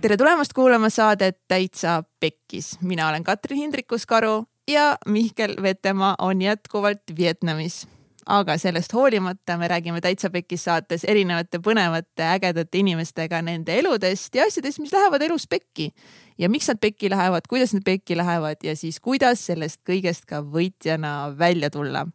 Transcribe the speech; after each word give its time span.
tere 0.00 0.16
tulemast 0.16 0.52
kuulama 0.56 0.88
saadet 0.88 1.36
Täitsa 1.48 2.02
Pekkis, 2.20 2.78
mina 2.80 3.08
olen 3.08 3.24
Katrin 3.24 3.58
Hindrikus-Karu 3.58 4.44
ja 4.68 4.96
Mihkel 5.06 5.54
Vetemaa 5.62 6.14
on 6.18 6.42
jätkuvalt 6.42 7.02
Vietnamis. 7.16 7.88
aga 8.26 8.58
sellest 8.58 8.92
hoolimata 8.92 9.56
me 9.58 9.68
räägime 9.68 10.00
Täitsa 10.00 10.30
Pekkis 10.30 10.64
saates 10.64 11.04
erinevate 11.04 11.58
põnevate 11.58 12.22
ägedate 12.22 12.78
inimestega 12.78 13.42
nende 13.42 13.78
eludest 13.78 14.34
ja 14.34 14.46
asjadest, 14.46 14.78
mis 14.78 14.92
lähevad 14.92 15.22
elus 15.22 15.48
pekki. 15.48 15.90
ja 16.38 16.48
miks 16.48 16.68
nad 16.68 16.80
pekki 16.80 17.10
lähevad, 17.10 17.42
kuidas 17.48 17.74
nad 17.74 17.82
pekki 17.84 18.16
lähevad 18.16 18.56
ja 18.62 18.76
siis 18.76 19.00
kuidas 19.00 19.46
sellest 19.46 19.80
kõigest 19.90 20.24
ka 20.26 20.40
võitjana 20.40 21.38
välja 21.38 21.70
tulla 21.70 22.06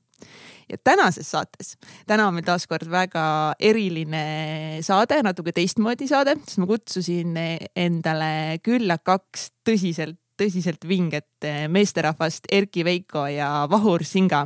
ja 0.70 0.78
tänases 0.84 1.30
saates, 1.32 1.76
täna 2.08 2.28
on 2.28 2.36
meil 2.38 2.46
taas 2.48 2.68
kord 2.68 2.90
väga 2.92 3.56
eriline 3.60 4.82
saade, 4.86 5.22
natuke 5.26 5.54
teistmoodi 5.56 6.08
saade, 6.10 6.38
sest 6.44 6.62
ma 6.62 6.70
kutsusin 6.70 7.38
endale 7.76 8.60
külla 8.66 8.98
kaks 8.98 9.50
tõsiselt, 9.68 10.20
tõsiselt 10.36 10.88
vinget 10.88 11.48
meesterahvast 11.72 12.50
Erki 12.52 12.84
Veiko 12.86 13.28
ja 13.32 13.68
Vahur 13.72 14.04
Singa. 14.04 14.46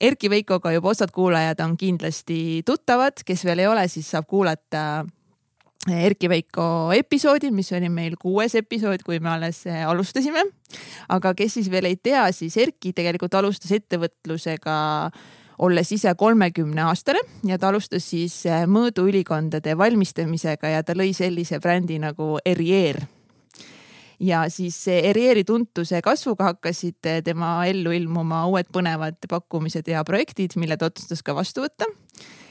Erki 0.00 0.28
Veikoga 0.28 0.72
juba 0.74 0.90
osad 0.92 1.12
kuulajad 1.14 1.60
on 1.64 1.76
kindlasti 1.80 2.62
tuttavad, 2.66 3.22
kes 3.24 3.44
veel 3.48 3.62
ei 3.64 3.68
ole, 3.70 3.86
siis 3.88 4.10
saab 4.12 4.26
kuulata 4.28 5.06
Erki 5.86 6.28
Veiko 6.28 6.90
episoodi, 6.96 7.52
mis 7.54 7.70
oli 7.76 7.88
meil 7.92 8.16
kuues 8.18 8.56
episood, 8.58 9.04
kui 9.06 9.20
me 9.22 9.30
alles 9.36 9.62
alustasime. 9.66 10.42
aga 11.08 11.34
kes 11.34 11.58
siis 11.58 11.70
veel 11.70 11.86
ei 11.86 11.96
tea, 11.96 12.26
siis 12.32 12.56
Erki 12.56 12.92
tegelikult 12.92 13.34
alustas 13.34 13.72
ettevõtlusega 13.72 14.76
olles 15.58 15.92
ise 15.92 16.12
kolmekümne 16.18 16.82
aastane 16.84 17.22
ja 17.46 17.58
ta 17.58 17.68
alustas 17.68 18.04
siis 18.10 18.42
mõõduülikondade 18.68 19.76
valmistamisega 19.78 20.74
ja 20.74 20.82
ta 20.82 20.96
lõi 20.96 21.14
sellise 21.16 21.60
brändi 21.60 22.00
nagu 22.02 22.36
Erier 22.44 23.00
ja 24.20 24.46
siis 24.52 24.76
Erieri 24.88 25.44
tuntuse 25.44 26.02
kasvuga 26.02 26.50
hakkasid 26.52 27.08
tema 27.24 27.58
ellu 27.68 27.92
ilmuma 27.92 28.44
uued 28.50 28.68
põnevad 28.72 29.20
pakkumised 29.28 29.88
ja 29.88 30.04
projektid, 30.04 30.56
mille 30.56 30.76
ta 30.76 30.90
otsustas 30.90 31.22
ka 31.22 31.34
vastu 31.36 31.64
võtta 31.64 31.88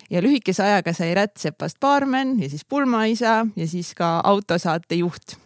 ja 0.09 0.21
lühikese 0.21 0.63
ajaga 0.63 0.93
sai 0.93 1.13
rätsepast 1.15 1.79
baarmen 1.81 2.35
ja 2.41 2.49
siis 2.49 2.65
pulmaisa 2.65 3.45
ja 3.55 3.67
siis 3.67 3.93
ka 3.95 4.19
autosaate 4.23 4.95
juht. 4.95 5.37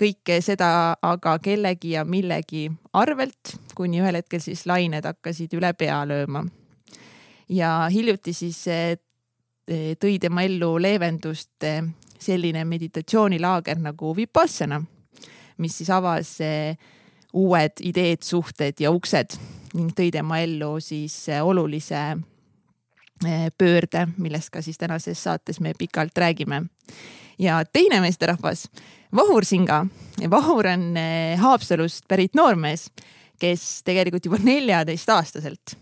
kõike 0.00 0.38
seda 0.40 0.96
aga 1.02 1.34
kellegi 1.44 1.90
ja 1.90 2.06
millegi 2.08 2.70
arvelt, 2.96 3.58
kuni 3.76 4.00
ühel 4.00 4.16
hetkel 4.16 4.40
siis 4.40 4.62
lained 4.66 5.04
hakkasid 5.04 5.52
üle 5.58 5.72
pea 5.72 6.00
lööma. 6.08 6.44
ja 7.48 7.88
hiljuti 7.92 8.32
siis 8.32 8.66
eh, 8.68 8.96
tõi 10.00 10.18
tema 10.20 10.42
ellu 10.42 10.78
leevendust 10.78 11.64
eh, 11.64 11.82
selline 12.18 12.64
meditatsioonilaager 12.64 13.78
nagu 13.78 14.16
Vipassana, 14.16 14.82
mis 15.58 15.76
siis 15.76 15.90
avas 15.90 16.40
eh, 16.40 16.76
uued 17.32 17.72
ideed, 17.80 18.22
suhted 18.22 18.80
ja 18.80 18.90
uksed 18.90 19.38
ning 19.74 19.92
tõi 19.94 20.10
tema 20.10 20.40
ellu 20.42 20.80
siis 20.80 21.28
olulise 21.42 22.02
Eh, 22.02 22.29
pöörde, 23.58 24.06
millest 24.16 24.50
ka 24.50 24.62
siis 24.62 24.78
tänases 24.78 25.22
saates 25.22 25.60
me 25.60 25.74
pikalt 25.78 26.18
räägime. 26.18 26.62
ja 27.38 27.64
teine 27.72 28.00
meesterahvas, 28.00 28.68
Vahur 29.16 29.44
Singa. 29.44 29.86
Vahur 30.30 30.66
on 30.66 30.96
eh, 30.96 31.38
Haapsalust 31.38 32.04
pärit 32.08 32.34
noormees, 32.34 32.90
kes 33.40 33.82
tegelikult 33.84 34.24
juba 34.24 34.38
neljateistaastaselt, 34.42 35.74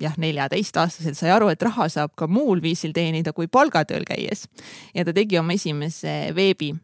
jah, 0.00 0.16
neljateistaastaselt 0.18 1.18
sai 1.18 1.30
aru, 1.30 1.48
et 1.52 1.62
raha 1.62 1.88
saab 1.92 2.16
ka 2.18 2.26
muul 2.26 2.62
viisil 2.64 2.94
teenida 2.96 3.32
kui 3.36 3.46
palgatööl 3.46 4.04
käies. 4.08 4.48
ja 4.94 5.04
ta 5.04 5.12
tegi 5.12 5.38
oma 5.38 5.54
esimese 5.54 6.32
veebi 6.34 6.74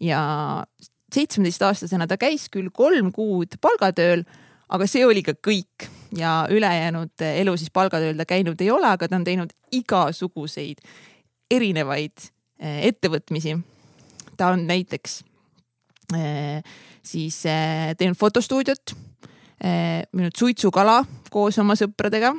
ja 0.00 0.64
seitsmeteistaastasena 1.14 2.08
ta 2.10 2.18
käis 2.18 2.48
küll 2.50 2.72
kolm 2.74 3.12
kuud 3.14 3.58
palgatööl, 3.62 4.24
aga 4.68 4.88
see 4.90 5.04
oli 5.06 5.22
ka 5.22 5.36
kõik 5.38 5.88
ja 6.18 6.46
ülejäänud 6.50 7.24
elu 7.24 7.56
siis 7.58 7.72
palgatööl 7.74 8.16
ta 8.18 8.26
käinud 8.28 8.60
ei 8.62 8.70
ole, 8.70 8.86
aga 8.86 9.08
ta 9.08 9.18
on 9.18 9.26
teinud 9.26 9.52
igasuguseid 9.74 10.82
erinevaid 11.50 12.28
eh, 12.60 12.86
ettevõtmisi. 12.90 13.56
ta 14.36 14.50
on 14.54 14.66
näiteks 14.66 15.22
eh, 16.16 16.62
siis 17.02 17.44
eh, 17.46 17.94
teinud 17.98 18.18
fotostuudiot, 18.18 18.96
müünud 20.12 20.34
suitsukala 20.36 20.98
koos 21.32 21.56
oma 21.62 21.72
sõpradega, 21.78 22.34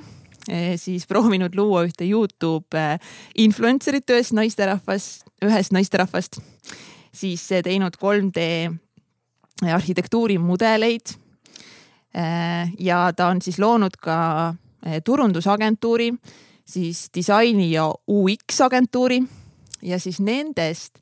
siis 0.77 1.07
proovinud 1.09 1.55
luua 1.57 1.81
ühte 1.87 2.05
Youtube 2.05 2.83
influencer'it 3.41 4.11
ühest 4.13 4.35
naisterahvast, 4.37 5.23
ühest 5.41 5.73
naisterahvast, 5.73 6.37
siis 7.15 7.47
teinud 7.65 7.97
3D 7.97 8.43
arhitektuurimudeleid 9.73 11.15
ja 12.79 13.11
ta 13.15 13.27
on 13.27 13.41
siis 13.41 13.59
loonud 13.59 13.97
ka 13.99 14.17
äh, 14.47 15.01
turundusagentuuri, 15.03 16.13
siis 16.65 17.09
disaini 17.15 17.71
ja 17.71 17.89
UX 18.07 18.61
agentuuri 18.61 19.19
ja 19.81 19.99
siis 19.99 20.21
nendest 20.23 21.01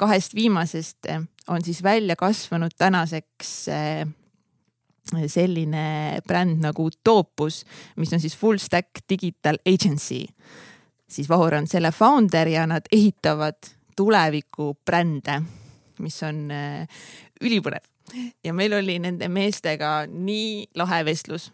kahest 0.00 0.34
viimasest 0.34 1.10
äh, 1.10 1.22
on 1.48 1.64
siis 1.64 1.82
välja 1.82 2.16
kasvanud 2.16 2.72
tänaseks 2.78 3.66
selline 5.28 6.20
bränd 6.26 6.62
nagu 6.64 6.88
Topus, 7.04 7.64
mis 7.96 8.12
on 8.12 8.20
siis 8.20 8.36
full 8.36 8.56
stack 8.58 9.04
digital 9.08 9.58
agency. 9.66 10.24
siis 11.08 11.28
Vahur 11.28 11.54
on 11.54 11.66
selle 11.66 11.92
founder 11.92 12.48
ja 12.48 12.66
nad 12.66 12.88
ehitavad 12.92 13.68
tuleviku 13.96 14.72
mis 15.98 16.22
on 16.22 16.48
ülipõnev 17.40 17.93
ja 18.44 18.54
meil 18.54 18.74
oli 18.76 18.98
nende 19.02 19.28
meestega 19.32 20.04
nii 20.10 20.70
lahe 20.78 21.04
vestlus. 21.06 21.50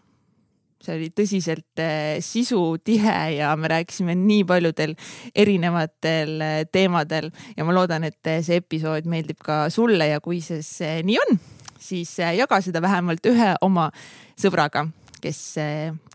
see 0.81 0.95
oli 0.97 1.11
tõsiselt 1.13 1.81
äh, 1.85 2.23
sisutihe 2.25 3.17
ja 3.37 3.51
me 3.61 3.69
rääkisime 3.69 4.15
nii 4.17 4.47
paljudel 4.49 4.95
erinevatel 5.37 6.41
äh, 6.41 6.55
teemadel 6.73 7.29
ja 7.57 7.67
ma 7.69 7.75
loodan, 7.77 8.09
et 8.09 8.27
äh, 8.27 8.41
see 8.41 8.63
episood 8.63 9.05
meeldib 9.05 9.45
ka 9.45 9.67
sulle 9.69 10.09
ja 10.09 10.25
kui 10.25 10.41
see, 10.41 11.03
nii 11.05 11.21
on, 11.27 11.37
siis 11.77 12.17
jaga 12.17 12.63
seda 12.65 12.81
vähemalt 12.81 13.29
ühe 13.29 13.53
oma 13.61 13.91
sõbraga, 14.41 14.87
kes, 15.21 15.43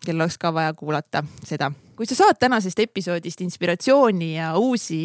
kellel 0.01 0.25
oleks 0.25 0.41
ka 0.41 0.53
vaja 0.53 0.73
kuulata 0.73 1.21
seda 1.45 1.69
kui 1.95 2.07
sa 2.09 2.17
saad 2.17 2.39
tänasest 2.39 2.79
episoodist 2.83 3.41
inspiratsiooni 3.45 4.33
ja 4.35 4.51
uusi 4.59 4.99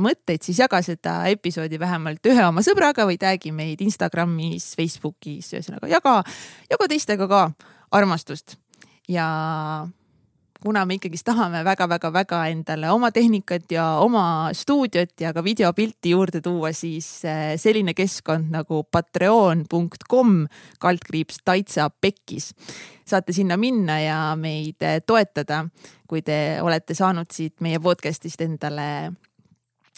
mõtteid, 0.00 0.44
siis 0.46 0.60
jaga 0.62 0.80
seda 0.86 1.16
episoodi 1.32 1.78
vähemalt 1.80 2.26
ühe 2.30 2.44
oma 2.46 2.64
sõbraga 2.66 3.06
või 3.08 3.18
tag'i 3.20 3.52
meid 3.54 3.82
Instagramis, 3.84 4.72
Facebookis, 4.78 5.52
ühesõnaga 5.56 5.90
jaga, 5.90 6.20
jaga 6.70 6.90
teistega 6.90 7.28
ka 7.30 7.44
armastust. 7.98 8.56
Ja 9.10 9.26
kuna 10.62 10.84
me 10.86 10.96
ikkagist 10.98 11.24
tahame 11.28 11.62
väga-väga-väga 11.64 12.40
endale 12.52 12.90
oma 12.92 13.10
tehnikat 13.14 13.70
ja 13.72 13.84
oma 14.04 14.50
stuudiot 14.56 15.20
ja 15.20 15.32
ka 15.32 15.44
videopilti 15.44 16.12
juurde 16.12 16.42
tuua, 16.44 16.72
siis 16.76 17.08
eh, 17.24 17.54
selline 17.60 17.94
keskkond 17.96 18.52
nagu 18.52 18.82
patreon.com 18.84 20.44
kaldkriips 20.80 21.40
Taitsa 21.44 21.90
Pekkis. 21.90 22.52
saate 23.10 23.32
sinna 23.32 23.56
minna 23.56 24.00
ja 24.00 24.18
meid 24.36 24.82
eh, 24.82 25.00
toetada, 25.06 25.64
kui 26.08 26.22
te 26.22 26.60
olete 26.62 26.94
saanud 26.94 27.30
siit 27.32 27.60
meie 27.60 27.80
podcast'ist 27.80 28.40
endale 28.44 29.12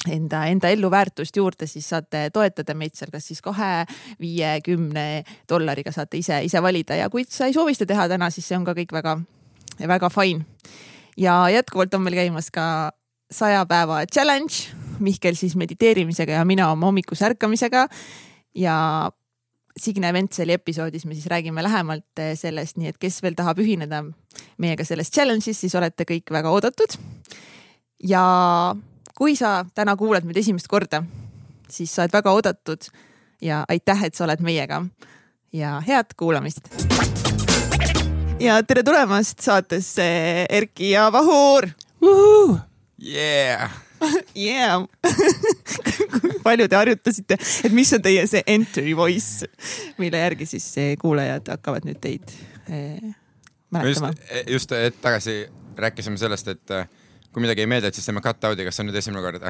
enda, 0.09 0.47
enda 0.47 0.69
elluväärtust 0.69 1.37
juurde, 1.37 1.67
siis 1.67 1.89
saate 1.89 2.29
toetada 2.33 2.75
meid 2.75 2.95
seal 2.95 3.11
kas 3.11 3.27
siis 3.27 3.43
kahe, 3.43 3.85
viie, 4.21 4.61
kümne 4.65 5.25
dollariga 5.49 5.93
saate 5.93 6.23
ise, 6.23 6.43
ise 6.47 6.63
valida 6.63 6.97
ja 7.03 7.11
kui 7.11 7.27
sa 7.29 7.51
ei 7.51 7.55
soovi 7.57 7.75
seda 7.75 7.95
teha 7.95 8.09
täna, 8.15 8.31
siis 8.31 8.47
see 8.49 8.59
on 8.59 8.67
ka 8.67 8.79
kõik 8.79 8.95
väga 8.95 9.19
ja 9.83 9.89
väga 9.89 10.11
fine. 10.11 10.45
ja 11.17 11.49
jätkuvalt 11.51 11.95
on 11.95 12.03
meil 12.03 12.17
käimas 12.17 12.51
ka 12.51 12.93
saja 13.31 13.67
päeva 13.67 14.05
challenge, 14.07 14.71
Mihkel 15.03 15.35
siis 15.35 15.57
mediteerimisega 15.57 16.33
ja 16.33 16.45
mina 16.45 16.71
oma 16.71 16.87
hommikuse 16.87 17.27
ärkamisega. 17.27 17.89
ja 18.55 19.11
Signe 19.77 20.13
Ventseli 20.13 20.53
episoodis 20.53 21.07
me 21.07 21.15
siis 21.15 21.27
räägime 21.27 21.63
lähemalt 21.63 22.21
sellest, 22.35 22.77
nii 22.77 22.89
et 22.93 22.99
kes 23.01 23.23
veel 23.23 23.35
tahab 23.35 23.59
ühineda 23.59 24.03
meiega 24.59 24.85
selles 24.85 25.11
challenge'is, 25.11 25.61
siis 25.65 25.75
olete 25.75 26.05
kõik 26.05 26.31
väga 26.31 26.51
oodatud. 26.51 26.99
ja 28.09 28.75
kui 29.19 29.37
sa 29.37 29.65
täna 29.75 29.97
kuulad 29.97 30.25
meid 30.25 30.37
esimest 30.37 30.69
korda, 30.69 31.03
siis 31.69 31.95
sa 31.95 32.03
oled 32.03 32.13
väga 32.13 32.33
oodatud 32.33 32.93
ja 33.43 33.65
aitäh, 33.69 34.05
et 34.05 34.15
sa 34.15 34.25
oled 34.25 34.41
meiega 34.41 34.85
ja 35.53 35.81
head 35.87 36.15
kuulamist 36.17 36.69
ja 38.43 38.59
tere 38.67 38.83
tulemast 38.83 39.43
saatesse 39.43 40.05
Erki 40.51 40.91
ja 40.91 41.09
Vahur. 41.13 41.69
Yeah. 43.03 43.71
Yeah. 44.35 44.83
kui 46.21 46.33
palju 46.43 46.65
te 46.67 46.75
harjutasite, 46.75 47.37
et 47.39 47.75
mis 47.77 47.93
on 47.95 48.03
teie 48.03 48.25
see 48.27 48.41
entry 48.51 48.97
voice, 48.99 49.47
mille 50.03 50.19
järgi 50.19 50.49
siis 50.57 50.67
kuulajad 50.99 51.53
hakkavad 51.53 51.87
nüüd 51.87 52.01
teid 52.03 52.33
eh, 52.67 53.13
mäletama? 53.71 54.11
just, 54.11 54.51
just 54.51 54.75
hetk 54.75 54.99
tagasi 55.07 55.37
rääkisime 55.79 56.19
sellest, 56.19 56.51
et 56.51 56.75
eh, 56.75 56.91
kui 57.31 57.47
midagi 57.47 57.63
ei 57.63 57.71
meeldi, 57.71 57.93
et 57.93 58.01
siis 58.01 58.11
teeme 58.11 58.25
cut 58.27 58.51
out'i, 58.51 58.67
kas 58.67 58.75
see 58.75 58.83
on 58.83 58.91
nüüd 58.91 58.99
esimene 58.99 59.23
kord? 59.23 59.47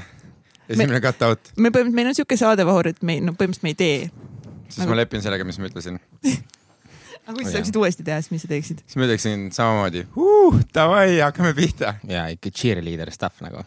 esimene 0.69 1.01
cut 1.07 1.25
out, 1.31 1.55
me 1.57 1.73
põhimõtteliselt, 1.73 1.97
meil 2.03 2.13
on 2.13 2.21
siuke 2.21 2.41
saadevahur, 2.45 2.93
et 2.93 3.01
me 3.01 3.23
no 3.25 3.33
põhimõtteliselt 3.33 3.65
me 3.65 3.73
ei 3.73 3.81
tee. 3.81 4.11
siis 4.67 4.83
Nagu- 4.85 4.93
ma 4.93 5.01
lepin 5.01 5.25
sellega, 5.25 5.49
mis 5.49 5.63
ma 5.63 5.73
ütlesin. 5.73 5.97
aga 7.27 7.37
kui 7.37 7.45
Oh, 7.45 7.49
sa 7.49 7.59
saaksid 7.59 7.77
uuesti 7.79 8.05
teha, 8.07 8.21
siis 8.23 8.33
mis 8.35 8.45
sa 8.45 8.51
teeksid? 8.51 8.83
siis 8.87 8.99
ma 8.99 9.07
ütleksin 9.07 9.49
samamoodi, 9.55 10.07
davai, 10.75 11.21
hakkame 11.21 11.55
pihta. 11.55 11.95
ja 12.09 12.27
ikka 12.35 12.51
cheerleader 12.51 13.11
stuff 13.15 13.43
nagu. 13.45 13.65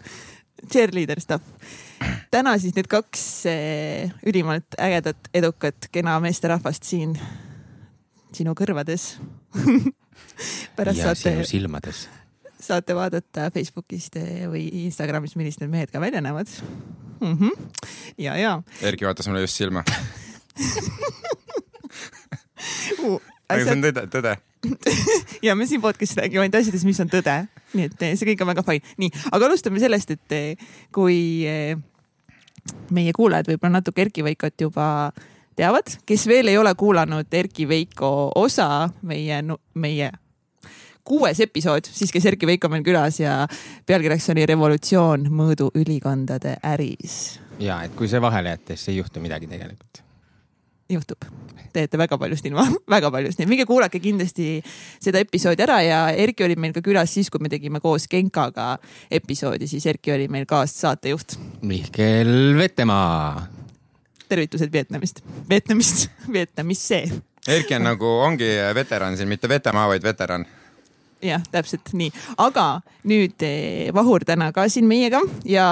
Cheerleader 0.71 1.19
stuff. 1.21 1.43
täna 2.31 2.57
siis 2.59 2.75
need 2.75 2.87
kaks 2.91 3.45
eh, 3.51 4.11
ülimalt 4.27 4.75
ägedat, 4.81 5.29
edukat, 5.33 5.87
kena 5.91 6.19
meesterahvast 6.23 6.83
siin 6.83 7.15
sinu 8.35 8.55
kõrvades. 8.57 9.15
pärast 10.75 10.99
ja 10.99 11.13
saate 11.13 11.31
sinu, 11.31 11.45
silmades. 11.47 12.07
saate 12.59 12.95
vaadata 12.97 13.49
Facebookist 13.55 14.15
eh, 14.19 14.49
või 14.51 14.67
Instagramis, 14.85 15.35
millised 15.39 15.63
need 15.63 15.71
mehed 15.71 15.93
ka 15.93 16.01
välja 16.03 16.21
näevad 16.23 16.51
mm. 17.21 17.37
-hmm. 17.37 17.53
ja, 18.17 18.35
ja 18.37 18.63
Erki 18.81 19.05
vaatas 19.05 19.27
mulle 19.27 19.41
just 19.45 19.55
silma. 19.55 19.83
uh, 23.03 23.21
aga 23.49 23.63
see 23.63 23.75
on 23.75 23.83
tõde, 23.85 24.05
tõde. 24.13 24.33
ja 25.47 25.55
me 25.57 25.67
siin 25.69 25.83
podcast'is 25.83 26.17
räägime 26.19 26.45
ainult 26.45 26.57
asjadest, 26.59 26.87
mis 26.87 26.99
on 27.03 27.11
tõde, 27.11 27.35
nii 27.75 27.89
et 27.91 28.05
eh, 28.07 28.15
see 28.17 28.31
kõik 28.31 28.43
on 28.45 28.51
väga 28.53 28.65
fine. 28.65 28.95
nii, 29.01 29.11
aga 29.31 29.49
alustame 29.49 29.81
sellest, 29.83 30.15
et 30.15 30.35
eh, 30.35 30.67
kui 30.95 31.19
eh, 31.49 31.77
meie 32.95 33.13
kuulajad 33.15 33.51
võib-olla 33.51 33.79
natuke 33.79 34.05
Erki 34.07 34.25
Veikot 34.25 34.67
juba 34.67 34.89
teavad, 35.55 35.97
kes 36.07 36.27
veel 36.31 36.51
ei 36.51 36.59
ole 36.59 36.73
kuulanud 36.77 37.39
Erki 37.41 37.67
Veiko 37.69 38.31
osa 38.35 38.89
meie, 39.05 39.41
meie 39.77 40.11
kuues 41.05 41.39
episood, 41.45 41.85
siis 41.85 42.13
käis 42.13 42.25
Erki 42.25 42.49
Veiko 42.49 42.71
meil 42.73 42.85
külas 42.85 43.21
ja 43.21 43.43
pealkirjaks 43.85 44.31
oli 44.33 44.49
Revolutsioon 44.49 45.29
mõõduülikondade 45.29 46.57
äris 46.65 47.19
ja 47.59 47.81
et 47.85 47.93
kui 47.95 48.09
see 48.11 48.21
vahele 48.21 48.55
jätta, 48.55 48.75
siis 48.75 48.93
ei 48.93 48.97
juhtu 48.99 49.21
midagi 49.23 49.47
tegelikult. 49.47 50.04
juhtub, 50.89 51.25
teete 51.73 51.97
väga 51.97 52.17
paljust 52.21 52.45
ilma, 52.45 52.65
väga 52.95 53.09
paljust, 53.13 53.39
nii 53.39 53.47
et 53.47 53.51
minge 53.51 53.65
kuulake 53.69 53.99
kindlasti 54.03 54.59
seda 55.01 55.21
episoodi 55.23 55.65
ära 55.65 55.79
ja 55.85 55.99
Erki 56.13 56.45
oli 56.45 56.57
meil 56.59 56.75
ka 56.75 56.83
külas 56.85 57.13
siis, 57.15 57.31
kui 57.33 57.41
me 57.43 57.49
tegime 57.51 57.81
koos 57.83 58.07
Genkaga 58.11 58.75
episoodi, 59.11 59.69
siis 59.69 59.85
Erki 59.89 60.13
oli 60.15 60.27
meil 60.31 60.45
kaassaatejuht. 60.49 61.37
Mihkel 61.65 62.57
Vetemaa. 62.57 63.47
tervitused 64.29 64.71
Vietnamist, 64.73 65.21
Vietnamist, 65.49 66.09
Vietnamisse. 66.33 67.03
Erki 67.47 67.75
on 67.77 67.83
nagu, 67.85 68.09
ongi 68.25 68.47
veteran 68.73 69.17
siin, 69.17 69.29
mitte 69.29 69.49
Vetemaa, 69.49 69.87
vaid 69.87 70.03
veteran. 70.03 70.45
jah, 71.23 71.43
täpselt 71.51 71.91
nii, 71.95 72.09
aga 72.41 72.65
nüüd 73.07 73.45
eh, 73.45 73.91
Vahur 73.95 74.25
täna 74.27 74.51
ka 74.55 74.67
siin 74.71 74.87
meiega 74.89 75.21
ja 75.47 75.67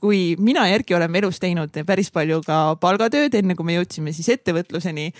kui 0.00 0.34
mina 0.40 0.66
ja 0.68 0.78
Erki 0.78 0.96
oleme 0.96 1.20
elus 1.22 1.40
teinud 1.42 1.74
päris 1.86 2.10
palju 2.14 2.42
ka 2.46 2.76
palgatööd, 2.82 3.34
enne 3.38 3.56
kui 3.56 3.68
me 3.68 3.78
jõudsime 3.78 4.14
siis 4.16 4.30
ettevõtluseni, 4.36 5.10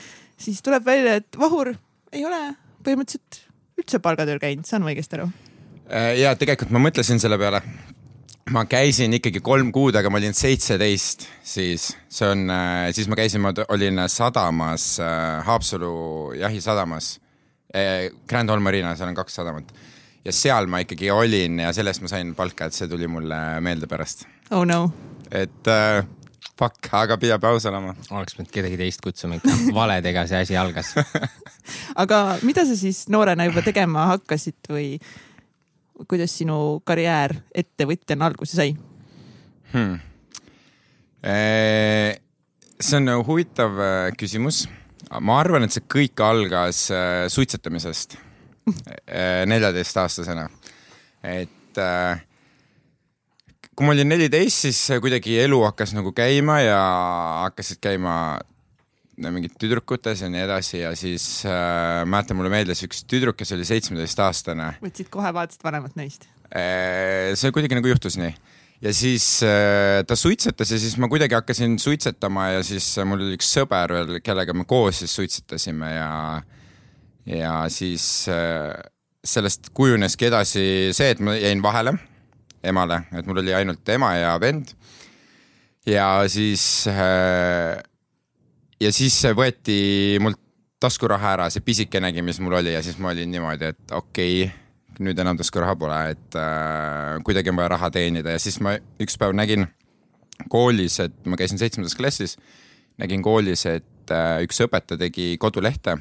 siis 0.40 0.60
tuleb 0.64 0.84
välja, 0.86 1.18
et 1.22 1.40
Vahur 1.40 1.74
ei 2.14 2.24
ole 2.26 2.42
põhimõtteliselt 2.84 3.42
üldse 3.80 3.98
palgatööl 4.02 4.38
käinud, 4.42 4.68
saan 4.68 4.84
ma 4.84 4.92
õigesti 4.92 5.18
aru? 5.18 5.30
Äh, 5.90 6.14
ja 6.20 6.36
tegelikult 6.38 6.72
ma 6.74 6.82
mõtlesin 6.84 7.20
selle 7.22 7.40
peale. 7.40 7.62
ma 8.52 8.66
käisin 8.68 9.14
ikkagi 9.16 9.40
kolm 9.40 9.70
kuud, 9.72 9.96
aga 9.96 10.10
ma 10.12 10.18
olin 10.20 10.34
seitseteist 10.36 11.22
siis, 11.40 11.86
see 12.12 12.26
on, 12.28 12.50
siis 12.92 13.08
ma 13.08 13.16
käisin, 13.16 13.40
ma 13.40 13.54
olin 13.72 14.02
sadamas, 14.12 14.98
Haapsalu 15.46 16.34
jahisadamas. 16.36 17.14
Grand 18.30 18.50
Hall 18.50 18.62
Marina, 18.62 18.94
seal 18.94 19.10
on 19.10 19.16
kaks 19.18 19.40
sadamat. 19.40 19.72
ja 20.24 20.32
seal 20.32 20.68
ma 20.70 20.80
ikkagi 20.84 21.10
olin 21.10 21.58
ja 21.64 21.72
selle 21.76 21.90
eest 21.90 22.04
ma 22.04 22.10
sain 22.12 22.34
palka, 22.38 22.68
et 22.68 22.76
see 22.76 22.88
tuli 22.88 23.08
mulle 23.10 23.40
meelde 23.64 23.90
pärast. 23.90 24.26
oh 24.54 24.62
no, 24.68 24.86
et 25.30 25.72
äh, 25.72 26.04
fuck, 26.58 26.88
aga 26.94 27.18
peab 27.20 27.44
aus 27.48 27.66
olema. 27.70 27.94
oleks 28.14 28.36
pidanud 28.36 28.54
kedagi 28.54 28.78
teist 28.80 29.02
kutsuma 29.04 29.38
ikka, 29.40 29.54
valedega 29.74 30.26
see 30.30 30.40
asi 30.46 30.58
algas. 30.58 30.94
aga 32.02 32.24
mida 32.46 32.66
sa 32.68 32.76
siis 32.78 33.04
noorena 33.12 33.48
juba 33.48 33.64
tegema 33.66 34.08
hakkasid 34.14 34.70
või 34.70 34.94
kuidas 36.10 36.34
sinu 36.38 36.80
karjäär 36.86 37.36
ettevõtjana 37.54 38.30
alguse 38.30 38.58
sai? 38.58 38.74
hmm.. 39.72 39.98
see 42.80 42.98
on 43.00 43.14
huvitav 43.26 43.78
küsimus. 44.18 44.64
Ma 45.20 45.40
arvan, 45.42 45.66
et 45.66 45.74
see 45.74 45.84
kõik 45.90 46.20
algas 46.24 46.86
äh, 46.94 47.24
suitsetamisest 47.32 48.16
neljateistaastasena. 49.50 50.48
et 51.24 51.80
äh, 51.82 52.24
kui 53.74 53.86
ma 53.86 53.94
olin 53.94 54.08
neliteist, 54.08 54.66
siis 54.66 54.80
kuidagi 55.02 55.38
elu 55.42 55.60
hakkas 55.66 55.94
nagu 55.96 56.14
käima 56.16 56.60
ja 56.62 56.80
hakkasid 57.44 57.82
käima 57.82 58.16
mingid 59.18 59.54
tüdrukutes 59.60 60.24
ja 60.24 60.30
nii 60.30 60.42
edasi 60.42 60.80
ja 60.80 60.94
siis 60.98 61.44
äh, 61.46 62.02
mäletan, 62.08 62.38
mulle 62.38 62.50
meeldis 62.52 62.82
üks 62.86 63.04
tüdruk, 63.10 63.38
kes 63.38 63.54
oli 63.54 63.66
seitsmeteistaastane 63.68 64.74
võtsid 64.82 65.10
kohe, 65.12 65.30
vaatasid 65.34 65.62
vanemat 65.66 65.94
naist? 65.98 66.26
Äh, 66.50 67.32
see 67.38 67.54
kuidagi 67.54 67.78
nagu 67.78 67.90
juhtus 67.90 68.18
nii 68.20 68.34
ja 68.82 68.92
siis 68.94 69.26
äh, 69.42 70.02
ta 70.06 70.16
suitsetas 70.16 70.70
ja 70.70 70.78
siis 70.78 70.96
ma 70.98 71.08
kuidagi 71.08 71.34
hakkasin 71.34 71.78
suitsetama 71.78 72.48
ja 72.48 72.62
siis 72.62 72.98
äh, 72.98 73.06
mul 73.06 73.22
oli 73.22 73.38
üks 73.38 73.52
sõber 73.54 73.94
veel, 73.94 74.18
kellega 74.24 74.54
me 74.56 74.66
koos 74.68 75.02
siis 75.02 75.14
suitsetasime 75.14 75.94
ja 75.94 76.10
ja 77.26 77.54
siis 77.72 78.26
äh, 78.28 78.74
sellest 79.24 79.70
kujuneski 79.74 80.28
edasi 80.28 80.66
see, 80.92 81.14
et 81.14 81.22
ma 81.24 81.36
jäin 81.38 81.62
vahele 81.64 81.94
emale, 82.64 83.02
et 83.12 83.26
mul 83.28 83.40
oli 83.44 83.54
ainult 83.54 83.88
ema 83.88 84.14
ja 84.16 84.34
vend. 84.40 84.74
ja 85.86 86.08
siis 86.28 86.86
ja 88.80 88.92
siis 88.92 89.20
võeti 89.36 90.18
mult 90.20 90.40
taskuraha 90.80 91.32
ära, 91.38 91.48
see 91.52 91.64
pisikenegi, 91.64 92.22
mis 92.24 92.40
mul 92.44 92.58
oli 92.60 92.74
ja 92.74 92.82
siis 92.84 92.98
ma 93.00 93.14
olin 93.14 93.30
niimoodi, 93.32 93.72
et 93.72 93.96
okei 93.96 94.44
okay,, 94.44 94.63
nüüd 95.02 95.18
enam 95.18 95.38
taskuraha 95.38 95.74
pole, 95.78 96.00
et 96.14 96.38
äh, 96.38 97.18
kuidagi 97.26 97.50
on 97.50 97.58
vaja 97.58 97.74
raha 97.74 97.90
teenida 97.94 98.36
ja 98.36 98.42
siis 98.42 98.60
ma 98.62 98.76
üks 99.02 99.18
päev 99.20 99.34
nägin 99.36 99.66
koolis, 100.50 100.98
et 101.02 101.14
ma 101.26 101.38
käisin 101.40 101.60
seitsmendas 101.60 101.96
klassis, 101.98 102.36
nägin 103.00 103.22
koolis, 103.24 103.66
et 103.70 104.14
äh, 104.14 104.42
üks 104.46 104.60
õpetaja 104.66 105.06
tegi 105.06 105.34
kodulehte 105.42 105.98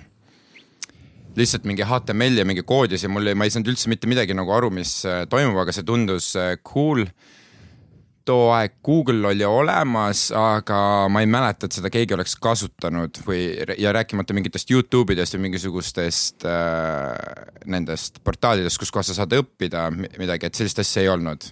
lihtsalt 1.35 1.65
mingi 1.65 1.85
HTML 1.87 2.37
ja 2.41 2.45
mingi 2.45 2.63
koodis 2.65 3.03
ja 3.05 3.09
mul, 3.09 3.31
ma 3.37 3.47
ei 3.47 3.53
saanud 3.53 3.71
üldse 3.73 3.89
mitte 3.91 4.09
midagi 4.09 4.35
nagu 4.37 4.53
aru, 4.53 4.69
mis 4.73 4.99
äh, 5.09 5.23
toimub, 5.29 5.57
aga 5.63 5.73
see 5.75 5.85
tundus 5.87 6.33
äh, 6.39 6.55
cool. 6.67 7.07
Too 8.25 8.49
aeg 8.55 8.77
Google 8.85 9.27
oli 9.29 9.45
olemas, 9.45 10.27
aga 10.37 10.79
ma 11.11 11.23
ei 11.23 11.29
mäleta, 11.29 11.67
et 11.67 11.77
seda 11.77 11.91
keegi 11.93 12.15
oleks 12.15 12.35
kasutanud 12.41 13.19
või, 13.27 13.41
ja 13.77 13.93
rääkimata 13.95 14.35
mingitest 14.35 14.71
Youtube 14.71 15.15
idest 15.15 15.35
või 15.37 15.49
mingisugustest 15.49 16.47
äh, 16.47 17.13
nendest 17.65 18.21
portaalidest, 18.23 18.79
kus 18.81 18.93
kohas 18.93 19.11
sa 19.11 19.19
saad 19.21 19.35
õppida 19.39 19.89
mi- 19.95 20.11
midagi, 20.21 20.47
et 20.47 20.59
sellist 20.59 20.79
asja 20.83 21.03
ei 21.03 21.11
olnud. 21.13 21.49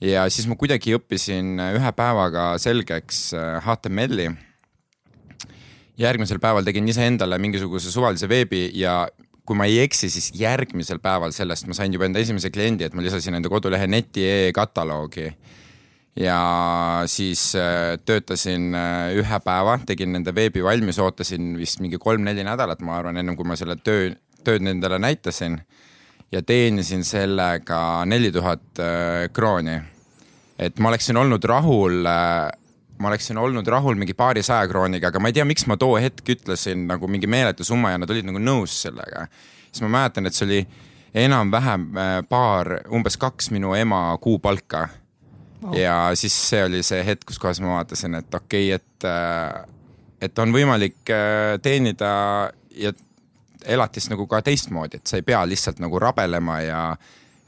ja 0.00 0.28
siis 0.30 0.46
ma 0.46 0.54
kuidagi 0.54 0.94
õppisin 0.94 1.58
ühe 1.74 1.94
päevaga 1.96 2.52
selgeks 2.62 3.32
äh, 3.34 3.56
HTML-i 3.66 4.30
järgmisel 5.98 6.38
päeval 6.38 6.66
tegin 6.66 6.86
iseendale 6.88 7.38
mingisuguse 7.42 7.90
suvalise 7.90 8.28
veebi 8.30 8.68
ja 8.78 9.00
kui 9.48 9.56
ma 9.56 9.64
ei 9.68 9.80
eksi, 9.80 10.10
siis 10.12 10.28
järgmisel 10.36 11.00
päeval 11.02 11.32
sellest 11.32 11.66
ma 11.68 11.76
sain 11.76 11.92
juba 11.94 12.04
enda 12.04 12.20
esimese 12.20 12.50
kliendi, 12.52 12.84
et 12.84 12.94
ma 12.94 13.04
lisasin 13.04 13.38
enda 13.38 13.48
kodulehe 13.48 13.86
neti 13.88 14.26
e-kataloogi. 14.28 15.30
Ja 16.20 17.02
siis 17.06 17.54
äh, 17.54 17.98
töötasin 18.04 18.74
äh, 18.74 19.14
ühe 19.18 19.40
päeva, 19.44 19.78
tegin 19.86 20.12
nende 20.12 20.34
veebi 20.34 20.64
valmis, 20.64 20.98
ootasin 20.98 21.52
vist 21.58 21.82
mingi 21.84 21.98
kolm-neli 22.02 22.44
nädalat, 22.46 22.82
ma 22.82 22.98
arvan, 22.98 23.20
ennem 23.20 23.36
kui 23.38 23.46
ma 23.46 23.56
selle 23.58 23.78
töö, 23.82 24.10
tööd 24.44 24.64
nendele 24.66 24.98
näitasin. 24.98 25.60
ja 26.32 26.42
teenisin 26.42 27.04
sellega 27.04 28.04
neli 28.04 28.32
tuhat 28.32 28.80
äh, 28.82 29.28
krooni. 29.32 29.78
et 30.58 30.78
ma 30.78 30.88
oleksin 30.88 31.16
olnud 31.16 31.44
rahul 31.44 32.02
ma 32.98 33.08
oleksin 33.08 33.38
olnud 33.38 33.66
rahul 33.66 33.94
mingi 33.94 34.14
paarisaja 34.14 34.68
krooniga, 34.68 35.08
aga 35.08 35.20
ma 35.20 35.28
ei 35.28 35.32
tea, 35.32 35.44
miks 35.44 35.66
ma 35.66 35.76
too 35.76 35.96
hetk 35.96 36.28
ütlesin 36.28 36.86
nagu 36.86 37.08
mingi 37.08 37.26
meeletu 37.26 37.64
summa 37.64 37.90
ja 37.90 37.98
nad 37.98 38.10
olid 38.10 38.26
nagu 38.26 38.38
nõus 38.38 38.82
sellega. 38.82 39.28
siis 39.70 39.82
ma 39.82 39.88
mäletan, 39.88 40.26
et 40.26 40.34
see 40.34 40.46
oli 40.46 40.62
enam-vähem 41.14 41.90
äh, 41.96 42.22
paar, 42.28 42.80
umbes 42.90 43.16
kaks 43.16 43.50
minu 43.50 43.74
ema 43.74 44.18
kuupalka 44.20 44.88
Wow.. 45.62 45.74
ja 45.74 45.96
siis 46.14 46.34
see 46.50 46.62
oli 46.64 46.82
see 46.86 47.02
hetk, 47.06 47.26
kus 47.26 47.40
kohas 47.42 47.60
ma 47.64 47.78
vaatasin, 47.80 48.14
et 48.20 48.34
okei 48.34 48.74
okay,, 48.74 48.78
et, 48.78 50.28
et 50.28 50.38
on 50.38 50.54
võimalik 50.54 51.10
äh, 51.10 51.56
teenida 51.62 52.10
ja 52.78 52.92
elatist 53.66 54.12
nagu 54.12 54.26
ka 54.30 54.42
teistmoodi, 54.46 55.00
et 55.00 55.10
sa 55.10 55.18
ei 55.18 55.26
pea 55.26 55.40
lihtsalt 55.48 55.80
nagu 55.82 55.98
rabelema 55.98 56.60
ja 56.62 56.82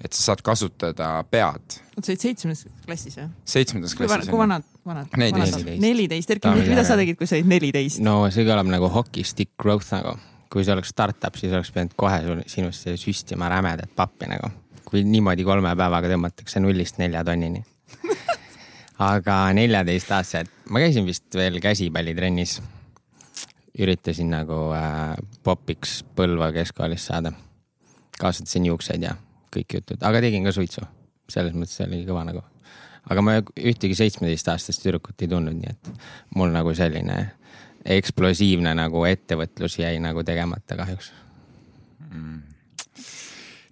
et 0.00 0.16
sa 0.16 0.30
saad 0.30 0.42
kasutada 0.44 1.10
pead. 1.30 1.76
sa 2.00 2.12
olid 2.12 2.22
seitsmendas 2.22 2.64
klassis 2.86 3.18
või? 3.18 3.28
seitsmendas 3.44 3.94
klassis 3.96 4.30
kui. 4.30 4.40
vanad, 4.40 4.64
vanad? 4.86 5.12
Neliteist. 5.20 5.66
neliteist, 5.82 6.34
Erki, 6.36 6.54
mida 6.56 6.84
sa 6.88 6.96
tegid, 7.00 7.18
kui 7.20 7.28
sa 7.28 7.36
olid 7.36 7.50
neliteist? 7.52 8.00
no 8.04 8.22
see 8.32 8.46
kõlab 8.48 8.70
nagu 8.72 8.88
hockey 8.92 9.26
stick 9.28 9.52
growth 9.60 9.92
nagu. 9.94 10.16
kui 10.50 10.64
see 10.64 10.74
oleks 10.74 10.94
startup, 10.94 11.36
siis 11.38 11.52
oleks 11.52 11.72
pidanud 11.74 11.92
kohe 12.00 12.40
sinust 12.50 12.88
süstima 13.02 13.50
rämedat 13.52 13.92
pappi 13.96 14.30
nagu. 14.32 14.50
kui 14.88 15.04
niimoodi 15.06 15.44
kolme 15.46 15.74
päevaga 15.76 16.10
tõmmatakse 16.14 16.64
nullist 16.64 16.98
nelja 17.02 17.24
tonnini. 17.26 17.62
Aga 19.00 19.36
neljateistaastased, 19.56 20.50
ma 20.68 20.82
käisin 20.82 21.08
vist 21.08 21.34
veel 21.34 21.60
käsipallitrennis. 21.62 22.60
üritasin 23.78 24.32
nagu 24.34 24.72
äh, 24.74 25.16
popiks 25.42 26.02
Põlva 26.16 26.50
keskkoolis 26.52 27.06
saada. 27.06 27.32
kasvatasin 28.18 28.66
juukseid 28.66 29.02
ja 29.02 29.14
kõik 29.54 29.74
jutud, 29.74 30.02
aga 30.02 30.20
tegin 30.20 30.44
ka 30.44 30.52
suitsu. 30.52 30.80
selles 31.28 31.54
mõttes 31.54 31.80
oli 31.86 32.04
kõva 32.04 32.24
nagu. 32.24 32.42
aga 33.10 33.22
ma 33.22 33.38
ühtegi 33.40 33.94
seitsmeteistaastast 33.94 34.82
tüdrukut 34.82 35.22
ei 35.22 35.28
tundnud, 35.28 35.56
nii 35.56 35.70
et 35.70 35.92
mul 36.34 36.52
nagu 36.52 36.74
selline 36.74 37.30
eksplosiivne 37.84 38.74
nagu 38.74 39.04
ettevõtlus 39.04 39.78
jäi 39.78 39.98
nagu 39.98 40.22
tegemata 40.22 40.76
kahjuks. 40.76 41.12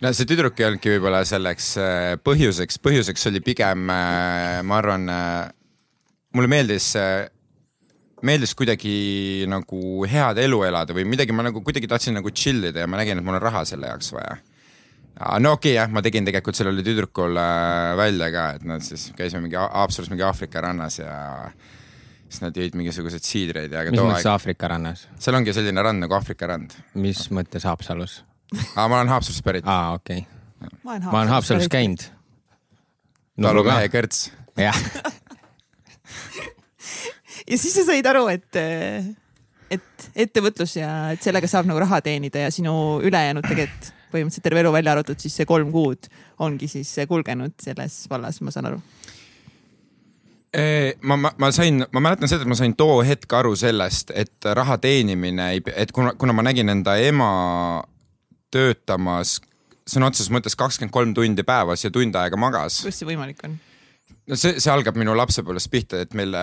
No 0.03 0.13
see 0.15 0.29
tüdruk 0.31 0.61
ei 0.61 0.69
olnudki 0.69 0.93
võib-olla 0.95 1.23
selleks 1.27 1.73
äh, 1.83 2.13
põhjuseks, 2.25 2.79
põhjuseks 2.85 3.31
oli 3.31 3.43
pigem, 3.45 3.89
ma 3.89 4.79
arvan, 4.79 5.09
mulle 6.37 6.51
meeldis, 6.51 6.93
meeldis 8.27 8.55
kuidagi 8.59 9.47
nagu 9.51 10.05
head 10.11 10.39
elu 10.43 10.61
elada 10.69 10.95
või 10.97 11.07
midagi, 11.09 11.35
ma 11.35 11.49
nagu 11.49 11.63
kuidagi 11.65 11.91
tahtsin 11.91 12.19
nagu 12.19 12.31
chill 12.35 12.71
ida 12.71 12.85
ja 12.85 12.91
ma 12.91 13.01
nägin, 13.01 13.19
et 13.19 13.27
mul 13.27 13.39
on 13.39 13.45
raha 13.45 13.65
selle 13.69 13.91
jaoks 13.91 14.13
vaja. 14.15 14.39
no 15.43 15.57
okei 15.57 15.75
okay, 15.75 15.79
jah, 15.81 15.91
ma 15.91 16.05
tegin 16.05 16.29
tegelikult 16.29 16.59
sellele 16.59 16.85
tüdrukule 16.87 17.49
välja 17.99 18.31
ka, 18.35 18.47
et 18.59 18.71
nad 18.71 18.87
siis 18.87 19.11
käisime 19.19 19.47
mingi 19.47 19.59
Haapsalus 19.59 20.13
mingi 20.13 20.27
Aafrika 20.27 20.63
rannas 20.63 21.01
ja 21.01 21.17
siis 22.29 22.43
nad 22.45 22.57
jõid 22.57 22.77
mingisuguseid 22.79 23.25
siidreid 23.25 23.73
ja. 23.73 23.87
mis 23.91 23.99
mõttes 23.99 24.31
Aafrika 24.31 24.71
rannas, 24.71 25.09
seal 25.19 25.39
ongi 25.39 25.55
selline 25.57 25.83
rand 25.83 26.05
nagu 26.05 26.19
Aafrika 26.19 26.51
rand. 26.51 26.77
mis 26.95 27.27
mõttes 27.35 27.67
Haapsalus? 27.67 28.21
Aga 28.57 28.89
ma 28.89 29.01
olen 29.01 29.13
Haapsalust 29.13 29.45
pärit. 29.45 29.67
aa, 29.67 29.93
okei 29.99 30.25
okay.. 30.25 30.79
ma 30.85 31.21
olen 31.21 31.29
Haapsalus. 31.29 31.69
käinud. 31.73 32.03
talumehe 33.43 33.89
kõrts. 33.93 34.31
jah, 34.59 34.79
ja 37.51 37.59
siis 37.59 37.75
sa 37.75 37.85
said 37.89 38.07
aru, 38.09 38.27
et, 38.33 38.61
et 39.71 40.11
ettevõtlus 40.27 40.79
ja 40.81 40.93
et 41.15 41.25
sellega 41.25 41.51
saab 41.51 41.69
nagu 41.69 41.81
raha 41.83 42.01
teenida 42.05 42.47
ja 42.47 42.55
sinu 42.55 42.75
ülejäänud 43.05 43.47
tegelikult 43.49 43.95
põhimõtteliselt 44.09 44.47
terve 44.47 44.63
elu 44.63 44.73
välja 44.73 44.95
arvatud, 44.95 45.19
siis 45.21 45.35
see 45.37 45.49
kolm 45.49 45.73
kuud 45.73 46.09
ongi 46.45 46.69
siis 46.71 46.95
kulgenud 47.09 47.55
selles 47.63 48.07
vallas, 48.11 48.41
ma 48.41 48.55
saan 48.55 48.71
aru. 48.71 48.81
ma, 51.03 51.17
ma, 51.17 51.33
ma 51.37 51.51
sain, 51.53 51.85
ma 51.93 52.01
mäletan 52.01 52.31
seda, 52.31 52.47
et 52.47 52.49
ma 52.49 52.57
sain 52.57 52.73
too 52.77 53.03
hetk 53.05 53.33
aru 53.37 53.53
sellest, 53.59 54.15
et 54.17 54.49
raha 54.57 54.79
teenimine 54.81 55.51
ei, 55.53 55.61
et 55.77 55.93
kuna, 55.93 56.15
kuna 56.19 56.33
ma 56.33 56.47
nägin 56.47 56.73
enda 56.73 56.97
ema 57.05 57.29
töötamas 58.51 59.39
sõna 59.89 60.11
otseses 60.11 60.33
mõttes 60.33 60.57
kakskümmend 60.59 60.95
kolm 60.95 61.15
tundi 61.17 61.45
päevas 61.47 61.85
ja 61.85 61.91
tund 61.93 62.17
aega 62.19 62.39
magas. 62.41 62.83
kuidas 62.85 63.01
see 63.01 63.09
võimalik 63.09 63.45
on? 63.47 63.57
no 64.29 64.37
see, 64.37 64.59
see 64.61 64.73
algab 64.73 64.99
minu 65.01 65.15
lapsepõlvest 65.17 65.71
pihta, 65.73 66.03
et 66.05 66.17
meil 66.19 66.35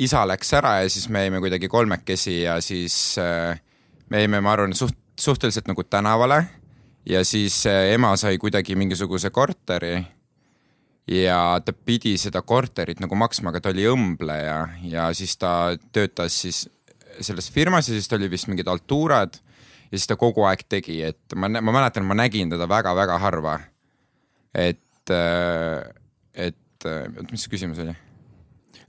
isa 0.00 0.22
läks 0.28 0.54
ära 0.56 0.78
ja 0.84 0.92
siis 0.92 1.08
me 1.12 1.26
jäime 1.26 1.42
kuidagi 1.44 1.68
kolmekesi 1.68 2.40
ja 2.42 2.56
siis 2.64 3.18
äh, 3.20 3.60
me 4.10 4.24
jäime, 4.24 4.40
ma 4.40 4.54
arvan, 4.56 4.74
suht, 4.76 4.96
suhteliselt 5.20 5.68
nagu 5.68 5.84
tänavale 5.84 6.42
ja 7.08 7.24
siis 7.24 7.62
äh, 7.68 7.92
ema 7.94 8.14
sai 8.20 8.38
kuidagi 8.40 8.76
mingisuguse 8.80 9.30
korteri 9.30 9.98
ja 11.10 11.60
ta 11.64 11.74
pidi 11.74 12.16
seda 12.20 12.42
korterit 12.42 13.00
nagu 13.02 13.18
maksma, 13.18 13.52
aga 13.52 13.60
ta 13.60 13.74
oli 13.74 13.86
õmbleja 13.90 14.58
ja 14.88 15.10
siis 15.16 15.36
ta 15.40 15.74
töötas 15.92 16.40
siis 16.46 16.64
selles 17.20 17.50
firmas 17.52 17.88
ja 17.90 17.96
siis 17.96 18.08
ta 18.08 18.16
oli 18.16 18.30
vist 18.30 18.48
mingid 18.48 18.68
altuurad 18.70 19.36
ja 19.90 19.98
siis 19.98 20.06
ta 20.06 20.16
kogu 20.16 20.44
aeg 20.46 20.62
tegi, 20.68 21.00
et 21.02 21.34
ma, 21.34 21.48
ma 21.48 21.74
mäletan, 21.74 22.06
ma 22.06 22.14
nägin 22.14 22.50
teda 22.52 22.68
väga-väga 22.70 23.18
harva. 23.18 23.58
et, 24.54 25.10
et, 26.34 26.56
oota, 26.86 27.32
mis 27.32 27.44
see 27.44 27.52
küsimus 27.52 27.80
oli? 27.82 27.94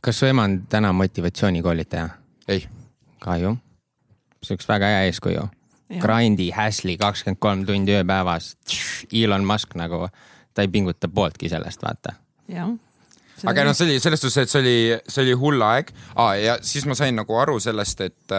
kas 0.01 0.19
su 0.19 0.25
ema 0.25 0.43
on 0.49 0.61
täna 0.69 0.93
motivatsioonikoolitaja? 0.93 2.09
ei, 2.47 2.67
ka 3.19 3.37
ju. 3.37 3.55
see 4.43 4.55
oleks 4.55 4.69
väga 4.69 4.93
hea 4.95 5.01
eeskuju. 5.09 5.49
Grindi, 6.01 6.51
Häsli 6.55 6.95
kakskümmend 6.97 7.39
kolm 7.43 7.63
tundi 7.67 7.91
ööpäevas. 7.91 8.53
Elon 9.11 9.43
Musk 9.43 9.75
nagu, 9.75 10.05
ta 10.55 10.63
ei 10.63 10.69
pinguta 10.71 11.09
pooltki 11.11 11.49
sellest, 11.51 11.83
vaata. 11.83 12.15
jah. 12.47 12.71
aga 13.45 13.65
noh, 13.67 13.75
see 13.75 13.89
oli 13.89 13.99
selles 13.99 14.21
suhtes, 14.23 14.45
et 14.45 14.53
see 14.53 14.61
oli, 14.61 14.77
see 15.09 15.25
oli 15.25 15.33
hull 15.43 15.65
aeg 15.65 15.89
ah, 16.15 16.35
ja 16.37 16.57
siis 16.61 16.85
ma 16.85 16.95
sain 16.95 17.15
nagu 17.17 17.37
aru 17.41 17.57
sellest, 17.59 18.01
et, 18.05 18.33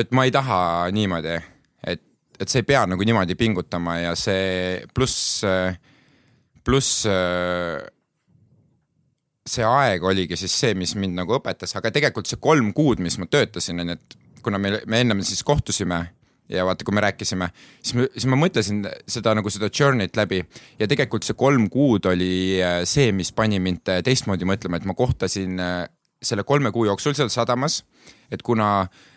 et 0.00 0.12
ma 0.16 0.24
ei 0.24 0.32
taha 0.32 0.88
niimoodi, 0.94 1.34
et, 1.86 2.02
et 2.40 2.48
sa 2.48 2.60
ei 2.60 2.68
pea 2.68 2.84
nagu 2.88 3.04
niimoodi 3.04 3.36
pingutama 3.38 3.98
ja 4.00 4.14
see 4.16 4.80
pluss, 4.94 5.42
pluss 6.64 7.04
see 9.42 9.66
aeg 9.66 10.04
oligi 10.06 10.38
siis 10.38 10.54
see, 10.54 10.74
mis 10.78 10.94
mind 10.98 11.18
nagu 11.18 11.36
õpetas, 11.36 11.74
aga 11.78 11.90
tegelikult 11.94 12.30
see 12.30 12.40
kolm 12.42 12.72
kuud, 12.76 13.02
mis 13.02 13.18
ma 13.18 13.28
töötasin, 13.30 13.82
onju, 13.82 13.98
et 13.98 14.18
kuna 14.42 14.60
me, 14.62 14.76
me 14.86 15.02
ennem 15.02 15.22
siis 15.26 15.42
kohtusime 15.46 16.00
ja 16.52 16.66
vaata, 16.66 16.84
kui 16.84 16.94
me 16.94 17.02
rääkisime, 17.04 17.48
siis 17.80 17.96
ma, 17.96 18.06
siis 18.14 18.26
ma 18.30 18.38
mõtlesin 18.38 18.82
seda 19.10 19.34
nagu 19.38 19.50
seda 19.52 19.70
journey't 19.70 20.18
läbi. 20.18 20.42
Ja 20.80 20.88
tegelikult 20.90 21.24
see 21.26 21.38
kolm 21.38 21.68
kuud 21.72 22.06
oli 22.10 22.32
äh, 22.62 22.82
see, 22.88 23.12
mis 23.16 23.32
pani 23.34 23.60
mind 23.62 23.88
äh, 23.90 24.02
teistmoodi 24.04 24.48
mõtlema, 24.48 24.80
et 24.80 24.88
ma 24.88 24.96
kohtasin 24.98 25.62
äh, 25.62 25.86
selle 26.22 26.44
kolme 26.46 26.70
kuu 26.74 26.86
jooksul 26.86 27.16
seal 27.18 27.32
sadamas, 27.32 27.80
et 28.30 28.44
kuna 28.46 28.68
äh, 28.84 29.11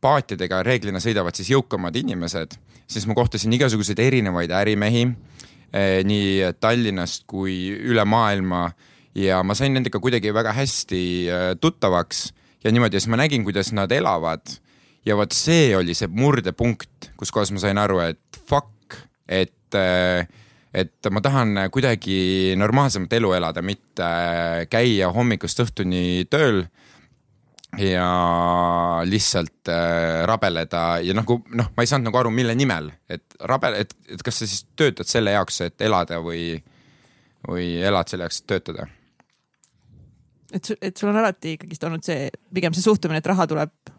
paatidega 0.00 0.62
reeglina 0.66 1.00
sõidavad 1.02 1.36
siis 1.36 1.52
jõukamad 1.52 1.96
inimesed, 2.00 2.56
siis 2.90 3.06
ma 3.08 3.16
kohtasin 3.18 3.52
igasuguseid 3.56 4.00
erinevaid 4.02 4.52
ärimehi 4.54 5.04
eh, 5.06 6.00
nii 6.06 6.54
Tallinnast 6.60 7.26
kui 7.30 7.70
üle 7.76 8.04
maailma. 8.08 8.70
Ja 9.18 9.40
ma 9.42 9.56
sain 9.58 9.74
nendega 9.74 9.98
kuidagi 10.02 10.32
väga 10.34 10.54
hästi 10.54 11.04
eh, 11.28 11.46
tuttavaks. 11.60 12.28
Ja 12.64 12.72
niimoodi 12.72 12.96
ja 12.96 13.02
siis 13.02 13.10
ma 13.12 13.20
nägin, 13.20 13.44
kuidas 13.44 13.72
nad 13.76 13.92
elavad. 13.92 14.44
Ja 15.06 15.16
vot 15.16 15.32
see 15.32 15.72
oli 15.76 15.94
see 15.96 16.10
murdepunkt, 16.12 17.12
kus 17.16 17.32
kohas 17.32 17.52
ma 17.54 17.62
sain 17.62 17.80
aru, 17.80 18.02
et 18.04 18.42
fuck, 18.46 18.98
et 19.28 19.56
et 20.70 21.08
ma 21.10 21.20
tahan 21.22 21.56
kuidagi 21.72 22.52
normaalsemat 22.58 23.12
elu 23.16 23.32
elada, 23.38 23.62
mitte 23.62 24.10
käia 24.70 25.08
hommikust 25.14 25.62
õhtuni 25.64 26.26
tööl 26.30 26.64
ja 27.78 29.02
lihtsalt 29.04 29.68
äh, 29.68 30.24
rabeleda 30.26 30.98
ja 31.04 31.14
nagu 31.14 31.40
noh, 31.54 31.70
ma 31.76 31.84
ei 31.84 31.90
saanud 31.90 32.08
nagu 32.08 32.18
aru, 32.20 32.32
mille 32.34 32.54
nimel, 32.58 32.90
et 33.10 33.36
rabel, 33.46 33.76
et, 33.84 33.94
et 34.10 34.22
kas 34.26 34.42
sa 34.42 34.48
siis 34.48 34.64
töötad 34.78 35.08
selle 35.08 35.34
jaoks, 35.36 35.60
et 35.68 35.86
elada 35.86 36.18
või, 36.24 36.56
või 37.46 37.76
elad 37.86 38.10
selle 38.10 38.26
jaoks, 38.26 38.42
et 38.42 38.50
töötada. 38.50 38.88
et, 40.52 40.72
et 40.80 40.96
sul 40.96 41.12
on 41.12 41.20
alati 41.22 41.54
ikkagist 41.56 41.86
olnud 41.86 42.06
see, 42.06 42.28
pigem 42.54 42.74
see 42.74 42.86
suhtumine, 42.86 43.22
et 43.22 43.30
raha 43.30 43.46
tuleb 43.50 43.94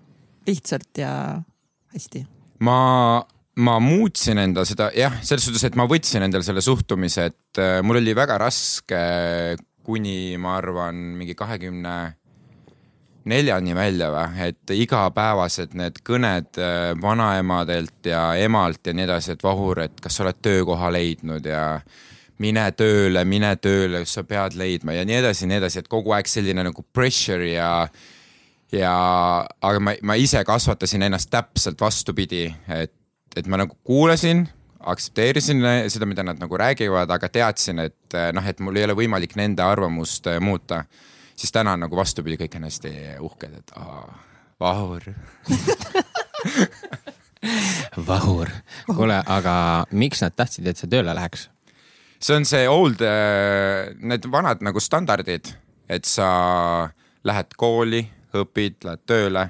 lihtsalt 0.47 0.99
ja 0.99 1.13
hästi. 1.95 2.25
ma, 2.67 2.77
ma 3.55 3.79
muutsin 3.79 4.43
enda 4.43 4.65
seda 4.67 4.91
jah, 4.97 5.15
selles 5.23 5.47
suhtes, 5.47 5.63
et 5.69 5.79
ma 5.79 5.87
võtsin 5.87 6.27
endale 6.27 6.43
selle 6.43 6.63
suhtumise, 6.65 7.31
et 7.31 7.63
äh, 7.63 7.79
mul 7.85 8.03
oli 8.03 8.15
väga 8.17 8.39
raske 8.41 9.05
kuni 9.81 10.37
ma 10.37 10.57
arvan, 10.59 10.97
mingi 11.17 11.33
kahekümne 11.37 11.95
neljani 13.29 13.75
välja 13.75 14.09
või, 14.13 14.45
et 14.47 14.73
igapäevased 14.75 15.75
need 15.77 15.99
kõned 16.05 16.59
äh, 16.61 16.91
vanaemadelt 17.01 18.09
ja 18.09 18.31
emalt 18.41 18.87
ja 18.87 18.95
nii 18.97 19.05
edasi, 19.05 19.35
et 19.35 19.43
Vahur, 19.43 19.83
et 19.85 19.99
kas 20.01 20.17
sa 20.17 20.25
oled 20.25 20.39
töökoha 20.41 20.91
leidnud 20.93 21.45
ja 21.45 21.65
mine 22.41 22.63
tööle, 22.77 23.23
mine 23.25 23.53
tööle, 23.61 24.05
sa 24.09 24.23
pead 24.27 24.57
leidma 24.57 24.95
ja 24.97 25.05
nii 25.05 25.19
edasi 25.19 25.45
ja 25.45 25.51
nii 25.51 25.59
edasi, 25.61 25.83
et 25.83 25.91
kogu 25.91 26.15
aeg 26.15 26.29
selline 26.29 26.65
nagu 26.65 26.85
pressure 26.93 27.51
ja 27.51 27.71
ja, 28.71 28.95
aga 29.61 29.83
ma, 29.83 29.93
ma 30.07 30.15
ise 30.19 30.41
kasvatasin 30.47 31.05
ennast 31.05 31.29
täpselt 31.31 31.81
vastupidi, 31.81 32.47
et, 32.71 32.93
et 33.35 33.47
ma 33.51 33.59
nagu 33.61 33.75
kuulasin, 33.83 34.45
aktsepteerisin 34.81 35.61
seda, 35.91 36.07
mida 36.09 36.23
nad 36.25 36.39
nagu 36.41 36.57
räägivad, 36.57 37.11
aga 37.13 37.29
teadsin, 37.29 37.83
et 37.85 38.19
noh, 38.33 38.47
et 38.47 38.63
mul 38.63 38.79
ei 38.79 38.87
ole 38.87 38.97
võimalik 38.97 39.35
nende 39.37 39.61
arvamust 39.61 40.31
äh, 40.31 40.41
muuta 40.41 40.85
siis 41.41 41.55
täna 41.55 41.73
on 41.73 41.87
nagu 41.87 41.97
vastupidi, 41.97 42.37
kõik 42.43 42.59
on 42.59 42.69
hästi 42.69 42.91
uhked, 43.25 43.57
et 43.63 43.73
aa, 43.79 44.03
Vahur. 44.61 45.01
Vahur. 48.07 48.49
kuule, 48.85 49.17
aga 49.25 49.55
miks 49.97 50.21
nad 50.21 50.35
tahtsid, 50.37 50.67
et 50.69 50.77
sa 50.77 50.89
tööle 50.89 51.15
läheks? 51.17 51.47
see 52.21 52.35
on 52.37 52.45
see 52.45 52.67
old, 52.69 53.01
need 54.05 54.27
vanad 54.29 54.61
nagu 54.61 54.77
standardid, 54.83 55.49
et 55.89 56.05
sa 56.05 56.27
lähed 57.25 57.57
kooli, 57.57 58.03
õpid, 58.37 58.77
lähed 58.85 59.01
tööle. 59.09 59.47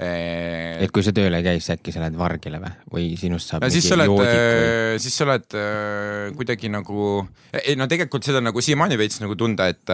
et 0.00 0.88
kui 0.96 1.04
sa 1.04 1.12
tööle 1.12 1.42
ei 1.42 1.44
käi, 1.44 1.60
siis 1.60 1.74
äkki 1.74 1.92
sa 1.92 2.00
lähed 2.00 2.16
vargile 2.16 2.56
või, 2.62 2.70
või 2.94 3.04
sinust 3.20 3.52
saab 3.52 3.66
no 3.66 3.68
siis 3.68 3.84
sa 3.84 3.98
oled 3.98 4.08
joodik 4.08 4.32
või,? 4.32 4.96
siis 5.04 5.18
sa 5.20 5.26
oled 5.26 5.58
äh, 5.60 6.32
kuidagi 6.38 6.72
nagu, 6.72 7.20
ei 7.60 7.76
no 7.76 7.84
tegelikult 7.84 8.24
seda 8.24 8.40
nagu 8.40 8.64
siiamaani 8.64 8.96
veits 8.96 9.20
nagu 9.20 9.36
tunda, 9.36 9.68
et, 9.68 9.92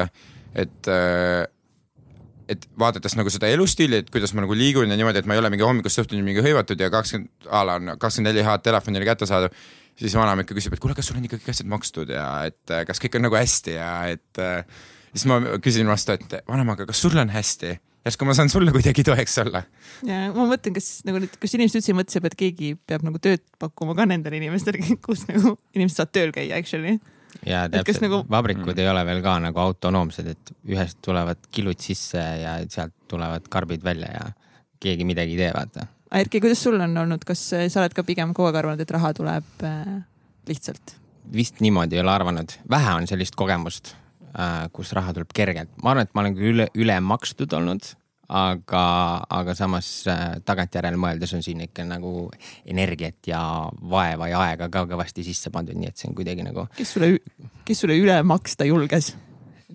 et 0.57 0.91
äh, 0.91 1.45
et 2.47 2.67
vaadates 2.79 3.17
nagu 3.19 3.31
seda 3.33 3.49
elustiili, 3.51 4.03
et 4.03 4.11
kuidas 4.13 4.31
ma 4.37 4.45
nagu 4.45 4.55
liigun 4.55 4.91
ja 4.91 4.99
niimoodi, 4.99 5.19
et 5.23 5.27
ma 5.27 5.35
ei 5.35 5.41
ole 5.43 5.51
mingi 5.51 5.67
hommikust 5.67 6.05
õhtuni 6.05 6.23
mingi 6.23 6.45
hõivatud 6.45 6.79
ja 6.79 6.91
kakskümmend, 6.95 7.33
a 7.51 7.63
la 7.67 7.79
on 7.81 7.97
kakskümmend 7.99 8.31
neli 8.31 8.45
H 8.47 8.55
telefonile 8.63 9.09
kättesaadav. 9.09 9.57
siis 9.97 10.15
vanaema 10.15 10.45
ikka 10.45 10.55
küsib, 10.55 10.77
et 10.77 10.81
kuule, 10.83 10.95
kas 10.95 11.09
sul 11.09 11.17
on 11.19 11.25
ikka 11.25 11.41
kõik 11.41 11.51
asjad 11.51 11.69
makstud 11.73 12.13
ja 12.13 12.29
et 12.47 12.71
äh, 12.71 12.85
kas 12.87 13.03
kõik 13.03 13.17
on 13.19 13.27
nagu 13.27 13.39
hästi 13.39 13.75
ja 13.79 13.91
et 14.13 14.39
äh, 14.39 14.63
siis 15.13 15.27
ma 15.27 15.41
küsin 15.65 15.89
vastu, 15.89 16.15
et 16.15 16.39
vanaema, 16.47 16.77
aga 16.77 16.87
kas 16.87 17.03
sul 17.03 17.17
on 17.19 17.33
hästi? 17.33 17.79
järsku 18.07 18.27
ma 18.29 18.37
saan 18.39 18.51
sulle 18.53 18.71
kuidagi 18.71 19.03
toeks 19.03 19.39
olla. 19.43 19.65
ja 20.07 20.29
ma 20.35 20.47
mõtlen, 20.47 20.77
kas 20.77 21.01
nagu 21.09 21.19
nüüd, 21.23 21.35
kas 21.43 21.57
inimesed 21.59 21.81
üldse 21.81 21.93
ei 21.93 21.99
mõtle, 21.99 22.23
et 22.29 22.39
keegi 22.39 22.73
peab 22.87 23.03
nagu 23.07 23.19
tööd 23.23 23.43
pakkuma 23.59 23.97
ka 23.99 24.07
nendele 24.07 24.39
inimestele, 24.39 24.83
kus 25.07 25.27
nagu 25.31 25.57
inimesed 25.75 25.99
saavad 25.99 26.15
tööl 26.15 26.35
käia, 26.37 26.61
actually. 26.61 27.01
Ja 27.47 27.66
täpselt, 27.73 28.05
nagu... 28.07 28.23
vabrikud 28.31 28.73
mm. 28.73 28.83
ei 28.83 28.88
ole 28.90 29.05
veel 29.09 29.23
ka 29.25 29.37
nagu 29.43 29.62
autonoomsed, 29.62 30.33
et 30.33 30.55
ühest 30.69 31.00
tulevad 31.05 31.49
kilud 31.52 31.81
sisse 31.83 32.23
ja 32.43 32.57
sealt 32.73 32.95
tulevad 33.11 33.49
karbid 33.52 33.85
välja 33.85 34.12
ja 34.12 34.26
keegi 34.83 35.07
midagi 35.09 35.37
ei 35.37 35.45
tee, 35.45 35.52
vaata 35.57 35.87
Erki, 36.16 36.38
kuidas 36.40 36.61
sul 36.62 36.78
on 36.81 36.95
olnud, 36.97 37.25
kas 37.26 37.40
sa 37.50 37.81
oled 37.83 37.95
ka 37.97 38.05
pigem 38.07 38.31
kogu 38.35 38.47
aeg 38.49 38.61
arvanud, 38.61 38.81
et 38.81 38.93
raha 38.95 39.11
tuleb 39.16 39.66
äh, 39.66 39.99
lihtsalt? 40.49 40.97
vist 41.33 41.59
niimoodi 41.61 41.99
ei 41.99 42.05
ole 42.05 42.12
arvanud, 42.12 42.52
vähe 42.71 42.93
on 42.95 43.09
sellist 43.11 43.35
kogemust 43.38 43.95
äh,, 44.38 44.69
kus 44.73 44.93
raha 44.95 45.14
tuleb 45.16 45.33
kergelt. 45.35 45.73
ma 45.83 45.93
arvan, 45.93 46.07
et 46.07 46.14
ma 46.14 46.23
olen 46.23 46.37
küll 46.38 46.52
üle, 46.55 46.69
üle 46.78 46.99
makstud 47.02 47.52
olnud, 47.59 47.90
aga, 48.28 48.85
aga 49.30 49.54
samas 49.59 49.90
äh, 50.11 50.25
tagantjärele 50.47 50.99
mõeldes 51.00 51.35
on 51.37 51.45
siin 51.47 51.62
ikka 51.66 51.85
nagu 51.87 52.28
energiat 52.66 53.30
ja 53.30 53.40
vaeva 53.90 54.30
ja 54.30 54.42
aega 54.49 54.71
ka 54.73 54.87
kõvasti 54.90 55.25
sisse 55.26 55.52
pandud, 55.54 55.78
nii 55.78 55.92
et 55.92 56.00
see 56.00 56.11
on 56.11 56.16
kuidagi 56.18 56.47
nagu. 56.47 56.66
kes 56.76 56.97
sulle, 56.97 57.12
kes 57.64 57.85
sulle 57.85 57.99
üle 58.00 58.18
maksta 58.26 58.66
julges? 58.68 59.14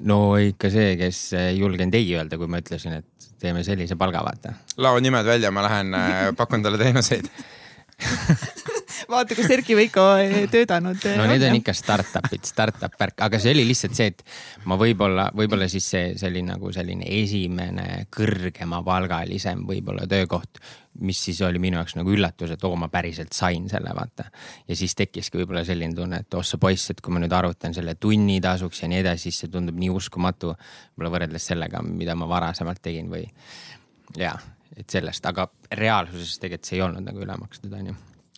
no 0.07 0.35
ikka 0.41 0.71
see, 0.73 0.95
kes 0.99 1.23
ei 1.39 1.57
julgenud 1.59 1.95
ei 1.95 2.11
öelda, 2.17 2.39
kui 2.39 2.51
ma 2.51 2.61
ütlesin, 2.63 2.99
et 3.01 3.31
teeme 3.41 3.63
sellise 3.65 3.97
palga, 3.99 4.23
vaata. 4.25 4.53
lao 4.77 4.99
nimed 4.99 5.25
välja, 5.27 5.51
ma 5.51 5.65
lähen 5.67 5.95
äh, 5.97 6.27
pakun 6.37 6.63
talle 6.65 6.81
teenuseid 6.81 7.31
vaata, 9.11 9.35
kus 9.35 9.49
Erki 9.53 9.75
Veiko 9.77 10.03
töötanud. 10.53 11.05
no 11.17 11.25
need 11.29 11.45
on 11.47 11.57
ikka 11.59 11.73
startup'id, 11.75 12.43
startup 12.47 12.95
värk, 12.99 13.23
aga 13.27 13.39
see 13.41 13.53
oli 13.55 13.65
lihtsalt 13.69 13.97
see, 13.97 14.11
et 14.13 14.23
ma 14.69 14.77
võib-olla, 14.79 15.29
võib-olla 15.37 15.67
siis 15.71 15.87
see, 15.93 16.13
see 16.19 16.29
oli 16.31 16.43
nagu 16.47 16.71
selline 16.73 17.07
esimene 17.21 18.05
kõrgemapalgalisem 18.13 19.65
võib-olla 19.67 20.07
töökoht, 20.09 20.61
mis 21.07 21.19
siis 21.23 21.41
oli 21.47 21.61
minu 21.63 21.79
jaoks 21.79 21.95
nagu 21.99 22.13
üllatus, 22.13 22.53
et 22.55 22.63
oo, 22.67 22.75
ma 22.79 22.91
päriselt 22.93 23.35
sain 23.37 23.67
selle, 23.71 23.93
vaata. 23.97 24.27
ja 24.67 24.77
siis 24.77 24.95
tekkiski 24.99 25.41
võib-olla 25.41 25.65
selline 25.67 25.97
tunne, 25.97 26.23
et 26.25 26.39
oh 26.39 26.45
sa 26.45 26.59
poiss, 26.61 26.93
et 26.93 27.01
kui 27.01 27.13
ma 27.13 27.23
nüüd 27.23 27.35
arvutan 27.35 27.75
selle 27.77 27.95
tunnitasuks 27.99 28.83
ja 28.83 28.91
nii 28.91 29.03
edasi, 29.05 29.29
siis 29.29 29.45
see 29.45 29.53
tundub 29.53 29.77
nii 29.79 29.91
uskumatu. 29.93 30.55
võib-olla 30.55 31.15
võrreldes 31.17 31.51
sellega, 31.53 31.83
mida 31.85 32.15
ma 32.17 32.29
varasemalt 32.29 32.83
tegin 32.83 33.11
või 33.11 33.25
ja, 34.19 34.35
et 34.77 34.89
sellest, 34.89 35.25
aga 35.27 35.47
reaalsuses 35.77 36.39
tegelikult 36.41 36.69
see 36.69 36.79
ei 36.79 36.85
olnud 36.85 37.05
nagu 37.05 37.23
üle 37.23 37.35
makstud, 37.39 37.73
onju. 37.75 37.95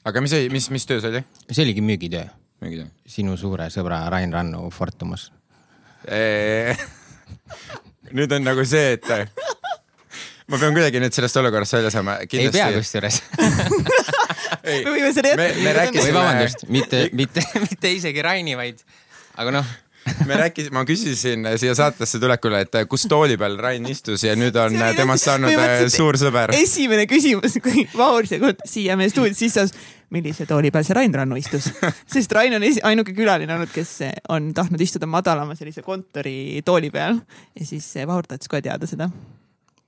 aga 0.10 0.24
mis, 0.26 0.36
mis, 0.54 0.70
mis 0.74 0.88
töö 0.90 1.04
see 1.04 1.14
oli? 1.14 1.24
see 1.50 1.66
oligi 1.66 1.86
müügitöö. 1.86 2.26
müügitöö. 2.66 2.90
sinu 3.18 3.38
suure 3.40 3.70
sõbra 3.74 4.04
Rain 4.14 4.34
Rannu 4.34 4.70
Fortumus 4.74 5.30
nüüd 8.18 8.34
on 8.36 8.44
nagu 8.44 8.66
see, 8.68 8.98
et 8.98 9.08
ma 10.52 10.60
pean 10.60 10.76
kuidagi 10.76 11.00
nüüd 11.00 11.16
sellest 11.16 11.40
olukorrast 11.40 11.78
välja 11.78 11.94
saama. 11.94 12.18
ei 12.26 12.50
pea 12.52 12.68
kusjuures 12.76 13.22
me 14.64 14.82
võime 14.90 15.14
selle 15.16 15.34
jätta. 15.34 15.48
me 15.64 15.78
rääkisime. 15.80 16.10
või 16.10 16.18
vabandust, 16.18 16.68
mitte, 16.72 17.06
mitte, 17.16 17.46
mitte 17.64 17.96
isegi 17.96 18.26
Raini, 18.26 18.58
vaid, 18.60 18.84
aga 19.40 19.60
noh 19.60 19.74
me 20.28 20.38
rääkisime, 20.40 20.76
ma 20.78 20.84
küsisin 20.88 21.48
siia 21.60 21.76
saatesse 21.78 22.20
tulekul, 22.22 22.56
et 22.60 22.78
kus 22.90 23.06
tooli 23.10 23.38
peal 23.40 23.58
Rain 23.62 23.86
istus 23.90 24.26
ja 24.28 24.36
nüüd 24.40 24.58
on 24.60 24.76
temast 24.98 25.30
saanud 25.30 25.54
äh, 25.54 25.86
suur 25.94 26.18
sõber. 26.20 26.56
esimene 26.58 27.06
küsimus, 27.10 27.60
kui 27.64 27.86
Vahur 27.98 28.28
siia 28.30 28.98
meie 29.00 29.12
stuudiosse 29.14 29.46
sisse 29.46 29.68
astus, 29.68 29.94
millise 30.14 30.48
tooli 30.50 30.72
peal 30.74 30.86
see 30.88 30.98
Rain 30.98 31.16
Rannu 31.16 31.40
istus, 31.40 31.72
sest 32.16 32.36
Rain 32.36 32.58
on 32.58 32.68
ainuke 32.92 33.16
külaline 33.18 33.56
olnud, 33.56 33.72
kes 33.74 33.96
on 34.34 34.52
tahtnud 34.56 34.82
istuda 34.84 35.10
madalama 35.10 35.58
sellise 35.60 35.86
kontoritooli 35.86 36.94
peal 36.94 37.18
ja 37.60 37.66
siis 37.66 37.90
Vahur 38.08 38.28
tahtis 38.30 38.52
kohe 38.52 38.64
teada 38.66 38.90
seda. 38.90 39.10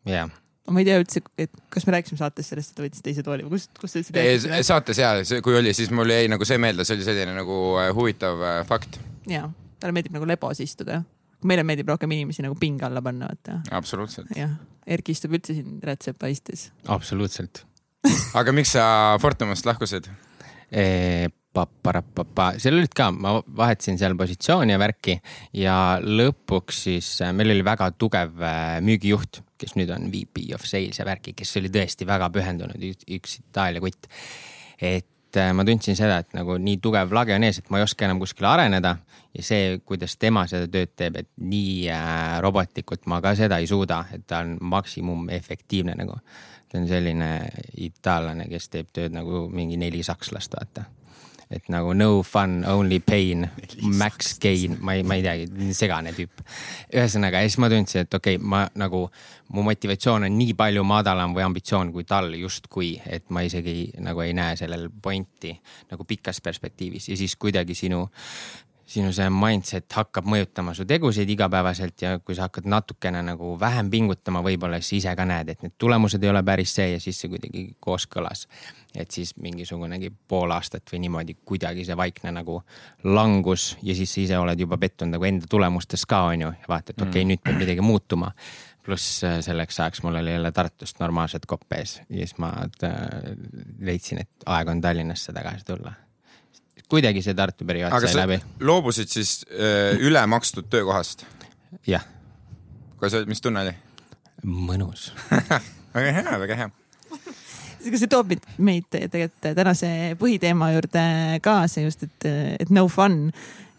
jah 0.05 0.25
yeah 0.25 0.33
ma 0.73 0.81
ei 0.81 0.87
tea 0.87 0.97
üldse, 1.01 1.21
et 1.37 1.51
kas 1.73 1.85
me 1.85 1.93
rääkisime 1.95 2.19
saates 2.19 2.47
sellest, 2.49 2.71
et 2.71 2.79
ta 2.79 2.85
võttis 2.85 3.03
teise 3.05 3.23
tooli 3.25 3.45
või 3.45 3.55
kust, 3.55 3.69
kust 3.77 3.95
sa 3.97 4.01
üldse 4.01 4.15
tead? 4.15 4.55
saates 4.65 5.01
ja, 5.01 5.11
kui 5.45 5.57
oli, 5.59 5.75
siis 5.77 5.91
mul 5.93 6.09
jäi 6.09 6.29
nagu 6.31 6.47
see 6.47 6.57
meelde, 6.61 6.85
see 6.87 6.97
oli 6.97 7.05
selline 7.05 7.35
nagu 7.37 7.59
äh, 7.81 7.91
huvitav 7.95 8.41
äh, 8.41 8.57
fakt. 8.69 8.97
ja, 9.29 9.45
talle 9.79 9.95
meeldib 9.95 10.15
nagu 10.17 10.27
lebos 10.29 10.61
istuda. 10.63 11.01
meile 11.45 11.63
meeldib 11.67 11.89
rohkem 11.91 12.11
inimesi 12.11 12.45
nagu 12.45 12.57
pinge 12.59 12.85
alla 12.87 13.01
panna, 13.05 13.29
vaata. 13.31 13.61
absoluutselt. 13.75 14.31
jah, 14.35 14.57
Erki 14.85 15.15
istub 15.15 15.33
üldse 15.33 15.55
siin 15.57 15.79
rätsepa 15.83 16.29
istes. 16.31 16.69
absoluutselt 16.87 17.65
aga 18.39 18.53
miks 18.55 18.75
sa 18.77 18.85
Fortumast 19.21 19.65
lahkusid 19.65 20.11
e? 20.71 21.29
paparapapa, 21.55 22.49
seal 22.59 22.75
olid 22.75 22.91
ka, 22.91 23.13
ma 23.15 23.37
vahetasin 23.39 23.95
seal 23.95 24.17
positsiooni 24.19 24.73
ja 24.73 24.79
värki 24.81 25.13
ja 25.55 25.75
lõpuks 26.03 26.81
siis 26.89 27.11
äh, 27.23 27.31
meil 27.31 27.53
oli 27.53 27.63
väga 27.63 27.93
tugev 27.95 28.41
müügijuht 28.83 29.39
kes 29.61 29.75
nüüd 29.79 29.91
on 29.95 30.09
VP 30.13 30.49
of 30.55 30.65
sales 30.67 30.99
ja 30.99 31.07
värki, 31.07 31.33
kes 31.37 31.55
oli 31.61 31.71
tõesti 31.73 32.07
väga 32.07 32.29
pühendunud, 32.33 32.81
üks 33.17 33.39
Itaalia 33.41 33.83
kutt. 33.83 34.09
et 34.81 35.07
äh, 35.39 35.51
ma 35.55 35.65
tundsin 35.67 35.97
seda, 35.97 36.19
et 36.23 36.33
nagu 36.37 36.57
nii 36.61 36.79
tugev 36.83 37.13
lage 37.15 37.35
on 37.35 37.45
ees, 37.47 37.59
et 37.61 37.69
ma 37.73 37.79
ei 37.79 37.85
oska 37.85 38.07
enam 38.07 38.19
kuskile 38.21 38.49
areneda 38.51 38.95
ja 39.35 39.45
see, 39.45 39.77
kuidas 39.85 40.17
tema 40.21 40.45
seda 40.51 40.69
tööd 40.71 40.95
teeb, 40.97 41.21
et 41.21 41.31
nii 41.41 41.87
äh, 41.93 42.35
robotlikult 42.45 43.07
ma 43.11 43.21
ka 43.23 43.35
seda 43.37 43.59
ei 43.61 43.69
suuda, 43.69 44.03
et 44.15 44.27
ta 44.27 44.43
on 44.45 44.57
maksimum 44.75 45.29
efektiivne 45.35 45.97
nagu. 45.97 46.19
ta 46.69 46.79
on 46.79 46.87
selline 46.89 47.31
itaallane, 47.77 48.49
kes 48.51 48.69
teeb 48.69 48.91
tööd 48.93 49.13
nagu 49.15 49.45
mingi 49.53 49.77
neli 49.77 50.03
sakslast, 50.03 50.57
vaata 50.57 50.89
et 51.53 51.67
nagu 51.69 51.93
no 51.93 52.23
fun, 52.25 52.63
only 52.67 52.99
pain, 52.99 53.45
max 54.01 54.37
gain, 54.41 54.77
ma 54.81 54.95
ei, 54.97 55.03
ma 55.05 55.17
ei 55.17 55.23
teagi, 55.25 55.73
segane 55.77 56.13
tüüp. 56.15 56.43
ühesõnaga 56.93 57.41
ja 57.43 57.49
siis 57.49 57.59
ma 57.61 57.69
tundsin, 57.71 58.05
et 58.05 58.17
okei 58.17 58.39
okay,, 58.39 58.49
ma 58.55 58.65
nagu, 58.79 59.05
mu 59.53 59.63
motivatsioon 59.63 60.25
on 60.27 60.37
nii 60.37 60.53
palju 60.57 60.83
madalam 60.83 61.35
või 61.35 61.45
ambitsioon 61.45 61.91
kui 61.93 62.03
tal 62.07 62.33
justkui, 62.33 62.95
et 63.05 63.29
ma 63.29 63.45
isegi 63.45 63.91
nagu 64.03 64.23
ei 64.25 64.33
näe 64.33 64.55
sellel 64.57 64.89
pointi 65.01 65.53
nagu 65.91 66.05
pikas 66.05 66.41
perspektiivis 66.41 67.09
ja 67.09 67.17
siis 67.17 67.35
kuidagi 67.35 67.75
sinu 67.75 68.05
sinu 68.85 69.09
see 69.15 69.29
mindset 69.33 69.89
hakkab 69.97 70.27
mõjutama 70.29 70.75
su 70.77 70.85
tegusid 70.85 71.29
igapäevaselt 71.33 72.01
ja 72.03 72.11
kui 72.21 72.35
sa 72.37 72.45
hakkad 72.45 72.67
natukene 72.69 73.23
nagu 73.25 73.55
vähem 73.59 73.89
pingutama, 73.89 74.43
võib-olla 74.45 74.77
siis 74.81 75.03
ise 75.03 75.15
ka 75.17 75.25
näed, 75.25 75.49
et 75.49 75.63
need 75.65 75.73
tulemused 75.81 76.23
ei 76.23 76.29
ole 76.29 76.43
päris 76.45 76.75
see 76.77 76.91
ja 76.91 76.99
siis 77.01 77.19
see 77.21 77.31
kuidagi 77.31 77.65
kooskõlas. 77.81 78.45
et 78.95 79.11
siis 79.11 79.33
mingisugunegi 79.41 80.11
pool 80.27 80.51
aastat 80.55 80.91
või 80.91 81.01
niimoodi 81.03 81.33
kuidagi 81.45 81.83
see 81.85 81.97
vaikne 81.97 82.31
nagu 82.31 82.61
langus 83.03 83.77
ja 83.83 83.95
siis 83.95 84.13
sa 84.13 84.21
ise 84.21 84.37
oled 84.37 84.59
juba 84.59 84.77
pettunud 84.77 85.17
nagu 85.17 85.25
enda 85.25 85.49
tulemustes 85.49 86.05
ka 86.05 86.21
on 86.29 86.41
ju 86.41 86.47
ja 86.47 86.69
vaatad, 86.69 86.95
et 86.95 87.01
okei 87.01 87.09
okay, 87.09 87.23
mm., 87.23 87.27
nüüd 87.33 87.43
peab 87.43 87.59
midagi 87.59 87.81
muutuma 87.81 88.31
pluss 88.85 89.23
äh, 89.25 89.39
selleks 89.45 89.79
ajaks 89.79 90.03
mul 90.05 90.19
oli 90.21 90.33
jälle 90.35 90.51
Tartust 90.55 90.99
normaalset 90.99 91.45
kopp 91.49 91.73
ees 91.77 91.99
ja 92.09 92.23
siis 92.23 92.37
ma 92.41 92.51
äh, 92.83 92.97
leidsin, 93.79 94.21
et 94.25 94.49
aeg 94.57 94.69
on 94.71 94.81
Tallinnasse 94.81 95.33
tagasi 95.35 95.65
tulla 95.65 95.93
kuidagi 96.89 97.23
see 97.25 97.33
Tartu 97.37 97.65
periood 97.65 97.95
sai 98.05 98.15
läbi. 98.17 98.39
loobusid 98.59 99.09
siis 99.09 99.39
öö, 99.49 99.95
üle 100.05 100.21
makstud 100.29 100.69
töökohast? 100.69 101.25
jah. 101.87 102.05
kas, 103.01 103.17
mis 103.29 103.41
tunne 103.41 103.65
oli? 103.65 103.75
mõnus 104.45 105.09
väga 105.95 106.13
hea, 106.19 106.39
väga 106.45 106.59
hea 106.61 106.69
see 107.85 108.09
toob 108.11 108.33
meid 108.57 108.87
tegelikult 108.91 109.51
tänase 109.57 109.89
põhiteema 110.19 110.71
juurde 110.73 111.03
kaasa 111.45 111.85
just, 111.85 112.05
et, 112.07 112.27
et 112.59 112.73
no 112.73 112.87
fun. 112.91 113.29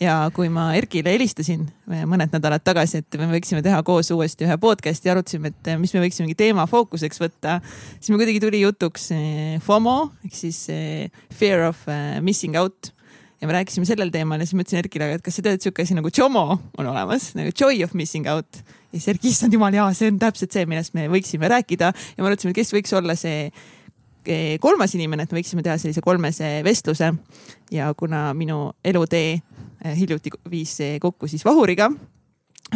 ja 0.01 0.27
kui 0.37 0.51
ma 0.53 0.69
Erkile 0.77 1.15
helistasin 1.15 1.63
mõned 1.89 2.35
nädalad 2.35 2.65
tagasi, 2.65 3.01
et 3.01 3.19
me 3.21 3.31
võiksime 3.31 3.63
teha 3.65 3.79
koos 3.87 4.11
uuesti 4.13 4.45
ühe 4.45 4.57
podcast'i, 4.61 5.09
arutasime, 5.09 5.55
et 5.55 5.71
mis 5.81 5.95
me 5.97 6.03
võiksimegi 6.05 6.37
teema 6.37 6.67
fookuseks 6.69 7.23
võtta, 7.23 7.61
siis 7.97 8.13
meil 8.13 8.21
kuidagi 8.21 8.43
tuli 8.45 8.61
jutuks 8.61 9.09
eh, 9.17 9.57
FOMO 9.65 9.97
ehk 10.27 10.37
siis 10.37 10.67
eh, 10.75 11.25
fear 11.33 11.71
of 11.71 11.87
eh, 11.89 12.21
missing 12.21 12.61
out 12.61 12.93
ja 13.41 13.47
me 13.47 13.53
rääkisime 13.53 13.85
sellel 13.85 14.11
teemal 14.13 14.41
ja 14.41 14.47
siis 14.47 14.57
ma 14.57 14.65
ütlesin 14.65 14.81
Erkile, 14.81 15.11
et 15.17 15.25
kas 15.25 15.37
sa 15.39 15.45
tead, 15.45 15.59
et 15.59 15.65
sihuke 15.65 15.85
asi 15.85 15.97
nagu 15.97 16.11
JOMO 16.13 16.45
on 16.79 16.89
olemas 16.89 17.33
nagu 17.37 17.53
joy 17.53 17.83
of 17.85 17.95
missing 17.95 18.29
out. 18.31 18.61
ja 18.93 18.99
siis 18.99 19.09
Erki, 19.13 19.33
issand 19.33 19.53
jumal, 19.53 19.75
jaa, 19.77 19.91
see 19.97 20.09
on 20.13 20.21
täpselt 20.21 20.55
see, 20.57 20.65
millest 20.69 20.95
me 20.97 21.09
võiksime 21.13 21.51
rääkida 21.53 21.93
ja 21.93 22.23
me 22.23 22.31
arutasime, 22.31 22.55
kes 22.57 22.73
võiks 22.73 22.95
olla 22.97 23.17
see 23.19 23.49
eh, 23.49 23.67
kolmas 24.61 24.95
inimene, 24.99 25.27
et 25.27 25.33
me 25.33 25.41
võiksime 25.41 25.63
teha 25.63 25.79
sellise 25.79 26.03
kolmese 26.05 26.61
vestluse. 26.67 27.13
ja 27.71 27.93
kuna 27.95 28.29
minu 28.35 28.73
elutee 28.85 29.33
eh, 29.37 29.97
hiljuti 29.97 30.31
viis 30.51 30.79
kokku 31.01 31.29
siis 31.29 31.45
Vahuriga 31.45 31.91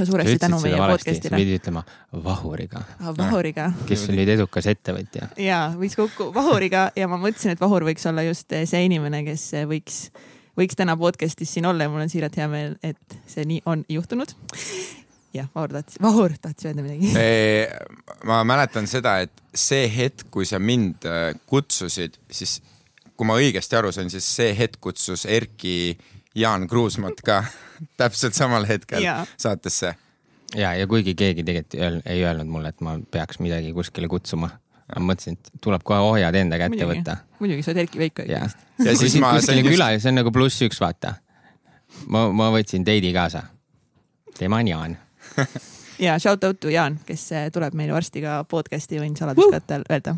suuresti 0.04 0.38
tänu 0.38 0.60
meie 0.60 0.76
podcast'ile. 0.76 1.36
pidi 1.36 1.56
ütlema 1.58 1.82
Vahuriga 2.24 2.82
ah,. 3.00 3.14
Vahuriga. 3.18 3.72
kes 3.86 4.08
oli 4.10 4.26
edukas 4.30 4.66
ettevõtja. 4.70 5.28
ja 5.36 5.72
viis 5.80 5.96
kokku 5.96 6.30
Vahuriga 6.34 6.90
ja 6.96 7.08
ma 7.08 7.18
mõtlesin, 7.18 7.56
et 7.56 7.60
Vahur 7.60 7.84
võiks 7.88 8.06
olla 8.08 8.22
just 8.22 8.52
see 8.64 8.84
inimene, 8.86 9.24
kes 9.26 9.50
võiks 9.70 10.10
võiks 10.58 10.78
täna 10.78 10.96
podcast'is 11.00 11.56
siin 11.56 11.66
olla 11.66 11.86
ja 11.86 11.92
mul 11.92 12.04
on 12.04 12.12
siiralt 12.12 12.36
hea 12.36 12.48
meel, 12.50 12.76
et 12.82 13.18
see 13.30 13.46
nii 13.48 13.62
on 13.70 13.84
juhtunud. 13.88 14.34
Jah, 15.35 15.47
Vahur 15.55 15.73
tahtis, 15.77 15.99
Vahur 16.03 16.33
tahtis 16.43 16.66
öelda 16.71 16.83
midagi. 16.83 17.12
ma 18.29 18.40
mäletan 18.49 18.87
seda, 18.90 19.19
et 19.27 19.33
see 19.55 19.87
hetk, 19.95 20.27
kui 20.31 20.47
sa 20.49 20.59
mind 20.62 21.07
äh, 21.09 21.35
kutsusid, 21.51 22.16
siis 22.31 22.59
kui 23.16 23.29
ma 23.29 23.37
õigesti 23.40 23.77
aru 23.79 23.93
sain, 23.93 24.11
siis 24.12 24.27
see 24.37 24.55
hetk 24.59 24.81
kutsus 24.81 25.27
Erki 25.29 25.99
Jaan 26.38 26.66
Kruusmat 26.71 27.21
ka 27.27 27.43
täpselt 28.01 28.35
samal 28.38 28.66
hetkel 28.69 29.03
Jaa. 29.05 29.25
saatesse. 29.37 29.95
ja, 30.57 30.75
ja 30.75 30.87
kuigi 30.90 31.14
keegi 31.14 31.45
tegelikult 31.47 32.03
ei 32.07 32.25
öelnud, 32.25 32.49
mulle, 32.51 32.73
et 32.75 32.81
ma 32.85 32.97
peaks 33.11 33.38
midagi 33.45 33.73
kuskile 33.77 34.09
kutsuma, 34.11 34.51
ma 34.97 35.05
mõtlesin, 35.12 35.37
et 35.38 35.53
tuleb 35.62 35.85
kohe 35.87 36.01
ohjad 36.03 36.35
enda 36.35 36.59
kätte 36.59 36.75
muidugi 36.81 36.90
võtta., 36.99 37.16
muidugi, 37.38 37.62
sa 37.66 37.71
oled 37.75 37.85
Erki 37.85 38.03
Veiko 38.03 38.27
ja 38.27 38.45
ikkagi., 38.49 38.66
Ja 38.81 38.97
siis 38.97 39.14
ma 39.21 39.35
sain 39.45 39.59
just- 39.61 39.69
küla 39.75 39.90
ja 39.93 40.01
see 40.01 40.09
on 40.09 40.16
nagu 40.23 40.33
pluss 40.33 40.62
üks, 40.64 40.79
vaata. 40.81 41.14
ma, 42.09 42.25
ma 42.33 42.49
võtsin 42.55 42.85
Teidi 42.87 43.12
kaasa. 43.12 43.43
tema 44.38 44.57
on 44.64 44.69
Jaan. 44.69 44.97
ja 46.07 46.18
shout 46.18 46.44
out 46.44 46.61
to 46.61 46.72
Jaan, 46.72 46.98
kes 47.07 47.26
eh, 47.33 47.48
tuleb 47.55 47.76
meil 47.79 47.92
varsti 47.94 48.22
ka 48.24 48.40
podcast'i, 48.50 49.00
võin 49.03 49.16
saladuskatel 49.18 49.87
öelda. 49.90 50.14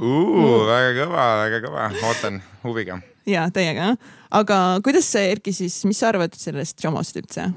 väga 0.69 0.93
kõva, 0.99 1.31
väga 1.45 1.63
kõva, 1.67 1.89
ootan 2.11 2.43
huviga. 2.65 3.01
ja 3.29 3.49
täiega, 3.55 3.95
aga 4.31 4.61
kuidas 4.85 5.11
see 5.15 5.33
Erki 5.37 5.55
siis, 5.57 5.83
mis 5.89 6.03
sa 6.03 6.13
arvad 6.13 6.39
sellest 6.39 6.85
Jomost 6.85 7.19
üldse? 7.23 7.51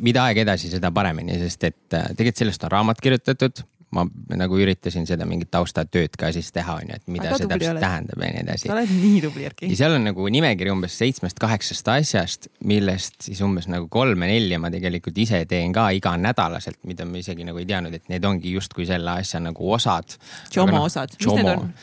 mida 0.00 0.24
aeg 0.26 0.42
edasi, 0.44 0.70
seda 0.72 0.90
paremini, 0.94 1.36
sest 1.42 1.68
et 1.68 1.96
äh, 1.96 2.08
tegelikult 2.16 2.42
sellest 2.42 2.64
on 2.66 2.72
raamat 2.74 3.02
kirjutatud. 3.04 3.62
Ma 3.94 4.04
nagu 4.38 4.58
üritasin 4.60 5.06
seda 5.08 5.26
mingit 5.26 5.50
taustatööd 5.50 6.14
ka 6.18 6.30
siis 6.34 6.50
teha, 6.54 6.76
onju, 6.82 6.98
et 7.00 7.06
mida 7.10 7.26
Väga 7.26 7.38
see 7.40 7.50
täpselt 7.50 7.72
oled. 7.72 7.82
tähendab 7.82 8.22
ja 8.22 8.30
nii 8.34 8.42
edasi 8.44 8.68
sa. 8.68 8.74
oled 8.76 8.92
nii 8.94 9.22
tubli, 9.24 9.46
Erki 9.48 9.70
ja. 9.70 9.78
seal 9.80 9.96
on 9.96 10.06
nagu 10.06 10.26
nimekiri 10.36 10.72
umbes 10.74 10.98
seitsmest-kaheksast 11.00 11.90
asjast, 11.96 12.50
millest 12.70 13.18
siis 13.26 13.40
umbes 13.46 13.66
nagu 13.72 13.88
kolme-nelja 13.90 14.60
ma 14.62 14.70
tegelikult 14.70 15.18
ise 15.24 15.42
teen 15.50 15.74
ka 15.74 15.88
iganädalaselt, 15.96 16.78
mida 16.86 17.08
ma 17.08 17.18
isegi 17.18 17.46
nagu 17.48 17.58
ei 17.58 17.66
teadnud, 17.70 17.96
et 17.98 18.06
need 18.12 18.28
ongi 18.30 18.54
justkui 18.54 18.86
selle 18.88 19.16
asja 19.18 19.42
nagu 19.42 19.72
osad. 19.74 20.14
Jomo 20.54 20.84
osad. 20.86 21.18
Mis 21.18 21.34
need 21.40 21.50
on? 21.56 21.74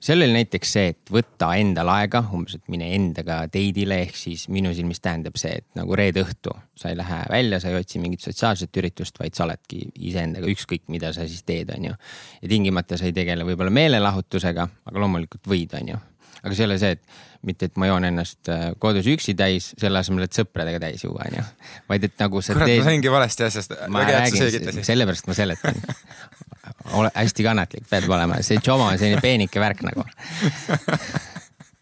Seal 0.00 0.22
oli 0.22 0.34
näiteks 0.34 0.72
see, 0.76 0.90
et 0.92 1.12
võtta 1.12 1.50
endal 1.58 1.90
aega, 1.92 2.22
umbes, 2.34 2.58
et 2.58 2.70
mine 2.70 2.90
endaga 2.94 3.40
teidile, 3.52 4.00
ehk 4.06 4.18
siis 4.18 4.46
minu 4.52 4.72
silmis 4.76 5.02
tähendab 5.04 5.38
see, 5.40 5.58
et 5.62 5.78
nagu 5.78 5.96
reede 5.98 6.22
õhtu 6.22 6.54
sa 6.78 6.92
ei 6.92 6.98
lähe 6.98 7.22
välja, 7.30 7.58
sa 7.62 7.72
ei 7.72 7.80
otsi 7.80 8.02
mingit 8.02 8.22
sotsiaalset 8.24 8.82
üritust, 8.82 9.18
vaid 9.18 9.34
sa 9.34 9.46
oledki 9.48 9.84
iseendaga 10.10 10.50
ükskõik, 10.52 10.86
mida 10.92 11.10
sa 11.16 11.26
siis 11.26 11.42
teed, 11.48 11.72
onju. 11.74 11.96
ja 12.42 12.52
tingimata 12.52 13.00
sa 13.00 13.08
ei 13.08 13.16
tegele 13.16 13.46
võib-olla 13.48 13.74
meelelahutusega, 13.74 14.68
aga 14.90 15.04
loomulikult 15.04 15.50
võid, 15.50 15.74
onju 15.80 15.98
aga 16.42 16.54
see 16.54 16.64
ei 16.64 16.68
ole 16.68 16.78
see, 16.78 16.94
et 16.96 17.48
mitte, 17.48 17.68
et 17.68 17.78
ma 17.80 17.88
joon 17.88 18.06
ennast 18.08 18.50
äh, 18.52 18.68
kodus 18.82 19.06
üksi 19.10 19.34
täis, 19.38 19.72
selle 19.78 20.00
asemel, 20.00 20.26
et 20.26 20.36
sõpradega 20.36 20.80
täis 20.82 21.04
juua, 21.04 21.26
onju. 21.26 21.44
vaid 21.90 22.06
et 22.08 22.14
nagu 22.22 22.42
sa 22.42 22.54
kurat, 22.54 22.66
ma 22.66 22.70
teed, 22.70 22.84
saingi 22.86 23.12
valesti 23.12 23.46
asjast, 23.46 23.74
ma 23.86 24.04
väga 24.04 24.14
hea, 24.14 24.20
et 24.22 24.34
sa 24.34 24.44
räägin, 24.44 24.52
selgitasid. 24.54 24.88
sellepärast 24.92 25.30
ma 25.30 25.38
seletan. 25.38 25.82
ole 26.92 27.10
hästi 27.14 27.44
kannatlik 27.46 27.86
pead 27.90 28.08
olema, 28.08 28.40
see 28.44 28.60
Jomo 28.64 28.88
on 28.88 28.98
selline 28.98 29.20
peenike 29.24 29.60
värk 29.60 29.84
nagu. 29.86 30.04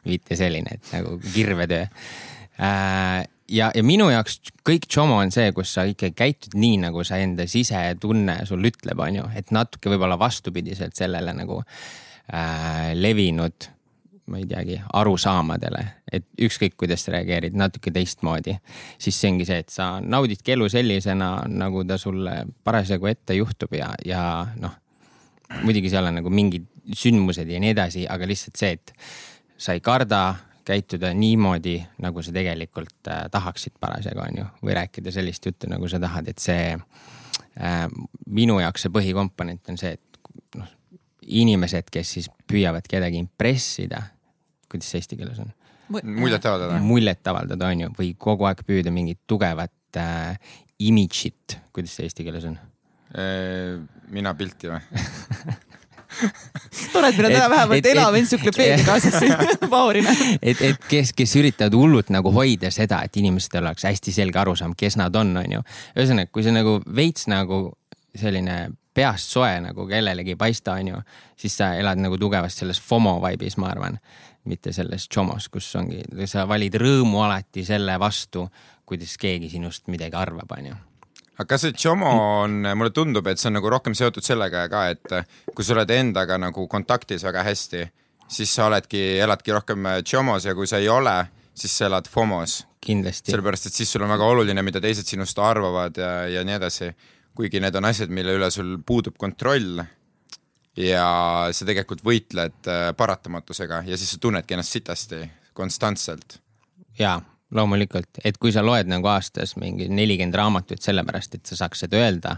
mitte 0.06 0.36
selline, 0.38 0.78
et 0.78 0.92
nagu 0.94 1.16
kirvetöö. 1.34 1.86
ja, 3.48 3.70
ja 3.74 3.82
minu 3.82 4.08
jaoks 4.10 4.40
kõik 4.66 4.86
Jomo 4.96 5.20
on 5.22 5.32
see, 5.34 5.50
kus 5.56 5.74
sa 5.74 5.86
ikkagi 5.88 6.14
käitud 6.16 6.58
nii, 6.58 6.80
nagu 6.86 7.04
sa 7.04 7.18
enda 7.22 7.46
sisetunne 7.50 8.40
sul 8.46 8.64
ütleb, 8.70 9.00
onju, 9.02 9.30
et 9.36 9.50
natuke 9.54 9.90
võib-olla 9.92 10.18
vastupidiselt 10.18 10.94
sellele 10.96 11.34
nagu 11.36 11.62
äh, 11.62 12.92
levinud 12.94 13.72
ma 14.26 14.40
ei 14.40 14.46
teagi, 14.50 14.78
arusaamadele, 14.98 15.82
et 16.12 16.24
ükskõik, 16.42 16.74
kuidas 16.80 17.04
sa 17.06 17.14
reageerid 17.14 17.54
natuke 17.58 17.92
teistmoodi, 17.94 18.56
siis 18.98 19.18
see 19.20 19.30
ongi 19.30 19.46
see, 19.46 19.60
et 19.62 19.70
sa 19.70 19.96
naudidki 20.02 20.56
elu 20.56 20.66
sellisena, 20.72 21.30
nagu 21.46 21.84
ta 21.86 21.98
sulle 22.00 22.40
parasjagu 22.66 23.12
ette 23.12 23.36
juhtub 23.38 23.76
ja, 23.78 23.92
ja 24.06 24.24
noh, 24.58 24.74
muidugi 25.62 25.90
seal 25.92 26.08
on 26.08 26.18
nagu 26.20 26.32
mingid 26.32 26.66
sündmused 26.96 27.48
ja 27.50 27.60
nii 27.62 27.72
edasi, 27.74 28.04
aga 28.10 28.28
lihtsalt 28.28 28.60
see, 28.60 28.76
et 28.76 28.92
sa 29.58 29.74
ei 29.76 29.82
karda 29.84 30.22
käituda 30.66 31.12
niimoodi, 31.14 31.78
nagu 32.02 32.22
sa 32.22 32.32
tegelikult 32.34 33.10
äh, 33.10 33.26
tahaksid 33.30 33.76
parasjagu, 33.80 34.22
on 34.24 34.40
ju, 34.40 34.46
või 34.66 34.74
rääkida 34.80 35.12
sellist 35.14 35.46
juttu, 35.46 35.70
nagu 35.70 35.88
sa 35.90 36.00
tahad, 36.02 36.26
et 36.32 36.42
see 36.42 36.74
äh, 36.74 37.84
minu 38.26 38.58
jaoks 38.62 38.86
see 38.86 38.94
põhikomponent 38.94 39.70
on 39.70 39.78
see, 39.80 39.94
et 39.94 40.58
noh, 40.58 40.72
inimesed, 41.22 41.90
kes 41.94 42.16
siis 42.18 42.30
püüavad 42.50 42.88
kedagi 42.90 43.20
impressida, 43.22 44.02
kuidas 44.70 44.90
see 44.90 45.02
eesti 45.02 45.20
keeles 45.20 45.40
on? 45.44 45.54
muljet 46.02 46.46
avaldada. 46.50 46.80
muljet 46.82 47.28
avaldada, 47.30 47.70
on 47.70 47.86
ju, 47.86 47.92
või 48.00 48.14
kogu 48.18 48.48
aeg 48.48 48.64
püüda 48.66 48.90
mingit 48.94 49.22
tugevat 49.30 50.00
äh, 50.02 50.56
imidžit, 50.82 51.60
kuidas 51.72 51.94
see 51.94 52.10
eesti 52.10 52.26
keeles 52.26 52.48
on? 52.50 52.58
Mina 54.10 54.34
pilti 54.34 54.68
või? 54.68 54.80
tore, 56.92 57.08
et 57.08 57.18
meil 57.18 57.28
on 57.28 57.34
täna 57.34 57.48
vähemalt 57.50 57.86
elav 57.90 58.14
et- 58.14 58.20
entsüklopeedia 58.22 58.84
kaasas 58.86 59.18
siin 59.20 59.70
Vahurina. 59.70 60.12
et, 60.42 60.62
et 60.62 60.88
kes, 60.88 61.12
kes 61.16 61.36
üritavad 61.40 61.76
hullult 61.76 62.10
nagu 62.14 62.32
hoida 62.32 62.70
seda, 62.74 63.02
et 63.04 63.16
inimestel 63.20 63.64
oleks 63.64 63.84
hästi 63.88 64.14
selge 64.14 64.40
arusaam, 64.40 64.74
kes 64.78 64.96
nad 65.00 65.14
on, 65.16 65.34
on 65.36 65.58
ju. 65.58 65.62
ühesõnaga, 65.96 66.32
kui 66.32 66.46
sa 66.46 66.54
nagu 66.54 66.78
veits 66.96 67.28
nagu 67.30 67.60
selline 68.16 68.70
peast 68.96 69.34
soe 69.36 69.58
nagu 69.60 69.84
kellelegi 69.88 70.32
ei 70.32 70.40
paista, 70.40 70.78
on 70.80 70.94
ju, 70.94 71.02
siis 71.36 71.58
sa 71.58 71.74
elad 71.76 72.00
nagu 72.00 72.16
tugevasti 72.18 72.64
selles 72.64 72.80
FOMO 72.80 73.18
vibe'is, 73.20 73.58
ma 73.60 73.68
arvan. 73.74 73.98
mitte 74.46 74.70
selles 74.72 75.08
JOMO-s, 75.10 75.48
kus 75.50 75.72
ongi, 75.74 76.04
sa 76.30 76.44
valid 76.48 76.76
rõõmu 76.78 77.18
alati 77.24 77.64
selle 77.66 77.96
vastu, 77.98 78.44
kuidas 78.86 79.16
keegi 79.18 79.50
sinust 79.50 79.88
midagi 79.90 80.14
arvab, 80.14 80.52
on 80.58 80.66
ju 80.70 80.76
aga 81.36 81.46
kas 81.52 81.66
see 81.66 81.76
Jomo 81.76 82.10
on, 82.42 82.62
mulle 82.74 82.92
tundub, 82.96 83.26
et 83.28 83.40
see 83.40 83.50
on 83.50 83.58
nagu 83.58 83.70
rohkem 83.70 83.94
seotud 83.96 84.24
sellega 84.24 84.66
ka, 84.72 84.86
et 84.94 85.52
kui 85.54 85.64
sa 85.64 85.76
oled 85.76 85.92
endaga 85.92 86.38
nagu 86.40 86.66
kontaktis 86.72 87.24
väga 87.26 87.44
hästi, 87.46 87.82
siis 88.32 88.54
sa 88.56 88.70
oledki, 88.70 89.02
eladki 89.22 89.54
rohkem 89.54 89.90
Jomos 90.00 90.48
ja 90.48 90.54
kui 90.56 90.68
sa 90.70 90.80
ei 90.82 90.88
ole, 90.88 91.18
siis 91.56 91.76
sa 91.76 91.90
elad 91.90 92.08
FOMos. 92.08 92.64
kindlasti. 92.80 93.32
sellepärast, 93.32 93.66
et 93.66 93.74
siis 93.74 93.92
sul 93.92 94.04
on 94.06 94.12
väga 94.14 94.24
oluline, 94.24 94.62
mida 94.62 94.80
teised 94.80 95.08
sinust 95.08 95.38
arvavad 95.42 95.96
ja, 95.98 96.10
ja 96.30 96.44
nii 96.44 96.56
edasi. 96.60 96.90
kuigi 97.36 97.60
need 97.60 97.74
on 97.76 97.84
asjad, 97.84 98.08
mille 98.08 98.32
üle 98.32 98.50
sul 98.50 98.78
puudub 98.86 99.16
kontroll 99.20 99.82
ja 100.76 101.06
sa 101.52 101.66
tegelikult 101.68 102.04
võitled 102.04 102.68
äh, 102.68 102.90
paratamatusega 102.96 103.82
ja 103.86 103.96
siis 103.96 104.14
sa 104.14 104.20
tunnedki 104.20 104.56
ennast 104.56 104.76
sitasti 104.76 105.20
konstantselt. 105.56 106.38
jaa, 106.98 107.20
loomulikult, 107.56 108.20
et 108.24 108.38
kui 108.40 108.52
sa 108.54 108.62
loed 108.64 108.88
nagu 108.90 109.08
aastas 109.10 109.56
mingi 109.60 109.88
nelikümmend 109.92 110.36
raamatut 110.36 110.82
sellepärast, 110.82 111.38
et 111.38 111.48
sa 111.48 111.58
saaks 111.62 111.84
seda 111.84 111.98
öelda 112.00 112.36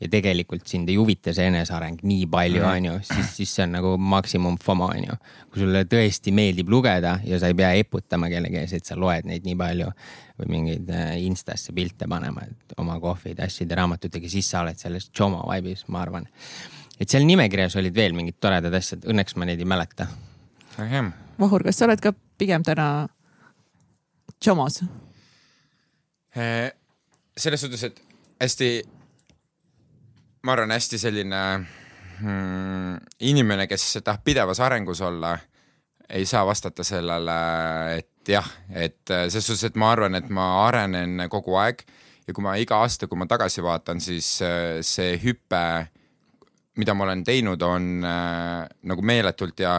ja 0.00 0.10
tegelikult 0.12 0.66
sind 0.68 0.90
ei 0.92 0.98
huvita 1.00 1.32
see 1.36 1.48
eneseareng 1.50 2.02
nii 2.06 2.26
palju, 2.30 2.62
on 2.66 2.88
ju, 2.90 2.94
siis, 3.06 3.32
siis 3.38 3.54
see 3.56 3.64
on 3.66 3.76
nagu 3.78 3.94
maksimum 3.98 4.58
FOMO, 4.62 4.90
on 4.92 5.08
ju. 5.08 5.18
kui 5.50 5.62
sulle 5.62 5.84
tõesti 5.88 6.34
meeldib 6.36 6.70
lugeda 6.72 7.16
ja 7.24 7.40
sa 7.40 7.50
ei 7.50 7.56
pea 7.58 7.72
eputama 7.80 8.30
kellegi 8.32 8.60
ees, 8.60 8.76
et 8.76 8.88
sa 8.88 8.98
loed 9.00 9.28
neid 9.30 9.46
nii 9.46 9.56
palju 9.58 9.90
või 10.40 10.52
mingeid 10.52 10.92
äh, 10.92 11.16
Instasse 11.24 11.72
pilte 11.76 12.08
panema, 12.10 12.44
et 12.44 12.76
oma 12.80 12.98
kohvide, 13.00 13.46
asjade, 13.46 13.76
raamatutega, 13.78 14.28
siis 14.30 14.50
sa 14.52 14.62
oled 14.64 14.78
selles 14.80 15.08
Jomo 15.16 15.44
vibe'is, 15.48 15.86
ma 15.88 16.04
arvan. 16.04 16.28
et 17.00 17.08
seal 17.08 17.24
nimekirjas 17.28 17.76
olid 17.80 17.94
veel 17.96 18.16
mingid 18.16 18.40
toredad 18.40 18.74
asjad, 18.74 19.04
õnneks 19.08 19.36
ma 19.36 19.48
neid 19.48 19.60
ei 19.60 19.68
mäleta. 19.68 20.08
Vahur, 21.40 21.64
kas 21.64 21.78
sa 21.80 21.88
oled 21.88 22.00
ka 22.04 22.12
pigem 22.40 22.64
täna 22.64 23.08
Jomos? 24.44 24.82
Eh, 26.36 26.70
selles 27.36 27.60
suhtes, 27.60 27.82
et 27.88 28.00
hästi, 28.40 28.70
ma 30.44 30.56
arvan, 30.56 30.74
hästi 30.76 31.00
selline 31.00 31.42
mm, 32.20 32.96
inimene, 33.28 33.66
kes 33.70 33.98
tahab 34.04 34.24
pidevas 34.24 34.60
arengus 34.60 35.00
olla, 35.00 35.36
ei 36.08 36.26
saa 36.28 36.44
vastata 36.46 36.84
sellele, 36.86 37.38
et 37.98 38.28
jah, 38.28 38.48
et 38.70 39.02
selles 39.08 39.46
suhtes, 39.46 39.70
et 39.70 39.78
ma 39.80 39.92
arvan, 39.96 40.14
et 40.18 40.28
ma 40.28 40.50
arenen 40.66 41.26
kogu 41.32 41.56
aeg 41.60 41.86
ja 42.26 42.34
kui 42.34 42.44
ma 42.44 42.56
iga 42.58 42.80
aasta, 42.82 43.06
kui 43.06 43.18
ma 43.18 43.28
tagasi 43.30 43.64
vaatan, 43.64 44.00
siis 44.02 44.28
äh, 44.44 44.78
see 44.84 45.14
hüpe, 45.22 45.62
mida 46.80 46.94
ma 46.94 47.06
olen 47.06 47.22
teinud, 47.24 47.62
on 47.62 48.04
äh, 48.04 48.66
nagu 48.90 49.04
meeletult 49.06 49.62
ja 49.62 49.78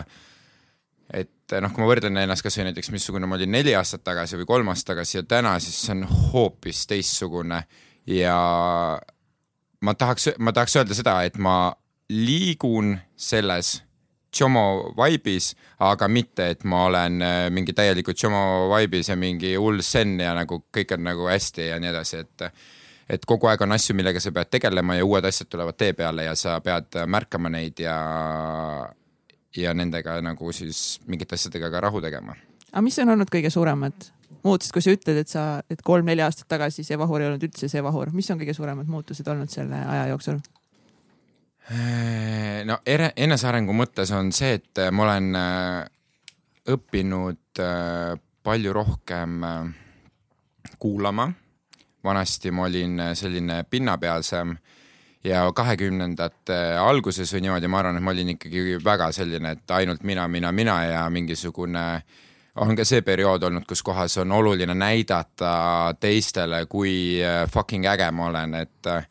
et 1.13 1.31
noh, 1.63 1.73
kui 1.73 1.83
ma 1.83 1.89
võrdlen 1.89 2.21
ennast 2.23 2.45
kasvõi 2.45 2.69
näiteks, 2.69 2.91
missugune 2.93 3.29
ma 3.29 3.37
olin 3.37 3.53
neli 3.55 3.75
aastat 3.77 4.03
tagasi 4.07 4.39
või 4.41 4.47
kolm 4.49 4.71
aastat 4.73 4.93
tagasi 4.95 5.19
ja 5.19 5.25
täna, 5.27 5.57
siis 5.63 5.79
see 5.85 5.95
on 5.95 6.05
hoopis 6.33 6.85
teistsugune. 6.89 7.61
Ja 8.07 8.37
ma 9.81 9.93
tahaks, 9.93 10.31
ma 10.39 10.53
tahaks 10.55 10.77
öelda 10.79 10.97
seda, 10.97 11.19
et 11.27 11.37
ma 11.37 11.73
liigun 12.09 12.95
selles 13.15 13.81
Jomo 14.37 14.93
vibe'is, 14.97 15.53
aga 15.81 16.07
mitte, 16.11 16.49
et 16.51 16.65
ma 16.67 16.83
olen 16.85 17.21
äh, 17.23 17.37
mingi 17.53 17.73
täielikult 17.73 18.19
Jomo 18.21 18.67
vibe'is 18.73 19.09
ja 19.09 19.15
mingi 19.17 19.55
hull 19.55 19.81
zen 19.81 20.17
ja 20.19 20.33
nagu 20.37 20.59
kõik 20.73 20.93
on 20.93 21.05
nagu 21.07 21.29
hästi 21.31 21.71
ja 21.71 21.79
nii 21.81 21.93
edasi, 21.93 22.25
et 22.25 22.51
et 23.07 23.23
kogu 23.23 23.47
aeg 23.47 23.61
on 23.63 23.71
asju, 23.71 23.95
millega 23.95 24.19
sa 24.19 24.33
pead 24.35 24.49
tegelema 24.51 24.97
ja 24.97 25.05
uued 25.07 25.25
asjad 25.25 25.47
tulevad 25.47 25.77
tee 25.79 25.93
peale 25.95 26.25
ja 26.27 26.35
sa 26.35 26.57
pead 26.61 26.99
märkama 27.07 27.49
neid 27.49 27.79
ja 27.79 27.95
ja 29.57 29.73
nendega 29.73 30.19
nagu 30.21 30.51
siis 30.53 30.99
mingite 31.07 31.35
asjadega 31.35 31.71
ka 31.73 31.81
rahu 31.87 32.01
tegema. 32.01 32.35
aga 32.71 32.83
mis 32.85 32.99
on 32.99 33.15
olnud 33.15 33.31
kõige 33.33 33.49
suuremad 33.53 34.11
muutused, 34.43 34.73
kui 34.75 34.83
sa 34.83 34.93
ütled, 34.93 35.17
et 35.23 35.31
sa, 35.31 35.47
et 35.69 35.81
kolm-neli 35.83 36.23
aastat 36.23 36.47
tagasi 36.51 36.85
see 36.85 36.97
Vahur 36.99 37.23
ei 37.23 37.29
olnud 37.31 37.43
üldse 37.47 37.69
see 37.71 37.83
Vahur, 37.83 38.11
mis 38.15 38.29
on 38.31 38.39
kõige 38.39 38.55
suuremad 38.55 38.87
muutused 38.91 39.27
olnud 39.27 39.51
selle 39.51 39.81
aja 39.81 40.07
jooksul? 40.13 40.39
no 42.67 42.77
ere- 42.87 43.11
enesearengu 43.19 43.73
mõttes 43.75 44.13
on 44.15 44.31
see, 44.31 44.53
et 44.61 44.81
ma 44.95 45.03
olen 45.03 45.35
äh, 45.35 45.81
õppinud 46.71 47.59
äh, 47.63 48.15
palju 48.43 48.73
rohkem 48.73 49.43
äh, 49.43 49.67
kuulama. 50.79 51.31
vanasti 52.03 52.51
ma 52.51 52.63
olin 52.63 52.99
äh, 52.99 53.13
selline 53.15 53.63
pinnapealsem 53.69 54.55
ja 55.23 55.47
kahekümnendate 55.55 56.57
alguses 56.81 57.33
või 57.33 57.45
niimoodi, 57.45 57.69
ma 57.71 57.81
arvan, 57.81 57.97
et 57.97 58.05
ma 58.05 58.13
olin 58.13 58.33
ikkagi 58.35 58.77
väga 58.83 59.11
selline, 59.15 59.55
et 59.57 59.75
ainult 59.77 60.03
mina, 60.07 60.27
mina, 60.27 60.51
mina 60.51 60.77
ja 60.85 61.03
mingisugune 61.09 61.87
on 62.57 62.75
ka 62.75 62.85
see 62.87 63.03
periood 63.05 63.43
olnud, 63.43 63.65
kus 63.69 63.83
kohas 63.85 64.17
on 64.21 64.31
oluline 64.31 64.73
näidata 64.73 65.95
teistele, 65.99 66.65
kui 66.65 67.19
äh, 67.23 67.45
fucking 67.51 67.85
äge 67.85 68.09
ma 68.11 68.29
olen, 68.31 68.55
et 68.63 68.89
äh, 68.89 69.05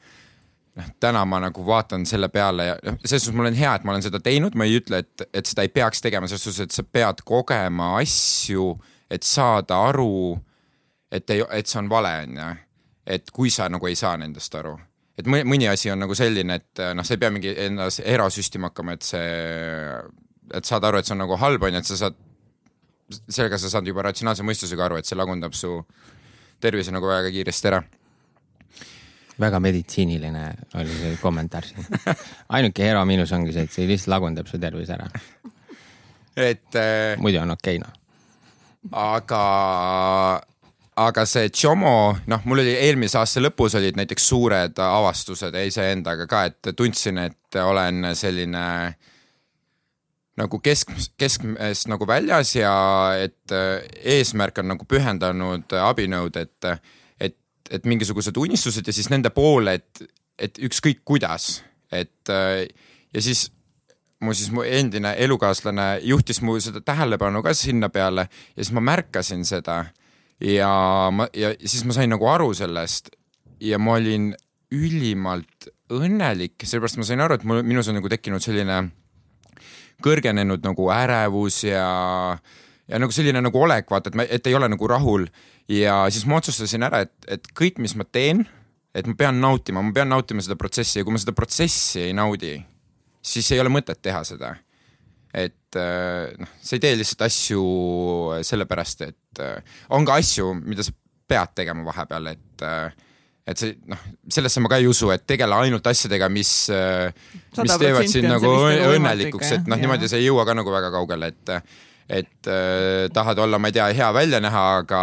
noh, 0.76 0.90
täna 1.00 1.24
ma 1.24 1.40
nagu 1.46 1.66
vaatan 1.66 2.06
selle 2.06 2.28
peale 2.32 2.66
ja 2.70 2.76
noh, 2.82 2.98
selles 3.04 3.26
suhtes 3.26 3.36
mul 3.36 3.50
on 3.50 3.58
hea, 3.58 3.74
et 3.74 3.86
ma 3.86 3.94
olen 3.94 4.06
seda 4.06 4.20
teinud, 4.22 4.58
ma 4.58 4.66
ei 4.66 4.80
ütle, 4.80 5.02
et, 5.04 5.28
et 5.32 5.46
seda 5.46 5.66
ei 5.66 5.72
peaks 5.74 6.02
tegema, 6.02 6.28
selles 6.30 6.48
suhtes, 6.48 6.66
et 6.66 6.74
sa 6.74 6.82
pead 6.82 7.22
kogema 7.26 7.94
asju, 8.00 8.72
et 9.10 9.26
saada 9.26 9.78
aru, 9.92 10.36
et 11.12 11.30
ei, 11.30 11.44
et 11.54 11.70
see 11.70 11.80
on 11.82 11.90
vale, 11.90 12.16
on 12.26 12.42
ju. 12.42 12.52
et 13.06 13.30
kui 13.30 13.50
sa 13.50 13.68
nagu 13.70 13.86
ei 13.86 13.94
saa 13.94 14.16
nendest 14.18 14.54
aru 14.58 14.74
et 15.16 15.28
mõni 15.28 15.68
asi 15.70 15.90
on 15.92 16.02
nagu 16.04 16.16
selline, 16.18 16.60
et 16.60 16.84
noh, 16.96 17.06
sa 17.06 17.16
ei 17.16 17.20
pea 17.22 17.32
mingi 17.32 17.54
endas 17.66 18.00
era 18.04 18.28
süstima 18.32 18.70
hakkama, 18.70 18.96
et 18.96 19.06
see, 19.06 19.26
et 20.54 20.68
saad 20.68 20.84
aru, 20.84 21.00
et 21.00 21.08
see 21.08 21.16
on 21.16 21.22
nagu 21.24 21.38
halb, 21.40 21.68
on 21.68 21.78
ju, 21.78 21.82
et 21.84 21.90
sa 21.90 22.00
saad, 22.04 22.18
sellega 23.28 23.58
sa 23.60 23.72
saad 23.72 23.88
juba 23.88 24.04
ratsionaalse 24.08 24.44
mõistusega 24.46 24.88
aru, 24.88 25.00
et 25.00 25.08
see 25.08 25.18
lagundab 25.18 25.56
su 25.56 25.78
tervise 26.60 26.92
nagu 26.94 27.08
väga 27.08 27.32
kiiresti 27.34 27.72
ära 27.72 27.84
väga 29.40 29.60
meditsiiniline 29.60 30.44
oli 30.80 30.96
see 30.96 31.16
kommentaar 31.20 31.66
siin. 31.68 31.86
ainuke 32.56 32.84
hea 32.88 33.04
miinus 33.08 33.32
ongi 33.36 33.52
see, 33.52 33.66
et 33.68 33.74
see 33.74 33.88
lihtsalt 33.88 34.14
lagundab 34.14 34.48
su 34.48 34.60
tervise 34.60 34.96
ära. 34.96 35.08
et 36.36 36.74
äh,. 36.76 37.16
muidu 37.20 37.40
on 37.42 37.52
okei 37.56 37.76
okay, 37.76 37.84
noh. 37.84 37.92
aga 38.92 39.42
aga 40.96 41.24
see 41.28 41.50
Chomo, 41.52 42.16
noh, 42.30 42.44
mul 42.48 42.62
oli 42.62 42.72
eelmise 42.80 43.18
aasta 43.20 43.42
lõpus 43.42 43.76
olid 43.76 43.98
näiteks 43.98 44.28
suured 44.30 44.78
avastused 44.80 45.56
iseendaga 45.60 46.26
ka, 46.30 46.44
et 46.48 46.70
tundsin, 46.76 47.20
et 47.20 47.58
olen 47.60 48.12
selline 48.16 48.64
nagu 50.36 50.60
kesk, 50.60 50.92
keskmest 51.20 51.88
nagu 51.92 52.08
väljas 52.08 52.54
ja 52.56 52.76
et 53.20 53.56
eesmärk 54.16 54.62
on 54.62 54.72
nagu 54.74 54.88
pühendanud 54.88 55.76
abinõud, 55.80 56.36
et, 56.40 56.70
et, 57.20 57.36
et 57.70 57.88
mingisugused 57.88 58.36
unistused 58.40 58.88
ja 58.88 58.96
siis 58.96 59.10
nende 59.12 59.32
poole, 59.36 59.76
et, 59.80 60.08
et 60.38 60.60
ükskõik 60.68 61.04
kuidas, 61.08 61.60
et 61.92 62.32
ja 62.32 63.22
siis 63.24 63.50
mu 64.24 64.32
siis 64.32 64.48
mu 64.52 64.64
endine 64.64 65.12
elukaaslane 65.20 66.00
juhtis 66.08 66.40
mu 66.44 66.56
seda 66.60 66.80
tähelepanu 66.80 67.42
ka 67.44 67.52
sinna 67.56 67.88
peale 67.92 68.28
ja 68.56 68.64
siis 68.64 68.72
ma 68.76 68.84
märkasin 68.84 69.44
seda 69.44 69.82
ja 70.40 70.70
ma, 71.12 71.28
ja 71.36 71.54
siis 71.64 71.84
ma 71.88 71.96
sain 71.96 72.12
nagu 72.12 72.28
aru 72.28 72.52
sellest 72.56 73.10
ja 73.62 73.78
ma 73.80 73.96
olin 73.96 74.32
ülimalt 74.74 75.70
õnnelik, 75.94 76.58
sellepärast 76.64 76.98
ma 77.00 77.06
sain 77.06 77.22
aru, 77.22 77.38
et 77.38 77.46
mul, 77.46 77.62
minus 77.66 77.88
on 77.88 77.98
nagu 78.00 78.10
tekkinud 78.10 78.42
selline 78.42 78.82
kõrgenenud 80.04 80.64
nagu 80.66 80.88
ärevus 80.92 81.62
ja, 81.64 81.86
ja 82.90 83.00
nagu 83.00 83.14
selline 83.14 83.40
nagu 83.44 83.62
olek, 83.62 83.88
vaata, 83.90 84.12
et 84.12 84.18
ma, 84.18 84.26
et 84.28 84.50
ei 84.50 84.56
ole 84.58 84.68
nagu 84.72 84.90
rahul. 84.90 85.28
ja 85.70 86.04
siis 86.10 86.26
ma 86.26 86.40
otsustasin 86.40 86.84
ära, 86.86 87.04
et, 87.06 87.14
et 87.38 87.48
kõik, 87.56 87.80
mis 87.82 87.96
ma 87.96 88.04
teen, 88.04 88.44
et 88.94 89.06
ma 89.06 89.16
pean 89.18 89.40
nautima, 89.40 89.82
ma 89.82 89.94
pean 89.94 90.10
nautima 90.10 90.44
seda 90.44 90.58
protsessi 90.58 91.00
ja 91.00 91.06
kui 91.06 91.14
ma 91.14 91.22
seda 91.22 91.34
protsessi 91.36 92.04
ei 92.08 92.12
naudi, 92.16 92.58
siis 93.22 93.48
ei 93.54 93.62
ole 93.62 93.72
mõtet 93.72 94.02
teha 94.02 94.22
seda 94.26 94.56
et 95.36 95.76
äh, 95.76 96.32
noh, 96.40 96.52
sa 96.64 96.76
ei 96.76 96.82
tee 96.82 96.94
lihtsalt 96.96 97.26
asju 97.26 97.64
sellepärast, 98.46 99.02
et 99.06 99.42
äh, 99.44 99.74
on 99.96 100.06
ka 100.08 100.16
asju, 100.22 100.52
mida 100.64 100.86
sa 100.86 100.94
pead 101.26 101.56
tegema 101.58 101.84
vahepeal, 101.86 102.30
et 102.32 102.64
et 103.46 103.60
see 103.60 103.74
noh, 103.90 104.00
sellesse 104.32 104.62
ma 104.62 104.70
ka 104.72 104.80
ei 104.82 104.88
usu, 104.90 105.10
et 105.14 105.26
tegele 105.28 105.58
ainult 105.62 105.86
asjadega, 105.86 106.28
mis, 106.32 106.52
mis 107.60 107.76
teevad 107.78 108.08
sind 108.10 108.30
nagu 108.30 108.54
õnnelikuks, 108.94 109.52
et 109.58 109.68
noh, 109.70 109.78
niimoodi 109.78 110.10
sa 110.10 110.18
ei 110.18 110.26
jõua 110.26 110.46
ka 110.48 110.56
nagu 110.58 110.72
väga 110.72 110.90
kaugele, 110.94 111.30
et 111.34 111.54
et 112.06 112.48
äh, 112.50 113.06
tahad 113.12 113.40
olla, 113.42 113.58
ma 113.58 113.68
ei 113.68 113.74
tea, 113.74 113.86
hea 113.98 114.08
välja 114.14 114.38
näha, 114.42 114.66
aga, 114.80 115.00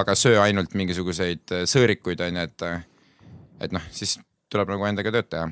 aga 0.00 0.16
söö 0.16 0.38
ainult 0.40 0.72
mingisuguseid 0.76 1.52
sõõrikuid, 1.68 2.24
on 2.24 2.40
ju, 2.40 2.48
et 2.48 2.70
et 3.64 3.76
noh, 3.76 3.92
siis 3.94 4.16
tuleb 4.52 4.72
nagu 4.72 4.88
endaga 4.88 5.12
tööd 5.14 5.28
teha 5.30 5.50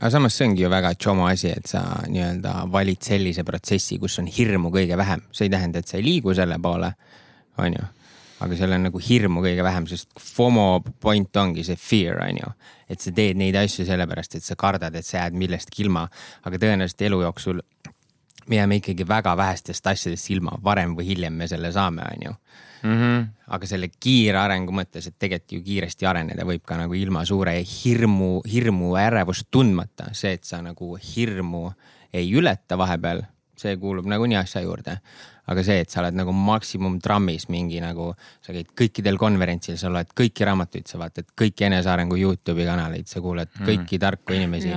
aga 0.00 0.10
samas 0.10 0.36
see 0.36 0.48
ongi 0.48 0.64
ju 0.64 0.70
väga 0.72 0.94
tšomo 0.94 1.26
asi, 1.28 1.50
et 1.52 1.68
sa 1.68 1.82
nii-öelda 2.08 2.54
valid 2.72 3.02
sellise 3.04 3.44
protsessi, 3.44 3.98
kus 4.00 4.18
on 4.22 4.30
hirmu 4.30 4.72
kõige 4.72 4.96
vähem, 4.98 5.24
see 5.32 5.48
ei 5.48 5.52
tähenda, 5.52 5.82
et 5.82 5.90
sa 5.90 5.98
ei 5.98 6.06
liigu 6.06 6.34
selle 6.36 6.58
poole, 6.62 6.92
on 7.60 7.76
ju. 7.76 7.90
aga 8.42 8.56
seal 8.58 8.72
on 8.74 8.88
nagu 8.88 8.98
hirmu 8.98 9.42
kõige 9.44 9.62
vähem, 9.62 9.86
sest 9.86 10.08
FOMO 10.18 10.82
point 11.00 11.36
ongi 11.36 11.62
see 11.66 11.78
fear, 11.78 12.22
on 12.24 12.40
ju. 12.40 12.52
et 12.88 13.00
sa 13.00 13.12
teed 13.14 13.38
neid 13.38 13.56
asju 13.56 13.86
sellepärast, 13.88 14.36
et 14.36 14.44
sa 14.44 14.56
kardad, 14.58 14.96
et 14.96 15.06
sa 15.06 15.20
jääd 15.20 15.36
millestki 15.38 15.84
ilma, 15.84 16.08
aga 16.42 16.58
tõenäoliselt 16.58 17.06
elu 17.08 17.22
jooksul 17.28 17.62
me 18.48 18.58
jääme 18.58 18.80
ikkagi 18.80 19.06
väga 19.08 19.36
vähestest 19.38 19.86
asjadest 19.86 20.30
ilma, 20.34 20.56
varem 20.64 20.96
või 20.98 21.12
hiljem 21.12 21.36
me 21.38 21.46
selle 21.48 21.70
saame, 21.72 22.08
on 22.16 22.30
ju 22.30 22.36
mm. 22.82 22.94
-hmm. 22.94 23.26
aga 23.46 23.66
selle 23.66 23.88
kiire 24.00 24.38
arengu 24.38 24.72
mõttes, 24.72 25.08
et 25.08 25.18
tegelikult 25.18 25.52
ju 25.52 25.62
kiiresti 25.62 26.06
areneda 26.06 26.46
võib 26.48 26.64
ka 26.66 26.76
nagu 26.76 26.94
ilma 26.94 27.24
suure 27.24 27.56
hirmu, 27.62 28.42
hirmu 28.52 28.96
ärevust 28.96 29.50
tundmata, 29.50 30.12
see, 30.12 30.32
et 30.32 30.44
sa 30.44 30.62
nagu 30.62 30.96
hirmu 30.96 31.70
ei 32.12 32.32
ületa 32.34 32.78
vahepeal, 32.78 33.22
see 33.56 33.76
kuulub 33.76 34.06
nagunii 34.06 34.36
asja 34.36 34.60
juurde 34.60 34.98
aga 35.50 35.64
see, 35.66 35.82
et 35.82 35.90
sa 35.90 36.00
oled 36.02 36.16
nagu 36.16 36.32
maksimumtrammis 36.36 37.48
mingi 37.52 37.80
nagu, 37.82 38.12
sa 38.44 38.54
käid 38.54 38.70
kõikidel 38.78 39.18
konverentsil, 39.20 39.78
sa 39.80 39.90
loed 39.92 40.12
kõiki 40.18 40.46
raamatuid, 40.46 40.86
sa 40.90 41.00
vaatad 41.00 41.32
kõiki 41.38 41.66
enesearengu 41.66 42.18
Youtube'i 42.20 42.66
kanaleid, 42.68 43.08
sa 43.10 43.22
kuulad 43.24 43.50
mm. 43.50 43.66
kõiki 43.66 43.98
tarku 44.02 44.36
inimesi 44.36 44.70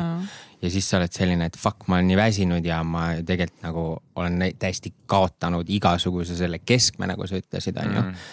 ja 0.65 0.71
siis 0.73 0.88
sa 0.89 0.99
oled 0.99 1.13
selline, 1.13 1.49
et 1.49 1.58
fuck, 1.60 1.88
ma 1.88 1.99
olen 1.99 2.10
nii 2.12 2.19
väsinud 2.19 2.65
ja 2.65 2.82
ma 2.84 3.08
tegelikult 3.25 3.63
nagu 3.65 3.86
olen 4.21 4.47
täiesti 4.60 4.93
kaotanud 5.10 5.69
igasuguse 5.78 6.38
selle 6.38 6.62
keskme, 6.65 7.10
nagu 7.12 7.28
sa 7.30 7.39
ütlesid, 7.39 7.78
onju 7.82 8.01
mm.. 8.01 8.30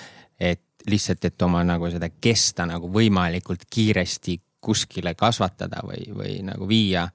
et 0.50 0.88
lihtsalt, 0.88 1.24
et 1.28 1.42
oma 1.46 1.62
nagu 1.66 1.90
seda 1.92 2.08
kesta 2.20 2.66
nagu 2.66 2.90
võimalikult 2.92 3.68
kiiresti 3.70 4.38
kuskile 4.62 5.14
kasvatada 5.18 5.82
või, 5.86 6.06
või 6.14 6.38
nagu 6.46 6.68
viia 6.70 7.08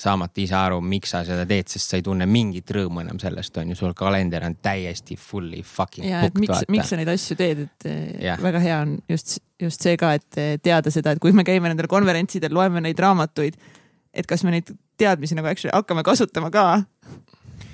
saamata 0.00 0.40
ise 0.40 0.54
aru, 0.54 0.78
miks 0.84 1.12
sa 1.12 1.22
seda 1.26 1.44
teed, 1.48 1.68
sest 1.70 1.90
sa 1.92 1.98
ei 1.98 2.04
tunne 2.06 2.26
mingit 2.30 2.70
rõõmu 2.72 3.02
enam 3.02 3.18
sellest, 3.20 3.56
on 3.60 3.72
ju, 3.72 3.78
sul 3.78 3.94
kalender 3.98 4.44
on 4.46 4.54
täiesti 4.62 5.16
fully 5.18 5.64
fucking 5.66 6.06
ja, 6.06 6.22
booked. 6.24 6.40
miks, 6.44 6.62
miks 6.72 6.92
sa 6.92 6.98
neid 7.00 7.10
asju 7.10 7.36
teed, 7.38 7.64
et 7.66 7.88
ja. 8.22 8.36
väga 8.40 8.62
hea 8.62 8.78
on 8.84 8.94
just, 9.10 9.40
just 9.60 9.82
see 9.82 9.98
ka, 10.00 10.14
et 10.16 10.62
teada 10.62 10.94
seda, 10.94 11.14
et 11.14 11.22
kui 11.22 11.34
me 11.36 11.44
käime 11.46 11.70
nendel 11.70 11.90
konverentsidel, 11.90 12.54
loeme 12.54 12.82
neid 12.84 13.02
raamatuid 13.02 13.58
et 14.14 14.26
kas 14.26 14.44
me 14.44 14.54
neid 14.54 14.70
teadmisi 15.00 15.36
nagu 15.38 15.50
actually 15.50 15.74
hakkame 15.74 16.04
kasutama 16.06 16.50
ka 16.50 16.66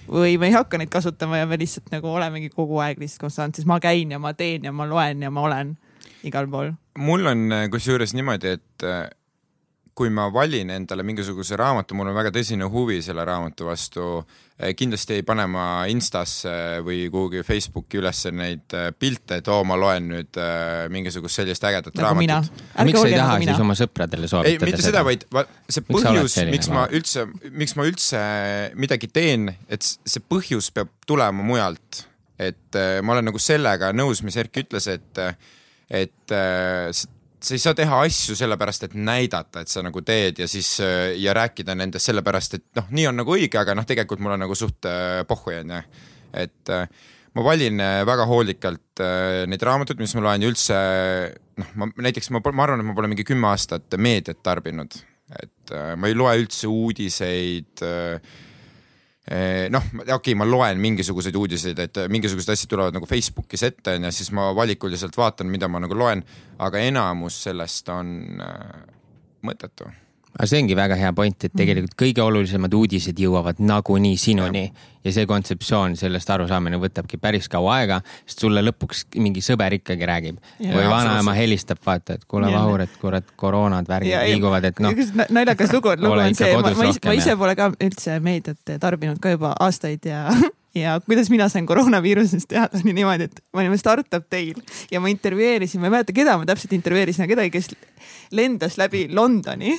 või 0.06 0.36
me 0.38 0.50
ei 0.50 0.54
hakka 0.54 0.78
neid 0.78 0.92
kasutama 0.92 1.40
ja 1.40 1.46
me 1.50 1.58
lihtsalt 1.58 1.90
nagu 1.94 2.10
olemegi 2.12 2.50
kogu 2.54 2.78
aeg 2.82 3.00
lihtsalt 3.02 3.26
konstantses, 3.26 3.66
ma 3.66 3.80
käin 3.82 4.12
ja 4.14 4.20
ma 4.22 4.34
teen 4.38 4.64
ja 4.68 4.72
ma 4.72 4.86
loen 4.88 5.22
ja 5.22 5.30
ma 5.30 5.46
olen 5.48 5.76
igal 6.26 6.48
pool. 6.50 6.72
mul 6.98 7.26
on 7.26 7.48
kusjuures 7.70 8.14
niimoodi, 8.14 8.56
et 8.58 8.86
kui 9.96 10.10
ma 10.12 10.26
valin 10.32 10.68
endale 10.74 11.04
mingisuguse 11.06 11.56
raamatu, 11.56 11.96
mul 11.96 12.10
on 12.10 12.16
väga 12.18 12.28
tõsine 12.34 12.66
huvi 12.68 12.98
selle 13.04 13.24
raamatu 13.24 13.64
vastu, 13.70 14.08
eh, 14.58 14.74
kindlasti 14.76 15.16
ei 15.16 15.24
pane 15.24 15.46
ma 15.48 15.64
Instasse 15.88 16.52
või 16.84 17.06
kuhugi 17.12 17.40
Facebooki 17.46 18.02
üles 18.02 18.20
neid 18.36 18.76
eh, 18.76 18.90
pilte, 18.92 19.40
et 19.40 19.48
oo, 19.48 19.62
ma 19.68 19.78
loen 19.80 20.10
nüüd 20.12 20.40
eh, 20.42 20.82
mingisugust 20.92 21.40
sellist 21.40 21.64
ägedat 21.64 21.96
nagu 21.96 22.10
raamatut. 22.10 22.60
miks 22.84 23.00
sa 23.00 23.08
ei 23.08 23.16
taha 23.16 23.38
nagu 23.38 23.48
siis 23.48 23.64
oma 23.64 23.78
sõpradele 23.80 24.30
soovitada 24.32 24.68
ei, 24.68 24.74
mitte 24.74 24.84
seda, 24.84 25.04
vaid 25.06 25.24
see 25.64 25.88
põhjus, 25.88 26.36
miks 26.52 26.70
ma 26.76 26.84
üldse, 26.92 27.26
miks 27.64 27.76
ma 27.80 27.88
üldse 27.88 28.22
midagi 28.76 29.08
teen, 29.08 29.48
et 29.72 29.88
see 29.88 30.28
põhjus 30.28 30.68
peab 30.76 30.92
tulema 31.08 31.40
mujalt. 31.54 32.04
et 32.36 32.76
ma 33.00 33.14
olen 33.14 33.30
nagu 33.30 33.40
sellega 33.40 33.94
nõus, 33.96 34.20
mis 34.20 34.36
Erki 34.36 34.66
ütles, 34.66 34.92
et, 34.92 35.24
et 35.88 36.36
sa 37.46 37.54
ei 37.54 37.62
saa 37.62 37.74
teha 37.78 37.98
asju 38.06 38.36
sellepärast, 38.38 38.88
et 38.88 38.94
näidata, 38.98 39.62
et 39.62 39.70
sa 39.70 39.82
nagu 39.86 40.02
teed 40.06 40.42
ja 40.42 40.48
siis 40.50 40.76
ja 41.22 41.34
rääkida 41.36 41.76
nendest 41.78 42.10
sellepärast, 42.10 42.58
et 42.58 42.64
noh, 42.78 42.88
nii 42.90 43.10
on 43.10 43.20
nagu 43.22 43.36
õige, 43.36 43.60
aga 43.60 43.76
noh, 43.78 43.86
tegelikult 43.88 44.22
mul 44.24 44.34
on 44.36 44.42
nagu 44.46 44.56
suht 44.58 44.88
äh, 44.90 45.20
pohhu 45.28 45.54
onju. 45.54 45.82
et 46.36 46.72
äh, 46.74 46.88
ma 47.36 47.44
valin 47.44 47.80
äh, 47.80 48.00
väga 48.08 48.26
hoolikalt 48.26 49.04
neid 49.46 49.62
raamatuid, 49.62 50.00
mis 50.00 50.14
ma 50.16 50.24
loen 50.26 50.42
ja 50.42 50.50
üldse 50.50 50.80
noh, 51.60 51.74
ma 51.76 51.90
näiteks 52.08 52.32
ma, 52.34 52.42
ma 52.42 52.66
arvan, 52.66 52.82
et 52.82 52.90
ma 52.90 52.96
pole 52.96 53.12
mingi 53.12 53.26
kümme 53.28 53.52
aastat 53.52 53.94
meediat 54.00 54.42
tarbinud, 54.42 54.98
et 55.42 55.76
ma 55.98 56.08
ei 56.08 56.16
loe 56.16 56.34
üldse 56.42 56.70
uudiseid 56.70 57.84
Eh, 57.84 58.20
noh, 59.72 59.86
okei 60.00 60.14
okay,, 60.14 60.34
ma 60.38 60.46
loen 60.46 60.78
mingisuguseid 60.78 61.36
uudiseid, 61.36 61.80
et 61.82 61.98
mingisugused 62.12 62.52
asjad 62.52 62.70
tulevad 62.70 62.94
nagu 62.94 63.08
Facebookis 63.10 63.64
ette 63.66 63.96
onju, 63.98 64.12
siis 64.14 64.30
ma 64.36 64.52
valikuliselt 64.54 65.16
vaatan, 65.18 65.50
mida 65.50 65.66
ma 65.68 65.82
nagu 65.82 65.98
loen, 65.98 66.22
aga 66.62 66.82
enamus 66.86 67.40
sellest 67.48 67.90
on 67.90 68.12
äh, 68.42 68.84
mõttetu. 69.46 69.90
Aga 70.36 70.48
see 70.50 70.60
ongi 70.62 70.76
väga 70.76 70.98
hea 71.00 71.12
point, 71.16 71.46
et 71.48 71.54
tegelikult 71.56 71.96
kõige 71.98 72.22
olulisemad 72.24 72.74
uudised 72.76 73.18
jõuavad 73.20 73.62
nagunii 73.62 74.18
sinuni. 74.20 74.66
Ja 75.06 75.12
see 75.14 75.22
kontseptsioon, 75.30 75.92
sellest 75.94 76.30
arusaamine 76.34 76.80
võtabki 76.82 77.20
päris 77.22 77.46
kaua 77.46 77.76
aega, 77.76 78.00
sest 78.26 78.40
sulle 78.42 78.58
lõpuks 78.64 79.04
mingi 79.22 79.38
sõber 79.44 79.76
ikkagi 79.76 80.08
räägib. 80.10 80.40
Jaa, 80.58 80.72
või 80.74 80.88
vanaema 80.90 81.34
helistab, 81.36 81.78
vaata, 81.86 82.16
et 82.18 82.26
kuule. 82.26 82.50
Vahur, 82.50 82.82
et 82.82 82.98
kurat, 82.98 83.30
koroonad, 83.38 83.86
värgid 83.86 84.10
Ja 84.10 84.24
liiguvad, 84.26 84.66
et 84.66 84.82
noh, 84.82 84.98
naljakas 85.30 85.70
lugu, 85.76 85.94
lugu 86.02 86.10
Ole 86.16 86.26
on 86.32 86.38
see, 86.38 86.50
ma, 86.58 86.74
ma, 86.74 86.90
ise, 86.90 87.06
ma 87.06 87.16
ise 87.20 87.38
pole 87.38 87.54
ka 87.54 87.70
üldse 87.86 88.18
meediat 88.24 88.76
tarbinud 88.82 89.22
ka 89.22 89.36
juba 89.36 89.54
aastaid 89.62 90.10
ja 90.10 90.26
ja 90.82 91.00
kuidas 91.06 91.30
mina 91.30 91.48
sain 91.48 91.66
koroonaviirusest 91.66 92.48
teada, 92.48 92.80
oli 92.84 92.92
niimoodi, 92.92 93.30
et 93.30 93.40
me 93.54 93.62
olime 93.64 93.78
startup 93.80 94.26
teil 94.30 94.58
ja 94.90 95.00
ma 95.00 95.08
intervjueerisin, 95.12 95.80
ma 95.80 95.88
ei 95.88 95.96
mäleta, 95.96 96.16
keda 96.16 96.36
ma 96.38 96.48
täpselt 96.48 96.74
intervjueerisin, 96.76 97.24
aga 97.24 97.34
kedagi, 97.34 97.54
kes 97.54 97.70
lendas 98.36 98.78
läbi 98.80 99.06
Londoni. 99.12 99.76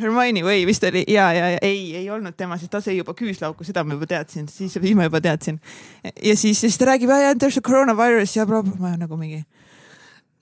Hermione 0.00 0.44
Way 0.46 0.66
vist 0.66 0.84
oli 0.88 1.04
ja, 1.08 1.30
ja, 1.36 1.48
ja 1.54 1.58
ei, 1.62 1.96
ei 1.96 2.10
olnud 2.10 2.36
tema, 2.36 2.58
sest 2.60 2.72
ta 2.72 2.80
sai 2.84 2.96
juba 2.98 3.14
küüslauku, 3.18 3.64
seda 3.66 3.84
ma 3.84 3.96
juba 3.96 4.08
teadsin, 4.10 4.48
siis, 4.48 4.78
ma 4.96 5.08
juba 5.08 5.20
teadsin. 5.24 5.60
ja 6.02 6.36
siis, 6.36 6.60
siis 6.60 6.78
ta 6.78 6.92
räägib, 6.92 7.12
yeah, 7.12 7.34
there's 7.36 7.58
a 7.58 7.64
coronavirus 7.64 8.36
ja 8.36 8.46
bla, 8.46 8.62
bla, 8.62 8.96
nagu 9.00 9.20
mingi 9.20 9.42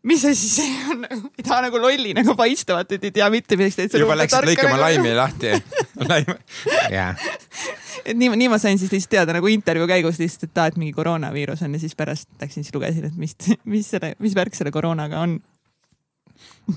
mis 0.03 0.25
asi 0.25 0.49
see 0.49 0.69
on, 0.91 1.05
ei 1.39 1.45
taha 1.45 1.67
nagu 1.67 1.81
lolli 1.81 2.15
nagu 2.17 2.35
paista, 2.39 2.79
vaata, 2.79 2.97
et 2.97 3.05
ei 3.09 3.15
tea 3.19 3.29
mitte 3.33 3.59
millest. 3.61 3.97
juba 4.01 4.17
läksid 4.17 4.49
lõikama 4.49 4.79
laimi 4.81 5.13
lahti 5.17 5.53
laim. 6.11 6.33
jaa. 6.93 7.11
et 8.05 8.17
nii, 8.17 8.33
nii 8.33 8.49
ma 8.53 8.59
sain 8.63 8.81
siis 8.81 8.93
lihtsalt 8.95 9.13
teada 9.19 9.37
nagu 9.37 9.51
intervjuu 9.53 9.89
käigus 9.91 10.21
lihtsalt, 10.23 10.49
et 10.49 10.63
aa, 10.63 10.73
et 10.73 10.81
mingi 10.81 10.97
koroonaviirus 10.97 11.65
on 11.67 11.77
ja 11.77 11.83
siis 11.83 11.97
pärast 11.99 12.31
läksin 12.41 12.65
siis 12.65 12.75
lugesin, 12.75 13.11
et 13.11 13.19
mis, 13.21 13.37
mis 13.69 13.93
selle, 13.93 14.15
mis 14.25 14.37
värk 14.37 14.57
selle 14.57 14.73
koroonaga 14.75 15.21
on. 15.27 15.41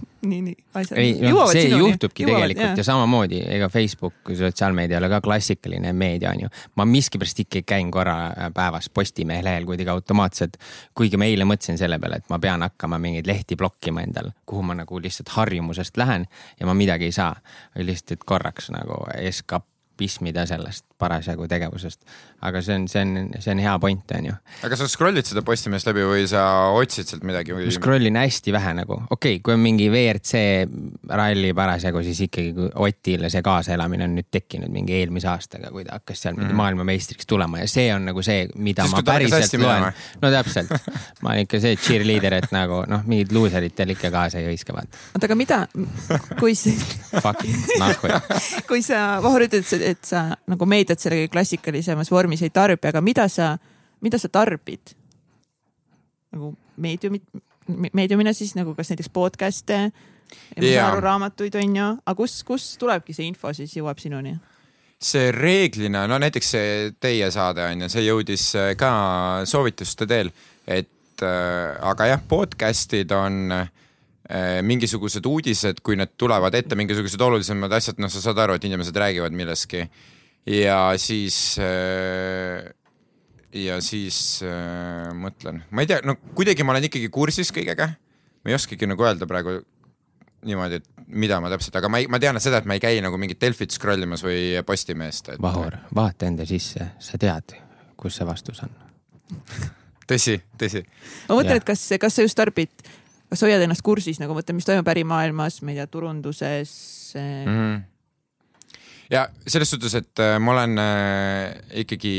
nii, 0.29 0.41
nii 0.41 0.56
asjad. 0.73 0.97
ei 0.99 1.17
see 1.51 1.67
juhtubki 1.77 2.25
tegelikult 2.25 2.77
ja 2.77 2.84
samamoodi, 2.84 3.41
ega 3.56 3.69
Facebook, 3.69 4.13
sotsiaalmeedia 4.38 4.97
ei 4.97 5.01
ole 5.01 5.10
ka 5.10 5.21
klassikaline 5.21 5.93
meedia 5.93 6.32
on 6.32 6.45
ju. 6.45 6.51
ma 6.75 6.86
miskipärast 6.86 7.39
ikkagi 7.39 7.63
käin 7.67 7.91
korra 7.91 8.15
päevas 8.53 8.89
Postimehe 8.89 9.43
lehel 9.43 9.65
kuidagi 9.65 9.89
automaatselt. 9.89 10.58
kuigi 10.95 11.17
ma 11.17 11.29
eile 11.29 11.47
mõtlesin 11.49 11.77
selle 11.77 11.99
peale, 11.99 12.21
et 12.21 12.29
ma 12.29 12.39
pean 12.39 12.62
hakkama 12.62 12.99
mingeid 12.99 13.27
lehti 13.27 13.56
blokkima 13.60 14.06
endal, 14.06 14.32
kuhu 14.45 14.63
ma 14.63 14.77
nagu 14.77 15.01
lihtsalt 15.01 15.29
harjumusest 15.38 15.97
lähen 15.97 16.27
ja 16.60 16.65
ma 16.65 16.73
midagi 16.73 17.12
ei 17.12 17.12
saa. 17.12 17.36
lihtsalt, 17.75 18.12
et 18.12 18.23
korraks 18.25 18.69
nagu 18.73 19.03
eskapismida 19.17 20.45
sellest 20.45 20.86
parasjagu 20.97 21.47
tegevusest. 21.47 22.01
Aga 22.43 22.62
see 22.63 22.75
on, 22.75 22.88
see 22.91 23.01
on, 23.01 23.32
see 23.39 23.53
on 23.53 23.62
hea 23.63 23.73
point, 23.79 24.13
on 24.17 24.27
ju. 24.29 24.36
aga 24.67 24.79
sa 24.79 24.88
scroll'id 24.91 25.27
seda 25.27 25.43
Postimeest 25.45 25.88
läbi 25.89 26.06
või 26.08 26.25
sa 26.29 26.43
otsid 26.75 27.10
sealt 27.10 27.25
midagi 27.27 27.56
või 27.56 27.67
ma? 27.69 27.75
scroll 27.75 28.10
in 28.10 28.19
hästi 28.19 28.53
vähe 28.56 28.73
nagu, 28.82 28.99
okei 29.10 29.38
okay,, 29.38 29.43
kui 29.45 29.56
on 29.56 29.63
mingi 29.63 29.89
WRC 29.91 30.43
ralli 31.10 31.53
parasjagu, 31.58 32.03
siis 32.06 32.23
ikkagi 32.27 32.53
kui 32.58 32.69
Otile 32.84 33.32
see 33.34 33.43
kaasaelamine 33.45 34.08
on 34.08 34.17
nüüd 34.17 34.29
tekkinud 34.34 34.71
mingi 34.73 34.97
eelmise 34.99 35.29
aastaga, 35.32 35.71
kui 35.73 35.86
ta 35.88 35.99
hakkas 35.99 36.25
seal 36.25 36.38
mingi 36.38 36.51
mm. 36.51 36.60
maailmameistriks 36.62 37.29
tulema 37.29 37.63
ja 37.63 37.69
see 37.71 37.88
on 37.95 38.08
nagu 38.10 38.23
see, 38.25 38.47
mida 38.56 38.88
Siis, 38.88 38.97
ma 38.97 39.06
päriselt 39.08 39.58
loen 39.62 39.88
no 40.21 40.34
täpselt, 40.34 40.73
ma 41.23 41.34
olen 41.34 41.47
ikka 41.47 41.62
see 41.63 41.79
cheerleader, 41.79 42.39
et 42.41 42.51
nagu 42.56 42.84
noh, 42.89 43.06
mingid 43.08 43.34
luuserid 43.36 43.75
tal 43.77 43.93
ikka 43.93 44.12
kaasa 44.13 44.41
ei 44.41 44.51
hõiska, 44.51 44.75
vaata. 44.75 45.03
oota, 45.13 45.29
aga 45.29 45.39
mida, 45.39 45.63
kui 46.41 46.58
see 46.58 46.75
Fuck 47.21 47.43
it, 47.45 47.75
nahku. 47.79 48.10
kui 48.67 48.82
sa, 48.86 49.19
Vahur 49.23 49.45
ütles, 49.45 49.69
et 49.77 50.01
sa 50.08 50.23
nagu 50.49 50.65
meediat 50.69 51.01
selle 51.03 51.27
klassikalisemas 51.32 52.10
vormis 52.12 52.33
ei 52.41 52.50
tarbi, 52.50 52.88
aga 52.88 53.02
mida 53.02 53.28
sa, 53.30 53.58
mida 54.02 54.17
sa 54.17 54.30
tarbid? 54.30 54.96
nagu 56.34 56.56
meediumit, 56.82 57.24
meediumina 57.93 58.34
siis 58.34 58.56
nagu 58.58 58.74
kas 58.74 58.89
näiteks 58.89 59.12
podcast'e 59.13 59.91
raamatuid 61.04 61.56
on 61.62 61.76
ju, 61.78 61.91
aga 62.06 62.15
kus, 62.17 62.39
kus 62.43 62.72
tulebki 62.82 63.13
see 63.13 63.28
info 63.30 63.54
siis 63.54 63.76
jõuab 63.78 64.02
sinuni? 64.02 64.34
see 65.04 65.32
reeglina, 65.36 66.06
no 66.08 66.17
näiteks 66.22 66.50
see 66.56 66.67
teie 67.04 67.28
saade 67.32 67.63
on 67.67 67.86
ju, 67.86 67.89
see 67.91 68.06
jõudis 68.06 68.46
äh, 68.56 68.69
ka 68.80 68.91
soovituste 69.50 70.08
teel, 70.08 70.32
et 70.63 71.24
äh, 71.24 71.74
aga 71.84 72.08
jah, 72.13 72.22
podcast'id 72.30 73.12
on 73.12 73.52
äh, 73.52 73.67
mingisugused 74.63 75.28
uudised, 75.28 75.84
kui 75.84 76.00
need 76.00 76.15
tulevad 76.17 76.56
ette, 76.56 76.78
mingisugused 76.80 77.22
olulisemad 77.22 77.76
asjad, 77.76 78.00
noh, 78.00 78.12
sa 78.12 78.24
saad 78.24 78.39
aru, 78.46 78.56
et 78.56 78.69
inimesed 78.69 78.96
räägivad 78.96 79.36
millestki 79.36 79.84
ja 80.45 80.79
siis 80.99 81.58
äh, 81.62 82.71
ja 83.53 83.77
siis 83.84 84.17
äh, 84.45 85.12
mõtlen, 85.15 85.62
ma 85.71 85.84
ei 85.84 85.89
tea, 85.89 86.01
no 86.08 86.17
kuidagi 86.36 86.65
ma 86.65 86.73
olen 86.73 86.89
ikkagi 86.89 87.12
kursis 87.13 87.53
kõigega. 87.53 87.93
ma 88.43 88.51
ei 88.51 88.58
oskagi 88.58 88.89
nagu 88.89 89.06
öelda 89.06 89.27
praegu 89.29 89.60
niimoodi, 90.43 90.82
et 90.82 91.06
mida 91.08 91.38
ma 91.39 91.51
täpselt, 91.51 91.77
aga 91.79 91.89
ma 91.91 92.01
ei, 92.01 92.10
ma 92.12 92.19
tean 92.19 92.39
seda, 92.43 92.60
et 92.60 92.67
ma 92.67 92.75
ei 92.75 92.84
käi 92.84 92.99
nagu 93.03 93.17
mingit 93.19 93.39
Delfit 93.41 93.71
scroll 93.75 94.03
imas 94.03 94.25
või 94.25 94.58
Postimeest 94.67 95.36
et.... 95.36 95.41
Vahur, 95.43 95.77
vaata 95.95 96.27
enda 96.27 96.47
sisse, 96.49 96.89
sa 96.99 97.19
tead, 97.21 97.56
kus 97.99 98.19
see 98.19 98.27
vastus 98.27 98.60
on. 98.65 98.73
tõsi, 100.10 100.39
tõsi. 100.60 100.84
ma 101.29 101.39
mõtlen, 101.39 101.62
et 101.62 101.67
kas, 101.67 101.86
kas 102.01 102.17
sa 102.17 102.25
just 102.25 102.38
tarbid, 102.39 102.73
kas 103.32 103.45
hoiad 103.45 103.63
ennast 103.63 103.86
kursis 103.86 104.19
nagu 104.21 104.36
mõtlen, 104.36 104.60
mis 104.60 104.67
toimub 104.67 104.91
ärimaailmas, 104.93 105.62
ma 105.63 105.73
ei 105.73 105.79
tea, 105.79 105.88
turunduses 105.93 106.73
mm. 107.15 107.47
-hmm. 107.47 107.82
Ja 109.12 109.24
selles 109.48 109.72
suhtes, 109.74 109.94
et 109.98 110.22
äh, 110.22 110.36
ma 110.42 110.54
olen 110.54 110.80
äh, 110.80 111.56
ikkagi 111.84 112.13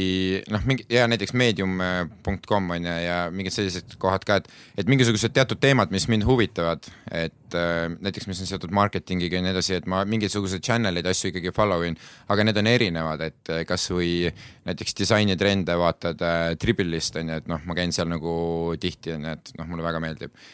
noh, 0.52 0.64
mingi 0.68 0.84
ja 0.92 1.06
näiteks 1.08 1.34
medium.com 1.36 2.70
on 2.76 2.88
ju 2.88 2.96
ja 3.04 3.18
mingid 3.34 3.54
sellised 3.54 3.96
kohad 4.02 4.26
ka, 4.28 4.38
et, 4.40 4.50
et 4.80 4.90
mingisugused 4.90 5.32
teatud 5.34 5.60
teemad, 5.62 5.92
mis 5.94 6.06
mind 6.12 6.26
huvitavad, 6.28 6.84
et 7.10 7.56
äh, 7.56 7.86
näiteks, 7.94 8.28
mis 8.30 8.42
on 8.44 8.50
seotud 8.50 8.74
marketingiga 8.74 9.40
ja 9.40 9.46
nii 9.46 9.54
edasi, 9.54 9.78
et 9.78 9.88
ma 9.90 10.02
mingisuguseid 10.08 10.64
channel'id, 10.66 11.08
asju 11.10 11.32
ikkagi 11.32 11.54
follow 11.56 11.86
in, 11.88 11.96
aga 12.32 12.48
need 12.48 12.60
on 12.60 12.70
erinevad, 12.70 13.24
et 13.30 13.54
äh, 13.54 13.64
kasvõi 13.68 14.30
näiteks 14.68 14.98
disainitrende 15.00 15.78
vaatad 15.80 16.22
äh, 16.24 16.50
Tribalist 16.60 17.16
on 17.20 17.32
ju, 17.32 17.40
et 17.42 17.50
noh, 17.50 17.64
ma 17.64 17.78
käin 17.78 17.94
seal 17.96 18.10
nagu 18.12 18.36
tihti 18.80 19.16
on 19.16 19.28
ju, 19.28 19.38
et 19.38 19.56
noh, 19.58 19.70
mulle 19.72 19.86
väga 19.86 20.04
meeldib. 20.04 20.46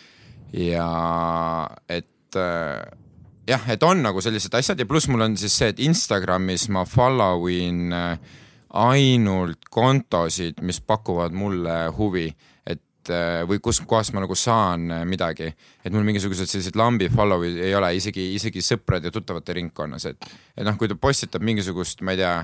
ja 0.56 0.88
et 1.88 2.38
äh, 2.38 2.80
jah, 3.48 3.64
et 3.72 3.82
on 3.86 4.02
nagu 4.04 4.20
sellised 4.22 4.54
asjad 4.58 4.78
ja 4.80 4.86
pluss 4.88 5.08
mul 5.10 5.24
on 5.24 5.36
siis 5.40 5.56
see, 5.60 5.72
et 5.72 5.82
Instagramis 5.84 6.68
ma 6.72 6.84
follow 6.88 7.48
in 7.52 7.90
äh, 7.96 8.38
ainult 8.80 9.66
kontosid, 9.70 10.60
mis 10.66 10.80
pakuvad 10.80 11.34
mulle 11.34 11.76
huvi, 11.96 12.28
et 12.66 13.10
äh, 13.10 13.40
või 13.48 13.58
kus 13.62 13.82
kohast 13.88 14.14
ma 14.14 14.22
nagu 14.24 14.36
saan 14.38 14.90
äh, 14.94 15.04
midagi, 15.08 15.50
et 15.84 15.92
mul 15.94 16.06
mingisugused 16.06 16.50
sellised 16.50 16.78
lambi 16.78 17.10
follow'id 17.12 17.58
ei 17.64 17.74
ole 17.74 17.94
isegi, 17.98 18.30
isegi 18.36 18.62
sõprade 18.64 19.10
ja 19.10 19.14
tuttavate 19.14 19.56
ringkonnas, 19.58 20.06
et, 20.12 20.32
et 20.56 20.66
noh, 20.66 20.78
kui 20.78 20.90
ta 20.90 20.98
postitab 21.00 21.44
mingisugust, 21.46 22.04
ma 22.06 22.14
ei 22.14 22.22
tea, 22.22 22.36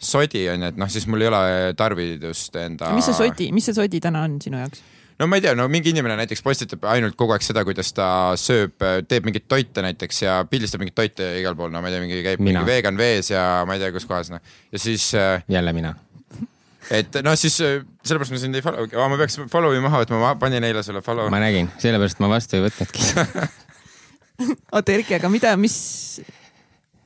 sodi 0.00 0.46
on 0.52 0.64
ju, 0.64 0.72
et 0.72 0.80
noh, 0.80 0.92
siis 0.92 1.08
mul 1.10 1.26
ei 1.26 1.32
ole 1.32 1.44
tarvidust 1.76 2.56
enda. 2.62 2.94
mis 2.96 3.10
see 3.10 3.18
sodi, 3.18 3.50
mis 3.54 3.66
see 3.68 3.76
sodi 3.76 4.00
täna 4.02 4.24
on 4.28 4.38
sinu 4.42 4.62
jaoks? 4.62 4.86
No 5.20 5.28
ma 5.28 5.36
ei 5.36 5.44
tea, 5.44 5.54
no 5.58 5.66
mingi 5.70 5.92
inimene 5.92 6.16
näiteks 6.22 6.42
postitab 6.44 6.86
ainult 6.90 7.16
kogu 7.18 7.34
aeg 7.36 7.44
seda, 7.44 7.64
kuidas 7.68 7.92
ta 7.96 8.06
sööb, 8.40 8.76
teeb 9.08 9.26
mingeid 9.28 9.46
toite 9.50 9.84
näiteks 9.84 10.22
ja 10.24 10.38
pildistab 10.48 10.82
mingeid 10.82 10.96
toite 10.96 11.28
igal 11.40 11.56
pool, 11.58 11.72
no 11.72 11.82
ma 11.82 11.90
ei 11.90 11.96
tea, 11.96 12.04
mingi 12.06 12.22
käib 12.24 12.42
Mina. 12.42 12.62
mingi 12.62 12.72
vegan 12.72 13.00
vees 13.00 13.32
ja 13.32 13.44
ma 13.68 13.76
ei 13.76 13.82
tea, 13.82 13.92
kus 13.94 14.08
kohas 14.08 14.32
noh. 14.32 14.40
ja 14.72 14.80
siis, 14.80 15.10
jälle 15.50 15.74
mina. 15.76 15.94
et 16.88 17.20
noh, 17.26 17.36
siis 17.38 17.60
äh, 17.66 17.80
sellepärast 18.00 18.34
ma 18.34 18.42
sind 18.42 18.58
ei 18.58 18.64
follow, 18.64 18.88
ma 19.12 19.20
peaks 19.20 19.40
follow'i 19.52 19.84
maha 19.84 20.04
võtma, 20.04 20.22
ma 20.24 20.34
panin 20.40 20.66
eile 20.66 20.84
sulle 20.86 21.04
follow. 21.04 21.28
ma 21.32 21.42
nägin, 21.42 21.68
sellepärast 21.82 22.22
ma 22.24 22.32
vastu 22.32 22.58
ei 22.58 22.64
võtnudki. 22.68 23.10
oota, 24.74 24.96
Erki, 24.96 25.18
aga 25.20 25.32
mida, 25.32 25.52
mis, 25.60 25.76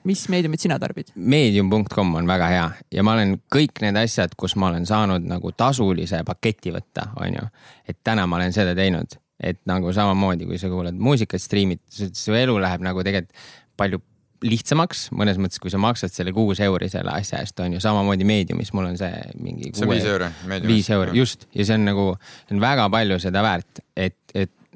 mis 0.09 0.25
meediumit 0.33 0.61
sina 0.65 0.79
tarbid? 0.81 1.13
Medium.com 1.17 2.15
on 2.21 2.29
väga 2.29 2.49
hea 2.53 2.65
ja 2.95 3.05
ma 3.07 3.17
olen 3.17 3.37
kõik 3.53 3.83
need 3.85 3.99
asjad, 4.01 4.37
kus 4.39 4.57
ma 4.61 4.71
olen 4.71 4.87
saanud 4.89 5.27
nagu 5.29 5.53
tasulise 5.57 6.23
paketi 6.27 6.73
võtta, 6.75 7.11
on 7.21 7.39
ju. 7.39 7.45
et 7.89 8.01
täna 8.05 8.27
ma 8.31 8.41
olen 8.41 8.55
seda 8.57 8.75
teinud, 8.79 9.19
et 9.41 9.61
nagu 9.69 9.93
samamoodi, 9.93 10.49
kui 10.49 10.59
sa 10.61 10.71
kuulad 10.73 10.99
muusikat, 10.99 11.43
striimid, 11.43 11.83
su 11.91 12.37
elu 12.37 12.59
läheb 12.63 12.85
nagu 12.85 13.05
tegelikult 13.07 13.47
palju 13.75 14.03
lihtsamaks, 14.45 15.07
mõnes 15.17 15.39
mõttes, 15.41 15.61
kui 15.63 15.73
sa 15.73 15.79
maksad 15.81 16.13
selle 16.13 16.35
kuus 16.37 16.61
euri 16.65 16.91
selle 16.93 17.13
asja 17.15 17.41
eest, 17.41 17.59
on 17.65 17.77
ju, 17.77 17.81
samamoodi 17.81 18.27
Mediumis 18.29 18.75
mul 18.77 18.91
on 18.91 18.99
see 19.01 19.13
mingi. 19.41 19.73
see 19.73 19.87
on 19.87 19.93
viis 19.95 20.09
euri. 20.11 20.29
viis 20.67 20.91
euri, 20.93 21.15
just, 21.17 21.47
ja 21.57 21.65
see 21.65 21.79
on 21.79 21.87
nagu, 21.89 22.07
see 22.45 22.57
on 22.57 22.61
väga 22.65 22.89
palju 22.93 23.19
seda 23.25 23.45
väärt, 23.47 23.81
et, 23.97 24.19
et 24.19 24.24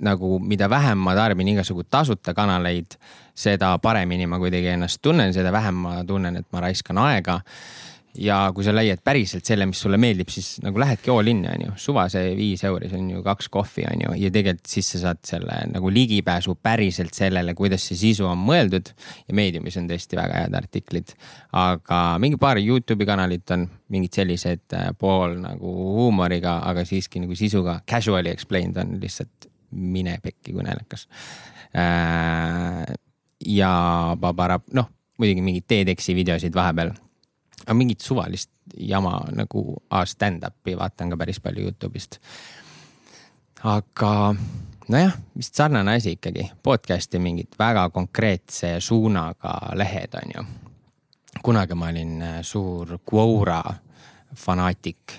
nagu 0.04 0.38
mida 0.38 0.68
vähem 0.70 1.00
ma 1.02 1.14
tarbin 1.16 1.54
igasugu 1.54 1.84
tasuta 1.90 2.34
kanaleid, 2.34 2.98
seda 3.38 3.74
paremini 3.82 4.26
ma 4.26 4.38
kuidagi 4.40 4.74
ennast 4.74 5.02
tunnen, 5.02 5.34
seda 5.34 5.52
vähem 5.54 5.84
ma 5.84 5.98
tunnen, 6.06 6.40
et 6.40 6.48
ma 6.52 6.64
raiskan 6.68 7.04
aega. 7.08 7.40
ja 8.18 8.48
kui 8.50 8.64
sa 8.66 8.72
leiad 8.74 8.98
päriselt 9.04 9.46
selle, 9.46 9.66
mis 9.68 9.78
sulle 9.78 9.98
meeldib, 10.00 10.30
siis 10.32 10.56
nagu 10.64 10.80
lähedki 10.80 11.10
all 11.12 11.28
in, 11.30 11.44
on 11.46 11.60
ju, 11.66 11.74
suva 11.78 12.08
see 12.10 12.32
viis 12.34 12.64
euri, 12.66 12.88
see 12.90 12.98
on 12.98 13.10
ju 13.12 13.20
kaks 13.22 13.46
kohvi, 13.52 13.84
on 13.86 14.00
ju, 14.02 14.14
ja 14.24 14.30
tegelikult 14.34 14.66
siis 14.72 14.88
sa 14.90 15.02
saad 15.02 15.20
selle 15.28 15.58
nagu 15.70 15.92
ligipääsu 15.92 16.56
päriselt 16.62 17.14
sellele, 17.14 17.54
kuidas 17.54 17.84
see 17.86 18.00
sisu 18.00 18.26
on 18.26 18.40
mõeldud 18.42 18.90
ja 19.28 19.36
Mediumis 19.38 19.76
on 19.78 19.86
tõesti 19.92 20.18
väga 20.18 20.40
head 20.40 20.56
artiklid. 20.58 21.14
aga 21.52 22.00
mingi 22.18 22.40
paar 22.40 22.58
Youtube'i 22.58 23.06
kanalit 23.06 23.54
on 23.54 23.68
mingid 23.92 24.18
sellised 24.18 24.74
äh, 24.74 24.88
pool 24.98 25.36
nagu 25.44 25.76
huumoriga, 26.00 26.58
aga 26.66 26.82
siiski 26.88 27.22
nagu 27.22 27.38
sisuga 27.38 27.82
casually 27.86 28.32
explained 28.34 28.80
on 28.82 28.98
lihtsalt 29.04 29.52
mine 29.70 30.18
pekki, 30.22 30.52
kui 30.52 30.62
naljakas 30.64 31.08
äh, 31.74 32.94
ja 33.46 33.72
Babara, 34.20 34.60
noh 34.72 34.88
muidugi 35.18 35.42
mingeid 35.42 35.66
TEDxi 35.68 36.14
videosid 36.14 36.54
vahepeal. 36.54 36.92
aga 37.66 37.74
mingit 37.74 38.00
suvalist 38.00 38.50
jama 38.76 39.20
nagu 39.34 39.76
ah, 39.90 40.06
stand-up'i 40.06 40.76
vaatan 40.78 41.10
ka 41.10 41.16
päris 41.16 41.40
palju 41.40 41.66
Youtube'ist. 41.66 42.18
aga 43.64 44.34
nojah, 44.88 45.18
vist 45.36 45.54
sarnane 45.54 45.96
asi 45.98 46.14
ikkagi, 46.16 46.50
podcast'i 46.62 47.18
mingid 47.18 47.58
väga 47.58 47.88
konkreetse 47.90 48.80
suunaga 48.80 49.74
lehed 49.74 50.14
on 50.14 50.34
ju. 50.34 50.44
kunagi 51.42 51.74
ma 51.74 51.88
olin 51.88 52.22
äh, 52.22 52.42
suur 52.42 52.98
Quora 53.04 53.62
fanaatik, 54.34 55.12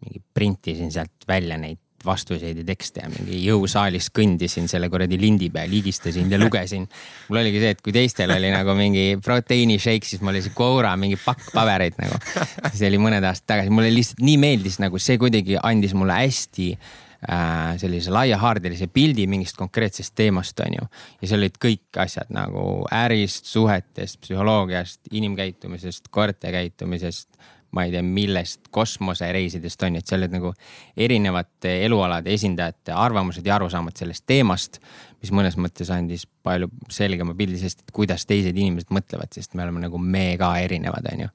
mingi 0.00 0.22
printisin 0.34 0.92
sealt 0.92 1.28
välja 1.28 1.58
neid 1.58 1.83
vastuseid 2.06 2.60
ja 2.60 2.66
tekste 2.66 3.04
ja 3.04 3.10
mingi 3.12 3.40
jõusaalis 3.44 4.10
kõndisin 4.14 4.68
selle 4.70 4.90
kuradi 4.92 5.18
lindi 5.20 5.50
peal, 5.54 5.72
higistasin 5.72 6.32
ja 6.32 6.40
lugesin. 6.40 6.86
mul 7.28 7.40
oligi 7.42 7.62
see, 7.62 7.74
et 7.76 7.82
kui 7.84 7.94
teistel 7.94 8.32
oli 8.34 8.50
nagu 8.54 8.76
mingi 8.78 9.06
proteiini 9.24 9.78
shake, 9.82 10.08
siis 10.08 10.22
mul 10.24 10.34
oli 10.34 10.44
see 10.44 10.54
Quora 10.56 10.94
mingi 11.00 11.18
pakk 11.20 11.52
pabereid 11.54 11.96
nagu. 12.00 12.20
see 12.72 12.90
oli 12.90 13.00
mõned 13.02 13.24
aastad 13.24 13.54
tagasi, 13.54 13.72
mulle 13.74 13.92
lihtsalt 13.94 14.22
nii 14.24 14.36
meeldis 14.40 14.78
nagu 14.82 15.00
see 15.02 15.18
kuidagi 15.20 15.58
andis 15.62 15.94
mulle 15.96 16.18
hästi 16.18 16.68
äh, 16.74 17.74
sellise 17.80 18.12
laiahaardelise 18.14 18.88
pildi 18.92 19.26
mingist 19.30 19.58
konkreetsest 19.60 20.14
teemast, 20.18 20.60
on 20.66 20.78
ju. 20.78 20.88
ja 21.22 21.30
seal 21.30 21.42
olid 21.42 21.58
kõik 21.62 22.02
asjad 22.04 22.30
nagu 22.34 22.84
ärist, 23.04 23.48
suhetest, 23.50 24.20
psühholoogiast, 24.24 25.00
inimkäitumisest, 25.12 26.12
koerte 26.14 26.52
käitumisest 26.54 27.30
ma 27.74 27.84
ei 27.84 27.92
tea, 27.92 28.02
millest, 28.06 28.68
kosmosereisidest 28.74 29.82
on 29.86 29.96
ju, 29.96 30.02
et 30.02 30.10
seal 30.10 30.22
olid 30.22 30.36
nagu 30.36 30.52
erinevate 31.06 31.74
elualade 31.86 32.32
esindajate 32.34 32.94
arvamused 32.94 33.46
ja 33.46 33.56
arusaamad 33.58 33.96
sellest 33.98 34.24
teemast, 34.30 34.78
mis 35.22 35.32
mõnes 35.34 35.58
mõttes 35.60 35.90
andis 35.94 36.26
palju 36.46 36.70
selgema 36.92 37.34
pildi 37.38 37.58
sellest, 37.60 37.84
et 37.84 37.94
kuidas 37.96 38.26
teised 38.30 38.54
inimesed 38.54 38.92
mõtlevad, 38.94 39.32
sest 39.34 39.58
me 39.58 39.66
oleme 39.66 39.82
nagu 39.86 39.98
me 39.98 40.26
ka 40.40 40.52
erinevad, 40.62 41.10
on 41.12 41.26
ju. 41.26 41.32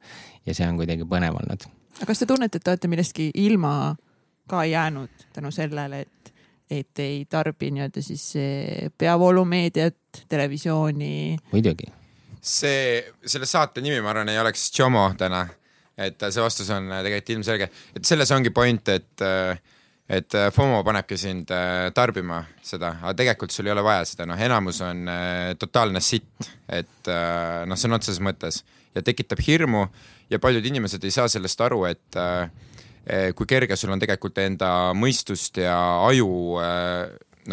ja 0.47 0.55
see 0.55 0.69
on 0.69 0.79
kuidagi 0.79 1.07
põnev 1.09 1.37
olnud. 1.41 1.67
aga 1.99 2.09
kas 2.11 2.23
te 2.23 2.29
tunnete, 2.29 2.59
et 2.59 2.67
te 2.67 2.73
olete 2.75 2.91
millestki 2.91 3.29
ilma 3.43 3.73
ka 4.49 4.63
jäänud 4.65 5.29
tänu 5.35 5.51
sellele, 5.53 6.05
et, 6.07 6.33
et 6.71 7.03
ei 7.03 7.23
tarbi 7.29 7.73
nii-öelda 7.75 8.01
siis 8.05 8.31
peavoolumeediat, 8.97 10.25
televisiooni? 10.29 11.37
muidugi 11.51 11.91
see, 12.41 13.03
selle 13.25 13.47
saate 13.49 13.83
nimi, 13.83 13.99
ma 14.01 14.13
arvan, 14.13 14.31
ei 14.31 14.39
oleks 14.39 14.69
Jomo 14.77 15.09
täna 15.17 15.43
et 15.99 16.25
see 16.29 16.43
vastus 16.43 16.69
on 16.73 16.89
äh, 16.91 17.03
tegelikult 17.05 17.35
ilmselge, 17.35 17.69
et 17.95 18.07
selles 18.07 18.31
ongi 18.35 18.53
point, 18.55 18.93
et 18.93 19.25
äh, 19.25 19.59
et 20.09 20.33
äh, 20.33 20.47
FOMO 20.49 20.79
panebki 20.81 21.19
sind 21.21 21.51
tarbima 21.93 22.39
seda, 22.65 22.95
aga 23.03 23.13
tegelikult 23.19 23.53
sul 23.53 23.67
ei 23.67 23.75
ole 23.75 23.83
vaja 23.85 24.07
seda, 24.09 24.25
noh, 24.25 24.39
enamus 24.41 24.79
on 24.81 25.03
totaalne 25.61 26.01
sitt, 26.01 26.47
et 26.65 27.11
noh, 27.69 27.77
sõna 27.77 27.99
otseses 27.99 28.17
mõttes. 28.25 28.63
Ja 28.97 29.03
tekitab 29.05 29.37
hirmu. 29.45 29.83
Ja 30.33 30.39
paljud 30.41 30.65
inimesed 30.65 31.05
ei 31.05 31.13
saa 31.13 31.29
sellest 31.29 31.61
aru, 31.61 31.83
et 31.85 32.17
kui 33.37 33.49
kerge 33.53 33.77
sul 33.77 33.93
on 33.93 34.01
tegelikult 34.01 34.41
enda 34.41 34.71
mõistust 34.97 35.61
ja 35.61 35.77
aju 36.07 36.57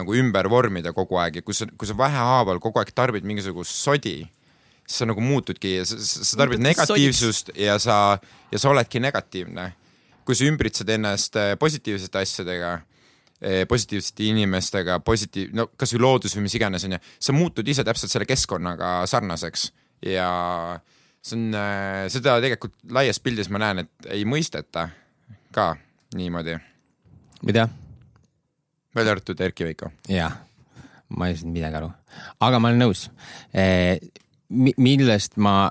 nagu 0.00 0.16
ümber 0.16 0.48
vormida 0.48 0.94
kogu 0.96 1.20
aeg. 1.20 1.42
Ja 1.42 1.44
kui 1.44 1.60
sa, 1.60 1.68
kui 1.76 1.92
sa 1.92 1.98
vähehaaval 2.00 2.62
kogu 2.64 2.80
aeg 2.80 2.94
tarbid 2.96 3.28
mingisugust 3.28 3.76
sodi 3.76 4.22
siis 4.86 5.02
sa 5.02 5.08
nagu 5.10 5.22
muutudki, 5.22 5.80
sa 5.84 6.38
tarbid 6.38 6.62
negatiivsust 6.62 7.50
ja 7.58 7.76
sa, 7.82 8.18
ja 8.52 8.60
sa 8.60 8.70
oledki 8.70 9.02
negatiivne. 9.02 9.72
kui 10.26 10.34
sa 10.34 10.42
ümbritsed 10.42 10.88
ennast 10.90 11.36
eh, 11.38 11.52
positiivsete 11.54 12.18
asjadega, 12.18 12.70
eh, 13.38 13.60
positiivsete 13.70 14.24
inimestega, 14.26 14.96
positiiv-, 14.98 15.52
no 15.54 15.68
kasvõi 15.78 16.00
loodus 16.02 16.34
või 16.34 16.48
mis 16.48 16.56
iganes, 16.58 16.82
onju, 16.88 16.98
sa 17.22 17.34
muutud 17.36 17.68
ise 17.70 17.84
täpselt 17.86 18.10
selle 18.10 18.26
keskkonnaga 18.26 19.04
sarnaseks 19.06 19.68
ja 20.02 20.26
see 21.22 21.38
on, 21.38 21.46
eh, 21.54 22.08
seda 22.10 22.40
tegelikult 22.42 22.74
laias 22.98 23.22
pildis 23.22 23.52
ma 23.54 23.62
näen, 23.62 23.84
et 23.84 24.10
ei 24.18 24.26
mõisteta 24.26 24.88
ka 25.54 25.76
niimoodi. 26.18 26.58
mida? 27.46 27.68
välja 28.96 29.12
arvatud 29.12 29.40
Erki 29.40 29.64
Veiko. 29.64 29.92
jah, 30.10 30.40
ma 31.08 31.30
ei 31.30 31.38
saanud 31.38 31.54
midagi 31.54 31.82
aru, 31.84 31.94
aga 32.40 32.58
ma 32.58 32.74
olen 32.74 32.82
nõus 32.82 33.06
millest 34.50 35.36
ma 35.36 35.66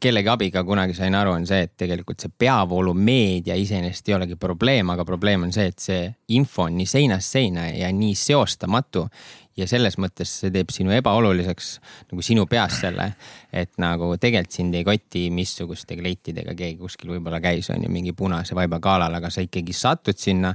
kellegi 0.00 0.28
abiga 0.28 0.62
kunagi 0.64 0.94
sain 0.94 1.14
aru, 1.14 1.34
on 1.34 1.46
see, 1.48 1.64
et 1.66 1.72
tegelikult 1.78 2.22
see 2.22 2.32
peavoolumeedia 2.38 3.56
iseenesest 3.58 4.10
ei 4.10 4.16
olegi 4.16 4.36
probleem, 4.40 4.92
aga 4.92 5.04
probleem 5.08 5.48
on 5.48 5.54
see, 5.54 5.70
et 5.72 5.82
see 5.82 6.02
info 6.36 6.68
on 6.68 6.76
nii 6.78 6.88
seinast 6.88 7.36
seina 7.36 7.66
ja 7.72 7.90
nii 7.94 8.14
seostamatu. 8.18 9.08
ja 9.56 9.66
selles 9.68 9.98
mõttes 10.00 10.30
see 10.40 10.52
teeb 10.54 10.70
sinu 10.72 10.92
ebaoluliseks 10.94 11.66
nagu 12.12 12.22
sinu 12.24 12.46
peas 12.48 12.78
selle, 12.80 13.10
et 13.52 13.74
nagu 13.82 14.14
tegelikult 14.16 14.54
sind 14.56 14.74
ei 14.78 14.86
koti, 14.86 15.26
missuguste 15.34 15.98
kleitidega 15.98 16.54
keegi 16.56 16.78
kuskil 16.78 17.10
võib-olla 17.12 17.42
käis, 17.44 17.68
on 17.74 17.82
ju, 17.84 17.90
mingi 17.92 18.14
punase 18.16 18.54
vaiba 18.56 18.78
galal, 18.80 19.14
aga 19.18 19.28
sa 19.30 19.44
ikkagi 19.44 19.74
satud 19.76 20.16
sinna. 20.16 20.54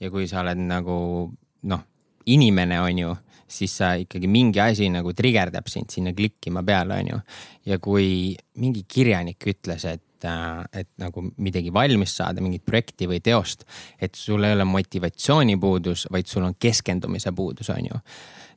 ja 0.00 0.10
kui 0.10 0.28
sa 0.28 0.42
oled 0.44 0.60
nagu 0.60 0.96
noh, 1.62 1.82
inimene 2.26 2.80
on 2.80 2.98
ju 2.98 3.16
siis 3.48 3.76
sa 3.78 3.92
ikkagi 3.98 4.28
mingi 4.30 4.60
asi 4.60 4.88
nagu 4.92 5.12
trigerdab 5.16 5.68
sind 5.70 5.92
sinna 5.92 6.12
klikkima 6.16 6.62
peale, 6.66 7.00
on 7.00 7.12
ju. 7.12 7.20
ja 7.66 7.78
kui 7.82 8.36
mingi 8.60 8.84
kirjanik 8.88 9.46
ütles, 9.46 9.84
et 9.86 10.26
äh, 10.26 10.64
et 10.72 10.88
nagu 11.00 11.24
midagi 11.36 11.72
valmis 11.74 12.16
saada, 12.16 12.42
mingit 12.42 12.64
projekti 12.66 13.08
või 13.10 13.20
teost, 13.24 13.66
et 14.00 14.14
sul 14.14 14.44
ei 14.44 14.56
ole 14.56 14.66
motivatsiooni 14.68 15.58
puudus, 15.60 16.06
vaid 16.12 16.26
sul 16.26 16.48
on 16.48 16.56
keskendumise 16.58 17.32
puudus, 17.32 17.70
on 17.70 17.92
ju. 17.92 18.00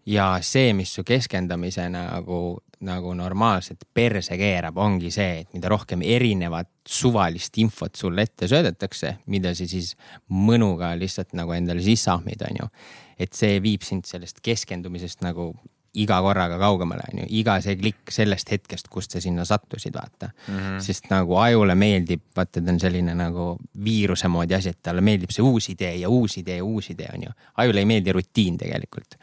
ja 0.10 0.32
see, 0.42 0.74
mis 0.74 0.94
su 0.94 1.04
keskendumise 1.04 1.86
nagu, 1.94 2.58
nagu 2.82 3.14
normaalselt 3.14 3.84
perse 3.94 4.38
keerab, 4.40 4.78
ongi 4.78 5.12
see, 5.12 5.44
et 5.44 5.54
mida 5.54 5.70
rohkem 5.70 6.02
erinevat 6.02 6.70
suvalist 6.88 7.58
infot 7.62 7.96
sulle 7.96 8.24
ette 8.26 8.48
söödetakse, 8.48 9.18
mida 9.28 9.54
sa 9.54 9.68
siis 9.68 9.94
mõnuga 10.32 10.96
lihtsalt 10.98 11.36
nagu 11.38 11.54
endale 11.54 11.84
sisse 11.86 12.10
ahmid, 12.16 12.42
on 12.50 12.64
ju 12.64 12.72
et 13.20 13.36
see 13.36 13.60
viib 13.64 13.84
sind 13.84 14.08
sellest 14.08 14.40
keskendumisest 14.46 15.22
nagu 15.26 15.52
iga 15.98 16.20
korraga 16.22 16.60
kaugemale, 16.62 17.04
on 17.10 17.22
ju, 17.24 17.28
iga 17.42 17.56
see 17.64 17.76
klikk 17.80 18.12
sellest 18.14 18.52
hetkest, 18.54 18.90
kust 18.94 19.16
sa 19.16 19.22
sinna 19.24 19.46
sattusid, 19.48 19.96
vaata 19.96 20.30
mm. 20.30 20.58
-hmm. 20.58 20.80
sest 20.86 21.10
nagu 21.10 21.38
ajule 21.42 21.76
meeldib, 21.76 22.22
vaata, 22.36 22.62
ta 22.62 22.72
on 22.72 22.80
selline 22.80 23.16
nagu 23.18 23.58
viiruse 23.84 24.28
moodi 24.28 24.56
asi, 24.56 24.70
et 24.70 24.82
talle 24.84 25.02
meeldib 25.02 25.34
see 25.34 25.44
uus 25.44 25.70
idee 25.74 25.96
ja 26.04 26.10
uus 26.10 26.38
idee 26.38 26.58
ja 26.58 26.66
uus 26.66 26.90
idee, 26.90 27.10
on 27.14 27.24
ju. 27.24 27.32
ajule 27.58 27.80
ei 27.80 27.86
meeldi 27.86 28.12
rutiin 28.12 28.58
tegelikult. 28.58 29.18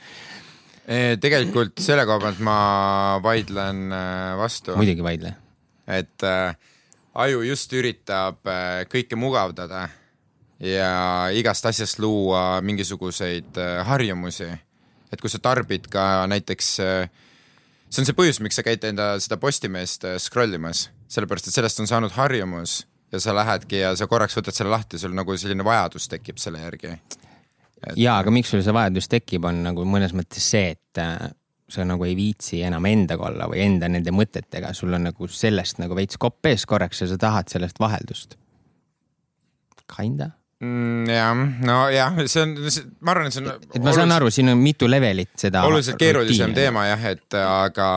tegelikult 1.20 1.78
selle 1.78 2.06
koha 2.06 2.18
pealt 2.20 2.38
ma 2.38 3.20
vaidlen 3.22 3.92
äh, 3.92 4.38
vastu. 4.38 4.76
muidugi 4.76 5.02
vaidle. 5.02 5.34
et 5.86 6.22
äh, 6.22 6.56
aju 7.14 7.42
just 7.42 7.72
üritab 7.72 8.42
äh, 8.46 8.82
kõike 8.90 9.16
mugavdada 9.16 9.88
ja 10.60 11.28
igast 11.32 11.66
asjast 11.66 11.98
luua 11.98 12.60
mingisuguseid 12.62 13.58
äh, 13.58 13.86
harjumusi. 13.86 14.48
et 15.12 15.20
kui 15.20 15.30
sa 15.30 15.38
tarbid 15.38 15.86
ka 15.90 16.26
näiteks, 16.26 16.70
äh, 16.80 17.10
see 17.88 18.02
on 18.02 18.08
see 18.08 18.16
põhjus, 18.16 18.40
miks 18.42 18.58
sa 18.58 18.64
käid 18.66 18.84
enda 18.84 19.14
seda 19.22 19.38
Postimeest 19.40 20.04
äh, 20.04 20.18
scroll 20.22 20.56
imas, 20.56 20.88
sellepärast 21.08 21.48
et 21.48 21.54
sellest 21.54 21.80
on 21.80 21.90
saanud 21.90 22.16
harjumus 22.16 22.84
ja 23.12 23.20
sa 23.22 23.34
lähedki 23.36 23.84
ja 23.84 23.94
sa 23.96 24.08
korraks 24.10 24.36
võtad 24.36 24.56
selle 24.56 24.72
lahti, 24.72 24.98
sul 24.98 25.14
nagu 25.14 25.36
selline 25.36 25.64
vajadus 25.64 26.08
tekib 26.08 26.40
selle 26.42 26.64
järgi 26.64 26.94
et.... 26.96 27.18
ja, 27.94 28.16
aga 28.16 28.32
miks 28.34 28.50
sul 28.50 28.64
see 28.64 28.74
vajadus 28.74 29.10
tekib, 29.12 29.44
on 29.44 29.60
nagu 29.68 29.84
mõnes 29.86 30.16
mõttes 30.16 30.48
see, 30.54 30.72
et 30.72 31.04
sa 31.68 31.84
nagu 31.84 32.06
ei 32.06 32.16
viitsi 32.16 32.62
enam 32.64 32.88
endaga 32.88 33.28
olla 33.28 33.46
või 33.52 33.60
enda 33.66 33.90
nende 33.92 34.14
mõtetega, 34.14 34.72
sul 34.74 34.96
on 34.96 35.06
nagu 35.10 35.28
sellest 35.28 35.78
nagu 35.82 35.98
veits 35.98 36.18
kopp 36.18 36.48
ees 36.48 36.66
korraks 36.66 37.04
ja 37.04 37.12
sa 37.12 37.20
tahad 37.20 37.52
sellest 37.52 37.78
vaheldust. 37.82 38.38
Kinda 39.86 40.32
mm,. 40.60 41.06
jah, 41.10 41.44
nojah, 41.66 42.18
see 42.30 42.42
on, 42.42 42.54
ma 43.04 43.14
arvan, 43.14 43.28
et 43.28 43.36
see 43.36 43.44
on. 43.44 43.68
et 43.76 43.84
ma 43.84 43.94
saan 43.96 44.14
aru, 44.16 44.30
siin 44.32 44.52
on 44.52 44.60
mitu 44.60 44.88
levelit 44.90 45.32
seda. 45.40 45.64
oluliselt 45.68 46.00
keerulisem 46.00 46.54
teema 46.56 46.86
jah, 46.88 47.06
et 47.12 47.38
aga, 47.40 47.88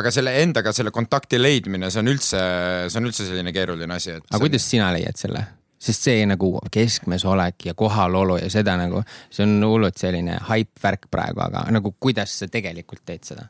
aga 0.00 0.14
selle 0.14 0.34
endaga 0.42 0.74
selle 0.76 0.94
kontakti 0.94 1.40
leidmine, 1.40 1.90
see 1.92 2.02
on 2.02 2.12
üldse, 2.12 2.44
see 2.92 3.02
on 3.02 3.10
üldse 3.10 3.26
selline 3.28 3.54
keeruline 3.54 3.98
asi, 3.98 4.16
et. 4.16 4.24
aga 4.26 4.36
see... 4.38 4.46
kuidas 4.46 4.70
sina 4.74 4.92
leiad 4.94 5.18
selle? 5.20 5.44
sest 5.82 6.06
see 6.06 6.22
nagu 6.30 6.52
keskmes 6.70 7.24
olek 7.26 7.66
ja 7.66 7.74
kohalolu 7.74 8.36
ja 8.38 8.50
seda 8.54 8.76
nagu, 8.78 9.02
see 9.34 9.42
on 9.46 9.56
hullult 9.66 9.98
selline 9.98 10.38
haip 10.46 10.70
värk 10.82 11.08
praegu, 11.10 11.42
aga 11.42 11.66
nagu 11.74 11.94
kuidas 11.98 12.38
sa 12.38 12.46
tegelikult 12.50 13.02
teed 13.06 13.26
seda? 13.32 13.48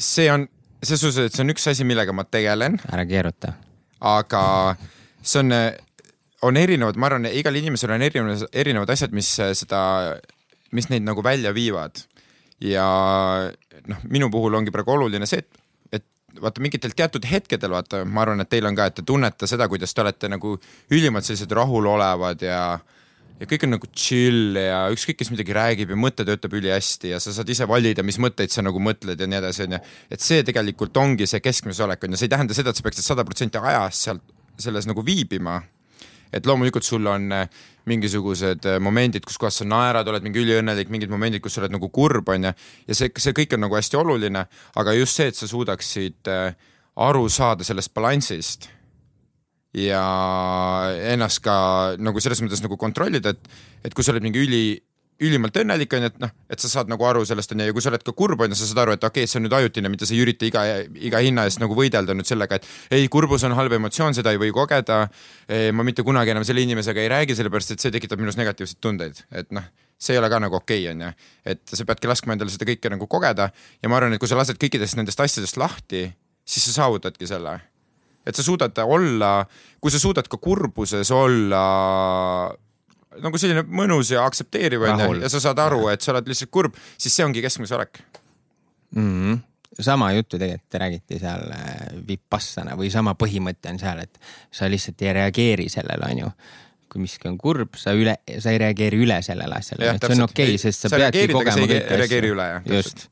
see 0.00 0.28
on, 0.32 0.46
selles 0.82 1.02
suhtes, 1.02 1.28
et 1.28 1.36
see 1.36 1.44
on 1.44 1.52
üks 1.52 1.66
asi, 1.72 1.84
millega 1.88 2.12
ma 2.16 2.24
tegelen. 2.28 2.78
ära 2.92 3.04
keeruta. 3.08 3.54
aga 4.00 4.42
see 5.22 5.40
on, 5.42 5.54
on 6.48 6.56
erinevad, 6.56 6.98
ma 7.00 7.10
arvan, 7.10 7.30
igal 7.30 7.56
inimesel 7.60 7.94
on 7.96 8.04
erinevad, 8.04 8.46
erinevad 8.52 8.92
asjad, 8.94 9.14
mis 9.16 9.32
seda, 9.36 9.80
mis 10.76 10.90
neid 10.92 11.06
nagu 11.06 11.24
välja 11.24 11.54
viivad. 11.56 12.04
ja 12.60 12.84
noh, 13.88 14.04
minu 14.12 14.28
puhul 14.30 14.54
ongi 14.58 14.72
praegu 14.74 14.92
oluline 14.92 15.26
see, 15.28 15.40
et, 15.40 16.04
vaata 16.40 16.62
mingitel 16.62 16.92
teatud 16.96 17.24
hetkedel, 17.24 17.72
vaata, 17.72 18.04
ma 18.04 18.24
arvan, 18.26 18.44
et 18.44 18.50
teil 18.52 18.68
on 18.68 18.76
ka, 18.76 18.90
et 18.90 18.98
te 19.00 19.04
tunnete 19.06 19.48
seda, 19.48 19.68
kuidas 19.68 19.94
te 19.96 20.04
olete 20.04 20.28
nagu 20.28 20.56
ülimalt 20.92 21.26
sellised 21.26 21.52
rahulolevad 21.56 22.44
ja 22.44 22.62
ja 23.40 23.48
kõik 23.48 23.64
on 23.64 23.72
nagu 23.72 23.88
chill 23.96 24.58
ja 24.60 24.82
ükskõik, 24.92 25.16
kes 25.22 25.30
midagi 25.32 25.54
räägib 25.56 25.94
ja 25.94 25.96
mõte 25.96 26.26
töötab 26.28 26.52
ülihästi 26.58 27.14
ja 27.14 27.20
sa 27.24 27.32
saad 27.32 27.48
ise 27.48 27.64
valida, 27.68 28.04
mis 28.04 28.18
mõtteid 28.20 28.52
sa 28.52 28.60
nagu 28.64 28.82
mõtled 28.84 29.16
ja 29.20 29.28
nii 29.30 29.38
edasi, 29.38 29.64
onju. 29.64 29.80
et 30.12 30.24
see 30.24 30.44
tegelikult 30.44 31.00
ongi 31.00 31.28
see 31.30 31.40
keskmise 31.40 31.86
olek 31.86 32.04
on 32.04 32.12
ju, 32.12 32.20
see 32.20 32.28
ei 32.28 32.34
tähenda 32.34 32.56
seda, 32.56 32.74
et 32.74 32.76
sa 32.76 32.84
peaksid 32.84 33.06
sada 33.06 33.24
protsenti 33.24 33.62
ajast 33.62 34.08
sealt 34.08 34.26
selles 34.62 34.88
nagu 34.88 35.04
viibima. 35.06 35.60
et 36.30 36.46
loomulikult 36.46 36.86
sul 36.86 37.06
on 37.10 37.32
äh, 37.34 37.48
mingisugused 37.90 38.66
äh, 38.70 38.78
momendid, 38.78 39.24
kus 39.26 39.38
kohas 39.40 39.56
sa 39.58 39.64
naerad, 39.66 40.06
oled 40.06 40.22
mingi 40.22 40.38
üliõnnelik, 40.38 40.90
mingid 40.92 41.10
momendid, 41.10 41.42
kus 41.42 41.56
sa 41.56 41.64
oled 41.64 41.74
nagu 41.74 41.88
kurb, 41.90 42.28
onju. 42.30 42.52
ja 42.86 42.94
see, 42.94 43.10
see 43.18 43.34
kõik 43.34 43.56
on 43.56 43.64
nagu 43.66 43.74
hästi 43.74 43.98
oluline, 43.98 44.44
aga 44.78 44.94
just 44.94 45.18
see, 45.18 45.26
et 45.32 45.38
sa 45.38 45.48
suudaksid 45.50 46.30
äh, 46.30 46.52
aru 47.02 47.24
saada 47.32 47.66
sellest 47.66 47.90
balansist 47.96 48.68
ja 49.74 50.02
ennast 51.12 51.42
ka 51.44 51.56
nagu 52.02 52.22
selles 52.22 52.42
mõttes 52.42 52.62
nagu 52.62 52.78
kontrollida, 52.78 53.34
et, 53.34 53.50
et 53.86 53.94
kui 53.94 54.06
sa 54.06 54.14
oled 54.14 54.24
mingi 54.24 54.42
üli, 54.42 54.64
ülimalt 55.20 55.56
õnnelik 55.60 55.92
on 55.96 56.04
ju, 56.04 56.10
et 56.10 56.20
noh, 56.22 56.32
et 56.50 56.62
sa 56.62 56.70
saad 56.72 56.90
nagu 56.90 57.04
aru 57.04 57.24
sellest 57.28 57.52
on 57.54 57.62
ju 57.62 57.68
ja 57.68 57.74
kui 57.76 57.84
sa 57.84 57.90
oled 57.92 58.04
ka 58.06 58.14
kurb 58.16 58.40
on 58.40 58.54
ju, 58.54 58.58
sa 58.58 58.68
saad 58.70 58.82
aru, 58.84 58.94
et 58.96 59.04
okei 59.04 59.26
okay,, 59.26 59.30
see 59.30 59.40
on 59.40 59.46
nüüd 59.46 59.56
ajutine, 59.58 59.92
mitte 59.92 60.08
sa 60.08 60.16
ei 60.16 60.22
ürita 60.24 60.48
iga, 60.48 60.64
iga 60.96 61.20
hinna 61.24 61.44
eest 61.48 61.60
nagu 61.62 61.76
võidelda 61.76 62.16
nüüd 62.16 62.28
sellega, 62.28 62.60
et 62.60 62.96
ei, 62.96 63.08
kurbus 63.12 63.44
on 63.48 63.56
halb 63.58 63.76
emotsioon, 63.76 64.16
seda 64.16 64.32
ei 64.34 64.40
või 64.40 64.52
kogeda. 64.56 65.02
ma 65.76 65.86
mitte 65.86 66.04
kunagi 66.06 66.32
enam 66.32 66.44
selle 66.46 66.64
inimesega 66.64 67.04
ei 67.04 67.12
räägi, 67.12 67.36
sellepärast 67.38 67.76
et 67.76 67.84
see 67.84 67.92
tekitab 67.94 68.20
minus 68.20 68.38
negatiivseid 68.40 68.80
tundeid, 68.80 69.24
et 69.30 69.52
noh 69.54 69.68
see 70.00 70.14
ei 70.14 70.18
ole 70.18 70.30
ka 70.32 70.38
nagu 70.40 70.56
okei 70.56 70.86
okay,, 70.86 70.94
on 70.94 71.02
ju. 71.04 71.10
et 71.52 71.60
sa 71.76 71.84
peadki 71.84 72.08
laskma 72.08 72.32
endale 72.32 72.52
seda 72.52 72.64
kõike 72.68 72.88
nagu 72.88 73.04
kogeda 73.10 73.50
ja 73.52 73.90
ma 73.92 73.98
arvan, 74.00 74.16
et 74.16 74.22
kui 74.22 74.30
sa 74.30 74.38
lased 74.38 74.56
kõikidest 74.56 74.96
nendest 74.96 75.20
asjadest 75.20 75.60
lahti, 75.60 76.06
siis 76.48 76.70
sa 76.70 76.78
saavutadki 76.80 77.28
selle 77.28 77.58
et 78.26 78.36
sa 78.36 78.44
suudad 78.44 78.76
olla, 78.84 79.44
kui 79.80 79.92
sa 79.92 80.00
suudad 80.00 80.28
ka 80.28 80.40
kurbuses 80.40 81.10
olla 81.12 81.64
nagu 83.18 83.38
selline 83.42 83.66
mõnus 83.66 84.12
ja 84.14 84.24
aktsepteeriv 84.24 84.86
onju 84.86 85.20
ja 85.24 85.30
sa 85.32 85.42
saad 85.42 85.58
aru, 85.58 85.88
et 85.92 86.02
sa 86.04 86.14
oled 86.14 86.30
lihtsalt 86.30 86.52
kurb, 86.54 86.76
siis 86.96 87.16
see 87.16 87.26
ongi 87.26 87.42
keskmise 87.44 87.78
olek 87.78 88.02
mm. 88.96 89.06
-hmm 89.06 89.46
sama 89.80 90.12
juttu 90.12 90.38
tegelikult 90.38 90.74
räägiti 90.82 91.18
seal 91.18 91.52
äh, 91.54 91.76
Vipassana 92.08 92.74
või 92.76 92.90
sama 92.90 93.14
põhimõte 93.14 93.70
on 93.70 93.78
seal, 93.78 94.02
et 94.02 94.18
sa 94.50 94.66
lihtsalt 94.68 95.02
ei 95.02 95.12
reageeri 95.14 95.68
sellele, 95.70 96.10
onju 96.10 96.32
kui 96.90 97.04
miski 97.04 97.28
on 97.30 97.38
kurb, 97.38 97.78
sa 97.78 97.94
üle, 97.94 98.16
sa 98.42 98.50
ei 98.50 98.58
reageeri 98.58 98.98
üle 99.04 99.20
sellele 99.22 99.60
asjale, 99.60 99.94
et 99.94 100.04
see 100.04 100.16
on 100.18 100.26
okei 100.26 100.48
okay,, 100.50 100.58
sest 100.58 100.86
sa, 100.86 100.90
sa 100.90 100.98
peadki 100.98 101.28
kogema 101.30 101.68
kõiki 101.70 102.00
asju. 102.02 102.74
just, 102.74 103.04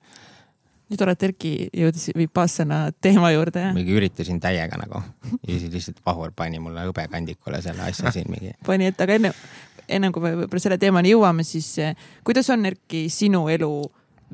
nii 0.90 0.98
tore, 0.98 1.14
et 1.14 1.24
Erki 1.28 1.52
jõudis 1.84 2.08
Vipassana 2.16 2.80
teema 3.04 3.30
juurde. 3.34 3.68
mingi 3.76 3.94
üritasin 3.94 4.42
täiega 4.42 4.80
nagu 4.80 5.02
ja 5.46 5.54
siis 5.54 5.70
lihtsalt 5.70 6.02
Vahur 6.06 6.34
pani 6.36 6.58
mulle 6.62 6.88
hõbekandikule 6.88 7.62
selle 7.62 7.86
asja 7.86 8.12
siin 8.14 8.30
mingi. 8.32 8.56
pani 8.68 8.90
ette, 8.90 9.06
aga 9.06 9.18
enne, 9.20 9.32
ennem 9.88 10.12
kui 10.12 10.24
me 10.24 10.34
võib-olla 10.42 10.62
selle 10.62 10.78
teemani 10.80 11.12
jõuame, 11.14 11.46
siis 11.46 11.70
eh, 11.82 11.96
kuidas 12.24 12.50
on 12.54 12.66
Erki 12.68 13.06
sinu 13.12 13.46
elu 13.52 13.72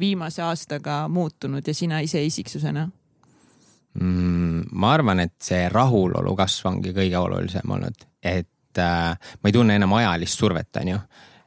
viimase 0.00 0.42
aastaga 0.42 1.04
muutunud 1.08 1.66
ja 1.66 1.74
sina 1.74 2.00
ise 2.04 2.24
isiksusena 2.24 2.86
mm,? 4.00 4.64
ma 4.72 4.94
arvan, 4.94 5.22
et 5.26 5.36
see 5.42 5.68
rahulolu 5.72 6.34
kasv 6.38 6.72
ongi 6.72 6.94
kõige 6.96 7.20
olulisem 7.20 7.76
olnud, 7.76 8.08
et 8.22 8.82
äh, 8.82 9.12
ma 9.14 9.50
ei 9.50 9.54
tunne 9.54 9.76
enam 9.78 9.94
ajalist 10.00 10.40
survet, 10.40 10.72
onju 10.82 10.98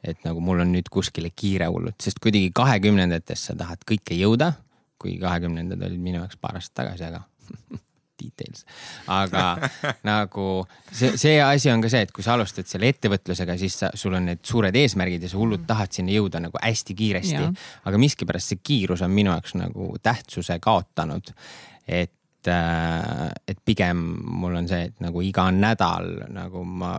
et 0.08 0.22
nagu 0.24 0.40
mul 0.40 0.62
on 0.62 0.70
nüüd 0.72 0.86
kuskile 0.94 1.32
kiire 1.34 1.66
hullult, 1.68 1.98
sest 2.00 2.20
kuidagi 2.22 2.52
kahekümnendates 2.54 3.48
sa 3.50 3.56
tahad 3.58 3.82
kõike 3.86 4.14
jõuda 4.16 4.52
kui 4.98 5.16
kahekümnendad 5.22 5.82
olid 5.86 6.02
minu 6.02 6.22
jaoks 6.22 6.38
paar 6.40 6.58
aastat 6.58 6.82
tagasi, 6.82 7.06
aga 7.08 7.22
details. 8.18 8.64
aga 9.12 9.44
nagu 10.10 10.48
see, 10.90 11.16
see 11.20 11.38
asi 11.42 11.70
on 11.72 11.82
ka 11.84 11.90
see, 11.92 12.04
et 12.06 12.12
kui 12.14 12.26
sa 12.26 12.34
alustad 12.36 12.68
selle 12.70 12.90
ettevõtlusega, 12.92 13.56
siis 13.60 13.78
sa, 13.84 13.92
sul 13.98 14.16
on 14.18 14.28
need 14.30 14.42
suured 14.46 14.76
eesmärgid 14.76 15.24
ja 15.24 15.32
sa 15.32 15.40
hullult 15.40 15.64
mm. 15.64 15.70
tahad 15.70 15.94
sinna 15.94 16.14
jõuda 16.14 16.42
nagu 16.44 16.60
hästi 16.62 16.98
kiiresti. 16.98 17.46
aga 17.90 18.02
miskipärast 18.02 18.54
see 18.54 18.62
kiirus 18.62 19.02
on 19.06 19.14
minu 19.14 19.34
jaoks 19.34 19.56
nagu 19.60 19.90
tähtsuse 20.02 20.58
kaotanud. 20.64 21.32
et, 21.86 22.50
äh, 22.52 23.24
et 23.48 23.64
pigem 23.64 24.04
mul 24.42 24.60
on 24.60 24.68
see, 24.68 24.90
et 24.90 25.00
nagu 25.04 25.24
iga 25.24 25.48
nädal 25.54 26.14
nagu 26.34 26.64
ma 26.64 26.98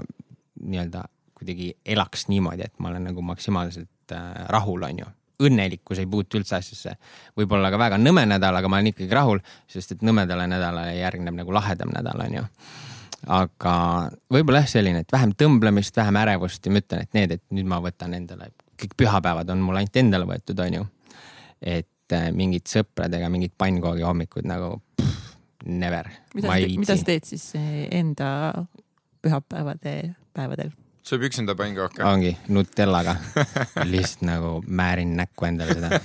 nii-öelda 0.60 1.06
kuidagi 1.40 1.72
elaks 1.88 2.28
niimoodi, 2.28 2.66
et 2.68 2.82
ma 2.84 2.90
olen 2.90 3.06
nagu 3.12 3.22
maksimaalselt 3.24 4.12
äh, 4.12 4.44
rahul, 4.52 4.84
on 4.84 5.00
ju 5.00 5.08
õnnelikkus 5.44 6.02
ei 6.02 6.08
puutu 6.10 6.40
üldse 6.40 6.58
asjasse. 6.58 6.96
võib-olla 7.38 7.72
ka 7.72 7.80
väga 7.80 7.98
nõme 8.02 8.26
nädal, 8.28 8.56
aga 8.56 8.70
ma 8.70 8.80
olen 8.80 8.92
ikkagi 8.92 9.16
rahul, 9.16 9.42
sest 9.68 9.96
et 9.96 10.06
nõmedale 10.06 10.48
nädalale 10.52 10.96
järgneb 10.98 11.38
nagu 11.42 11.54
lahedam 11.56 11.94
nädal, 11.96 12.24
on 12.26 12.40
ju. 12.40 12.44
aga 13.40 13.76
võib-olla 14.32 14.64
jah, 14.64 14.74
selline, 14.76 15.04
et 15.06 15.12
vähem 15.16 15.36
tõmblemist, 15.40 15.96
vähem 16.00 16.20
ärevust 16.24 16.66
ja 16.66 16.74
ma 16.74 16.84
ütlen, 16.84 17.06
et 17.08 17.18
need, 17.18 17.38
et 17.38 17.46
nüüd 17.56 17.70
ma 17.70 17.80
võtan 17.84 18.16
endale, 18.18 18.52
kõik 18.80 18.98
pühapäevad 19.00 19.50
on 19.56 19.64
mul 19.64 19.80
ainult 19.80 20.02
endale 20.04 20.28
võetud, 20.30 20.60
on 20.66 20.80
ju. 20.80 20.90
et 21.62 22.16
äh, 22.16 22.30
mingid 22.36 22.68
sõpradega 22.68 23.32
mingid 23.32 23.56
pannkoogi 23.58 24.04
hommikud 24.08 24.48
nagu 24.48 24.76
pff, 25.00 25.34
never. 25.66 26.12
mida, 26.36 26.60
sa 26.92 27.00
teed 27.06 27.28
siis 27.28 27.52
enda 27.56 28.30
pühapäevade 29.24 30.16
päevadel? 30.36 30.72
Sööb 31.10 31.26
üksinda 31.30 31.56
pannkooke? 31.58 32.04
ongi, 32.06 32.36
Nutellaga 32.54 33.18
lihtsalt 33.90 34.26
nagu 34.28 34.60
määrin 34.68 35.16
näkku 35.18 35.50
endale 35.50 35.78
seda. 35.78 36.02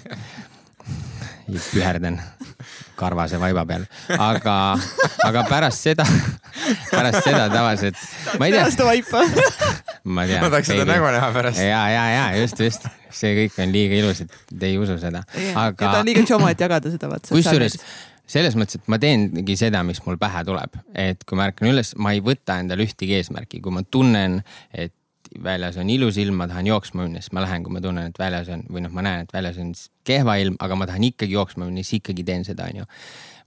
püherdan 1.45 2.17
karvase 2.97 3.37
vaiba 3.41 3.67
peal, 3.69 3.85
aga, 4.17 4.55
aga 5.27 5.43
pärast 5.51 5.85
seda, 5.85 6.07
pärast 6.89 7.21
seda 7.27 7.51
tavaliselt, 7.53 8.01
ma 8.41 8.49
ei 8.49 8.55
tea. 8.55 8.63
pärast 8.63 8.85
vaipa 8.87 9.21
ma 10.05 10.25
tean. 10.29 10.41
ma 10.41 10.49
tahaks 10.49 10.73
seda 10.73 10.89
nägu 10.89 11.11
näha 11.19 11.31
pärast. 11.37 11.61
ja, 11.61 11.83
ja, 11.93 12.07
ja 12.15 12.25
just, 12.41 12.65
just, 12.65 12.89
see 13.13 13.35
kõik 13.43 13.61
on 13.61 13.77
liiga 13.77 14.01
ilus, 14.01 14.25
et 14.25 14.41
te 14.49 14.73
ei 14.73 14.81
usu 14.81 14.97
seda. 15.03 15.25
aga. 15.53 15.77
ta 15.85 16.01
on 16.01 16.09
liiga 16.09 16.25
tšoma, 16.25 16.55
et 16.57 16.65
jagada 16.65 16.93
seda 16.97 17.13
vaata. 17.13 17.35
kusjuures 17.35 17.77
selles 18.27 18.57
mõttes, 18.57 18.81
et 18.81 18.91
ma 18.93 18.99
teengi 19.01 19.57
seda, 19.59 19.83
mis 19.87 20.01
mul 20.07 20.19
pähe 20.21 20.45
tuleb, 20.47 20.79
et 20.97 21.25
kui 21.29 21.39
ma 21.39 21.49
ärkan 21.51 21.71
üles, 21.71 21.93
ma 22.01 22.15
ei 22.17 22.23
võta 22.25 22.59
endale 22.63 22.87
ühtegi 22.87 23.19
eesmärki, 23.19 23.61
kui 23.65 23.75
ma 23.75 23.85
tunnen, 23.85 24.41
et 24.73 24.95
väljas 25.43 25.77
on 25.81 25.91
ilus 25.91 26.19
ilm, 26.21 26.37
ma 26.39 26.49
tahan 26.49 26.69
jooksma 26.69 27.05
minna, 27.05 27.21
siis 27.23 27.35
ma 27.35 27.43
lähen, 27.45 27.65
kui 27.65 27.75
ma 27.75 27.83
tunnen, 27.85 28.11
et 28.11 28.19
väljas 28.21 28.51
on 28.55 28.65
või 28.71 28.85
noh, 28.85 28.93
ma 28.95 29.05
näen, 29.05 29.27
et 29.27 29.35
väljas 29.35 29.59
on 29.63 29.73
kehva 30.07 30.37
ilm, 30.41 30.57
aga 30.63 30.79
ma 30.79 30.89
tahan 30.89 31.07
ikkagi 31.11 31.37
jooksma 31.37 31.67
minna, 31.67 31.83
siis 31.85 32.01
ikkagi 32.01 32.27
teen 32.27 32.47
seda, 32.47 32.69
onju. 32.73 32.89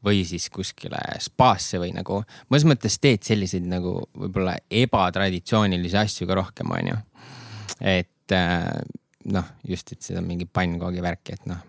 või 0.06 0.22
siis 0.30 0.46
kuskile 0.54 1.00
spaasse 1.26 1.80
või 1.82 1.90
nagu 1.96 2.20
mõnes 2.52 2.68
mõttes 2.70 3.00
teed 3.02 3.24
selliseid 3.26 3.66
nagu 3.66 3.96
võib-olla 4.14 4.54
ebatraditsioonilisi 4.70 5.98
asju 5.98 6.28
ka 6.30 6.38
rohkem, 6.38 6.70
onju. 6.76 7.00
et 7.82 8.36
äh, 8.36 8.70
noh, 9.34 9.50
just, 9.68 9.96
et 9.96 10.02
seda 10.02 10.22
mingi 10.22 10.46
pannkoogi 10.46 11.02
värki, 11.02 11.40
et 11.40 11.50
noh, 11.50 11.64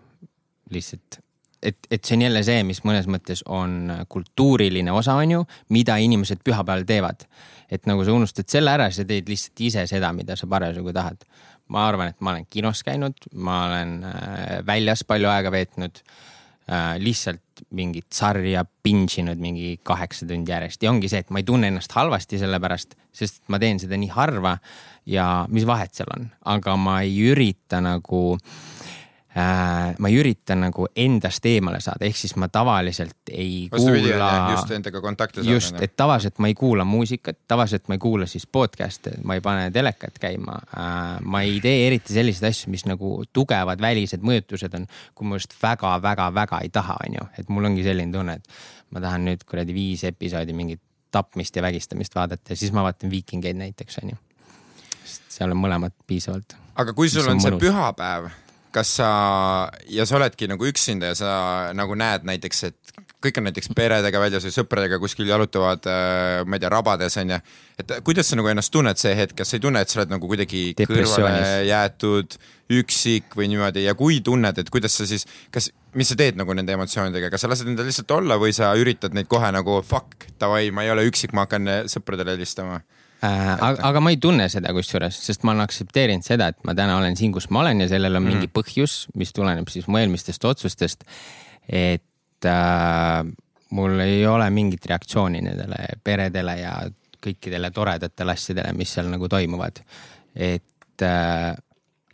lihtsalt 0.69 1.23
et, 1.63 1.77
et 1.91 2.03
see 2.03 2.17
on 2.17 2.25
jälle 2.27 2.41
see, 2.45 2.63
mis 2.67 2.81
mõnes 2.87 3.07
mõttes 3.11 3.43
on 3.51 3.91
kultuuriline 4.11 4.93
osa, 4.95 5.17
on 5.19 5.35
ju, 5.35 5.43
mida 5.75 5.97
inimesed 6.01 6.43
pühapäeval 6.45 6.87
teevad. 6.87 7.27
et 7.69 7.85
nagu 7.85 8.01
sa 8.01 8.13
unustad 8.17 8.49
selle 8.49 8.71
ära, 8.73 8.87
sa 8.89 9.03
teed 9.05 9.27
lihtsalt 9.29 9.61
ise 9.61 9.83
seda, 9.87 10.09
mida 10.13 10.35
sa 10.39 10.47
parasjagu 10.49 10.93
tahad. 10.93 11.25
ma 11.69 11.85
arvan, 11.87 12.09
et 12.09 12.21
ma 12.21 12.31
olen 12.31 12.47
kinos 12.49 12.81
käinud, 12.83 13.29
ma 13.33 13.65
olen 13.67 14.03
äh, 14.03 14.65
väljas 14.65 15.03
palju 15.03 15.29
aega 15.29 15.51
veetnud 15.51 16.01
äh,. 16.69 16.97
lihtsalt 16.97 17.65
mingit 17.75 18.07
sarja 18.13 18.63
binge 18.83 19.19
inud 19.19 19.37
mingi 19.37 19.79
kaheksa 19.83 20.25
tundi 20.25 20.51
järjest 20.51 20.83
ja 20.83 20.89
ongi 20.89 21.09
see, 21.09 21.19
et 21.19 21.29
ma 21.29 21.41
ei 21.41 21.45
tunne 21.45 21.67
ennast 21.67 21.91
halvasti 21.91 22.39
selle 22.39 22.59
pärast, 22.59 22.95
sest 23.13 23.43
ma 23.47 23.59
teen 23.59 23.79
seda 23.79 23.97
nii 23.99 24.09
harva 24.15 24.57
ja 25.05 25.45
mis 25.49 25.67
vahet 25.67 25.93
seal 25.93 26.09
on, 26.15 26.29
aga 26.45 26.75
ma 26.77 27.01
ei 27.03 27.17
ürita 27.33 27.81
nagu 27.83 28.21
äh, 28.37 28.68
ma 29.99 30.09
ei 30.09 30.17
ürita 30.19 30.55
nagu 30.57 30.87
endast 30.95 31.45
eemale 31.45 31.79
saada, 31.83 32.05
ehk 32.07 32.17
siis 32.17 32.35
ma 32.39 32.49
tavaliselt 32.51 33.31
ei 33.31 33.67
Vastupidi, 33.71 34.11
kuula. 34.11 34.31
just 34.53 34.71
endaga 34.75 35.01
kontakti 35.01 35.41
saada. 35.41 35.53
just, 35.53 35.77
et 35.81 35.95
tavaliselt 35.99 36.39
ma 36.39 36.49
ei 36.49 36.55
kuula 36.57 36.85
muusikat, 36.87 37.39
tavaliselt 37.47 37.87
ma 37.87 37.97
ei 37.97 38.03
kuula 38.03 38.27
siis 38.29 38.47
podcast'e, 38.47 39.17
ma 39.23 39.37
ei 39.37 39.43
pane 39.45 39.69
telekat 39.75 40.19
käima. 40.21 40.57
Äh, 40.71 41.19
ma 41.21 41.43
ei 41.45 41.59
tee 41.63 41.87
eriti 41.87 42.13
selliseid 42.13 42.49
asju, 42.49 42.73
mis 42.73 42.85
nagu 42.89 43.19
tugevad 43.33 43.81
välised 43.81 44.25
mõjutused 44.25 44.75
on, 44.79 44.89
kui 45.15 45.29
ma 45.29 45.39
just 45.39 45.55
väga-väga-väga 45.61 46.61
ei 46.65 46.73
taha, 46.73 46.99
on 47.05 47.19
ju, 47.19 47.29
et 47.39 47.49
mul 47.53 47.69
ongi 47.71 47.85
selline 47.85 48.13
tunne, 48.15 48.39
et 48.39 48.93
ma 48.95 49.03
tahan 49.03 49.27
nüüd 49.29 49.45
kuradi 49.47 49.75
viis 49.75 50.03
episoodi 50.09 50.55
mingit 50.57 50.81
tapmist 51.11 51.55
ja 51.55 51.61
vägistamist 51.65 52.15
vaadata 52.15 52.53
ja 52.53 52.57
siis 52.57 52.73
ma 52.73 52.83
vaatan 52.85 53.09
Viikingeid 53.09 53.57
näiteks, 53.57 54.01
on 54.03 54.13
ju. 54.13 54.19
sest 55.03 55.39
seal 55.39 55.55
on 55.55 55.57
mõlemat 55.61 55.95
piisavalt. 56.07 56.55
aga 56.75 56.93
kui 56.93 57.09
sul 57.09 57.25
on, 57.25 57.37
on 57.37 57.41
see 57.41 57.57
pühapäev 57.61 58.29
kas 58.75 58.91
sa 58.99 59.09
ja 59.89 60.05
sa 60.05 60.17
oledki 60.19 60.49
nagu 60.49 60.67
üksinda 60.69 61.11
ja 61.11 61.17
sa 61.17 61.31
nagu 61.77 61.95
näed 61.97 62.27
näiteks, 62.27 62.63
et 62.69 62.93
kõik 63.23 63.39
on 63.39 63.47
näiteks 63.49 63.71
peredega 63.75 64.21
väljas 64.21 64.45
või 64.47 64.53
sõpradega 64.55 64.99
kuskil 65.01 65.27
jalutavad, 65.27 65.87
äh, 65.89 66.43
ma 66.45 66.57
ei 66.57 66.63
tea, 66.63 66.71
rabades 66.71 67.17
on 67.19 67.33
ju. 67.35 67.39
et 67.81 67.93
kuidas 68.05 68.29
sa 68.29 68.39
nagu 68.39 68.51
ennast 68.51 68.71
tunned 68.71 69.01
see 69.01 69.15
hetk, 69.17 69.35
kas 69.41 69.51
sa 69.51 69.57
ei 69.57 69.63
tunne, 69.65 69.81
et 69.81 69.91
sa 69.91 70.01
oled 70.01 70.13
nagu 70.13 70.29
kuidagi 70.29 70.63
kõrvale 70.79 71.65
jäetud, 71.67 72.39
üksik 72.79 73.35
või 73.39 73.49
niimoodi 73.51 73.87
ja 73.87 73.95
kui 73.97 74.21
tunned, 74.21 74.61
et 74.61 74.69
kuidas 74.69 74.95
sa 74.99 75.07
siis, 75.09 75.25
kas, 75.51 75.71
mis 75.97 76.11
sa 76.11 76.19
teed 76.19 76.37
nagu 76.39 76.53
nende 76.53 76.75
emotsioonidega, 76.77 77.31
kas 77.33 77.45
sa 77.45 77.51
lased 77.51 77.67
endal 77.67 77.89
lihtsalt 77.89 78.11
olla 78.13 78.37
või 78.39 78.53
sa 78.55 78.71
üritad 78.77 79.17
neid 79.17 79.27
kohe 79.31 79.51
nagu 79.55 79.81
fuck, 79.81 80.29
davai, 80.39 80.69
ma 80.71 80.85
ei 80.85 80.93
ole 80.93 81.07
üksik, 81.09 81.33
ma 81.33 81.47
hakkan 81.47 81.89
sõpradele 81.89 82.37
helistama 82.37 82.79
äh,. 82.79 82.98
Aga, 83.25 83.75
aga 83.89 84.01
ma 84.03 84.13
ei 84.13 84.19
tunne 84.21 84.47
seda 84.51 84.71
kusjuures, 84.75 85.17
sest 85.25 85.43
ma 85.43 85.53
olen 85.53 85.65
aktsepteerinud 85.65 86.25
seda, 86.25 86.49
et 86.53 86.59
ma 86.67 86.75
täna 86.77 86.97
olen 86.99 87.17
siin, 87.19 87.33
kus 87.35 87.49
ma 87.53 87.63
olen 87.63 87.83
ja 87.83 87.89
sellel 87.91 88.15
on 88.15 88.23
mm. 88.23 88.35
mingi 88.35 88.51
põhjus, 88.53 89.01
mis 89.19 89.33
tuleneb 89.35 89.69
siis 89.71 89.89
mu 89.91 89.99
eelmistest 89.99 90.45
otsustest. 90.47 91.03
et 91.67 92.47
äh, 92.47 93.23
mul 93.75 93.99
ei 94.05 94.23
ole 94.27 94.49
mingit 94.49 94.85
reaktsiooni 94.89 95.43
nendele 95.45 95.83
peredele 96.03 96.55
ja 96.61 96.77
kõikidele 97.19 97.71
toredatele 97.75 98.33
asjadele, 98.33 98.71
mis 98.77 98.93
seal 98.95 99.11
nagu 99.11 99.27
toimuvad. 99.29 99.83
et 100.35 101.03
äh, 101.03 101.53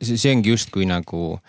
see 0.02 0.34
ongi 0.34 0.56
justkui 0.56 0.90
nagu 0.90 1.40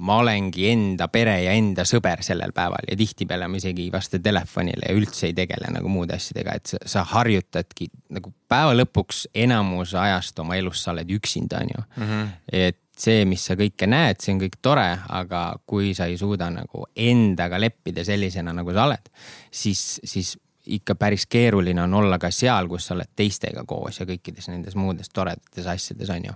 ma 0.00 0.16
olengi 0.22 0.68
enda 0.70 1.08
pere 1.12 1.34
ja 1.44 1.52
enda 1.52 1.84
sõber 1.88 2.22
sellel 2.24 2.54
päeval 2.56 2.86
ja 2.88 2.96
tihtipeale 2.96 3.48
ma 3.48 3.58
isegi 3.60 3.86
ei 3.86 3.92
vasta 3.92 4.20
telefonile 4.22 4.88
ja 4.88 4.96
üldse 4.96 5.28
ei 5.28 5.34
tegele 5.36 5.68
nagu 5.74 5.90
muude 5.92 6.16
asjadega, 6.16 6.54
et 6.56 6.72
sa, 6.72 6.80
sa 6.86 7.02
harjutadki 7.12 7.90
nagu 8.16 8.32
päeva 8.48 8.72
lõpuks 8.76 9.26
enamus 9.44 9.94
ajast 9.98 10.38
oma 10.40 10.56
elus 10.56 10.84
sa 10.84 10.94
oled 10.94 11.10
üksinda, 11.12 11.60
on 11.60 11.74
ju 11.74 11.82
mm. 11.82 12.06
-hmm. 12.08 12.30
et 12.52 12.78
see, 12.98 13.24
mis 13.28 13.44
sa 13.46 13.56
kõike 13.58 13.88
näed, 13.88 14.20
see 14.22 14.34
on 14.34 14.40
kõik 14.42 14.58
tore, 14.62 14.86
aga 15.08 15.42
kui 15.66 15.92
sa 15.94 16.06
ei 16.10 16.16
suuda 16.20 16.50
nagu 16.52 16.86
endaga 16.96 17.60
leppida 17.60 18.04
sellisena, 18.04 18.52
nagu 18.52 18.72
sa 18.72 18.86
oled, 18.86 19.12
siis, 19.50 20.00
siis 20.04 20.36
ikka 20.66 20.94
päris 20.94 21.26
keeruline 21.26 21.82
on 21.82 21.94
olla 21.94 22.18
ka 22.22 22.30
seal, 22.30 22.68
kus 22.70 22.86
sa 22.86 22.94
oled 22.94 23.10
teistega 23.16 23.64
koos 23.68 24.00
ja 24.00 24.06
kõikides 24.06 24.48
nendes 24.52 24.76
muudes 24.78 25.10
toredates 25.10 25.66
asjades, 25.66 26.10
on 26.10 26.30
ju. 26.30 26.34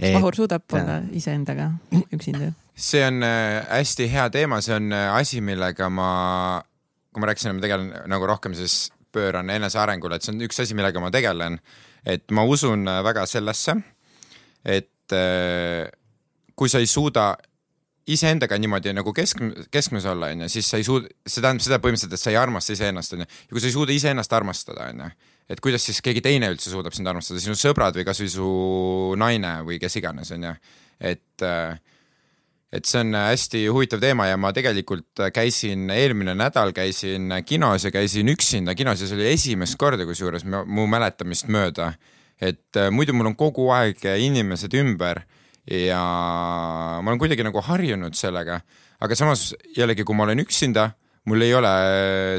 kas 0.00 0.12
Vahur 0.14 0.36
suudab 0.36 0.64
olla 0.72 1.00
iseendaga 1.12 1.70
üksinda? 2.12 2.52
See 2.74 3.04
on 3.06 3.22
äh, 3.22 3.62
hästi 3.70 4.08
hea 4.10 4.28
teema, 4.34 4.60
see 4.64 4.74
on 4.74 4.92
äh, 4.92 5.14
asi, 5.14 5.40
millega 5.44 5.88
ma, 5.90 6.10
kui 7.14 7.22
ma 7.22 7.30
rääkisin, 7.30 7.54
ma 7.54 7.62
tegelen 7.62 7.90
nagu 8.10 8.28
rohkem 8.28 8.54
siis 8.58 8.88
pööran 9.14 9.50
enesearengule, 9.54 10.18
et 10.18 10.26
see 10.26 10.34
on 10.34 10.42
üks 10.46 10.58
asi, 10.64 10.74
millega 10.74 11.02
ma 11.02 11.12
tegelen. 11.14 11.60
et 12.04 12.30
ma 12.34 12.44
usun 12.44 12.88
äh, 12.88 13.00
väga 13.04 13.26
sellesse, 13.26 13.78
et 14.64 14.90
kui 16.56 16.70
sa 16.72 16.80
ei 16.80 16.88
suuda 16.88 17.34
iseendaga 18.08 18.56
niimoodi 18.58 18.92
nagu 18.96 19.12
kesk, 19.16 19.40
keskmes 19.72 20.04
olla, 20.08 20.30
onju, 20.32 20.48
siis 20.52 20.68
sa 20.68 20.80
ei 20.80 20.84
suuda, 20.84 21.08
see 21.26 21.44
tähendab 21.44 21.64
seda 21.64 21.78
põhimõtteliselt, 21.80 22.16
et 22.16 22.22
sa 22.22 22.32
ei 22.32 22.38
armasta 22.40 22.74
iseennast, 22.74 23.14
onju. 23.16 23.26
ja 23.28 23.52
kui 23.52 23.62
sa 23.62 23.68
ei 23.68 23.76
suuda 23.76 23.94
iseennast 23.94 24.36
armastada, 24.36 24.88
onju, 24.92 25.08
et 25.52 25.62
kuidas 25.64 25.84
siis 25.86 26.00
keegi 26.04 26.24
teine 26.24 26.50
üldse 26.52 26.72
suudab 26.72 26.96
sind 26.96 27.08
armastada, 27.08 27.40
sinu 27.44 27.56
sõbrad 27.58 27.96
või 27.96 28.06
kasvõi 28.08 28.30
su 28.32 28.48
naine 29.20 29.54
või 29.68 29.78
kes 29.80 30.00
iganes, 30.00 30.32
onju. 30.36 30.54
et, 31.12 31.46
et 32.74 32.88
see 32.88 33.04
on 33.04 33.14
hästi 33.14 33.60
huvitav 33.70 34.02
teema 34.02 34.26
ja 34.26 34.38
ma 34.40 34.50
tegelikult 34.54 35.22
käisin, 35.34 35.86
eelmine 35.94 36.34
nädal 36.34 36.72
käisin 36.74 37.30
kinos 37.46 37.86
ja 37.86 37.92
käisin 37.94 38.32
üksinda 38.32 38.74
kinos 38.74 39.00
ja 39.00 39.06
see 39.06 39.18
oli 39.18 39.30
esimest 39.30 39.78
korda 39.78 40.06
kusjuures 40.08 40.42
mu 40.48 40.88
mäletamist 40.90 41.46
mööda. 41.46 41.92
et 42.40 42.76
muidu 42.90 43.14
mul 43.14 43.30
on 43.30 43.36
kogu 43.38 43.68
aeg 43.70 44.02
inimesed 44.02 44.74
ümber 44.74 45.22
ja 45.70 46.00
ma 47.00 47.10
olen 47.10 47.18
kuidagi 47.18 47.46
nagu 47.46 47.62
harjunud 47.62 48.16
sellega, 48.18 48.58
aga 49.00 49.16
samas 49.16 49.52
jällegi, 49.76 50.04
kui 50.04 50.16
ma 50.16 50.26
olen 50.26 50.42
üksinda, 50.42 50.90
mul 51.30 51.44
ei 51.46 51.54
ole 51.56 51.74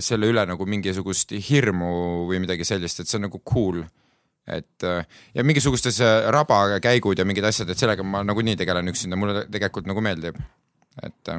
selle 0.05 0.29
üle 0.29 0.45
nagu 0.45 0.67
mingisugust 0.69 1.33
hirmu 1.47 2.27
või 2.29 2.41
midagi 2.43 2.67
sellist, 2.67 3.01
et 3.01 3.09
see 3.09 3.17
on 3.19 3.27
nagu 3.29 3.41
cool. 3.47 3.81
Et 4.47 4.85
ja 4.85 5.43
mingisugustes 5.43 5.97
rabakäigud 6.33 7.19
ja 7.19 7.25
mingid 7.25 7.47
asjad, 7.47 7.71
et 7.71 7.81
sellega 7.81 8.03
ma 8.05 8.23
nagunii 8.25 8.57
tegelen 8.59 8.91
üksinda, 8.91 9.17
mulle 9.17 9.45
tegelikult 9.51 9.89
nagu 9.89 10.03
meeldib. 10.05 10.37
et 11.03 11.31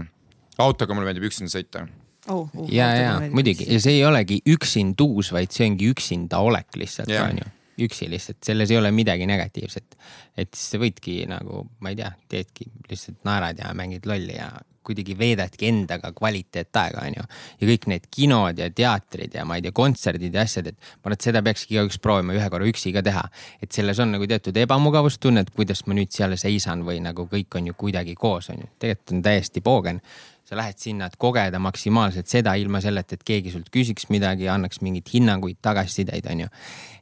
autoga 0.58 0.94
mulle 0.94 1.12
meeldib 1.12 1.28
üksinda 1.30 1.52
sõita 1.52 1.86
oh,. 2.28 2.48
Oh, 2.50 2.66
ja, 2.72 2.88
ja 2.98 3.12
muidugi 3.30 3.68
ja 3.70 3.78
see 3.80 4.00
ei 4.00 4.04
olegi 4.04 4.40
üksinduus, 4.50 5.30
vaid 5.32 5.54
see 5.54 5.68
ongi 5.70 5.92
üksinda 5.94 6.42
olek 6.42 6.74
lihtsalt 6.80 7.14
on 7.22 7.44
ju 7.44 7.52
üksi 7.84 8.08
lihtsalt, 8.10 8.40
selles 8.44 8.70
ei 8.72 8.78
ole 8.78 8.90
midagi 8.94 9.26
negatiivset. 9.28 9.96
et 10.36 10.54
siis 10.54 10.72
sa 10.72 10.80
võidki 10.80 11.18
nagu, 11.28 11.66
ma 11.80 11.92
ei 11.92 11.98
tea, 11.98 12.12
teedki 12.32 12.70
lihtsalt 12.90 13.20
naerad 13.28 13.60
ja 13.60 13.72
mängid 13.76 14.08
lolli 14.08 14.36
ja 14.36 14.48
kuidagi 14.86 15.16
veedadki 15.18 15.68
endaga 15.70 16.12
kvaliteetaega, 16.16 17.02
onju. 17.10 17.26
ja 17.60 17.70
kõik 17.72 17.88
need 17.92 18.06
kinod 18.10 18.62
ja 18.62 18.70
teatrid 18.70 19.34
ja 19.34 19.44
ma 19.48 19.58
ei 19.58 19.66
tea, 19.66 19.74
kontserdid 19.76 20.34
ja 20.34 20.46
asjad, 20.46 20.70
et 20.72 20.78
ma 20.78 21.08
arvan, 21.08 21.18
et 21.18 21.28
seda 21.28 21.42
peakski 21.46 21.76
igaüks 21.76 22.00
proovima 22.02 22.36
ühe 22.36 22.46
korra 22.52 22.68
üksi 22.70 22.94
ka 22.94 23.02
teha. 23.06 23.26
et 23.62 23.72
selles 23.72 23.98
on 24.02 24.14
nagu 24.16 24.30
teatud 24.30 24.56
ebamugavustunne, 24.62 25.46
et 25.46 25.52
kuidas 25.56 25.86
ma 25.86 25.98
nüüd 25.98 26.14
seal 26.14 26.36
seisan 26.40 26.86
või 26.86 27.02
nagu 27.04 27.28
kõik 27.30 27.58
on 27.58 27.72
ju 27.72 27.76
kuidagi 27.76 28.14
koos, 28.14 28.50
onju. 28.54 28.72
tegelikult 28.78 29.16
on 29.16 29.22
täiesti 29.26 29.60
poogen 29.60 30.02
sa 30.46 30.56
lähed 30.58 30.78
sinna, 30.78 31.08
et 31.10 31.16
kogeda 31.18 31.58
maksimaalselt 31.62 32.30
seda 32.30 32.54
ilma 32.58 32.80
selleta, 32.82 33.16
et 33.16 33.24
keegi 33.26 33.52
sult 33.54 33.70
küsiks 33.74 34.06
midagi 34.14 34.46
annaks 34.50 34.80
mingeid 34.84 35.10
hinnanguid, 35.10 35.58
tagasisideid, 35.64 36.28
onju. 36.30 36.48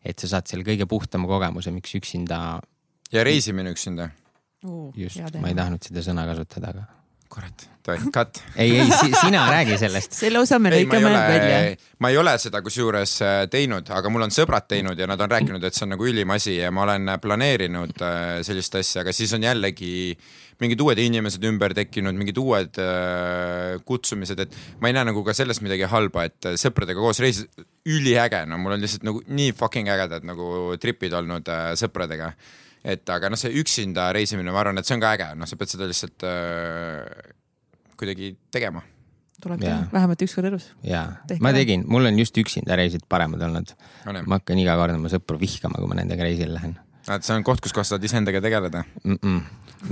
et 0.05 0.21
sa 0.21 0.31
saad 0.37 0.49
selle 0.49 0.65
kõige 0.65 0.89
puhtama 0.89 1.29
kogemuse, 1.29 1.73
miks 1.75 1.95
üksinda. 2.01 2.39
ja 3.13 3.25
reisimine 3.25 3.75
üksinda 3.77 4.09
uh,. 4.65 4.93
just, 4.97 5.21
ma 5.41 5.53
ei 5.53 5.59
tahtnud 5.59 5.85
seda 5.85 6.05
sõna 6.07 6.25
kasutada, 6.31 6.73
aga. 6.73 6.87
Kurat, 7.35 7.65
cut. 8.15 8.41
ei, 8.57 8.77
ei 8.79 8.87
si, 8.91 9.11
sina 9.19 9.45
räägi 9.51 9.79
sellest 9.81 10.15
selle 10.21 10.39
osa 10.39 10.61
me 10.63 10.71
lõikame 10.75 11.11
välja. 11.11 11.59
ma 11.99 12.13
ei 12.13 12.21
ole 12.21 12.37
seda 12.39 12.63
kusjuures 12.65 13.17
äh, 13.27 13.41
teinud, 13.51 13.91
aga 13.91 14.13
mul 14.13 14.29
on 14.29 14.35
sõbrad 14.35 14.69
teinud 14.71 14.99
ja 14.99 15.09
nad 15.11 15.21
on 15.21 15.35
rääkinud, 15.35 15.67
et 15.67 15.75
see 15.75 15.87
on 15.89 15.95
nagu 15.97 16.09
ülim 16.09 16.31
asi 16.35 16.59
ja 16.61 16.71
ma 16.75 16.87
olen 16.87 17.17
planeerinud 17.23 18.07
äh, 18.07 18.23
sellist 18.47 18.79
asja, 18.81 19.03
aga 19.05 19.15
siis 19.17 19.35
on 19.37 19.47
jällegi 19.47 19.95
mingid 20.63 20.83
uued 20.85 21.01
inimesed 21.03 21.45
ümber 21.49 21.75
tekkinud, 21.77 22.17
mingid 22.19 22.39
uued 22.41 22.81
äh, 22.83 23.77
kutsumised, 23.87 24.45
et 24.45 24.59
ma 24.83 24.91
ei 24.91 24.97
näe 24.97 25.09
nagu 25.11 25.25
ka 25.27 25.35
sellest 25.37 25.65
midagi 25.65 25.89
halba, 25.91 26.29
et 26.29 26.51
äh, 26.51 26.59
sõpradega 26.61 27.03
koos 27.03 27.21
reis, 27.23 27.43
üliäge, 27.89 28.45
no 28.49 28.59
mul 28.63 28.77
on 28.77 28.85
lihtsalt 28.85 29.07
nagu 29.07 29.23
nii 29.27 29.55
fucking 29.59 29.91
ägedad 29.93 30.27
nagu 30.27 30.77
tripid 30.81 31.17
olnud 31.19 31.51
äh, 31.53 31.73
sõpradega. 31.81 32.35
Et 32.85 33.11
aga 33.15 33.31
noh, 33.33 33.41
see 33.41 33.55
üksinda 33.61 34.11
reisimine, 34.15 34.53
ma 34.53 34.61
arvan, 34.61 34.81
et 34.81 34.89
see 34.89 34.97
on 34.97 35.03
ka 35.03 35.15
äge, 35.17 35.31
noh, 35.41 35.49
sa 35.49 35.57
pead 35.61 35.73
seda 35.73 35.89
lihtsalt 35.89 36.27
äh, 36.29 37.33
kuidagi 37.99 38.35
tegema. 38.55 38.85
Tuleb 39.45 39.61
teha, 39.61 39.81
vähemalt 39.93 40.23
üks 40.25 40.37
kord 40.37 40.49
elus. 40.49 40.71
ja, 40.87 41.03
ma 41.45 41.53
tegin, 41.57 41.83
mul 41.91 42.07
on 42.09 42.21
just 42.21 42.37
üksinda 42.41 42.77
reisid 42.81 43.03
paremad 43.11 43.43
olnud. 43.45 43.75
ma 44.07 44.39
hakkan 44.39 44.61
iga 44.61 44.77
kord 44.81 44.97
oma 44.97 45.11
sõpru 45.13 45.41
vihkama, 45.41 45.81
kui 45.81 45.91
ma 45.91 45.99
nendega 45.99 46.25
reisile 46.25 46.55
lähen. 46.55 46.79
Et 47.13 47.27
see 47.27 47.35
on 47.37 47.45
koht, 47.45 47.61
kus 47.61 47.75
kohas 47.77 47.91
saad 47.93 48.05
iseendaga 48.05 48.41
tegeleda? 48.41 48.85
Mm? 49.03 49.19
-mm. 49.21 49.43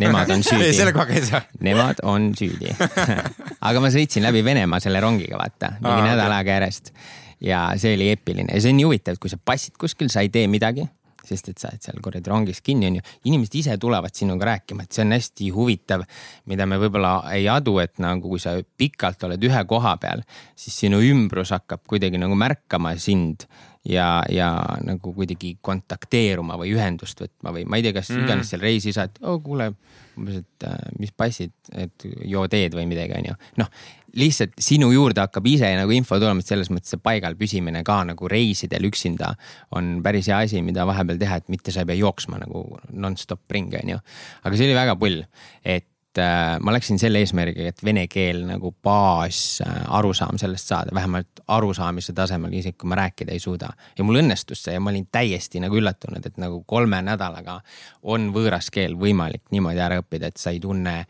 Nemad 0.00 0.30
on 0.32 0.40
süüdi. 0.46 0.70
Ei, 0.70 0.76
selle 0.76 0.92
kohaga 0.96 1.12
ei 1.12 1.26
saa. 1.26 1.42
Nemad 1.66 2.00
on 2.08 2.30
süüdi. 2.38 2.72
Aga 3.68 3.82
ma 3.84 3.90
sõitsin 3.92 4.24
läbi 4.24 4.40
Venemaa 4.44 4.80
selle 4.80 5.00
rongiga, 5.04 5.36
vaata, 5.36 5.74
mingi 5.80 6.00
Aa, 6.00 6.06
nädal 6.14 6.32
aega 6.32 6.56
järjest. 6.56 6.92
ja 7.42 7.72
see 7.76 7.96
oli 7.96 8.08
eepiline 8.14 8.54
ja 8.54 8.60
see 8.62 8.70
on 8.70 8.78
nii 8.78 8.86
huvitav, 8.86 9.18
et 9.18 9.20
kui 9.20 9.30
sa 9.30 9.36
passid 9.36 9.74
kuskil, 9.76 10.08
sa 10.08 10.22
ei 10.22 10.30
tee 10.32 10.46
midagi 10.46 10.86
sest 11.32 11.50
et 11.52 11.62
sa 11.62 11.72
oled 11.72 11.88
seal 11.88 12.00
kuradi 12.04 12.32
rongis 12.32 12.62
kinni, 12.64 12.90
onju. 12.90 13.02
inimesed 13.30 13.58
ise 13.62 13.76
tulevad 13.80 14.14
sinuga 14.16 14.52
rääkima, 14.52 14.86
et 14.86 14.92
see 14.94 15.06
on 15.06 15.16
hästi 15.16 15.50
huvitav, 15.56 16.06
mida 16.52 16.68
me 16.68 16.78
võib-olla 16.82 17.16
ei 17.32 17.48
adu, 17.50 17.78
et 17.82 17.98
nagu 18.02 18.28
kui 18.28 18.42
sa 18.42 18.54
pikalt 18.60 19.28
oled 19.28 19.50
ühe 19.50 19.66
koha 19.68 19.96
peal, 20.02 20.24
siis 20.58 20.78
sinu 20.84 21.02
ümbrus 21.04 21.54
hakkab 21.56 21.84
kuidagi 21.88 22.20
nagu 22.20 22.38
märkama 22.38 22.94
sind 23.00 23.46
ja, 23.88 24.22
ja 24.30 24.52
nagu 24.86 25.12
kuidagi 25.14 25.56
kontakteeruma 25.64 26.56
või 26.60 26.74
ühendust 26.76 27.20
võtma 27.22 27.54
või 27.54 27.66
ma 27.66 27.78
ei 27.78 27.86
tea, 27.86 27.96
kas 27.96 28.12
mm. 28.12 28.26
iganes 28.26 28.52
seal 28.52 28.62
reisi 28.62 28.94
saad, 28.94 29.18
oo 29.24 29.36
oh, 29.36 29.42
kuule, 29.42 29.72
umbes, 30.18 30.42
et 30.44 30.68
äh, 30.68 30.78
mis 31.00 31.14
passid, 31.16 31.54
et 31.74 32.06
joo 32.28 32.46
teed 32.52 32.76
või 32.78 32.86
midagi, 32.90 33.16
onju. 33.18 33.36
noh, 33.62 33.72
lihtsalt 34.18 34.56
sinu 34.60 34.90
juurde 34.92 35.22
hakkab 35.24 35.46
ise 35.48 35.70
nagu 35.78 35.94
info 35.94 36.18
tulema, 36.20 36.42
et 36.42 36.50
selles 36.50 36.70
mõttes 36.72 36.92
see 36.94 37.02
paigal 37.02 37.36
püsimine 37.38 37.82
ka 37.86 38.02
nagu 38.08 38.28
reisidel 38.30 38.88
üksinda 38.90 39.32
on 39.78 39.94
päris 40.04 40.28
hea 40.30 40.42
asi, 40.46 40.60
mida 40.64 40.86
vahepeal 40.88 41.20
teha, 41.20 41.40
et 41.40 41.48
mitte 41.52 41.72
sa 41.74 41.84
ei 41.84 41.92
pea 41.92 42.00
jooksma 42.02 42.42
nagu 42.42 42.66
nonstop 42.92 43.44
ringi, 43.52 43.80
onju. 43.80 44.02
aga 44.42 44.58
see 44.58 44.68
oli 44.68 44.76
väga 44.76 44.98
pull, 45.00 45.24
et 45.64 46.20
äh, 46.20 46.58
ma 46.60 46.76
läksin 46.76 47.00
selle 47.00 47.22
eesmärgiga, 47.24 47.72
et 47.72 47.84
vene 47.84 48.04
keel 48.12 48.44
nagu 48.50 48.74
baas 48.84 49.62
äh, 49.64 49.80
arusaam 49.96 50.40
sellest 50.40 50.68
saada, 50.74 50.94
vähemalt 50.94 51.42
arusaamise 51.56 52.12
tasemel, 52.16 52.52
isegi 52.60 52.76
kui 52.84 52.92
ma 52.92 53.00
rääkida 53.00 53.32
ei 53.32 53.42
suuda. 53.42 53.72
ja 53.98 54.04
mul 54.04 54.20
õnnestus 54.20 54.66
see 54.66 54.76
ja 54.76 54.84
ma 54.84 54.92
olin 54.92 55.08
täiesti 55.12 55.62
nagu 55.64 55.80
üllatunud, 55.80 56.26
et 56.26 56.40
nagu 56.42 56.62
kolme 56.68 57.00
nädalaga 57.06 57.62
on 58.02 58.32
võõras 58.36 58.68
keel 58.72 58.98
võimalik 59.00 59.46
niimoodi 59.50 59.80
ära 59.80 60.02
õppida, 60.04 60.28
et 60.28 60.40
sa 60.42 60.52
ei 60.52 60.60
tunne 60.60 61.04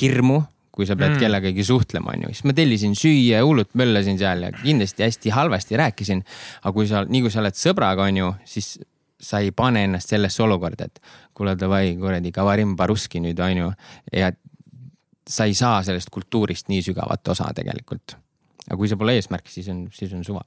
hirmu 0.00 0.40
kui 0.76 0.84
sa 0.88 0.96
pead 0.98 1.14
mm. 1.14 1.20
kellegagi 1.22 1.64
suhtlema, 1.64 2.12
onju. 2.12 2.32
siis 2.34 2.44
ma 2.48 2.54
tellisin 2.56 2.96
süüa 2.98 3.38
ja 3.38 3.44
hullult 3.46 3.72
möllasin 3.78 4.18
seal 4.20 4.44
ja 4.44 4.50
kindlasti 4.58 5.06
hästi 5.06 5.32
halvasti 5.32 5.78
rääkisin. 5.80 6.20
aga 6.62 6.72
kui 6.76 6.88
sa, 6.90 7.04
nii 7.08 7.22
kui 7.24 7.32
sa 7.32 7.40
oled 7.40 7.56
sõbraga, 7.56 8.08
onju, 8.10 8.32
siis 8.44 8.74
sa 9.20 9.40
ei 9.40 9.52
pane 9.56 9.86
ennast 9.86 10.12
sellesse 10.12 10.42
olukorda, 10.44 10.90
et 10.90 11.00
kuule 11.36 11.56
davai 11.56 11.94
kuradi 12.00 12.32
kavarim 12.36 12.76
baruski 12.76 13.22
nüüd 13.24 13.40
onju. 13.40 13.72
ja 14.12 14.30
sa 15.26 15.48
ei 15.48 15.56
saa 15.58 15.80
sellest 15.82 16.12
kultuurist 16.14 16.68
nii 16.70 16.84
sügavat 16.90 17.28
osa 17.32 17.48
tegelikult. 17.56 18.18
aga 18.66 18.76
kui 18.76 18.88
see 18.90 19.00
pole 19.00 19.16
eesmärk, 19.16 19.48
siis 19.48 19.68
on, 19.72 19.86
siis 19.94 20.12
on 20.12 20.24
suva. 20.24 20.44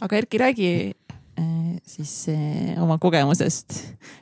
aga 0.00 0.16
Erki, 0.16 0.38
räägi 0.42 0.70
siis 1.86 2.12
eh, 2.32 2.74
oma 2.82 2.98
kogemusest 2.98 3.76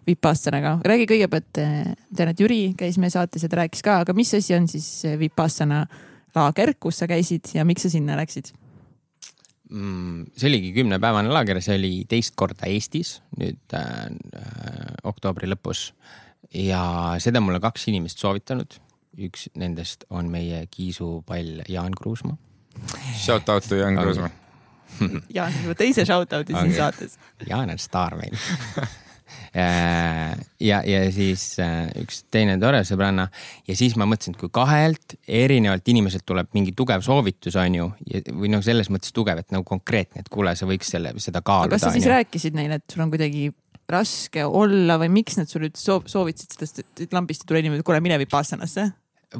Vipassanaga. 0.06 0.78
räägi 0.84 1.08
kõigepealt, 1.12 1.62
eh, 1.62 1.94
tean, 2.16 2.32
et 2.32 2.40
Jüri 2.40 2.60
käis 2.78 2.98
meie 2.98 3.10
saates 3.14 3.42
ja 3.42 3.48
ta 3.52 3.62
rääkis 3.62 3.82
ka, 3.82 4.00
aga 4.04 4.14
mis 4.16 4.34
asi 4.34 4.54
on 4.54 4.68
siis 4.68 4.90
Vipassana 5.18 5.86
laager, 6.36 6.74
kus 6.80 7.02
sa 7.02 7.08
käisid 7.10 7.54
ja 7.54 7.64
miks 7.64 7.86
sa 7.86 7.92
sinna 7.92 8.16
läksid? 8.18 8.52
mm,? 9.70 10.24
see 10.36 10.50
oligi 10.50 10.72
kümnepäevane 10.76 11.32
laager, 11.32 11.60
see 11.64 11.76
oli 11.78 11.92
teist 12.08 12.36
korda 12.38 12.68
Eestis 12.70 13.16
nüüd 13.40 13.76
äh, 13.76 14.06
äh, 14.40 14.96
oktoobri 15.08 15.50
lõpus. 15.50 15.90
ja 16.54 17.16
seda 17.22 17.42
mulle 17.42 17.60
kaks 17.62 17.88
inimest 17.92 18.22
soovitanud. 18.22 18.80
üks 19.16 19.46
nendest 19.56 20.04
on 20.12 20.28
meie 20.28 20.66
kiisupall 20.70 21.62
Jaan 21.72 21.94
Kruusmaa. 21.96 22.36
Shout 23.16 23.48
out 23.48 23.64
to 23.68 23.78
Jaan 23.80 23.96
Kruusmaa. 23.96 24.28
Jaan 25.36 25.56
juba 25.62 25.74
teise 25.78 26.06
shout 26.08 26.32
out'i 26.36 26.54
siin 26.54 26.70
okay. 26.70 26.78
saates. 26.78 27.18
Jaan 27.48 27.72
on 27.72 27.82
staar 27.82 28.16
meil 28.18 28.36
ja, 30.68 30.80
ja 30.86 31.00
siis 31.14 31.44
äh, 31.62 31.86
üks 32.02 32.22
teine 32.32 32.56
tore 32.62 32.82
sõbranna 32.86 33.26
ja 33.66 33.76
siis 33.78 33.96
ma 33.98 34.06
mõtlesin, 34.08 34.36
et 34.36 34.40
kui 34.40 34.52
kahelt 34.54 35.16
erinevalt 35.26 35.88
inimeselt 35.92 36.26
tuleb 36.28 36.50
mingi 36.56 36.74
tugev 36.76 37.04
soovitus, 37.06 37.56
on 37.60 37.78
ju, 37.78 37.88
või 38.32 38.52
noh, 38.52 38.64
selles 38.64 38.90
mõttes 38.92 39.14
tugev, 39.16 39.40
et 39.42 39.54
nagu 39.54 39.66
konkreetne, 39.66 40.22
et 40.22 40.30
kuule, 40.32 40.54
sa 40.58 40.68
võiks 40.68 40.92
selle, 40.94 41.14
seda 41.22 41.42
kaaluda. 41.42 41.72
aga 41.72 41.78
kas 41.78 41.88
sa 41.88 41.94
siis 41.94 42.10
rääkisid 42.10 42.58
neile, 42.58 42.80
et 42.80 42.92
sul 42.92 43.06
on 43.06 43.12
kuidagi 43.14 43.48
raske 43.90 44.44
olla 44.44 44.98
või 45.00 45.10
miks 45.20 45.38
nad 45.38 45.50
sulle 45.50 45.70
üldse 45.70 46.00
soovitasid 46.10 46.56
sellest, 46.56 46.84
et 46.84 47.14
lambist 47.14 47.44
ei 47.44 47.50
tule 47.50 47.62
inimene, 47.64 47.86
kuule 47.86 48.02
mine 48.04 48.18
Vipassanasse? 48.22 48.90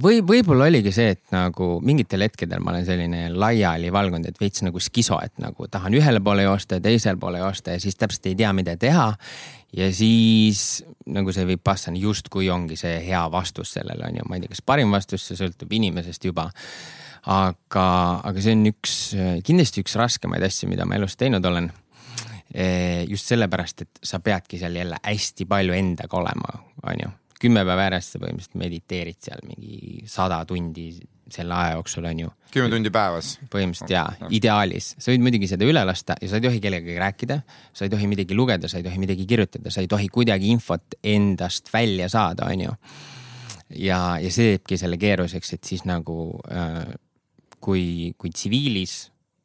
Või 0.03 0.21
võib-olla 0.27 0.69
oligi 0.71 0.93
see, 0.95 1.15
et 1.17 1.23
nagu 1.35 1.77
mingitel 1.85 2.25
hetkedel 2.27 2.63
ma 2.65 2.73
olen 2.73 2.87
selline 2.87 3.23
laialivalgunud, 3.35 4.29
et 4.31 4.41
veits 4.41 4.65
nagu 4.67 4.81
skiso, 4.83 5.19
et 5.25 5.35
nagu 5.43 5.69
tahan 5.73 5.95
ühele 5.97 6.21
poole 6.25 6.47
joosta 6.47 6.79
ja 6.79 6.85
teisele 6.85 7.21
poole 7.21 7.41
joosta 7.43 7.77
ja 7.77 7.83
siis 7.83 7.97
täpselt 7.99 8.29
ei 8.31 8.37
tea, 8.39 8.53
mida 8.57 8.77
teha 8.81 9.09
ja 9.77 9.89
siis 9.95 10.85
nagu 11.07 11.33
see 11.35 11.47
Vipassana 11.49 11.99
justkui 12.01 12.51
ongi 12.51 12.79
see 12.79 12.99
hea 13.07 13.23
vastus 13.33 13.75
sellele 13.77 14.09
on 14.09 14.21
ju, 14.21 14.29
ma 14.29 14.39
ei 14.39 14.45
tea, 14.45 14.53
kas 14.55 14.63
parim 14.67 14.95
vastus, 14.95 15.27
see 15.29 15.39
sõltub 15.39 15.73
inimesest 15.79 16.29
juba. 16.29 16.51
aga, 17.27 17.87
aga 18.23 18.43
see 18.43 18.55
on 18.55 18.69
üks, 18.71 18.97
kindlasti 19.47 19.83
üks 19.83 19.97
raskemaid 19.99 20.45
asju, 20.47 20.69
mida 20.71 20.87
ma 20.87 20.95
elus 20.95 21.17
teinud 21.19 21.45
olen. 21.45 21.73
E, 22.55 23.03
just 23.11 23.27
sellepärast, 23.27 23.83
et 23.83 24.07
sa 24.07 24.21
peadki 24.23 24.61
seal 24.61 24.77
jälle 24.79 25.01
hästi 25.03 25.49
palju 25.51 25.75
endaga 25.75 26.21
olema, 26.21 26.53
on 26.87 27.03
ju 27.03 27.11
kümme 27.41 27.65
päeva 27.67 27.89
järjest 27.89 28.15
sa 28.15 28.23
põhimõtteliselt 28.23 28.61
mediteerid 28.61 29.21
seal 29.29 29.45
mingi 29.47 30.03
sada 30.11 30.41
tundi 30.49 30.91
selle 31.33 31.55
aja 31.55 31.75
jooksul 31.75 32.07
on 32.07 32.21
ju. 32.21 32.31
kümme 32.55 32.71
tundi 32.71 32.91
päevas? 32.95 33.33
põhimõtteliselt 33.51 33.93
jaa 33.93 34.07
ja., 34.21 34.31
ideaalis. 34.39 34.93
sa 34.99 35.11
võid 35.13 35.25
muidugi 35.27 35.51
seda 35.51 35.67
üle 35.69 35.83
lasta 35.87 36.17
ja 36.23 36.31
sa 36.31 36.39
ei 36.39 36.47
tohi 36.47 36.63
kellegagi 36.63 36.99
rääkida, 37.03 37.41
sa 37.75 37.87
ei 37.87 37.93
tohi 37.93 38.09
midagi 38.11 38.39
lugeda, 38.39 38.71
sa 38.71 38.81
ei 38.81 38.87
tohi 38.87 39.03
midagi 39.03 39.27
kirjutada, 39.29 39.73
sa 39.75 39.83
ei 39.83 39.91
tohi 39.91 40.09
kuidagi 40.13 40.51
infot 40.55 40.99
endast 41.03 41.73
välja 41.75 42.09
saada, 42.13 42.49
on 42.53 42.67
ju. 42.69 42.77
ja, 43.83 44.01
ja 44.23 44.31
see 44.31 44.55
teebki 44.55 44.79
selle 44.81 45.01
keeruliseks, 45.03 45.53
et 45.59 45.75
siis 45.75 45.85
nagu 45.89 46.31
äh, 46.53 46.95
kui, 47.61 48.15
kui 48.19 48.31
tsiviilis 48.31 48.99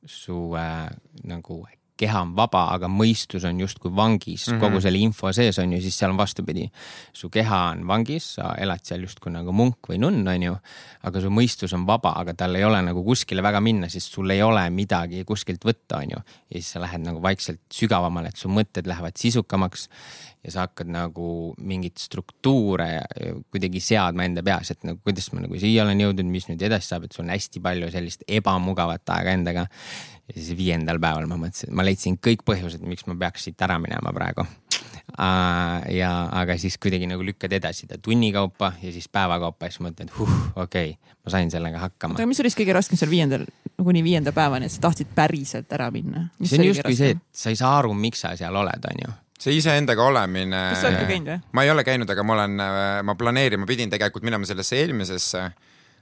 su 0.06 0.52
äh, 0.58 0.88
nagu 1.30 1.64
keha 2.02 2.22
on 2.26 2.34
vaba, 2.38 2.66
aga 2.76 2.90
mõistus 2.92 3.46
on 3.48 3.60
justkui 3.62 3.92
vangis 3.96 4.48
mm 4.48 4.56
-hmm. 4.56 4.62
kogu 4.64 4.82
selle 4.82 5.02
info 5.02 5.32
sees 5.34 5.60
on 5.62 5.74
ju, 5.76 5.82
siis 5.82 5.98
seal 5.98 6.12
on 6.12 6.18
vastupidi. 6.18 6.70
su 7.14 7.30
keha 7.30 7.60
on 7.72 7.86
vangis, 7.88 8.34
sa 8.36 8.56
elad 8.58 8.84
seal 8.84 9.06
justkui 9.06 9.32
nagu 9.32 9.52
munk 9.52 9.90
või 9.90 10.00
nunn, 10.02 10.28
on 10.28 10.44
ju. 10.44 10.56
aga 11.04 11.22
su 11.22 11.30
mõistus 11.30 11.74
on 11.74 11.86
vaba, 11.88 12.14
aga 12.18 12.34
tal 12.34 12.56
ei 12.56 12.64
ole 12.64 12.82
nagu 12.82 13.04
kuskile 13.04 13.44
väga 13.44 13.62
minna, 13.62 13.90
sest 13.90 14.14
sul 14.14 14.30
ei 14.30 14.42
ole 14.42 14.70
midagi 14.70 15.24
kuskilt 15.26 15.66
võtta, 15.66 16.02
on 16.02 16.10
ju. 16.16 16.20
ja 16.50 16.54
siis 16.54 16.72
sa 16.72 16.82
lähed 16.82 17.06
nagu 17.06 17.22
vaikselt 17.22 17.62
sügavamale, 17.74 18.28
et 18.28 18.38
su 18.38 18.50
mõtted 18.50 18.88
lähevad 18.88 19.18
sisukamaks 19.18 19.90
ja 20.44 20.52
sa 20.52 20.66
hakkad 20.66 20.90
nagu 20.90 21.54
mingeid 21.62 22.00
struktuure 22.02 22.90
kuidagi 23.54 23.80
seadma 23.84 24.26
enda 24.26 24.44
peas, 24.46 24.72
et 24.74 24.88
nagu 24.88 24.98
kuidas 25.04 25.30
ma 25.34 25.44
nagu 25.44 25.60
siia 25.62 25.84
olen 25.86 26.02
jõudnud, 26.02 26.32
mis 26.34 26.48
nüüd 26.50 26.62
edasi 26.66 26.88
saab, 26.94 27.06
et 27.06 27.14
sul 27.14 27.28
on 27.28 27.34
hästi 27.36 27.62
palju 27.62 27.92
sellist 27.94 28.26
ebamugavat 28.28 29.14
aega 29.18 29.36
endaga 29.38 29.68
ja 30.36 30.42
siis 30.42 30.58
viiendal 30.58 31.00
päeval 31.02 31.28
ma 31.30 31.38
mõtlesin, 31.40 31.72
ma 31.76 31.86
leidsin 31.86 32.18
kõik 32.24 32.46
põhjused, 32.48 32.84
miks 32.88 33.08
ma 33.10 33.16
peaks 33.20 33.48
siit 33.48 33.62
ära 33.62 33.78
minema 33.82 34.14
praegu. 34.16 34.46
ja, 35.92 36.12
aga 36.40 36.56
siis 36.62 36.78
kuidagi 36.82 37.08
nagu 37.10 37.26
lükkad 37.26 37.52
edasi 37.58 37.88
ta 37.90 37.98
tunni 38.02 38.32
kaupa 38.32 38.72
ja 38.82 38.92
siis 38.94 39.10
päeva 39.12 39.40
kaupa 39.44 39.68
ja 39.68 39.74
siis 39.74 39.84
mõtled, 39.84 40.08
et 40.08 40.20
huh, 40.20 40.36
okei 40.56 40.94
okay,, 40.94 41.16
ma 41.26 41.34
sain 41.34 41.52
sellega 41.52 41.82
hakkama. 41.82 42.16
aga 42.16 42.30
mis 42.30 42.40
oli 42.40 42.52
siis 42.52 42.62
kõige 42.62 42.78
raskem 42.78 43.00
seal 43.00 43.12
viiendal, 43.12 43.44
kuni 43.82 44.04
viienda 44.06 44.32
päevani, 44.36 44.70
et 44.70 44.76
sa 44.76 44.86
tahtsid 44.88 45.12
päriselt 45.16 45.74
ära 45.76 45.90
minna? 45.92 46.30
see 46.44 46.62
on 46.62 46.70
justkui 46.70 46.96
see, 46.96 47.18
et 47.18 47.44
sa 47.44 47.52
ei 47.52 47.60
saa 47.60 47.76
aru, 47.82 47.92
miks 47.98 48.24
sa 48.24 48.36
seal 48.40 48.56
oled, 48.56 48.88
on 48.94 49.04
ju 49.06 49.18
see 49.42 49.58
iseendaga 49.58 50.06
olemine. 50.06 50.62
kas 50.72 50.84
sa 50.86 50.92
oled 50.92 51.02
ka 51.02 51.10
käinud 51.10 51.34
või? 51.34 51.44
ma 51.58 51.66
ei 51.66 51.74
ole 51.74 51.86
käinud, 51.88 52.14
aga 52.14 52.24
ma 52.24 52.38
olen, 52.38 52.64
ma 53.10 53.18
planeerin, 53.18 53.62
ma 53.62 53.70
pidin 53.70 53.92
tegelikult 53.92 54.26
minema 54.28 54.48
sellesse 54.48 54.80
eelmisesse 54.84 55.44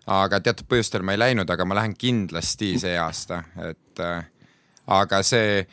aga 0.10 0.39
teatud 0.43 0.68
põhjustel 0.70 1.05
ma 1.05 1.14
ei 1.14 1.22
läinud, 1.22 1.49
aga 1.49 1.66
ma 1.68 1.78
lähen 1.78 1.93
kindlasti 1.97 2.74
see 2.82 2.95
aasta, 2.97 3.43
et 3.70 4.01
äh, 4.03 4.24
aga 4.89 5.22
see 5.26 5.64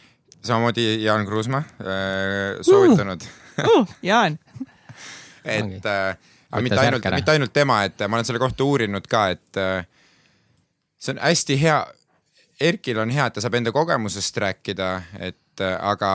samamoodi 0.44 1.02
Jaan 1.04 1.26
Kruusmaa 1.26 1.62
äh, 1.80 2.62
soovitanud. 2.66 3.24
Uh, 3.58 3.80
uh, 3.80 3.98
Jaan. 4.02 4.38
Et 5.46 5.84
äh, 5.86 6.16
aga 6.50 6.62
mitte 6.62 6.80
ainult, 6.82 7.04
mitte 7.14 7.30
ainult 7.30 7.52
tema, 7.54 7.76
et 7.86 8.02
ma 8.10 8.18
olen 8.18 8.26
selle 8.26 8.40
kohta 8.42 8.64
uurinud 8.66 9.04
ka, 9.06 9.28
et 9.30 9.58
äh, 9.62 9.84
see 10.98 11.14
on 11.14 11.20
hästi 11.22 11.54
hea. 11.60 11.76
Erkil 12.66 12.98
on 12.98 13.12
hea, 13.14 13.28
et 13.28 13.36
ta 13.36 13.44
saab 13.44 13.54
enda 13.54 13.70
kogemusest 13.70 14.40
rääkida, 14.42 14.88
et 15.22 15.38
et 15.56 15.64
äh, 15.64 15.76
aga 15.88 16.10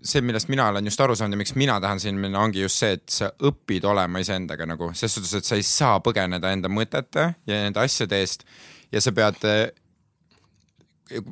see, 0.00 0.22
millest 0.24 0.48
mina 0.48 0.70
olen 0.72 0.88
just 0.88 1.00
aru 1.04 1.16
saanud 1.18 1.36
ja 1.36 1.42
miks 1.42 1.52
mina 1.60 1.76
tahan 1.84 2.00
siin 2.00 2.16
minna, 2.20 2.40
ongi 2.40 2.64
just 2.64 2.80
see, 2.80 2.96
et 2.96 3.04
sa 3.12 3.28
õpid 3.44 3.84
olema 3.88 4.22
iseendaga 4.22 4.66
nagu 4.68 4.90
ses 4.96 5.12
suhtes, 5.12 5.34
et 5.36 5.48
sa 5.48 5.58
ei 5.58 5.66
saa 5.66 5.98
põgeneda 6.04 6.52
enda 6.56 6.70
mõtete 6.72 7.28
ja 7.48 7.60
nende 7.66 7.84
asjade 7.84 8.16
eest 8.22 8.46
ja 8.94 9.02
sa 9.04 9.12
pead, 9.12 9.44
äh, 9.44 9.68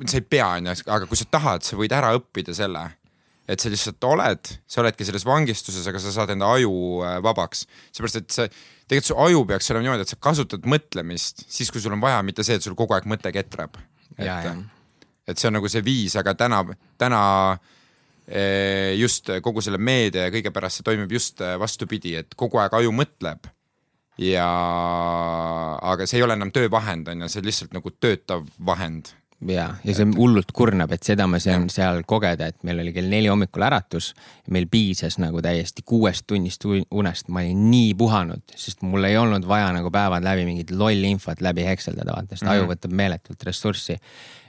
sa 0.05 0.21
ei 0.21 0.29
pea, 0.29 0.53
onju, 0.61 0.77
aga 0.85 1.09
kui 1.09 1.19
sa 1.19 1.29
tahad, 1.39 1.65
sa 1.65 1.81
võid 1.81 1.97
ära 1.97 2.13
õppida 2.19 2.55
selle 2.57 2.85
et 3.47 3.63
sa 3.63 3.71
lihtsalt 3.71 4.03
oled, 4.09 4.49
sa 4.67 4.81
oledki 4.83 5.07
selles 5.07 5.25
vangistuses, 5.27 5.85
aga 5.87 6.01
sa 6.03 6.13
saad 6.13 6.33
enda 6.35 6.49
aju 6.59 7.03
äh, 7.07 7.19
vabaks. 7.23 7.65
seepärast, 7.95 8.19
et 8.19 8.35
see, 8.35 8.49
tegelikult 8.91 9.13
su 9.13 9.19
aju 9.23 9.45
peaks 9.49 9.71
olema 9.71 9.87
niimoodi, 9.87 10.07
et 10.07 10.13
sa 10.13 10.19
kasutad 10.29 10.67
mõtlemist 10.67 11.47
siis, 11.47 11.71
kui 11.71 11.83
sul 11.83 11.95
on 11.95 12.03
vaja, 12.03 12.19
mitte 12.27 12.45
see, 12.47 12.59
et 12.59 12.67
sul 12.67 12.77
kogu 12.79 12.97
aeg 12.99 13.07
mõte 13.09 13.31
ketrab. 13.35 13.79
et, 14.19 14.27
et 15.27 15.39
see 15.39 15.51
on 15.51 15.59
nagu 15.59 15.71
see 15.71 15.85
viis, 15.85 16.17
aga 16.21 16.35
täna, 16.39 16.63
täna 16.99 17.21
eh, 18.27 18.95
just 19.01 19.31
kogu 19.43 19.65
selle 19.65 19.79
meedia 19.79 20.29
ja 20.29 20.35
kõige 20.35 20.55
pärast 20.55 20.81
see 20.81 20.87
toimub 20.87 21.13
just 21.13 21.43
eh, 21.45 21.57
vastupidi, 21.61 22.17
et 22.23 22.39
kogu 22.39 22.63
aeg 22.63 22.79
aju 22.79 22.95
mõtleb. 22.95 23.53
ja, 24.23 24.49
aga 25.85 26.07
see 26.09 26.21
ei 26.21 26.25
ole 26.25 26.39
enam 26.39 26.53
töövahend, 26.55 27.09
on 27.13 27.27
ju, 27.27 27.29
see 27.29 27.43
on 27.43 27.51
lihtsalt 27.51 27.75
nagu 27.77 27.93
töötav 28.01 28.47
vahend 28.65 29.13
ja, 29.45 29.67
ja 29.85 29.95
see 29.97 30.07
hullult 30.17 30.53
kurnab, 30.57 30.93
et 30.97 31.05
seda 31.07 31.27
ma 31.29 31.39
saan 31.43 31.69
seal 31.73 32.03
kogeda, 32.09 32.49
et 32.49 32.65
meil 32.67 32.81
oli 32.83 32.95
kell 32.97 33.11
neli 33.11 33.29
hommikul 33.29 33.67
äratus. 33.67 34.13
meil 34.51 34.69
piisas 34.71 35.19
nagu 35.21 35.43
täiesti 35.43 35.85
kuuest 35.85 36.27
tunnist 36.27 36.65
unest, 36.67 37.29
ma 37.29 37.43
olin 37.45 37.67
nii 37.71 37.93
puhanud, 37.99 38.57
sest 38.57 38.83
mul 38.87 39.05
ei 39.05 39.19
olnud 39.21 39.47
vaja 39.49 39.69
nagu 39.77 39.91
päevad 39.93 40.25
läbi 40.25 40.47
mingit 40.49 40.71
lolli 40.71 41.11
infot 41.11 41.41
läbi 41.45 41.67
hekseldada, 41.67 42.17
vaata, 42.17 42.35
sest 42.35 42.43
mm 42.43 42.49
-hmm. 42.49 42.55
aju 42.55 42.73
võtab 42.73 42.97
meeletult 43.03 43.43
ressurssi 43.51 43.99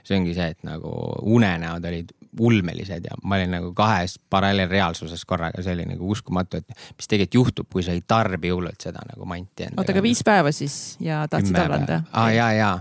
see 0.08 0.16
ongi 0.18 0.34
see, 0.36 0.54
et 0.54 0.64
nagu 0.66 0.90
unenäod 1.36 1.84
olid 1.90 2.14
ulmelised 2.40 3.04
ja 3.08 3.16
ma 3.24 3.38
olin 3.38 3.54
nagu 3.56 3.72
kahes 3.76 4.18
paralleelreaalsuses 4.30 5.24
korraga, 5.28 5.62
see 5.64 5.74
oli 5.76 5.86
nagu 5.88 6.10
uskumatu, 6.12 6.60
et 6.60 6.68
mis 6.96 7.10
tegelikult 7.10 7.38
juhtub, 7.38 7.68
kui 7.72 7.84
sa 7.84 7.96
ei 7.96 8.02
tarbi 8.06 8.52
hullult 8.54 8.80
seda 8.84 9.02
nagu 9.08 9.28
manti. 9.28 9.68
oota, 9.74 9.92
aga 9.92 10.04
viis 10.04 10.22
päeva 10.26 10.52
siis 10.54 10.96
ja 11.04 11.24
tahtsid 11.30 11.58
allanda? 11.60 12.02
aa 12.12 12.30
ja, 12.34 12.50
ja, 12.56 12.72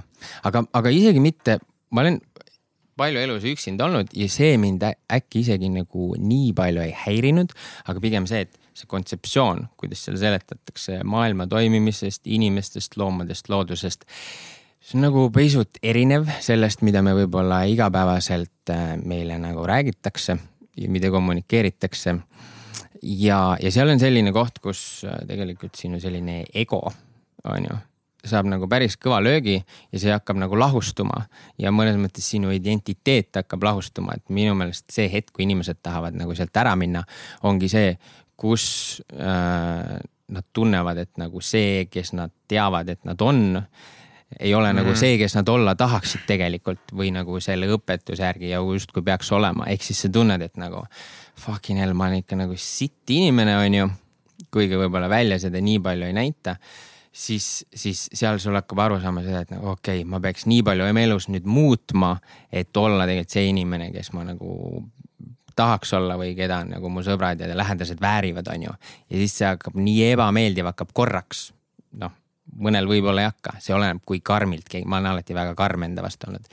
aga, 0.48 0.64
aga 0.80 0.94
isegi 0.94 1.24
mitte, 1.24 1.60
ma 1.92 2.06
olen 2.06 2.22
palju 2.98 3.22
elus 3.22 3.46
üksinda 3.48 3.86
olnud 3.86 4.14
ja 4.18 4.30
see 4.32 4.56
mind 4.62 4.84
äkki 4.88 5.44
isegi 5.46 5.70
nagu 5.74 6.14
nii 6.18 6.54
palju 6.58 6.84
ei 6.86 6.96
häirinud, 7.06 7.54
aga 7.86 8.04
pigem 8.04 8.28
see, 8.30 8.46
et 8.48 8.58
see 8.78 8.90
kontseptsioon, 8.90 9.66
kuidas 9.78 10.04
seal 10.06 10.20
seletatakse 10.22 11.02
maailma 11.08 11.48
toimimisest, 11.50 12.28
inimestest, 12.30 12.98
loomadest, 13.00 13.50
loodusest 13.50 14.06
see 14.88 14.96
on 14.96 15.04
nagu 15.04 15.26
pisut 15.36 15.82
erinev 15.84 16.30
sellest, 16.44 16.84
mida 16.88 17.02
me 17.04 17.12
võib-olla 17.18 17.66
igapäevaselt 17.68 18.72
äh, 18.72 18.94
meile 19.04 19.36
nagu 19.42 19.66
räägitakse 19.68 20.38
ja 20.78 20.90
mida 20.90 21.12
kommunikeeritakse. 21.12 22.16
ja, 23.04 23.58
ja 23.60 23.72
seal 23.72 23.92
on 23.92 24.00
selline 24.00 24.32
koht, 24.32 24.62
kus 24.64 25.04
äh, 25.04 25.20
tegelikult 25.28 25.76
sinu 25.76 26.00
selline 26.00 26.46
ego, 26.54 26.80
on 27.44 27.68
ju, 27.68 27.80
saab 28.28 28.48
nagu 28.48 28.70
päris 28.72 28.96
kõva 28.96 29.20
löögi 29.24 29.58
ja 29.58 30.00
see 30.00 30.14
hakkab 30.14 30.40
nagu 30.40 30.56
lahustuma. 30.60 31.26
Ja 31.60 31.74
mõnes 31.76 32.00
mõttes 32.00 32.30
sinu 32.32 32.54
identiteet 32.56 33.36
hakkab 33.42 33.68
lahustuma, 33.68 34.16
et 34.16 34.24
minu 34.32 34.56
meelest 34.56 34.88
see 34.96 35.12
hetk, 35.12 35.34
kui 35.36 35.44
inimesed 35.50 35.84
tahavad 35.84 36.16
nagu 36.16 36.36
sealt 36.36 36.64
ära 36.64 36.78
minna, 36.80 37.04
ongi 37.44 37.68
see, 37.72 37.92
kus 38.40 39.04
äh, 39.20 40.00
nad 40.28 40.48
tunnevad, 40.56 41.04
et 41.04 41.20
nagu 41.20 41.44
see, 41.44 41.90
kes 41.92 42.16
nad 42.16 42.32
teavad, 42.48 42.96
et 42.96 43.04
nad 43.08 43.20
on 43.24 43.60
ei 44.40 44.54
ole 44.54 44.68
mm 44.68 44.72
-hmm. 44.72 44.76
nagu 44.76 44.90
mhm. 44.90 45.00
see, 45.00 45.18
kes 45.18 45.36
nad 45.36 45.48
olla 45.48 45.76
tahaksid 45.76 46.26
tegelikult 46.28 46.92
või 46.94 47.12
nagu 47.12 47.40
selle 47.40 47.68
õpetuse 47.68 48.24
järgi 48.24 48.50
ja 48.50 48.60
justkui 48.60 49.02
peaks 49.02 49.32
olema, 49.32 49.66
ehk 49.66 49.84
siis 49.84 50.02
sa 50.02 50.10
tunned, 50.10 50.42
et 50.42 50.58
nagu 50.58 50.84
fucking 51.40 51.80
hell, 51.80 51.94
ma 51.94 52.08
olen 52.08 52.24
ikka 52.24 52.36
nagu 52.36 52.54
sitt 52.58 53.10
inimene, 53.10 53.58
onju. 53.58 53.90
kuigi 54.52 54.78
võib-olla 54.78 55.10
välja 55.10 55.40
seda 55.40 55.62
nii 55.62 55.80
palju 55.80 56.06
ei 56.06 56.14
näita. 56.14 56.56
siis, 57.12 57.66
siis 57.74 58.10
seal 58.14 58.38
sul 58.40 58.54
hakkab 58.54 58.80
aru 58.80 59.00
saama 59.02 59.24
seda, 59.24 59.40
et 59.40 59.52
nagu 59.52 59.68
okei 59.68 60.02
okay,, 60.02 60.10
ma 60.10 60.20
peaks 60.20 60.46
nii 60.46 60.64
palju 60.64 60.90
oma 60.90 61.02
elus 61.02 61.28
nüüd 61.28 61.46
muutma, 61.46 62.20
et 62.52 62.78
olla 62.78 63.06
tegelikult 63.06 63.30
see 63.30 63.48
inimene, 63.50 63.92
kes 63.92 64.12
ma 64.14 64.24
nagu 64.24 64.84
tahaks 65.56 65.94
olla 65.94 66.18
või 66.18 66.36
keda 66.38 66.62
nagu 66.68 66.90
mu 66.90 67.02
sõbrad 67.02 67.40
ja 67.42 67.58
lähedased 67.58 68.02
väärivad, 68.02 68.48
on 68.54 68.64
ju. 68.64 68.78
ja 69.10 69.18
siis 69.18 69.38
see 69.38 69.48
hakkab 69.48 69.76
nii 69.76 70.12
ebameeldiv, 70.12 70.66
hakkab 70.66 70.94
korraks, 70.94 71.52
noh, 71.98 72.14
mõnel 72.56 72.88
võib-olla 72.90 73.24
ei 73.24 73.30
hakka, 73.30 73.58
see 73.64 73.76
oleneb, 73.76 74.02
kui 74.06 74.22
karmilt 74.26 74.70
keegi, 74.70 74.88
ma 74.88 75.02
olen 75.02 75.12
alati 75.12 75.36
väga 75.36 75.56
karm 75.58 75.84
enda 75.88 76.06
vastu 76.06 76.30
olnud. 76.30 76.48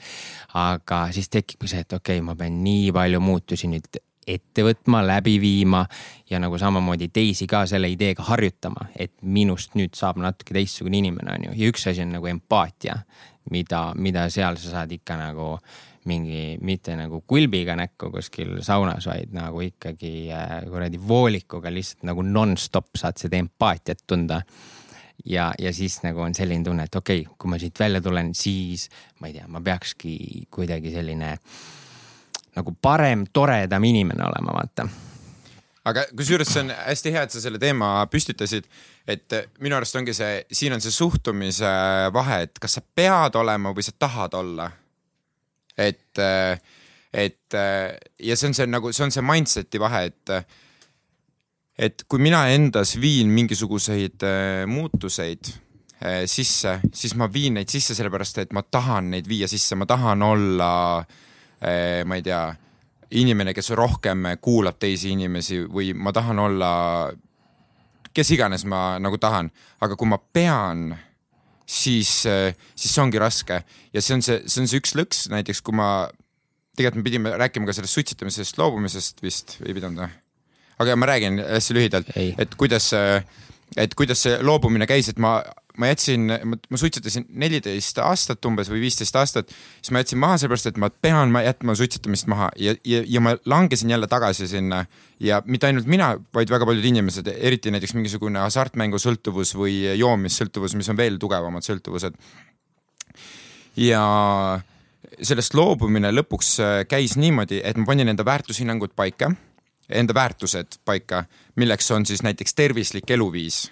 aga 0.61 1.05
siis 1.15 1.29
tekibki 1.29 1.69
see, 1.71 1.85
et 1.85 1.93
okei 1.93 2.19
okay,, 2.19 2.25
ma 2.25 2.35
pean 2.39 2.59
nii 2.63 2.91
palju 2.95 3.21
muutusi 3.23 3.69
nüüd 3.71 3.89
ette 4.25 4.63
võtma, 4.65 5.03
läbi 5.05 5.35
viima 5.41 5.83
ja 6.29 6.39
nagu 6.41 6.57
samamoodi 6.57 7.11
teisi 7.13 7.47
ka 7.47 7.65
selle 7.69 7.89
ideega 7.93 8.25
harjutama, 8.25 8.89
et 8.97 9.13
minust 9.21 9.75
nüüd 9.77 9.93
saab 9.97 10.17
natuke 10.21 10.55
teistsugune 10.57 10.97
inimene, 11.03 11.35
on 11.35 11.49
ju. 11.49 11.57
ja 11.61 11.73
üks 11.73 11.85
asi 11.91 12.01
on 12.05 12.15
nagu 12.17 12.29
empaatia, 12.31 12.97
mida, 13.53 13.91
mida 13.95 14.25
seal 14.33 14.57
sa 14.61 14.79
saad 14.79 14.95
ikka 14.97 15.19
nagu 15.19 15.51
mingi, 16.09 16.57
mitte 16.61 16.93
nagu 16.97 17.23
kulbiga 17.27 17.75
näkku 17.77 18.11
kuskil 18.13 18.59
saunas, 18.65 19.07
vaid 19.09 19.33
nagu 19.33 19.61
ikkagi 19.65 20.29
äh, 20.33 20.57
kuradi 20.69 20.99
voolikuga 21.01 21.71
lihtsalt 21.73 22.05
nagu 22.09 22.25
nonstop 22.25 22.93
saad 22.97 23.17
seda 23.21 23.39
empaatiat 23.41 24.05
tunda 24.07 24.41
ja, 25.25 25.51
ja 25.59 25.73
siis 25.73 26.01
nagu 26.03 26.21
on 26.21 26.35
selline 26.35 26.63
tunne, 26.63 26.85
et 26.85 26.95
okei 26.95 27.23
okay,, 27.23 27.37
kui 27.39 27.49
ma 27.51 27.59
siit 27.61 27.79
välja 27.79 28.01
tulen, 28.01 28.33
siis 28.35 28.89
ma 29.19 29.31
ei 29.31 29.37
tea, 29.37 29.47
ma 29.47 29.61
peakski 29.63 30.45
kuidagi 30.51 30.93
selline 30.93 31.35
nagu 32.55 32.75
parem, 32.81 33.25
toredam 33.33 33.83
inimene 33.83 34.23
olema, 34.23 34.55
vaata. 34.55 34.87
Aga 35.85 36.07
kusjuures 36.17 36.49
see 36.49 36.63
on 36.63 36.71
hästi 36.73 37.11
hea, 37.13 37.23
et 37.27 37.33
sa 37.35 37.41
selle 37.43 37.59
teema 37.61 37.89
püstitasid, 38.09 38.65
et 39.07 39.35
minu 39.61 39.77
arust 39.77 39.97
ongi 39.99 40.15
see, 40.17 40.39
siin 40.49 40.73
on 40.73 40.81
see 40.81 40.93
suhtumise 40.93 41.69
vahe, 42.15 42.39
et 42.47 42.61
kas 42.61 42.79
sa 42.79 42.81
pead 42.81 43.37
olema 43.37 43.73
või 43.75 43.85
sa 43.85 43.93
tahad 43.93 44.33
olla. 44.39 44.65
Et, 45.77 46.23
et 47.13 47.57
ja 47.59 48.37
see 48.39 48.49
on 48.49 48.57
see 48.57 48.65
nagu, 48.71 48.93
see 48.95 49.05
on 49.05 49.13
see 49.13 49.25
mindset'i 49.25 49.81
vahe, 49.83 50.07
et 50.09 50.33
et 51.77 52.05
kui 52.07 52.21
mina 52.23 52.45
endas 52.53 52.95
viin 53.01 53.31
mingisuguseid 53.35 54.23
äh, 54.23 54.63
muutuseid 54.69 55.51
äh, 55.51 56.23
sisse, 56.29 56.79
siis 56.95 57.15
ma 57.19 57.27
viin 57.31 57.59
neid 57.59 57.71
sisse 57.71 57.95
sellepärast, 57.97 58.43
et 58.45 58.53
ma 58.55 58.63
tahan 58.63 59.11
neid 59.15 59.27
viia 59.27 59.49
sisse, 59.51 59.75
ma 59.75 59.87
tahan 59.89 60.23
olla 60.23 60.71
äh,, 61.01 62.03
ma 62.07 62.19
ei 62.19 62.23
tea, 62.25 62.45
inimene, 63.15 63.53
kes 63.53 63.73
rohkem 63.77 64.31
kuulab 64.41 64.79
teisi 64.79 65.11
inimesi 65.13 65.61
või 65.67 65.91
ma 65.93 66.13
tahan 66.15 66.39
olla, 66.47 66.71
kes 68.15 68.31
iganes 68.35 68.65
ma 68.69 68.95
nagu 69.01 69.19
tahan, 69.21 69.51
aga 69.83 69.99
kui 69.99 70.09
ma 70.09 70.19
pean 70.19 70.89
siis, 71.65 72.11
siis 72.25 72.91
see 72.91 73.01
ongi 73.03 73.21
raske. 73.21 73.61
Ja 73.93 74.03
see 74.03 74.17
on 74.17 74.25
see, 74.25 74.41
see 74.47 74.63
on 74.63 74.69
see 74.69 74.81
üks 74.81 74.93
lõks. 74.97 75.25
Näiteks, 75.33 75.63
kui 75.65 75.75
ma, 75.77 76.07
tegelikult 76.77 77.01
me 77.01 77.07
pidime 77.09 77.33
rääkima 77.41 77.69
ka 77.69 77.77
sellest 77.77 77.97
suitsetamisest 77.97 78.61
loobumisest 78.61 79.25
vist, 79.25 79.57
ei 79.65 79.75
pidanud 79.75 80.05
või? 80.05 80.13
Aga 80.79 80.95
ma 80.95 81.11
räägin 81.11 81.39
hästi 81.39 81.77
lühidalt, 81.77 82.09
et 82.15 82.55
kuidas, 82.59 82.91
et 83.77 83.95
kuidas 83.95 84.25
see 84.25 84.39
loobumine 84.43 84.87
käis, 84.89 85.09
et 85.09 85.21
ma 85.21 85.39
ma 85.77 85.89
jätsin, 85.89 86.31
ma 86.69 86.77
suitsetasin 86.79 87.25
neliteist 87.41 87.99
aastat 88.03 88.45
umbes 88.47 88.69
või 88.71 88.81
viisteist 88.85 89.15
aastat, 89.19 89.51
siis 89.81 89.91
ma 89.91 90.01
jätsin 90.01 90.19
maha 90.21 90.37
sellepärast, 90.39 90.69
et 90.71 90.79
ma 90.81 90.89
pean 90.89 91.33
ma 91.33 91.41
jätma 91.45 91.75
suitsetamist 91.77 92.29
maha 92.31 92.49
ja, 92.59 92.75
ja, 92.87 93.01
ja 93.03 93.21
ma 93.23 93.35
langesin 93.49 93.91
jälle 93.91 94.07
tagasi 94.07 94.47
sinna. 94.47 94.85
ja 95.19 95.41
mitte 95.45 95.67
ainult 95.67 95.87
mina, 95.87 96.13
vaid 96.33 96.51
väga 96.51 96.65
paljud 96.65 96.85
inimesed, 96.85 97.27
eriti 97.35 97.71
näiteks 97.71 97.95
mingisugune 97.95 98.39
hasartmängusõltuvus 98.43 99.55
või 99.55 99.97
joomissõltuvus, 99.99 100.75
mis 100.75 100.89
on 100.89 100.97
veel 100.97 101.19
tugevamad 101.19 101.63
sõltuvused. 101.63 102.15
ja 103.75 104.05
sellest 105.21 105.53
loobumine 105.55 106.11
lõpuks 106.11 106.55
äh, 106.59 106.77
käis 106.87 107.15
niimoodi, 107.19 107.61
et 107.63 107.77
ma 107.77 107.85
panin 107.91 108.11
enda 108.11 108.25
väärtushinnangud 108.25 108.95
paika, 108.95 109.31
enda 109.89 110.13
väärtused 110.13 110.79
paika, 110.85 111.25
milleks 111.55 111.91
on 111.91 112.05
siis 112.05 112.23
näiteks 112.25 112.53
tervislik 112.53 113.11
eluviis. 113.11 113.71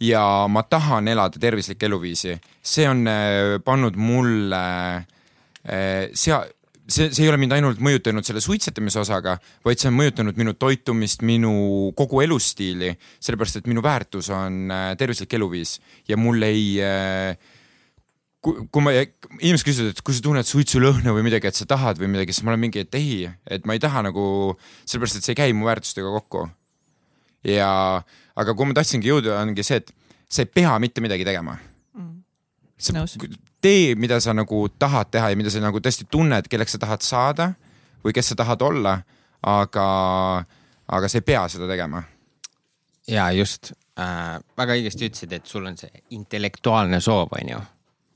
Ja 0.00 0.44
ma 0.52 0.60
tahan 0.62 1.08
elada 1.08 1.40
tervislikku 1.40 1.86
eluviisi, 1.88 2.34
see 2.60 2.84
on 2.88 3.06
äh, 3.08 3.56
pannud 3.64 3.96
mulle 3.96 4.58
äh, 5.64 6.10
sea-, 6.12 6.42
see, 6.84 7.08
see 7.08 7.24
ei 7.24 7.30
ole 7.30 7.38
mind 7.40 7.56
ainult 7.56 7.80
mõjutanud 7.80 8.26
selle 8.26 8.42
suitsetamise 8.44 9.00
osaga, 9.00 9.38
vaid 9.64 9.80
see 9.80 9.88
on 9.88 9.96
mõjutanud 9.96 10.36
minu 10.36 10.52
toitumist, 10.60 11.24
minu 11.24 11.54
kogu 11.96 12.20
elustiili, 12.26 12.92
sellepärast 13.16 13.62
et 13.62 13.70
minu 13.72 13.80
väärtus 13.84 14.28
on 14.36 14.66
äh, 14.68 14.90
tervislik 15.00 15.32
eluviis. 15.38 15.78
Ja 16.08 16.20
mul 16.20 16.44
ei 16.44 16.66
kui, 16.84 17.55
kui 18.46 18.84
ma, 18.84 18.92
inimesed 19.40 19.66
küsivad, 19.66 19.92
et 19.94 20.02
kui 20.04 20.14
sa 20.14 20.22
tunned 20.24 20.46
suitsulõhna 20.46 21.14
või 21.14 21.24
midagi, 21.26 21.50
et 21.50 21.58
sa 21.58 21.66
tahad 21.68 21.98
või 22.00 22.10
midagi, 22.12 22.34
siis 22.34 22.46
ma 22.46 22.52
olen 22.52 22.62
mingi, 22.66 22.84
et 22.84 22.98
ei, 22.98 23.26
et 23.50 23.66
ma 23.66 23.76
ei 23.76 23.82
taha 23.82 24.04
nagu, 24.06 24.26
sellepärast 24.84 25.18
et 25.18 25.26
see 25.26 25.34
ei 25.34 25.40
käi 25.40 25.56
mu 25.56 25.68
väärtustega 25.68 26.12
kokku. 26.18 26.46
ja 27.46 27.70
aga 28.36 28.54
kuhu 28.54 28.70
ma 28.70 28.76
tahtsingi 28.78 29.10
jõuda, 29.10 29.38
ongi 29.40 29.64
see, 29.66 29.80
et 29.82 29.92
sa 30.28 30.44
ei 30.44 30.50
pea 30.50 30.74
mitte 30.82 31.02
midagi 31.04 31.26
tegema 31.26 31.56
mm.. 31.94 32.16
sa 32.78 32.96
Nõus. 32.96 33.16
tee, 33.62 33.94
mida 33.94 34.18
sa 34.22 34.34
nagu 34.36 34.66
tahad 34.78 35.10
teha 35.14 35.30
ja 35.32 35.38
mida 35.38 35.52
sa 35.52 35.62
nagu 35.62 35.80
tõesti 35.82 36.08
tunned, 36.10 36.50
kelleks 36.50 36.76
sa 36.76 36.82
tahad 36.82 37.06
saada 37.06 37.52
või 38.04 38.14
kes 38.16 38.32
sa 38.32 38.38
tahad 38.38 38.62
olla, 38.62 38.98
aga, 39.42 39.86
aga 40.86 41.10
sa 41.10 41.18
ei 41.18 41.26
pea 41.26 41.46
seda 41.50 41.70
tegema. 41.70 42.02
ja 43.10 43.30
just 43.34 43.72
äh,, 43.98 44.36
väga 44.58 44.76
õigesti 44.78 45.10
ütlesid, 45.10 45.38
et 45.38 45.46
sul 45.46 45.66
on 45.66 45.78
see 45.78 46.04
intellektuaalne 46.18 47.00
soov, 47.00 47.34
on 47.38 47.56
ju 47.56 47.62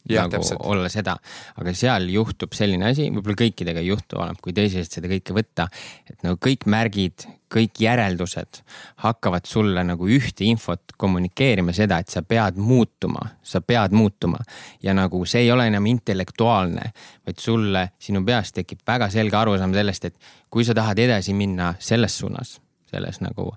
Ja, 0.08 0.22
nagu 0.22 0.32
täpselt. 0.32 0.60
olla 0.64 0.88
seda, 0.88 1.16
aga 1.60 1.72
seal 1.76 2.08
juhtub 2.08 2.54
selline 2.56 2.88
asi, 2.88 3.10
võib-olla 3.12 3.36
kõikidega 3.42 3.82
ei 3.82 3.90
juhtu, 3.90 4.16
oleneb 4.18 4.40
kui 4.42 4.54
tõsiselt 4.56 4.96
seda 4.96 5.10
kõike 5.10 5.34
võtta. 5.36 5.68
et 6.08 6.24
nagu 6.24 6.38
kõik 6.40 6.64
märgid, 6.66 7.26
kõik 7.52 7.82
järeldused 7.84 8.62
hakkavad 9.04 9.44
sulle 9.46 9.84
nagu 9.84 10.08
ühte 10.08 10.46
infot 10.48 10.96
kommunikeerima 10.96 11.74
seda, 11.76 11.98
et 12.00 12.08
sa 12.08 12.22
pead 12.22 12.56
muutuma, 12.56 13.26
sa 13.42 13.60
pead 13.60 13.92
muutuma. 13.92 14.38
ja 14.82 14.94
nagu 14.94 15.24
see 15.26 15.44
ei 15.44 15.52
ole 15.52 15.66
enam 15.68 15.86
intellektuaalne, 15.86 16.92
vaid 17.26 17.38
sulle, 17.38 17.90
sinu 17.98 18.24
peas 18.24 18.52
tekib 18.56 18.80
väga 18.86 19.10
selge 19.10 19.36
arusaam 19.36 19.74
sellest, 19.74 20.04
et 20.04 20.16
kui 20.50 20.64
sa 20.64 20.74
tahad 20.74 20.98
edasi 20.98 21.34
minna 21.36 21.74
selles 21.78 22.18
suunas, 22.18 22.60
selles 22.90 23.20
nagu 23.20 23.52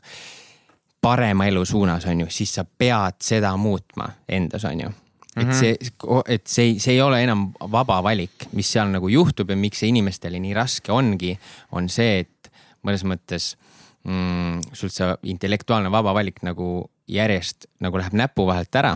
parema 1.02 1.48
elu 1.48 1.66
suunas, 1.66 2.06
on 2.06 2.20
ju, 2.20 2.28
siis 2.30 2.54
sa 2.60 2.66
pead 2.66 3.24
seda 3.24 3.56
muutma 3.58 4.10
endas, 4.28 4.68
on 4.68 4.80
ju 4.80 4.92
et 5.34 5.48
mhm. 5.48 5.56
see, 5.58 5.78
et 6.30 6.48
see, 6.48 6.78
see 6.80 6.94
ei 6.94 7.02
ole 7.02 7.24
enam 7.26 7.48
vaba 7.74 8.00
valik, 8.06 8.48
mis 8.54 8.70
seal 8.70 8.92
nagu 8.94 9.10
juhtub 9.10 9.50
ja 9.50 9.58
miks 9.58 9.82
see 9.82 9.90
inimestele 9.90 10.42
nii 10.42 10.54
raske 10.58 10.94
ongi, 10.94 11.34
on 11.74 11.90
see, 11.90 12.22
et 12.26 12.52
mõnes 12.86 13.06
mõttes 13.08 13.54
mm, 14.06 14.62
sul 14.78 14.92
see 14.94 15.10
intellektuaalne 15.34 15.92
vaba 15.94 16.14
valik 16.16 16.44
nagu 16.46 16.86
järjest 17.10 17.68
nagu 17.84 17.98
läheb 18.00 18.16
näpu 18.18 18.46
vahelt 18.48 18.76
ära. 18.76 18.94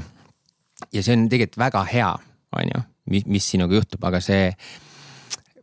ja 0.94 1.04
see 1.04 1.18
on 1.18 1.26
tegelikult 1.30 1.58
väga 1.58 1.84
hea, 1.90 2.14
on 2.54 2.74
ju, 2.76 2.84
mis, 3.14 3.26
mis 3.26 3.50
sinuga 3.50 3.80
juhtub, 3.80 4.04
aga 4.06 4.22
see, 4.22 4.52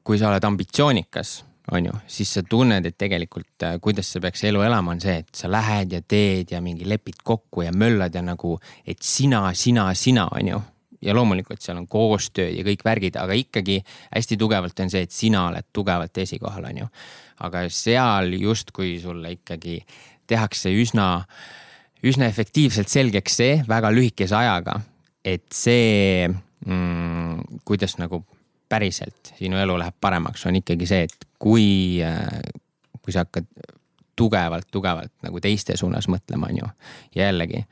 kui 0.02 0.18
sa 0.18 0.32
oled 0.32 0.44
ambitsioonikas 0.44 1.38
on 1.72 1.86
ju, 1.86 1.92
siis 2.06 2.34
sa 2.36 2.42
tunned, 2.44 2.84
et 2.86 2.96
tegelikult 2.98 3.64
äh, 3.64 3.78
kuidas 3.82 4.10
sa 4.12 4.20
peaks 4.20 4.44
elu 4.44 4.60
elama, 4.66 4.92
on 4.92 5.00
see, 5.00 5.16
et 5.22 5.32
sa 5.36 5.48
lähed 5.50 5.94
ja 5.96 6.02
teed 6.04 6.52
ja 6.52 6.60
mingi 6.64 6.86
lepid 6.88 7.22
kokku 7.24 7.64
ja 7.64 7.72
möllad 7.72 8.14
ja 8.14 8.22
nagu, 8.24 8.58
et 8.86 9.00
sina, 9.02 9.46
sina, 9.56 9.88
sina, 9.94 10.28
on 10.32 10.52
ju. 10.52 10.62
ja 11.04 11.12
loomulikult 11.14 11.60
seal 11.60 11.76
on 11.76 11.88
koostöö 11.88 12.48
ja 12.48 12.62
kõik 12.64 12.80
värgid, 12.84 13.16
aga 13.20 13.34
ikkagi 13.36 13.74
hästi 14.14 14.38
tugevalt 14.40 14.78
on 14.80 14.92
see, 14.92 15.04
et 15.04 15.12
sina 15.12 15.42
oled 15.50 15.66
tugevalt 15.72 16.18
esikohal, 16.18 16.68
on 16.68 16.84
ju. 16.84 16.88
aga 17.44 17.66
seal 17.68 18.32
justkui 18.40 18.98
sulle 19.00 19.34
ikkagi 19.38 19.80
tehakse 20.28 20.72
üsna, 20.72 21.24
üsna 22.04 22.28
efektiivselt 22.28 22.92
selgeks 22.92 23.40
see 23.40 23.58
väga 23.68 23.92
lühikese 23.92 24.36
ajaga, 24.36 24.78
et 25.24 25.48
see 25.52 26.28
mm, 26.28 27.60
kuidas 27.64 27.96
nagu 28.00 28.24
päriselt 28.68 29.34
sinu 29.38 29.58
elu 29.60 29.76
läheb 29.80 29.96
paremaks, 30.00 30.44
on 30.48 30.56
ikkagi 30.60 30.88
see, 30.88 31.04
et 31.08 31.28
kui, 31.44 32.00
äh, 32.04 32.40
kui 33.02 33.12
sa 33.12 33.26
hakkad 33.26 33.48
tugevalt, 34.16 34.68
tugevalt 34.72 35.12
nagu 35.26 35.42
teiste 35.42 35.76
suunas 35.76 36.08
mõtlema, 36.08 36.48
on 36.52 36.62
ju. 36.62 36.70
ja 37.16 37.28
jällegi 37.28 37.64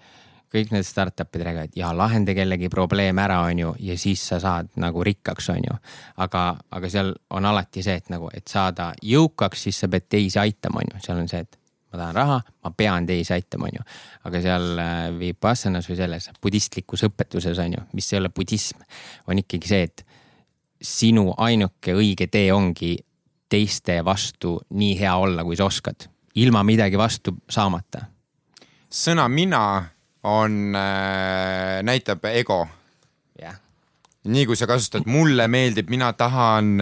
kõik 0.52 0.72
need 0.74 0.84
startup'id 0.84 1.44
räägivad 1.46 1.76
ja 1.76 1.94
lahenda 1.96 2.34
kellegi 2.36 2.68
probleem 2.68 3.18
ära, 3.22 3.40
on 3.48 3.58
ju, 3.58 3.72
ja 3.80 3.96
siis 3.98 4.20
sa 4.28 4.36
saad 4.42 4.68
nagu 4.76 5.04
rikkaks, 5.04 5.48
on 5.54 5.64
ju. 5.64 5.76
aga, 6.20 6.44
aga 6.70 6.90
seal 6.92 7.14
on 7.30 7.48
alati 7.48 7.84
see, 7.84 7.96
et 8.02 8.12
nagu, 8.12 8.28
et 8.36 8.48
saada 8.48 8.92
jõukaks, 9.02 9.66
siis 9.68 9.80
sa 9.80 9.88
pead 9.88 10.10
teisi 10.12 10.40
aitama, 10.42 10.82
on 10.82 10.94
ju, 10.94 11.02
seal 11.06 11.22
on 11.22 11.30
see, 11.30 11.40
et 11.46 11.58
ma 11.92 12.00
tahan 12.02 12.16
raha, 12.16 12.40
ma 12.64 12.72
pean 12.76 13.08
teisi 13.08 13.32
aitama, 13.36 13.70
on 13.70 13.78
ju. 13.78 13.86
aga 14.28 14.42
seal 14.44 14.82
äh, 14.84 15.06
Vipassanas 15.18 15.88
või 15.88 16.00
selles 16.02 16.28
budistlikus 16.42 17.06
õpetuses 17.08 17.62
on 17.64 17.78
ju, 17.78 17.86
mis 17.96 18.12
ei 18.12 18.20
ole 18.20 18.32
budism, 18.34 18.84
on 19.32 19.40
ikkagi 19.40 19.72
see, 19.72 19.88
et 19.88 20.04
sinu 20.82 21.30
ainuke 21.38 21.94
õige 21.96 22.26
tee 22.28 22.50
ongi 22.52 22.96
teiste 23.52 23.98
vastu 24.04 24.56
nii 24.72 24.96
hea 25.00 25.12
olla, 25.20 25.44
kui 25.44 25.58
sa 25.58 25.68
oskad, 25.68 26.06
ilma 26.40 26.62
midagi 26.64 26.98
vastu 26.98 27.36
saamata. 27.50 28.06
sõna 28.92 29.28
mina 29.28 29.64
on 30.28 30.76
äh,, 30.76 31.82
näitab 31.82 32.24
ego. 32.32 32.66
Jah, 33.40 33.56
nii 34.24 34.46
kui 34.46 34.56
sa 34.56 34.68
kasutad 34.70 35.08
mulle 35.10 35.48
meeldib, 35.48 35.90
mina 35.90 36.12
tahan, 36.12 36.76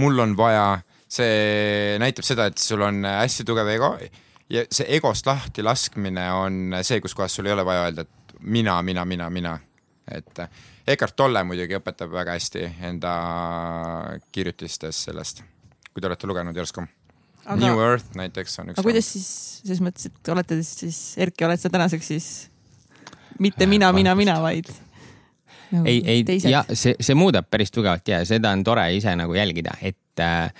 mul 0.00 0.22
on 0.22 0.36
vaja, 0.36 0.78
see 1.08 1.96
näitab 2.02 2.26
seda, 2.26 2.46
et 2.50 2.58
sul 2.58 2.84
on 2.84 3.04
hästi 3.04 3.44
tugev 3.44 3.72
ego. 3.74 3.96
Ja 4.50 4.62
see 4.70 4.86
egost 4.94 5.26
lahti 5.26 5.64
laskmine 5.66 6.28
on 6.32 6.76
see, 6.86 7.00
kus 7.02 7.16
kohas 7.18 7.34
sul 7.34 7.48
ei 7.48 7.56
ole 7.56 7.64
vaja 7.66 7.88
öelda, 7.88 8.06
et 8.06 8.36
mina, 8.40 8.78
mina, 8.82 9.04
mina, 9.04 9.30
mina. 9.30 9.58
et 10.06 10.38
Eckart 10.86 11.16
Tolle 11.18 11.42
muidugi 11.42 11.74
õpetab 11.74 12.12
väga 12.12 12.36
hästi 12.36 12.68
enda 12.86 13.12
kirjutistes 14.32 15.00
sellest, 15.08 15.42
kui 15.96 16.04
te 16.04 16.10
olete 16.10 16.28
lugenud 16.28 16.58
järsku. 16.60 16.84
Aga- 17.46 17.62
New 17.62 17.78
Earth 17.80 18.18
näiteks 18.18 18.58
on 18.60 18.72
üks. 18.72 18.76
aga 18.76 18.84
kuidas 18.84 19.06
siis, 19.14 19.28
selles 19.64 19.80
mõttes, 19.80 20.10
et 20.10 20.32
olete 20.34 20.58
siis, 20.66 20.98
Erki, 21.24 21.46
oled 21.46 21.62
sa 21.62 21.70
tänaseks 21.72 22.10
siis 22.12 22.26
mitte 23.40 23.68
mina, 23.70 23.88
mina, 23.96 24.12
mina, 24.18 24.34
vaid 24.44 24.68
nagu 25.70 25.88
ei, 25.88 26.02
ei 26.04 26.40
ja 26.50 26.64
see, 26.72 26.94
see 27.00 27.16
muudab 27.18 27.48
päris 27.50 27.72
tugevalt 27.74 28.06
ja 28.08 28.20
seda 28.28 28.52
on 28.54 28.64
tore 28.66 28.84
ise 28.96 29.14
nagu 29.18 29.34
jälgida, 29.34 29.76
et 29.80 30.22
äh, 30.22 30.50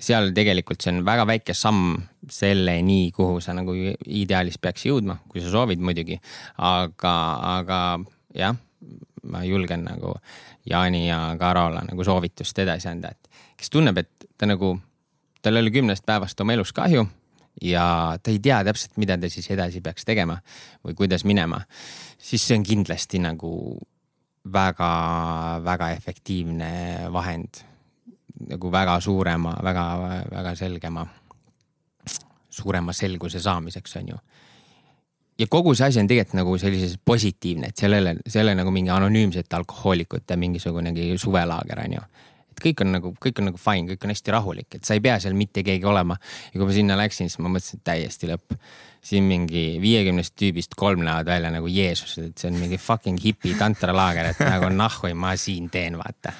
seal 0.00 0.30
tegelikult 0.36 0.80
see 0.84 0.94
on 0.94 1.02
väga 1.08 1.26
väike 1.28 1.56
samm 1.56 1.98
selleni, 2.30 3.10
kuhu 3.16 3.40
sa 3.44 3.54
nagu 3.56 3.74
ideaalis 3.74 4.60
peaks 4.62 4.86
jõudma, 4.86 5.18
kui 5.28 5.42
sa 5.42 5.50
soovid 5.52 5.82
muidugi. 5.82 6.20
aga, 6.56 7.14
aga 7.56 7.80
jah, 8.36 8.56
ma 9.24 9.42
julgen 9.44 9.84
nagu 9.88 10.14
Jaani 10.70 11.06
ja 11.08 11.20
Karole 11.40 11.82
nagu 11.88 12.04
soovitust 12.04 12.58
edasi 12.62 12.88
anda, 12.92 13.10
et 13.12 13.29
kes 13.60 13.70
tunneb, 13.72 13.98
et 14.00 14.28
ta 14.40 14.48
nagu, 14.48 14.74
tal 15.44 15.60
oli 15.60 15.72
kümnest 15.74 16.06
päevast 16.08 16.40
oma 16.40 16.56
elus 16.56 16.72
kahju 16.76 17.04
ja 17.62 17.84
ta 18.22 18.32
ei 18.32 18.40
tea 18.42 18.62
täpselt, 18.64 18.96
mida 19.00 19.18
ta 19.20 19.28
siis 19.28 19.50
edasi 19.52 19.82
peaks 19.84 20.06
tegema 20.08 20.38
või 20.86 20.96
kuidas 20.96 21.26
minema, 21.28 21.60
siis 22.18 22.46
see 22.46 22.56
on 22.56 22.64
kindlasti 22.64 23.20
nagu 23.20 23.52
väga-väga 24.52 25.90
efektiivne 25.98 26.70
vahend 27.12 27.60
nagu 28.48 28.70
väga 28.72 28.96
suurema 29.04 29.52
väga,, 29.62 29.84
väga-väga 30.00 30.54
selgema, 30.56 31.04
suurema 32.48 32.94
selguse 32.96 33.40
saamiseks 33.40 33.96
on 34.00 34.14
ju. 34.14 34.16
ja 35.38 35.46
kogu 35.50 35.74
see 35.74 35.86
asi 35.88 36.00
on 36.00 36.08
tegelikult 36.08 36.38
nagu 36.40 36.56
sellises 36.58 36.96
positiivne, 37.04 37.68
et 37.68 37.76
sellele, 37.76 38.16
selle 38.26 38.54
nagu 38.54 38.72
mingi 38.72 38.90
anonüümsete 38.90 39.56
alkohoolikute 39.56 40.36
mingisugunegi 40.36 41.12
suvelaager 41.18 41.84
on 41.84 41.98
ju 41.98 42.08
et 42.60 42.66
kõik 42.68 42.84
on 42.84 42.92
nagu, 42.98 43.14
kõik 43.16 43.40
on 43.40 43.50
nagu 43.50 43.60
fine, 43.60 43.88
kõik 43.94 44.04
on 44.06 44.12
hästi 44.12 44.34
rahulik, 44.36 44.76
et 44.76 44.84
sa 44.86 44.96
ei 44.96 45.02
pea 45.04 45.16
seal 45.22 45.36
mitte 45.38 45.64
keegi 45.66 45.88
olema. 45.88 46.18
ja 46.52 46.58
kui 46.58 46.68
ma 46.68 46.76
sinna 46.76 46.98
läksin, 47.00 47.30
siis 47.32 47.40
ma 47.40 47.52
mõtlesin, 47.52 47.80
et 47.80 47.86
täiesti 47.88 48.30
lõpp. 48.30 48.56
siin 49.00 49.24
mingi 49.24 49.78
viiekümnest 49.80 50.34
tüübist 50.36 50.74
kolm 50.76 51.00
näevad 51.06 51.30
välja 51.30 51.50
nagu 51.50 51.70
Jeesus, 51.72 52.18
et 52.20 52.38
see 52.38 52.50
on 52.50 52.58
mingi 52.60 52.76
fucking 52.76 53.16
hipi 53.22 53.54
tantralaager, 53.56 54.34
et 54.34 54.42
nagu 54.44 54.68
nahhui 54.68 55.14
ma 55.16 55.32
siin 55.40 55.70
teen, 55.72 55.96
vaata. 55.96 56.34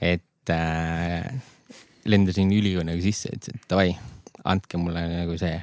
et 0.00 0.52
äh, 0.52 1.24
lendasin 2.04 2.52
ülikoonaga 2.52 3.00
sisse, 3.00 3.32
ütlesin, 3.32 3.56
et 3.56 3.72
davai, 3.72 3.90
andke 4.44 4.80
mulle 4.80 5.06
nagu 5.08 5.36
see 5.40 5.56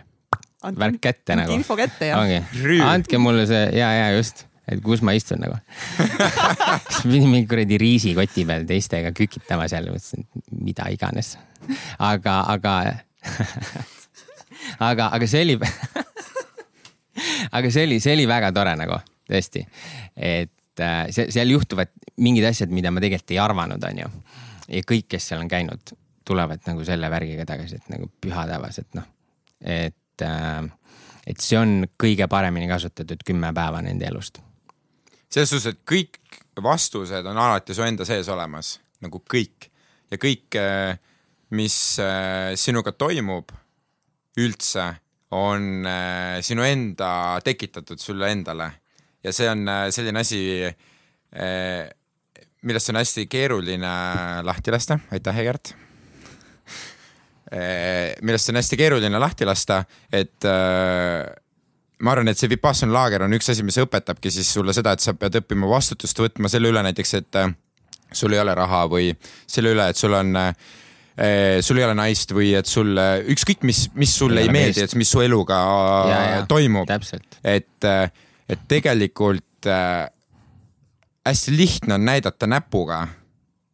Andke- 0.65 0.81
värk 0.81 1.01
kätte 1.01 1.37
nagu. 1.37 1.53
info 1.53 1.77
kätte 1.77 2.09
ja 2.09 2.17
ongi 2.19 2.41
Rüü., 2.63 2.81
andke 2.81 3.19
mulle 3.21 3.45
see 3.49 3.63
ja, 3.77 3.91
ja 3.93 4.07
just, 4.17 4.47
et 4.67 4.81
kus 4.83 5.03
ma 5.05 5.13
istun 5.17 5.41
nagu. 5.43 5.57
siis 6.91 7.03
pidin 7.05 7.29
mingi 7.31 7.47
kuradi 7.49 7.79
riisikoti 7.81 8.45
peal 8.47 8.65
teistega 8.69 9.13
kükitama 9.15 9.67
seal, 9.71 9.89
mõtlesin, 9.93 10.25
et 10.27 10.55
mida 10.67 10.87
iganes. 10.93 11.35
aga, 11.99 12.39
aga, 12.53 12.73
aga, 14.89 15.09
aga 15.11 15.29
see 15.29 15.43
oli, 15.45 15.57
aga 17.57 17.71
see 17.73 17.87
oli, 17.87 18.01
see 18.03 18.17
oli 18.17 18.27
väga 18.29 18.51
tore 18.55 18.75
nagu 18.79 18.99
tõesti, 19.27 19.63
et 20.15 20.83
äh, 20.83 21.05
see, 21.11 21.29
seal 21.35 21.51
juhtuvad 21.55 21.93
mingid 22.23 22.47
asjad, 22.49 22.73
mida 22.73 22.91
ma 22.93 23.03
tegelikult 23.03 23.35
ei 23.35 23.41
arvanud, 23.43 23.87
onju. 23.91 24.11
ja 24.71 24.87
kõik, 24.87 25.07
kes 25.15 25.31
seal 25.31 25.43
on 25.43 25.51
käinud, 25.51 25.95
tulevad 26.27 26.63
nagu 26.67 26.83
selle 26.87 27.09
värgiga 27.11 27.47
tagasi, 27.47 27.79
et 27.79 27.93
nagu 27.93 28.09
püha 28.21 28.47
taevas, 28.49 28.81
et 28.83 28.99
noh, 28.99 29.07
et 29.63 30.27
äh, 30.27 30.67
et 31.27 31.43
see 31.43 31.59
on 31.59 31.81
kõige 31.99 32.27
paremini 32.31 32.69
kasutatud 32.69 33.23
kümme 33.27 33.51
päeva 33.55 33.81
nende 33.83 34.07
elust. 34.07 34.39
Selles 35.29 35.51
suhtes, 35.51 35.73
et 35.73 35.81
kõik 35.87 36.19
vastused 36.63 37.25
on 37.27 37.37
alati 37.37 37.75
su 37.75 37.83
enda 37.85 38.05
sees 38.07 38.29
olemas, 38.33 38.77
nagu 39.03 39.21
kõik. 39.29 39.69
Ja 40.11 40.19
kõik, 40.21 40.55
mis 41.57 41.77
äh, 41.99 42.53
sinuga 42.59 42.93
toimub 42.95 43.51
üldse, 44.39 44.85
on 45.35 45.83
äh, 45.83 46.37
sinu 46.45 46.63
enda 46.63 47.09
tekitatud 47.43 47.99
sulle 47.99 48.31
endale. 48.31 48.69
Ja 49.25 49.33
see 49.35 49.49
on 49.51 49.67
selline 49.91 50.21
asi, 50.21 50.39
millest 52.63 52.91
on 52.93 52.99
hästi 53.01 53.25
keeruline 53.27 53.89
lahti 54.47 54.71
lasta, 54.71 54.95
aitäh, 55.11 55.41
Egert! 55.43 55.73
Millest 58.21 58.49
on 58.51 58.59
hästi 58.59 58.79
keeruline 58.79 59.19
lahti 59.19 59.47
lasta, 59.47 59.81
et 60.11 60.47
äh, 60.47 61.27
ma 62.03 62.13
arvan, 62.13 62.31
et 62.31 62.39
see 62.39 62.49
Vipassana 62.51 62.93
laager 62.93 63.25
on 63.25 63.33
üks 63.37 63.49
asi, 63.53 63.65
mis 63.65 63.77
õpetabki 63.81 64.31
siis 64.33 64.49
sulle 64.53 64.75
seda, 64.75 64.93
et 64.93 65.03
sa 65.03 65.15
pead 65.17 65.39
õppima 65.41 65.69
vastutust 65.69 66.19
võtma 66.21 66.51
selle 66.51 66.71
üle 66.71 66.83
näiteks, 66.85 67.13
et 67.21 67.39
äh, 67.41 67.53
sul 68.13 68.35
ei 68.35 68.41
ole 68.41 68.55
raha 68.57 68.83
või 68.91 69.11
selle 69.49 69.73
üle, 69.75 69.87
et 69.89 69.99
sul 69.99 70.13
on 70.17 70.35
äh, 70.39 70.51
sul 71.65 71.81
ei 71.81 71.87
ole 71.87 71.95
naist 71.97 72.33
või 72.35 72.51
et 72.57 72.69
sul 72.69 72.93
äh, 73.01 73.17
ükskõik 73.33 73.65
mis, 73.67 73.87
mis 73.97 74.13
sulle 74.13 74.43
Ei 74.43 74.51
ei 74.51 74.53
meeldi, 74.53 74.85
et 74.85 74.95
mis 74.99 75.09
su 75.09 75.23
eluga 75.25 75.57
Ja, 76.11 76.19
ja, 76.35 76.45
toimub, 76.49 76.91
et, 77.43 77.89
et 78.47 78.67
tegelikult 78.69 79.69
äh, 79.71 80.05
hästi 81.27 81.57
lihtne 81.57 81.97
on 81.97 82.05
näidata 82.05 82.47
näpuga 82.47 83.07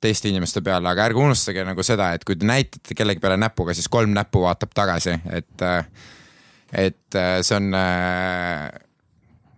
teiste 0.04 0.28
inimeste 0.30 0.62
peale, 0.64 0.90
aga 0.90 1.06
ärge 1.08 1.22
unustage 1.22 1.64
nagu 1.64 1.84
seda, 1.86 2.12
et 2.16 2.26
kui 2.28 2.36
te 2.36 2.48
näitate 2.48 2.96
kellegi 2.98 3.22
peale 3.24 3.38
näpuga, 3.40 3.76
siis 3.76 3.88
kolm 3.92 4.12
näppu 4.16 4.42
vaatab 4.44 4.74
tagasi, 4.76 5.16
et, 5.32 5.64
et 6.74 7.16
äh, 7.16 7.38
see 7.46 7.60
on 7.60 7.70
äh, 7.78 8.72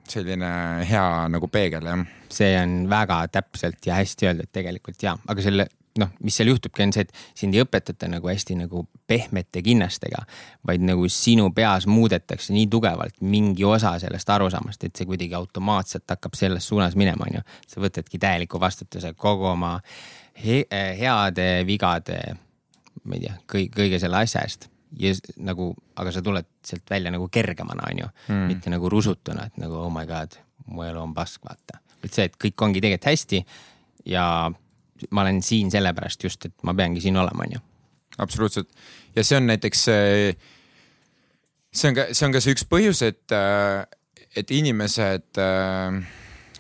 selline 0.09 0.51
hea 0.85 1.07
nagu 1.31 1.49
peegel 1.51 1.87
jah. 1.87 2.03
see 2.31 2.51
on 2.59 2.85
väga 2.91 3.23
täpselt 3.33 3.87
ja 3.87 3.97
hästi 4.01 4.29
öeldud 4.29 4.51
tegelikult 4.53 5.03
ja, 5.03 5.15
aga 5.27 5.45
selle 5.45 5.67
noh, 5.99 6.11
mis 6.27 6.35
seal 6.35 6.49
juhtubki, 6.51 6.83
on 6.83 6.91
see, 6.91 7.05
et 7.05 7.39
sind 7.39 7.55
ei 7.55 7.63
õpetata 7.63 8.09
nagu 8.11 8.27
hästi 8.27 8.57
nagu 8.59 8.83
pehmete 9.07 9.61
kinnastega, 9.63 10.25
vaid 10.67 10.83
nagu 10.83 11.07
sinu 11.11 11.47
peas 11.55 11.87
muudetakse 11.87 12.51
nii 12.51 12.67
tugevalt 12.71 13.21
mingi 13.23 13.63
osa 13.63 13.93
sellest 14.03 14.33
arusaamast, 14.35 14.83
et 14.83 14.95
see 14.95 15.07
kuidagi 15.07 15.37
automaatselt 15.39 16.03
hakkab 16.11 16.35
selles 16.35 16.67
suunas 16.67 16.99
minema, 16.99 17.29
onju. 17.29 17.45
sa 17.71 17.83
võtadki 17.83 18.19
täieliku 18.19 18.59
vastutuse 18.59 19.13
kogu 19.15 19.47
oma 19.53 19.77
he 20.43 20.65
heade, 20.99 21.49
vigade, 21.67 22.21
ma 23.05 23.15
ei 23.15 23.27
tea, 23.27 23.39
kõik, 23.55 23.75
kõige 23.79 24.03
selle 24.03 24.25
asja 24.25 24.43
eest 24.43 24.67
ja 24.99 25.13
nagu, 25.43 25.71
aga 25.99 26.11
sa 26.15 26.23
tuled 26.25 26.47
sealt 26.65 26.89
välja 26.89 27.11
nagu 27.13 27.27
kergemana, 27.31 27.89
onju 27.91 28.07
mm., 28.27 28.43
mitte 28.51 28.73
nagu 28.73 28.89
rusutuna, 28.91 29.47
et 29.49 29.57
nagu 29.61 29.79
oh 29.81 29.91
my 29.93 30.05
god, 30.09 30.37
mu 30.71 30.85
elu 30.85 31.01
on 31.01 31.13
pask, 31.13 31.43
vaata. 31.45 31.81
et 32.03 32.11
see, 32.13 32.27
et 32.29 32.37
kõik 32.41 32.67
ongi 32.67 32.83
tegelikult 32.83 33.11
hästi 33.11 33.41
ja 34.11 34.25
ma 35.11 35.25
olen 35.25 35.41
siin 35.43 35.71
sellepärast 35.73 36.23
just, 36.23 36.45
et 36.47 36.55
ma 36.63 36.73
peangi 36.77 37.03
siin 37.03 37.17
olema, 37.19 37.47
onju. 37.47 37.61
absoluutselt 38.23 38.69
ja 39.15 39.23
see 39.23 39.39
on 39.39 39.49
näiteks 39.51 39.87
see, 41.75 41.89
on 41.89 41.97
ka, 41.97 42.07
see 42.11 42.27
on 42.27 42.35
ka 42.35 42.43
see 42.43 42.55
üks 42.55 42.67
põhjus, 42.69 43.01
et, 43.05 43.35
et 44.35 44.51
inimesed, 44.55 45.41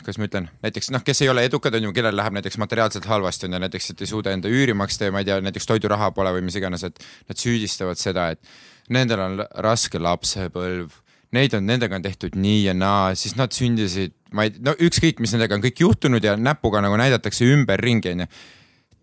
kuidas 0.05 0.19
ma 0.21 0.27
ütlen, 0.29 0.49
näiteks 0.63 0.91
noh, 0.93 1.03
kes 1.05 1.23
ei 1.25 1.31
ole 1.31 1.45
edukad, 1.47 1.75
on 1.77 1.87
ju, 1.87 1.93
kellel 1.95 2.15
läheb 2.17 2.37
näiteks 2.37 2.59
materiaalselt 2.61 3.07
halvasti 3.09 3.49
on 3.49 3.57
ju, 3.57 3.61
näiteks, 3.65 3.89
et 3.91 4.03
ei 4.05 4.11
suuda 4.11 4.35
enda 4.35 4.51
üüri 4.51 4.75
maksta 4.77 5.09
ja 5.09 5.13
ma 5.15 5.23
ei 5.23 5.29
tea, 5.29 5.39
näiteks 5.43 5.65
toiduraha 5.69 6.11
pole 6.15 6.35
või 6.37 6.45
mis 6.45 6.57
iganes, 6.59 6.85
et 6.87 7.01
nad 7.29 7.41
süüdistavad 7.41 7.99
seda, 8.01 8.29
et 8.35 8.93
nendel 8.93 9.23
on 9.25 9.41
raske 9.65 10.01
lapsepõlv, 10.01 10.99
neid 11.35 11.55
on, 11.57 11.65
nendega 11.65 11.97
on 11.97 12.05
tehtud 12.05 12.37
nii 12.37 12.67
ja 12.67 12.75
naa, 12.77 13.15
siis 13.17 13.33
nad 13.39 13.55
sündisid, 13.55 14.13
ma 14.37 14.45
ei, 14.45 14.53
no 14.63 14.75
ükskõik, 14.77 15.19
mis 15.23 15.33
nendega 15.33 15.57
on 15.57 15.65
kõik 15.65 15.81
juhtunud 15.81 16.23
ja 16.23 16.37
näpuga 16.37 16.83
nagu 16.85 16.99
näidatakse 17.01 17.49
ümberringi, 17.49 18.13
onju 18.13 18.29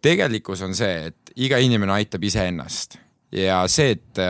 tegelikkus 0.03 0.62
on 0.66 0.74
see, 0.76 1.11
et 1.11 1.34
iga 1.46 1.61
inimene 1.62 1.94
aitab 1.94 2.24
iseennast. 2.26 2.98
Ja 3.32 3.62
see, 3.70 3.94
et 3.96 4.22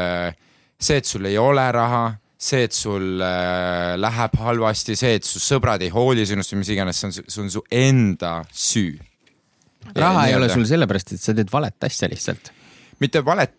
see, 0.79 0.99
et 1.01 1.09
sul 1.09 1.27
ei 1.31 1.39
ole 1.41 1.64
raha, 1.75 2.05
see, 2.43 2.66
et 2.66 2.74
sul 2.74 3.22
äh, 3.22 3.95
läheb 4.01 4.36
halvasti, 4.43 4.97
see, 4.99 5.16
et 5.18 5.26
su 5.26 5.40
sõbrad 5.43 5.82
ei 5.84 5.93
hooli 5.95 6.24
sinust 6.26 6.55
või 6.55 6.62
mis 6.62 6.72
iganes, 6.74 6.99
see 6.99 7.09
on, 7.09 7.14
see 7.20 7.43
on 7.45 7.53
su 7.55 7.62
enda 7.70 8.32
süü. 8.51 8.97
raha 9.95 10.26
ei 10.28 10.36
ole 10.38 10.51
sul 10.51 10.66
sellepärast, 10.68 11.14
et 11.14 11.22
sa 11.22 11.34
teed 11.36 11.53
valet 11.53 11.88
asja 11.88 12.11
lihtsalt. 12.11 12.53
mitte 13.03 13.22
valet, 13.26 13.55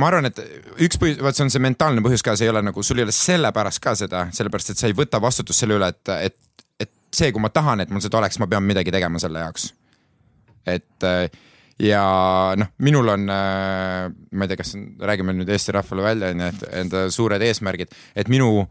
ma 0.00 0.08
arvan, 0.08 0.30
et 0.30 0.40
üks 0.86 1.00
põhjus, 1.00 1.20
vaat 1.24 1.36
see 1.36 1.46
on 1.46 1.52
see 1.52 1.64
mentaalne 1.64 2.04
põhjus 2.04 2.24
ka, 2.24 2.36
see 2.38 2.48
ei 2.48 2.54
ole 2.54 2.64
nagu, 2.64 2.84
sul 2.86 3.00
ei 3.00 3.08
ole 3.08 3.14
sellepärast 3.16 3.82
ka 3.84 3.96
seda, 3.98 4.26
sellepärast 4.36 4.72
et 4.72 4.80
sa 4.80 4.88
ei 4.88 4.96
võta 4.96 5.20
vastutust 5.22 5.64
selle 5.64 5.76
üle, 5.76 5.92
et, 5.92 6.14
et, 6.30 6.66
et 6.86 6.92
see, 7.12 7.32
kui 7.32 7.44
ma 7.44 7.52
tahan, 7.52 7.84
et 7.84 7.92
mul 7.92 8.04
seda 8.04 8.22
oleks, 8.22 8.40
ma 8.40 8.48
pean 8.50 8.64
midagi 8.64 8.94
tegema 8.94 9.20
selle 9.20 9.44
jaoks. 9.44 9.72
et 10.64 11.04
äh, 11.04 11.28
ja 11.78 12.04
noh, 12.56 12.70
minul 12.78 13.08
on, 13.16 13.26
ma 13.26 14.44
ei 14.44 14.50
tea, 14.50 14.58
kas 14.60 14.74
räägime 15.00 15.34
nüüd 15.34 15.48
Eesti 15.50 15.74
rahvale 15.74 16.04
välja, 16.06 16.30
onju, 16.34 16.50
et 16.50 16.66
enda 16.82 17.06
suured 17.10 17.42
eesmärgid, 17.42 17.94
et 18.14 18.30
minu 18.30 18.66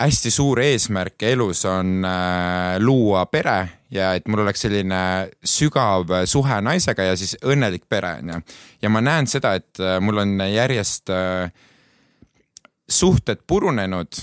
hästi 0.00 0.30
suur 0.30 0.60
eesmärk 0.60 1.22
elus 1.22 1.64
on 1.68 2.04
äh, 2.04 2.76
luua 2.82 3.24
pere 3.32 3.56
ja 3.90 4.12
et 4.16 4.28
mul 4.28 4.42
oleks 4.44 4.66
selline 4.66 5.00
sügav 5.44 6.10
suhe 6.28 6.60
naisega 6.64 7.08
ja 7.10 7.16
siis 7.16 7.36
õnnelik 7.44 7.86
pere 7.88 8.18
onju. 8.20 8.40
ja 8.82 8.92
ma 8.92 9.00
näen 9.00 9.28
seda, 9.30 9.54
et 9.56 9.80
äh, 9.80 9.98
mul 10.00 10.20
on 10.24 10.36
järjest 10.52 11.12
äh, 11.14 11.50
suhted 12.88 13.46
purunenud 13.46 14.20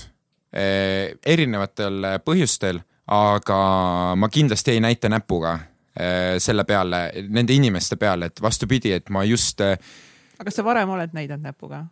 äh, 0.54 1.16
erinevatel 1.26 2.20
põhjustel, 2.24 2.80
aga 3.10 3.60
ma 4.16 4.30
kindlasti 4.32 4.76
ei 4.76 4.84
näita 4.84 5.10
näpuga 5.10 5.56
äh, 5.58 5.73
selle 5.94 6.64
peale, 6.66 6.98
nende 7.30 7.54
inimeste 7.54 7.94
peale, 7.96 8.26
et 8.26 8.40
vastupidi, 8.42 8.90
et 8.96 9.12
ma 9.14 9.22
just 9.22 9.60
äh, 9.62 9.76
aga 10.34 10.50
kas 10.50 10.58
sa 10.58 10.64
varem 10.66 10.90
oled 10.96 11.14
näidanud 11.14 11.46
näpuga? 11.46 11.84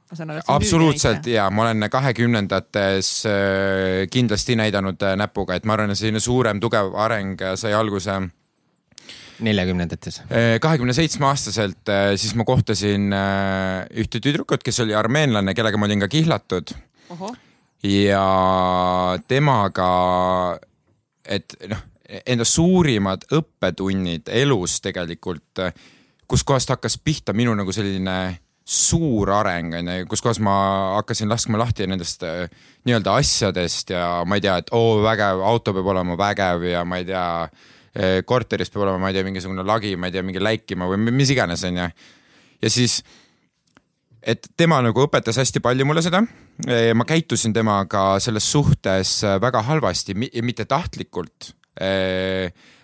absoluutselt 0.51 1.27
ja 1.31 1.49
ma 1.51 1.69
olen 1.69 1.87
kahekümnendates 1.91 3.11
äh, 3.27 4.07
kindlasti 4.11 4.57
näidanud 4.59 5.03
äh, 5.03 5.17
näpuga, 5.19 5.57
et 5.57 5.67
ma 5.69 5.77
arvan, 5.77 5.93
et 5.95 6.01
selline 6.01 6.21
suurem 6.23 6.61
tugev 6.63 6.93
areng 6.99 7.37
sai 7.59 7.75
alguse 7.79 8.19
neljakümnendates? 9.43 10.23
Äh, 10.27 10.57
kahekümne 10.63 10.95
seitsme 10.97 11.31
aastaselt, 11.31 11.95
siis 12.17 12.35
ma 12.39 12.47
kohtasin 12.49 13.15
ühte 14.03 14.23
tüdrukut, 14.23 14.65
kes 14.67 14.83
oli 14.85 14.97
armeenlane, 14.99 15.55
kellega 15.55 15.79
ma 15.79 15.87
olin 15.87 16.03
ka 16.03 16.11
kihlatud. 16.11 16.75
ja 17.87 18.27
temaga, 19.29 19.89
et 21.25 21.57
noh, 21.71 21.87
enda 22.27 22.45
suurimad 22.45 23.25
õppetunnid 23.33 24.29
elus 24.29 24.81
tegelikult 24.85 25.61
kuskohast 26.29 26.71
hakkas 26.73 26.99
pihta 26.99 27.33
minu 27.37 27.55
nagu 27.57 27.73
selline 27.73 28.17
suur 28.65 29.31
areng, 29.35 29.75
onju, 29.81 30.07
kus 30.11 30.23
kohas 30.23 30.39
ma 30.43 30.55
hakkasin 30.99 31.31
laskma 31.31 31.59
lahti 31.59 31.87
nendest 31.91 32.23
äh, 32.27 32.45
nii-öelda 32.87 33.17
asjadest 33.19 33.91
ja 33.91 34.05
ma 34.27 34.39
ei 34.39 34.45
tea, 34.45 34.55
et 34.63 34.71
oo 34.77 35.01
vägev, 35.03 35.43
auto 35.47 35.75
peab 35.75 35.89
olema 35.93 36.17
vägev 36.19 36.69
ja 36.71 36.85
ma 36.87 37.01
ei 37.01 37.09
tea, 37.09 37.25
äh, 37.43 38.21
korteris 38.27 38.71
peab 38.71 38.87
olema, 38.87 39.01
ma 39.03 39.11
ei 39.11 39.19
tea, 39.19 39.27
mingisugune 39.27 39.67
lagi, 39.67 39.97
ma 39.99 40.09
ei 40.09 40.15
tea, 40.15 40.23
mingi 40.27 40.43
läikima 40.43 40.87
või 40.93 41.11
mis 41.11 41.33
iganes, 41.35 41.67
onju. 41.67 41.89
ja 42.63 42.71
siis, 42.71 43.01
et 44.23 44.47
tema 44.57 44.79
nagu 44.85 45.09
õpetas 45.09 45.43
hästi 45.43 45.61
palju 45.65 45.89
mulle 45.89 46.05
seda. 46.05 46.23
ma 46.95 47.05
käitusin 47.09 47.53
temaga 47.53 48.21
selles 48.23 48.47
suhtes 48.53 49.17
väga 49.43 49.65
halvasti, 49.67 50.15
mitte 50.15 50.65
tahtlikult 50.71 51.51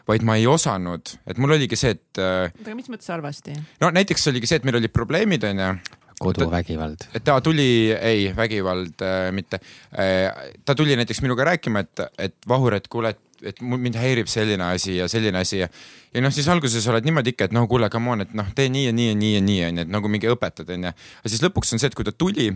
vaid 0.09 0.25
ma 0.25 0.39
ei 0.41 0.47
osanud, 0.49 1.15
et 1.29 1.39
mul 1.41 1.55
oligi 1.59 1.77
see, 1.79 1.95
et. 1.99 2.21
Äh, 2.21 2.49
oota, 2.49 2.65
aga 2.71 2.77
mis 2.79 2.91
mõttes 2.93 3.11
halvasti? 3.13 3.57
no 3.83 3.93
näiteks 3.95 4.29
oligi 4.33 4.51
see, 4.51 4.61
et 4.61 4.69
meil 4.69 4.81
olid 4.81 4.95
probleemid, 4.95 5.45
onju. 5.51 5.71
koduvägivald. 6.19 7.09
et 7.15 7.25
ta 7.25 7.37
tuli, 7.45 7.93
ei, 7.93 8.31
vägivald 8.37 9.05
äh, 9.07 9.29
mitte 9.37 9.61
äh,. 9.93 10.53
ta 10.65 10.75
tuli 10.75 10.97
näiteks 10.99 11.23
minuga 11.23 11.47
rääkima, 11.53 11.85
et, 11.85 12.07
et 12.19 12.37
Vahur, 12.49 12.75
et 12.79 12.89
kuule, 12.89 13.15
et 13.15 13.25
et 13.47 13.61
mind 13.63 13.95
häirib 13.95 14.27
selline 14.27 14.65
asi 14.67 14.97
ja 14.97 15.07
selline 15.07 15.39
asi 15.39 15.61
ja, 15.61 15.69
ja 16.15 16.23
noh, 16.25 16.33
siis 16.35 16.49
alguses 16.51 16.87
oled 16.91 17.05
niimoodi 17.07 17.31
ikka, 17.35 17.47
et 17.47 17.53
no 17.55 17.63
kuule, 17.71 17.87
come 17.93 18.11
on, 18.11 18.25
et 18.25 18.33
noh, 18.35 18.49
tee 18.57 18.67
nii 18.73 18.89
ja 18.89 18.95
nii 18.97 19.13
ja 19.13 19.19
nii 19.19 19.35
ja 19.35 19.43
nii 19.45 19.61
onju, 19.69 19.85
et 19.85 19.93
nagu 19.95 20.11
mingi 20.11 20.31
õpetad 20.33 20.73
onju. 20.75 20.91
aga 20.91 21.31
siis 21.31 21.45
lõpuks 21.45 21.71
on 21.75 21.83
see, 21.83 21.93
et 21.93 21.95
kui 21.95 22.09
ta 22.09 22.11
tuli, 22.11 22.49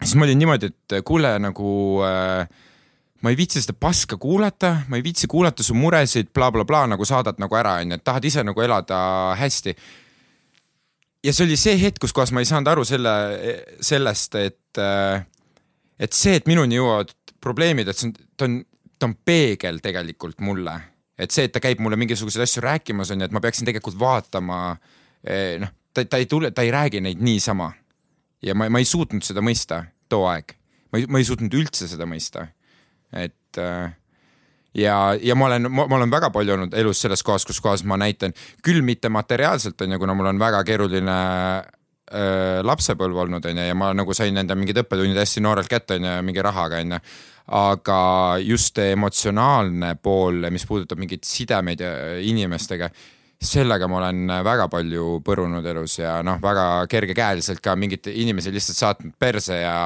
siis 0.00 0.14
ma 0.16 0.24
olin 0.24 0.40
niimoodi, 0.40 0.72
et 0.72 0.96
kuule 1.04 1.34
nagu 1.44 1.74
äh, 2.06 2.64
ma 3.22 3.30
ei 3.32 3.36
viitsi 3.36 3.62
seda 3.62 3.74
paska 3.74 4.16
kuulata, 4.20 4.74
ma 4.88 4.98
ei 4.98 5.02
viitsi 5.02 5.26
kuulata 5.30 5.62
su 5.62 5.74
muresid 5.74 6.30
bla, 6.30 6.50
bla, 6.50 6.62
blablabla 6.62 6.94
nagu 6.94 7.06
saadad 7.08 7.40
nagu 7.42 7.56
ära, 7.58 7.78
onju, 7.82 7.98
et 7.98 8.04
tahad 8.06 8.24
ise 8.28 8.44
nagu 8.46 8.62
elada 8.62 8.98
hästi. 9.38 9.74
ja 11.24 11.32
see 11.34 11.46
oli 11.48 11.56
see 11.58 11.78
hetk, 11.80 11.98
kus 12.02 12.14
kohas 12.14 12.32
ma 12.32 12.42
ei 12.44 12.48
saanud 12.48 12.70
aru 12.70 12.84
selle, 12.86 13.14
sellest, 13.82 14.38
et, 14.38 14.82
et 15.98 16.14
see, 16.14 16.36
et 16.38 16.46
minuni 16.46 16.78
jõuavad 16.78 17.10
probleemid, 17.42 17.90
et 17.90 17.98
see 17.98 18.10
on, 18.10 18.14
ta 18.36 18.46
on, 18.46 18.60
ta 18.98 19.10
on 19.10 19.16
peegel 19.26 19.82
tegelikult 19.82 20.38
mulle. 20.46 20.76
et 21.18 21.34
see, 21.34 21.48
et 21.48 21.52
ta 21.52 21.62
käib 21.62 21.82
mulle 21.82 21.98
mingisuguseid 21.98 22.44
asju 22.46 22.62
rääkimas, 22.62 23.10
onju, 23.10 23.26
et 23.26 23.34
ma 23.34 23.42
peaksin 23.42 23.66
tegelikult 23.66 23.98
vaatama, 23.98 24.76
eh, 25.26 25.56
noh, 25.58 25.74
ta, 25.90 26.04
ta 26.06 26.22
ei 26.22 26.30
tule, 26.30 26.52
ta 26.54 26.62
ei 26.62 26.70
räägi 26.70 27.02
neid 27.02 27.18
niisama. 27.18 27.72
ja 28.42 28.54
ma, 28.54 28.70
ma 28.70 28.78
ei 28.78 28.86
suutnud 28.86 29.26
seda 29.26 29.42
mõista 29.42 29.82
too 30.08 30.22
aeg. 30.30 30.54
ma 30.92 31.02
ei, 31.02 31.10
ma 31.10 31.18
ei 31.18 31.26
suutnud 31.26 31.58
üldse 31.58 31.90
seda 31.90 32.06
mõista 32.06 32.46
et 33.12 33.58
äh, 33.58 33.92
ja, 34.74 35.14
ja 35.22 35.34
ma 35.34 35.48
olen, 35.48 35.70
ma 35.72 35.88
olen 35.88 36.12
väga 36.12 36.30
palju 36.34 36.54
olnud 36.56 36.76
elus 36.78 37.02
selles 37.04 37.24
kohas, 37.26 37.46
kus 37.48 37.60
kohas 37.64 37.84
ma 37.88 37.98
näitan 38.00 38.34
küll 38.64 38.82
mitte 38.84 39.10
materiaalselt 39.12 39.80
onju, 39.80 39.98
kuna 39.98 40.16
mul 40.18 40.30
on 40.32 40.40
väga 40.40 40.62
keeruline 40.68 41.16
äh, 41.58 42.60
lapsepõlv 42.66 43.24
olnud 43.24 43.50
onju 43.50 43.66
ja 43.70 43.76
ma 43.78 43.92
nagu 43.96 44.16
sain 44.16 44.36
enda 44.36 44.56
mingid 44.58 44.82
õppetunnid 44.84 45.18
hästi 45.18 45.44
noorelt 45.44 45.70
kätte 45.70 45.98
onju, 45.98 46.14
mingi 46.26 46.44
rahaga 46.44 46.82
onju. 46.84 47.02
aga 47.58 48.00
just 48.44 48.78
emotsionaalne 48.78 49.94
pool, 50.02 50.50
mis 50.52 50.66
puudutab 50.68 50.98
mingeid 51.00 51.24
sidemeid 51.24 51.80
inimestega, 52.20 52.90
sellega 53.40 53.88
ma 53.88 54.02
olen 54.02 54.34
väga 54.44 54.66
palju 54.68 55.22
põrunud 55.24 55.64
elus 55.70 55.94
ja 55.98 56.18
noh, 56.26 56.36
väga 56.42 56.84
kergekäeliselt 56.90 57.62
ka 57.64 57.72
mingeid 57.76 58.10
inimesi 58.12 58.52
lihtsalt 58.52 58.82
saatnud 58.82 59.14
perse 59.18 59.62
ja 59.62 59.78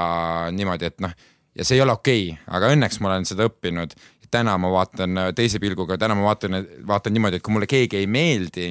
niimoodi, 0.51 0.91
et 0.91 1.05
noh 1.05 1.15
ja 1.59 1.65
see 1.65 1.79
ei 1.79 1.85
ole 1.85 1.97
okei 1.97 2.31
okay,, 2.33 2.45
aga 2.57 2.73
õnneks 2.75 3.01
ma 3.01 3.13
olen 3.13 3.29
seda 3.29 3.47
õppinud. 3.51 3.95
täna 4.33 4.55
ma 4.57 4.71
vaatan 4.73 5.19
teise 5.37 5.61
pilguga, 5.61 5.99
täna 6.01 6.15
ma 6.17 6.31
vaatan, 6.31 6.63
vaatan 6.89 7.13
niimoodi, 7.13 7.37
et 7.37 7.45
kui 7.45 7.53
mulle 7.53 7.67
keegi 7.69 7.99
ei 8.01 8.07
meeldi, 8.09 8.71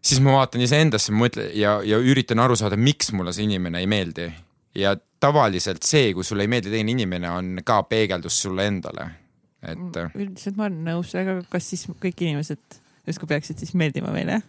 siis 0.00 0.22
ma 0.24 0.38
vaatan 0.38 0.64
iseendasse, 0.64 1.12
mõtlen 1.12 1.50
ja, 1.58 1.78
ja 1.84 1.98
üritan 2.00 2.40
aru 2.40 2.56
saada, 2.56 2.78
miks 2.80 3.12
mulle 3.12 3.34
see 3.36 3.44
inimene 3.44 3.82
ei 3.82 3.90
meeldi. 3.90 4.30
ja 4.74 4.94
tavaliselt 5.20 5.84
see, 5.84 6.14
kui 6.16 6.24
sulle 6.24 6.46
ei 6.46 6.48
meeldi 6.48 6.70
teine 6.72 6.94
inimene, 6.94 7.30
on 7.30 7.58
ka 7.66 7.82
peegeldus 7.90 8.40
sulle 8.42 8.66
endale, 8.70 9.10
et. 9.60 9.98
üldiselt 10.14 10.56
ma 10.56 10.68
olen 10.68 10.84
nõus, 10.86 11.12
aga 11.18 11.40
kas 11.50 11.68
siis 11.72 11.84
kõik 12.00 12.24
inimesed 12.24 12.80
justkui 13.10 13.28
peaksid 13.30 13.60
siis 13.60 13.74
meeldima 13.78 14.12
meile? 14.14 14.40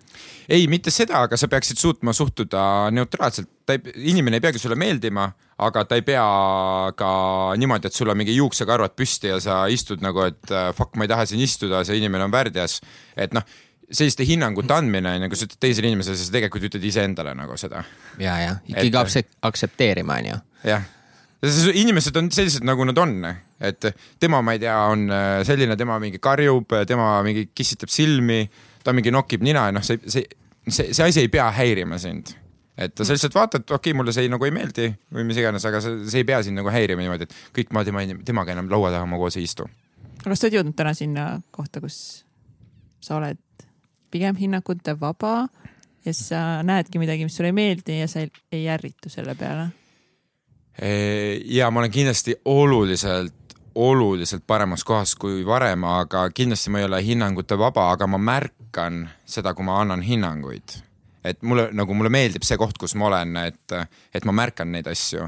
ei, 0.50 0.68
mitte 0.72 0.94
seda, 0.94 1.24
aga 1.28 1.40
sa 1.40 1.50
peaksid 1.52 1.80
suutma 1.80 2.14
suhtuda 2.16 2.64
neutraalselt, 2.94 3.50
ta 3.66 3.76
ei, 3.76 3.96
inimene 4.14 4.40
ei 4.40 4.44
peagi 4.44 4.62
sulle 4.62 4.78
meeldima, 4.80 5.30
aga 5.62 5.84
ta 5.86 5.98
ei 6.00 6.06
pea 6.06 6.24
ka 6.98 7.10
niimoodi, 7.60 7.90
et 7.90 7.98
sul 7.98 8.12
on 8.12 8.18
mingi 8.20 8.36
juuksekarvad 8.38 8.96
püsti 8.98 9.32
ja 9.32 9.42
sa 9.44 9.64
istud 9.72 10.02
nagu, 10.04 10.24
et 10.30 10.54
äh, 10.54 10.72
fuck, 10.78 10.96
ma 10.98 11.06
ei 11.06 11.12
taha 11.12 11.28
siin 11.30 11.44
istuda, 11.44 11.84
see 11.88 12.00
inimene 12.02 12.26
on 12.28 12.34
värdjas. 12.34 12.80
et 13.16 13.36
noh, 13.38 13.46
selliste 13.92 14.26
hinnangute 14.28 14.74
andmine 14.74 15.18
on 15.18 15.26
ju, 15.26 15.30
kui 15.32 15.42
sa 15.42 15.48
ütled 15.50 15.62
teisele 15.68 15.92
inimesele, 15.92 16.18
sa 16.18 16.34
tegelikult 16.34 16.66
ütled 16.72 16.88
iseendale 16.88 17.36
nagu 17.38 17.60
seda. 17.60 17.84
ja, 18.18 18.40
ja 18.42 18.58
ikkagi 18.72 19.24
aktsepteerima 19.52 20.20
on 20.22 20.34
ju. 20.34 20.42
jah 20.72 20.90
inimesed 21.74 22.18
on 22.20 22.28
sellised, 22.30 22.66
nagu 22.66 22.86
nad 22.86 23.00
on, 23.02 23.16
et 23.66 23.88
tema, 24.22 24.44
ma 24.46 24.54
ei 24.54 24.62
tea, 24.62 24.76
on 24.94 25.08
äh, 25.10 25.40
selline, 25.48 25.74
tema 25.78 25.98
mingi 26.02 26.22
karjub, 26.22 26.76
tema 26.88 27.16
mingi 27.26 27.48
kissitab 27.56 27.90
silmi, 27.90 28.44
ta 28.86 28.94
mingi 28.94 29.14
nokib 29.14 29.42
nina 29.46 29.66
ja 29.70 29.74
noh, 29.74 29.86
see, 29.86 29.98
see, 30.06 30.28
see, 30.68 30.94
see 30.94 31.08
asi 31.08 31.26
ei 31.26 31.34
pea 31.34 31.50
häirima 31.58 31.98
sind 32.02 32.36
et 32.78 32.96
sa 32.98 33.14
lihtsalt 33.14 33.36
vaatad, 33.36 33.66
okei 33.68 33.76
okay,, 33.92 33.98
mulle 33.98 34.14
see 34.16 34.30
nagu 34.32 34.48
ei 34.48 34.54
meeldi 34.56 34.90
või 35.14 35.26
mis 35.28 35.40
iganes, 35.42 35.66
aga 35.68 35.82
see, 35.84 36.02
see 36.10 36.24
ei 36.24 36.28
pea 36.28 36.42
sind 36.46 36.60
nagu 36.60 36.72
häirima 36.72 37.04
niimoodi, 37.04 37.28
et 37.28 37.36
kõik 37.58 37.74
ma 37.76 37.84
tema, 37.88 38.04
temaga 38.26 38.56
enam 38.56 38.72
laua 38.72 38.94
taha 38.94 39.10
ma 39.10 39.20
koos 39.22 39.38
ei 39.40 39.48
istu. 39.48 39.68
aga 40.22 40.30
kas 40.30 40.40
sa 40.40 40.48
oled 40.48 40.60
jõudnud 40.60 40.78
täna 40.78 40.94
sinna 40.98 41.26
kohta, 41.52 41.84
kus 41.84 41.98
sa 43.04 43.18
oled 43.18 43.42
pigem 44.12 44.40
hinnakute 44.40 44.96
vaba 45.00 45.50
ja 46.06 46.14
sa 46.16 46.64
näedki 46.64 47.00
midagi, 47.02 47.28
mis 47.28 47.38
sulle 47.38 47.52
ei 47.52 47.58
meeldi 47.60 48.00
ja 48.00 48.08
sa 48.12 48.24
ei, 48.24 48.32
ei 48.52 48.68
ärritu 48.72 49.12
selle 49.12 49.36
peale? 49.36 49.70
ja 51.46 51.72
ma 51.72 51.80
olen 51.80 51.92
kindlasti 51.92 52.36
oluliselt, 52.46 53.58
oluliselt 53.76 54.44
paremas 54.48 54.84
kohas 54.84 55.16
kui 55.16 55.46
varem, 55.46 55.84
aga 55.84 56.30
kindlasti 56.34 56.72
ma 56.72 56.80
ei 56.80 56.88
ole 56.88 57.02
hinnangute 57.06 57.58
vaba, 57.60 57.92
aga 57.92 58.08
ma 58.08 58.18
märkan 58.18 59.04
seda, 59.26 59.54
kui 59.54 59.68
ma 59.68 59.82
annan 59.82 60.02
hinnanguid. 60.02 60.80
Et 61.24 61.42
mulle 61.42 61.70
nagu 61.78 61.94
mulle 61.94 62.12
meeldib 62.14 62.46
see 62.48 62.58
koht, 62.58 62.78
kus 62.82 62.96
ma 63.00 63.10
olen, 63.12 63.36
et, 63.46 63.76
et 64.14 64.26
ma 64.26 64.36
märkan 64.36 64.72
neid 64.74 64.88
asju, 64.92 65.28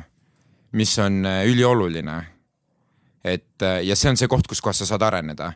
mis 0.80 0.94
on 0.99 1.24
äh, 1.30 1.44
ülioluline. 1.49 2.22
et 3.24 3.61
äh, 3.61 3.82
ja 3.88 3.95
see 3.95 4.10
on 4.10 4.18
see 4.18 4.28
koht, 4.28 4.48
kus 4.48 4.61
kohas 4.61 4.84
sa 4.84 4.86
saad 4.86 5.06
areneda. 5.10 5.53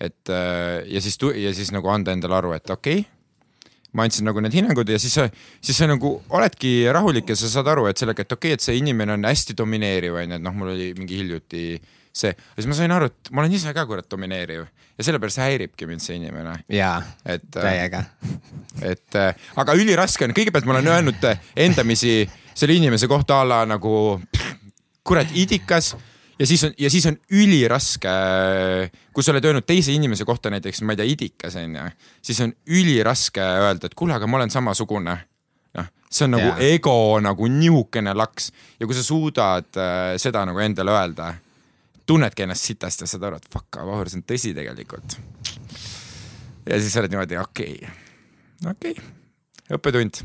et 0.00 0.28
äh, 0.28 0.86
ja 0.86 1.00
siis, 1.00 1.18
ja 1.36 1.54
siis 1.54 1.72
nagu 1.72 1.88
anda 1.88 2.12
endale 2.12 2.36
aru, 2.36 2.52
et 2.52 2.70
okei 2.70 3.00
okay, 3.00 3.19
ma 3.92 4.06
andsin 4.06 4.28
nagu 4.28 4.42
need 4.42 4.54
hinnangud 4.54 4.88
ja 4.88 4.98
siis 5.02 5.16
sa, 5.18 5.26
siis 5.60 5.78
sa 5.80 5.88
nagu 5.90 6.12
oledki 6.36 6.74
rahulik 6.92 7.32
ja 7.32 7.38
sa 7.38 7.50
saad 7.50 7.70
aru, 7.72 7.88
et 7.90 7.98
sellega, 7.98 8.26
et 8.26 8.36
okei 8.36 8.52
okay,, 8.52 8.58
et 8.58 8.66
see 8.66 8.76
inimene 8.78 9.16
on 9.16 9.26
hästi 9.26 9.56
domineeriv, 9.58 10.18
onju, 10.20 10.38
et 10.38 10.44
noh, 10.44 10.54
mul 10.56 10.74
oli 10.74 10.92
mingi 10.98 11.18
hiljuti 11.22 11.64
see, 12.10 12.34
siis 12.54 12.68
ma 12.70 12.76
sain 12.78 12.94
aru, 12.94 13.10
et 13.10 13.32
ma 13.34 13.42
olen 13.42 13.56
ise 13.56 13.72
ka 13.74 13.86
kurat 13.88 14.08
domineeriv 14.10 14.66
ja 15.00 15.06
sellepärast 15.06 15.40
häiribki 15.42 15.88
mind 15.88 16.04
see 16.04 16.18
inimene. 16.20 16.58
jaa, 16.70 17.00
täiega. 17.54 18.04
et 18.82 19.18
aga 19.62 19.76
üliraske 19.78 20.26
on, 20.26 20.34
kõigepealt 20.36 20.68
ma 20.68 20.76
olen 20.76 20.92
öelnud 20.94 21.28
endamisi 21.56 22.22
selle 22.54 22.76
inimese 22.76 23.08
kohta 23.10 23.40
a 23.40 23.48
la 23.48 23.60
nagu 23.68 23.94
kurat 25.06 25.30
idikas 25.34 25.94
ja 26.40 26.46
siis 26.46 26.64
on, 26.64 26.72
ja 26.78 26.90
siis 26.90 27.06
on 27.06 27.18
üliraske, 27.36 28.12
kui 29.12 29.24
sa 29.24 29.34
oled 29.34 29.44
öelnud 29.44 29.66
teise 29.68 29.92
inimese 29.92 30.24
kohta 30.28 30.52
näiteks, 30.52 30.80
ma 30.88 30.94
ei 30.94 31.00
tea, 31.00 31.08
idikas 31.12 31.58
onju, 31.60 31.84
siis 32.24 32.40
on 32.44 32.54
üliraske 32.72 33.44
öelda, 33.44 33.90
et 33.90 33.96
kuule, 33.98 34.16
aga 34.16 34.28
ma 34.30 34.40
olen 34.40 34.52
samasugune. 34.52 35.18
noh, 35.76 35.90
see 36.10 36.26
on 36.26 36.34
nagu 36.34 36.48
Jaa. 36.48 36.72
ego 36.72 36.96
nagu 37.22 37.46
nihukene 37.46 38.14
laks 38.16 38.50
ja 38.80 38.88
kui 38.88 38.96
sa 38.96 39.04
suudad 39.06 39.68
äh, 39.78 40.16
seda 40.18 40.46
nagu 40.48 40.58
endale 40.64 40.96
öelda, 40.96 41.34
tunnedki 42.08 42.42
ennast 42.46 42.66
sitasti 42.66 43.04
ja 43.04 43.12
saad 43.12 43.28
aru, 43.28 43.38
et 43.38 43.52
fuck, 43.52 43.76
Vahur, 43.76 44.08
see 44.10 44.22
on 44.22 44.26
tõsi 44.26 44.56
tegelikult. 44.56 45.20
ja 46.66 46.80
siis 46.80 46.92
sa 46.92 47.04
oled 47.04 47.12
niimoodi, 47.12 47.38
okei 47.38 47.76
okay., 47.76 47.96
okei 48.72 48.96
okay., 48.96 49.16
õppetund 49.76 50.24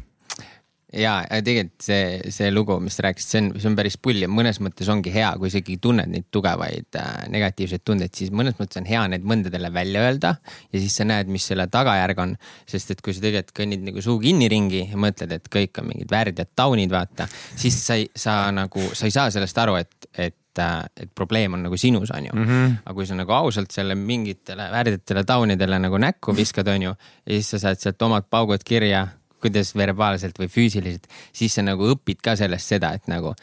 ja 0.96 1.14
tegelikult 1.44 1.86
see, 1.86 2.32
see 2.34 2.52
lugu, 2.54 2.78
mis 2.84 2.96
sa 2.98 3.08
rääkisid, 3.08 3.30
see 3.30 3.42
on, 3.42 3.50
see 3.60 3.70
on 3.70 3.78
päris 3.78 3.98
pull 4.02 4.24
ja 4.24 4.30
mõnes 4.32 4.60
mõttes 4.64 4.90
ongi 4.92 5.12
hea, 5.14 5.32
kui 5.42 5.52
sa 5.52 5.60
ikkagi 5.62 5.80
tunned 5.84 6.12
neid 6.12 6.28
tugevaid 6.34 7.00
äh, 7.00 7.26
negatiivseid 7.34 7.84
tundeid, 7.88 8.14
siis 8.18 8.32
mõnes 8.36 8.56
mõttes 8.60 8.80
on 8.82 8.88
hea 8.90 9.04
need 9.12 9.28
mõndadele 9.28 9.72
välja 9.74 10.06
öelda. 10.08 10.36
ja 10.72 10.80
siis 10.80 10.96
sa 10.96 11.08
näed, 11.08 11.32
mis 11.32 11.48
selle 11.52 11.68
tagajärg 11.72 12.22
on, 12.24 12.38
sest 12.70 12.96
et 12.96 13.04
kui 13.06 13.16
sa 13.16 13.24
tegelikult 13.26 13.58
kõnnid 13.60 13.84
nagu 13.90 14.06
suu 14.06 14.18
kinni 14.24 14.50
ringi 14.52 14.86
ja 14.86 15.02
mõtled, 15.02 15.36
et 15.36 15.52
kõik 15.52 15.82
on 15.82 15.92
mingid 15.92 16.12
värdjad 16.12 16.56
taunid, 16.56 16.92
vaata. 16.92 17.28
siis 17.56 17.78
sa 17.82 18.00
ei, 18.00 18.08
sa 18.16 18.40
nagu, 18.56 18.90
sa 18.94 19.10
ei 19.10 19.16
saa 19.16 19.30
sellest 19.34 19.62
aru, 19.66 19.78
et, 19.82 20.10
et 20.14 20.64
äh, 20.64 20.78
et 20.96 21.12
probleem 21.12 21.58
on 21.58 21.66
nagu 21.68 21.78
sinus, 21.78 22.12
on 22.16 22.26
ju 22.26 22.32
mm. 22.34 22.48
-hmm. 22.48 22.78
aga 22.86 22.94
kui 22.94 23.06
sa 23.06 23.16
nagu 23.16 23.32
ausalt 23.32 23.72
selle 23.72 23.96
mingitele 23.96 24.72
värdjatele 24.72 25.24
taunidele 25.24 25.80
nagu 25.80 25.98
näkku 25.98 26.36
viskad, 26.36 26.68
on 26.68 26.82
ju, 26.82 26.96
ja 27.26 27.32
siis 27.34 27.50
sa 27.50 27.60
saad 27.60 27.80
sealt 27.80 28.02
omad 28.02 28.24
paugud 28.30 28.64
kirja 28.64 29.08
kuidas 29.46 29.76
verbaalselt 29.78 30.40
või 30.42 30.50
füüsiliselt, 30.52 31.08
siis 31.34 31.56
sa 31.56 31.64
nagu 31.66 31.88
õpid 31.94 32.22
ka 32.26 32.36
sellest 32.40 32.76
seda, 32.76 32.96
et 32.98 33.08
nagu 33.12 33.36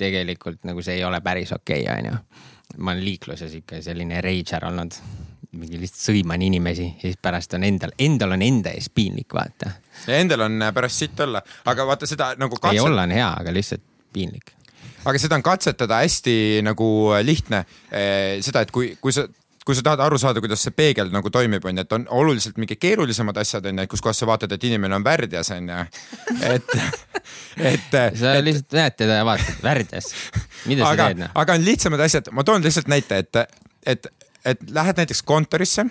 tegelikult 0.00 0.64
nagu 0.68 0.82
see 0.84 0.98
ei 0.98 1.04
ole 1.04 1.20
päris 1.24 1.52
okei 1.54 1.84
okay,, 1.84 2.00
onju. 2.00 2.16
ma 2.78 2.94
olen 2.94 3.04
liikluses 3.04 3.52
ikka 3.60 3.82
selline 3.84 4.22
rager 4.24 4.64
olnud, 4.68 4.96
mingi 5.60 5.80
lihtsalt 5.82 6.06
sõiman 6.08 6.42
inimesi 6.42 6.88
ja 6.88 7.10
siis 7.10 7.20
pärast 7.22 7.54
on 7.58 7.66
endal, 7.68 7.92
endal 8.00 8.36
on 8.38 8.42
enda 8.44 8.72
ees 8.72 8.88
piinlik, 8.94 9.34
vaata. 9.36 9.74
endal 10.08 10.48
on 10.48 10.56
äh, 10.62 10.72
pärast 10.74 11.04
sitt 11.04 11.20
olla, 11.20 11.42
aga 11.68 11.86
vaata 11.86 12.08
seda 12.08 12.32
nagu 12.40 12.58
ei 12.72 12.80
olla 12.80 13.06
on 13.06 13.14
hea, 13.18 13.28
aga 13.42 13.52
lihtsalt 13.52 13.84
piinlik. 14.12 14.54
aga 15.04 15.20
seda 15.20 15.36
on 15.36 15.44
katsetada 15.44 16.00
hästi 16.02 16.36
nagu 16.64 16.88
lihtne 17.22 17.64
eh,. 17.90 18.40
seda, 18.40 18.64
et 18.64 18.72
kui, 18.72 18.94
kui 19.00 19.12
sa 19.12 19.26
kui 19.66 19.76
sa 19.78 19.82
tahad 19.86 20.02
aru 20.02 20.18
saada, 20.18 20.42
kuidas 20.42 20.62
see 20.64 20.74
peegel 20.74 21.12
nagu 21.14 21.30
toimib, 21.30 21.64
on 21.68 21.78
ju, 21.78 21.86
et 21.86 21.96
on 21.96 22.06
oluliselt 22.18 22.58
mingi 22.58 22.76
keerulisemad 22.80 23.38
asjad, 23.42 23.66
on 23.70 23.82
ju, 23.82 23.88
kus 23.94 24.02
kohas 24.04 24.22
sa 24.22 24.28
vaatad, 24.28 24.52
et 24.56 24.64
inimene 24.66 24.98
on 24.98 25.04
värdjas, 25.06 25.52
on 25.54 25.70
ju. 25.70 25.80
et, 26.48 26.76
et. 27.72 27.98
sa 28.18 28.34
et, 28.34 28.44
lihtsalt 28.44 28.78
näed 28.78 28.98
teda 28.98 29.20
ja 29.20 29.26
vaatad, 29.28 29.60
värdjas. 29.62 30.12
mida 30.66 30.86
aga, 30.88 30.96
sa 30.96 31.10
teed, 31.10 31.24
noh? 31.24 31.34
aga 31.44 31.58
on 31.58 31.66
lihtsamad 31.66 32.06
asjad, 32.08 32.32
ma 32.34 32.46
toon 32.46 32.64
lihtsalt 32.64 32.90
näite, 32.90 33.22
et, 33.22 33.60
et, 33.86 34.08
et 34.44 34.64
lähed 34.70 35.04
näiteks 35.04 35.22
kontorisse 35.26 35.86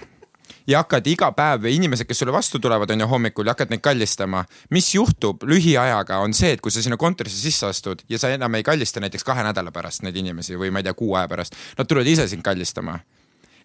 ja 0.68 0.82
hakkad 0.84 1.08
iga 1.08 1.32
päev 1.36 1.66
inimesed, 1.72 2.06
kes 2.10 2.22
sulle 2.22 2.36
vastu 2.36 2.60
tulevad, 2.60 2.92
on 2.92 3.06
ju 3.06 3.08
hommikul 3.08 3.48
ja 3.48 3.56
hakkad 3.56 3.72
neid 3.72 3.82
kallistama. 3.86 4.44
mis 4.70 4.92
juhtub 4.96 5.48
lühiajaga, 5.48 6.20
on 6.20 6.36
see, 6.36 6.52
et 6.58 6.62
kui 6.62 6.72
sa 6.72 6.84
sinna 6.84 7.00
kontorisse 7.00 7.40
sisse 7.40 7.72
astud 7.72 8.04
ja 8.10 8.20
sa 8.20 8.30
enam 8.30 8.60
ei 8.60 8.68
kallista 8.68 9.00
näiteks 9.00 9.24
kahe 9.24 9.48
nädala 9.48 9.72
pärast 9.72 10.04
neid 10.04 10.16
inimesi 10.16 10.60
või 10.60 10.72
ma 10.72 10.84
ei 10.84 10.90
tea, 10.90 10.94
kuu 10.94 11.16
aja 11.16 11.32
pärast, 11.32 11.56
nad 11.78 11.88
tulevad 11.88 12.12
ise 12.12 12.28
sind 12.28 12.44
kallistama 12.44 13.00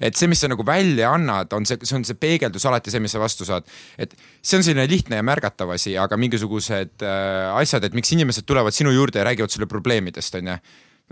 et 0.01 0.17
see, 0.19 0.29
mis 0.31 0.41
sa 0.43 0.51
nagu 0.51 0.65
välja 0.67 1.11
annad, 1.15 1.53
on 1.57 1.67
see, 1.69 1.79
see 1.87 1.97
on 1.99 2.05
see 2.07 2.19
peegeldus 2.21 2.67
alati 2.69 2.93
see, 2.93 3.03
mis 3.03 3.15
sa 3.15 3.23
vastu 3.23 3.47
saad. 3.49 3.67
et 3.99 4.13
see 4.41 4.59
on 4.59 4.67
selline 4.67 4.87
lihtne 4.91 5.21
ja 5.21 5.25
märgatav 5.27 5.73
asi, 5.75 5.97
aga 6.01 6.19
mingisugused 6.21 7.05
äh, 7.07 7.57
asjad, 7.57 7.87
et 7.89 7.97
miks 7.97 8.13
inimesed 8.17 8.47
tulevad 8.49 8.77
sinu 8.77 8.93
juurde 8.95 9.23
ja 9.23 9.27
räägivad 9.29 9.53
sulle 9.53 9.69
probleemidest, 9.71 10.39
on 10.41 10.53
ju. 10.53 10.59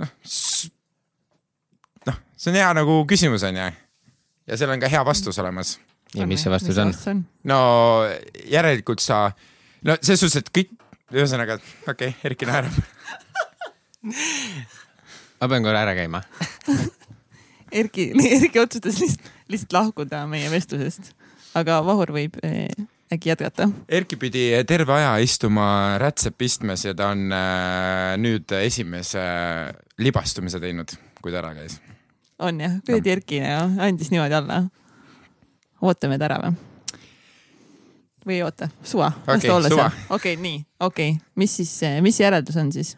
noh, 0.03 0.15
noh, 2.11 2.21
see 2.37 2.53
on 2.53 2.61
hea 2.61 2.71
nagu 2.81 3.01
küsimus, 3.11 3.47
on 3.49 3.61
ju. 3.63 3.73
ja 4.51 4.61
seal 4.61 4.75
on 4.75 4.83
ka 4.83 4.93
hea 4.93 5.05
vastus 5.07 5.41
olemas. 5.43 5.79
ja 6.15 6.29
mis 6.31 6.45
see 6.45 6.53
vastus 6.53 6.81
on? 6.83 6.95
no 7.51 7.61
järelikult 8.51 9.05
sa, 9.05 9.27
no 9.83 9.99
selles 10.01 10.27
suhtes, 10.27 10.45
et 10.45 10.53
kõik, 10.55 10.77
ühesõnaga, 11.15 11.61
okei 11.89 12.13
okay,, 12.13 12.21
Erki 12.27 12.49
naerab 12.49 12.83
ma 14.05 15.49
pean 15.49 15.65
korra 15.65 15.85
ära 15.85 15.95
käima 15.97 16.21
Erki, 17.75 18.11
Erki 18.39 18.61
otsustas 18.63 18.99
lihtsalt, 19.03 19.31
lihtsalt 19.51 19.75
lahkuda 19.75 20.25
meie 20.31 20.51
vestlusest, 20.53 21.11
aga 21.59 21.81
Vahur 21.87 22.13
võib 22.15 22.37
eh, 22.47 22.69
äkki 23.13 23.33
jätkata. 23.33 23.67
Erki 23.89 24.19
pidi 24.21 24.47
terve 24.69 24.95
aja 24.95 25.17
istuma 25.23 25.67
rätsepistmes 26.03 26.87
ja 26.87 26.95
ta 26.99 27.11
on 27.15 27.27
äh, 27.35 28.13
nüüd 28.21 28.55
esimese 28.61 29.25
libastumise 30.03 30.61
teinud, 30.63 30.95
kui 31.23 31.35
ta 31.35 31.43
ära 31.43 31.55
käis. 31.59 31.81
on 32.39 32.61
jah, 32.63 32.79
kuradi 32.87 33.15
Erki 33.17 33.43
no, 33.43 33.67
andis 33.83 34.13
niimoodi 34.15 34.39
alla. 34.39 34.63
ootame 35.83 36.19
ta 36.19 36.31
ära 36.31 36.39
või? 36.45 36.55
või 38.25 38.39
ei 38.39 38.45
oota, 38.47 38.71
suva, 38.83 39.11
las 39.27 39.43
ta 39.43 39.55
olla 39.55 39.69
seal. 39.69 39.99
okei 40.09 40.35
okay,, 40.35 40.37
nii, 40.43 40.63
okei 40.81 41.11
okay., 41.17 41.27
mis 41.37 41.59
siis, 41.59 41.75
mis 42.07 42.23
järeldus 42.23 42.57
on 42.57 42.71
siis? 42.73 42.95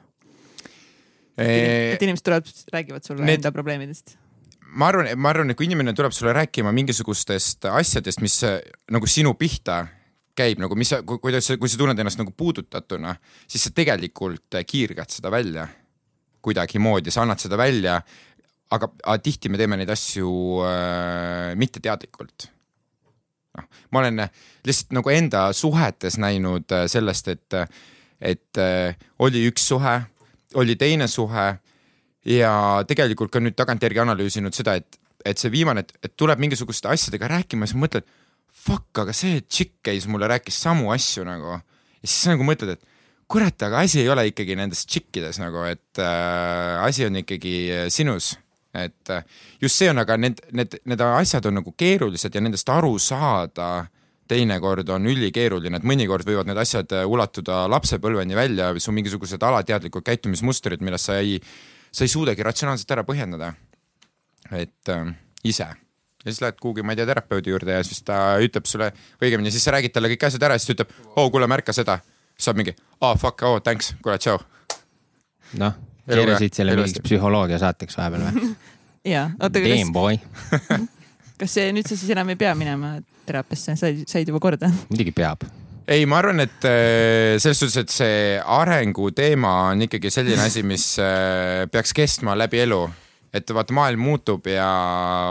et 1.36 2.03
inimesed 2.03 2.24
tulevad, 2.24 2.55
räägivad 2.73 3.05
sulle 3.05 3.24
Need- 3.24 3.40
enda 3.40 3.53
probleemidest 3.53 4.16
ma 4.74 4.88
arvan, 4.90 5.09
ma 5.18 5.30
arvan, 5.30 5.51
et 5.51 5.59
kui 5.59 5.68
inimene 5.68 5.94
tuleb 5.97 6.12
sulle 6.12 6.34
rääkima 6.36 6.72
mingisugustest 6.74 7.68
asjadest, 7.70 8.20
mis 8.24 8.40
nagu 8.93 9.06
sinu 9.06 9.34
pihta 9.38 9.84
käib 10.36 10.60
nagu, 10.60 10.76
mis 10.76 10.93
kuidas 11.06 11.48
kui 11.59 11.70
sa 11.70 11.80
tunned 11.80 11.98
ennast 11.98 12.20
nagu 12.20 12.34
puudutatuna, 12.36 13.14
siis 13.48 13.68
sa 13.68 13.72
tegelikult 13.74 14.59
kiirgad 14.68 15.12
seda 15.12 15.32
välja 15.32 15.66
kuidagimoodi, 16.47 17.10
sa 17.10 17.24
annad 17.24 17.43
seda 17.43 17.59
välja. 17.59 18.01
aga, 18.70 18.88
aga 19.06 19.22
tihti 19.22 19.48
me 19.48 19.59
teeme 19.60 19.76
neid 19.78 19.90
asju 19.94 20.30
äh, 20.66 21.52
mitteteadlikult. 21.59 22.48
noh, 23.56 23.68
ma 23.94 24.02
olen 24.02 24.24
lihtsalt 24.66 24.97
nagu 24.98 25.12
enda 25.14 25.47
suhetes 25.55 26.18
näinud 26.18 26.74
äh, 26.74 26.86
sellest, 26.90 27.28
et, 27.28 27.55
et 28.20 28.59
äh, 28.59 28.98
oli 29.18 29.47
üks 29.51 29.68
suhe, 29.70 30.01
oli 30.55 30.76
teine 30.76 31.09
suhe 31.09 31.47
ja 32.27 32.53
tegelikult 32.89 33.32
ka 33.32 33.43
nüüd 33.43 33.57
tagantjärgi 33.59 34.03
analüüsinud 34.03 34.57
seda, 34.57 34.77
et, 34.81 34.98
et 35.24 35.39
see 35.39 35.53
viimane, 35.53 35.85
et, 35.85 35.93
et 36.05 36.15
tuleb 36.19 36.40
mingisuguste 36.43 36.90
asjadega 36.90 37.31
rääkima, 37.36 37.69
siis 37.69 37.78
mõtled, 37.81 38.07
fuck, 38.66 38.90
aga 39.03 39.15
see 39.15 39.40
tšikk 39.44 39.78
käis 39.90 40.09
mulle, 40.11 40.28
rääkis 40.31 40.59
samu 40.66 40.90
asju 40.94 41.27
nagu. 41.27 41.59
ja 41.61 42.07
siis 42.07 42.27
nagu 42.32 42.47
mõtled, 42.47 42.77
et 42.77 42.97
kurat, 43.31 43.62
aga 43.66 43.85
asi 43.85 44.03
ei 44.03 44.11
ole 44.11 44.28
ikkagi 44.31 44.57
nendes 44.59 44.85
tšikkides 44.86 45.40
nagu, 45.43 45.62
et 45.70 46.03
äh, 46.03 46.82
asi 46.86 47.07
on 47.07 47.23
ikkagi 47.23 47.57
äh, 47.73 47.86
sinus. 47.90 48.36
et 48.77 49.11
äh, 49.11 49.23
just 49.61 49.78
see 49.78 49.89
on, 49.89 49.98
aga 49.98 50.19
need, 50.20 50.40
need, 50.53 50.74
need 50.85 51.01
asjad 51.01 51.47
on 51.48 51.62
nagu 51.62 51.73
keerulised 51.73 52.35
ja 52.35 52.43
nendest 52.44 52.69
aru 52.69 52.98
saada 53.01 53.86
teinekord 54.28 54.89
on 54.90 55.07
ülikeeruline, 55.07 55.78
et 55.78 55.86
mõnikord 55.86 56.27
võivad 56.27 56.51
need 56.51 56.59
asjad 56.61 56.93
äh, 56.93 57.07
ulatuda 57.07 57.65
lapsepõlveni 57.70 58.36
välja, 58.36 58.73
su 58.82 58.93
mingisugused 58.94 59.43
alateadlikud 59.43 60.05
käitumismustrid, 60.07 60.82
millest 60.85 61.11
sa 61.11 61.20
ei 61.23 61.39
sa 61.97 62.05
ei 62.05 62.12
suudagi 62.12 62.44
ratsionaalselt 62.44 62.93
ära 62.93 63.06
põhjendada. 63.09 63.55
et 64.52 64.93
äh, 64.93 65.10
ise 65.44 65.66
ja 66.27 66.32
siis 66.32 66.43
lähed 66.43 66.59
kuhugi, 66.60 66.82
ma 66.82 66.93
ei 66.93 66.98
tea, 66.98 67.06
terapeudi 67.06 67.52
juurde 67.52 67.77
ja 67.77 67.82
siis 67.86 68.02
ta 68.06 68.36
ütleb 68.43 68.66
sulle, 68.66 68.90
õigemini 69.23 69.52
siis 69.55 69.64
sa 69.66 69.77
räägid 69.77 69.94
talle 69.94 70.10
kõik 70.10 70.27
asjad 70.27 70.47
ära 70.48 70.56
ja 70.56 70.62
siis 70.62 70.73
ta 70.73 70.74
ütleb, 70.74 70.94
oo 71.14 71.27
kuule, 71.31 71.47
märka 71.51 71.74
seda. 71.77 72.01
siis 72.35 72.48
saab 72.48 72.59
mingi, 72.59 72.74
aa 72.98 73.12
oh, 73.12 73.18
fuck, 73.20 73.44
oo 73.47 73.59
oh, 73.59 73.62
thanks, 73.62 73.93
kuule, 74.02 74.18
tšau. 74.18 74.40
noh, 75.62 75.77
keerasid 76.10 76.59
selle 76.59 76.74
mingiks 76.74 77.05
psühholoogia 77.06 77.60
saateks 77.62 77.98
vahepeal 78.01 78.27
või? 78.27 78.51
ja, 79.14 79.28
oota, 79.39 79.62
aga 79.62 79.70
Damn 79.70 79.93
kas, 79.93 79.94
boy, 79.94 80.18
kas 81.43 81.55
see 81.59 81.70
nüüd 81.77 81.86
sa 81.86 82.01
siis 82.01 82.10
enam 82.16 82.35
ei 82.35 82.40
pea 82.43 82.56
minema 82.59 82.97
teraapiasse, 83.28 83.78
said, 83.78 84.02
said 84.10 84.35
juba 84.35 84.43
korda? 84.43 84.73
muidugi 84.90 85.14
peab. 85.14 85.47
Ei, 85.87 86.07
ma 86.07 86.21
arvan, 86.21 86.43
et 86.43 86.67
äh, 86.67 87.37
selles 87.43 87.61
suhtes, 87.63 87.79
et 87.85 87.93
see 87.93 88.21
arengu 88.41 89.11
teema 89.17 89.53
on 89.71 89.87
ikkagi 89.87 90.11
selline 90.13 90.47
asi, 90.47 90.65
mis 90.67 90.95
äh, 91.03 91.67
peaks 91.71 91.95
kestma 91.97 92.37
läbi 92.39 92.63
elu. 92.65 92.85
et 93.37 93.51
vaata, 93.53 93.75
maailm 93.77 94.01
muutub 94.01 94.47
ja 94.49 94.67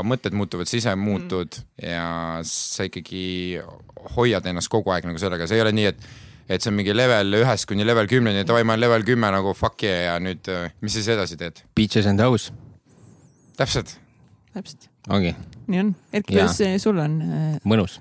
mõtted 0.05 0.35
muutuvad, 0.37 0.69
sa 0.69 0.77
ise 0.77 0.91
muutud 0.99 1.55
mm. 1.57 1.87
ja 1.89 2.05
sa 2.45 2.85
ikkagi 2.85 3.57
hoiad 4.13 4.45
ennast 4.45 4.69
kogu 4.69 4.93
aeg 4.93 5.07
nagu 5.09 5.17
sellega, 5.17 5.47
see 5.49 5.57
ei 5.57 5.65
ole 5.65 5.73
nii, 5.73 5.89
et 5.93 6.05
et 6.45 6.61
see 6.61 6.69
on 6.69 6.75
mingi 6.77 6.93
level 6.93 7.39
ühest 7.39 7.65
kuni 7.65 7.87
level 7.87 8.05
kümneni, 8.05 8.45
davai, 8.45 8.61
ma 8.61 8.75
olen 8.75 8.83
level 8.85 9.07
kümme 9.07 9.31
nagu 9.33 9.55
fuck 9.57 9.81
yeah 9.87 10.11
ja 10.11 10.15
nüüd, 10.21 10.45
äh, 10.53 10.69
mis 10.85 10.93
sa 10.93 11.01
siis 11.01 11.11
edasi 11.15 11.39
teed? 11.41 11.63
Beaches 11.75 12.05
and 12.11 12.21
hoes, 12.21 12.51
täpselt. 13.57 13.97
täpselt, 14.53 14.91
ongi 15.09 15.33
nii 15.65 15.81
on. 15.81 15.95
Erki, 16.13 16.35
kuidas 16.35 16.61
sul 16.83 17.01
on? 17.01 17.17
mõnus. 17.65 17.99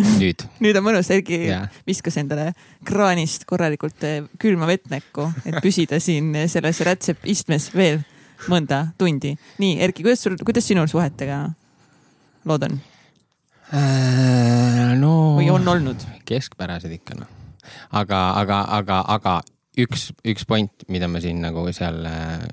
Nüüd 0.00 0.44
nüüd 0.64 0.78
on 0.80 0.86
mõnus, 0.86 1.10
Erki 1.14 1.42
Jaa. 1.48 1.64
viskas 1.88 2.18
endale 2.20 2.50
kraanist 2.86 3.46
korralikult 3.48 4.06
eh, 4.08 4.22
külma 4.40 4.68
vett 4.70 4.90
näkku, 4.92 5.30
et 5.44 5.60
püsida 5.64 6.00
siin 6.02 6.32
selles 6.50 6.82
rätsepistmes 6.86 7.70
veel 7.74 8.02
mõnda 8.48 8.86
tundi. 8.98 9.34
nii, 9.60 9.78
Erki, 9.84 10.04
kuidas 10.06 10.24
sul, 10.24 10.38
kuidas 10.44 10.66
sinul 10.66 10.88
suhetega 10.90 11.42
lood 12.48 12.66
on 12.68 12.80
äh, 13.76 14.96
no 15.00 15.14
või 15.38 15.50
on 15.52 15.68
olnud? 15.68 16.08
keskpärased 16.28 16.92
ikka 17.00 17.18
noh. 17.20 17.30
aga, 17.90 18.22
aga, 18.40 18.64
aga, 18.80 19.02
aga 19.16 19.36
üks, 19.80 20.10
üks 20.26 20.46
point, 20.48 20.88
mida 20.88 21.08
ma 21.10 21.22
siin 21.22 21.42
nagu 21.44 21.66
seal 21.76 22.04
äh, 22.08 22.44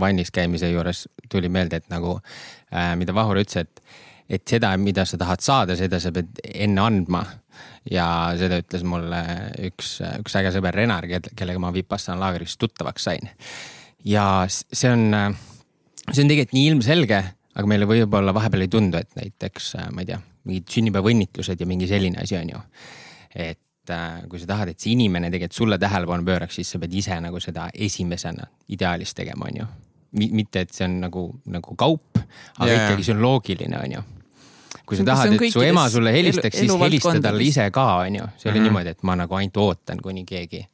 vannis 0.00 0.32
käimise 0.34 0.70
juures 0.70 1.06
tuli 1.32 1.50
meelde, 1.52 1.80
et 1.80 1.88
nagu 1.92 2.18
äh, 2.18 2.94
mida 2.98 3.14
Vahur 3.16 3.40
ütles, 3.40 3.66
et, 3.66 3.82
et 4.28 4.42
seda, 4.48 4.72
mida 4.80 5.04
sa 5.06 5.18
tahad 5.20 5.42
saada, 5.44 5.76
seda 5.78 6.00
sa 6.02 6.12
pead 6.14 6.40
enne 6.52 6.82
andma. 6.82 7.24
ja 7.88 8.34
seda 8.36 8.58
ütles 8.60 8.82
mulle 8.84 9.20
üks, 9.68 10.00
üks 10.20 10.34
äge 10.36 10.50
sõber 10.52 10.74
Renar, 10.76 11.06
kellega 11.08 11.62
ma 11.62 11.70
Vipassana 11.72 12.18
laagris 12.20 12.56
tuttavaks 12.58 13.06
sain. 13.08 13.30
ja 14.04 14.46
see 14.48 14.90
on, 14.90 15.36
see 16.10 16.24
on 16.24 16.32
tegelikult 16.32 16.56
nii 16.56 16.70
ilmselge, 16.72 17.20
aga 17.56 17.70
meile 17.70 17.88
võib-olla 17.88 18.34
vahepeal 18.36 18.66
ei 18.66 18.72
tundu, 18.72 18.98
et 18.98 19.14
näiteks 19.18 19.76
ma 19.94 20.02
ei 20.02 20.10
tea, 20.10 20.18
mingid 20.46 20.74
sünnipäevaõnnitlused 20.74 21.62
ja 21.62 21.70
mingi 21.70 21.88
selline 21.90 22.22
asi 22.22 22.38
on 22.40 22.52
ju. 22.56 22.64
et 23.34 23.62
kui 24.26 24.40
sa 24.42 24.48
tahad, 24.50 24.72
et 24.72 24.82
see 24.82 24.96
inimene 24.96 25.30
tegelikult 25.30 25.60
sulle 25.60 25.78
tähelepanu 25.78 26.26
pööraks, 26.26 26.58
siis 26.58 26.72
sa 26.74 26.80
pead 26.82 26.94
ise 26.98 27.20
nagu 27.22 27.38
seda 27.38 27.68
esimesena 27.70 28.48
ideaalis 28.74 29.14
tegema, 29.14 29.46
on 29.46 29.62
ju. 29.62 29.66
mitte, 30.18 30.66
et 30.66 30.74
see 30.74 30.88
on 30.88 30.98
nagu, 31.06 31.28
nagu 31.46 31.78
kaup, 31.78 32.18
aga 32.58 32.68
yeah. 32.72 32.82
ikkagi 32.82 33.06
see 33.06 33.14
on 33.14 33.22
loogiline, 33.22 33.78
on 33.78 33.98
ju 33.98 34.04
kui 34.86 34.98
sa 34.98 35.04
tahad, 35.06 35.34
et 35.34 35.52
su 35.52 35.64
ema 35.66 35.88
sulle 35.90 36.12
helistaks, 36.14 36.60
siis 36.62 36.76
helista 36.80 37.16
talle 37.22 37.42
ise 37.42 37.66
ka, 37.74 37.86
on 38.04 38.20
ju. 38.20 38.28
see 38.36 38.50
ole 38.50 38.52
mm 38.52 38.60
-hmm. 38.60 38.68
niimoodi, 38.70 38.94
et 38.94 39.02
ma 39.02 39.16
nagu 39.16 39.34
ainult 39.34 39.56
ootan, 39.56 40.00
kuni 40.02 40.24
keegi, 40.24 40.66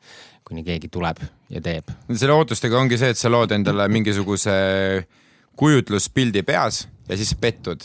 kuni 0.44 0.64
keegi 0.64 0.88
tuleb 0.88 1.16
ja 1.50 1.60
teeb. 1.60 1.88
selle 2.14 2.32
ootustega 2.32 2.78
ongi 2.78 2.98
see, 2.98 3.10
et 3.10 3.18
sa 3.18 3.30
lood 3.30 3.50
endale 3.50 3.88
mingisuguse 3.88 4.52
kujutluspildi 5.56 6.42
peas 6.42 6.88
ja 7.08 7.16
siis 7.16 7.34
pettud 7.34 7.82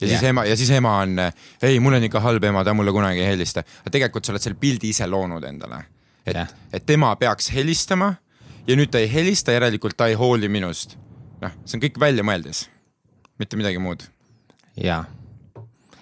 ja 0.00 0.06
yeah. 0.06 0.18
siis 0.18 0.28
ema 0.28 0.44
ja 0.44 0.56
siis 0.56 0.70
ema 0.70 0.96
on, 0.98 1.16
ei, 1.62 1.80
mul 1.80 1.94
on 1.94 2.04
ikka 2.04 2.20
halb 2.20 2.44
ema, 2.44 2.64
ta 2.64 2.74
mulle 2.74 2.92
kunagi 2.92 3.20
ei 3.20 3.26
helista. 3.26 3.60
aga 3.60 3.90
tegelikult 3.90 4.24
sa 4.24 4.32
oled 4.32 4.42
selle 4.42 4.56
pildi 4.60 4.88
ise 4.94 5.06
loonud 5.06 5.44
endale. 5.44 5.84
et 6.26 6.34
yeah., 6.34 6.48
et 6.72 6.86
tema 6.86 7.14
peaks 7.16 7.52
helistama 7.52 8.14
ja 8.66 8.76
nüüd 8.76 8.90
ta 8.92 8.98
ei 8.98 9.12
helista, 9.12 9.52
järelikult 9.52 9.96
ta 9.96 10.06
ei 10.06 10.14
hooli 10.14 10.48
minust. 10.48 10.96
noh, 11.40 11.52
see 11.64 11.78
on 11.78 11.84
kõik 11.84 12.00
väljamõeldis, 12.00 12.68
mitte 13.38 13.56
midagi 13.60 13.78
muud. 13.78 14.04
jaa, 14.76 15.04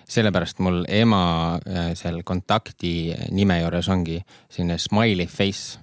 sellepärast 0.08 0.62
mul 0.64 0.84
ema 0.88 1.22
äh, 1.58 1.92
seal 1.98 2.22
kontakti 2.24 3.12
nime 3.34 3.60
juures 3.60 3.90
ongi 3.92 4.22
selline 4.48 4.78
smiley 4.80 5.28
face 5.28 5.78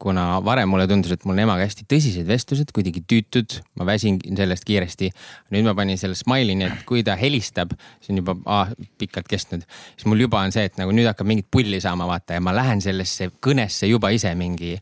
kuna 0.00 0.40
varem 0.44 0.70
mulle 0.72 0.86
tundus, 0.88 1.12
et 1.12 1.26
mul 1.28 1.36
on 1.36 1.42
emaga 1.44 1.66
hästi 1.66 1.84
tõsised 1.90 2.28
vestlused, 2.28 2.72
kuidagi 2.76 3.02
tüütud, 3.04 3.58
ma 3.76 3.84
väsin 3.88 4.16
sellest 4.24 4.64
kiiresti. 4.68 5.10
nüüd 5.52 5.66
ma 5.68 5.74
panin 5.76 6.00
selle 6.00 6.16
smile'i, 6.16 6.56
nii 6.56 6.68
et 6.70 6.86
kui 6.88 7.04
ta 7.06 7.18
helistab, 7.20 7.74
see 8.00 8.14
on 8.14 8.22
juba 8.22 8.36
ah, 8.48 8.72
pikalt 9.00 9.28
kestnud, 9.28 9.66
siis 9.92 10.08
mul 10.08 10.24
juba 10.24 10.40
on 10.40 10.56
see, 10.56 10.64
et 10.70 10.80
nagu 10.80 10.94
nüüd 10.96 11.10
hakkab 11.10 11.28
mingit 11.28 11.50
pulli 11.52 11.82
saama, 11.84 12.08
vaata 12.08 12.38
ja 12.38 12.44
ma 12.44 12.56
lähen 12.56 12.80
sellesse 12.84 13.28
kõnesse 13.44 13.92
juba 13.92 14.12
ise 14.16 14.32
mingi, 14.40 14.78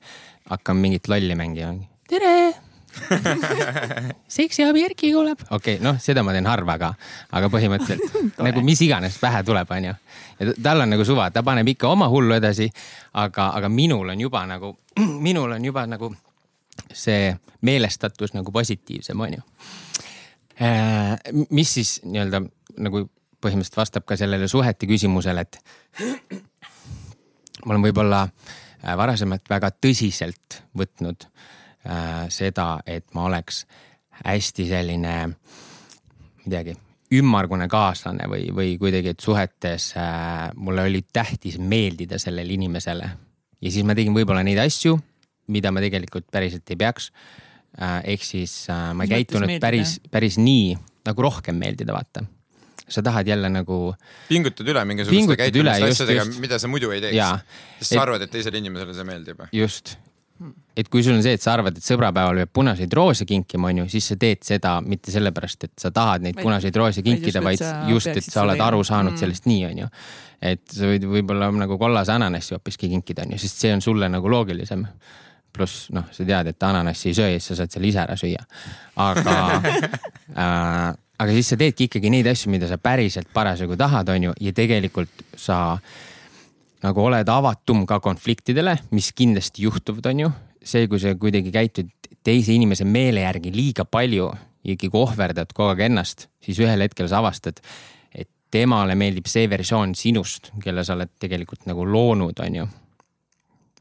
hakkan 0.53 0.79
mingit 0.79 1.11
lolli 1.11 1.35
mängima. 1.39 1.75
tere 2.09 2.68
seksiabi 4.29 4.85
Erki 4.85 5.13
kuuleb. 5.13 5.41
okei 5.51 5.77
okay,, 5.77 5.85
noh, 5.85 5.99
seda 6.01 6.23
ma 6.27 6.33
teen 6.35 6.47
harva, 6.49 6.77
aga, 6.79 6.93
aga 7.37 7.51
põhimõtteliselt 7.53 8.39
nagu 8.47 8.63
mis 8.65 8.81
iganes 8.85 9.19
pähe 9.21 9.43
tuleb, 9.47 9.71
onju. 9.77 9.95
ja 10.39 10.55
tal 10.63 10.85
on 10.85 10.93
nagu 10.95 11.07
suva, 11.07 11.29
ta 11.35 11.43
paneb 11.47 11.69
ikka 11.75 11.91
oma 11.93 12.09
hullu 12.13 12.37
edasi. 12.39 12.71
aga, 13.13 13.51
aga 13.59 13.71
minul 13.73 14.15
on 14.15 14.21
juba 14.21 14.45
nagu, 14.49 14.75
minul 15.27 15.57
on 15.57 15.65
juba 15.65 15.87
nagu 15.87 16.13
see 16.95 17.33
meelestatus 17.67 18.33
nagu 18.37 18.53
positiivsem, 18.55 19.21
onju. 19.21 19.43
Äh, 20.63 21.15
mis 21.51 21.75
siis 21.75 21.99
nii-öelda 22.05 22.43
nagu 22.83 23.05
põhimõtteliselt 23.39 23.79
vastab 23.79 24.07
ka 24.07 24.17
sellele 24.19 24.49
suhete 24.51 24.87
küsimusele, 24.91 25.45
et 25.47 25.61
ma 27.65 27.75
olen 27.75 27.85
võib-olla 27.91 28.25
äh, 28.27 28.97
varasemalt 28.99 29.47
väga 29.51 29.71
tõsiselt 29.79 30.63
võtnud 30.79 31.27
äh, 31.27 31.58
seda, 32.29 32.81
et 32.87 33.07
ma 33.15 33.29
oleks 33.29 33.63
hästi 34.25 34.67
selline, 34.69 35.15
ma 35.31 36.43
ei 36.45 36.53
teagi, 36.53 36.75
ümmargune 37.19 37.69
kaaslane 37.71 38.29
või, 38.29 38.49
või 38.55 38.75
kuidagi, 38.81 39.15
et 39.15 39.25
suhetes 39.25 39.93
äh, 39.97 40.49
mulle 40.61 40.85
oli 40.89 41.03
tähtis 41.13 41.59
meeldida 41.59 42.19
sellele 42.21 42.53
inimesele. 42.53 43.11
ja 43.61 43.71
siis 43.71 43.87
ma 43.87 43.97
tegin 43.97 44.17
võib-olla 44.17 44.43
neid 44.45 44.61
asju, 44.63 44.99
mida 45.55 45.73
ma 45.73 45.81
tegelikult 45.85 46.29
päriselt 46.31 46.69
ei 46.71 46.77
peaks 46.77 47.11
äh,. 47.81 48.03
ehk 48.15 48.25
siis 48.25 48.67
äh, 48.71 48.91
ma 48.95 49.07
ei 49.07 49.15
käitunud 49.17 49.55
päris, 49.61 50.01
päris 50.11 50.37
nii 50.39 50.75
nagu 51.09 51.23
rohkem 51.23 51.57
meeldida, 51.57 51.95
vaata 51.97 52.27
sa 52.89 53.03
tahad 53.05 53.29
jälle 53.29 53.49
nagu. 53.53 53.95
pingutad 54.29 54.69
üle 54.69 54.85
mingisuguste 54.85 55.37
käitumiste 55.37 55.89
asjadega, 55.89 56.25
mida 56.41 56.59
sa 56.59 56.69
muidu 56.69 56.93
ei 56.93 57.01
teeks. 57.01 57.57
sest 57.81 57.95
sa 57.95 58.05
arvad, 58.05 58.25
et 58.25 58.33
teisele 58.33 58.61
inimesele 58.61 58.95
see 58.97 59.09
meeldib. 59.09 59.43
just, 59.53 59.97
et 60.79 60.89
kui 60.89 61.03
sul 61.03 61.17
on 61.17 61.23
see, 61.25 61.35
et 61.35 61.43
sa 61.43 61.57
arvad, 61.57 61.79
et 61.79 61.85
sõbrapäeval 61.85 62.43
peab 62.43 62.53
punaseid 62.61 62.93
roose 62.95 63.27
kinkima, 63.29 63.73
onju, 63.73 63.89
siis 63.91 64.11
sa 64.13 64.17
teed 64.21 64.45
seda 64.47 64.77
mitte 64.85 65.11
sellepärast, 65.15 65.67
et 65.67 65.73
sa 65.83 65.91
tahad 65.95 66.23
neid 66.23 66.39
punaseid 66.39 66.77
roose 66.79 67.03
kinkida, 67.03 67.43
vaid 67.45 67.63
just, 67.91 68.13
et 68.13 68.27
sa 68.27 68.45
oled 68.45 68.63
aru 68.63 68.85
saanud 68.87 69.17
mm. 69.17 69.23
sellest 69.23 69.49
nii, 69.51 69.65
onju. 69.73 69.89
et 70.53 70.63
sa 70.71 70.91
võid 70.93 71.09
võib-olla 71.11 71.51
nagu 71.59 71.79
kollase 71.81 72.15
ananassi 72.15 72.55
hoopiski 72.55 72.91
kinkida, 72.93 73.27
onju, 73.27 73.41
sest 73.43 73.65
see 73.65 73.75
on 73.75 73.83
sulle 73.85 74.11
nagu 74.13 74.31
loogilisem. 74.31 74.87
pluss 75.59 75.89
noh, 75.91 76.05
sa 76.13 76.23
tead, 76.23 76.53
et 76.53 76.63
ananassi 76.63 77.09
ei 77.11 77.15
söö 77.17 77.31
ja 77.33 77.39
siis 77.41 77.51
sa 77.51 77.63
saad 77.63 77.75
selle 77.75 77.89
ise 77.89 77.99
ära 78.05 78.15
süüa. 78.21 78.45
aga 79.03 79.37
äh, 80.45 80.93
aga 81.19 81.35
siis 81.35 81.51
sa 81.51 81.59
teedki 81.59 81.89
ikkagi 81.89 82.13
neid 82.15 82.29
asju, 82.31 82.53
mida 82.53 82.69
sa 82.71 82.79
päriselt 82.79 83.33
parasjagu 83.35 83.77
tahad, 83.77 84.09
onju, 84.15 84.37
ja 84.41 84.53
tegelikult 84.55 85.25
sa 85.35 85.79
nagu 86.85 87.05
oled 87.09 87.31
avatum 87.33 87.85
ka 87.89 87.99
konfliktidele, 88.03 88.77
mis 88.95 89.11
kindlasti 89.17 89.67
juhtuvad, 89.67 90.11
on 90.13 90.27
ju. 90.27 90.31
see, 90.69 90.89
kui 90.91 91.01
sa 91.01 91.15
kuidagi 91.17 91.53
käitud 91.55 91.89
teise 92.27 92.53
inimese 92.53 92.85
meele 92.85 93.23
järgi 93.23 93.53
liiga 93.55 93.87
palju 93.89 94.27
ja 94.29 94.75
ikkagi 94.75 94.99
ohverdad 94.99 95.55
kogu 95.55 95.71
aeg 95.73 95.87
ennast, 95.87 96.27
siis 96.45 96.59
ühel 96.61 96.83
hetkel 96.85 97.09
sa 97.09 97.23
avastad, 97.23 97.63
et 98.13 98.29
temale 98.53 98.97
meeldib 98.99 99.31
see 99.31 99.49
versioon 99.51 99.95
sinust, 99.97 100.53
kelle 100.63 100.85
sa 100.85 100.97
oled 100.99 101.15
tegelikult 101.21 101.65
nagu 101.71 101.87
loonud, 101.87 102.45
on 102.45 102.61
ju. 102.61 102.69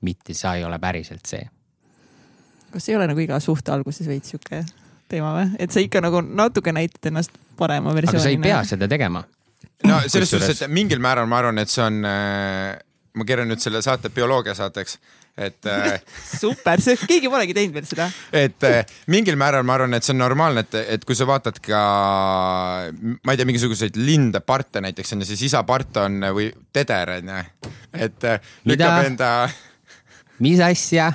mitte 0.02 0.34
sa 0.38 0.56
ei 0.56 0.64
ole 0.64 0.80
päriselt 0.80 1.26
see. 1.26 1.48
kas 2.72 2.90
ei 2.90 2.96
ole 2.96 3.08
nagu 3.08 3.20
iga 3.20 3.40
suhte 3.40 3.72
alguses 3.74 4.08
veits 4.08 4.30
sihuke 4.30 4.64
teema 5.10 5.34
või, 5.34 5.56
et 5.60 5.72
sa 5.72 5.82
ikka 5.82 6.02
nagu 6.04 6.22
natuke 6.22 6.72
näitad 6.72 7.10
ennast 7.10 7.32
parema 7.58 7.96
versioonina? 7.96 8.22
aga 8.22 8.24
sa 8.24 8.36
ei 8.36 8.38
pea 8.38 8.64
seda 8.64 8.88
tegema 8.88 9.24
no 9.88 10.02
selles 10.08 10.30
suhtes, 10.30 10.62
et 10.62 10.72
mingil 10.72 11.02
määral 11.04 11.28
ma 11.28 11.42
arvan, 11.42 11.58
et 11.60 11.74
see 11.74 11.84
on 11.84 12.04
äh 12.06 12.84
ma 13.18 13.26
keeran 13.28 13.50
nüüd 13.50 13.62
selle 13.64 13.82
saate 13.86 14.12
bioloogia 14.14 14.54
saateks, 14.58 14.98
et 15.38 15.70
äh, 15.70 15.98
super, 16.42 16.82
keegi 16.82 17.30
polegi 17.32 17.56
teinud 17.58 17.78
veel 17.78 17.88
seda. 17.90 18.10
et 18.36 18.68
äh, 18.68 18.80
mingil 19.14 19.38
määral 19.40 19.66
ma 19.68 19.78
arvan, 19.78 19.98
et 19.98 20.06
see 20.06 20.16
on 20.16 20.22
normaalne, 20.24 20.66
et, 20.66 20.78
et 20.98 21.08
kui 21.08 21.18
sa 21.18 21.28
vaatad 21.30 21.60
ka, 21.64 21.82
ma 22.92 23.34
ei 23.34 23.40
tea, 23.40 23.50
mingisuguseid 23.50 24.00
linde, 24.02 24.42
parte 24.46 24.82
näiteks 24.84 25.16
on 25.16 25.26
ju, 25.26 25.32
siis 25.32 25.48
isa 25.50 25.64
part 25.68 26.02
on 26.04 26.22
või 26.38 26.50
teder 26.74 27.18
on 27.18 27.34
ju, 27.34 27.74
et 28.08 28.30
äh, 28.30 28.56
lükkab 28.70 29.12
enda. 29.12 29.34
mis 30.46 30.64
asja? 30.64 31.12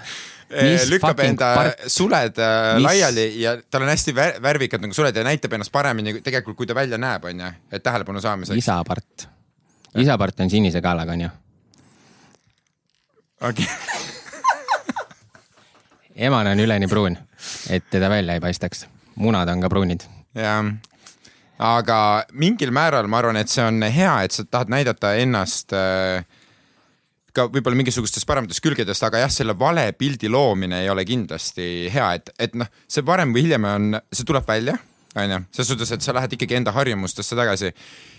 Mis 0.53 0.85
lükkab 0.93 1.21
enda 1.25 1.53
part... 1.57 1.85
suled 1.89 2.39
äh, 2.45 2.57
Mis... 2.77 2.85
laiali 2.85 3.29
ja 3.41 3.55
tal 3.73 3.87
on 3.87 3.93
hästi 3.93 4.13
värvikad 4.15 4.83
nagu 4.85 4.95
suled 4.95 5.17
ja 5.17 5.25
näitab 5.25 5.55
ennast 5.57 5.73
paremini 5.73 6.19
tegelikult, 6.21 6.59
kui 6.59 6.69
ta 6.69 6.77
välja 6.77 7.01
näeb, 7.01 7.25
onju, 7.31 7.55
et 7.73 7.85
tähelepanu 7.85 8.21
saamiseks. 8.21 8.61
isapart, 8.61 9.31
isapart 10.03 10.45
on 10.45 10.53
sinise 10.53 10.85
kaalaga, 10.85 11.17
onju 11.17 11.33
okay. 13.43 13.67
emane 16.29 16.55
on 16.55 16.61
üleni 16.61 16.89
pruun, 16.89 17.17
et 17.71 17.85
teda 17.91 18.11
välja 18.11 18.37
ei 18.37 18.41
paistaks. 18.41 18.87
munad 19.15 19.49
on 19.49 19.61
ka 19.61 19.69
pruunid. 19.69 20.05
jah, 20.35 20.65
aga 21.59 21.99
mingil 22.33 22.73
määral 22.75 23.09
ma 23.09 23.19
arvan, 23.19 23.37
et 23.37 23.51
see 23.51 23.65
on 23.65 23.83
hea, 23.83 24.15
et 24.25 24.33
sa 24.33 24.45
tahad 24.45 24.73
näidata 24.73 25.15
ennast 25.21 25.75
äh, 25.77 26.25
ka 27.33 27.47
võib-olla 27.49 27.79
mingisugustest 27.81 28.29
parematest 28.29 28.63
külgedest, 28.65 29.05
aga 29.07 29.25
jah, 29.25 29.33
selle 29.33 29.57
vale 29.59 29.87
pildi 29.97 30.31
loomine 30.33 30.83
ei 30.85 30.91
ole 30.93 31.05
kindlasti 31.09 31.89
hea, 31.93 32.09
et, 32.19 32.33
et 32.39 32.57
noh, 32.59 32.69
see 32.89 33.05
varem 33.07 33.33
või 33.35 33.47
hiljem 33.47 33.69
on, 33.69 34.01
see 34.13 34.27
tuleb 34.29 34.49
välja, 34.49 34.77
onju, 35.17 35.39
selles 35.53 35.71
suhtes, 35.73 35.93
et 35.95 36.05
sa 36.05 36.15
lähed 36.17 36.37
ikkagi 36.37 36.59
enda 36.59 36.75
harjumustesse 36.77 37.37
tagasi. 37.37 37.73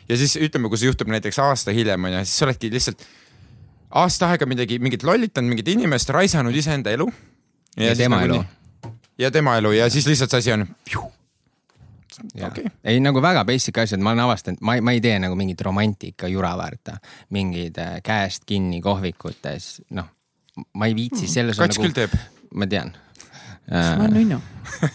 ja 0.09 0.17
siis 0.17 0.35
ütleme, 0.37 0.69
kui 0.69 0.81
see 0.81 0.89
juhtub 0.89 1.09
näiteks 1.13 1.39
aasta 1.41 1.75
hiljem 1.75 2.09
onju, 2.09 2.23
siis 2.25 2.41
sa 2.41 2.47
oledki 2.47 2.71
lihtsalt 2.73 3.05
aasta 4.01 4.31
aega 4.33 4.47
midagi, 4.49 4.79
mingit 4.81 5.05
lollitanud 5.05 5.53
mingit 5.53 5.69
inimest, 5.73 6.11
raisanud 6.13 6.55
iseenda 6.55 6.93
elu. 6.93 7.07
ja, 7.77 7.95
tema 7.97 8.21
nagu 8.21 8.39
elu. 8.39 8.93
ja 9.21 9.31
tema 9.31 9.57
elu 9.61 9.73
ja 9.77 9.89
siis 9.93 10.07
lihtsalt 10.09 10.33
see 10.33 10.43
asi 10.43 10.55
on. 10.55 10.67
Okay. 12.23 12.69
ei 12.85 12.99
nagu 13.01 13.19
väga 13.21 13.41
basic 13.45 13.77
asjad, 13.81 13.99
ma 13.99 14.13
olen 14.13 14.23
avastanud, 14.23 14.61
ma 14.61 14.75
ei, 14.77 14.83
ma 14.85 14.93
ei 14.93 15.01
tee 15.03 15.15
nagu 15.19 15.35
mingit 15.35 15.61
romantika 15.65 16.29
jura 16.29 16.53
vaata, 16.57 16.99
mingid 17.33 17.79
äh, 17.81 17.95
käest 18.05 18.45
kinni 18.47 18.79
kohvikutes, 18.85 19.81
noh, 19.97 20.07
ma 20.77 20.87
ei 20.87 20.95
viitsi 20.95 21.25
mm. 21.25 21.33
selles. 21.33 21.59
kats 21.59 21.79
nagu, 21.79 21.87
küll 21.87 21.97
teeb. 21.97 22.13
ma 22.53 22.69
tean 22.69 22.93
äh,. 22.93 23.97
ma 23.97 24.05
olen 24.05 24.13
nunnu 24.19 24.39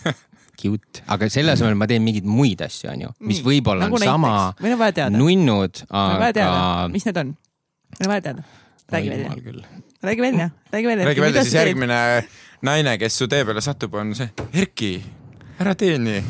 cute, 0.63 1.03
aga 1.11 1.29
selle 1.31 1.57
asemel 1.59 1.77
ma 1.79 1.91
teen 1.91 2.07
mingeid 2.07 2.27
muid 2.27 2.63
asju, 2.65 2.93
onju, 2.95 3.13
mis 3.27 3.43
võib-olla 3.45 3.89
nagu 3.89 3.99
on 3.99 4.07
näiteks. 4.07 4.15
sama 4.15 5.11
nunnud, 5.19 5.85
aga. 5.91 6.89
mis 6.95 7.07
need 7.11 7.23
on? 7.27 7.35
meil 7.99 8.09
on 8.09 8.15
vaja 8.15 8.27
teada 8.31 8.47
räägi 8.93 9.11
välja. 9.11 9.31
räägi 10.03 10.21
välja, 10.21 10.51
räägi 10.71 10.87
välja. 10.87 11.05
räägi 11.05 11.21
välja, 11.21 11.43
siis 11.43 11.55
järgmine 11.55 12.25
naine, 12.63 12.99
kes 12.99 13.19
su 13.19 13.29
tee 13.29 13.45
peale 13.45 13.61
satub, 13.61 13.95
on 13.95 14.15
see 14.17 14.29
Erki, 14.53 14.93
ära 15.61 15.75
tee 15.79 15.99
nii. 15.99 16.23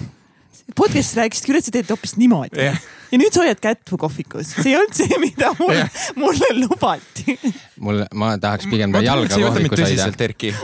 podcast'is 0.77 1.17
rääkisid 1.21 1.49
küll, 1.49 1.61
et 1.61 1.69
sa 1.69 1.75
teed 1.75 1.91
hoopis 1.93 2.17
niimoodi 2.19 2.65
Jah. 2.65 2.81
ja 3.13 3.21
nüüd 3.21 3.35
sa 3.35 3.45
hoiad 3.45 3.63
kätt 3.63 3.93
mu 3.95 4.01
kohvikus, 4.03 4.53
see 4.57 4.73
ei 4.73 4.79
olnud 4.81 4.97
see, 4.99 5.21
mida 5.23 5.53
mul, 5.61 5.75
Jah. 5.77 6.01
mulle 6.19 6.51
lubati. 6.59 7.39
mul, 7.79 8.05
ma 8.15 8.35
tahaks 8.43 8.67
pigem 8.71 8.93
ta 8.93 9.05
jalga 9.07 9.39
kohvikus 9.39 9.85
hoida. 9.87 10.11
Erki. 10.29 10.55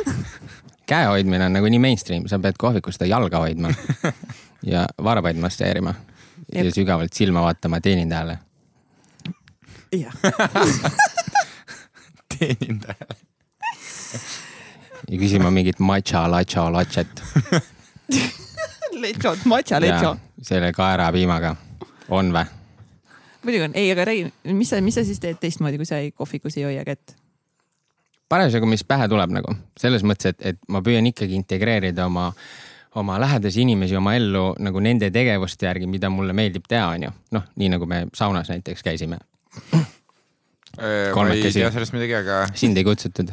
käe 0.90 1.06
hoidmine 1.12 1.46
on 1.46 1.60
nagu 1.60 1.70
nii 1.70 1.82
mainstream, 1.86 2.28
sa 2.28 2.40
pead 2.42 2.58
kohvikus 2.60 2.98
seda 2.98 3.12
jalga 3.12 3.44
hoidma 3.46 3.70
ja 4.74 4.88
varbaid 4.98 5.38
masseerima 5.40 5.94
ja 6.52 6.66
sügavalt 6.74 7.14
silma 7.14 7.46
vaatama 7.46 7.80
teenindajale. 7.80 8.38
jah, 9.94 10.12
teenindaja. 12.38 13.06
ja 15.08 15.18
küsima 15.20 15.50
mingit 15.50 15.78
matša, 15.78 16.26
latša, 16.30 16.66
latšet. 16.72 17.24
letšot, 19.04 19.44
matša 19.44 19.80
letšo. 19.80 20.16
selle 20.42 20.72
kaerapiimaga, 20.72 21.56
on 22.08 22.32
vä? 22.32 22.46
muidugi 23.44 23.64
on, 23.64 23.74
ei, 23.74 23.90
aga 23.92 24.04
räägi, 24.04 24.32
mis 24.52 24.70
sa, 24.70 24.80
mis 24.80 24.94
sa 24.94 25.04
siis 25.04 25.20
teed 25.20 25.40
teistmoodi, 25.40 25.76
kui 25.80 25.86
sa 25.88 26.00
ei, 26.00 26.12
kohvikus 26.12 26.56
ei 26.56 26.64
hoia 26.64 26.84
kätt? 26.84 27.16
parasjagu, 28.28 28.66
mis 28.66 28.84
pähe 28.84 29.08
tuleb 29.08 29.34
nagu 29.34 29.54
selles 29.80 30.04
mõttes, 30.06 30.34
et, 30.34 30.46
et 30.54 30.60
ma 30.68 30.82
püüan 30.84 31.06
ikkagi 31.06 31.36
integreerida 31.38 32.06
oma, 32.08 32.30
oma 33.00 33.18
lähedasi 33.20 33.62
inimesi 33.62 33.96
oma 33.96 34.14
ellu 34.16 34.46
nagu 34.64 34.80
nende 34.82 35.10
tegevuste 35.14 35.68
järgi, 35.68 35.88
mida 35.90 36.10
mulle 36.10 36.32
meeldib 36.36 36.66
teha, 36.68 36.88
onju. 36.96 37.12
noh, 37.36 37.50
nii 37.60 37.74
nagu 37.76 37.88
me 37.90 38.06
saunas 38.14 38.50
näiteks 38.52 38.82
käisime, 38.86 39.20
ma 40.78 41.28
ei 41.34 41.42
tea 41.52 41.70
sellest 41.72 41.94
midagi, 41.94 42.14
aga 42.18 42.40
sind 42.58 42.76
ei 42.80 42.84
kutsutud. 42.86 43.30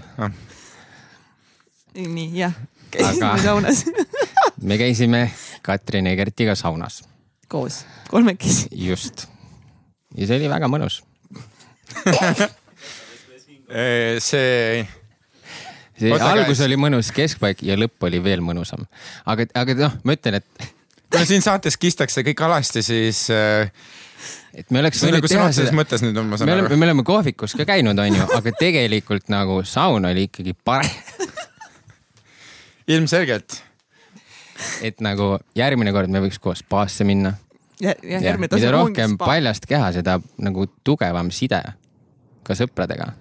nii, 1.96 2.28
jah, 2.38 2.54
käisime 2.94 3.26
Aga- 3.32 3.44
saunas 3.44 3.86
me 4.68 4.78
käisime 4.78 5.32
Katrin 5.62 6.08
ja 6.08 6.16
Kertiga 6.16 6.56
saunas, 6.56 7.04
koos, 7.48 7.86
kolmekesi. 8.10 8.68
just. 8.72 9.28
ja 10.16 10.28
see 10.28 10.38
oli 10.40 10.50
väga 10.52 10.68
mõnus. 10.72 11.02
eh, 13.70 14.18
see, 14.20 14.86
see 16.00 16.12
Oota, 16.14 16.32
algus 16.32 16.62
oli 16.66 16.78
mõnus, 16.80 17.12
keskpaik 17.16 17.64
ja 17.68 17.76
lõpp 17.80 18.08
oli 18.08 18.22
veel 18.24 18.42
mõnusam. 18.46 18.86
aga, 19.26 19.50
aga 19.64 19.78
noh, 19.82 19.98
ma 20.04 20.16
ütlen, 20.18 20.40
et, 20.42 20.72
kuna 21.12 21.26
siin 21.28 21.44
saates 21.44 21.78
kistakse 21.78 22.24
kõik 22.26 22.46
alasti, 22.46 22.84
siis 22.86 23.26
äh, 23.34 23.72
et 24.58 24.72
me 24.72 24.82
oleks 24.82 25.02
võinud 25.04 25.20
nagu 25.20 25.32
teha 25.32 25.50
seda, 25.56 25.74
mõttes 25.76 26.04
nüüd 26.04 26.18
on, 26.20 26.30
ma 26.32 26.40
saan 26.40 26.50
me 26.50 26.58
aru. 26.58 26.78
me 26.80 26.88
oleme 26.90 27.06
kohvikus 27.08 27.56
ka 27.60 27.66
käinud, 27.68 28.00
onju, 28.00 28.28
aga 28.38 28.54
tegelikult 28.60 29.32
nagu 29.32 29.62
saun 29.68 30.08
oli 30.10 30.28
ikkagi 30.30 30.56
parem. 30.56 30.92
ilmselgelt. 32.96 33.62
et 34.86 35.00
nagu 35.02 35.38
järgmine 35.58 35.94
kord 35.96 36.12
me 36.14 36.22
võiks 36.22 36.40
koos 36.42 36.62
spaasse 36.62 37.08
minna. 37.08 37.34
mida 37.82 38.74
rohkem 38.74 39.18
paljast 39.18 39.66
keha, 39.70 39.92
seda 39.96 40.20
nagu 40.38 40.68
tugevam 40.84 41.32
side 41.32 41.62
ka 42.44 42.58
sõpradega. 42.58 43.12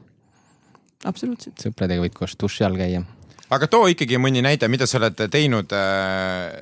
absoluutselt. 1.04 1.58
sõpradega 1.62 2.06
võid 2.06 2.16
koos 2.16 2.36
duši 2.40 2.66
all 2.66 2.78
käia. 2.80 3.04
aga 3.50 3.70
too 3.70 3.88
ikkagi 3.92 4.18
mõni 4.18 4.42
näide, 4.44 4.68
mida 4.68 4.86
sa 4.86 4.98
oled 4.98 5.26
teinud 5.30 5.72
äh, 5.76 6.60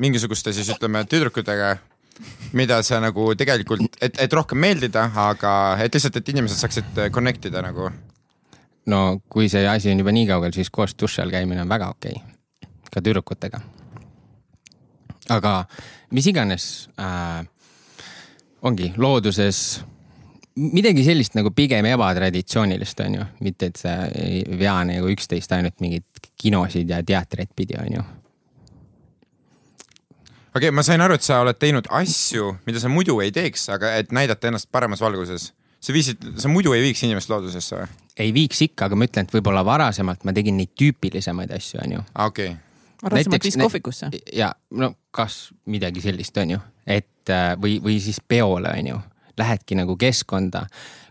mingisuguste 0.00 0.52
siis 0.52 0.70
ütleme 0.74 1.04
tüdrukutega, 1.08 1.76
mida 2.54 2.80
sa 2.86 3.00
nagu 3.02 3.30
tegelikult, 3.38 3.98
et, 4.02 4.18
et 4.22 4.32
rohkem 4.32 4.60
meeldida, 4.62 5.08
aga 5.26 5.52
et 5.82 5.94
lihtsalt, 5.94 6.18
et 6.20 6.34
inimesed 6.34 6.60
saaksid 6.60 7.00
äh, 7.02 7.10
connect 7.14 7.48
ida 7.50 7.62
nagu. 7.64 7.90
no 8.86 9.00
kui 9.32 9.48
see 9.48 9.64
asi 9.68 9.90
on 9.90 10.02
juba 10.02 10.12
nii 10.12 10.28
kaugel, 10.28 10.52
siis 10.52 10.70
koos 10.70 10.94
duši 11.00 11.22
all 11.22 11.32
käimine 11.32 11.62
on 11.64 11.68
väga 11.68 11.88
okei 11.94 12.18
okay., 12.18 12.70
ka 12.92 13.02
tüdrukutega. 13.02 13.60
aga 15.34 15.56
mis 16.10 16.26
iganes 16.30 16.88
äh, 17.00 17.42
ongi 18.62 18.92
looduses 18.96 19.84
midagi 20.54 21.04
sellist 21.04 21.34
nagu 21.34 21.50
pigem 21.50 21.86
ebatraditsioonilist 21.90 23.00
on 23.04 23.16
ju, 23.18 23.24
mitte 23.44 23.70
et 23.70 23.80
sa 23.80 23.96
ei 24.14 24.44
vea 24.58 24.76
nagu 24.86 25.10
üksteist 25.10 25.52
ainult 25.56 25.80
mingeid 25.82 26.28
kinosid 26.40 26.90
ja 26.90 27.02
teatreid 27.02 27.50
pidi 27.56 27.78
on 27.80 27.96
ju. 27.98 28.04
Okei 30.54 30.68
okay,, 30.68 30.70
ma 30.74 30.82
sain 30.86 31.00
aru, 31.04 31.14
et 31.18 31.22
sa 31.26 31.40
oled 31.44 31.58
teinud 31.60 31.88
asju, 31.90 32.54
mida 32.66 32.80
sa 32.82 32.88
muidu 32.92 33.18
ei 33.24 33.32
teeks, 33.34 33.68
aga 33.74 33.94
et 34.00 34.12
näidata 34.14 34.48
ennast 34.50 34.68
paremas 34.72 35.00
valguses. 35.04 35.52
sa 35.84 35.92
viisid, 35.92 36.22
sa 36.40 36.48
muidu 36.48 36.72
ei 36.72 36.82
viiks 36.82 37.02
inimest 37.04 37.28
loodusesse 37.28 37.76
või? 37.76 37.88
ei 38.16 38.30
viiks 38.34 38.62
ikka, 38.68 38.86
aga 38.86 38.96
ma 38.96 39.04
ütlen, 39.08 39.26
et 39.26 39.34
võib-olla 39.34 39.64
varasemalt 39.66 40.24
ma 40.24 40.32
tegin 40.32 40.56
neid 40.56 40.70
tüüpilisemaid 40.80 41.50
asju, 41.56 41.80
on 41.84 41.92
ju. 41.98 42.04
aa, 42.14 42.26
okei. 42.30 42.54
varasemalt 43.02 43.34
Näiteks- 43.34 43.44
viis 43.50 43.58
kohvikusse. 43.60 44.10
ja 44.32 44.54
no 44.70 44.94
kas 45.10 45.50
midagi 45.66 46.00
sellist 46.00 46.36
on 46.38 46.50
ju, 46.56 46.60
et 46.86 47.28
äh, 47.30 47.54
või, 47.60 47.80
või 47.82 47.98
siis 48.00 48.20
peole 48.28 48.70
on 48.78 48.86
ju, 48.94 49.00
lähedki 49.38 49.74
nagu 49.74 49.96
keskkonda, 49.98 50.66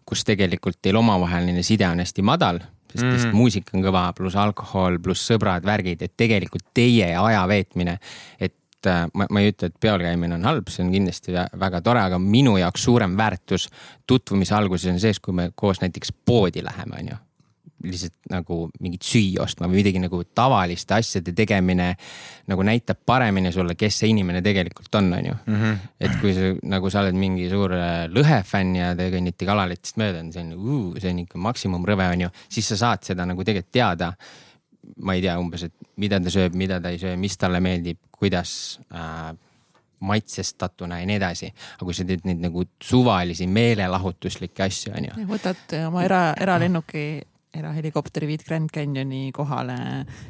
kus 0.07 0.23
tegelikult 0.23 0.79
teil 0.81 0.95
omavaheline 0.95 1.63
side 1.63 1.85
on 1.87 1.99
hästi 1.99 2.21
madal, 2.23 2.59
sest 2.93 3.03
lihtsalt 3.03 3.29
Mhm. 3.33 3.37
muusika 3.37 3.77
on 3.77 3.83
kõva, 3.83 4.07
pluss 4.15 4.35
alkohol, 4.35 4.97
pluss 4.99 5.27
sõbrad, 5.29 5.63
värgid, 5.65 6.01
et 6.01 6.13
tegelikult 6.17 6.65
teie 6.73 7.11
aja 7.17 7.45
veetmine, 7.47 7.97
et 8.39 8.53
äh, 8.89 9.05
ma, 9.14 9.27
ma 9.30 9.43
ei 9.43 9.51
ütle, 9.53 9.72
et 9.72 9.77
peol 9.80 10.03
käimine 10.03 10.38
on 10.38 10.47
halb, 10.47 10.72
see 10.72 10.85
on 10.85 10.93
kindlasti 10.93 11.35
vä- 11.35 11.49
väga 11.60 11.81
tore, 11.85 12.01
aga 12.03 12.19
minu 12.22 12.57
jaoks 12.61 12.88
suurem 12.89 13.18
väärtus 13.19 13.69
tutvumise 14.07 14.55
alguses 14.57 14.91
on 14.93 14.99
sees, 14.99 15.19
kui 15.23 15.35
me 15.35 15.51
koos 15.55 15.81
näiteks 15.84 16.14
poodi 16.26 16.64
läheme, 16.65 16.99
on 16.99 17.14
ju 17.14 17.22
lihtsalt 17.84 18.14
nagu 18.31 18.57
mingit 18.84 19.03
süüa 19.03 19.43
ostma 19.43 19.68
või 19.68 19.81
midagi 19.81 19.99
nagu 19.99 20.22
tavaliste 20.35 20.95
asjade 20.95 21.34
tegemine 21.35 21.89
nagu 22.47 22.64
näitab 22.64 23.01
paremini 23.05 23.51
sulle, 23.51 23.76
kes 23.80 23.97
see 24.01 24.11
inimene 24.14 24.41
tegelikult 24.45 24.95
on, 24.99 25.11
on 25.18 25.30
ju. 25.31 25.35
et 25.99 26.15
kui 26.22 26.34
sa 26.35 26.53
nagu 26.64 26.89
sa 26.93 27.03
oled 27.03 27.18
mingi 27.19 27.49
suur 27.51 27.76
äh, 27.76 28.05
lõhefänn 28.11 28.77
ja 28.80 28.93
te 28.95 29.10
kõnnite 29.14 29.47
kalaletist 29.49 29.99
mööda, 29.99 30.23
see 30.31 30.45
on 30.45 30.95
see 30.99 31.11
on 31.11 31.19
ikka 31.26 31.43
maksimumrõve, 31.43 32.07
on 32.15 32.26
ju, 32.27 32.31
siis 32.47 32.72
sa 32.72 32.80
saad 32.85 33.03
seda 33.03 33.27
nagu 33.27 33.43
tegelikult 33.43 33.73
teada. 33.73 34.14
Ma 35.03 35.15
ei 35.18 35.23
tea 35.23 35.38
umbes, 35.39 35.68
et 35.69 35.89
mida 36.01 36.19
ta 36.22 36.34
sööb, 36.34 36.55
mida 36.60 36.80
ta 36.84 36.91
ei 36.93 36.99
söö, 37.01 37.18
mis 37.19 37.38
talle 37.39 37.61
meeldib, 37.64 37.99
kuidas 38.14 38.80
äh, 38.93 39.34
maitsestatuna 40.03 40.99
ja 40.99 41.07
nii 41.07 41.19
edasi. 41.19 41.51
aga 41.76 41.85
kui 41.88 41.95
sa 41.95 42.05
teed 42.07 42.26
neid 42.27 42.41
nagu 42.43 42.65
suvalisi 42.84 43.47
meelelahutuslikke 43.47 44.65
asju, 44.65 44.95
on 44.97 45.07
ju 45.10 45.27
võtad 45.30 45.77
oma 45.88 46.03
era, 46.03 46.22
eralennuki, 46.43 47.05
erahelikopteri 47.53 48.27
viid 48.27 48.45
Grand 48.47 48.72
Canyoni 48.73 49.27
kohale, 49.35 49.77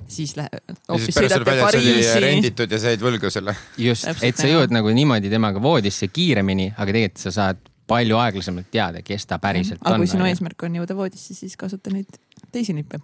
siis 0.08 0.36
ja 0.38 0.48
Pariisi. 0.92 2.20
renditud 2.20 2.72
ja 2.72 2.80
sa 2.80 2.94
jäid 2.94 3.06
võlgu 3.06 3.32
selle. 3.34 3.56
just, 3.80 4.10
et 4.22 4.38
sa 4.38 4.50
jõuad 4.50 4.76
nagu 4.76 4.94
niimoodi 4.94 5.32
temaga 5.32 5.62
voodisse 5.64 6.12
kiiremini, 6.14 6.74
aga 6.76 6.92
tegelikult 6.92 7.24
sa 7.26 7.34
saad 7.40 7.64
palju 7.88 8.20
aeglasemalt 8.20 8.70
teada, 8.72 9.02
kes 9.06 9.26
ta 9.28 9.40
päriselt 9.44 9.82
aga 9.82 9.98
on 9.98 10.06
kui. 10.06 10.12
sinu 10.12 10.28
eesmärk 10.30 10.68
on 10.68 10.78
jõuda 10.82 10.96
voodisse, 11.00 11.36
siis 11.36 11.58
kasuta 11.60 11.92
neid 11.94 12.22
teisi 12.52 12.76
nippe 12.76 13.02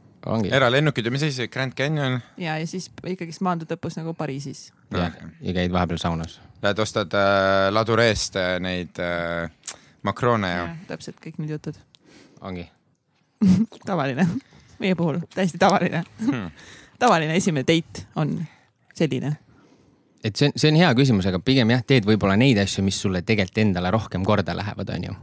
eralennukid 0.51 1.05
ja 1.05 1.11
mis 1.11 1.23
asi, 1.23 1.47
Grand 1.47 1.73
Canyon, 1.77 2.19
ja, 2.37 2.57
ja 2.59 2.67
siis 2.67 2.89
ikkagist 3.07 3.41
maandud 3.45 3.71
lõpus 3.71 3.97
nagu 3.99 4.13
Pariisis. 4.13 4.69
ja, 4.91 5.11
ja 5.41 5.53
käid 5.53 5.71
vahepeal 5.71 5.97
saunas. 6.01 6.39
lähed 6.63 6.79
ostad 6.79 7.13
äh, 7.13 7.69
ladureest 7.73 8.35
äh, 8.35 8.57
neid 8.59 8.99
äh, 8.99 9.49
makroone 10.03 10.51
ja 10.51 10.67
täpselt 10.87 11.19
kõik 11.23 11.39
need 11.39 11.55
jutud, 11.55 11.79
ongi, 12.41 12.67
tavaline, 13.89 14.27
meie 14.79 14.95
puhul 14.95 15.21
täiesti 15.35 15.57
tavaline 15.61 16.03
Hmm. 16.19 16.51
tavaline 17.03 17.35
esimene 17.35 17.63
date 17.67 18.07
on 18.15 18.35
selline. 18.95 19.37
et 20.23 20.35
see 20.35 20.49
on, 20.49 20.53
see 20.55 20.71
on 20.71 20.79
hea 20.81 20.93
küsimus, 20.97 21.27
aga 21.31 21.39
pigem 21.39 21.71
jah, 21.71 21.83
teed 21.87 22.07
võib-olla 22.07 22.35
neid 22.39 22.59
asju, 22.59 22.83
mis 22.83 22.99
sulle 23.01 23.21
tegelikult 23.23 23.63
endale 23.63 23.91
rohkem 23.95 24.25
korda 24.27 24.55
lähevad, 24.57 24.89
on 24.95 25.03
ju. 25.09 25.13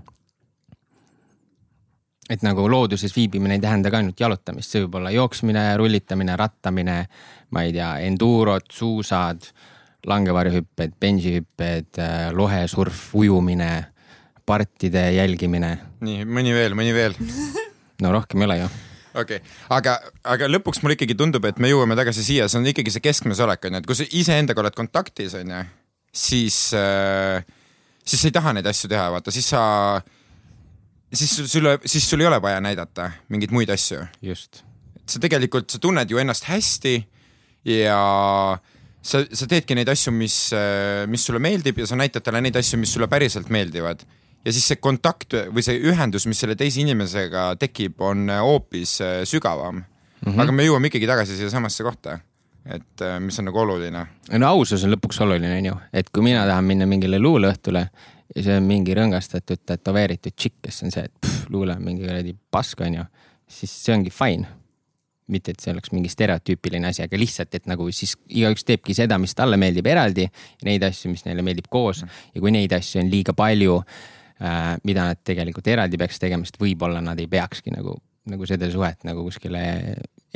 Et 2.31 2.43
nagu 2.43 2.67
looduses 2.71 3.15
viibimine 3.15 3.57
ei 3.57 3.63
tähenda 3.63 3.91
ka 3.93 4.01
ainult 4.01 4.21
jalutamist, 4.21 4.73
see 4.73 4.83
võib 4.85 4.99
olla 5.01 5.13
jooksmine, 5.15 5.65
rullitamine, 5.79 6.37
rattamine, 6.39 6.97
ma 7.55 7.63
ei 7.67 7.75
tea, 7.77 7.91
endurod, 8.09 8.67
suusad, 8.73 9.47
langevarjuhüpped, 10.07 10.97
bensihüpped, 11.03 12.01
lohesurf, 12.35 13.09
ujumine, 13.19 13.71
partide 14.47 15.09
jälgimine. 15.17 15.73
nii 16.07 16.27
mõni 16.27 16.55
veel, 16.55 16.77
mõni 16.79 16.93
veel. 16.95 17.17
no 18.03 18.13
rohkem 18.15 18.43
ei 18.43 18.49
ole 18.49 18.59
ju. 18.61 18.69
okei 19.23 19.41
okay., 19.41 19.57
aga, 19.79 19.99
aga 20.35 20.51
lõpuks 20.51 20.83
mulle 20.83 20.99
ikkagi 20.99 21.19
tundub, 21.19 21.47
et 21.49 21.63
me 21.63 21.71
jõuame 21.71 21.99
tagasi 21.99 22.27
siia, 22.27 22.49
see 22.51 22.61
on 22.61 22.71
ikkagi 22.71 22.95
see 22.95 23.05
keskmes 23.05 23.43
olek 23.43 23.67
on 23.67 23.79
ju, 23.79 23.83
et 23.83 23.91
kui 23.91 23.99
sa 23.99 24.09
iseendaga 24.23 24.63
oled 24.63 24.79
kontaktis 24.79 25.39
on 25.39 25.55
ju, 25.55 25.63
siis 26.27 26.59
äh,, 26.79 27.47
siis 28.07 28.23
sa 28.23 28.31
ei 28.31 28.37
taha 28.37 28.55
neid 28.57 28.67
asju 28.71 28.91
teha, 28.93 29.09
vaata 29.15 29.35
siis 29.35 29.49
sa, 29.55 29.63
siis 31.13 31.37
sul- 31.37 31.49
sul, 31.49 31.69
siis 31.85 32.11
sul 32.11 32.21
ei 32.21 32.27
ole 32.27 32.41
vaja 32.43 32.61
näidata 32.61 33.11
mingeid 33.29 33.53
muid 33.55 33.71
asju. 33.71 34.07
just, 34.23 34.63
sa 35.07 35.21
tegelikult, 35.23 35.71
sa 35.71 35.79
tunned 35.79 36.11
ju 36.11 36.19
ennast 36.19 36.45
hästi 36.45 36.97
ja 37.65 38.59
sa, 39.07 39.23
sa 39.33 39.49
teedki 39.51 39.77
neid 39.79 39.91
asju, 39.91 40.13
mis, 40.15 40.37
mis 41.11 41.27
sulle 41.27 41.43
meeldib 41.43 41.81
ja 41.83 41.89
sa 41.89 41.99
näitad 41.99 42.25
talle 42.27 42.43
neid 42.45 42.57
asju, 42.59 42.79
mis 42.83 42.95
sulle 42.95 43.09
päriselt 43.11 43.51
meeldivad. 43.55 44.05
ja 44.47 44.53
siis 44.55 44.67
see 44.71 44.79
kontakt 44.79 45.35
või 45.51 45.65
see 45.67 45.81
ühendus, 45.91 46.27
mis 46.31 46.39
selle 46.39 46.55
teise 46.59 46.81
inimesega 46.83 47.49
tekib, 47.59 48.01
on 48.01 48.29
hoopis 48.31 49.01
äh, 49.03 49.19
sügavam 49.27 49.83
mm. 49.83 50.33
-hmm. 50.33 50.41
aga 50.43 50.53
me 50.53 50.67
jõuame 50.67 50.91
ikkagi 50.91 51.07
tagasi 51.07 51.37
siiasamasse 51.37 51.83
kohta. 51.83 52.19
et 52.67 53.03
äh, 53.03 53.21
mis 53.21 53.39
on 53.39 53.45
nagu 53.47 53.59
oluline 53.59 54.07
no 54.31 54.49
ausus 54.49 54.85
on 54.85 54.95
lõpuks 54.95 55.23
oluline, 55.23 55.59
onju, 55.59 55.77
et 55.93 56.11
kui 56.11 56.23
mina 56.23 56.47
tahan 56.47 56.65
minna 56.65 56.87
mingile 56.87 57.19
luuleõhtule 57.19 57.89
ja 58.35 58.43
see 58.43 58.59
on 58.59 58.67
mingi 58.67 58.95
rõngastatud 58.97 59.63
tätoveeritud 59.67 60.35
tšikk, 60.35 60.61
kes 60.67 60.83
on 60.87 60.95
see, 60.95 61.07
et 61.07 61.13
pff, 61.23 61.49
luule 61.53 61.77
on 61.77 61.85
mingi 61.85 62.07
kuradi 62.07 62.35
pask, 62.51 62.81
onju, 62.87 63.05
siis 63.47 63.75
see 63.85 63.95
ongi 63.95 64.13
fine 64.15 64.49
mitte, 65.33 65.51
et 65.55 65.63
see 65.63 65.73
oleks 65.73 65.91
mingi 65.91 66.11
stereotüüpiline 66.11 66.87
asi, 66.87 67.03
aga 67.03 67.19
lihtsalt, 67.19 67.55
et 67.59 67.65
nagu 67.67 67.89
siis 67.95 68.13
igaüks 68.31 68.63
teebki 68.67 68.95
seda, 68.95 69.19
mis 69.19 69.35
talle 69.35 69.59
meeldib 69.59 69.87
eraldi. 69.91 70.29
Neid 70.67 70.85
asju, 70.87 71.11
mis 71.11 71.25
neile 71.27 71.43
meeldib 71.43 71.67
koos 71.71 72.05
ja 72.05 72.43
kui 72.43 72.53
neid 72.55 72.71
asju 72.77 73.01
on 73.03 73.11
liiga 73.11 73.35
palju 73.37 73.81
äh,, 73.81 74.77
mida 74.87 75.09
nad 75.11 75.23
tegelikult 75.27 75.67
eraldi 75.73 75.99
peaks 75.99 76.23
tegema, 76.23 76.47
sest 76.47 76.61
võib-olla 76.63 77.03
nad 77.03 77.19
ei 77.19 77.27
peakski 77.31 77.75
nagu, 77.75 77.97
nagu 78.31 78.47
seda 78.47 78.71
suhet 78.71 79.03
nagu 79.09 79.27
kuskile 79.27 79.65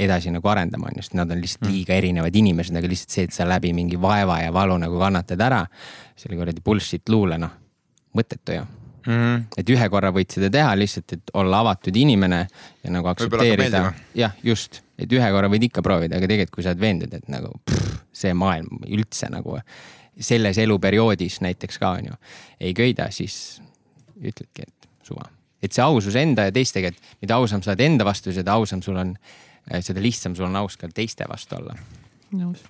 edasi 0.00 0.34
nagu 0.34 0.50
arendama, 0.50 0.90
on 0.90 0.98
ju, 0.98 1.06
sest 1.06 1.16
nad 1.18 1.30
on 1.30 1.38
lihtsalt 1.42 1.68
Mm. 1.68 1.74
liiga 1.76 1.94
erinevad 1.94 2.36
inimesed, 2.42 2.74
aga 2.76 2.90
lihtsalt 2.90 3.14
see, 3.14 3.30
et 3.30 3.36
sa 3.36 3.46
läbi 3.46 3.72
mingi 3.76 3.98
vaeva 4.00 4.40
ja 4.42 4.52
valu 4.52 4.78
nagu 4.80 4.98
kannatad 4.98 5.40
ära 5.40 5.64
selle 6.16 6.38
kuradi 6.38 6.62
bullshit 6.64 7.08
luule, 7.08 7.38
noh, 7.38 7.50
mõttetu 8.16 8.56
ju 8.56 8.66
mm. 9.06 9.12
-hmm. 9.12 9.44
et 9.56 9.70
ühe 9.70 9.88
korra 9.88 10.12
võid 10.14 10.30
seda 10.34 10.50
teha 10.50 10.74
lihtsalt, 10.78 11.12
et 11.16 11.32
olla 11.34 11.60
avatud 11.64 11.96
inimene 11.96 12.40
ja 12.84 12.92
nagu 12.92 13.08
aktsepteerida 13.12 13.82
jah, 14.14 14.36
just, 14.42 14.82
et 14.98 15.12
ühe 15.12 15.30
korra 15.32 15.48
võid 15.48 15.66
ikka 15.70 15.82
proovida, 15.82 16.16
aga 16.16 16.28
tegelikult, 16.28 16.54
kui 16.54 16.66
sa 16.66 16.74
oled 16.74 16.80
veendunud, 16.80 17.14
et 17.14 17.28
nagu 17.32 17.52
pff, 17.64 18.04
see 18.12 18.34
maailm 18.34 18.84
üldse 18.88 19.30
nagu 19.32 19.58
selles 20.20 20.58
eluperioodis 20.58 21.40
näiteks 21.40 21.78
ka 21.80 21.94
on 21.98 22.10
ju, 22.10 22.16
ei 22.60 22.74
köida, 22.76 23.08
siis 23.14 23.60
ütledki, 24.20 24.66
et 24.66 24.88
suva. 25.06 25.28
et 25.62 25.72
see 25.72 25.84
ausus 25.84 26.16
enda 26.16 26.48
ja 26.48 26.52
teistega, 26.52 26.88
et 26.88 27.22
mida 27.22 27.36
ausam 27.36 27.62
sa 27.62 27.72
oled 27.72 27.84
enda 27.84 28.04
vastu, 28.04 28.32
seda 28.32 28.52
ausam 28.52 28.82
sul 28.82 28.96
on, 29.00 29.14
seda 29.80 30.00
lihtsam 30.00 30.36
sul 30.36 30.48
on 30.48 30.56
aus 30.56 30.76
ka 30.76 30.88
teiste 30.88 31.24
vastu 31.28 31.56
olla. 31.56 31.76
nõus. 32.32 32.64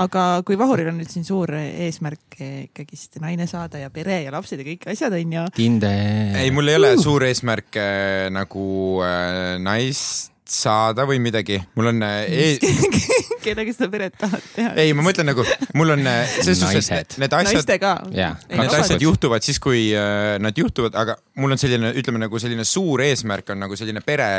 Aga 0.00 0.24
kui 0.46 0.58
Vahuril 0.60 0.90
on 0.92 0.98
nüüd 1.00 1.10
siin 1.12 1.26
suur 1.26 1.52
eesmärk 1.56 2.40
ikkagist 2.40 3.20
naine 3.22 3.46
saada 3.50 3.80
ja 3.82 3.90
pere 3.94 4.22
ja 4.24 4.34
lapsed 4.34 4.60
ja 4.60 4.66
kõik 4.66 4.88
asjad 4.92 5.16
on 5.18 5.36
ju. 5.38 5.46
Tinde. 5.56 5.92
ei, 6.40 6.50
mul 6.54 6.68
ei 6.68 6.80
ole 6.80 6.96
suur 7.00 7.24
eesmärk 7.28 7.80
äh, 7.80 8.28
nagu 8.34 8.66
äh, 9.06 9.56
naist 9.62 10.30
saada 10.50 11.06
või 11.06 11.20
midagi, 11.22 11.60
mul 11.78 11.92
on 11.92 12.02
äh, 12.02 12.26
e 12.28 13.38
kellega 13.44 13.72
seda 13.74 13.88
peret 13.92 14.16
tahad 14.18 14.42
teha? 14.54 14.72
ei, 14.82 14.92
ma 14.96 15.04
mõtlen 15.06 15.30
nagu, 15.30 15.44
mul 15.78 15.94
on 15.94 16.04
äh, 16.10 16.34
selles 16.40 16.60
suhtes, 16.62 16.90
et 16.96 17.16
need 17.22 17.36
asjad, 17.38 17.60
naistega. 17.60 17.92
Jaa. 18.16 18.32
need 18.50 18.76
asjad 18.80 19.04
juhtuvad 19.04 19.46
siis, 19.46 19.60
kui 19.62 19.88
äh, 19.96 20.34
nad 20.42 20.58
juhtuvad, 20.58 20.96
aga 20.98 21.16
mul 21.40 21.54
on 21.54 21.62
selline, 21.62 21.94
ütleme 22.00 22.22
nagu 22.24 22.42
selline 22.42 22.66
suur 22.68 23.04
eesmärk 23.06 23.54
on 23.54 23.62
nagu 23.66 23.78
selline 23.78 24.02
pere 24.04 24.30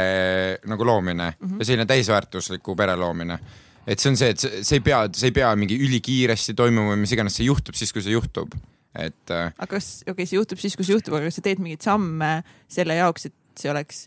nagu 0.69 0.87
loomine 0.87 1.31
mm 1.31 1.47
-hmm. 1.47 1.59
ja 1.59 1.69
selline 1.71 1.87
täisväärtusliku 1.89 2.75
pere 2.75 2.95
loomine. 2.95 3.39
Et 3.87 4.01
see 4.01 4.11
on 4.11 4.19
see, 4.19 4.33
et 4.33 4.43
see, 4.43 4.77
ei 4.77 4.83
pea, 4.85 5.05
see 5.15 5.31
ei 5.31 5.35
pea 5.35 5.51
mingi 5.59 5.77
ülikiiresti 5.81 6.55
toimuma 6.57 6.93
või 6.93 7.01
mis 7.03 7.15
iganes, 7.15 7.37
see 7.39 7.47
juhtub 7.47 7.77
siis, 7.77 7.93
kui 7.93 8.03
see 8.05 8.13
juhtub. 8.15 8.53
et 8.91 9.31
äh, 9.33 9.49
aga 9.55 9.69
kas, 9.77 10.01
okei 10.03 10.13
okay,, 10.13 10.29
see 10.29 10.37
juhtub 10.37 10.61
siis, 10.61 10.75
kui 10.77 10.87
see 10.87 10.97
juhtub, 10.97 11.15
aga 11.17 11.29
kas 11.29 11.39
sa 11.39 11.45
teed 11.45 11.63
mingeid 11.63 11.85
samme 11.85 12.31
selle 12.71 12.97
jaoks, 12.99 13.29
et 13.31 13.61
see 13.61 13.71
oleks, 13.71 14.05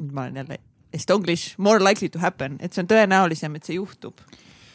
nüüd 0.00 0.14
ma 0.14 0.26
olen 0.26 0.42
jälle 0.42 0.58
estonglish, 0.96 1.56
more 1.58 1.82
likely 1.82 2.08
to 2.12 2.22
happen, 2.22 2.56
et 2.62 2.72
see 2.72 2.84
on 2.84 2.90
tõenäolisem, 2.90 3.58
et 3.58 3.68
see 3.68 3.80
juhtub? 3.80 4.20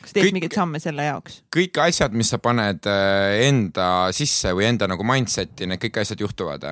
kas 0.01 0.15
teed 0.15 0.25
Kõik- 0.25 0.35
mingeid 0.37 0.57
samme 0.57 0.81
selle 0.81 1.05
jaoks? 1.07 1.41
kõik 1.53 1.81
asjad, 1.83 2.13
mis 2.17 2.33
sa 2.33 2.41
paned 2.43 2.89
äh, 2.89 3.47
enda 3.47 3.87
sisse 4.15 4.53
või 4.57 4.67
enda 4.69 4.89
nagu 4.91 5.05
mindset'i, 5.07 5.69
need 5.69 5.81
kõik 5.81 6.01
asjad 6.03 6.21
juhtuvad. 6.21 6.67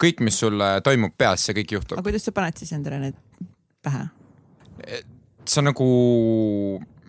kõik, 0.00 0.24
mis 0.24 0.38
sul 0.40 0.60
toimub 0.84 1.16
peas, 1.16 1.46
see 1.46 1.56
kõik 1.60 1.78
juhtub 1.78 1.98
aga. 1.98 2.08
kuidas 2.10 2.28
sa 2.28 2.34
paned 2.36 2.60
siis 2.60 2.72
endale 2.76 3.00
need 3.06 3.48
pähe? 3.84 4.04
Sa 5.50 5.64
nagu, 5.64 5.88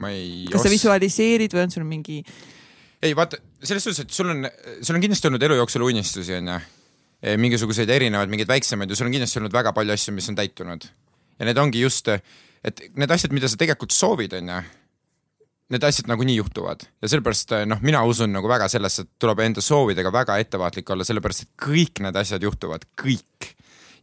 ma 0.02 0.12
ei 0.14 0.48
kas 0.52 0.66
sa 0.66 0.72
visualiseerid 0.74 1.54
või 1.54 1.66
on 1.66 1.74
sul 1.74 1.86
mingi, 1.88 2.22
ei 3.02 3.16
vaata, 3.18 3.40
selles 3.64 3.86
suhtes, 3.86 4.04
et 4.06 4.14
sul 4.14 4.30
on, 4.30 4.46
sul 4.82 4.98
on 4.98 5.04
kindlasti 5.04 5.30
olnud 5.30 5.44
elu 5.48 5.58
jooksul 5.62 5.86
unistusi, 5.88 6.36
onju. 6.38 6.60
mingisuguseid 7.38 7.90
erinevaid, 7.94 8.30
mingeid 8.34 8.50
väiksemaid 8.50 8.90
ja 8.90 8.98
sul 8.98 9.10
on 9.10 9.14
kindlasti 9.14 9.38
olnud 9.42 9.54
väga 9.54 9.74
palju 9.78 9.94
asju, 9.94 10.14
mis 10.14 10.30
on 10.32 10.38
täitunud. 10.38 10.86
ja 11.40 11.46
need 11.46 11.58
ongi 11.58 11.82
just, 11.82 12.08
et 12.10 12.82
need 12.96 13.12
asjad, 13.12 13.34
mida 13.34 13.50
sa 13.50 13.58
tegelikult 13.58 13.94
soovid, 13.94 14.38
onju. 14.38 14.62
Need 15.72 15.86
asjad 15.88 16.10
nagunii 16.12 16.36
juhtuvad 16.36 16.82
ja 16.84 17.08
sellepärast 17.08 17.54
noh, 17.70 17.80
mina 17.82 18.02
usun 18.04 18.34
nagu 18.34 18.50
väga 18.50 18.68
sellesse, 18.68 19.06
et 19.06 19.12
tuleb 19.24 19.40
enda 19.40 19.62
soovidega 19.64 20.12
väga 20.12 20.36
ettevaatlik 20.44 20.90
olla, 20.92 21.06
sellepärast 21.08 21.46
et 21.46 21.52
kõik 21.64 22.02
need 22.04 22.18
asjad 22.20 22.44
juhtuvad, 22.44 22.84
kõik. 23.00 23.54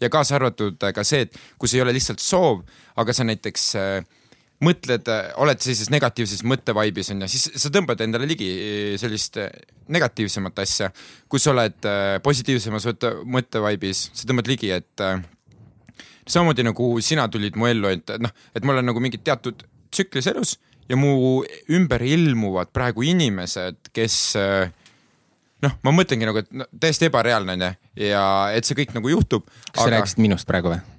ja 0.01 0.09
kaasa 0.09 0.39
arvatud 0.39 0.78
ka 0.94 1.05
see, 1.05 1.27
et 1.27 1.36
kui 1.59 1.69
see 1.69 1.82
ei 1.82 1.85
ole 1.85 1.93
lihtsalt 1.93 2.23
soov, 2.24 2.62
aga 2.97 3.12
sa 3.12 3.27
näiteks 3.28 3.66
äh, 3.77 4.17
mõtled, 4.64 5.09
oled 5.39 5.62
sellises 5.62 5.90
negatiivses 5.94 6.43
mõttevaibis 6.48 7.12
on 7.14 7.22
ju, 7.22 7.30
siis 7.30 7.62
sa 7.62 7.70
tõmbad 7.74 8.01
endale 8.02 8.26
ligi 8.26 8.48
sellist 8.98 9.39
eh, 9.39 9.52
negatiivsemat 9.94 10.62
asja. 10.64 10.90
kui 11.30 11.43
sa 11.43 11.52
oled 11.52 11.86
eh, 11.86 12.18
positiivsemas 12.24 12.89
mõtte- 12.90 13.14
mõttevaibis, 13.39 14.09
sa 14.18 14.26
tõmbad 14.30 14.51
ligi, 14.51 14.72
et 14.74 15.05
eh, 15.06 15.20
samamoodi 16.26 16.66
nagu 16.66 16.90
sina 17.05 17.28
tulid 17.30 17.56
mu 17.56 17.70
ellu, 17.70 17.93
et 17.94 18.16
noh, 18.18 18.35
et 18.55 18.66
mul 18.66 18.82
on 18.82 18.90
nagu 18.90 19.02
mingid 19.05 19.22
teatud 19.26 19.62
tsüklis 19.94 20.26
elus 20.32 20.56
ja 20.89 20.98
mu 20.98 21.44
ümber 21.70 22.02
ilmuvad 22.02 22.74
praegu 22.74 23.06
inimesed, 23.06 23.93
kes 23.94 24.18
eh, 24.40 24.74
noh, 25.64 25.80
ma 25.86 25.94
mõtlengi 25.94 26.28
nagu, 26.28 26.43
et 26.43 26.51
no, 26.51 26.66
täiesti 26.74 27.12
ebareaalne 27.12 27.59
on 27.59 27.66
ju 27.68 27.72
ja 28.10 28.24
et 28.55 28.66
see 28.66 28.78
kõik 28.78 28.94
nagu 28.98 29.14
juhtub. 29.14 29.47
kas 29.70 29.85
sa 29.85 29.93
rääkisid 29.94 30.22
minust 30.24 30.51
praegu 30.51 30.74
või? 30.74 30.97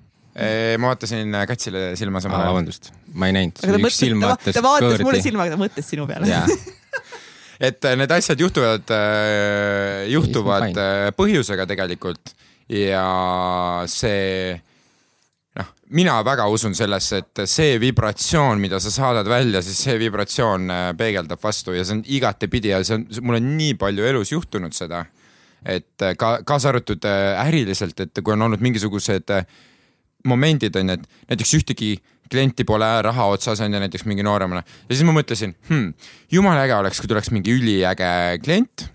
Ma 0.79 0.91
vaatasin 0.93 1.33
Katsile 1.49 1.81
silma 1.99 2.21
samal 2.23 2.39
ajal. 2.39 2.53
vabandust, 2.53 2.91
ma 3.13 3.27
ei 3.27 3.35
näinud. 3.35 3.59
aga 3.59 3.75
ta 3.75 3.81
mõtles, 3.83 4.45
ta, 4.45 4.53
ta 4.55 4.63
vaatas 4.63 5.03
mulle 5.03 5.23
silma, 5.23 5.45
aga 5.45 5.57
ta 5.57 5.61
mõtles 5.61 5.89
sinu 5.91 6.05
peale. 6.07 6.39
et 7.69 7.89
äh, 7.89 7.97
need 7.99 8.13
asjad 8.15 8.39
juhtuvad, 8.39 8.93
juhtuvad 10.13 10.79
äh, 10.79 11.09
põhjusega 11.17 11.67
tegelikult 11.69 12.33
ja 12.69 13.83
see 13.89 14.53
noh, 15.57 15.69
mina 15.95 16.19
väga 16.25 16.47
usun 16.51 16.75
sellesse, 16.77 17.21
et 17.23 17.43
see 17.49 17.77
vibratsioon, 17.81 18.61
mida 18.61 18.79
sa 18.81 18.93
saadad 18.93 19.29
välja, 19.29 19.63
siis 19.65 19.79
see 19.87 19.97
vibratsioon 20.01 20.69
äh, 20.73 20.89
peegeldab 20.97 21.41
vastu 21.43 21.75
ja 21.75 21.85
see 21.85 21.97
on 21.97 22.03
igatepidi 22.05 22.73
ja 22.73 22.83
see 22.85 22.99
on, 22.99 23.07
mul 23.25 23.39
on 23.39 23.49
nii 23.57 23.77
palju 23.81 24.05
elus 24.11 24.33
juhtunud 24.35 24.75
seda. 24.77 25.05
et 25.65 26.01
äh, 26.05 26.15
ka 26.15 26.39
kaasa 26.47 26.69
arvatud 26.69 27.03
äh, 27.03 27.35
äriliselt, 27.47 27.99
et 27.99 28.21
kui 28.23 28.33
on 28.33 28.47
olnud 28.47 28.61
mingisugused 28.63 29.33
äh, 29.35 29.45
momendid 30.27 30.75
on 30.75 30.89
ju, 30.89 30.99
et 30.99 31.33
näiteks 31.33 31.53
ühtegi 31.59 31.97
klienti 32.29 32.65
pole 32.67 32.87
raha 33.05 33.25
otsas 33.33 33.61
on 33.65 33.73
ju 33.73 33.81
näiteks 33.81 34.05
mingi 34.09 34.25
nooremana 34.25 34.61
ja 34.61 34.93
siis 34.93 35.05
ma 35.07 35.15
mõtlesin 35.15 35.55
hmm,, 35.69 35.93
jumala 36.31 36.65
äge 36.67 36.77
oleks, 36.77 37.01
kui 37.01 37.09
tuleks 37.11 37.31
mingi 37.35 37.55
üliäge 37.57 38.09
klient 38.43 38.89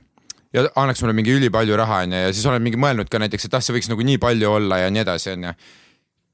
ja 0.55 0.67
annaks 0.79 1.03
mulle 1.03 1.17
mingi 1.17 1.35
ülipalju 1.35 1.79
raha 1.79 2.03
onju 2.05 2.27
ja 2.27 2.35
siis 2.35 2.45
olen 2.51 2.63
mingi 2.63 2.81
mõelnud 2.81 3.11
ka 3.11 3.21
näiteks, 3.23 3.49
et 3.49 3.57
ah, 3.57 3.65
see 3.65 3.75
võiks 3.77 3.91
nagu 3.91 4.07
nii 4.07 4.21
palju 4.23 4.53
olla 4.59 4.85
ja 4.85 4.93
nii 4.93 5.03
edasi 5.03 5.33
onju. 5.35 5.55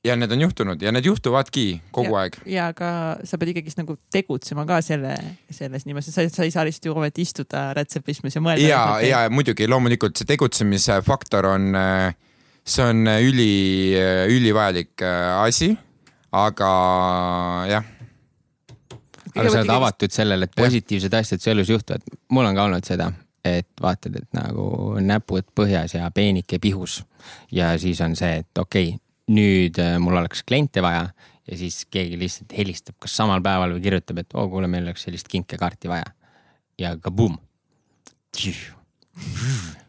ja 0.04 0.16
need 0.16 0.32
on 0.32 0.44
juhtunud 0.46 0.82
ja 0.82 0.92
need 0.92 1.08
juhtuvadki 1.08 1.64
kogu 1.92 2.14
ja, 2.14 2.24
aeg. 2.24 2.36
ja 2.48 2.68
aga 2.74 2.90
sa 3.24 3.40
pead 3.40 3.54
ikkagist 3.54 3.80
nagu 3.80 3.96
tegutsema 4.12 4.66
ka 4.68 4.80
selle, 4.84 5.14
selles 5.52 5.86
niimoodi, 5.88 6.12
sa, 6.12 6.24
sa 6.28 6.44
ei 6.44 6.52
saa 6.52 6.64
lihtsalt 6.68 6.88
ju 6.88 6.96
ometi 6.96 7.24
istuda 7.24 7.70
rätsepismes 7.76 8.36
ja 8.36 8.44
mõelda. 8.44 8.66
ja, 8.68 8.82
ja 9.04 9.22
muidugi 9.32 9.68
loomulikult 9.68 10.20
see 10.20 10.28
tegutsemise 10.28 11.00
faktor 11.06 11.48
on, 11.54 11.70
see 12.70 12.86
on 12.86 13.06
üli, 13.06 13.52
ülivajalik 14.30 15.02
äh, 15.02 15.42
asi, 15.44 15.72
aga 16.30 16.70
jah 17.70 17.88
aga 19.34 19.50
sa 19.50 19.60
oled 19.62 19.72
avatud 19.74 20.14
sellele, 20.14 20.48
et 20.48 20.56
positiivsed 20.58 21.14
asjad 21.14 21.42
su 21.42 21.50
elus 21.52 21.70
juhtuvad. 21.70 22.02
mul 22.30 22.48
on 22.48 22.56
ka 22.56 22.66
olnud 22.66 22.86
seda, 22.86 23.10
et 23.46 23.68
vaatad, 23.80 24.16
et 24.20 24.28
nagu 24.36 24.96
näpud 25.04 25.46
põhjas 25.56 25.96
ja 25.96 26.10
peenike 26.14 26.60
pihus 26.62 27.00
ja 27.54 27.72
siis 27.78 28.00
on 28.04 28.16
see, 28.18 28.40
et 28.42 28.62
okei 28.62 28.94
okay,, 28.94 29.02
nüüd 29.30 29.78
äh, 29.78 29.96
mul 30.02 30.18
oleks 30.18 30.42
kliente 30.46 30.82
vaja 30.82 31.08
ja 31.50 31.58
siis 31.58 31.84
keegi 31.90 32.18
lihtsalt 32.18 32.54
helistab 32.56 32.98
kas 33.02 33.14
samal 33.16 33.42
päeval 33.44 33.76
või 33.76 33.84
kirjutab, 33.84 34.22
et 34.22 34.34
oo, 34.38 34.46
kuule, 34.52 34.70
meil 34.70 34.86
oleks 34.86 35.06
sellist 35.06 35.30
kinkekaarti 35.30 35.90
vaja. 35.90 36.10
ja 36.78 36.96
kabum. 37.02 37.36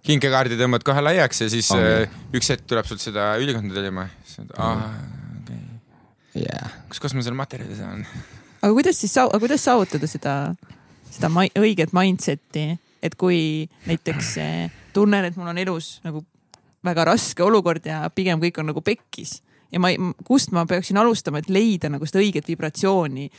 Kinkekaardi 0.07 0.57
tõmbad 0.59 0.85
kohe 0.85 1.03
laiaks 1.03 1.43
ja 1.43 1.49
siis 1.51 1.69
Ongi. 1.75 1.89
äh, 2.05 2.19
üks 2.37 2.51
hetk 2.53 2.65
tuleb 2.69 2.87
sul 2.89 2.99
seda 3.01 3.31
ülikonda 3.41 3.75
tellima. 3.77 4.07
Ah, 4.57 4.87
okay. 5.41 5.59
jah, 6.41 6.77
kus, 6.89 7.01
kus 7.03 7.15
ma 7.17 7.25
selle 7.25 7.37
materjali 7.37 7.77
saan? 7.77 8.05
aga 8.61 8.71
kuidas 8.73 9.01
siis, 9.01 9.13
aga 9.21 9.41
kuidas 9.41 9.65
saavutada 9.65 10.09
seda, 10.09 10.35
seda 11.11 11.29
mai, 11.33 11.49
õiget 11.57 11.93
mindset'i, 11.97 12.67
et 13.01 13.17
kui 13.19 13.69
näiteks 13.89 14.35
eh, 14.41 14.81
tunnen, 14.93 15.25
et 15.27 15.37
mul 15.37 15.53
on 15.53 15.61
elus 15.61 15.95
nagu 16.05 16.25
väga 16.85 17.05
raske 17.11 17.43
olukord 17.45 17.85
ja 17.85 18.03
pigem 18.13 18.41
kõik 18.41 18.59
on 18.61 18.71
nagu 18.71 18.81
pekkis 18.85 19.39
ja 19.71 19.79
ma 19.81 19.91
ei, 19.93 19.99
kust 20.27 20.53
ma 20.55 20.65
peaksin 20.69 20.99
alustama, 21.01 21.41
et 21.41 21.49
leida 21.49 21.89
nagu 21.91 22.07
seda 22.09 22.21
õiget 22.23 22.49
vibratsiooni 22.51 23.29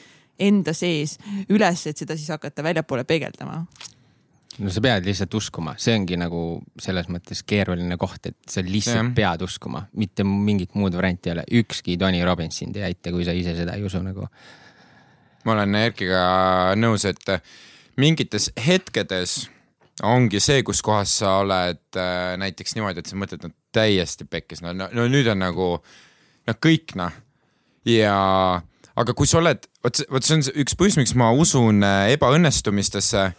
enda 0.42 0.74
sees 0.74 1.18
üles, 1.52 1.86
et 1.86 1.98
seda 1.98 2.16
siis 2.16 2.30
hakata 2.32 2.64
väljapoole 2.64 3.04
peegeldama. 3.08 3.62
No 4.60 4.72
sa 4.72 4.82
pead 4.84 5.06
lihtsalt 5.08 5.34
uskuma, 5.38 5.74
see 5.80 5.94
ongi 5.96 6.18
nagu 6.20 6.42
selles 6.80 7.08
mõttes 7.12 7.40
keeruline 7.48 7.96
koht, 8.00 8.28
et 8.28 8.36
sa 8.50 8.64
lihtsalt 8.66 8.98
ja. 8.98 9.14
pead 9.16 9.46
uskuma, 9.46 9.86
mitte 9.96 10.26
mingit 10.28 10.76
muud 10.78 10.96
varianti 10.98 11.30
ei 11.30 11.36
ole, 11.36 11.46
ükski 11.62 11.96
Tony 12.00 12.20
Robbins 12.26 12.60
sind 12.60 12.76
ei 12.76 12.90
aita, 12.90 13.14
kui 13.14 13.24
sa 13.28 13.34
ise 13.36 13.56
seda 13.56 13.78
ei 13.78 13.86
usu 13.86 14.02
nagu. 14.04 14.28
ma 15.44 15.56
olen 15.56 15.74
Erkiga 15.80 16.22
nõus, 16.78 17.06
et 17.08 17.32
mingites 17.96 18.50
hetkedes 18.66 19.42
ongi 20.02 20.40
see, 20.40 20.62
kus 20.66 20.80
kohas 20.84 21.12
sa 21.20 21.38
oled 21.42 21.98
äh, 22.00 22.34
näiteks 22.40 22.76
niimoodi, 22.76 23.02
et 23.02 23.10
sa 23.10 23.18
mõtled, 23.18 23.44
no 23.44 23.52
täiesti 23.74 24.26
pekkis, 24.28 24.62
no, 24.64 24.72
no, 24.76 24.88
no 24.92 25.06
nüüd 25.10 25.28
on 25.32 25.42
nagu 25.42 25.68
noh, 25.78 26.56
kõik 26.56 26.96
noh. 26.98 27.12
ja, 27.88 28.16
aga 28.96 29.16
kui 29.16 29.28
sa 29.28 29.40
oled, 29.42 29.68
vot, 29.84 30.02
vot 30.12 30.26
see 30.26 30.38
on 30.38 30.46
üks 30.64 30.78
põhjus, 30.78 30.98
miks 31.00 31.14
ma 31.18 31.30
usun 31.36 31.84
äh, 31.86 32.14
ebaõnnestumistesse. 32.16 33.30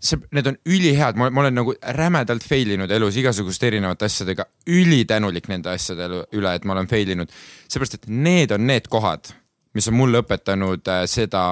See, 0.00 0.18
need 0.34 0.48
on 0.48 0.56
ülihead, 0.66 1.18
ma 1.20 1.28
olen 1.28 1.56
nagu 1.60 1.74
rämedalt 1.96 2.44
fail 2.46 2.72
inud 2.76 2.90
elus 2.94 3.18
igasuguste 3.20 3.68
erinevate 3.68 4.08
asjadega, 4.08 4.46
ülitänulik 4.70 5.50
nende 5.52 5.74
asjade 5.74 6.08
üle, 6.36 6.54
et 6.54 6.64
ma 6.64 6.76
olen 6.76 6.88
fail 6.90 7.12
inud. 7.16 7.32
seepärast, 7.68 8.00
et 8.00 8.08
need 8.08 8.52
on 8.56 8.66
need 8.66 8.88
kohad, 8.92 9.32
mis 9.76 9.88
on 9.90 9.98
mulle 9.98 10.24
õpetanud 10.24 10.88
äh, 10.90 11.04
seda 11.10 11.42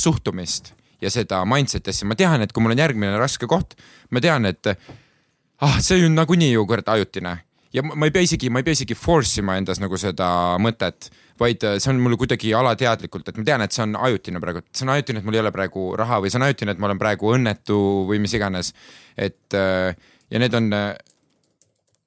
suhtumist 0.00 0.72
ja 1.00 1.12
seda 1.12 1.44
mindset'i 1.48 1.92
asja, 1.92 2.08
ma 2.08 2.16
tean, 2.18 2.42
et 2.42 2.52
kui 2.52 2.64
mul 2.64 2.74
on 2.74 2.82
järgmine 2.82 3.20
raske 3.20 3.48
koht, 3.50 3.76
ma 4.10 4.22
tean, 4.24 4.48
et 4.48 4.72
ah, 4.72 5.78
see 5.80 6.04
on 6.06 6.16
nagunii 6.18 6.52
ju 6.54 6.66
kurat 6.68 6.88
ajutine 6.92 7.38
ja 7.74 7.84
ma 7.86 8.08
ei 8.08 8.14
pea 8.14 8.24
isegi, 8.26 8.50
ma 8.50 8.60
ei 8.60 8.66
pea 8.66 8.76
isegi 8.76 8.96
force 8.98 9.40
ima 9.42 9.56
endas 9.60 9.80
nagu 9.82 9.98
seda 10.00 10.28
mõtet, 10.62 11.10
vaid 11.40 11.64
äh, 11.66 11.78
see 11.82 11.92
on 11.92 12.02
mul 12.02 12.16
kuidagi 12.20 12.52
alateadlikult, 12.56 13.30
et 13.30 13.38
ma 13.38 13.46
tean, 13.46 13.64
et 13.64 13.74
see 13.74 13.84
on 13.86 13.96
ajutine 14.08 14.42
praegu, 14.42 14.64
see 14.74 14.86
on 14.86 14.94
ajutine, 14.96 15.22
et 15.22 15.28
mul 15.28 15.38
ei 15.38 15.44
ole 15.44 15.54
praegu 15.54 15.86
raha 15.98 16.20
või 16.22 16.32
see 16.32 16.40
on 16.40 16.48
ajutine, 16.48 16.74
et 16.74 16.82
ma 16.82 16.90
olen 16.90 17.00
praegu 17.00 17.32
õnnetu 17.36 17.78
või 18.10 18.20
mis 18.22 18.34
iganes. 18.36 18.74
et 19.16 19.58
äh, 19.58 19.94
ja 20.30 20.42
need 20.42 20.54
on 20.58 20.70
äh, 20.76 20.92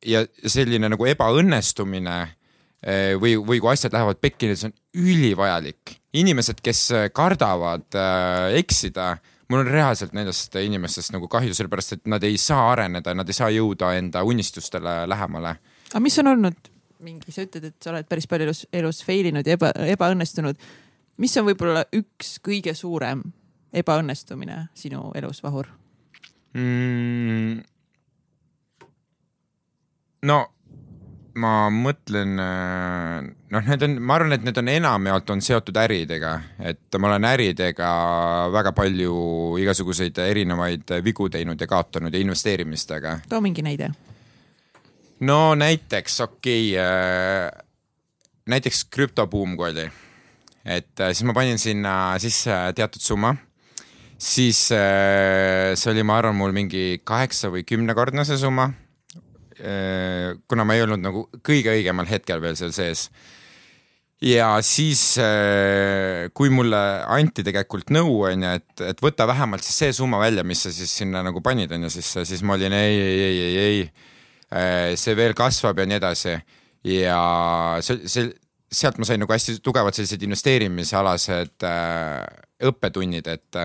ja 0.04 0.26
selline 0.44 0.92
nagu 0.92 1.06
ebaõnnestumine 1.08 2.18
või, 3.16 3.38
või 3.40 3.62
kui 3.64 3.70
asjad 3.72 3.94
lähevad 3.96 4.18
pekki, 4.20 4.50
see 4.60 4.68
on 4.68 4.74
ülivajalik 5.00 5.94
inimesed, 6.20 6.58
kes 6.60 6.82
kardavad 7.16 7.96
eksida, 8.60 9.14
mul 9.50 9.64
on 9.64 9.72
reaalselt 9.72 10.14
nendest 10.16 10.56
inimestest 10.60 11.14
nagu 11.16 11.28
kahju, 11.32 11.54
sellepärast 11.56 11.98
et 11.98 12.06
nad 12.12 12.24
ei 12.24 12.38
saa 12.42 12.70
areneda, 12.72 13.14
nad 13.18 13.30
ei 13.30 13.38
saa 13.38 13.50
jõuda 13.54 13.94
enda 13.98 14.24
unistustele 14.24 15.04
lähemale. 15.10 15.58
aga 15.92 16.04
mis 16.04 16.20
on 16.20 16.32
olnud 16.34 16.72
mingi, 17.04 17.34
sa 17.36 17.44
ütled, 17.44 17.68
et 17.68 17.84
sa 17.84 17.92
oled 17.92 18.08
päris 18.08 18.28
palju 18.32 18.48
elus, 18.48 18.64
elus 18.74 19.04
fail 19.04 19.28
inud 19.34 19.48
ja 19.48 19.58
eba, 19.58 19.74
ebaõnnestunud. 19.96 20.60
mis 21.18 21.38
on 21.38 21.48
võib-olla 21.50 21.86
üks 21.94 22.38
kõige 22.44 22.74
suurem 22.78 23.24
ebaõnnestumine 23.74 24.68
sinu 24.78 25.12
elus, 25.16 25.44
Vahur 25.44 25.70
mm,? 26.54 27.62
no 30.30 30.40
ma 31.34 31.54
mõtlen, 31.74 32.38
äh, 32.40 33.30
noh, 33.54 33.68
need 33.68 33.86
on, 33.86 33.98
ma 34.02 34.18
arvan, 34.18 34.36
et 34.36 34.46
need 34.46 34.58
on 34.60 34.72
enamjaolt 34.72 35.30
on 35.34 35.44
seotud 35.44 35.78
äridega, 35.84 36.34
et 36.72 36.98
ma 37.00 37.12
olen 37.12 37.28
äridega 37.30 37.90
väga 38.54 38.74
palju 38.76 39.14
igasuguseid 39.62 40.20
erinevaid 40.26 40.96
vigu 41.06 41.30
teinud 41.34 41.62
ja 41.62 41.70
kaotanud 41.70 42.14
ja 42.14 42.24
investeerimistega. 42.24 43.20
too 43.30 43.42
mingi 43.42 43.66
näide. 43.66 43.92
no 45.20 45.56
näiteks, 45.56 46.20
okei 46.28 46.74
okay,, 46.74 46.84
äh, 46.84 47.66
näiteks 48.50 48.86
krüptobuum, 48.86 49.58
kui 49.58 49.72
oli, 49.72 49.90
et 50.66 51.00
äh, 51.00 51.14
siis 51.14 51.24
ma 51.30 51.34
panin 51.38 51.60
sinna 51.60 52.20
sisse 52.20 52.58
teatud 52.76 53.02
summa 53.02 53.36
siis 54.18 54.70
see 54.70 55.92
oli, 55.92 56.04
ma 56.08 56.18
arvan, 56.22 56.38
mul 56.40 56.54
mingi 56.56 57.02
kaheksa 57.04 57.50
või 57.52 57.66
kümnekordne 57.68 58.24
see 58.26 58.38
summa 58.40 58.70
Äh, 59.60 60.36
kuna 60.48 60.66
ma 60.66 60.74
ei 60.74 60.82
olnud 60.84 61.00
nagu 61.00 61.28
kõige 61.46 61.72
õigemal 61.76 62.08
hetkel 62.10 62.42
veel 62.42 62.58
seal 62.58 62.74
sees. 62.76 63.08
Ja 64.24 64.48
siis, 64.64 65.18
äh, 65.20 66.30
kui 66.36 66.52
mulle 66.54 66.80
anti 67.12 67.44
tegelikult 67.46 67.92
nõu, 67.94 68.22
on 68.30 68.46
ju, 68.46 68.52
et, 68.60 68.84
et 68.94 69.04
võta 69.04 69.28
vähemalt 69.30 69.66
siis 69.66 69.82
see 69.84 69.96
summa 70.00 70.22
välja, 70.22 70.46
mis 70.48 70.64
sa 70.66 70.72
siis 70.74 70.94
sinna 71.04 71.24
nagu 71.26 71.44
panid, 71.44 71.72
on 71.76 71.88
ju, 71.88 71.94
siis, 71.98 72.14
siis 72.30 72.44
ma 72.46 72.58
olin 72.58 72.76
ei, 72.78 73.00
ei, 73.02 73.20
ei, 73.28 73.42
ei, 73.44 73.58
ei. 73.64 74.12
Äh, 74.54 74.94
see 75.00 75.18
veel 75.18 75.36
kasvab 75.38 75.82
ja 75.82 75.88
nii 75.90 76.00
edasi. 76.00 76.38
ja 76.88 77.20
see, 77.84 78.10
see, 78.12 78.32
sealt 78.74 78.98
ma 79.00 79.08
sain 79.08 79.22
nagu 79.22 79.32
hästi 79.32 79.60
tugevad 79.64 79.96
sellised 79.96 80.24
investeerimisalased 80.26 81.66
õppetunnid, 82.64 83.28
et 83.30 83.60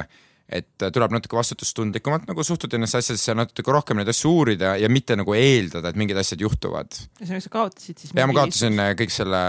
et 0.48 0.80
tuleb 0.80 1.12
natuke 1.12 1.36
vastutustundlikumalt 1.36 2.24
nagu 2.28 2.44
suhtuda 2.46 2.78
ennast 2.78 2.96
asjadesse 2.96 3.28
ja 3.30 3.36
natuke 3.36 3.72
rohkem 3.72 3.98
neid 4.00 4.08
asju 4.08 4.30
uurida 4.32 4.72
ja 4.80 4.88
mitte 4.88 5.16
nagu 5.18 5.34
eeldada, 5.36 5.92
et 5.92 5.98
mingid 6.00 6.16
asjad 6.20 6.40
juhtuvad. 6.40 6.96
ühesõnaga 7.20 7.44
sa 7.44 7.52
kaotasid 7.52 8.00
siis? 8.00 8.14
ja 8.16 8.24
ma 8.28 8.36
kaotasin 8.38 8.80
äh, 8.80 8.94
kõik 8.96 9.12
selle 9.12 9.42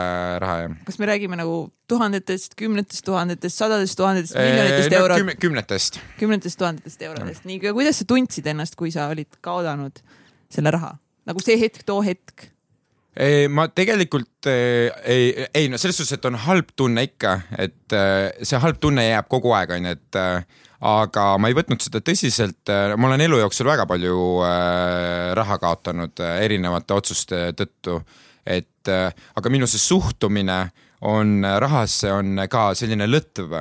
raha 0.44 0.58
jah. 0.66 0.76
kas 0.90 1.00
me 1.00 1.08
räägime 1.08 1.40
nagu 1.40 1.62
tuhandetest, 1.90 2.58
kümnetest 2.60 3.06
tuhandetest, 3.08 3.64
sadadest 3.64 3.96
tuhandetest, 4.00 4.36
miljonitest 4.36 4.92
no, 4.92 5.02
eurot 5.06 5.24
küm? 5.24 5.34
kümnetest. 5.48 6.02
kümnetest 6.20 6.60
tuhandetest 6.60 7.08
eurodest, 7.08 7.48
nii, 7.48 7.62
kuidas 7.72 8.04
sa 8.04 8.10
tundsid 8.10 8.52
ennast, 8.52 8.76
kui 8.80 8.92
sa 8.92 9.08
olid 9.14 9.40
kaotanud 9.46 10.04
selle 10.52 10.76
raha, 10.76 10.98
nagu 11.30 11.44
see 11.44 11.56
hetk, 11.64 11.86
too 11.88 12.04
hetk? 12.04 12.50
Ma 13.50 13.66
tegelikult 13.74 14.48
ei, 14.48 14.90
ei, 15.04 15.46
ei 15.54 15.70
no 15.70 15.80
selles 15.82 15.98
suhtes, 15.98 16.16
et 16.16 16.26
on 16.30 16.38
halb 16.46 16.70
tunne 16.78 17.04
ikka, 17.10 17.36
et 17.60 17.96
äh, 17.96 18.30
see 18.46 18.60
halb 18.62 18.80
tunne 18.80 19.04
jääb 19.08 19.28
kogu 19.32 19.52
aeg, 19.58 19.74
onju, 19.76 19.96
et 19.98 20.20
aga 20.90 21.24
ma 21.42 21.50
ei 21.50 21.58
võtnud 21.58 21.82
seda 21.84 22.00
tõsiselt, 22.06 22.72
ma 22.96 23.10
olen 23.10 23.26
elu 23.26 23.42
jooksul 23.42 23.68
väga 23.68 23.84
palju 23.90 24.14
raha 25.36 25.58
kaotanud 25.60 26.22
erinevate 26.40 26.96
otsuste 26.96 27.42
tõttu. 27.60 27.98
et 28.46 28.88
aga 28.88 29.52
minu 29.52 29.68
see 29.68 29.82
suhtumine 29.82 30.70
on 31.02 31.44
rahasse 31.44 32.14
on 32.16 32.40
ka 32.50 32.70
selline 32.80 33.10
lõtv, 33.10 33.58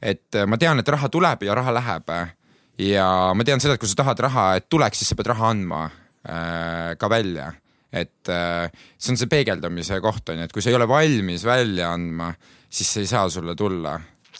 et 0.00 0.40
ma 0.48 0.56
tean, 0.56 0.80
et 0.80 0.88
raha 0.88 1.10
tuleb 1.12 1.44
ja 1.44 1.54
raha 1.54 1.74
läheb. 1.76 2.14
ja 2.78 3.34
ma 3.34 3.44
tean 3.44 3.60
seda, 3.60 3.74
et 3.74 3.80
kui 3.80 3.88
sa 3.88 4.00
tahad 4.00 4.24
raha, 4.24 4.46
et 4.56 4.68
tuleks, 4.70 4.98
siis 5.02 5.12
sa 5.12 5.18
pead 5.20 5.34
raha 5.34 5.52
andma 5.52 5.90
ka 6.96 7.10
välja 7.12 7.52
et 7.94 8.30
see 8.30 9.12
on 9.12 9.18
see 9.20 9.30
peegeldamise 9.30 10.00
koht 10.02 10.32
on 10.32 10.40
ju, 10.40 10.48
et 10.48 10.52
kui 10.54 10.64
sa 10.64 10.72
ei 10.72 10.78
ole 10.78 10.88
valmis 10.90 11.44
välja 11.46 11.92
andma, 11.94 12.32
siis 12.66 12.90
see 12.90 13.04
ei 13.04 13.10
saa 13.12 13.28
sulle 13.30 13.54
tulla 13.54 13.94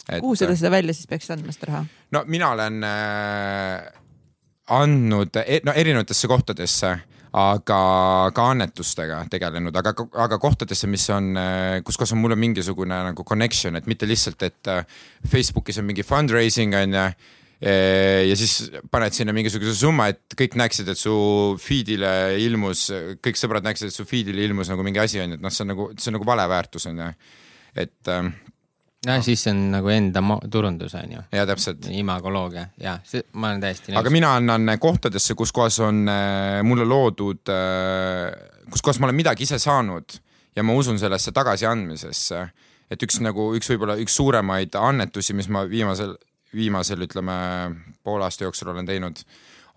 et.... 0.09 0.21
kuhu 0.21 0.35
sa 0.35 0.49
seda 0.51 0.71
välja 0.73 0.95
siis 0.95 1.07
peaksid 1.09 1.37
andma, 1.37 1.55
seda 1.55 1.71
raha? 1.71 1.83
no 2.15 2.23
mina 2.31 2.51
olen 2.55 2.83
äh, 2.87 4.01
andnud 4.75 5.41
e, 5.41 5.59
no 5.65 5.75
erinevatesse 5.75 6.29
kohtadesse, 6.29 6.91
aga 7.35 7.79
ka 8.35 8.49
annetustega 8.53 9.19
tegelenud, 9.31 9.75
aga, 9.75 9.93
aga 10.25 10.39
kohtadesse, 10.41 10.89
mis 10.91 11.07
on, 11.13 11.33
äh, 11.39 11.79
kus 11.85 11.99
kohas 11.99 12.15
on 12.15 12.21
mul 12.23 12.35
on 12.35 12.41
mingisugune 12.41 13.01
nagu 13.09 13.27
connection, 13.27 13.75
et 13.75 13.89
mitte 13.91 14.07
lihtsalt, 14.09 14.45
et 14.47 14.71
äh, 14.71 14.85
Facebookis 15.27 15.81
on 15.81 15.89
mingi 15.89 16.05
fundraising 16.07 16.75
on 16.79 16.95
ju 16.95 17.07
äh, 17.07 17.33
ja 17.61 18.35
siis 18.35 18.71
paned 18.91 19.15
sinna 19.15 19.33
mingisuguse 19.35 19.73
summa, 19.79 20.09
et 20.11 20.35
kõik 20.37 20.57
näeksid, 20.59 20.89
et 20.91 20.99
su 20.99 21.13
feed'ile 21.61 22.09
ilmus, 22.43 22.89
kõik 23.23 23.39
sõbrad 23.39 23.65
näeksid, 23.65 23.89
et 23.89 23.95
su 23.95 24.05
feed'ile 24.07 24.43
ilmus 24.43 24.69
nagu 24.71 24.83
mingi 24.85 24.99
asi 25.01 25.21
on 25.23 25.33
ju, 25.33 25.39
et 25.39 25.45
noh, 25.45 25.53
see 25.53 25.63
on 25.63 25.71
nagu, 25.71 25.87
see 25.95 26.11
on 26.11 26.19
nagu 26.19 26.27
vale 26.27 26.49
väärtus 26.51 26.89
on 26.91 26.99
ju. 26.99 27.07
et 27.85 28.11
ähm, 28.11 28.33
ja 29.05 29.21
siis 29.21 29.43
see 29.43 29.53
on 29.53 29.61
nagu 29.73 29.89
enda 29.93 30.21
turundus 30.51 30.95
on 30.97 31.11
ju. 31.11 31.23
ja 31.31 31.45
täpselt. 31.45 31.87
imagoloogia 31.89 32.67
ja 32.81 32.97
see, 33.03 33.23
ma 33.33 33.51
olen 33.51 33.63
täiesti 33.63 33.91
nõus. 33.91 33.99
aga 34.01 34.13
mina 34.13 34.35
annan 34.39 34.75
kohtadesse, 34.81 35.35
kus 35.37 35.53
kohas 35.55 35.79
on 35.85 36.05
äh, 36.09 36.61
mulle 36.63 36.87
loodud 36.89 37.51
äh,, 37.53 38.29
kus 38.71 38.85
kohas 38.85 38.99
ma 38.99 39.09
olen 39.09 39.19
midagi 39.21 39.45
ise 39.47 39.59
saanud 39.61 40.17
ja 40.55 40.63
ma 40.63 40.75
usun 40.77 40.99
sellesse 40.99 41.33
tagasiandmisesse. 41.35 42.45
et 42.91 43.03
üks 43.03 43.19
nagu 43.23 43.51
üks 43.57 43.69
võib-olla 43.73 43.97
üks 44.01 44.15
suuremaid 44.17 44.75
annetusi, 44.79 45.33
mis 45.33 45.49
ma 45.49 45.65
viimasel, 45.69 46.15
viimasel 46.55 47.05
ütleme 47.05 47.35
poole 48.03 48.25
aasta 48.27 48.47
jooksul 48.47 48.71
olen 48.73 48.87
teinud, 48.87 49.21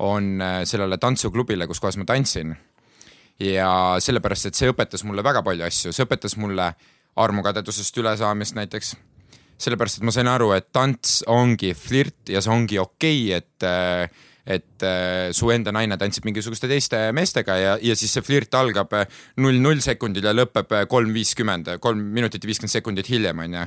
on 0.04 0.38
äh, 0.42 0.60
sellele 0.68 0.98
tantsuklubile, 1.00 1.66
kus 1.66 1.80
kohas 1.82 1.98
ma 1.98 2.06
tantsin. 2.08 2.56
ja 3.38 3.96
sellepärast, 4.02 4.48
et 4.48 4.58
see 4.58 4.70
õpetas 4.72 5.04
mulle 5.06 5.22
väga 5.22 5.44
palju 5.46 5.62
asju, 5.66 5.92
see 5.94 6.06
õpetas 6.06 6.34
mulle 6.42 6.72
armukadedusest 7.18 8.00
ülesaamist 8.02 8.56
näiteks. 8.58 8.96
Sellepärast 9.58 9.98
et 9.98 10.06
ma 10.06 10.14
sain 10.14 10.30
aru, 10.30 10.50
et 10.54 10.66
tants 10.74 11.20
ongi 11.30 11.70
flirt 11.74 12.30
ja 12.30 12.42
see 12.42 12.50
ongi 12.54 12.80
okei 12.82 13.28
okay,, 13.34 13.38
et 13.38 14.26
et 14.48 14.84
su 15.36 15.50
enda 15.52 15.74
naine 15.76 15.98
tantsib 16.00 16.24
mingisuguste 16.24 16.70
teiste 16.70 16.96
meestega 17.12 17.56
ja, 17.60 17.74
ja 17.84 17.96
siis 17.98 18.14
see 18.16 18.24
flirt 18.24 18.54
algab 18.56 18.94
null 19.36 19.58
null 19.60 19.82
sekundil 19.84 20.24
ja 20.24 20.32
lõpeb 20.32 20.72
kolm 20.88 21.12
viiskümmend, 21.12 21.74
kolm 21.84 22.00
minutit 22.14 22.42
ja 22.42 22.48
viiskümmend 22.48 22.72
sekundit 22.72 23.10
hiljem, 23.12 23.42
onju 23.44 23.66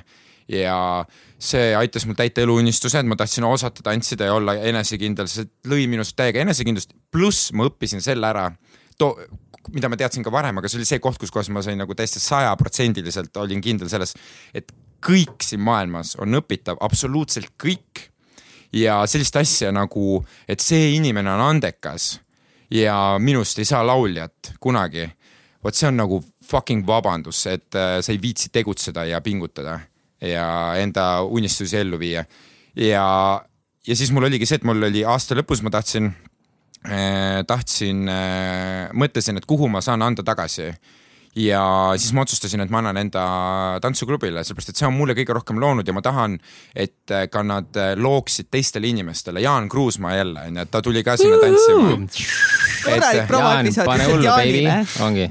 ja 0.52 1.06
see 1.42 1.72
aitas 1.74 2.06
mul 2.06 2.18
täita 2.18 2.44
eluunistused, 2.44 3.08
ma 3.10 3.18
tahtsin 3.18 3.48
osata 3.48 3.82
tantsida 3.86 4.28
ja 4.30 4.36
olla 4.38 4.54
enesekindel, 4.70 5.30
see 5.32 5.48
lõi 5.70 5.88
minust 5.90 6.14
täiega 6.20 6.44
enesekindlust, 6.44 6.94
pluss 7.12 7.50
ma 7.58 7.66
õppisin 7.70 8.04
selle 8.04 8.30
ära, 8.30 8.46
too, 9.00 9.16
mida 9.74 9.90
ma 9.90 9.98
teadsin 9.98 10.26
ka 10.26 10.34
varem, 10.34 10.62
aga 10.62 10.70
see 10.70 10.80
oli 10.82 10.88
see 10.90 11.02
koht, 11.02 11.18
kus 11.22 11.34
kohas 11.34 11.50
ma 11.54 11.64
sain 11.66 11.82
nagu 11.82 11.98
täiesti 11.98 12.22
sajaprotsendiliselt 12.22 13.42
olin 13.42 13.62
kindel 13.64 13.90
selles, 13.90 14.14
et 14.54 14.70
kõik 15.02 15.42
siin 15.46 15.64
maailmas 15.66 16.16
on 16.22 16.38
õpitav, 16.42 16.80
absoluutselt 16.82 17.54
kõik. 17.62 18.08
ja 18.72 19.02
sellist 19.04 19.36
asja 19.36 19.72
nagu, 19.76 20.22
et 20.48 20.62
see 20.64 20.94
inimene 20.96 21.28
on 21.34 21.42
andekas 21.44 22.22
ja 22.72 23.18
minust 23.20 23.60
ei 23.60 23.66
saa 23.68 23.82
lauljat 23.84 24.54
kunagi. 24.60 25.10
vot 25.64 25.76
see 25.76 25.88
on 25.88 25.98
nagu 25.98 26.22
fucking 26.44 26.88
vabandus, 26.88 27.46
et 27.48 27.76
äh, 27.76 28.00
sa 28.02 28.12
ei 28.12 28.22
viitsi 28.22 28.50
tegutseda 28.50 29.06
ja 29.06 29.22
pingutada. 29.22 29.80
Ja 30.22 30.48
enda 30.82 31.24
unistusi 31.24 31.78
ellu 31.78 32.00
viia. 32.00 32.26
ja, 32.76 33.06
ja 33.88 33.96
siis 33.96 34.12
mul 34.12 34.30
oligi 34.30 34.46
see, 34.46 34.62
et 34.62 34.68
mul 34.68 34.84
oli 34.90 35.06
aasta 35.06 35.36
lõpus, 35.38 35.64
ma 35.66 35.74
tahtsin 35.74 36.12
äh,, 36.86 37.42
tahtsin 37.48 38.08
äh,, 38.10 38.90
mõtlesin, 38.94 39.38
et 39.38 39.50
kuhu 39.50 39.70
ma 39.72 39.82
saan 39.82 40.02
anda 40.06 40.24
tagasi 40.24 40.72
ja 41.36 41.64
siis 41.96 42.12
ma 42.14 42.26
otsustasin, 42.26 42.60
et 42.64 42.72
ma 42.72 42.82
annan 42.82 42.98
enda 43.00 43.24
tantsuklubile, 43.84 44.44
sellepärast 44.44 44.74
et 44.74 44.82
see 44.82 44.88
on 44.88 44.96
mulle 44.98 45.16
kõige 45.16 45.36
rohkem 45.38 45.62
loonud 45.64 45.88
ja 45.88 45.96
ma 45.96 46.04
tahan, 46.04 46.36
et 46.76 47.14
ka 47.32 47.44
nad 47.48 47.80
looksid 47.96 48.50
teistele 48.52 48.90
inimestele. 48.92 49.44
Jaan 49.44 49.70
Kruusmaa 49.72 50.18
jälle 50.18 50.48
onju, 50.50 50.66
et 50.66 50.72
ta 50.72 50.82
tuli 50.84 51.04
ka 51.08 51.16
sinna 51.20 51.40
tantsima. 51.40 51.96
korralik 52.84 53.28
promoepisood 53.32 53.92
lihtsalt 53.94 54.24
Jaanile. 54.26 54.80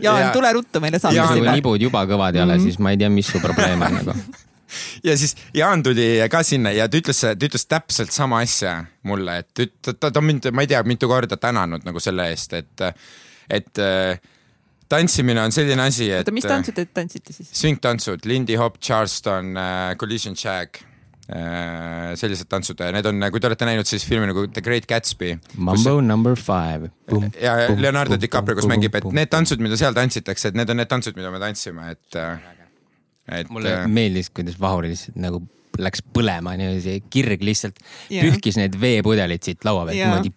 Jaan, 0.00 0.30
tule 0.32 0.52
ruttu 0.56 0.80
meile 0.80 0.98
saatesse. 1.02 1.40
kui 1.40 1.56
nibud 1.60 1.82
juba 1.82 2.06
kõvad 2.08 2.36
ei 2.36 2.42
ole 2.46 2.56
mm, 2.56 2.60
-hmm. 2.60 2.70
siis 2.70 2.78
ma 2.78 2.94
ei 2.94 2.96
tea, 2.96 3.10
mis 3.10 3.26
su 3.26 3.40
probleem 3.40 3.82
on 3.82 4.00
nagu 4.00 4.14
ja 5.06 5.16
siis 5.18 5.36
Jaan 5.54 5.82
tuli 5.86 6.12
ka 6.30 6.42
sinna 6.46 6.72
ja 6.76 6.88
ta 6.88 7.00
ütles, 7.00 7.22
ta 7.22 7.48
ütles 7.48 7.66
täpselt 7.70 8.12
sama 8.14 8.42
asja 8.44 8.80
mulle, 9.08 9.40
et 9.44 9.54
ta, 9.54 9.94
ta, 9.94 10.10
ta 10.10 10.18
on 10.20 10.28
mind, 10.32 10.50
ma 10.54 10.66
ei 10.66 10.70
tea, 10.70 10.82
mitu 10.88 11.08
korda 11.10 11.38
tänanud 11.40 11.86
nagu 11.86 12.02
selle 12.02 12.30
eest, 12.32 12.54
et, 12.58 12.86
et 13.50 13.82
tantsimine 14.90 15.42
on 15.42 15.54
selline 15.54 15.86
asi, 15.86 16.10
et. 16.10 16.24
oota, 16.24 16.34
mis 16.34 16.46
tantsud 16.46 16.76
te 16.76 16.86
tantsite 16.94 17.34
siis? 17.34 17.50
svingtantsud, 17.62 18.26
Lindy 18.28 18.58
Hop, 18.60 18.80
Charleston 18.82 19.52
uh,, 19.54 19.96
Collision 20.00 20.36
Jack 20.38 20.82
uh,. 20.82 22.12
sellised 22.18 22.50
tantsud, 22.50 22.82
need 22.96 23.10
on, 23.10 23.26
kui 23.30 23.42
te 23.42 23.50
olete 23.50 23.68
näinud 23.68 23.88
siis 23.88 24.06
filmi 24.06 24.30
nagu 24.30 24.46
The 24.50 24.64
Great 24.66 24.88
Gatsby. 24.90 25.36
Mambo 25.56 25.96
kus... 25.98 26.06
number 26.06 26.38
five. 26.38 26.90
ja 27.40 27.56
Leonardo 27.76 28.18
DiCaprio, 28.20 28.58
kus 28.58 28.70
mängib, 28.70 28.96
et 28.98 29.10
need 29.14 29.32
tantsud, 29.32 29.62
mida 29.62 29.78
seal 29.80 29.96
tantsitakse, 29.96 30.50
et 30.50 30.58
need 30.58 30.72
on 30.72 30.82
need 30.82 30.90
tantsud, 30.90 31.18
mida 31.18 31.32
me 31.34 31.42
tantsime, 31.42 31.92
et, 31.94 32.20
et. 33.38 33.50
mulle 33.52 33.74
meeldis, 33.88 34.30
kuidas 34.34 34.58
Vahuri 34.60 34.92
lihtsalt 34.92 35.18
nagu 35.20 35.42
läks 35.80 36.02
põlema, 36.14 36.56
niiviisi 36.58 36.98
kirg 37.12 37.42
lihtsalt 37.46 37.78
yeah. 38.10 38.26
pühkis 38.26 38.58
need 38.60 38.76
veepudelid 38.80 39.46
siit 39.46 39.64
laua 39.64 39.86
pealt 39.88 39.98
yeah. 39.98 40.10
niimoodi 40.10 40.34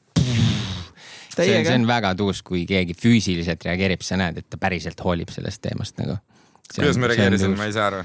see 1.33 1.57
on, 1.57 1.65
see 1.65 1.77
on 1.79 1.87
väga 1.89 2.13
tuus, 2.17 2.43
kui 2.45 2.65
keegi 2.69 2.95
füüsiliselt 2.97 3.63
reageerib, 3.65 4.03
sa 4.05 4.19
näed, 4.21 4.43
et 4.43 4.49
ta 4.49 4.59
päriselt 4.61 4.99
hoolib 5.03 5.31
sellest 5.33 5.63
teemast 5.65 5.97
nagu. 6.01 6.19
kuidas 6.75 6.99
me 7.01 7.09
reageerisime, 7.11 7.57
ma 7.57 7.69
ei 7.69 7.75
saa 7.75 7.89
aru 7.91 8.03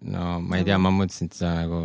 no 0.00 0.38
ma 0.40 0.58
ei 0.60 0.66
tea, 0.66 0.78
ma 0.80 0.92
mõtlesin, 0.94 1.30
et 1.30 1.38
sa 1.38 1.52
nagu 1.60 1.84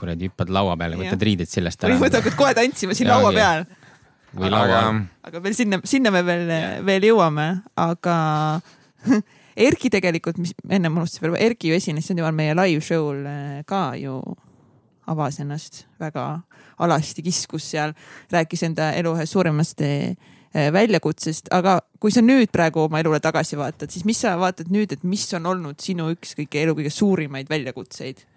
kuradi 0.00 0.30
hüppad 0.30 0.52
laua 0.52 0.76
peale, 0.80 0.98
võtad 1.00 1.28
riided 1.28 1.50
seljast 1.50 1.84
ära. 1.84 1.94
või 1.94 2.06
võtad 2.06 2.28
kohe 2.38 2.54
tantsima 2.56 2.96
siin 2.96 3.10
laua 3.10 3.32
peal. 3.36 3.66
või 4.32 4.52
laua 4.52 4.80
all. 4.80 5.02
aga 5.28 5.44
veel 5.44 5.56
sinna, 5.58 5.82
sinna 5.88 6.14
me 6.14 6.24
veel, 6.26 6.48
veel 6.88 7.08
jõuame, 7.10 7.48
aga 7.78 8.16
Erki 9.56 9.90
tegelikult, 9.92 10.38
mis 10.40 10.54
enne 10.68 10.88
ma 10.88 11.02
unustasin 11.02 11.26
veel, 11.26 11.38
Erki 11.50 11.72
ju 11.72 11.76
esines 11.76 12.06
sel 12.08 12.18
teemal 12.18 12.34
meie 12.36 12.54
live 12.56 12.82
show'l 12.84 13.26
eh, 13.28 13.60
ka 13.68 13.92
ju 14.00 14.20
avas 15.12 15.40
ennast 15.42 15.84
väga 16.00 16.26
alasti, 16.82 17.24
kiskus 17.26 17.66
seal, 17.74 17.94
rääkis 18.32 18.64
enda 18.68 18.92
elu 18.98 19.14
ühest 19.16 19.34
suuremast 19.34 19.82
eh, 19.84 20.14
väljakutsest, 20.52 21.50
aga 21.54 21.78
kui 22.00 22.12
sa 22.12 22.22
nüüd 22.24 22.52
praegu 22.52 22.86
oma 22.86 23.00
elule 23.00 23.20
tagasi 23.22 23.58
vaatad, 23.60 23.92
siis 23.92 24.04
mis 24.08 24.20
sa 24.24 24.34
vaatad 24.40 24.72
nüüd, 24.72 24.92
et 24.92 25.06
mis 25.06 25.24
on 25.36 25.48
olnud 25.52 25.80
sinu 25.80 26.10
üks 26.12 26.36
kõige 26.38 26.62
elu 26.64 26.76
kõige 26.78 26.92
suurimaid 26.92 27.50
väljakutseid? 27.52 28.28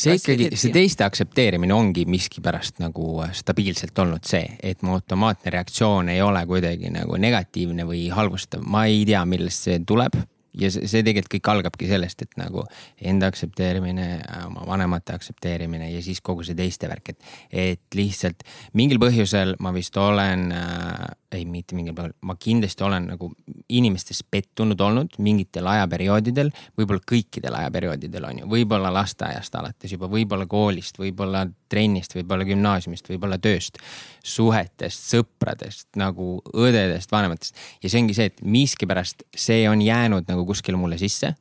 see 0.00 0.14
ikkagi, 0.14 0.46
see 0.54 0.70
teiste 0.70 1.02
aktsepteerimine 1.02 1.74
ongi 1.74 2.04
miskipärast 2.06 2.78
nagu 2.78 3.24
stabiilselt 3.34 3.98
olnud 3.98 4.24
see, 4.24 4.44
et 4.62 4.84
mu 4.86 4.94
automaatne 4.94 5.50
reaktsioon 5.50 6.12
ei 6.12 6.20
ole 6.22 6.44
kuidagi 6.46 6.92
nagu 6.94 7.18
negatiivne 7.18 7.84
või 7.88 8.04
halvustav, 8.14 8.62
ma 8.62 8.84
ei 8.86 9.02
tea, 9.08 9.24
millest 9.28 9.66
see 9.66 9.80
tuleb 9.82 10.14
ja 10.54 10.70
see, 10.72 10.88
see 10.90 11.04
tegelikult 11.06 11.34
kõik 11.36 11.50
algabki 11.52 11.88
sellest, 11.90 12.24
et 12.26 12.36
nagu 12.40 12.64
enda 13.12 13.30
aktsepteerimine, 13.30 14.08
oma 14.46 14.66
vanemate 14.68 15.14
aktsepteerimine 15.16 15.90
ja 15.92 16.02
siis 16.04 16.22
kogu 16.24 16.46
see 16.46 16.58
teiste 16.58 16.90
värk, 16.90 17.14
et, 17.14 17.32
et 17.50 17.98
lihtsalt 17.98 18.44
mingil 18.78 19.00
põhjusel 19.02 19.56
ma 19.62 19.74
vist 19.76 19.96
olen 20.00 20.50
äh,, 20.56 21.10
ei 21.34 21.44
mitte 21.46 21.76
mingil 21.78 21.94
põhjusel, 21.94 22.16
ma 22.26 22.34
kindlasti 22.40 22.84
olen 22.84 23.06
nagu 23.12 23.30
inimestes 23.70 24.22
pettunud 24.26 24.80
olnud 24.82 25.14
mingitel 25.22 25.68
ajaperioodidel, 25.70 26.50
võib-olla 26.78 27.04
kõikidel 27.12 27.56
ajaperioodidel 27.60 28.26
on 28.26 28.40
ju, 28.42 28.48
võib-olla 28.50 28.90
lasteaiast 28.94 29.54
alates 29.60 29.94
juba, 29.94 30.10
võib-olla 30.10 30.48
koolist, 30.50 30.98
võib-olla 30.98 31.44
trennist, 31.70 32.16
võib-olla 32.18 32.46
gümnaasiumist, 32.48 33.10
võib-olla 33.12 33.38
tööst, 33.42 33.78
suhetest, 34.26 35.06
sõpradest 35.12 35.86
nagu 36.00 36.32
õdedest, 36.50 37.12
vanematest. 37.14 37.62
ja 37.82 37.92
see 37.92 38.02
ongi 38.02 38.16
see, 38.18 38.32
et 38.32 38.42
miskipärast 38.42 39.22
see 39.36 39.62
on 39.70 39.84
jäänud 39.84 40.26
nagu 40.30 40.46
kuskile 40.48 40.80
mulle 40.80 40.98
sisse. 40.98 41.34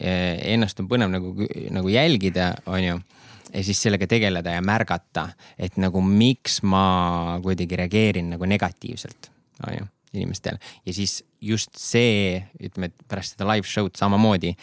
Ennast 0.00 0.80
on 0.82 0.88
põnev 0.90 1.12
nagu, 1.12 1.36
nagu 1.70 1.92
jälgida, 1.92 2.54
on 2.66 2.82
ju 2.82 2.96
ja 3.54 3.62
siis 3.64 3.82
sellega 3.82 4.06
tegeleda 4.10 4.56
ja 4.56 4.62
märgata, 4.64 5.28
et 5.58 5.76
nagu 5.78 6.02
miks 6.02 6.60
ma 6.66 7.38
kuidagi 7.42 7.78
reageerin 7.78 8.32
nagu 8.34 8.48
negatiivselt, 8.50 9.30
on 9.66 9.78
ju, 9.78 9.86
inimestele. 10.14 10.58
ja 10.86 10.94
siis 10.94 11.22
just 11.40 11.76
see, 11.78 12.42
ütleme, 12.60 12.90
et 12.92 13.06
pärast 13.08 13.36
seda 13.36 13.48
live 13.52 13.68
show'd 13.68 13.96
samamoodi 13.98 14.54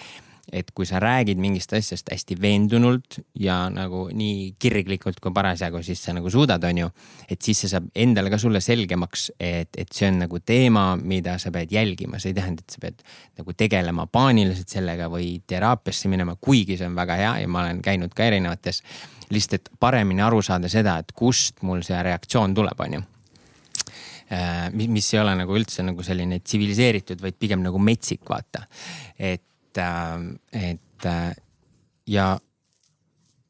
et 0.51 0.71
kui 0.75 0.85
sa 0.87 0.99
räägid 0.99 1.39
mingist 1.41 1.71
asjast 1.73 2.09
hästi 2.11 2.35
veendunult 2.41 3.19
ja 3.39 3.55
nagu 3.71 4.07
nii 4.15 4.55
kirglikult, 4.59 5.21
kui 5.23 5.33
parasjagu 5.33 5.81
siis 5.85 6.01
sa 6.03 6.15
nagu 6.15 6.29
suudad, 6.33 6.63
on 6.67 6.81
ju. 6.83 6.89
et 7.29 7.41
siis 7.41 7.63
see 7.63 7.71
saab 7.71 7.87
endale 7.95 8.31
ka 8.33 8.39
sulle 8.41 8.61
selgemaks, 8.63 9.29
et, 9.39 9.69
et 9.77 9.93
see 9.93 10.09
on 10.11 10.21
nagu 10.25 10.41
teema, 10.43 10.85
mida 10.97 11.37
sa 11.41 11.53
pead 11.55 11.71
jälgima, 11.71 12.19
see 12.19 12.33
ei 12.33 12.39
tähenda, 12.41 12.65
et 12.65 12.75
sa 12.75 12.83
pead 12.83 13.05
nagu 13.39 13.55
tegelema 13.57 14.07
paaniliselt 14.11 14.75
sellega 14.75 15.07
või 15.11 15.37
teraapiasse 15.47 16.11
minema, 16.11 16.35
kuigi 16.35 16.77
see 16.79 16.89
on 16.89 16.99
väga 16.99 17.19
hea 17.21 17.33
ja 17.45 17.51
ma 17.51 17.65
olen 17.65 17.81
käinud 17.85 18.13
ka 18.15 18.27
erinevates. 18.27 18.83
lihtsalt, 19.31 19.61
et 19.61 19.69
paremini 19.79 20.21
aru 20.21 20.41
saada 20.43 20.67
seda, 20.69 20.97
et 20.99 21.11
kust 21.15 21.61
mul 21.63 21.85
see 21.87 22.03
reaktsioon 22.03 22.53
tuleb, 22.53 22.79
on 22.83 22.93
ju 22.97 22.99
äh, 22.99 23.10
mis, 24.73 24.87
mis 24.87 25.13
ei 25.13 25.19
ole 25.19 25.35
nagu 25.39 25.55
üldse 25.57 25.83
nagu 25.83 26.03
selline 26.03 26.39
tsiviliseeritud, 26.39 27.21
vaid 27.21 27.35
pigem 27.39 27.63
nagu 27.65 27.79
metsik, 27.79 28.23
vaata. 28.29 28.65
et 29.19 29.43
et, 29.71 29.79
et 30.51 31.07
ja 32.07 32.25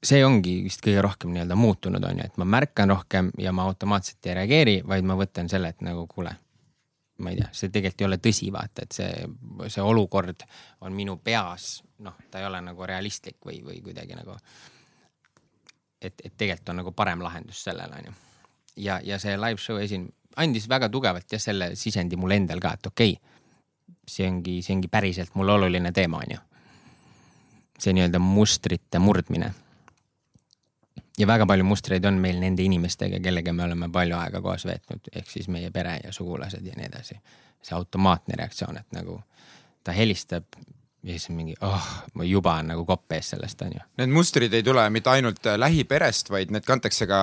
see 0.02 0.22
ongi 0.26 0.62
vist 0.66 0.82
kõige 0.84 1.02
rohkem 1.06 1.34
nii-öelda 1.34 1.58
muutunud, 1.58 2.03
on 2.03 2.22
ju, 2.22 2.26
et 2.26 2.40
ma 2.41 2.48
märkan 2.58 2.90
rohkem 2.90 3.32
ja 3.41 3.53
ma 3.53 3.68
automaatselt 3.70 4.26
ei 4.26 4.38
reageeri, 4.41 4.78
vaid 4.88 5.06
ma 5.08 5.18
võtan 5.20 5.49
selle, 5.49 5.72
et 5.74 5.84
nagu 5.86 6.08
kuule, 6.10 6.34
ma 7.22 7.34
ei 7.34 7.38
tea, 7.38 7.49
see 7.53 7.70
tegelikult 7.70 8.02
ei 8.02 8.10
ole 8.10 8.20
tõsi, 8.22 8.49
vaata, 8.53 8.86
et 8.86 8.98
see, 8.98 9.28
see 9.68 9.86
olukord 9.86 10.45
on 10.82 10.98
minu 10.98 11.18
peas, 11.24 11.84
noh, 12.06 12.18
ta 12.32 12.41
ei 12.41 12.49
ole 12.49 12.64
nagu 12.66 12.90
realistlik 12.90 13.38
või, 13.45 13.62
või 13.66 13.82
kuidagi 13.86 14.18
nagu. 14.18 14.38
et, 16.02 16.18
et 16.24 16.34
tegelikult 16.34 16.74
on 16.74 16.82
nagu 16.82 16.91
parem 16.98 17.22
lahendus 17.22 17.64
sellele, 17.64 18.02
on 18.02 18.10
ju. 18.10 18.18
ja, 18.88 18.99
ja 19.03 19.20
see 19.22 19.38
live 19.38 19.62
show 19.62 19.78
esin-, 19.78 20.10
andis 20.36 20.70
väga 20.70 20.90
tugevalt 20.90 21.32
jah, 21.32 21.41
selle 21.41 21.72
sisendi 21.76 22.20
mulle 22.20 22.38
endal 22.40 22.62
ka, 22.64 22.74
et 22.78 22.88
okei 22.88 23.14
okay, 23.16 23.32
see 24.08 24.28
ongi, 24.28 24.60
see 24.66 24.76
ongi 24.76 24.90
päriselt 24.91 25.36
mulle 25.36 25.53
oluline 25.58 25.91
teema, 25.91 26.22
on 26.24 26.36
ju. 26.36 26.40
see 27.82 27.94
nii-öelda 27.98 28.20
mustrite 28.22 28.99
murdmine. 28.99 29.53
ja 31.18 31.28
väga 31.28 31.45
palju 31.45 31.66
mustreid 31.66 32.06
on 32.06 32.20
meil 32.22 32.40
nende 32.40 32.64
inimestega, 32.64 33.20
kellega 33.20 33.53
me 33.53 33.64
oleme 33.64 33.90
palju 33.91 34.18
aega 34.18 34.41
koos 34.41 34.66
veetnud, 34.66 35.12
ehk 35.14 35.30
siis 35.30 35.48
meie 35.48 35.72
pere 35.72 35.99
ja 36.03 36.12
sugulased 36.14 36.66
ja 36.66 36.76
nii 36.78 36.86
edasi. 36.91 37.20
see 37.62 37.76
automaatne 37.76 38.36
reaktsioon, 38.38 38.78
et 38.78 38.91
nagu 38.91 39.22
ta 39.84 39.91
helistab 39.91 40.45
ja 41.03 41.12
siis 41.12 41.30
on 41.30 41.36
mingi, 41.36 41.56
oh, 41.62 41.91
ma 42.14 42.24
juba 42.24 42.56
on 42.62 42.74
nagu 42.74 42.86
kopp 42.86 43.12
ees 43.12 43.34
sellest, 43.34 43.62
on 43.62 43.74
ju. 43.74 43.84
Need 43.98 44.14
mustrid 44.14 44.53
ei 44.53 44.64
tule 44.64 44.90
mitte 44.90 45.10
ainult 45.10 45.45
lähiperest, 45.58 46.30
vaid 46.30 46.52
need 46.53 46.66
kantakse 46.66 47.08
ka 47.10 47.22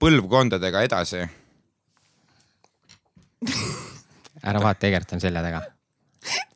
põlvkondadega 0.00 0.84
edasi 0.84 1.24
ära 4.44 4.60
vaata, 4.62 4.88
Egert 4.90 5.16
on 5.16 5.22
selja 5.24 5.44
taga 5.44 5.64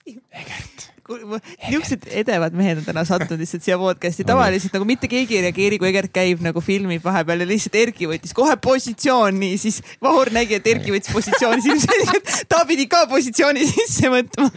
Egert 0.08 0.88
niisugused 1.08 2.04
edevad 2.20 2.52
mehed 2.56 2.82
on 2.82 2.84
täna 2.84 3.04
sattunud 3.08 3.40
lihtsalt 3.40 3.64
siia 3.64 3.78
podcast'i, 3.80 4.26
tavaliselt 4.28 4.74
nagu 4.76 4.84
mitte 4.88 5.08
keegi 5.08 5.38
ei 5.38 5.46
reageeri, 5.46 5.78
kui 5.80 5.88
Egert 5.88 6.12
käib 6.12 6.42
nagu 6.44 6.60
filmib 6.64 7.04
vahepeal 7.04 7.44
ja 7.44 7.48
lihtsalt 7.48 7.78
Erki 7.80 8.08
võttis 8.10 8.34
kohe 8.36 8.58
positsiooni, 8.60 9.54
siis 9.60 9.80
Vahur 10.04 10.28
nägi, 10.34 10.58
et 10.58 10.68
Erki 10.68 10.92
võttis 10.92 11.14
positsiooni, 11.14 11.64
siis 11.64 11.86
ilmselgelt 11.88 12.44
ta 12.52 12.60
pidi 12.68 12.84
ka 12.92 13.06
positsiooni 13.08 13.64
sisse 13.70 14.12
võtma. 14.12 14.50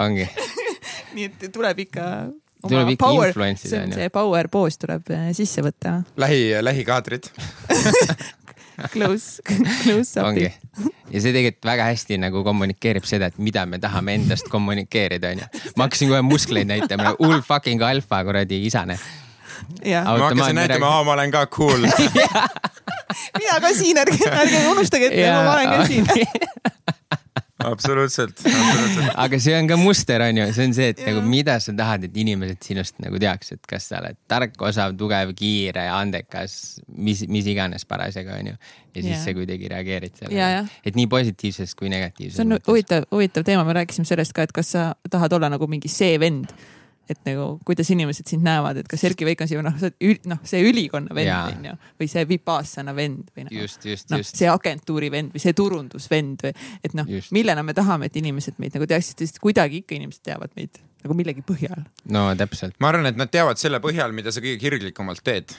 ongi 0.00 0.24
nii 1.16 1.28
et 1.28 1.46
tuleb 1.52 1.84
ikka 1.86 2.06
tuleb 2.66 2.94
ikka 2.94 3.12
influentsida 3.18 3.82
onju. 3.84 4.00
see 4.00 4.14
power 4.14 4.48
poos 4.52 4.80
tuleb 4.80 5.12
äh, 5.14 5.28
sisse 5.36 5.64
võtta. 5.66 6.00
lähi, 6.20 6.48
lähikaadrid 6.64 7.28
Close, 8.92 9.40
close 9.82 10.20
up'i. 10.20 10.50
Ja 11.10 11.20
see 11.22 11.32
tegelikult 11.34 11.68
väga 11.68 11.90
hästi 11.90 12.18
nagu 12.20 12.42
kommunikeerib 12.46 13.06
seda, 13.08 13.30
et 13.30 13.38
mida 13.42 13.66
me 13.66 13.78
tahame 13.82 14.16
endast 14.20 14.50
kommunikeerida, 14.52 15.34
onju. 15.36 15.50
ma 15.76 15.86
hakkasin 15.86 16.12
kohe 16.12 16.22
muskleid 16.26 16.70
näitama, 16.70 17.14
hull 17.20 17.42
fucking 17.46 17.82
alfa 17.86 18.22
kuradi 18.26 18.62
isane. 18.66 18.98
ma 19.82 20.18
hakkasin 20.26 20.58
näitama, 20.60 20.96
aa, 20.98 21.04
ma 21.04 21.16
olen 21.18 21.34
ka 21.34 21.46
cool. 21.46 21.86
Mina 23.38 23.60
ka 23.62 23.70
siin, 23.74 23.98
ärge, 24.02 24.18
ärge 24.28 24.66
unustage, 24.72 25.12
et 25.12 25.20
ja, 25.22 25.40
ma 25.46 25.54
olen 25.54 25.72
ka 25.72 25.86
siin 25.86 26.04
absoluutselt, 27.64 28.40
absoluutselt. 28.44 29.10
aga 29.16 29.38
see 29.40 29.54
on 29.56 29.68
ka 29.70 29.78
muster, 29.80 30.22
on 30.24 30.40
ju, 30.40 30.46
see 30.56 30.68
on 30.68 30.74
see, 30.76 30.88
et 30.92 31.02
nagu 31.06 31.22
mida 31.24 31.56
sa 31.62 31.74
tahad, 31.76 32.06
et 32.08 32.16
inimesed 32.22 32.60
sinust 32.68 32.98
nagu 33.02 33.20
teaks, 33.22 33.54
et 33.56 33.68
kas 33.70 33.88
sa 33.90 34.00
oled 34.02 34.18
tark, 34.30 34.56
osav, 34.68 34.96
tugev, 35.00 35.32
kiire, 35.38 35.86
andekas, 35.92 36.56
mis, 36.92 37.24
mis 37.32 37.48
iganes 37.52 37.88
parasjagu, 37.88 38.34
on 38.36 38.52
ju. 38.52 38.56
ja 38.96 39.02
siis 39.02 39.12
ja. 39.14 39.22
sa 39.24 39.36
kuidagi 39.36 39.72
reageerid 39.72 40.16
sellele, 40.20 40.64
et 40.84 40.98
nii 40.98 41.08
positiivses 41.12 41.76
kui 41.78 41.92
negatiivses. 41.92 42.38
see 42.40 42.48
on 42.48 42.58
huvitav, 42.68 43.08
huvitav 43.14 43.46
teema, 43.48 43.64
me 43.68 43.76
rääkisime 43.80 44.08
sellest 44.08 44.36
ka, 44.36 44.48
et 44.48 44.56
kas 44.56 44.74
sa 44.76 44.88
tahad 45.10 45.38
olla 45.38 45.52
nagu 45.52 45.68
mingi 45.70 45.92
see 45.92 46.20
vend 46.20 46.52
et 47.10 47.20
nagu 47.28 47.46
kuidas 47.66 47.90
inimesed 47.94 48.26
sind 48.30 48.44
näevad, 48.46 48.80
et 48.82 48.88
kas 48.90 49.04
Erkki 49.08 49.26
Veik 49.28 49.44
on 49.44 49.50
sinu 49.50 49.62
noh, 49.66 49.76
noh, 50.32 50.40
see 50.48 50.62
ülikonna 50.66 51.14
vend 51.16 51.34
on 51.36 51.68
ju, 51.70 51.76
või 52.00 52.10
see 52.10 52.26
Vipassana 52.30 52.94
vend 52.96 53.30
või 53.36 53.46
noh, 53.46 53.54
just, 53.60 53.86
just, 53.86 54.10
no, 54.10 54.20
just. 54.22 54.36
see 54.38 54.50
agentuuri 54.50 55.10
vend 55.14 55.36
või 55.36 55.42
see 55.42 55.54
turundusvend 55.56 56.46
või 56.48 56.56
et 56.86 56.98
noh, 56.98 57.14
millena 57.36 57.64
me 57.66 57.76
tahame, 57.76 58.10
et 58.10 58.18
inimesed 58.18 58.58
meid 58.62 58.76
nagu 58.76 58.88
teaksid, 58.90 59.22
sest 59.22 59.40
kuidagi 59.42 59.84
ikka 59.84 59.98
inimesed 59.98 60.24
teavad 60.26 60.52
meid 60.58 60.82
nagu 61.04 61.16
millegi 61.18 61.46
põhjal. 61.46 61.86
no 62.10 62.28
täpselt. 62.38 62.76
ma 62.82 62.90
arvan, 62.92 63.08
et 63.12 63.18
nad 63.18 63.30
teavad 63.32 63.60
selle 63.60 63.80
põhjal, 63.84 64.14
mida 64.16 64.34
sa 64.34 64.42
kõige 64.44 64.58
kirglikumalt 64.62 65.22
teed 65.26 65.54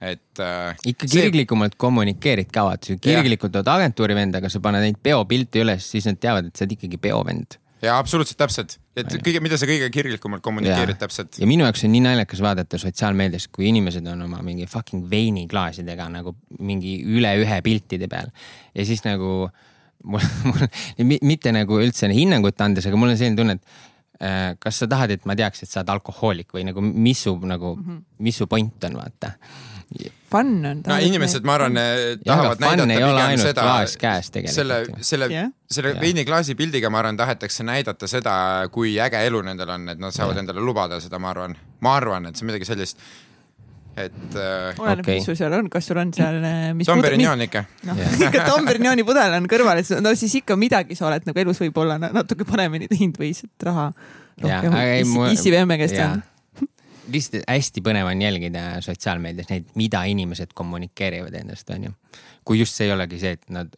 et 0.00 0.40
äh,. 0.40 0.76
ikka 0.94 1.08
kirglikumalt 1.12 1.76
see... 1.76 1.82
kommunikeerid 1.84 2.52
ka, 2.52 2.64
vaata, 2.70 2.96
kirglikult 3.04 3.58
oled 3.60 3.68
agentuuri 3.74 4.16
vend, 4.16 4.38
aga 4.38 4.48
sa 4.52 4.62
paned 4.64 4.86
neid 4.86 5.00
peopilte 5.02 5.60
üles, 5.60 5.84
siis 5.92 6.08
nad 6.08 6.20
teavad, 6.20 6.48
et 6.48 6.56
sa 6.56 6.64
oled 6.64 6.78
ikkagi 6.78 7.00
peovend 7.02 7.60
ja 7.82 7.96
absoluutselt 7.98 8.38
täpselt, 8.40 8.76
et 8.98 9.12
kõige, 9.24 9.40
mida 9.44 9.56
sa 9.60 9.68
kõige 9.68 9.88
kirglikumalt 9.92 10.42
kommunikeerid 10.44 10.96
ja. 10.96 11.00
täpselt. 11.04 11.38
ja 11.40 11.48
minu 11.48 11.64
jaoks 11.66 11.84
on 11.86 11.94
nii 11.94 12.04
naljakas 12.04 12.42
vaadata 12.44 12.80
sotsiaalmeedias, 12.80 13.48
kui 13.52 13.68
inimesed 13.70 14.06
on 14.12 14.26
oma 14.26 14.42
mingi 14.46 14.68
fucking 14.70 15.08
veiniklaasidega 15.10 16.08
nagu 16.12 16.34
mingi 16.58 16.98
üle 17.08 17.32
ühe 17.42 17.60
piltide 17.66 18.10
peal 18.12 18.32
ja 18.74 18.86
siis 18.88 19.04
nagu 19.06 19.48
mul, 20.04 20.26
mul 20.48 20.66
mitte 21.26 21.54
nagu 21.56 21.80
üldse 21.80 22.10
hinnangut 22.12 22.60
andes, 22.64 22.88
aga 22.88 23.00
mul 23.00 23.14
on 23.14 23.20
selline 23.20 23.40
tunne, 23.40 23.58
et 23.58 24.20
äh, 24.20 24.46
kas 24.60 24.82
sa 24.82 24.90
tahad, 24.90 25.16
et 25.16 25.28
ma 25.28 25.36
teaks, 25.38 25.64
et 25.64 25.72
sa 25.72 25.82
oled 25.82 25.96
alkohoolik 25.96 26.52
või 26.56 26.66
nagu 26.68 26.84
mis 26.84 27.26
su 27.26 27.36
nagu 27.40 27.76
mm, 27.76 27.84
-hmm. 27.84 28.06
mis 28.28 28.40
su 28.42 28.48
point 28.50 28.90
on, 28.90 29.00
vaata 29.00 29.36
fun 30.30 30.52
on. 30.66 30.82
no 30.86 30.98
inimesed, 31.02 31.46
ma 31.46 31.56
arvan, 31.58 31.78
tahavad 32.24 32.60
ja, 32.60 32.66
näidata 32.66 32.98
pigem 33.06 33.40
seda. 33.42 33.70
selle, 34.52 34.82
selle 35.06 35.30
yeah., 35.32 35.48
selle 35.70 35.94
veiniklaasi 36.00 36.56
pildiga, 36.58 36.90
ma 36.90 37.02
arvan, 37.02 37.18
tahetakse 37.20 37.66
näidata 37.66 38.10
seda, 38.10 38.34
kui 38.74 38.96
äge 39.02 39.24
elu 39.28 39.42
nendel 39.46 39.74
on, 39.76 39.88
et 39.92 40.00
nad 40.02 40.14
saavad 40.14 40.36
yeah. 40.36 40.44
endale 40.44 40.64
lubada 40.64 41.00
seda, 41.02 41.20
ma 41.22 41.34
arvan. 41.34 41.58
ma 41.80 41.96
arvan, 41.98 42.30
et 42.30 42.38
see 42.38 42.46
on 42.46 42.52
midagi 42.52 42.70
sellist 42.70 43.02
et 43.98 44.36
äh,. 44.38 44.78
oleneb 44.78 45.04
okay., 45.04 45.18
mis 45.18 45.26
sul 45.26 45.36
seal 45.38 45.54
on, 45.56 45.68
kas 45.70 45.88
sul 45.90 45.98
on 46.00 46.12
seal. 46.14 46.38
Äh, 46.46 46.70
Tom 46.86 47.02
Perignon 47.02 47.42
ikka. 47.46 47.64
noh, 47.88 48.00
ikka 48.22 48.46
Tom 48.50 48.68
Perignoni 48.68 49.04
pudel 49.06 49.34
on 49.40 49.50
kõrval, 49.50 49.82
et 49.82 49.92
no 50.04 50.14
siis 50.18 50.38
ikka 50.40 50.56
midagi 50.60 50.98
sa 50.98 51.08
oled 51.10 51.26
nagu 51.28 51.44
elus 51.44 51.60
võib-olla 51.62 51.98
natuke 52.06 52.46
paremini 52.48 52.88
teinud 52.90 53.18
või 53.20 53.32
lihtsalt 53.34 53.70
raha 53.70 53.90
issi 55.34 55.52
vemme 55.52 55.76
käest 55.80 55.98
saanud 55.98 56.28
lihtsalt 57.12 57.48
hästi 57.48 57.82
põnev 57.84 58.10
on 58.10 58.22
jälgida 58.22 58.64
sotsiaalmeedias 58.84 59.50
neid, 59.50 59.72
mida 59.78 60.02
inimesed 60.10 60.54
kommunikeerivad 60.54 61.34
endast, 61.40 61.70
onju. 61.70 61.92
kui 62.44 62.60
just 62.60 62.76
see 62.76 62.88
ei 62.88 62.94
olegi 62.94 63.20
see, 63.20 63.36
et 63.38 63.50
nad 63.54 63.74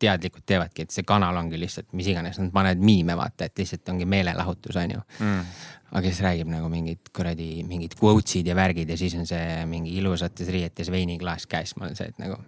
teadlikult 0.00 0.46
teevadki, 0.48 0.86
et 0.86 0.94
see 0.94 1.04
kanal 1.06 1.36
ongi 1.36 1.58
lihtsalt 1.60 1.90
mis 1.96 2.08
iganes, 2.08 2.38
nad 2.40 2.52
panevad 2.54 2.80
miime 2.84 3.16
vaata, 3.18 3.50
et 3.50 3.60
lihtsalt 3.60 3.88
ongi 3.92 4.08
meelelahutus, 4.08 4.78
onju 4.80 5.00
mm. 5.00 5.50
aga 5.98 6.12
siis 6.12 6.22
räägib 6.24 6.52
nagu 6.52 6.70
mingid 6.72 7.12
kuradi 7.16 7.50
mingid 7.68 7.98
quotes'id 8.00 8.48
ja 8.48 8.56
värgid 8.56 8.88
ja 8.88 8.96
siis 9.00 9.16
on 9.18 9.28
see 9.28 9.60
mingi 9.70 9.96
ilusates 10.00 10.48
riietes 10.48 10.92
veiniklaas 10.92 11.46
käes, 11.50 11.76
ma 11.76 11.86
olen 11.88 11.98
see, 12.00 12.08
et 12.12 12.22
nagu 12.22 12.40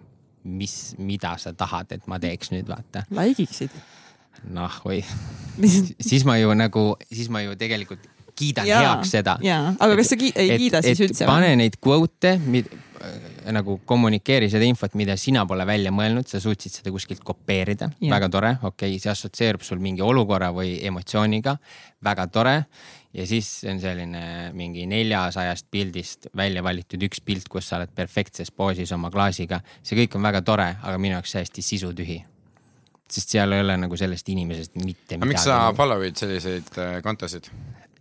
mis, 0.43 0.77
mida 0.99 1.35
sa 1.39 1.53
tahad, 1.55 1.93
et 1.95 2.07
ma 2.11 2.19
teeks 2.19 2.51
nüüd 2.51 2.67
vaata. 2.67 3.05
Likeiksid 3.13 3.75
noh, 4.51 4.81
või 4.83 5.03
siis 6.09 6.25
ma 6.27 6.37
ju 6.39 6.51
nagu, 6.57 6.87
siis 7.11 7.29
ma 7.33 7.43
ju 7.45 7.55
tegelikult 7.59 8.09
kiidan 8.37 8.69
ja, 8.69 8.79
heaks 8.83 9.13
seda. 9.17 9.37
aga 9.43 9.99
kas 9.99 10.13
sa 10.13 10.17
ki 10.19 10.31
ei 10.35 10.55
et, 10.55 10.63
kiida 10.63 10.81
siis 10.85 10.99
et 10.99 11.09
üldse? 11.09 11.27
pane 11.29 11.53
neid 11.59 11.77
quote'e, 11.83 12.33
äh, 12.39 13.29
nagu 13.53 13.77
kommunikeeri 13.85 14.49
seda 14.51 14.65
infot, 14.67 14.95
mida 14.99 15.17
sina 15.19 15.45
pole 15.49 15.65
välja 15.67 15.91
mõelnud, 15.95 16.27
sa 16.29 16.41
suutsid 16.43 16.79
seda 16.79 16.93
kuskilt 16.95 17.23
kopeerida, 17.25 17.91
väga 18.01 18.31
tore, 18.33 18.55
okei 18.61 18.95
okay,, 18.95 19.03
see 19.03 19.13
assotsieerub 19.13 19.65
sul 19.65 19.83
mingi 19.83 20.03
olukorra 20.05 20.51
või 20.55 20.77
emotsiooniga, 20.87 21.57
väga 22.03 22.27
tore. 22.33 22.57
ja 23.13 23.25
siis 23.29 23.49
on 23.69 23.79
selline 23.79 24.51
mingi 24.57 24.87
neljasajast 24.89 25.67
pildist 25.71 26.27
välja 26.35 26.63
valitud 26.63 27.03
üks 27.09 27.21
pilt, 27.21 27.49
kus 27.49 27.69
sa 27.69 27.77
oled 27.77 27.93
perfektses 27.95 28.51
poosis 28.51 28.91
oma 28.91 29.11
klaasiga. 29.11 29.61
see 29.83 29.97
kõik 30.03 30.17
on 30.17 30.29
väga 30.31 30.41
tore, 30.41 30.75
aga 30.81 30.97
minu 30.97 31.19
jaoks 31.19 31.37
täiesti 31.37 31.61
sisutühi 31.61 32.23
sest 33.13 33.35
seal 33.35 33.53
ei 33.53 33.61
ole 33.63 33.77
nagu 33.77 33.97
sellest 33.99 34.29
inimesest 34.33 34.77
mitte 34.79 35.17
midagi. 35.17 35.21
aga 35.21 35.31
miks 35.31 35.47
sa 35.47 35.57
follow'id 35.77 36.19
selliseid 36.19 36.77
äh, 36.81 36.99
kontosid? 37.05 37.49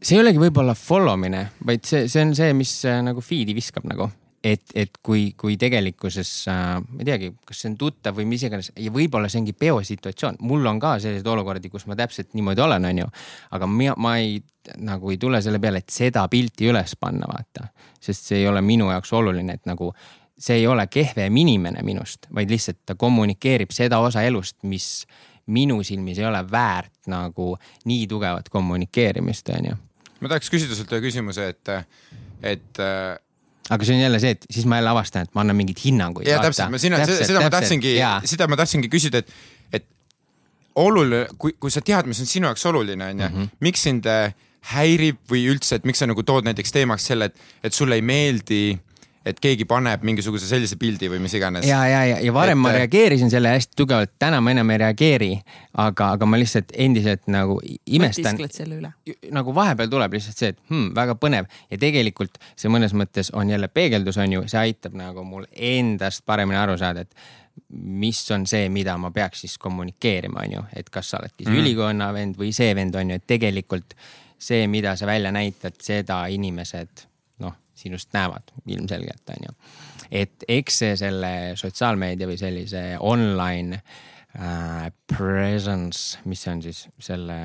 See 0.02 0.18
ei 0.18 0.22
olegi 0.22 0.40
võib-olla 0.42 0.74
follow 0.78 1.16
mine, 1.20 1.46
vaid 1.66 1.86
see, 1.86 2.08
see 2.10 2.24
on 2.26 2.34
see, 2.36 2.50
mis 2.58 2.74
äh, 2.88 2.98
nagu 3.04 3.22
feed'i 3.24 3.54
viskab 3.56 3.86
nagu. 3.88 4.10
et, 4.42 4.72
et 4.74 4.96
kui, 5.06 5.28
kui 5.38 5.54
tegelikkuses 5.54 6.30
äh,, 6.50 6.80
ma 6.82 6.98
ei 6.98 7.06
teagi, 7.06 7.28
kas 7.46 7.60
see 7.62 7.68
on 7.70 7.76
tuttav 7.78 8.16
või 8.16 8.24
mis 8.26 8.42
iganes 8.42 8.72
ja 8.74 8.90
võib-olla 8.90 9.28
see 9.30 9.38
ongi 9.38 9.52
peosituatsioon, 9.54 10.40
mul 10.42 10.66
on 10.66 10.80
ka 10.82 10.96
selliseid 10.98 11.28
olukordi, 11.30 11.70
kus 11.70 11.86
ma 11.86 11.94
täpselt 11.98 12.32
niimoodi 12.34 12.64
olen, 12.64 12.88
onju. 12.90 13.06
aga 13.54 13.68
ma, 13.70 13.94
ma 14.02 14.16
ei, 14.18 14.40
nagu 14.82 15.12
ei 15.14 15.20
tule 15.22 15.38
selle 15.44 15.62
peale, 15.62 15.84
et 15.84 15.94
seda 15.94 16.24
pilti 16.32 16.66
üles 16.72 16.96
panna, 16.98 17.28
vaata. 17.30 17.68
sest 18.02 18.32
see 18.32 18.42
ei 18.42 18.48
ole 18.50 18.64
minu 18.66 18.90
jaoks 18.90 19.14
oluline, 19.14 19.60
et 19.60 19.70
nagu 19.70 19.92
see 20.34 20.58
ei 20.58 20.66
ole 20.66 20.88
kehvem 20.90 21.38
inimene 21.44 21.86
minust, 21.86 22.26
vaid 22.34 22.50
lihtsalt 22.50 22.82
ta 22.86 22.98
kommunikeerib 22.98 23.70
seda 23.70 24.02
osa 24.02 24.26
elust, 24.26 24.58
mis 24.66 25.06
minu 25.54 25.78
silmis 25.86 26.18
ei 26.18 26.26
ole 26.26 26.42
väärt 26.50 27.06
nagu 27.14 27.52
nii 27.86 28.10
tugevat 28.10 28.50
kommunikeerimist, 28.50 29.54
onju 29.54 29.78
ma 30.22 30.32
tahaks 30.32 30.50
küsida 30.52 30.78
sult 30.78 30.92
ühe 30.94 31.02
küsimuse, 31.04 31.48
et, 31.52 31.72
et 32.54 32.82
äh, 32.82 33.16
aga 33.70 33.86
see 33.86 33.96
on 33.96 34.04
jälle 34.04 34.20
see, 34.22 34.36
et 34.36 34.46
siis 34.50 34.68
ma 34.68 34.78
jälle 34.80 34.92
avastan, 34.92 35.26
et 35.26 35.34
ma 35.36 35.44
annan 35.44 35.58
mingeid 35.58 35.82
hinnanguid. 35.84 36.28
ja 36.28 36.40
täpselt, 36.42 36.72
ma 36.72 36.80
sinna, 36.82 37.02
seda 37.06 37.42
ma 37.42 37.50
tahtsingi, 37.52 37.96
seda 38.30 38.48
ma 38.50 38.58
tahtsingi 38.60 38.90
küsida, 38.92 39.22
et, 39.22 39.34
et 39.80 39.86
oluline, 40.82 41.26
kui, 41.38 41.56
kui 41.60 41.74
sa 41.74 41.84
tead, 41.84 42.08
mis 42.10 42.22
on 42.22 42.30
sinu 42.30 42.50
jaoks 42.50 42.66
oluline, 42.70 43.12
onju, 43.14 43.28
mhm. 43.28 43.52
miks 43.64 43.84
sind 43.88 44.08
äh, 44.10 44.32
häirib 44.72 45.20
või 45.30 45.46
üldse, 45.52 45.78
et 45.78 45.86
miks 45.88 46.02
sa 46.02 46.08
nagu 46.10 46.22
tood 46.26 46.46
näiteks 46.46 46.74
teemaks 46.74 47.10
selle, 47.10 47.30
et, 47.30 47.46
et 47.66 47.74
sulle 47.74 47.98
ei 47.98 48.04
meeldi 48.06 48.64
et 49.26 49.40
keegi 49.42 49.66
paneb 49.68 50.04
mingisuguse 50.06 50.46
sellise 50.48 50.76
pildi 50.80 51.10
või 51.12 51.20
mis 51.22 51.34
iganes. 51.38 51.66
ja, 51.68 51.82
ja, 51.88 52.04
ja, 52.08 52.20
ja 52.24 52.34
varem 52.34 52.58
et... 52.58 52.62
ma 52.64 52.72
reageerisin 52.76 53.30
selle 53.32 53.52
hästi 53.54 53.78
tugevalt, 53.78 54.14
täna 54.22 54.40
ma 54.42 54.54
enam 54.54 54.72
ei 54.74 54.80
reageeri, 54.82 55.30
aga, 55.82 56.12
aga 56.16 56.28
ma 56.28 56.40
lihtsalt 56.40 56.72
endiselt 56.74 57.28
nagu 57.32 57.58
imestan. 57.86 58.40
selle 58.50 58.80
üle. 58.80 58.92
nagu 59.34 59.54
vahepeal 59.54 59.92
tuleb 59.92 60.16
lihtsalt 60.18 60.42
see, 60.42 60.54
et 60.54 60.58
hmm, 60.70 60.90
väga 60.96 61.16
põnev 61.20 61.50
ja 61.70 61.78
tegelikult 61.82 62.40
see 62.56 62.72
mõnes 62.72 62.96
mõttes 62.98 63.30
on 63.36 63.52
jälle 63.52 63.70
peegeldus, 63.72 64.18
on 64.22 64.38
ju, 64.38 64.48
see 64.50 64.60
aitab 64.62 64.98
nagu 64.98 65.24
mul 65.26 65.46
endast 65.52 66.26
paremini 66.26 66.60
aru 66.60 66.78
saada, 66.80 67.06
et 67.06 67.30
mis 67.72 68.18
on 68.32 68.46
see, 68.48 68.66
mida 68.72 68.96
ma 68.98 69.12
peaks 69.14 69.44
siis 69.44 69.58
kommunikeerima, 69.60 70.42
on 70.46 70.58
ju, 70.58 70.66
et 70.76 70.90
kas 70.90 71.12
sa 71.12 71.20
oledki 71.20 71.44
see 71.44 71.52
mm. 71.52 71.62
ülikonna 71.62 72.10
vend 72.16 72.40
või 72.40 72.52
see 72.56 72.72
vend 72.76 72.96
on 72.98 73.12
ju, 73.12 73.20
et 73.20 73.26
tegelikult 73.28 73.96
see, 74.42 74.66
mida 74.66 74.96
sa 74.98 75.06
välja 75.06 75.30
näitad, 75.34 75.76
seda 75.82 76.24
inimesed 76.32 77.06
sinust 77.74 78.12
näevad 78.12 78.52
ilmselgelt, 78.66 79.22
on 79.34 79.48
ju. 79.48 79.54
et 80.22 80.44
eks 80.48 80.78
see 80.84 80.96
selle 81.00 81.32
sotsiaalmeedia 81.58 82.28
või 82.28 82.38
sellise 82.40 82.82
online 83.00 83.80
äh, 83.80 84.88
presence, 85.16 86.20
mis 86.28 86.44
see 86.44 86.54
on 86.56 86.62
siis 86.64 86.84
selle 87.02 87.38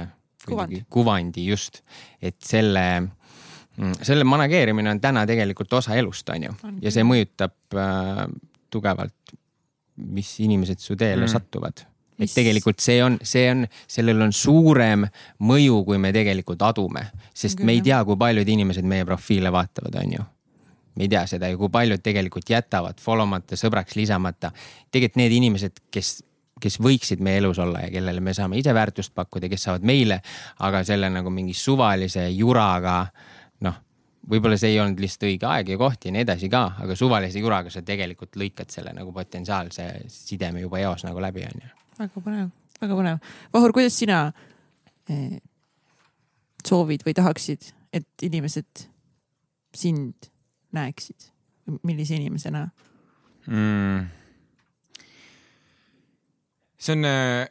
kuvandi, 0.46 0.84
kuvandi 0.90 1.48
just, 1.48 1.82
et 2.22 2.38
selle 2.44 2.86
mm, 3.02 4.00
selle 4.02 4.28
manageerimine 4.28 4.92
on 4.96 5.04
täna 5.04 5.26
tegelikult 5.30 5.74
osa 5.80 5.96
elust, 6.00 6.30
on 6.34 6.50
ju, 6.50 6.56
ja 6.84 6.94
see 6.94 7.08
mõjutab 7.08 7.78
äh, 7.80 8.26
tugevalt, 8.74 9.38
mis 9.98 10.36
inimesed 10.44 10.84
su 10.84 10.96
teele 11.00 11.26
mm. 11.26 11.34
satuvad 11.34 11.88
et 12.20 12.34
tegelikult 12.34 12.82
see 12.82 13.02
on, 13.04 13.18
see 13.24 13.46
on, 13.52 13.64
sellel 13.90 14.22
on 14.26 14.34
suurem 14.34 15.06
mõju, 15.46 15.82
kui 15.88 16.00
me 16.02 16.12
tegelikult 16.16 16.64
adume, 16.66 17.08
sest 17.34 17.60
Küll, 17.60 17.70
me 17.70 17.78
ei 17.78 17.84
tea, 17.86 18.00
kui 18.08 18.18
paljud 18.20 18.50
inimesed 18.50 18.88
meie 18.90 19.06
profiile 19.06 19.54
vaatavad, 19.54 20.00
on 20.02 20.18
ju. 20.18 20.28
me 20.98 21.06
ei 21.06 21.12
tea 21.14 21.26
seda 21.30 21.52
ja 21.52 21.58
kui 21.58 21.70
paljud 21.70 22.02
tegelikult 22.02 22.50
jätavad 22.50 23.02
follow 23.02 23.30
mata, 23.30 23.58
sõbraks 23.60 23.96
lisamata. 24.00 24.52
tegelikult 24.92 25.22
need 25.22 25.38
inimesed, 25.38 25.84
kes, 25.94 26.18
kes 26.62 26.80
võiksid 26.82 27.22
meie 27.22 27.44
elus 27.44 27.60
olla 27.62 27.86
ja 27.86 27.94
kellele 27.94 28.22
me 28.22 28.34
saame 28.34 28.58
ise 28.58 28.74
väärtust 28.74 29.14
pakkuda, 29.16 29.50
kes 29.50 29.70
saavad 29.70 29.86
meile, 29.86 30.22
aga 30.66 30.84
selle 30.84 31.10
nagu 31.14 31.30
mingi 31.30 31.54
suvalise 31.54 32.30
juraga 32.34 33.04
noh 33.62 33.84
võib-olla 34.28 34.58
see 34.60 34.74
ei 34.74 34.82
olnud 34.82 35.00
lihtsalt 35.00 35.30
õige 35.30 35.48
aeg 35.48 35.70
ja 35.72 35.78
koht 35.80 36.10
ja 36.10 36.12
nii 36.12 36.26
edasi 36.26 36.50
ka, 36.52 36.66
aga 36.84 36.98
suvalise 36.98 37.40
juraga 37.40 37.72
sa 37.72 37.86
tegelikult 37.86 38.36
lõikad 38.36 38.74
selle 38.74 38.92
nagu 38.98 39.14
potentsiaalse 39.14 39.92
sideme 40.12 40.66
juba 40.66 40.82
eos 40.82 41.06
nagu 41.08 41.22
läbi, 41.24 41.46
onju 41.46 41.77
väga 42.00 42.24
põnev, 42.24 42.52
väga 42.82 43.00
põnev. 43.00 43.32
Vahur, 43.56 43.74
kuidas 43.76 43.98
sina 43.98 44.28
eh, 45.10 45.40
soovid 46.68 47.06
või 47.08 47.16
tahaksid, 47.18 47.72
et 47.96 48.28
inimesed 48.28 48.88
sind 49.78 50.30
näeksid, 50.76 51.30
millise 51.88 52.16
inimesena 52.18 52.68
mm.? 53.48 54.08
see 56.78 56.96
on 56.96 57.08
äh, 57.08 57.48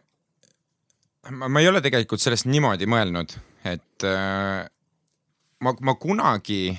ma, 1.31 1.61
ei 1.61 1.69
ole 1.69 1.83
tegelikult 1.85 2.23
sellest 2.23 2.49
niimoodi 2.49 2.89
mõelnud, 2.91 3.35
et 3.67 4.07
äh, 4.07 4.67
ma, 5.65 5.75
ma 5.89 5.97
kunagi, 6.01 6.71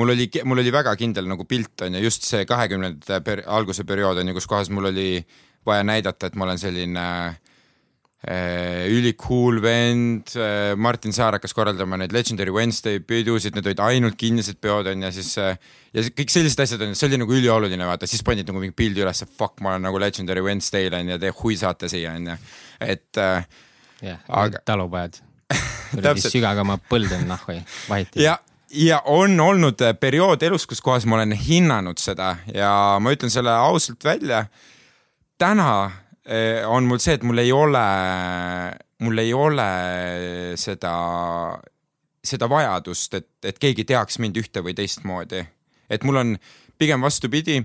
mul 0.00 0.14
oli, 0.14 0.26
mul 0.48 0.62
oli 0.62 0.74
väga 0.74 0.96
kindel 0.98 1.28
nagu 1.30 1.46
pilt 1.48 1.86
on 1.86 1.98
ju, 1.98 2.04
just 2.08 2.26
see 2.28 2.46
kahekümnendate 2.48 3.20
per, 3.26 3.44
alguse 3.46 3.86
periood 3.88 4.20
on 4.20 4.32
ju, 4.32 4.36
kus 4.38 4.50
kohas 4.50 4.72
mul 4.74 4.90
oli 4.90 5.12
vaja 5.66 5.84
näidata, 5.86 6.30
et 6.30 6.36
ma 6.38 6.46
olen 6.46 6.58
selline 6.60 7.06
äh, 8.28 8.86
ülikool 8.92 9.60
vend 9.62 10.34
äh,. 10.36 10.76
Martin 10.76 11.12
Saar 11.16 11.36
hakkas 11.38 11.54
korraldama 11.56 11.98
neid 12.00 12.12
Legendary 12.16 12.52
Wednesday 12.54 13.00
pidusid, 13.00 13.56
need 13.56 13.68
olid 13.70 13.80
ainult 13.84 14.18
kinnised 14.20 14.60
peod 14.60 14.90
on 14.92 15.06
ju, 15.06 15.12
siis 15.20 15.32
äh, 15.40 15.56
ja 15.96 16.04
kõik 16.08 16.32
sellised 16.32 16.60
asjad 16.64 16.84
on 16.84 16.92
ju, 16.92 16.98
see 17.00 17.08
oli 17.10 17.20
nagu 17.22 17.36
ülioluline, 17.36 17.88
vaata, 17.88 18.08
siis 18.10 18.24
panid 18.26 18.48
nagu 18.48 18.62
mingi 18.62 18.76
pildi 18.76 19.04
ülesse, 19.04 19.28
fuck, 19.28 19.60
ma 19.64 19.74
olen 19.74 19.88
nagu 19.88 20.00
Legendary 20.02 20.44
Wednesday'l 20.44 20.96
on 21.00 21.14
ju, 21.14 21.18
te 21.22 21.32
hui 21.42 21.56
saate 21.60 21.90
siia 21.92 22.14
on 22.18 22.30
ju, 22.32 22.38
et 22.86 23.20
äh, 23.20 23.48
jah 24.04 24.22
Aga- 24.28 24.62
talupojad. 24.64 25.20
kuradi 25.90 26.22
sügage 26.22 26.62
oma 26.62 26.78
põlde 26.90 27.18
nahhu, 27.26 27.56
vahiti. 27.90 28.22
ja, 28.22 28.36
ja 28.70 29.00
on 29.10 29.34
olnud 29.40 29.80
äh, 29.82 29.96
periood 29.98 30.42
elus, 30.46 30.66
kus 30.70 30.82
kohas 30.84 31.06
ma 31.08 31.18
olen 31.18 31.34
hinnanud 31.34 31.98
seda 31.98 32.36
ja 32.54 32.72
ma 33.02 33.14
ütlen 33.16 33.32
selle 33.32 33.50
ausalt 33.50 34.04
välja. 34.06 34.44
Täna 35.40 35.72
eh, 36.24 36.62
on 36.68 36.88
mul 36.88 37.00
see, 37.02 37.16
et 37.18 37.26
mul 37.26 37.40
ei 37.42 37.52
ole, 37.52 37.84
mul 39.04 39.22
ei 39.22 39.32
ole 39.34 39.68
seda, 40.60 40.94
seda 42.24 42.48
vajadust, 42.50 43.16
et, 43.16 43.30
et 43.48 43.60
keegi 43.60 43.86
teaks 43.88 44.20
mind 44.22 44.40
ühte 44.40 44.64
või 44.64 44.76
teistmoodi. 44.76 45.44
et 45.90 46.04
mul 46.06 46.20
on 46.20 46.34
pigem 46.80 47.02
vastupidi, 47.04 47.58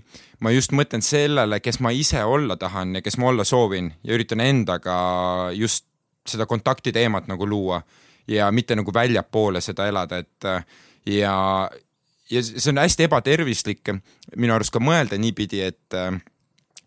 ma 0.44 0.52
just 0.52 0.74
mõtlen 0.76 1.04
sellele, 1.06 1.62
kes 1.64 1.80
ma 1.80 1.92
ise 1.96 2.24
olla 2.24 2.58
tahan 2.60 2.98
ja 2.98 3.02
kes 3.04 3.18
ma 3.22 3.30
olla 3.32 3.46
soovin 3.48 3.94
ja 4.04 4.16
üritan 4.18 4.44
endaga 4.44 4.96
just 5.56 5.86
seda 6.28 6.48
kontakti 6.50 6.92
teemat 6.92 7.30
nagu 7.32 7.48
luua 7.48 7.80
ja 8.28 8.50
mitte 8.52 8.76
nagu 8.76 8.94
väljapoole 8.94 9.62
seda 9.62 9.88
elada, 9.88 10.18
et 10.18 10.48
ja, 11.06 11.36
ja 12.30 12.44
see 12.44 12.72
on 12.74 12.82
hästi 12.82 13.06
ebatervislik 13.06 13.94
minu 14.36 14.56
arust 14.56 14.74
ka 14.74 14.82
mõelda 14.84 15.20
niipidi, 15.22 15.62
et 15.62 16.00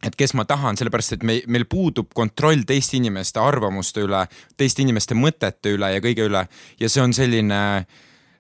et 0.04 0.14
kes 0.18 0.34
ma 0.38 0.44
tahan, 0.46 0.78
sellepärast 0.78 1.16
et 1.16 1.26
me, 1.26 1.40
meil 1.50 1.66
puudub 1.70 2.12
kontroll 2.14 2.62
teiste 2.66 2.98
inimeste 2.98 3.40
arvamuste 3.42 4.04
üle, 4.06 4.24
teiste 4.58 4.84
inimeste 4.84 5.16
mõtete 5.18 5.72
üle 5.74 5.90
ja 5.96 6.02
kõige 6.04 6.28
üle. 6.28 6.44
Ja 6.78 6.90
see 6.92 7.02
on 7.02 7.14
selline 7.16 7.60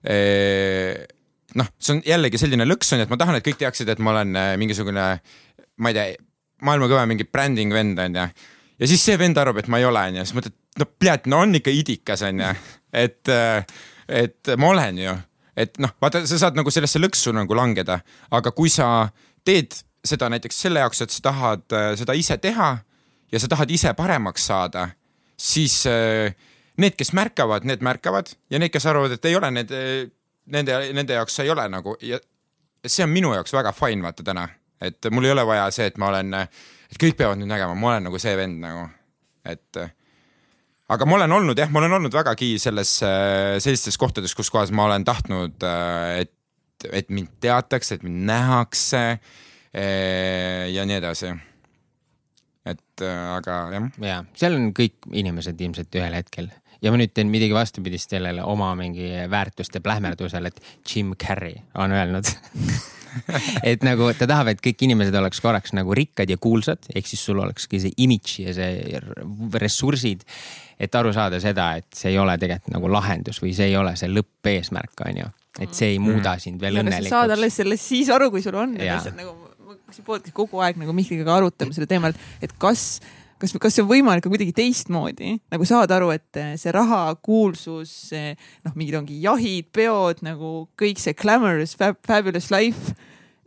eh, 0.06 1.02
noh, 1.58 1.72
see 1.80 1.96
on 1.96 2.02
jällegi 2.06 2.40
selline 2.40 2.66
lõks 2.68 2.92
on 2.94 3.02
ju, 3.02 3.08
et 3.08 3.12
ma 3.12 3.18
tahan, 3.20 3.38
et 3.38 3.46
kõik 3.46 3.58
teaksid, 3.62 3.90
et 3.90 4.02
ma 4.02 4.14
olen 4.14 4.38
eh, 4.38 4.52
mingisugune, 4.60 5.08
ma 5.82 5.92
ei 5.92 5.96
tea, 5.96 6.06
maailma 6.66 6.90
kõva 6.90 7.06
mingi 7.10 7.26
branding 7.26 7.74
vend 7.74 7.98
on 8.02 8.20
ju. 8.20 8.28
ja 8.78 8.90
siis 8.90 9.04
see 9.04 9.18
vend 9.20 9.38
arvab, 9.38 9.62
et 9.62 9.70
ma 9.70 9.80
ei 9.82 9.88
ole 9.88 10.04
on 10.10 10.20
ju, 10.20 10.26
siis 10.28 10.38
mõtled, 10.38 10.58
no 10.78 10.88
pljat, 11.00 11.26
no 11.30 11.42
on 11.46 11.58
ikka 11.58 11.74
idikas 11.74 12.22
on 12.28 12.44
ju, 12.44 12.52
et, 13.04 13.34
et 14.22 14.54
ma 14.58 14.72
olen 14.74 15.02
ju, 15.02 15.16
et 15.58 15.82
noh, 15.82 15.94
vaata, 16.02 16.22
sa 16.30 16.38
saad 16.44 16.58
nagu 16.58 16.70
sellesse 16.74 17.02
lõksu 17.02 17.34
nagu 17.34 17.58
langeda, 17.58 17.98
aga 18.38 18.54
kui 18.54 18.70
sa 18.70 19.08
teed 19.46 19.74
seda 20.08 20.30
näiteks 20.32 20.62
selle 20.64 20.82
jaoks, 20.84 21.02
et 21.04 21.14
sa 21.14 21.24
tahad 21.30 21.76
äh, 21.76 21.90
seda 22.00 22.16
ise 22.18 22.38
teha 22.42 22.70
ja 23.32 23.40
sa 23.40 23.50
tahad 23.50 23.70
ise 23.70 23.92
paremaks 23.98 24.46
saada, 24.50 24.88
siis 25.38 25.80
äh, 25.90 26.34
need, 26.80 26.96
kes 26.98 27.12
märkavad, 27.16 27.66
need 27.68 27.84
märkavad 27.84 28.32
ja 28.50 28.60
need, 28.60 28.72
kes 28.74 28.86
arvavad, 28.88 29.16
et 29.16 29.28
ei 29.28 29.36
ole, 29.38 29.50
need, 29.54 29.74
nende, 30.54 30.80
nende 30.96 31.18
jaoks 31.18 31.38
see 31.38 31.48
ei 31.48 31.52
ole 31.54 31.68
nagu 31.72 31.96
ja 32.04 32.20
see 32.86 33.04
on 33.04 33.12
minu 33.12 33.34
jaoks 33.34 33.52
väga 33.52 33.74
fine, 33.76 34.02
vaata 34.04 34.24
täna, 34.24 34.46
et 34.80 35.10
mul 35.12 35.28
ei 35.28 35.34
ole 35.34 35.44
vaja 35.46 35.68
see, 35.74 35.88
et 35.90 35.98
ma 36.00 36.12
olen, 36.12 36.34
et 36.88 37.00
kõik 37.00 37.18
peavad 37.18 37.40
nüüd 37.40 37.50
nägema, 37.50 37.76
ma 37.76 37.92
olen 37.92 38.08
nagu 38.08 38.20
see 38.22 38.34
vend 38.38 38.62
nagu, 38.62 38.86
et 39.48 39.80
äh, 39.82 39.92
aga 40.88 41.08
ma 41.08 41.18
olen 41.18 41.36
olnud 41.40 41.58
jah, 41.58 41.70
ma 41.72 41.82
olen 41.82 41.98
olnud 41.98 42.14
vägagi 42.14 42.54
selles, 42.62 42.94
sellistes 43.02 43.98
kohtades, 44.00 44.34
kus 44.36 44.50
kohas 44.52 44.72
ma 44.72 44.86
olen 44.88 45.04
tahtnud, 45.04 45.66
et, 46.22 46.32
et 46.88 47.10
mind 47.12 47.34
teatakse, 47.44 47.98
et 47.98 48.06
mind 48.06 48.24
nähakse 48.30 49.02
ja 49.78 50.86
nii 50.88 50.98
edasi. 50.98 51.32
et 52.68 53.04
äh, 53.04 53.20
aga 53.36 53.58
jah, 53.74 53.90
ja 54.02 54.22
seal 54.36 54.58
on 54.58 54.72
kõik 54.76 55.08
inimesed 55.12 55.60
ilmselt 55.60 56.00
ühel 56.00 56.18
hetkel 56.18 56.50
ja 56.82 56.92
ma 56.92 57.00
nüüd 57.00 57.14
teen 57.14 57.30
midagi 57.32 57.56
vastupidist 57.56 58.12
sellele 58.14 58.44
oma 58.46 58.70
mingi 58.78 59.10
väärtuste 59.30 59.82
plähmerdusele, 59.84 60.52
et 60.52 60.62
Jim 60.86 61.14
Carrey 61.18 61.58
on 61.74 61.94
öelnud 61.94 62.28
et 63.70 63.84
nagu 63.86 64.10
ta 64.18 64.28
tahab, 64.28 64.52
et 64.52 64.62
kõik 64.62 64.84
inimesed 64.86 65.16
oleks 65.18 65.42
korraks 65.42 65.74
nagu 65.76 65.94
rikkad 65.96 66.30
ja 66.30 66.38
kuulsad, 66.40 66.90
ehk 66.94 67.08
siis 67.08 67.24
sul 67.24 67.40
olekski 67.42 67.80
see 67.82 67.94
imidž 68.04 68.38
ja 68.44 68.54
see 68.56 69.02
ressursid. 69.62 70.24
et 70.78 70.94
aru 70.94 71.12
saada 71.12 71.40
seda, 71.42 71.72
et 71.80 71.88
see 71.94 72.12
ei 72.12 72.18
ole 72.22 72.36
tegelikult 72.38 72.74
nagu 72.76 72.90
lahendus 72.92 73.42
või 73.42 73.54
see 73.56 73.72
ei 73.72 73.76
ole 73.76 73.96
see 73.98 74.10
lõppeesmärk, 74.12 75.04
on 75.08 75.22
ju. 75.24 75.30
et 75.64 75.74
see 75.74 75.94
ei 75.94 75.98
muuda 76.02 76.36
sind 76.38 76.60
veel 76.60 76.78
sa 76.78 76.82
saad 76.82 76.92
õnnelikuks. 76.92 77.36
alles 77.38 77.60
sellest 77.62 77.94
siis 77.94 78.10
aru, 78.14 78.30
kui 78.34 78.44
sul 78.44 78.58
on 78.58 78.76
asjad 78.78 79.16
nagu, 79.18 79.34
siin 79.94 80.06
podcast'i 80.06 80.34
kogu 80.36 80.60
aeg 80.64 80.78
nagu 80.80 80.92
Mihkliga 80.96 81.24
ka 81.26 81.38
arutame 81.38 81.76
selle 81.76 81.88
teemal, 81.90 82.16
et 82.44 82.52
kas, 82.60 83.00
kas, 83.40 83.54
kas 83.56 83.76
see 83.76 83.84
on 83.84 83.90
võimalik 83.90 84.24
ka 84.26 84.32
kuidagi 84.32 84.54
teistmoodi? 84.56 85.36
Nagu 85.52 85.68
saada 85.68 85.96
aru, 85.96 86.10
et 86.16 86.40
eh, 86.40 86.54
see 86.60 86.74
raha, 86.74 87.02
kuulsus, 87.24 87.94
noh, 88.66 88.74
mingid 88.78 88.98
ongi 89.00 89.20
jahid, 89.24 89.70
peod 89.74 90.24
nagu 90.26 90.52
kõik 90.80 91.00
see 91.02 91.16
glamorous 91.18 91.76
fab,, 91.78 92.00
fabulous 92.06 92.50
life 92.54 92.96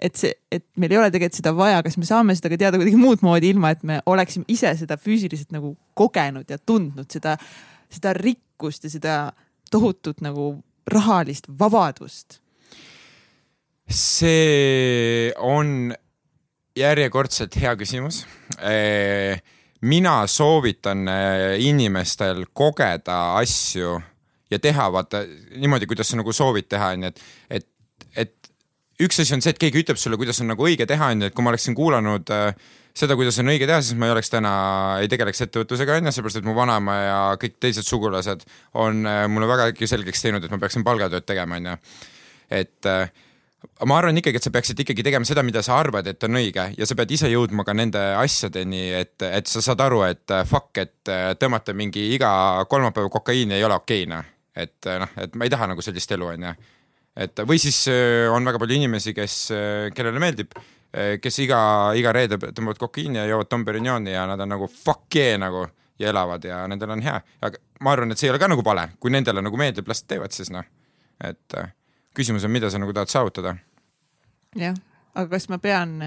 et 0.02 0.18
see, 0.18 0.34
et 0.50 0.64
meil 0.82 0.96
ei 0.96 1.00
ole 1.00 1.12
tegelikult 1.14 1.38
seda 1.38 1.54
vaja, 1.56 1.82
kas 1.86 1.98
me 2.02 2.08
saame 2.10 2.36
seda 2.38 2.50
ka 2.52 2.58
teada 2.60 2.80
kuidagi 2.82 2.98
muud 3.00 3.22
moodi, 3.26 3.52
ilma 3.54 3.74
et 3.76 3.84
me 3.86 4.00
oleksime 4.10 4.48
ise 4.52 4.74
seda 4.80 4.98
füüsiliselt 4.98 5.54
nagu 5.54 5.76
kogenud 5.98 6.50
ja 6.50 6.58
tundnud 6.58 7.06
seda, 7.14 7.36
seda 7.92 8.16
rikkust 8.18 8.88
ja 8.88 8.94
seda 8.94 9.18
tohutut 9.72 10.24
nagu 10.26 10.56
rahalist 10.90 11.52
vabadust? 11.60 12.40
See 13.92 15.30
on 15.38 15.92
järjekordselt 16.78 17.56
hea 17.62 17.76
küsimus. 17.76 18.26
mina 19.82 20.28
soovitan 20.28 21.08
eh, 21.08 21.58
inimestel 21.66 22.46
kogeda 22.54 23.36
asju 23.40 23.96
ja 24.52 24.60
teha 24.60 24.92
vaata 24.94 25.24
niimoodi, 25.58 25.88
kuidas 25.90 26.12
sa 26.12 26.20
nagu 26.20 26.34
soovid 26.34 26.68
teha, 26.70 26.92
onju, 26.96 27.08
et, 27.08 27.24
et, 27.50 27.68
et 28.16 28.52
üks 29.02 29.24
asi 29.24 29.34
on 29.34 29.42
see, 29.42 29.56
et 29.56 29.62
keegi 29.62 29.82
ütleb 29.82 29.98
sulle, 29.98 30.20
kuidas 30.22 30.42
on 30.44 30.52
nagu 30.52 30.68
õige 30.68 30.86
teha, 30.86 31.10
onju, 31.16 31.32
et 31.32 31.36
kui 31.36 31.46
ma 31.46 31.54
oleksin 31.54 31.76
kuulanud 31.78 32.30
äh, 32.36 32.54
seda, 32.94 33.16
kuidas 33.18 33.40
on 33.42 33.50
õige 33.54 33.66
teha, 33.70 33.80
siis 33.82 33.98
ma 33.98 34.10
ei 34.10 34.16
oleks 34.16 34.30
täna, 34.30 34.54
ei 35.02 35.10
tegeleks 35.12 35.42
ettevõtlusega 35.48 35.98
onju, 35.98 36.14
sellepärast 36.14 36.42
et 36.42 36.48
mu 36.48 36.56
vanaema 36.58 36.98
ja 37.00 37.18
kõik 37.42 37.58
teised 37.64 37.88
sugulased 37.88 38.46
on 38.84 39.02
mulle 39.32 39.50
vägagi 39.50 39.90
selgeks 39.90 40.28
teinud, 40.28 40.46
et 40.46 40.54
ma 40.54 40.62
peaksin 40.62 40.86
palgatööd 40.88 41.26
tegema, 41.26 41.58
onju. 41.58 41.78
et 42.62 42.92
äh, 42.92 43.10
ma 43.86 43.98
arvan 43.98 44.18
ikkagi, 44.18 44.40
et 44.40 44.46
sa 44.46 44.52
peaksid 44.54 44.82
ikkagi 44.84 45.04
tegema 45.06 45.28
seda, 45.28 45.44
mida 45.46 45.62
sa 45.66 45.78
arvad, 45.82 46.08
et 46.10 46.24
on 46.26 46.38
õige 46.40 46.66
ja 46.78 46.88
sa 46.88 46.98
pead 46.98 47.14
ise 47.14 47.30
jõudma 47.32 47.66
ka 47.68 47.76
nende 47.78 48.02
asjadeni, 48.18 48.84
et, 48.98 49.16
et 49.26 49.50
sa 49.50 49.64
saad 49.64 49.82
aru, 49.86 50.04
et 50.08 50.34
äh, 50.34 50.44
fuck, 50.50 50.74
et 50.82 51.12
äh, 51.12 51.32
tõmmata 51.40 51.76
mingi 51.78 52.08
iga 52.16 52.32
kolmapäev 52.70 53.10
kokaiini 53.14 53.58
ei 53.58 53.66
ole 53.68 53.78
okei, 53.78 54.06
noh. 54.10 54.28
et 54.58 54.90
äh, 54.90 55.02
noh, 55.02 55.18
et 55.22 55.36
ma 55.38 55.48
ei 55.48 55.54
taha 55.54 55.72
nagu 55.74 55.86
sellist 55.86 56.14
elu, 56.18 56.30
onju 56.36 56.54
et 57.22 57.42
või 57.44 57.60
siis 57.60 57.78
on 58.32 58.46
väga 58.48 58.60
palju 58.62 58.76
inimesi, 58.78 59.12
kes, 59.12 59.34
kellele 59.92 60.20
meeldib, 60.24 60.54
kes 61.20 61.40
iga, 61.44 61.58
iga 62.00 62.14
reede 62.16 62.38
tõmbavad 62.40 62.80
kokaiini 62.80 63.20
ja 63.20 63.26
joovad 63.28 63.50
Dom 63.52 63.66
Perignoni 63.68 64.14
ja 64.14 64.24
nad 64.30 64.40
on 64.40 64.54
nagu 64.56 64.70
fuck 64.72 65.18
yeah 65.20 65.36
nagu 65.42 65.66
ja 66.00 66.08
elavad 66.08 66.48
ja 66.48 66.62
nendel 66.72 66.96
on 66.96 67.04
hea, 67.04 67.18
aga 67.44 67.60
ma 67.84 67.92
arvan, 67.92 68.16
et 68.16 68.22
see 68.22 68.30
ei 68.30 68.32
ole 68.32 68.40
ka 68.40 68.48
nagu 68.48 68.64
vale, 68.64 68.94
kui 69.04 69.12
nendele 69.12 69.44
nagu 69.44 69.60
meeldib, 69.60 69.92
las 69.92 70.06
teevad 70.08 70.32
siis 70.32 70.54
noh. 70.56 70.64
et 71.20 71.60
küsimus 72.18 72.46
on, 72.48 72.52
mida 72.54 72.70
sa 72.72 72.82
nagu 72.82 72.94
tahad 72.96 73.12
saavutada. 73.12 73.56
jah, 74.58 74.76
aga 75.16 75.30
kas 75.36 75.48
ma 75.50 75.58
pean 75.62 75.98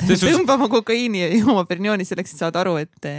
suhtes- 0.00 0.24
tõmbama 0.24 0.68
kokaiini 0.72 1.24
ja 1.24 1.28
jooma 1.34 1.64
Bernioni 1.68 2.06
selleks, 2.08 2.34
et 2.34 2.44
saada 2.44 2.62
aru, 2.62 2.76
et, 2.82 3.10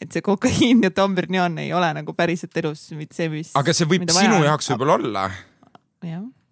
et 0.00 0.12
see 0.12 0.22
kokaiin 0.24 0.82
ja 0.86 0.92
Dom 0.94 1.14
Bernion 1.18 1.58
ei 1.58 1.72
ole 1.74 1.90
nagu 2.00 2.14
päriselt 2.14 2.56
elus 2.56 2.88
mitte 2.96 3.18
see, 3.18 3.28
mis. 3.32 3.52
aga 3.58 3.74
see 3.74 3.88
võib 3.90 4.08
sinu 4.14 4.42
jaoks 4.46 4.70
võib-olla 4.72 4.98
olla, 4.98 5.26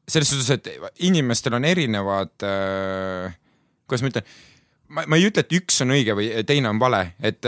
selles 0.09 0.31
suhtes, 0.31 0.51
et 0.51 0.69
inimestel 1.07 1.57
on 1.59 1.65
erinevad 1.67 2.47
äh,, 2.47 3.35
kuidas 3.87 4.03
ma 4.05 4.13
ütlen, 4.13 4.27
ma, 4.89 5.07
ma 5.07 5.19
ei 5.19 5.29
ütle, 5.31 5.45
et 5.47 5.55
üks 5.61 5.83
on 5.85 5.95
õige 5.95 6.15
või 6.19 6.31
teine 6.47 6.71
on 6.71 6.83
vale, 6.83 7.13
et, 7.21 7.47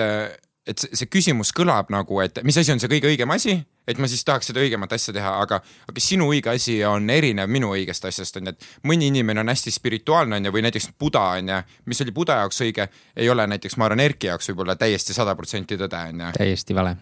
et 0.69 0.82
see, 0.82 0.93
see 1.01 1.09
küsimus 1.11 1.51
kõlab 1.57 1.90
nagu, 1.93 2.20
et 2.23 2.40
mis 2.47 2.57
asi 2.61 2.73
on 2.74 2.81
see 2.82 2.90
kõige 2.90 3.11
õigem 3.11 3.32
asi, 3.32 3.57
et 3.89 4.01
ma 4.01 4.09
siis 4.11 4.24
tahaks 4.27 4.51
seda 4.51 4.61
õigemat 4.61 4.93
asja 4.95 5.15
teha, 5.16 5.32
aga, 5.43 5.61
aga 5.89 6.03
sinu 6.03 6.28
õige 6.32 6.53
asi 6.53 6.78
on 6.86 7.09
erinev 7.12 7.49
minu 7.51 7.73
õigest 7.77 8.05
asjast 8.11 8.36
on 8.40 8.51
ju, 8.51 8.55
et 8.55 8.89
mõni 8.90 9.09
inimene 9.12 9.43
on 9.43 9.53
hästi 9.53 9.73
spirituaalne 9.73 10.39
on 10.39 10.49
ju, 10.49 10.55
või 10.55 10.65
näiteks 10.66 10.90
Buda 11.01 11.24
on 11.39 11.53
ju, 11.55 11.59
mis 11.89 12.05
oli 12.05 12.15
Buda 12.20 12.40
jaoks 12.43 12.62
õige, 12.66 12.89
ei 13.16 13.31
ole 13.32 13.49
näiteks 13.55 13.78
ma 13.81 13.89
arvan 13.89 14.05
Erki 14.05 14.31
jaoks 14.31 14.53
võib-olla 14.53 14.77
täiesti 14.78 15.16
sada 15.16 15.36
protsenti 15.39 15.81
tõde 15.81 16.05
on 16.12 16.24
ju 16.27 16.31
täiesti 16.36 16.77
vale. 16.77 16.95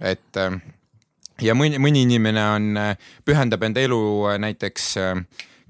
et 0.00 0.42
äh, 0.42 0.58
ja 1.46 1.54
mõni, 1.58 1.78
mõni 1.82 2.04
inimene 2.08 2.46
on, 2.58 2.84
pühendab 3.24 3.62
enda 3.68 3.82
elu 3.82 4.02
äh, 4.32 4.38
näiteks, 4.48 4.92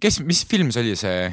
kes, 0.00 0.22
mis 0.24 0.46
film 0.48 0.72
see 0.72 0.86
oli, 0.86 0.96
see 0.96 1.32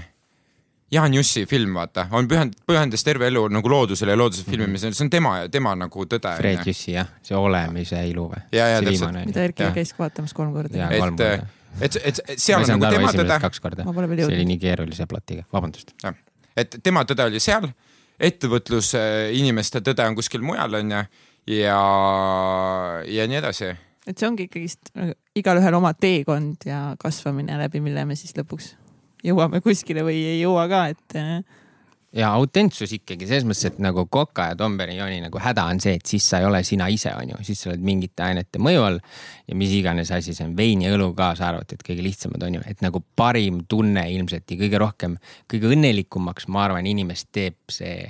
Jaan 0.91 1.14
Jussi 1.14 1.45
film, 1.45 1.76
vaata, 1.78 2.07
on 2.18 2.26
pühend-, 2.30 2.56
pühendas 2.68 3.03
terve 3.06 3.28
elu 3.30 3.44
nagu 3.53 3.70
loodusele 3.70 4.16
ja 4.16 4.18
looduse 4.18 4.41
Mhm. 4.41 4.52
filmimisele, 4.52 4.94
see 4.98 5.06
on 5.06 5.10
tema, 5.10 5.34
tema 5.52 5.76
nagu 5.76 6.06
tõde. 6.06 6.32
Fred 6.38 6.66
Jüssi 6.66 6.95
jah, 6.95 7.07
see 7.22 7.38
olemise 7.38 8.02
ilu 8.10 8.30
või? 8.32 8.41
Ja, 8.52 8.68
ja 8.74 8.82
mida. 8.82 9.44
Erki 9.44 9.70
käis 9.76 9.94
vaatamas 9.98 10.34
kolm 10.34 10.53
korda 10.53 10.78
Jaa.. 10.78 10.90
et 10.91 11.95
et, 11.95 11.95
et, 12.03 12.40
seal 12.41 12.64
on 12.64 12.80
nagu 12.80 12.90
tema 12.95 13.11
tõde, 13.14 13.40
kaks 13.41 13.60
korda. 13.61 13.86
Ma 13.86 13.94
pole 13.94 14.10
veel 14.10 14.24
see 14.26 14.34
oli 14.40 14.45
nii 14.49 14.57
keerulise 14.60 15.06
plotiga, 15.06 15.45
vabandust. 15.53 15.94
et 16.57 16.80
tema 16.84 17.03
tõde 17.06 17.28
oli 17.30 17.40
seal, 17.40 17.70
ettevõtluse 18.20 19.03
inimeste 19.38 19.82
tõde 19.86 20.07
on 20.10 20.18
kuskil 20.18 20.41
mujal, 20.41 20.74
onju, 20.82 21.03
ja, 21.60 21.78
ja 23.07 23.28
nii 23.30 23.40
edasi 23.40 23.70
et 24.10 24.18
see 24.18 24.26
ongi 24.28 24.48
ikkagist 24.49 24.90
nagu 24.98 25.14
igalühel 25.38 25.76
oma 25.78 25.91
teekond 25.94 26.66
ja 26.66 26.95
kasvamine 26.99 27.60
läbi, 27.61 27.82
mille 27.84 28.06
me 28.10 28.16
siis 28.18 28.34
lõpuks 28.38 28.72
jõuame 29.26 29.64
kuskile 29.64 30.06
või 30.08 30.22
ei 30.36 30.40
jõua 30.41 30.68
ka, 30.72 30.86
et 30.94 31.18
äh, 31.20 31.40
ja 32.16 32.32
autentsus 32.34 32.91
ikkagi 32.96 33.28
selles 33.30 33.46
mõttes, 33.46 33.68
et 33.70 33.78
nagu 33.84 34.06
Coca 34.12 34.50
ja 34.50 34.58
Dom 34.58 34.78
Perignoni 34.80 35.20
nagu 35.22 35.41
häda 35.41 35.66
on 35.70 35.82
see, 35.84 35.96
et 36.00 36.10
siis 36.10 36.26
sa 36.32 36.40
ei 36.41 36.48
ole 36.48 36.62
sina 36.66 36.88
ise, 36.90 37.12
onju, 37.14 37.38
siis 37.46 37.62
sa 37.62 37.72
oled 37.72 37.84
mingite 37.86 38.26
ainete 38.26 38.62
mõju 38.62 38.86
all 38.86 39.00
ja 39.50 39.58
mis 39.58 39.74
iganes 39.78 40.12
asi 40.16 40.34
see 40.34 40.48
on, 40.48 40.56
vein 40.58 40.82
ja 40.86 40.94
õlu 40.96 41.12
kaasa 41.18 41.50
arvatud, 41.52 41.84
kõige 41.86 42.06
lihtsamad 42.06 42.44
onju, 42.50 42.64
et 42.70 42.82
nagu 42.86 43.04
parim 43.20 43.64
tunne 43.70 44.08
ilmselt 44.16 44.50
ja 44.50 44.60
kõige 44.64 44.82
rohkem, 44.82 45.18
kõige 45.50 45.74
õnnelikumaks, 45.76 46.50
ma 46.50 46.66
arvan, 46.66 46.90
inimest 46.90 47.30
teeb 47.36 47.60
see 47.72 48.08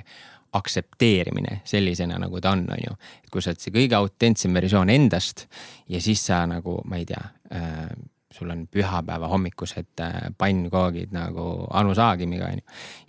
aktsepteerimine 0.55 1.59
sellisena, 1.67 2.17
nagu 2.21 2.39
ta 2.41 2.55
on, 2.55 2.63
onju. 2.73 2.95
et 3.23 3.33
kui 3.33 3.43
sa 3.43 3.51
oled 3.51 3.61
see 3.61 3.75
kõige 3.75 3.99
autentsem 3.99 4.55
versioon 4.55 4.89
endast 4.89 5.45
ja 5.91 5.99
siis 6.01 6.23
sa 6.25 6.45
nagu, 6.49 6.79
ma 6.89 7.01
ei 7.01 7.05
tea 7.09 7.21
äh, 7.53 7.91
sul 8.33 8.49
on 8.53 8.67
pühapäeva 8.69 9.27
hommikused 9.27 10.01
äh, 10.03 10.17
pannkoogid 10.37 11.13
nagu 11.15 11.45
Anu 11.73 11.95
Saagimiga 11.97 12.51
onju. 12.51 12.61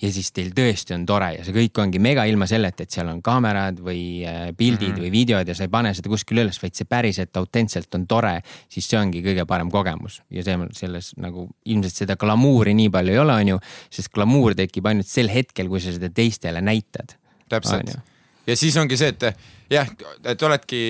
ja 0.02 0.12
siis 0.12 0.32
teil 0.32 0.52
tõesti 0.56 0.94
on 0.96 1.04
tore 1.06 1.34
ja 1.34 1.44
see 1.44 1.54
kõik 1.54 1.80
ongi 1.82 2.00
mega 2.00 2.24
ilma 2.28 2.48
selleta, 2.48 2.86
et 2.86 2.94
seal 2.94 3.10
on 3.12 3.20
kaamerad 3.24 3.82
või 3.84 4.24
äh, 4.24 4.48
pildid 4.56 4.88
mm 4.88 4.94
-hmm. 4.94 5.04
või 5.04 5.12
videod 5.12 5.48
ja 5.48 5.54
sa 5.54 5.66
ei 5.68 5.72
pane 5.72 5.92
seda 5.94 6.08
kuskile 6.08 6.46
üles, 6.46 6.60
vaid 6.62 6.74
see 6.74 6.88
päriselt 6.88 7.36
autentselt 7.36 7.94
on 7.94 8.06
tore, 8.06 8.40
siis 8.68 8.88
see 8.88 9.00
ongi 9.00 9.22
kõige 9.22 9.44
parem 9.46 9.70
kogemus 9.70 10.22
ja 10.30 10.44
see 10.44 10.56
selles 10.72 11.12
nagu 11.16 11.48
ilmselt 11.64 12.04
seda 12.04 12.16
glamuuri 12.16 12.74
nii 12.74 12.90
palju 12.90 13.12
ei 13.12 13.18
ole, 13.18 13.34
onju, 13.44 13.58
sest 13.90 14.12
glamuur 14.14 14.54
tekib 14.54 14.86
ainult 14.86 15.06
sel 15.06 15.28
hetkel, 15.28 15.68
kui 15.68 15.80
sa 15.80 15.92
seda 15.92 16.08
teistele 16.08 16.60
näitad. 16.60 17.16
täpselt. 17.48 17.98
Ja 18.50 18.58
siis 18.58 18.76
ongi 18.80 18.98
see, 18.98 19.12
et 19.14 19.26
jah, 19.70 19.88
et 20.26 20.42
oledki, 20.42 20.80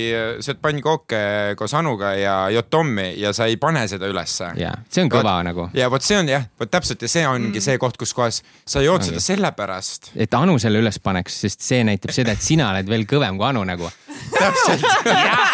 sööd 0.45 0.61
pannkooke 0.63 1.21
koos 1.59 1.75
Anuga 1.77 2.15
ja 2.17 2.35
jood 2.55 2.71
Tommi 2.73 3.11
ja 3.21 3.33
sa 3.37 3.49
ei 3.51 3.59
pane 3.61 3.83
seda 3.91 4.09
ülesse. 4.11 4.53
ja 4.61 4.73
see 4.89 5.05
on 5.05 5.11
kõva 5.13 5.37
nagu, 5.47 5.69
ja 5.77 5.91
vot 5.93 6.05
see 6.05 6.19
on 6.21 6.31
jah, 6.31 6.47
vot 6.61 6.71
täpselt 6.73 7.03
ja 7.05 7.11
see 7.13 7.27
ongi 7.29 7.59
mm. 7.59 7.65
see 7.67 7.81
koht, 7.83 7.99
kus 8.01 8.15
kohas 8.17 8.41
sa 8.65 8.83
jood 8.85 9.03
Ongi. 9.03 9.13
seda 9.13 9.25
sellepärast. 9.25 10.13
et 10.17 10.37
Anu 10.39 10.57
selle 10.63 10.81
üles 10.83 11.01
paneks, 11.03 11.41
sest 11.45 11.67
see 11.67 11.83
näitab 11.87 12.15
seda, 12.17 12.37
et 12.37 12.45
sina 12.45 12.71
oled 12.73 12.89
veel 12.91 13.05
kõvem 13.11 13.41
kui 13.41 13.49
Anu 13.51 13.65
nagu 13.69 13.91
täpselt. 14.37 14.87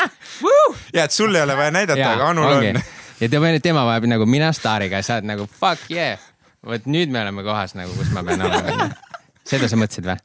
ja 0.97 1.07
et 1.07 1.15
sul 1.15 1.35
ei 1.35 1.43
ole 1.43 1.57
vaja 1.59 1.74
näidata, 1.74 2.12
aga 2.12 2.31
Anul 2.31 2.51
ongi. 2.53 2.74
on. 2.77 2.83
ja 3.20 3.31
tema, 3.33 3.51
tema 3.62 3.87
vajab 3.89 4.11
nagu 4.15 4.28
mina 4.31 4.53
staariga 4.55 5.03
ja 5.03 5.07
sa 5.07 5.19
oled 5.19 5.33
nagu 5.33 5.49
fuck 5.51 5.91
yeah. 5.91 6.23
vot 6.66 6.87
nüüd 6.87 7.11
me 7.11 7.24
oleme 7.24 7.47
kohas 7.47 7.74
nagu, 7.78 7.95
kus 7.99 8.12
ma 8.15 8.23
pean 8.27 8.47
olema. 8.47 8.91
seda 9.51 9.70
sa 9.70 9.78
mõtlesid 9.81 10.07
või? 10.12 10.19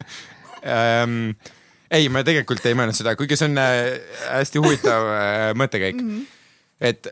ei, 1.91 2.07
ma 2.11 2.23
tegelikult 2.27 2.63
ei 2.69 2.77
mõelnud 2.77 2.95
seda, 2.97 3.15
kuigi 3.19 3.38
see 3.39 3.49
on 3.51 3.59
äh, 3.61 3.97
hästi 4.38 4.61
huvitav 4.63 5.09
äh, 5.11 5.47
mõttekäik 5.59 5.99
mm. 5.99 6.11
-hmm. 6.11 6.26
et 6.91 7.11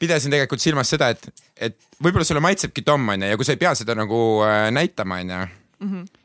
pidasin 0.00 0.32
tegelikult 0.32 0.62
silmas 0.62 0.90
seda, 0.90 1.10
et, 1.14 1.28
et 1.56 1.76
võib-olla 2.02 2.26
sulle 2.26 2.42
maitsebki 2.44 2.82
Tom 2.86 3.08
onju 3.14 3.30
ja 3.30 3.38
kui 3.40 3.46
sa 3.46 3.54
ei 3.54 3.60
pea 3.60 3.74
seda 3.78 3.96
nagu 3.98 4.20
äh, 4.46 4.68
näitama 4.74 5.20
onju. 5.22 5.42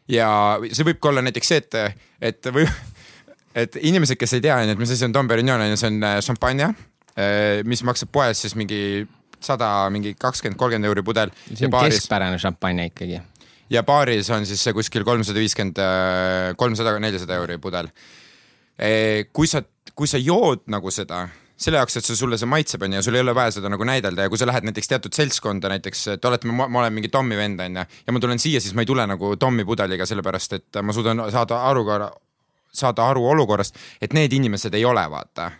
ja 0.07 0.29
see 0.71 0.87
võib 0.87 1.01
ka 1.01 1.11
olla 1.11 1.25
näiteks 1.25 1.51
see, 1.51 1.63
et, 1.63 1.99
et 2.31 2.51
või, 2.53 2.65
et 3.55 3.75
inimesed, 3.81 4.17
kes 4.19 4.37
ei 4.37 4.45
tea 4.47 4.57
onju, 4.63 4.75
et 4.75 4.83
mis 4.85 4.95
asi 4.95 5.05
on 5.05 5.13
Dom 5.13 5.27
Perignon 5.27 5.61
onju, 5.67 5.79
see 5.79 5.91
on 5.91 6.03
äh, 6.03 6.19
šampanja, 6.25 6.73
mis 7.67 7.81
maksab 7.83 8.07
poes 8.15 8.39
siis 8.39 8.53
mingi 8.55 9.03
sada, 9.43 9.89
mingi 9.91 10.13
kakskümmend, 10.19 10.55
kolmkümmend 10.59 10.87
euri 10.87 11.03
pudel 11.03 11.33
see 11.47 11.65
ja 11.65 11.71
on 11.71 11.91
keskpärane 11.91 12.39
šampanja 12.39 12.85
ikkagi. 12.87 13.19
Ja 13.69 13.83
baaris 13.83 14.29
on 14.33 14.47
siis 14.49 14.63
see 14.63 14.73
kuskil 14.73 15.05
kolmsada 15.07 15.39
viiskümmend, 15.39 15.81
kolmsada, 16.57 16.95
nelisada 16.99 17.37
euri 17.41 17.57
pudel. 17.61 17.91
kui 19.33 19.47
sa, 19.47 19.61
kui 19.95 20.07
sa 20.07 20.17
jood 20.17 20.63
nagu 20.71 20.91
seda, 20.91 21.25
selle 21.59 21.79
jaoks, 21.81 21.97
et 21.99 22.07
see 22.07 22.15
sulle 22.15 22.37
see 22.39 22.47
maitseb, 22.49 22.83
onju, 22.85 22.99
ja 22.99 23.03
sul 23.03 23.17
ei 23.17 23.23
ole 23.23 23.33
vaja 23.35 23.51
seda 23.57 23.71
nagu 23.71 23.83
näidelda 23.87 24.25
ja 24.25 24.31
kui 24.31 24.39
sa 24.39 24.47
lähed 24.47 24.67
näiteks 24.69 24.87
teatud 24.93 25.15
seltskonda 25.15 25.71
näiteks, 25.73 26.05
et 26.15 26.25
oletame, 26.25 26.55
ma 26.55 26.83
olen 26.83 26.95
mingi 26.95 27.11
Tommi 27.11 27.37
vend 27.37 27.59
onju 27.65 27.83
ja 27.83 28.15
ma 28.15 28.21
tulen 28.23 28.39
siia, 28.39 28.61
siis 28.63 28.75
ma 28.77 28.85
ei 28.85 28.89
tule 28.89 29.03
nagu 29.09 29.33
Tommi 29.39 29.65
pudeliga, 29.67 30.07
sellepärast 30.07 30.55
et 30.55 30.79
ma 30.83 30.95
suudan 30.95 31.25
saada 31.33 31.59
aru 31.67 31.83
ka, 31.87 31.99
saada 32.71 33.09
aru 33.11 33.25
olukorrast, 33.33 33.75
et 34.01 34.15
need 34.15 34.33
inimesed 34.39 34.73
ei 34.79 34.85
ole, 34.87 35.03
vaata. 35.11 35.51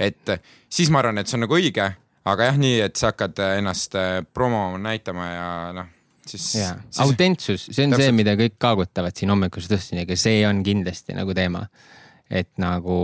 et 0.00 0.38
siis 0.72 0.90
ma 0.90 1.02
arvan, 1.04 1.20
et 1.20 1.28
see 1.28 1.36
on 1.36 1.44
nagu 1.44 1.58
õige, 1.58 1.90
aga 2.24 2.48
jah, 2.50 2.56
nii, 2.60 2.80
et 2.88 2.96
sa 2.96 3.12
hakkad 3.12 3.44
ennast 3.58 3.94
äh, 4.00 4.22
promoma, 4.34 4.80
näitama 4.88 5.28
ja 5.28 5.50
noh, 5.76 5.92
siis, 6.30 6.46
siis 6.52 7.02
autentsus, 7.04 7.68
see 7.70 7.86
on 7.86 7.94
see, 7.94 8.06
Täpselt. 8.06 8.16
mida 8.18 8.36
kõik 8.38 8.56
kaagutavad 8.62 9.16
siin 9.16 9.32
hommikuse 9.32 9.70
tõstmisega, 9.72 10.08
aga 10.08 10.18
see 10.20 10.40
on 10.48 10.64
kindlasti 10.66 11.16
nagu 11.16 11.36
teema. 11.36 11.66
et 12.26 12.48
nagu 12.58 12.96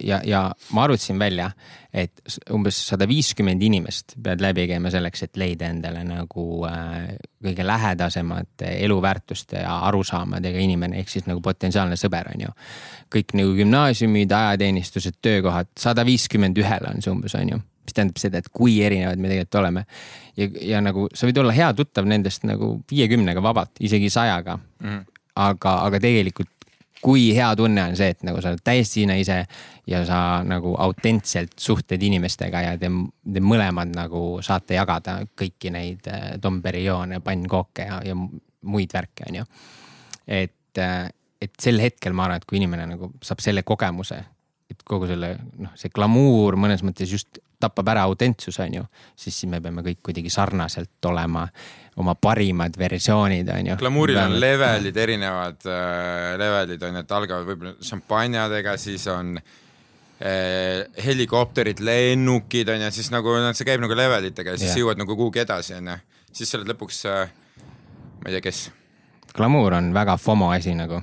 ja, 0.00 0.22
ja 0.24 0.38
ma 0.72 0.84
arvutasin 0.86 1.18
välja, 1.20 1.50
et 1.92 2.22
umbes 2.56 2.78
sada 2.88 3.04
viiskümmend 3.04 3.60
inimest 3.60 4.14
pead 4.24 4.40
läbi 4.40 4.64
käima 4.70 4.88
selleks, 4.88 5.26
et 5.26 5.36
leida 5.36 5.68
endale 5.68 6.00
nagu 6.08 6.46
äh, 6.64 7.10
kõige 7.44 7.66
lähedasemate 7.68 8.70
eluväärtuste 8.86 9.60
ja 9.66 9.76
arusaamadega 9.90 10.64
inimene, 10.64 10.96
ehk 11.02 11.12
siis 11.12 11.28
nagu 11.28 11.44
potentsiaalne 11.44 12.00
sõber 12.00 12.32
on 12.32 12.46
ju. 12.46 12.54
kõik 13.12 13.36
nagu 13.36 13.52
gümnaasiumid, 13.60 14.32
ajateenistused, 14.32 15.20
töökohad, 15.20 15.68
sada 15.76 16.06
viiskümmend 16.08 16.56
ühele 16.56 16.94
on 16.94 17.04
see 17.04 17.12
umbes 17.12 17.36
on 17.36 17.52
ju 17.52 17.60
mis 17.88 17.96
tähendab 17.96 18.20
seda, 18.20 18.42
et 18.42 18.50
kui 18.52 18.78
erinevad 18.84 19.20
me 19.20 19.30
tegelikult 19.30 19.60
oleme. 19.62 19.84
ja, 20.38 20.48
ja 20.74 20.82
nagu 20.84 21.08
sa 21.14 21.28
võid 21.28 21.40
olla 21.42 21.54
hea 21.56 21.68
tuttav 21.76 22.08
nendest 22.08 22.46
nagu 22.48 22.76
viiekümnega 22.90 23.42
vabalt, 23.44 23.76
isegi 23.80 24.10
sajaga 24.12 24.58
mm. 24.58 25.06
Aga, 25.38 25.72
aga 25.86 26.00
tegelikult 26.02 26.50
kui 26.98 27.28
hea 27.36 27.48
tunne 27.54 27.82
on 27.90 27.96
see, 27.98 28.08
et 28.10 28.24
nagu 28.26 28.40
sa 28.42 28.50
oled 28.50 28.62
täiesti 28.64 29.04
sina 29.04 29.14
ise 29.18 29.36
ja 29.86 30.00
sa 30.06 30.18
nagu 30.46 30.72
autentselt 30.82 31.54
suhtled 31.62 32.02
inimestega 32.02 32.62
ja 32.64 32.72
te, 32.80 32.90
te 33.22 33.42
mõlemad 33.44 33.92
nagu 33.94 34.22
saate 34.42 34.74
jagada 34.74 35.20
kõiki 35.38 35.70
neid 35.74 36.08
äh, 36.10 36.32
Dom 36.42 36.58
Perignone, 36.64 37.20
pannkooke 37.24 37.86
ja, 37.86 38.00
ja 38.04 38.16
muid 38.18 38.94
värke, 38.94 39.28
onju. 39.30 39.46
et, 40.26 40.82
et 41.40 41.54
sel 41.62 41.78
hetkel 41.80 42.16
ma 42.16 42.26
arvan, 42.26 42.42
et 42.42 42.48
kui 42.48 42.58
inimene 42.58 42.88
nagu 42.90 43.12
saab 43.22 43.44
selle 43.44 43.62
kogemuse, 43.62 44.18
kogu 44.88 45.08
selle 45.10 45.34
noh, 45.60 45.74
see 45.78 45.92
glamuur 45.94 46.56
mõnes 46.60 46.82
mõttes 46.86 47.12
just 47.12 47.40
tapab 47.58 47.90
ära 47.90 48.04
autentsuse, 48.06 48.62
onju, 48.62 48.84
siis, 49.16 49.34
siis 49.34 49.50
me 49.50 49.60
peame 49.62 49.82
kõik 49.86 50.00
kuidagi 50.08 50.30
sarnaselt 50.30 51.06
olema, 51.10 51.44
oma 51.98 52.14
parimad 52.14 52.76
versioonid, 52.78 53.50
onju. 53.54 53.78
glamuuril 53.80 54.20
on 54.22 54.36
levelid, 54.38 54.96
erinevad 54.96 55.66
äh, 55.66 56.36
levelid 56.38 56.84
on 56.86 57.00
ju, 57.00 57.02
et 57.02 57.16
algavad 57.18 57.48
võib-olla 57.48 57.88
šampanjadega, 57.88 58.76
siis 58.78 59.08
on 59.10 59.34
äh, 59.40 60.86
helikopterid, 61.04 61.82
lennukid 61.82 62.70
on 62.74 62.86
ju, 62.86 62.92
siis 63.00 63.10
nagu 63.14 63.34
noh, 63.34 63.50
see 63.58 63.66
käib 63.66 63.82
nagu 63.82 63.98
levelitega 63.98 64.54
ja 64.54 64.60
siis 64.60 64.70
yeah. 64.70 64.84
jõuad 64.84 65.02
nagu 65.02 65.18
kuhugi 65.18 65.42
edasi 65.42 65.74
on 65.80 65.92
ju. 65.94 65.98
siis 66.38 66.52
sa 66.52 66.60
oled 66.60 66.70
lõpuks 66.76 67.02
äh,, 67.10 67.34
ma 68.22 68.30
ei 68.30 68.38
tea, 68.38 68.46
kes, 68.46 68.68
glamuur 69.34 69.80
on 69.80 69.90
väga 69.96 70.14
FOMO 70.22 70.52
asi 70.54 70.78
nagu, 70.78 71.02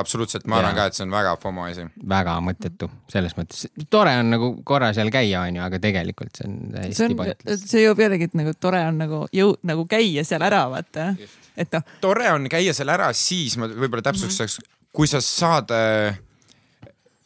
absoluutselt, 0.00 0.46
ma 0.50 0.58
arvan 0.58 0.74
ka, 0.76 0.88
et 0.90 0.96
see 0.98 1.04
on 1.06 1.14
väga 1.14 1.36
FOMO 1.42 1.66
asi. 1.68 1.86
väga 2.10 2.34
mõttetu 2.44 2.88
selles 3.10 3.36
mõttes. 3.38 3.64
tore 3.90 4.16
on 4.20 4.32
nagu 4.34 4.50
korra 4.66 4.90
seal 4.96 5.10
käia, 5.14 5.44
onju, 5.46 5.62
aga 5.64 5.80
tegelikult 5.82 6.40
see 6.40 6.48
on 6.50 6.58
on, 6.74 7.16
pointless. 7.20 7.66
see 7.70 7.84
jõuab 7.84 8.04
jällegi, 8.04 8.30
et 8.30 8.36
nagu 8.40 8.54
tore 8.60 8.82
on 8.88 9.00
nagu 9.04 9.24
jõu-, 9.34 9.56
nagu 9.70 9.86
käia 9.90 10.26
seal 10.26 10.44
ära, 10.46 10.64
vaata. 10.72 11.12
et 11.56 11.74
noh, 11.78 11.96
tore 12.02 12.30
on 12.34 12.48
käia 12.50 12.74
seal 12.76 12.90
ära, 12.94 13.12
siis 13.14 13.58
ma 13.60 13.70
võib-olla 13.70 14.04
täpsustaks 14.10 14.58
mm, 14.58 14.68
-hmm. 14.68 14.86
kui 14.98 15.10
sa 15.10 15.22
saad 15.24 15.74
äh, 15.74 16.18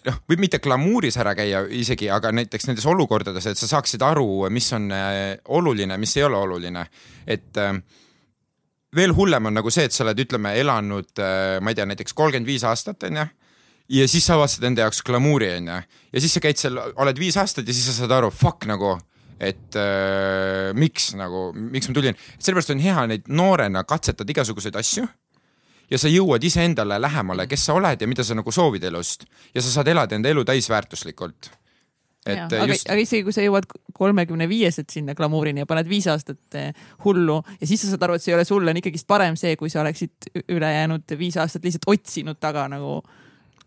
noh, 0.09 0.19
võib 0.29 0.45
mitte 0.45 0.61
glamuuris 0.63 1.17
ära 1.21 1.35
käia 1.39 1.63
isegi, 1.73 2.11
aga 2.13 2.33
näiteks 2.37 2.69
nendes 2.69 2.87
olukordades, 2.89 3.47
et 3.49 3.61
sa 3.61 3.71
saaksid 3.71 4.05
aru, 4.05 4.49
mis 4.53 4.69
on 4.77 4.91
äh, 4.93 5.39
oluline, 5.57 5.97
mis 5.99 6.17
ei 6.17 6.27
ole 6.29 6.37
oluline, 6.37 6.85
et 7.27 7.57
äh, 7.65 7.81
veel 8.97 9.13
hullem 9.17 9.51
on 9.51 9.59
nagu 9.59 9.71
see, 9.73 9.89
et 9.89 9.95
sa 9.95 10.05
oled, 10.05 10.23
ütleme, 10.25 10.55
elanud, 10.61 11.21
ma 11.61 11.73
ei 11.73 11.77
tea, 11.77 11.87
näiteks 11.89 12.17
kolmkümmend 12.17 12.49
viis 12.49 12.65
aastat, 12.65 13.05
onju. 13.09 13.27
ja 13.89 14.09
siis 14.09 14.27
sa 14.27 14.37
avastad 14.39 14.65
enda 14.69 14.87
jaoks 14.87 15.03
glamuuri, 15.05 15.51
onju. 15.59 15.79
ja 16.13 16.25
siis 16.25 16.35
sa 16.35 16.43
käid 16.45 16.61
seal, 16.61 16.81
oled 16.97 17.21
viis 17.21 17.37
aastat 17.37 17.69
ja 17.69 17.77
siis 17.77 17.91
sa 17.91 17.99
saad 18.01 18.17
aru, 18.17 18.33
fuck 18.33 18.67
nagu, 18.71 18.97
et 19.39 19.77
äh, 19.79 20.75
miks 20.75 21.13
nagu, 21.19 21.51
miks 21.53 21.89
ma 21.89 21.97
tulin. 22.01 22.19
sellepärast 22.39 22.75
on 22.75 22.83
hea 22.83 23.07
neid 23.13 23.29
noorena 23.29 23.85
katsetada 23.85 24.35
igasuguseid 24.35 24.77
asju 24.81 25.07
ja 25.91 26.01
sa 26.01 26.11
jõuad 26.11 26.45
iseendale 26.45 26.99
lähemale, 27.01 27.47
kes 27.49 27.69
sa 27.69 27.77
oled 27.79 28.03
ja 28.03 28.09
mida 28.11 28.25
sa 28.27 28.37
nagu 28.39 28.53
soovid 28.53 28.85
elust 28.91 29.25
ja 29.55 29.63
sa 29.63 29.79
saad 29.79 29.93
elada 29.95 30.19
enda 30.19 30.33
elu 30.33 30.45
täisväärtuslikult. 30.49 31.53
Et 32.35 32.57
aga 32.61 32.69
just, 32.73 32.89
aga 32.89 33.05
isegi 33.05 33.27
kui 33.27 33.37
sa 33.37 33.45
jõuad 33.45 33.69
kolmekümne 33.99 34.49
viieselt 34.51 34.91
sinna 34.95 35.15
glamuurini 35.19 35.65
ja 35.65 35.69
paned 35.71 35.89
viis 35.91 36.09
aastat 36.11 36.59
eh, 36.59 36.73
hullu 37.05 37.41
ja 37.59 37.69
siis 37.69 37.85
sa 37.85 37.93
saad 37.93 38.09
aru, 38.09 38.19
et 38.19 38.25
see 38.25 38.33
ei 38.35 38.39
ole 38.39 38.49
sulle, 38.49 38.73
on 38.73 38.81
ikkagist 38.83 39.09
parem 39.11 39.39
see, 39.41 39.57
kui 39.61 39.73
sa 39.73 39.83
oleksid 39.85 40.33
ülejäänud 40.47 41.19
viis 41.19 41.39
aastat 41.41 41.65
lihtsalt 41.67 41.89
otsinud 41.95 42.41
taga 42.41 42.69
nagu 42.73 43.01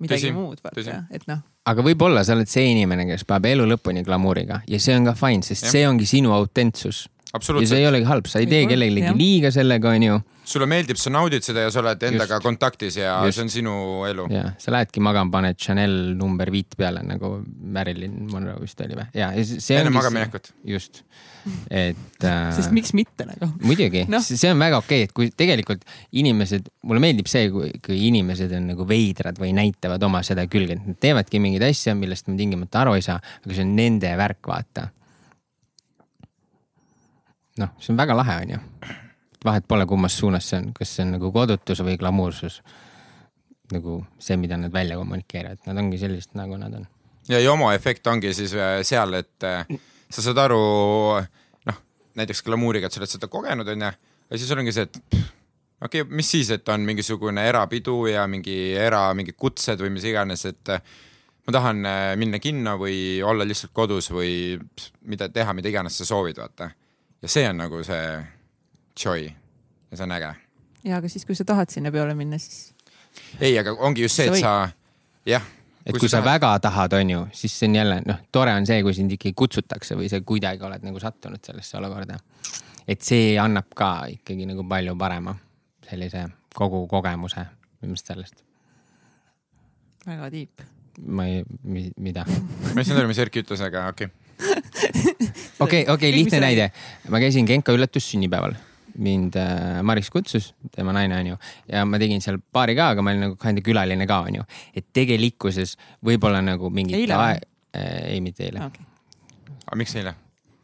midagi 0.01 0.29
Tõsi, 0.29 0.35
muud, 0.35 0.61
vaata, 0.63 1.01
et 1.13 1.27
noh, 1.29 1.41
aga 1.69 1.83
võib-olla 1.85 2.23
sa 2.25 2.35
oled 2.35 2.49
see 2.49 2.71
inimene, 2.73 3.05
kes 3.09 3.25
paneb 3.29 3.51
elu 3.51 3.67
lõpuni 3.73 4.03
glamuuriga 4.05 4.61
ja 4.69 4.79
see 4.81 4.95
on 4.97 5.07
ka 5.09 5.15
fine, 5.17 5.45
sest 5.45 5.67
Jah. 5.67 5.75
see 5.75 5.87
ongi 5.87 6.07
sinu 6.09 6.33
autentsus. 6.35 7.05
Ja 7.31 7.39
see 7.39 7.39
absoluutselt 7.39 7.79
ei, 7.79 7.87
olegi 7.87 8.07
halb, 8.07 8.27
sa 8.27 8.41
ei 8.41 8.47
tee 8.49 8.65
kellelegi 8.69 9.07
jah. 9.07 9.17
liiga 9.17 9.51
sellega, 9.53 9.93
onju. 9.95 10.19
sulle 10.51 10.67
meeldib, 10.67 10.99
sa 10.99 11.11
naudid 11.13 11.45
seda 11.45 11.65
ja 11.65 11.71
sa 11.71 11.79
oled 11.83 12.03
endaga 12.09 12.37
Just. 12.37 12.45
kontaktis 12.45 12.97
ja 12.99 13.15
Just. 13.25 13.37
see 13.37 13.45
on 13.45 13.51
sinu 13.53 13.75
elu. 14.09 14.27
ja 14.33 14.51
sa 14.59 14.73
lähedki 14.75 15.03
magama, 15.03 15.31
paned 15.37 15.59
Chanel 15.61 16.15
number 16.19 16.51
viit 16.51 16.75
peale 16.77 17.03
nagu 17.07 17.37
Marilyn 17.45 18.27
Monroe 18.31 18.59
vist 18.61 18.81
oli 18.83 18.97
või? 18.99 19.07
ja, 19.15 19.31
ja 19.37 19.45
see 19.47 19.77
enne 19.77 19.91
ongi 19.91 19.99
magamaminekut. 19.99 20.51
just, 20.67 21.03
et 21.69 22.27
äh, 22.27 22.51
sest 22.57 22.75
miks 22.75 22.95
mitte 22.97 23.27
nagu. 23.29 23.51
muidugi 23.63 24.05
no., 24.11 24.21
see 24.25 24.51
on 24.51 24.59
väga 24.61 24.81
okei 24.83 25.05
okay,, 25.05 25.09
et 25.09 25.15
kui 25.15 25.31
tegelikult 25.31 25.85
inimesed, 26.11 26.71
mulle 26.87 27.03
meeldib 27.03 27.31
see, 27.31 27.47
kui, 27.53 27.71
kui 27.85 28.01
inimesed 28.09 28.51
on 28.57 28.71
nagu 28.73 28.87
veidrad 28.89 29.39
või 29.41 29.53
näitavad 29.57 30.03
oma 30.07 30.25
seda 30.27 30.47
külge, 30.51 30.79
et 30.79 30.89
nad 30.89 30.99
teevadki 31.01 31.39
mingeid 31.43 31.69
asju, 31.71 31.95
millest 31.99 32.27
me 32.31 32.39
tingimata 32.39 32.83
aru 32.83 32.97
ei 32.99 33.05
saa, 33.05 33.21
aga 33.45 33.55
see 33.55 33.67
on 33.67 33.77
nende 33.77 34.11
värk, 34.19 34.43
vaata. 34.51 34.89
noh, 37.61 37.73
see 37.81 37.93
on 37.93 37.99
väga 37.99 38.17
lahe, 38.17 38.37
onju. 38.45 38.59
vahet 39.45 39.65
pole, 39.67 39.85
kummas 39.89 40.17
suunas 40.17 40.49
see 40.49 40.59
on, 40.61 40.71
kas 40.77 40.95
see 40.95 41.05
on 41.05 41.15
nagu 41.17 41.31
kodutus 41.33 41.81
või 41.85 41.97
glamuursus. 42.01 42.61
nagu 43.71 44.01
see, 44.19 44.35
mida 44.35 44.57
nad 44.59 44.73
välja 44.73 44.97
kommunikeerivad, 44.99 45.61
nad 45.65 45.77
ongi 45.79 45.97
sellised, 45.97 46.33
nagu 46.35 46.57
nad 46.59 46.73
on. 46.75 46.87
ja 47.29 47.39
Jomo 47.39 47.71
efekt 47.71 48.07
ongi 48.07 48.33
siis 48.35 48.53
äh, 48.53 48.81
seal, 48.83 49.13
et 49.13 49.43
äh, 49.47 49.65
sa 50.11 50.21
saad 50.21 50.41
aru, 50.43 50.63
noh, 51.69 51.77
näiteks 52.19 52.43
glamuuriga, 52.43 52.87
et 52.87 52.93
sa 52.93 52.99
oled 52.99 53.13
seda 53.13 53.29
kogenud, 53.31 53.67
onju, 53.67 53.93
ja 54.31 54.41
siis 54.41 54.51
ongi 54.51 54.75
see, 54.75 54.89
et 54.89 54.99
pff, 54.99 55.31
okei 55.81 56.03
okay,, 56.03 56.17
mis 56.17 56.33
siis, 56.35 56.51
et 56.51 56.69
on 56.69 56.83
mingisugune 56.85 57.47
erapidu 57.47 58.03
ja 58.11 58.27
mingi 58.27 58.75
era, 58.75 59.07
mingid 59.17 59.39
kutsed 59.39 59.79
või 59.79 59.95
mis 59.95 60.09
iganes, 60.11 60.45
et 60.51 60.75
äh, 60.75 60.83
ma 61.47 61.55
tahan 61.55 61.87
minna 62.21 62.39
kinno 62.43 62.75
või 62.77 63.21
olla 63.25 63.47
lihtsalt 63.47 63.73
kodus 63.73 64.11
või 64.13 64.59
mida 65.09 65.29
teha, 65.29 65.55
mida 65.57 65.71
iganes 65.71 65.97
sa 65.97 66.05
soovid, 66.05 66.37
vaata. 66.37 66.69
Ja 67.21 67.29
see 67.29 67.47
on 67.49 67.57
nagu 67.61 67.83
see 67.83 68.25
joy 69.03 69.25
ja 69.25 69.97
see 69.97 70.03
on 70.03 70.11
äge. 70.11 70.35
ja 70.83 70.97
aga 70.97 71.09
siis, 71.09 71.25
kui 71.25 71.35
sa 71.35 71.45
tahad 71.45 71.69
sinna 71.69 71.91
peole 71.91 72.13
minna, 72.17 72.37
siis 72.41 72.73
ei, 73.39 73.57
aga 73.59 73.75
ongi 73.77 74.01
just 74.07 74.15
see, 74.15 74.27
Sa 74.27 74.33
et 74.33 74.41
sa, 74.41 74.53
jah. 75.25 75.47
et 75.85 75.93
kui, 75.93 75.99
kui 75.99 76.09
sa 76.09 76.17
tahad... 76.17 76.31
väga 76.33 76.51
tahad, 76.67 76.97
onju, 77.01 77.27
siis 77.37 77.59
see 77.59 77.69
on 77.69 77.75
jälle 77.75 78.01
noh, 78.05 78.21
tore 78.31 78.53
on 78.57 78.67
see, 78.67 78.81
kui 78.83 78.93
sind 78.97 79.13
ikkagi 79.17 79.35
kutsutakse 79.37 79.97
või 79.99 80.09
sa 80.11 80.21
kuidagi 80.25 80.65
oled 80.67 80.85
nagu 80.87 80.99
sattunud 80.99 81.43
sellesse 81.45 81.77
olukorda. 81.77 82.19
et 82.87 83.01
see 83.01 83.37
annab 83.39 83.69
ka 83.75 83.93
ikkagi 84.17 84.49
nagu 84.49 84.65
palju 84.67 84.97
parema 84.97 85.35
sellise 85.89 86.27
kogu 86.55 86.85
kogemuse 86.87 87.45
minu 87.81 87.93
meelest 87.93 88.07
sellest. 88.13 88.43
väga 90.07 90.31
tiip. 90.33 90.65
ma 91.05 91.27
ei, 91.27 91.45
mida? 91.97 92.25
ma 92.25 92.81
ei 92.81 92.85
saanud 92.85 93.03
aru, 93.03 93.13
mis 93.13 93.21
Erki 93.21 93.45
ütles, 93.45 93.61
aga 93.61 93.87
okei 93.93 94.09
okay. 94.09 94.17
okei, 95.65 95.85
okei, 95.93 96.11
lihtne 96.15 96.39
Mis 96.39 96.45
näide. 96.45 96.67
ma 97.09 97.19
käisin 97.23 97.47
Genka 97.49 97.73
üllatussünnipäeval, 97.75 98.55
mind 99.01 99.35
äh, 99.39 99.79
Maris 99.87 100.09
kutsus, 100.11 100.51
tema 100.75 100.93
naine 100.95 101.15
onju, 101.19 101.37
ja 101.71 101.85
ma 101.87 101.99
tegin 102.01 102.21
seal 102.23 102.39
paari 102.53 102.75
ka, 102.79 102.89
aga 102.95 103.01
ma 103.05 103.13
olin 103.13 103.25
nagu 103.29 103.37
kinda 103.41 103.63
külaline 103.65 104.07
ka 104.09 104.21
onju. 104.27 104.43
et 104.75 104.85
tegelikkuses 104.93 105.77
võib-olla 106.05 106.41
nagu 106.45 106.69
mingit 106.73 106.97
Eile 106.99 107.15
aeg- 107.15 107.47
äh,, 107.77 108.11
ei 108.17 108.21
mitte 108.25 108.43
eile, 108.49 108.65
okei, 108.67 108.85
aga 109.67 109.79
miks 109.79 109.95
eile? 109.95 110.15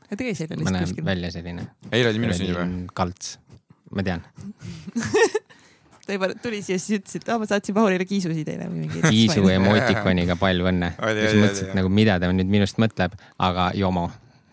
ta 0.09 0.15
käis 0.19 0.39
eile 0.43 0.55
ma 0.55 0.59
lihtsalt 0.61 0.77
näen 0.77 0.87
kuskil. 0.89 1.05
välja 1.05 1.31
selline. 1.31 1.67
eile 1.91 2.09
oli 2.13 2.19
minu 2.25 2.33
sünnipäev. 2.35 2.75
kalts, 2.95 3.37
ma 3.95 4.03
tean. 4.03 4.23
ta 6.07 6.15
juba 6.15 6.29
tuli 6.41 6.61
siia, 6.63 6.77
siis 6.79 7.01
ütles, 7.01 7.17
et 7.19 7.27
aa, 7.31 7.39
ma 7.41 7.47
saatsin 7.49 7.75
Paurile 7.75 8.05
kiisusid 8.07 8.47
eile 8.47 8.67
või 8.71 8.85
mingi. 8.85 9.01
kiisu 9.07 9.43
emotikoniga 9.51 10.37
palju 10.39 10.69
õnne. 10.71 10.93
Siis 10.95 11.35
mõtlesin, 11.35 11.67
et 11.71 11.75
nagu 11.81 11.89
mida 11.91 12.15
ta 12.23 12.29
nüüd 12.31 12.47
minust 12.51 12.79
mõtleb, 12.79 13.17
aga 13.43 13.65
jomo. 13.75 14.05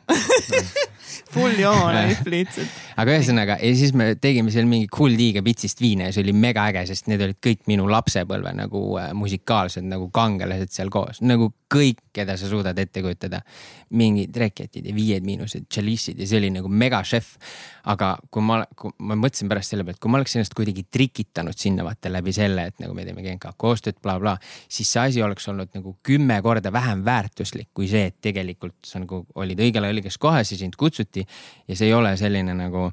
full 1.34 1.58
joon 1.58 1.96
oli 1.96 2.16
lihtsalt. 2.36 2.78
aga 3.00 3.16
ühesõnaga 3.16 3.56
ja 3.60 3.72
siis 3.76 3.94
me 3.96 4.12
tegime 4.20 4.52
seal 4.54 4.68
mingi 4.70 4.88
tiiga 4.90 5.42
pitsist 5.46 5.80
viina 5.82 6.08
ja 6.08 6.14
see 6.14 6.24
oli 6.26 6.34
mega 6.36 6.68
äge, 6.70 6.84
sest 6.90 7.10
need 7.10 7.22
olid 7.24 7.40
kõik 7.44 7.64
minu 7.70 7.88
lapsepõlve 7.90 8.54
nagu 8.58 8.84
äh, 9.00 9.10
musikaalsed 9.16 9.86
nagu 9.88 10.10
kangelased 10.14 10.74
seal 10.74 10.92
koos, 10.94 11.22
nagu 11.24 11.52
kõik, 11.72 12.00
keda 12.14 12.38
sa 12.40 12.48
suudad 12.48 12.78
ette 12.78 13.02
kujutada. 13.04 13.42
mingid 13.90 14.36
reketid 14.36 14.86
ja 14.86 14.94
Viied 14.94 15.24
Miinused, 15.24 15.68
Chalice'id 15.70 16.18
ja 16.18 16.26
see 16.26 16.38
oli 16.40 16.50
nagu 16.50 16.68
mega 16.68 17.02
šef. 17.04 17.36
aga 17.84 18.16
kui 18.30 18.42
ma, 18.42 18.62
kui 18.76 18.90
ma 19.04 19.14
mõtlesin 19.14 19.48
pärast 19.48 19.74
selle 19.74 19.84
peale, 19.84 19.98
et 19.98 20.00
kui 20.00 20.10
ma 20.10 20.16
oleks 20.16 20.36
ennast 20.36 20.54
kuidagi 20.56 20.86
trikitanud 20.90 21.58
sinna 21.58 21.84
vaata 21.84 22.08
läbi 22.08 22.32
selle, 22.32 22.64
et 22.70 22.80
nagu 22.80 22.94
me 22.96 23.04
teeme 23.04 23.22
Genka 23.22 23.52
koostööd 23.56 23.98
bla,, 24.00 24.14
blablabla, 24.14 24.38
siis 24.68 24.90
see 24.92 25.02
asi 25.02 25.22
oleks 25.22 25.48
olnud 25.48 25.74
nagu 25.74 25.96
kümme 26.02 26.40
korda 26.42 26.72
vähem 26.72 27.04
väärtuslik 27.04 27.70
kui 27.74 27.88
see, 27.90 28.08
et 28.10 28.20
tegelikult 28.22 28.86
sa 28.86 29.02
nagu 29.02 29.24
olid 29.34 29.60
õigel 29.60 29.84
ajal 29.84 30.00
õiges 30.00 30.18
kohas 30.20 30.52
ja 30.52 30.58
sind 30.58 30.76
kutsuti 30.80 31.24
ja 31.68 31.76
see 31.76 31.88
ei 31.88 31.94
ole 31.94 32.16
selline 32.20 32.54
nagu 32.56 32.90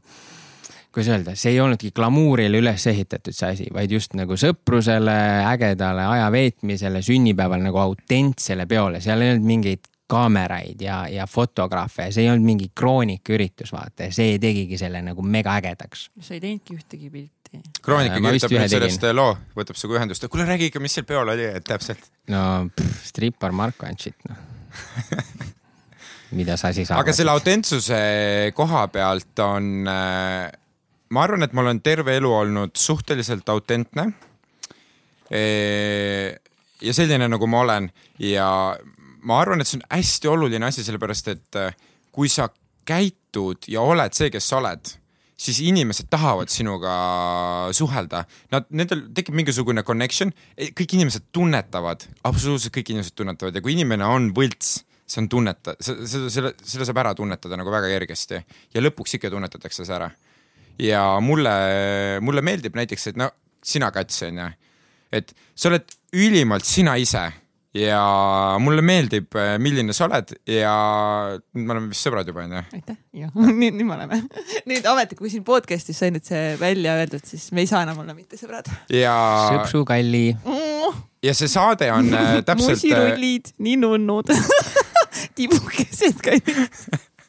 kuidas 0.92 1.12
öelda, 1.14 1.36
see 1.40 1.54
ei 1.56 1.62
olnudki 1.64 1.92
glamuurile 1.96 2.60
üles 2.60 2.86
ehitatud 2.92 3.36
see 3.36 3.54
asi, 3.56 3.68
vaid 3.74 3.92
just 3.96 4.16
nagu 4.20 4.36
sõprusele, 4.40 5.16
ägedale 5.48 6.04
aja 6.08 6.28
veetmisele, 6.34 7.04
sünnipäeval 7.06 7.64
nagu 7.64 7.80
autentsele 7.80 8.68
peole, 8.68 9.00
seal 9.04 9.24
ei 9.24 9.36
olnud 9.36 9.48
mingeid 9.48 9.88
kaameraid 10.12 10.82
ja, 10.84 11.04
ja 11.08 11.28
fotograafe, 11.28 12.10
see 12.12 12.26
ei 12.26 12.32
olnud 12.34 12.48
mingi 12.50 12.72
kroonikaüritus, 12.76 13.72
vaata 13.72 14.10
ja 14.10 14.16
see 14.16 14.36
tegigi 14.44 14.80
selle 14.80 15.00
nagu 15.06 15.24
mega 15.24 15.56
ägedaks. 15.62 16.10
sa 16.20 16.36
ei 16.36 16.44
teinudki 16.44 16.76
ühtegi 16.76 17.12
pilti. 17.14 17.62
Kroonika 17.84 18.20
vist 18.20 18.48
kirjutab 18.48 18.58
nüüd 18.58 18.74
sellest 18.76 19.08
äh, 19.08 19.16
loo, 19.16 19.32
võtab 19.56 19.80
sinuga 19.80 20.00
ühendust, 20.02 20.28
kuule 20.32 20.48
räägi 20.48 20.72
ikka, 20.72 20.84
mis 20.84 20.96
seal 20.98 21.08
peol 21.08 21.32
oli, 21.32 21.48
et 21.48 21.68
täpselt. 21.68 22.12
no 22.32 22.44
pff, 22.76 23.08
strippar 23.08 23.56
Marko 23.56 23.88
and 23.88 24.04
shit 24.04 24.28
noh. 24.28 24.44
mida 26.40 26.56
sa 26.60 26.72
siis 26.76 26.92
aga 26.96 27.16
selle 27.16 27.32
autentsuse 27.36 28.02
koha 28.56 28.86
pealt 28.92 29.40
on, 29.44 29.88
ma 31.12 31.26
arvan, 31.26 31.44
et 31.44 31.54
ma 31.54 31.66
olen 31.66 31.82
terve 31.84 32.16
elu 32.18 32.32
olnud 32.34 32.76
suhteliselt 32.80 33.50
autentne. 33.50 34.12
ja 35.32 36.94
selline, 36.94 37.28
nagu 37.32 37.48
ma 37.48 37.62
olen 37.64 37.92
ja 38.20 38.48
ma 39.24 39.40
arvan, 39.40 39.62
et 39.62 39.70
see 39.70 39.80
on 39.80 39.86
hästi 39.92 40.32
oluline 40.32 40.68
asi, 40.68 40.84
sellepärast 40.84 41.30
et 41.32 41.60
äh, 41.60 41.78
kui 42.12 42.30
sa 42.32 42.50
käitud 42.88 43.70
ja 43.72 43.84
oled 43.86 44.16
see, 44.18 44.32
kes 44.34 44.48
sa 44.52 44.60
oled, 44.60 44.94
siis 45.42 45.62
inimesed 45.66 46.10
tahavad 46.12 46.52
sinuga 46.54 46.94
suhelda. 47.76 48.24
Nad, 48.54 48.70
nendel 48.70 49.08
tekib 49.16 49.38
mingisugune 49.38 49.86
connection, 49.88 50.34
kõik 50.58 50.98
inimesed 50.98 51.30
tunnetavad, 51.34 52.06
absoluutselt 52.28 52.76
kõik 52.76 52.94
inimesed 52.94 53.18
tunnetavad 53.18 53.58
ja 53.58 53.64
kui 53.64 53.76
inimene 53.78 54.08
on 54.08 54.30
võlts, 54.38 54.82
see 55.10 55.24
on 55.24 55.30
tunneta-, 55.32 55.78
seda, 55.84 56.28
selle, 56.32 56.54
selle 56.62 56.88
saab 56.88 57.02
ära 57.04 57.16
tunnetada 57.18 57.58
nagu 57.60 57.74
väga 57.74 57.90
kergesti 57.92 58.42
ja 58.42 58.84
lõpuks 58.84 59.18
ikka 59.18 59.32
tunnetatakse 59.34 59.86
see 59.86 59.98
ära. 59.98 60.12
Ja 60.80 61.04
mulle, 61.24 61.54
mulle 62.24 62.44
meeldib 62.46 62.78
näiteks, 62.78 63.12
et 63.12 63.20
no 63.20 63.30
sina, 63.64 63.92
Kats, 63.94 64.24
onju, 64.28 64.48
et 65.12 65.34
sa 65.56 65.70
oled 65.72 65.98
ülimalt 66.18 66.68
sina 66.68 66.96
ise 67.00 67.28
ja 67.78 68.02
mulle 68.60 68.84
meeldib, 68.84 69.36
milline 69.64 69.94
sa 69.96 70.08
oled 70.10 70.34
ja 70.50 70.74
nüüd 71.56 71.68
me 71.68 71.76
oleme 71.76 71.92
vist 71.94 72.08
sõbrad 72.08 72.28
juba 72.28 72.44
onju. 72.44 72.64
aitäh, 72.76 72.98
jah, 73.16 73.32
nüüd, 73.62 73.78
nüüd 73.78 73.88
me 73.88 73.96
oleme. 73.96 74.20
nüüd 74.70 74.88
ametlikult, 74.92 75.24
kui 75.24 75.34
siin 75.34 75.46
podcast'is 75.48 76.02
sai 76.04 76.12
nüüd 76.16 76.28
see 76.28 76.58
välja 76.60 76.98
öeldud, 77.00 77.24
siis 77.28 77.48
me 77.56 77.64
ei 77.64 77.72
saa 77.72 77.86
enam 77.88 78.02
olla 78.04 78.16
mitte 78.18 78.40
sõbrad 78.40 78.68
ja, 78.92 79.16
sõpsu 79.54 79.86
kalli, 79.88 80.32
mm,. 80.36 81.00
ja 81.28 81.36
see 81.38 81.52
saade 81.52 81.92
on 81.96 82.12
äh, 82.12 82.34
täpselt, 82.50 82.76
musirullid, 82.76 83.54
nii 83.64 83.78
nunnud, 83.86 84.34
tibukesed 85.38 86.20
ka. 86.26 86.36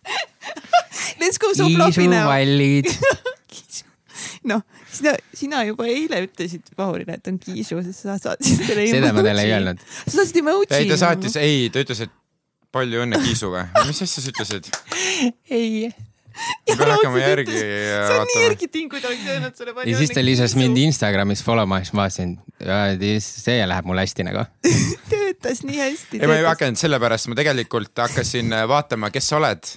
Let's 1.22 1.38
go 1.38 1.52
so 1.54 1.68
fluffy 1.68 2.08
now. 2.08 2.28
kiisuvallid. 2.30 2.88
noh, 4.50 4.62
sina, 4.90 5.14
sina 5.36 5.64
juba 5.68 5.86
eile 5.90 6.22
ütlesid 6.26 6.72
Vahurile, 6.78 7.18
et 7.18 7.30
on 7.30 7.38
kiisu, 7.42 7.78
sest 7.86 8.06
sa 8.06 8.18
saatsid 8.20 8.64
selle. 8.66 8.86
seda 8.90 9.12
ma 9.14 9.24
talle 9.26 9.46
ei 9.46 9.54
öelnud. 9.56 9.82
sa 10.04 10.16
saatsid 10.18 10.40
emoji. 10.42 10.70
ei 10.78 10.88
ta 10.90 10.98
saatis, 11.00 11.38
ei 11.40 11.68
ta 11.72 11.84
ütles, 11.84 12.02
et 12.06 12.14
palju 12.72 13.04
õnne 13.04 13.20
kiisu 13.22 13.52
või, 13.52 13.66
mis 13.88 14.02
asja 14.06 14.24
sa 14.24 14.32
ütlesid? 14.32 14.70
ei. 15.52 15.92
ma 15.92 16.76
pean 16.80 16.94
hakkama 16.94 17.20
järgi 17.20 17.58
see 17.60 17.68
on 17.92 18.08
nii 18.08 18.16
vaatama. 18.16 18.46
Erki 18.48 18.68
Ting, 18.72 18.90
kui 18.90 19.02
ta 19.04 19.10
oleks 19.12 19.28
öelnud 19.28 19.58
sulle 19.58 19.76
palju 19.76 19.92
ja 19.92 20.00
siis 20.00 20.14
ta 20.16 20.24
lisas 20.24 20.56
mind 20.58 20.80
Instagramis 20.86 21.44
follow 21.44 21.68
ma, 21.68 21.82
siis 21.84 21.94
ma 21.94 22.06
vaatasin, 22.06 22.34
see 23.22 23.58
läheb 23.68 23.88
mul 23.88 24.00
hästi 24.02 24.26
nagu. 24.30 24.46
töötas 25.12 25.62
nii 25.68 25.78
hästi. 25.84 26.22
ei, 26.22 26.30
ma 26.30 26.40
ei 26.40 26.48
hakanud 26.48 26.80
sellepärast, 26.80 27.30
ma 27.30 27.38
tegelikult 27.38 28.04
hakkasin 28.06 28.56
vaatama, 28.72 29.12
kes 29.14 29.30
sa 29.30 29.38
oled. 29.38 29.74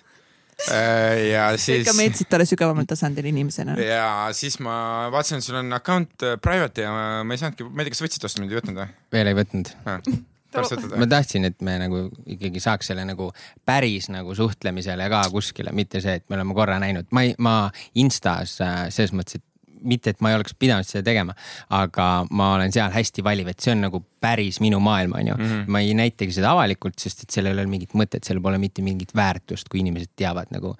Ja 1.30 1.48
sa 1.56 1.62
siis 1.62 1.84
ikka, 1.84 1.96
meetsid 1.98 2.30
talle 2.32 2.46
sügavamal 2.50 2.88
tasandil 2.90 3.28
inimesena. 3.32 3.76
ja 3.82 4.30
siis 4.36 4.60
ma 4.64 5.10
vaatasin, 5.14 5.44
sul 5.46 5.60
on 5.62 5.74
account 5.76 6.24
äh, 6.24 6.38
private 6.42 6.86
ja 6.86 6.94
ma, 6.94 7.34
ei 7.36 7.42
saanudki, 7.42 7.68
ma 7.68 7.84
ei 7.84 7.90
tea, 7.90 7.98
kas 7.98 8.06
võtsid 8.06 8.28
vastu 8.28 8.44
mind, 8.44 8.56
ei 8.56 8.62
võtnud 8.62 8.80
või? 8.82 8.96
veel 9.16 9.32
ei 9.32 9.38
võtnud. 9.42 9.74
ma? 11.02 11.10
tahtsin, 11.12 11.50
et 11.50 11.60
me 11.66 11.76
nagu 11.82 12.06
ikkagi 12.38 12.62
saaks 12.64 12.92
selle 12.92 13.04
nagu 13.08 13.32
päris 13.68 14.08
nagu 14.14 14.36
suhtlemisele 14.38 15.10
ka 15.12 15.26
kuskile, 15.34 15.76
mitte 15.76 16.02
see, 16.04 16.22
et 16.22 16.28
me 16.30 16.40
oleme 16.40 16.56
korra 16.58 16.80
näinud, 16.84 17.12
ma 17.16 17.26
ei, 17.28 17.36
ma 17.38 17.58
Instas 18.00 18.58
äh, 18.64 18.86
selles 18.96 19.16
mõttes, 19.16 19.42
et 19.42 19.48
mitte, 19.88 20.14
et 20.14 20.24
ma 20.24 20.32
ei 20.32 20.40
oleks 20.40 20.56
pidanud 20.60 20.88
seda 20.88 21.06
tegema, 21.06 21.36
aga 21.78 22.10
ma 22.32 22.52
olen 22.58 22.74
seal 22.76 22.94
hästi 22.94 23.24
valiv, 23.26 23.52
et 23.52 23.64
see 23.64 23.76
on 23.76 23.86
nagu 23.88 24.02
päris 24.22 24.60
minu 24.64 24.82
maailm, 24.84 25.16
onju. 25.20 25.38
ma 25.72 25.84
ei 25.84 25.94
näitagi 25.98 26.36
seda 26.36 26.54
avalikult, 26.56 26.98
sest 27.02 27.26
et 27.26 27.38
sellel 27.38 27.56
ei 27.56 27.66
ole 27.66 27.72
mingit 27.72 27.96
mõtet, 27.98 28.26
sellel 28.26 28.44
pole 28.46 28.60
mitte 28.62 28.86
mingit 28.86 29.14
väärtust, 29.16 29.70
kui 29.72 29.84
inimesed 29.84 30.16
teavad 30.16 30.54
nagu. 30.56 30.76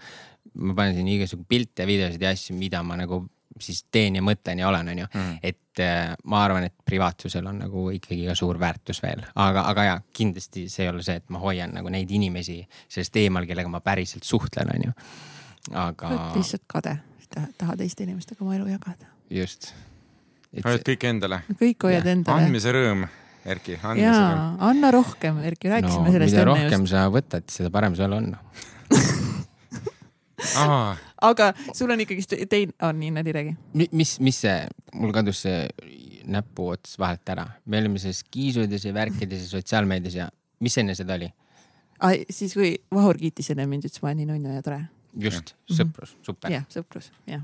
ma 0.56 0.72
panen 0.72 0.94
siin 0.96 1.08
igasugu 1.12 1.44
pilte, 1.50 1.84
videosid 1.84 2.22
ja 2.22 2.30
asju, 2.32 2.54
mida 2.56 2.80
ma 2.84 2.96
nagu 2.96 3.26
siis 3.62 3.86
teen 3.92 4.16
ja 4.16 4.24
mõtlen 4.24 4.60
ja 4.60 4.68
olen, 4.68 4.90
onju. 4.92 5.08
et 5.44 5.80
äh, 5.84 6.14
ma 6.24 6.44
arvan, 6.44 6.68
et 6.68 6.76
privaatsusel 6.86 7.46
on 7.48 7.62
nagu 7.64 7.88
ikkagi 7.96 8.28
ka 8.28 8.36
suur 8.36 8.60
väärtus 8.60 9.02
veel, 9.04 9.24
aga, 9.36 9.66
aga 9.72 9.84
ja 9.84 9.96
kindlasti 10.14 10.68
see 10.72 10.86
ei 10.86 10.92
ole 10.92 11.04
see, 11.06 11.18
et 11.22 11.30
ma 11.32 11.40
hoian 11.44 11.74
nagu 11.76 11.92
neid 11.92 12.12
inimesi 12.12 12.62
sellest 12.88 13.16
eemal, 13.24 13.48
kellega 13.48 13.72
ma 13.72 13.82
päriselt 13.86 14.28
suhtlen, 14.28 14.72
onju. 14.76 14.96
aga 15.86 16.12
oled 16.12 16.40
lihtsalt 16.40 16.66
kade, 16.68 16.98
tahad 17.58 17.82
teiste 17.82 18.06
inimestega 18.06 18.44
oma 18.46 18.56
elu 18.58 18.68
jagada. 18.74 19.12
just. 19.30 19.74
hoiad 20.64 20.84
kõik 20.88 21.06
endale. 21.10 21.42
kõik 21.60 21.88
hoiad 21.88 22.04
Jah, 22.04 22.12
endale. 22.18 22.46
andmise 22.46 22.74
rõõm, 22.76 23.08
Erki, 23.46 23.78
andmise 23.82 24.06
jaa 24.08 24.30
rõõm., 24.32 24.62
anna 24.70 24.92
rohkem, 24.96 25.42
Erki, 25.52 25.70
no 25.70 25.76
rääkisime 25.76 26.14
sellest 26.16 26.34
mida 26.34 26.46
enne 26.46 26.52
rohkem 26.52 26.88
just. 26.88 26.96
sa 26.96 27.08
võtad, 27.14 27.50
seda 27.52 27.72
parem 27.74 27.98
sul 27.98 28.16
on. 28.18 28.32
aa, 30.62 30.96
aga 31.30 31.52
sul 31.74 31.94
on 31.94 32.04
ikkagist 32.06 32.36
teine, 32.50 32.76
on 32.86 33.00
nii, 33.02 33.14
Nadi 33.20 33.36
räägi. 33.36 33.56
mis, 33.92 34.18
mis 34.20 34.42
see, 34.46 34.58
mul 34.94 35.14
kadus 35.16 35.46
see 35.46 35.64
näpuots 36.26 36.98
vahelt 37.00 37.30
ära, 37.30 37.46
me 37.66 37.80
olime 37.82 38.02
selles 38.02 38.24
kiisudes 38.34 38.86
ja 38.86 38.94
värkides 38.96 39.46
ja 39.46 39.50
sotsiaalmeedias 39.50 40.16
ja 40.18 40.30
mis 40.64 40.78
enne 40.82 40.96
seda 40.98 41.18
oli? 41.20 41.30
siis, 42.30 42.54
kui 42.54 42.76
Vahur 42.94 43.18
kiitis 43.20 43.52
enne 43.54 43.68
mind, 43.70 43.88
ütles 43.88 44.02
ma 44.04 44.10
olen 44.10 44.22
nii 44.22 44.30
nunnu 44.34 44.56
ja 44.58 44.64
tore. 44.66 44.82
just, 45.20 45.54
Mhm. 45.70 45.78
sõprus, 45.80 46.16
super. 46.26 46.52
jah, 46.52 46.66
sõprus, 46.74 47.10
jah. 47.28 47.42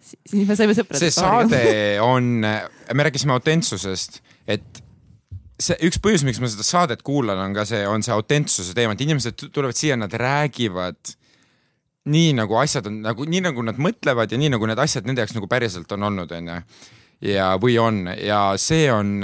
siis 0.00 0.46
me 0.48 0.56
saime 0.56 0.74
sõpradeks. 0.76 0.98
see 0.98 1.10
saade 1.10 1.62
on, 2.12 2.28
me 2.40 3.02
rääkisime 3.08 3.32
autentsusest, 3.34 4.20
et 4.46 4.82
see 5.58 5.74
üks 5.88 5.98
põhjus, 5.98 6.22
miks 6.24 6.38
ma 6.40 6.46
seda 6.46 6.62
saadet 6.62 7.02
kuulan, 7.02 7.38
on 7.42 7.54
ka 7.56 7.64
see, 7.66 7.80
on 7.88 8.02
see 8.06 8.12
autentsuse 8.14 8.74
teema, 8.78 8.92
et 8.94 9.00
inimesed 9.02 9.48
tulevad 9.50 9.74
siia, 9.74 9.96
nad 9.98 10.12
räägivad 10.14 11.16
nii 12.08 12.30
nagu 12.38 12.56
asjad 12.56 12.86
on 12.88 13.02
nagu 13.04 13.26
nii 13.28 13.40
nagu 13.44 13.62
nad 13.66 13.76
mõtlevad 13.76 14.30
ja 14.32 14.38
nii 14.40 14.48
nagu 14.54 14.66
need 14.70 14.78
asjad 14.80 15.04
nende 15.04 15.20
jaoks 15.20 15.34
nagu 15.36 15.48
päriselt 15.50 15.90
on 15.92 16.06
olnud, 16.08 16.30
onju. 16.32 16.60
ja, 17.26 17.48
või 17.60 17.74
on 17.82 18.06
ja 18.22 18.54
see 18.56 18.86
on, 18.94 19.18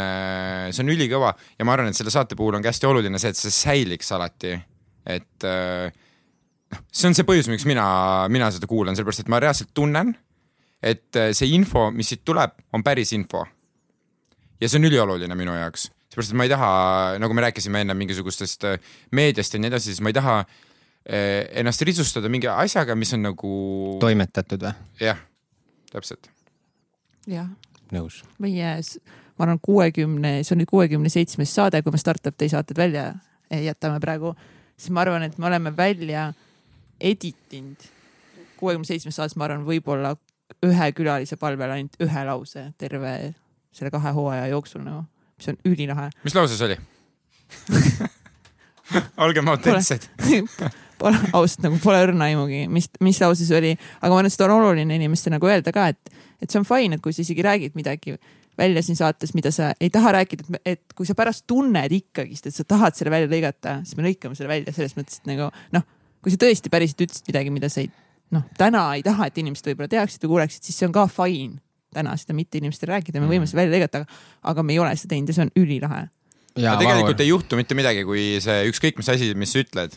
see 0.74 0.82
on 0.82 0.90
ülikõva 0.92 1.30
ja 1.58 1.64
ma 1.64 1.72
arvan, 1.78 1.88
et 1.88 1.96
selle 1.96 2.10
saate 2.12 2.36
puhul 2.36 2.58
on 2.58 2.62
ka 2.66 2.72
hästi 2.74 2.90
oluline 2.90 3.20
see, 3.22 3.30
et 3.32 3.38
see 3.40 3.54
säiliks 3.54 4.10
alati. 4.12 4.58
et 5.06 5.44
äh, 5.48 5.92
noh, 6.74 6.84
see 6.92 7.08
on 7.10 7.16
see 7.16 7.26
põhjus, 7.26 7.48
miks 7.52 7.66
mina, 7.68 7.86
mina 8.32 8.50
seda 8.54 8.68
kuulan, 8.70 8.96
sellepärast 8.96 9.24
et 9.24 9.32
ma 9.32 9.40
reaalselt 9.42 9.72
tunnen, 9.76 10.14
et 10.84 11.18
äh, 11.20 11.32
see 11.36 11.52
info, 11.56 11.88
mis 11.94 12.12
siit 12.12 12.24
tuleb, 12.26 12.56
on 12.74 12.84
päris 12.84 13.14
info. 13.16 13.44
ja 14.60 14.68
see 14.68 14.78
on 14.80 14.88
ülioluline 14.88 15.36
minu 15.38 15.56
jaoks, 15.56 15.88
seepärast 16.12 16.34
et 16.34 16.38
ma 16.38 16.46
ei 16.46 16.52
taha, 16.52 16.70
nagu 17.22 17.36
me 17.36 17.44
rääkisime 17.46 17.84
enne 17.84 17.96
mingisugustest 17.98 18.68
äh, 18.68 18.94
meediast 19.12 19.54
ja 19.54 19.62
nii 19.62 19.72
edasi, 19.72 19.92
siis 19.92 20.04
ma 20.04 20.12
ei 20.12 20.16
taha 20.16 20.38
eh, 20.44 21.50
ennast 21.60 21.82
risustada 21.86 22.30
mingi 22.32 22.50
asjaga, 22.50 22.96
mis 22.98 23.12
on 23.16 23.26
nagu 23.30 23.52
toimetatud 24.02 24.64
või? 24.66 24.74
jah, 25.02 25.20
täpselt. 25.92 26.30
jah, 27.30 27.50
nõus. 27.94 28.22
meie, 28.42 28.76
ma 29.38 29.48
arvan, 29.48 29.62
kuuekümne, 29.62 30.36
see 30.42 30.56
on 30.56 30.62
nüüd 30.62 30.72
kuuekümne 30.72 31.12
seitsmes 31.12 31.54
saade, 31.54 31.82
kui 31.82 31.94
me 31.94 32.00
Startup 32.00 32.36
Day 32.38 32.52
saated 32.52 32.78
välja 32.78 33.12
jätame 33.50 34.00
praegu, 34.02 34.32
siis 34.76 34.92
ma 34.94 35.04
arvan, 35.04 35.26
et 35.26 35.38
me 35.38 35.48
oleme 35.50 35.74
välja 35.76 36.32
editinud 37.04 37.88
kuuekümne 38.58 38.88
seitsmes 38.88 39.18
saates, 39.18 39.36
ma 39.36 39.48
arvan, 39.48 39.64
võib-olla 39.66 40.14
ühe 40.64 40.90
külalise 40.96 41.36
palvel 41.40 41.76
ainult 41.76 41.98
ühe 42.04 42.24
lause 42.28 42.68
terve 42.80 43.14
selle 43.74 43.90
kahe 43.92 44.12
hooaja 44.14 44.46
jooksul 44.52 44.84
nagu, 44.84 45.04
mis 45.38 45.50
on 45.50 45.58
ülilahe. 45.68 46.10
mis 46.24 46.36
lause 46.36 46.58
see 46.58 46.70
oli? 46.70 46.78
olgem 49.26 49.48
autentsed. 49.52 50.08
Pole 51.00 51.18
ausalt 51.34 51.64
nagu 51.64 51.78
pole 51.82 51.98
õrna 52.04 52.28
aimugi, 52.30 52.60
mis, 52.70 52.86
mis 53.02 53.18
lause 53.20 53.44
see 53.44 53.56
oli, 53.58 53.72
aga 53.98 54.12
ma 54.12 54.20
arvan, 54.20 54.28
et 54.30 54.34
seda 54.36 54.46
on 54.46 54.60
oluline 54.60 54.94
inimestele 55.00 55.34
nagu 55.34 55.48
öelda 55.50 55.72
ka, 55.74 55.88
et, 55.90 56.12
et 56.38 56.46
see 56.46 56.60
on 56.60 56.66
fine, 56.68 56.94
et 56.94 57.02
kui 57.02 57.12
sa 57.12 57.24
isegi 57.24 57.42
räägid 57.44 57.74
midagi 57.74 58.14
välja 58.58 58.82
siin 58.86 58.96
saates, 58.96 59.34
mida 59.34 59.50
sa 59.52 59.72
ei 59.82 59.90
taha 59.92 60.12
rääkida, 60.20 60.46
et, 60.46 60.60
et 60.76 60.94
kui 60.96 61.08
sa 61.08 61.16
pärast 61.18 61.48
tunned 61.50 61.92
ikkagist, 61.98 62.46
et 62.46 62.54
sa 62.54 62.62
tahad 62.68 62.94
selle 62.94 63.10
välja 63.10 63.26
lõigata, 63.32 63.80
siis 63.82 63.98
me 63.98 64.06
lõikame 64.06 64.38
selle 64.38 64.52
välja 64.52 64.76
selles 64.76 64.94
mõttes, 64.94 65.18
et 65.18 65.28
nagu 65.32 65.50
noh, 65.74 65.86
kui 66.24 66.32
sa 66.32 66.40
tõesti 66.40 66.72
päriselt 66.72 67.04
ütlesid 67.04 67.28
midagi, 67.30 67.52
mida 67.54 67.68
sa 67.72 67.84
ei 67.84 67.90
noh, 68.34 68.46
täna 68.58 68.86
ei 68.96 69.04
taha, 69.06 69.28
et 69.28 69.38
inimesed 69.42 69.68
võib-olla 69.70 69.90
teaksid 69.92 70.24
või 70.24 70.34
kuuleksid, 70.34 70.64
siis 70.66 70.80
see 70.80 70.88
on 70.88 70.96
ka 70.96 71.06
fine 71.12 71.60
täna 71.94 72.16
seda 72.18 72.34
mitte 72.34 72.58
inimestele 72.58 72.96
rääkida, 72.96 73.22
me 73.22 73.30
võime 73.30 73.46
seda 73.46 73.60
välja 73.60 73.76
lõigata, 73.76 74.02
aga, 74.02 74.22
aga 74.50 74.64
me 74.66 74.74
ei 74.74 74.80
ole 74.82 74.94
seda 74.98 75.14
teinud 75.14 75.30
ja 75.30 75.36
see 75.36 75.44
on 75.46 75.52
ülilahe. 75.60 76.00
ja 76.56 76.72
aga 76.72 76.82
tegelikult 76.82 77.22
ei 77.22 77.30
juhtu 77.30 77.58
mitte 77.60 77.78
midagi, 77.78 78.02
kui 78.08 78.24
see 78.42 78.64
ükskõik 78.70 78.98
mis 78.98 79.10
asi, 79.14 79.30
mis 79.38 79.54
sa 79.54 79.62
ütled, 79.62 79.94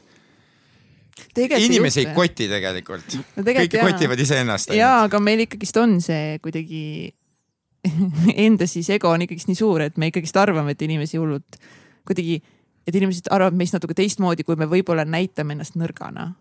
inimesi 1.57 2.03
ei 2.03 2.11
koti 2.13 2.45
tegelikult. 2.49 3.15
No 3.37 3.45
kõik 3.45 3.73
jaa. 3.73 3.87
kotivad 3.89 4.21
iseennast. 4.21 4.73
jaa, 4.77 4.99
aga 5.07 5.21
meil 5.23 5.47
ikkagist 5.47 5.79
on 5.81 5.97
see 6.03 6.37
kuidagi 6.43 6.83
enda 8.47 8.67
siis 8.69 8.89
ego 8.93 9.09
on 9.13 9.25
ikkagist 9.25 9.49
nii 9.49 9.57
suur, 9.57 9.87
et 9.87 9.97
me 9.97 10.11
ikkagist 10.11 10.37
arvame, 10.37 10.75
et 10.75 10.85
inimesi 10.85 11.17
hullult 11.21 11.57
kuidagi, 12.07 12.39
et 12.87 12.95
inimesed 12.95 13.31
arvavad 13.33 13.57
meist 13.59 13.75
natuke 13.75 13.95
teistmoodi, 13.97 14.45
kui 14.47 14.59
me 14.59 14.67
võib-olla 14.69 15.05
näitame 15.07 15.57
ennast 15.57 15.75
nõrgana. 15.79 16.31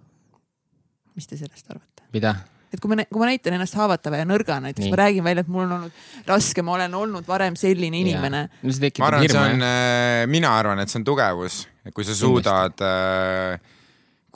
mis 1.17 1.27
te 1.27 1.39
sellest 1.39 1.71
arvate? 1.71 2.07
mida? 2.13 2.37
et 2.73 2.83
kui 2.83 2.93
ma, 2.93 3.05
kui 3.09 3.23
ma 3.23 3.31
näitan 3.31 3.57
ennast 3.57 3.77
haavatava 3.79 4.21
ja 4.21 4.27
nõrgana, 4.29 4.69
näiteks 4.69 4.87
Nii. 4.87 4.93
ma 4.93 4.99
räägin 5.01 5.25
välja, 5.25 5.45
et 5.47 5.53
mul 5.53 5.65
on 5.65 5.75
olnud 5.79 6.27
raske, 6.29 6.65
ma 6.67 6.75
olen 6.77 6.95
olnud 6.99 7.29
varem 7.29 7.57
selline 7.59 8.03
inimene. 8.03 8.43
no 8.63 8.75
see 8.75 8.93
ma 8.99 9.09
arvan, 9.11 9.25
et 9.25 9.35
see 9.35 9.45
on 9.45 9.65
jah., 9.65 10.27
mina 10.31 10.53
arvan, 10.59 10.83
et 10.83 10.93
see 10.93 11.01
on 11.01 11.07
tugevus, 11.07 11.63
kui 11.95 12.07
sa 12.07 12.17
suudad, 12.19 12.85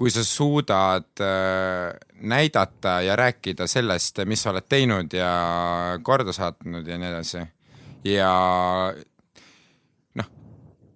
kui 0.00 0.14
sa 0.14 0.24
suudad 0.24 1.22
äh, 1.26 1.92
näidata 2.32 3.00
ja 3.04 3.16
rääkida 3.18 3.66
sellest, 3.68 4.22
mis 4.30 4.42
sa 4.42 4.54
oled 4.54 4.68
teinud 4.68 5.12
ja 5.16 5.30
korda 6.02 6.32
saatnud 6.32 6.86
ja 6.86 6.98
nii 7.00 7.10
edasi. 7.10 7.44
ja 8.08 8.32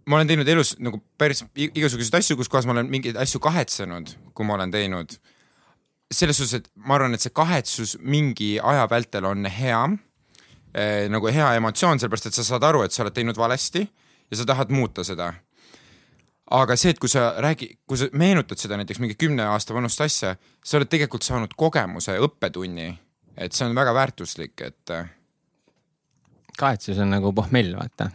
ma 0.06 0.18
olen 0.18 0.28
teinud 0.28 0.48
elus 0.48 0.74
nagu 0.82 1.00
päris 1.18 1.44
igasuguseid 1.56 2.18
asju, 2.20 2.36
kus 2.38 2.50
kohas 2.52 2.66
ma 2.68 2.74
olen 2.76 2.90
mingeid 2.92 3.16
asju 3.20 3.40
kahetsenud, 3.44 4.12
kui 4.36 4.46
ma 4.46 4.58
olen 4.58 4.74
teinud. 4.74 5.16
selles 6.14 6.36
suhtes, 6.36 6.60
et 6.60 6.68
ma 6.76 6.94
arvan, 6.94 7.14
et 7.16 7.22
see 7.24 7.32
kahetsus 7.34 7.96
mingi 7.98 8.58
aja 8.62 8.84
vältel 8.90 9.24
on 9.26 9.48
hea 9.50 9.80
eh, 10.74 11.08
nagu 11.10 11.26
hea 11.32 11.54
emotsioon, 11.58 11.98
sellepärast 11.98 12.28
et 12.28 12.36
sa 12.36 12.44
saad 12.44 12.66
aru, 12.68 12.84
et 12.84 12.92
sa 12.92 13.02
oled 13.02 13.16
teinud 13.16 13.38
valesti 13.40 13.82
ja 14.30 14.38
sa 14.38 14.46
tahad 14.46 14.70
muuta 14.70 15.04
seda. 15.04 15.32
aga 16.50 16.76
see, 16.76 16.92
et 16.92 17.00
kui 17.00 17.08
sa 17.08 17.32
räägi, 17.40 17.70
kui 17.88 17.98
sa 17.98 18.06
meenutad 18.12 18.60
seda 18.60 18.76
näiteks 18.76 19.00
mingi 19.00 19.16
kümne 19.18 19.48
aasta 19.48 19.74
vanust 19.74 20.00
asja, 20.04 20.36
sa 20.64 20.76
oled 20.78 20.92
tegelikult 20.92 21.24
saanud 21.24 21.56
kogemuse, 21.56 22.18
õppetunni, 22.20 22.90
et 23.36 23.56
see 23.56 23.66
on 23.66 23.74
väga 23.74 23.94
väärtuslik, 23.96 24.60
et 24.60 24.92
eh, 24.94 25.08
kahetsus 26.60 27.00
on 27.00 27.10
nagu 27.16 27.32
pohmell, 27.32 27.74
vaata. 27.80 28.12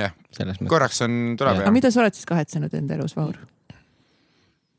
jah, 0.00 0.12
selles 0.34 0.58
mõttes. 0.58 0.72
korraks 0.72 1.00
on, 1.06 1.16
tuleb 1.38 1.58
Jah. 1.58 1.64
aga 1.64 1.72
mida 1.74 1.90
sa 1.92 2.02
oled 2.04 2.16
siis 2.16 2.28
kahetsenud 2.28 2.74
enda 2.76 2.96
elus, 2.98 3.16
Vahur? 3.18 3.38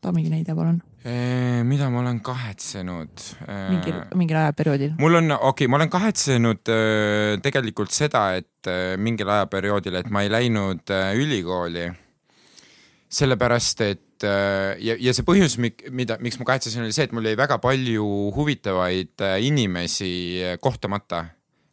too 0.02 0.14
mingi 0.16 0.32
näide, 0.34 0.56
palun. 0.58 0.80
Eh, 1.06 1.62
mida 1.66 1.90
ma 1.94 2.02
olen 2.02 2.22
kahetsenud? 2.26 3.26
mingil, 3.70 4.00
mingil 4.18 4.40
ajaperioodil. 4.44 4.96
mul 5.02 5.20
on, 5.20 5.34
okei 5.36 5.50
okay,, 5.50 5.70
ma 5.70 5.78
olen 5.78 5.92
kahetsenud 5.94 6.72
tegelikult 7.46 7.94
seda, 7.94 8.32
et 8.38 8.72
mingil 8.98 9.30
ajaperioodil, 9.30 10.00
et 10.02 10.10
ma 10.10 10.24
ei 10.26 10.32
läinud 10.34 10.94
ülikooli. 11.18 11.90
sellepärast, 13.12 13.82
et 13.82 14.24
ja, 14.24 14.96
ja 14.96 15.14
see 15.14 15.26
põhjus, 15.28 15.58
mida, 15.60 16.18
miks 16.22 16.40
ma 16.40 16.48
kahetsesin, 16.50 16.86
oli 16.86 16.96
see, 16.96 17.10
et 17.10 17.14
mul 17.14 17.28
jäi 17.28 17.38
väga 17.38 17.58
palju 17.62 18.08
huvitavaid 18.38 19.22
inimesi 19.44 20.14
kohtamata, 20.62 21.26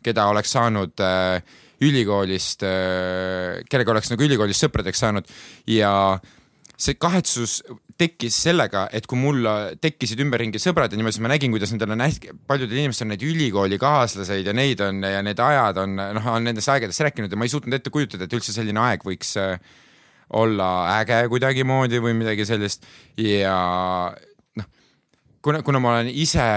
keda 0.04 0.28
oleks 0.32 0.52
saanud 0.56 1.00
äh, 1.04 1.42
ülikoolist 1.84 2.64
äh,, 2.66 3.60
kellega 3.70 3.94
oleks 3.94 4.10
nagu 4.12 4.26
ülikoolist 4.26 4.66
sõpradeks 4.66 5.04
saanud. 5.04 5.30
Ja 5.70 5.92
see 6.78 6.94
kahetsus 6.94 7.60
tekkis 7.98 8.36
sellega, 8.44 8.84
et 8.94 9.08
kui 9.10 9.18
mul 9.18 9.42
tekkisid 9.82 10.20
ümberringi 10.22 10.60
sõbrad 10.62 10.92
ja 10.92 10.98
niimoodi, 10.98 11.16
siis 11.16 11.24
ma 11.24 11.32
nägin, 11.32 11.50
kuidas 11.50 11.72
nendel 11.74 11.96
on 11.96 12.04
hästi, 12.04 12.36
paljudel 12.46 12.78
inimestel 12.84 13.08
on 13.08 13.12
neid 13.16 13.24
ülikoolikaaslased 13.26 14.46
ja 14.46 14.54
neid 14.54 14.82
on 14.86 15.02
ja 15.02 15.22
need 15.26 15.42
ajad 15.42 15.82
on, 15.82 15.98
noh, 15.98 16.30
on 16.30 16.46
nendest 16.46 16.70
aegadest 16.70 17.02
rääkinud 17.02 17.34
ja 17.34 17.40
ma 17.40 17.48
ei 17.48 17.54
suutnud 17.54 17.74
ette 17.74 17.90
kujutada, 17.94 18.28
et 18.28 18.38
üldse 18.38 18.54
selline 18.54 18.78
aeg 18.84 19.02
võiks 19.08 19.34
äh, 19.42 19.58
olla 20.38 20.70
äge 21.00 21.24
kuidagimoodi 21.32 21.98
või 22.04 22.14
midagi 22.20 22.46
sellist. 22.46 22.86
Ja 23.18 23.58
noh, 24.60 24.68
kuna, 25.42 25.64
kuna 25.66 25.82
ma 25.82 25.96
olen 25.96 26.10
ise 26.14 26.48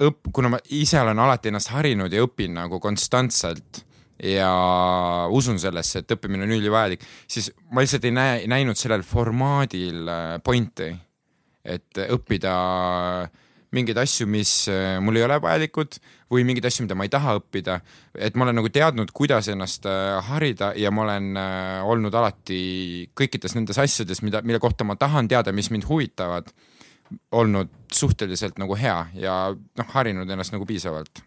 õpp-, 0.00 0.30
kuna 0.32 0.54
ma 0.54 0.62
ise 0.72 1.00
olen 1.02 1.20
alati 1.26 1.52
ennast 1.52 1.74
harinud 1.74 2.12
ja 2.12 2.24
õpin 2.24 2.56
nagu 2.56 2.80
konstantselt 2.80 3.84
ja 4.24 5.28
usun 5.32 5.58
sellesse, 5.60 6.02
et 6.02 6.16
õppimine 6.16 6.46
on 6.46 6.56
ülivajalik, 6.56 7.04
siis 7.28 7.50
ma 7.72 7.84
lihtsalt 7.84 8.06
ei 8.08 8.14
näe, 8.14 8.42
näinud 8.50 8.78
sellel 8.80 9.04
formaadil 9.06 10.08
äh, 10.08 10.26
pointi, 10.44 10.90
et 11.64 12.04
õppida 12.08 12.54
mingeid 13.74 13.98
asju, 13.98 14.26
mis 14.30 14.52
äh, 14.72 14.96
mul 15.02 15.18
ei 15.18 15.26
ole 15.26 15.38
vajalikud 15.42 15.98
või 16.32 16.46
mingeid 16.48 16.68
asju, 16.70 16.86
mida 16.86 16.96
ma 16.98 17.06
ei 17.06 17.12
taha 17.12 17.36
õppida. 17.40 17.80
et 18.14 18.36
ma 18.36 18.46
olen 18.46 18.60
nagu 18.60 18.70
teadnud, 18.72 19.12
kuidas 19.12 19.50
ennast 19.52 19.88
äh, 19.90 20.20
harida 20.30 20.72
ja 20.78 20.92
ma 20.94 21.04
olen 21.04 21.34
olnud 21.90 22.14
alati 22.14 23.10
kõikides 23.16 23.58
nendes 23.58 23.78
asjades, 23.82 24.22
mida, 24.22 24.42
mille 24.42 24.62
kohta 24.62 24.86
ma 24.88 24.96
tahan 24.96 25.28
teada, 25.28 25.52
mis 25.52 25.70
mind 25.74 25.88
huvitavad, 25.90 26.48
olnud 27.36 27.68
suhteliselt 27.92 28.56
nagu 28.58 28.74
hea 28.78 28.96
ja 29.20 29.36
noh, 29.52 29.88
harinud 29.92 30.30
ennast 30.30 30.54
nagu 30.54 30.64
piisavalt 30.66 31.20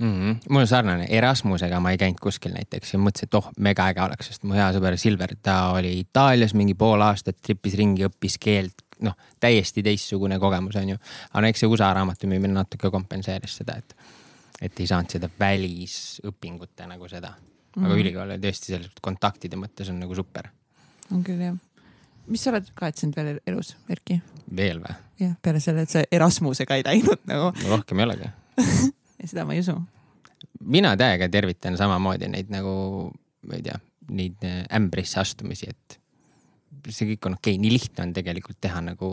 mm. 0.00 0.20
-hmm. 0.20 0.36
mul 0.48 0.60
on 0.60 0.66
sarnane, 0.66 1.06
Erasmusega 1.08 1.80
ma 1.80 1.90
ei 1.90 1.98
käinud 1.98 2.20
kuskil 2.22 2.52
näiteks 2.54 2.94
ja 2.94 2.98
mõtlesin, 2.98 3.28
et 3.28 3.34
oh, 3.34 3.50
mega 3.58 3.86
äge 3.90 4.02
oleks, 4.02 4.30
sest 4.32 4.44
mu 4.44 4.56
hea 4.56 4.70
sõber 4.74 4.96
Silver, 4.98 5.34
ta 5.42 5.58
oli 5.76 5.98
Itaalias 6.00 6.54
mingi 6.54 6.74
pool 6.74 7.02
aastat, 7.04 7.38
tripis 7.42 7.76
ringi, 7.78 8.06
õppis 8.08 8.38
keelt, 8.40 8.84
noh, 9.06 9.16
täiesti 9.40 9.82
teistsugune 9.82 10.38
kogemus, 10.38 10.76
on 10.80 10.94
ju. 10.94 10.98
aga 11.32 11.52
eks 11.52 11.64
see 11.64 11.70
USA 11.70 11.92
raamatumüümine 12.00 12.54
natuke 12.56 12.90
kompenseeris 12.90 13.56
seda, 13.62 13.76
et, 13.76 13.96
et 14.60 14.80
ei 14.80 14.86
saanud 14.86 15.16
seda 15.16 15.30
välisõpingute 15.40 16.86
nagu 16.86 17.08
seda. 17.08 17.34
aga 17.76 17.80
mm 17.80 17.86
-hmm. 17.86 18.00
ülikool 18.00 18.30
oli 18.30 18.38
tõesti 18.38 18.74
selles 18.74 18.90
kontaktide 19.00 19.56
mõttes 19.56 19.90
on 19.90 20.00
nagu 20.00 20.14
super. 20.14 20.48
on 21.12 21.24
küll 21.24 21.40
jah. 21.40 21.56
mis 22.26 22.42
sa 22.44 22.50
oled 22.50 22.66
kahetsenud 22.74 23.16
veel 23.16 23.40
elus, 23.46 23.76
Erki? 23.88 24.22
veel 24.56 24.80
või? 24.80 24.94
jah, 25.20 25.36
peale 25.42 25.60
selle, 25.60 25.82
et 25.82 25.90
sa 25.90 26.04
Erasmusega 26.12 26.74
ei 26.74 26.82
läinud 26.84 27.20
nagu 27.26 27.52
rohkem 27.68 27.98
ei 27.98 28.04
olegi 28.04 28.30
ja 29.20 29.28
seda 29.30 29.46
ma 29.46 29.56
ei 29.56 29.62
usu. 29.64 29.76
mina 30.60 30.96
täiega 30.96 31.28
tervitan 31.28 31.76
samamoodi 31.80 32.28
neid 32.32 32.50
nagu, 32.52 32.72
ma 33.46 33.58
ei 33.58 33.64
tea, 33.66 33.78
neid 34.10 34.44
äh, 34.46 34.62
ämbrisse 34.76 35.20
astumisi, 35.22 35.70
et 35.70 35.98
see 36.88 37.12
kõik 37.12 37.28
on 37.28 37.38
okei 37.38 37.54
okay., 37.54 37.62
nii 37.62 37.72
lihtne 37.74 38.06
on 38.08 38.14
tegelikult 38.16 38.60
teha 38.60 38.82
nagu 38.84 39.12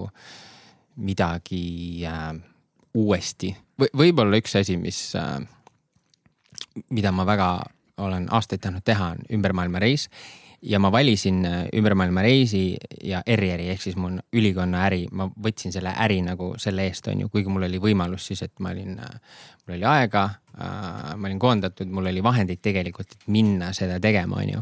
midagi 1.04 2.06
äh, 2.08 2.32
uuesti 2.98 3.54
v. 3.80 3.92
võib-olla 3.94 4.40
üks 4.42 4.58
asi, 4.60 4.78
mis 4.82 5.02
äh,, 5.20 5.40
mida 6.90 7.12
ma 7.14 7.28
väga 7.28 7.50
olen 7.98 8.28
aastaid 8.34 8.62
tahtnud 8.62 8.86
teha, 8.86 9.14
on 9.16 9.24
ümbermaailmareis 9.34 10.08
ja 10.62 10.80
ma 10.80 10.92
valisin 10.92 11.46
äh, 11.46 11.68
ümbermaailma 11.76 12.22
reisi 12.22 12.78
ja 13.04 13.22
eriäri 13.26 13.70
ehk 13.70 13.82
siis 13.82 13.96
mu 13.96 14.10
ülikonna 14.34 14.86
äri, 14.88 15.06
ma 15.12 15.30
võtsin 15.30 15.74
selle 15.74 15.94
äri 16.06 16.22
nagu 16.26 16.54
selle 16.62 16.88
eest, 16.88 17.08
on 17.12 17.22
ju, 17.22 17.30
kuigi 17.30 17.52
mul 17.52 17.68
oli 17.68 17.82
võimalus 17.82 18.28
siis, 18.32 18.42
et 18.48 18.60
ma 18.60 18.74
olin, 18.74 18.98
äh, 19.00 19.20
mul 19.66 19.78
oli 19.78 19.88
aega 19.88 20.30
ma 20.58 21.28
olin 21.28 21.40
koondatud, 21.40 21.90
mul 21.94 22.10
oli 22.10 22.24
vahendeid 22.24 22.62
tegelikult, 22.66 23.12
et 23.14 23.28
minna 23.30 23.70
seda 23.78 24.00
tegema, 24.02 24.40
on 24.42 24.50
ju. 24.50 24.62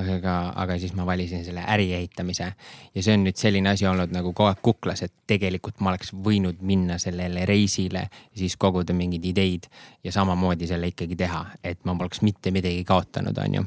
aga, 0.00 0.36
aga 0.56 0.78
siis 0.80 0.94
ma 0.96 1.04
valisin 1.06 1.44
selle 1.44 1.64
äri 1.68 1.90
ehitamise 1.92 2.46
ja 2.94 3.02
see 3.02 3.14
on 3.14 3.26
nüüd 3.26 3.36
selline 3.36 3.74
asi 3.74 3.86
olnud 3.86 4.14
nagu 4.14 4.32
kogu 4.32 4.48
aeg 4.48 4.62
kuklas, 4.64 5.04
et 5.04 5.12
tegelikult 5.28 5.84
ma 5.84 5.92
oleks 5.92 6.14
võinud 6.16 6.64
minna 6.64 6.98
sellele 6.98 7.44
reisile 7.48 8.06
siis 8.32 8.56
koguda 8.56 8.96
mingeid 8.96 9.24
ideid 9.34 9.68
ja 10.04 10.12
samamoodi 10.16 10.68
selle 10.70 10.88
ikkagi 10.94 11.16
teha, 11.20 11.44
et 11.64 11.84
ma 11.84 11.96
poleks 11.98 12.24
mitte 12.24 12.50
midagi 12.54 12.84
kaotanud, 12.88 13.38
on 13.44 13.60
ju. 13.60 13.66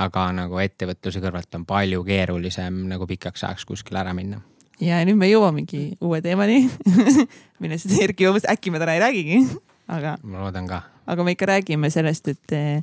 aga 0.00 0.28
nagu 0.32 0.64
ettevõtluse 0.64 1.20
kõrvalt 1.24 1.60
on 1.60 1.68
palju 1.68 2.04
keerulisem 2.08 2.86
nagu 2.88 3.06
pikaks 3.06 3.44
ajaks 3.44 3.68
kuskile 3.68 4.00
ära 4.00 4.16
minna 4.16 4.40
ja 4.80 5.04
nüüd 5.04 5.18
me 5.20 5.28
jõuamegi 5.28 5.98
uue 6.00 6.22
teemani 6.24 6.62
millest 7.62 7.92
Erki 8.00 8.24
jõudis, 8.24 8.48
äkki 8.48 8.72
me 8.72 8.80
täna 8.80 8.96
ei 8.96 9.04
räägigi 9.04 9.42
aga. 9.88 10.16
ma 10.22 10.44
loodan 10.44 10.68
ka. 10.70 10.82
aga 11.06 11.24
me 11.24 11.34
ikka 11.36 11.48
räägime 11.50 11.90
sellest, 11.90 12.28
et 12.28 12.56
eh, 12.56 12.82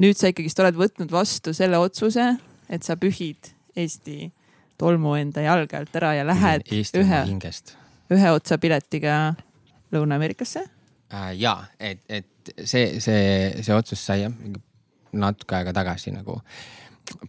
nüüd 0.00 0.18
sa 0.18 0.30
ikkagist 0.32 0.60
oled 0.62 0.78
võtnud 0.80 1.12
vastu 1.12 1.54
selle 1.56 1.80
otsuse, 1.80 2.32
et 2.68 2.86
sa 2.86 2.98
pühid 3.00 3.54
Eesti 3.78 4.32
tolmu 4.80 5.14
enda 5.14 5.44
jalge 5.44 5.76
alt 5.78 5.94
ära 6.00 6.14
ja 6.18 6.24
lähed 6.26 6.66
Eesti 6.72 7.04
ühe, 7.04 7.20
ühe 8.10 8.32
otsa 8.34 8.58
piletiga 8.58 9.20
Lõuna-Ameerikasse 9.94 10.64
äh,. 11.12 11.30
ja, 11.38 11.56
et, 11.78 12.02
et 12.08 12.52
see, 12.64 12.98
see, 13.00 13.62
see 13.62 13.76
otsus 13.76 14.02
sai 14.06 14.24
jah 14.24 14.34
natuke 15.12 15.56
aega 15.58 15.72
tagasi 15.74 16.12
nagu 16.14 16.38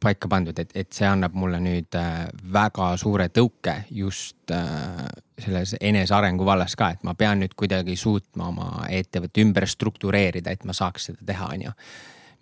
paika 0.02 0.30
pandud, 0.32 0.58
et, 0.60 0.72
et 0.76 0.90
see 0.94 1.08
annab 1.08 1.36
mulle 1.38 1.60
nüüd 1.64 1.98
äh, 1.98 2.28
väga 2.54 2.92
suure 3.02 3.28
tõuke 3.34 3.76
just 3.96 4.52
äh, 4.54 5.08
selles 5.42 5.76
enesearengu 5.80 6.46
vallas 6.46 6.76
ka, 6.80 6.92
et 6.96 7.04
ma 7.08 7.16
pean 7.18 7.42
nüüd 7.42 7.56
kuidagi 7.58 7.96
suutma 8.00 8.50
oma 8.52 8.70
ettevõtte 8.90 9.44
ümber 9.44 9.68
struktureerida, 9.70 10.54
et 10.54 10.66
ma 10.70 10.76
saaks 10.78 11.12
seda 11.12 11.28
teha, 11.34 11.50
on 11.56 11.68
ju. 11.68 11.76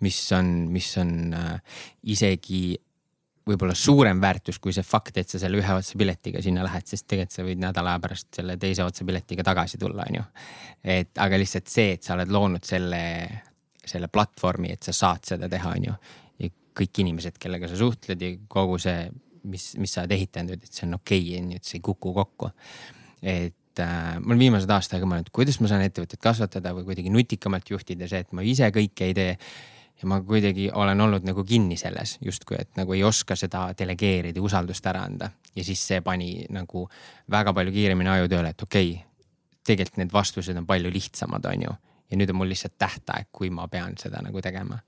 mis 0.00 0.20
on, 0.32 0.46
mis 0.72 0.92
on 1.00 1.34
äh, 1.36 1.82
isegi 2.12 2.78
võib-olla 3.50 3.74
suurem 3.74 4.20
väärtus 4.22 4.60
kui 4.62 4.72
see 4.76 4.84
fakt, 4.86 5.16
et 5.18 5.28
sa 5.28 5.40
selle 5.40 5.58
ühe 5.58 5.74
otsa 5.74 5.98
piletiga 5.98 6.42
sinna 6.44 6.64
lähed, 6.66 6.86
sest 6.86 7.06
tegelikult 7.08 7.36
sa 7.36 7.44
võid 7.46 7.62
nädala 7.62 7.94
aja 7.94 8.02
pärast 8.04 8.28
selle 8.36 8.56
teise 8.60 8.84
otsa 8.84 9.06
piletiga 9.08 9.44
tagasi 9.46 9.80
tulla, 9.80 10.06
on 10.08 10.20
ju. 10.20 10.24
et 10.96 11.22
aga 11.24 11.40
lihtsalt 11.40 11.70
see, 11.72 11.94
et 11.96 12.06
sa 12.06 12.14
oled 12.16 12.32
loonud 12.32 12.64
selle, 12.66 13.02
selle 13.84 14.10
platvormi, 14.12 14.74
et 14.76 14.82
sa 14.86 14.94
saad 14.96 15.32
seda 15.32 15.48
teha, 15.50 15.76
on 15.78 15.88
ju 15.90 15.96
kõik 16.76 17.02
inimesed, 17.02 17.38
kellega 17.40 17.68
sa 17.70 17.78
suhtled 17.78 18.22
ja 18.22 18.34
kogu 18.50 18.78
see, 18.82 19.08
mis, 19.50 19.72
mis 19.80 19.94
sa 19.94 20.04
oled 20.04 20.14
ehitanud, 20.16 20.60
et 20.60 20.70
see 20.70 20.86
on 20.88 20.98
okei 21.00 21.24
okay,, 21.24 21.40
on 21.40 21.50
ju, 21.54 21.60
et 21.60 21.66
see 21.70 21.80
ei 21.80 21.84
kuku 21.84 22.14
kokku. 22.16 22.52
et 23.22 23.82
äh, 23.82 24.14
ma 24.20 24.32
olen 24.32 24.44
viimased 24.46 24.70
aasta 24.70 24.96
aega 24.96 25.08
mõelnud, 25.10 25.32
kuidas 25.34 25.60
ma 25.60 25.68
saan 25.70 25.84
ettevõtet 25.84 26.22
kasvatada 26.22 26.72
või 26.76 26.86
kuidagi 26.88 27.12
nutikamalt 27.12 27.68
juhtida, 27.70 28.08
see, 28.08 28.22
et 28.24 28.32
ma 28.36 28.46
ise 28.46 28.70
kõike 28.74 29.10
ei 29.10 29.16
tee 29.16 29.36
ja 30.00 30.08
ma 30.08 30.20
kuidagi 30.24 30.70
olen 30.72 31.00
olnud 31.00 31.26
nagu 31.28 31.44
kinni 31.44 31.76
selles 31.76 32.16
justkui, 32.24 32.56
et 32.60 32.80
nagu 32.80 32.96
ei 32.96 33.04
oska 33.04 33.36
seda 33.36 33.68
delegeerida, 33.76 34.40
usaldust 34.40 34.86
ära 34.86 35.04
anda. 35.04 35.30
ja 35.56 35.64
siis 35.64 35.82
see 35.86 36.00
pani 36.00 36.46
nagu 36.50 36.88
väga 37.30 37.52
palju 37.52 37.72
kiiremini 37.74 38.10
aju 38.10 38.28
tööle, 38.30 38.54
et 38.54 38.62
okei 38.62 38.92
okay,, 38.94 39.06
tegelikult 39.66 39.98
need 40.00 40.12
vastused 40.12 40.56
on 40.56 40.66
palju 40.66 40.90
lihtsamad, 40.90 41.44
on 41.44 41.62
ju. 41.68 41.78
ja 42.10 42.16
nüüd 42.16 42.30
on 42.32 42.40
mul 42.40 42.48
lihtsalt 42.48 42.78
tähtaeg, 42.78 43.28
kui 43.32 43.50
ma 43.50 43.68
pean 43.68 43.98
seda 44.00 44.22
nagu 44.24 44.40
tegema 44.40 44.78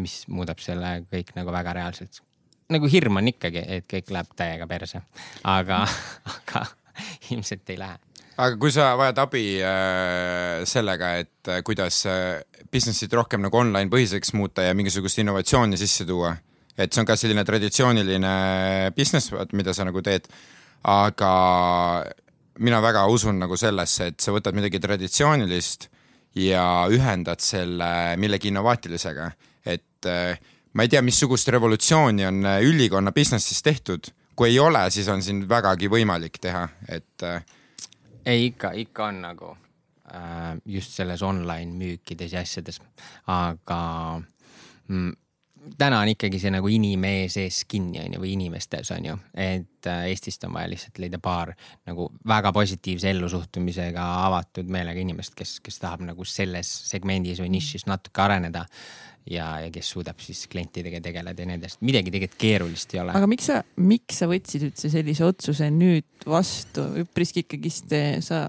mis 0.00 0.22
muudab 0.32 0.60
selle 0.62 0.98
kõik 1.10 1.34
nagu 1.36 1.52
väga 1.54 1.76
reaalselt. 1.80 2.22
nagu 2.68 2.88
hirm 2.90 3.16
on 3.16 3.30
ikkagi, 3.30 3.62
et 3.78 3.86
kõik 3.88 4.10
läheb 4.12 4.34
täiega 4.36 4.66
perse, 4.68 5.00
aga, 5.48 5.84
aga 6.34 6.66
ilmselt 7.32 7.70
ei 7.72 7.80
lähe. 7.80 7.98
Aga 8.38 8.54
kui 8.60 8.70
sa 8.70 8.92
vajad 8.94 9.18
abi 9.18 9.44
äh, 9.66 10.60
sellega, 10.68 11.14
et 11.18 11.48
äh, 11.50 11.62
kuidas 11.66 12.04
äh, 12.06 12.44
business'id 12.70 13.14
rohkem 13.18 13.42
nagu 13.42 13.58
online 13.58 13.90
põhiseks 13.90 14.30
muuta 14.38 14.62
ja 14.62 14.76
mingisugust 14.78 15.18
innovatsiooni 15.18 15.78
sisse 15.80 16.06
tuua, 16.06 16.36
et 16.78 16.92
see 16.92 17.02
on 17.02 17.08
ka 17.08 17.16
selline 17.18 17.42
traditsiooniline 17.48 18.30
business, 18.94 19.32
mida 19.58 19.74
sa 19.74 19.88
nagu 19.88 20.02
teed, 20.06 20.28
aga 20.86 21.32
mina 22.62 22.78
väga 22.84 23.08
usun 23.10 23.42
nagu 23.42 23.58
sellesse, 23.58 24.12
et 24.12 24.22
sa 24.22 24.34
võtad 24.34 24.54
midagi 24.54 24.78
traditsioonilist 24.82 25.88
ja 26.38 26.86
ühendad 26.94 27.42
selle 27.42 27.90
millegi 28.22 28.52
innovaatilisega 28.52 29.32
et 29.68 30.08
äh, 30.08 30.38
ma 30.72 30.86
ei 30.86 30.88
tea, 30.92 31.02
missugust 31.02 31.48
revolutsiooni 31.52 32.26
on 32.26 32.42
äh, 32.46 32.60
ülikonna 32.64 33.12
business'is 33.12 33.62
tehtud, 33.62 34.10
kui 34.36 34.52
ei 34.52 34.58
ole, 34.62 34.86
siis 34.94 35.08
on 35.12 35.22
siin 35.22 35.44
vägagi 35.48 35.90
võimalik 35.92 36.40
teha, 36.42 36.66
et. 36.88 37.26
Äh, 37.26 37.44
ei, 38.24 38.50
ikka, 38.50 38.74
ikka 38.76 39.12
on 39.12 39.24
nagu 39.24 39.56
just 40.64 40.94
selles 40.96 41.20
online 41.22 41.74
müükides 41.76 42.32
ja 42.32 42.40
asjades, 42.40 42.78
aga 43.28 43.80
mm, 44.88 45.10
täna 45.76 45.98
on 46.00 46.08
ikkagi 46.12 46.38
see 46.40 46.52
nagu 46.54 46.70
inimee 46.72 47.26
sees 47.32 47.58
kinni 47.68 48.00
on 48.00 48.14
ju 48.16 48.22
või 48.22 48.32
inimestes 48.36 48.92
on 48.94 49.08
ju, 49.10 49.16
et 49.36 49.88
Eestist 50.08 50.44
on 50.48 50.54
vaja 50.56 50.70
lihtsalt 50.72 51.00
leida 51.02 51.20
paar 51.22 51.52
nagu 51.88 52.08
väga 52.28 52.52
positiivse 52.56 53.10
ellusuhtumisega 53.12 54.06
avatud 54.24 54.70
meelega 54.72 55.04
inimest, 55.04 55.36
kes, 55.36 55.58
kes 55.64 55.80
tahab 55.82 56.06
nagu 56.08 56.24
selles 56.28 56.70
segmendis 56.88 57.42
või 57.42 57.52
nišis 57.58 57.84
natuke 57.90 58.24
areneda 58.24 58.64
ja, 59.30 59.48
ja 59.64 59.70
kes 59.74 59.90
suudab 59.94 60.20
siis 60.22 60.46
klientidega 60.50 61.00
tegeleda 61.04 61.44
ja 61.44 61.50
nendest, 61.50 61.80
midagi 61.86 62.12
tegelikult 62.14 62.40
keerulist 62.40 62.94
ei 62.94 63.02
ole. 63.02 63.14
aga 63.18 63.30
miks 63.30 63.50
sa, 63.50 63.60
miks 63.80 64.20
sa 64.22 64.28
võtsid 64.30 64.68
üldse 64.70 64.90
sellise 64.92 65.26
otsuse 65.26 65.70
nüüd 65.74 66.28
vastu, 66.28 66.84
üpriski 67.04 67.44
ikkagist 67.46 67.94
sa 68.26 68.46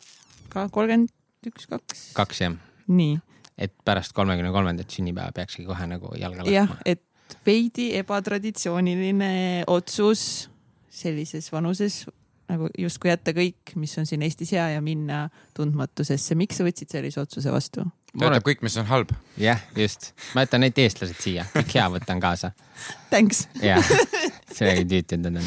ka 0.54 0.68
kolmkümmend 0.74 1.50
üks, 1.50 1.68
kaks? 1.70 2.06
kaks 2.18 2.44
jah. 2.46 2.56
nii. 2.92 3.20
et 3.60 3.76
pärast 3.86 4.16
kolmekümne 4.18 4.54
kolmandat 4.56 4.92
sünnipäeva 4.92 5.36
peakski 5.36 5.68
kohe 5.68 5.90
nagu 5.90 6.14
jalga 6.20 6.46
laskma. 6.46 6.56
jah, 6.56 6.78
et 6.86 7.38
veidi 7.46 7.92
ebatraditsiooniline 8.00 9.66
otsus 9.70 10.50
sellises 10.90 11.52
vanuses 11.54 12.04
nagu 12.50 12.70
justkui 12.82 13.12
jätta 13.12 13.34
kõik, 13.36 13.76
mis 13.78 13.94
on 14.02 14.08
siin 14.10 14.24
Eestis 14.26 14.54
hea 14.56 14.72
ja 14.74 14.82
minna 14.82 15.28
tundmatusesse. 15.58 16.36
miks 16.40 16.58
sa 16.60 16.66
võtsid 16.66 16.92
sellise 16.92 17.22
otsuse 17.22 17.54
vastu? 17.54 17.86
Töötab 18.14 18.46
kõik, 18.46 18.64
mis 18.66 18.78
on 18.82 18.88
halb. 18.90 19.14
jah, 19.40 19.62
just. 19.78 20.12
ma 20.36 20.46
jätan 20.46 20.64
need 20.66 20.78
eestlased 20.82 21.20
siia, 21.22 21.46
kõik 21.54 21.76
hea 21.78 21.88
võtan 21.94 22.22
kaasa. 22.24 22.52
Thanks. 23.12 23.46
jah, 23.64 23.84
sellega 24.56 24.86
tüütud 24.90 25.30
on. 25.30 25.40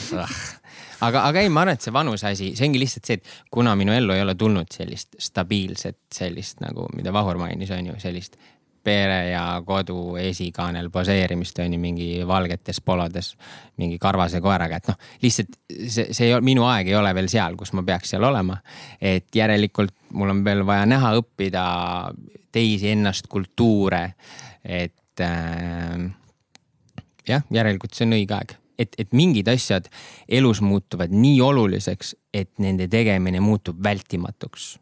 aga, 1.03 1.25
aga 1.25 1.43
ei, 1.43 1.51
ma 1.51 1.65
arvan, 1.65 1.79
et 1.79 1.85
see 1.85 1.95
vanuse 1.95 2.29
asi, 2.31 2.53
see 2.59 2.69
ongi 2.69 2.83
lihtsalt 2.83 3.11
see, 3.11 3.21
et 3.21 3.37
kuna 3.53 3.75
minu 3.79 3.95
ellu 3.97 4.17
ei 4.17 4.25
ole 4.25 4.37
tulnud 4.39 4.71
sellist 4.75 5.19
stabiilset, 5.23 6.01
sellist 6.15 6.63
nagu, 6.65 6.89
mida 6.97 7.15
Vahur 7.15 7.41
mainis, 7.41 7.73
on 7.75 7.93
ju, 7.93 7.99
sellist 8.03 8.39
pere 8.85 9.31
ja 9.31 9.45
kodu 9.67 10.17
esikaanel 10.21 10.91
poseerimist 10.91 11.59
on 11.65 11.73
ju 11.75 11.81
mingi 11.81 12.09
valgetes 12.27 12.81
polodes 12.85 13.33
mingi 13.81 13.99
karvase 14.03 14.41
koeraga, 14.45 14.79
et 14.79 14.91
noh, 14.93 14.99
lihtsalt 15.23 15.59
see, 15.71 16.09
see 16.13 16.29
ei 16.29 16.35
ole, 16.35 16.45
minu 16.47 16.67
aeg 16.69 16.93
ei 16.93 16.99
ole 16.99 17.15
veel 17.17 17.31
seal, 17.33 17.57
kus 17.59 17.73
ma 17.77 17.85
peaks 17.87 18.15
seal 18.15 18.25
olema. 18.29 18.59
et 19.01 19.29
järelikult 19.35 19.95
mul 20.13 20.35
on 20.35 20.45
veel 20.45 20.65
vaja 20.67 20.87
näha, 20.87 21.15
õppida 21.21 21.67
teisi 22.53 22.91
ennast, 22.93 23.31
kultuure, 23.33 24.03
et 24.65 25.23
äh, 25.25 26.03
jah, 27.29 27.47
järelikult 27.51 27.95
see 27.95 28.09
on 28.09 28.19
õige 28.19 28.37
aeg 28.37 28.59
et, 28.83 28.95
et 28.99 29.13
mingid 29.17 29.49
asjad 29.53 29.89
elus 30.29 30.63
muutuvad 30.65 31.13
nii 31.15 31.41
oluliseks, 31.45 32.15
et 32.35 32.53
nende 32.63 32.89
tegemine 32.91 33.41
muutub 33.41 33.83
vältimatuks. 33.83 34.79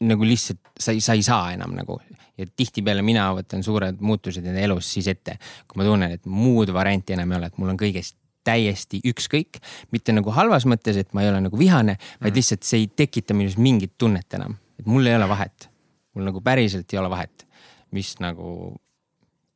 nagu 0.00 0.24
lihtsalt 0.24 0.60
sa 0.80 0.92
ei, 0.96 1.00
sa 1.04 1.12
ei 1.12 1.22
saa 1.22 1.52
enam 1.52 1.74
nagu 1.76 1.98
ja 2.40 2.48
tihtipeale 2.48 3.04
mina 3.06 3.28
võtan 3.36 3.64
suured 3.66 4.00
muutused 4.00 4.44
enda 4.44 4.64
elus 4.64 4.88
siis 4.96 5.10
ette, 5.12 5.36
kui 5.68 5.80
ma 5.80 5.86
tunnen, 5.86 6.16
et 6.16 6.26
muud 6.26 6.72
varianti 6.74 7.16
enam 7.16 7.34
ei 7.34 7.40
ole, 7.40 7.52
et 7.52 7.60
mul 7.60 7.74
on 7.74 7.80
kõigest 7.80 8.16
täiesti 8.46 9.02
ükskõik, 9.06 9.60
mitte 9.92 10.14
nagu 10.16 10.32
halvas 10.32 10.64
mõttes, 10.68 10.96
et 11.00 11.12
ma 11.16 11.24
ei 11.24 11.30
ole 11.32 11.42
nagu 11.44 11.58
vihane, 11.60 11.98
vaid 12.22 12.32
mm. 12.32 12.36
lihtsalt 12.40 12.66
see 12.66 12.84
ei 12.84 12.90
tekita 13.02 13.36
minus 13.36 13.58
mingit 13.60 13.98
tunnet 14.00 14.38
enam, 14.38 14.56
et 14.80 14.88
mul 14.88 15.06
ei 15.06 15.16
ole 15.18 15.28
vahet. 15.28 15.68
mul 16.16 16.26
nagu 16.26 16.40
päriselt 16.42 16.90
ei 16.92 16.98
ole 16.98 17.10
vahet, 17.12 17.44
mis 17.94 18.16
nagu 18.18 18.74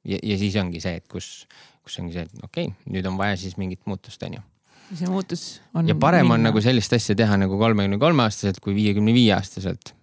ja, 0.05 0.19
ja 0.23 0.39
siis 0.39 0.57
ongi 0.61 0.83
see, 0.85 0.99
et 1.01 1.07
kus, 1.11 1.47
kus 1.85 1.99
ongi 2.03 2.17
see, 2.17 2.27
et 2.29 2.45
okei 2.45 2.69
okay,, 2.69 2.93
nüüd 2.93 3.09
on 3.09 3.19
vaja 3.21 3.39
siis 3.41 3.57
mingit 3.61 3.83
muutust, 3.91 4.23
on 4.27 4.39
ju. 4.39 4.45
see 4.93 5.11
muutus 5.11 5.45
on. 5.75 5.89
ja 5.89 5.97
parem 5.99 6.29
minna. 6.29 6.39
on 6.39 6.49
nagu 6.51 6.65
sellist 6.65 6.93
asja 6.97 7.17
teha 7.19 7.39
nagu 7.41 7.59
kolmekümne 7.59 7.99
kolme 8.03 8.27
aastaselt 8.27 8.61
kui 8.65 8.77
viiekümne 8.77 9.17
viie 9.17 9.33
aastaselt. 9.37 9.95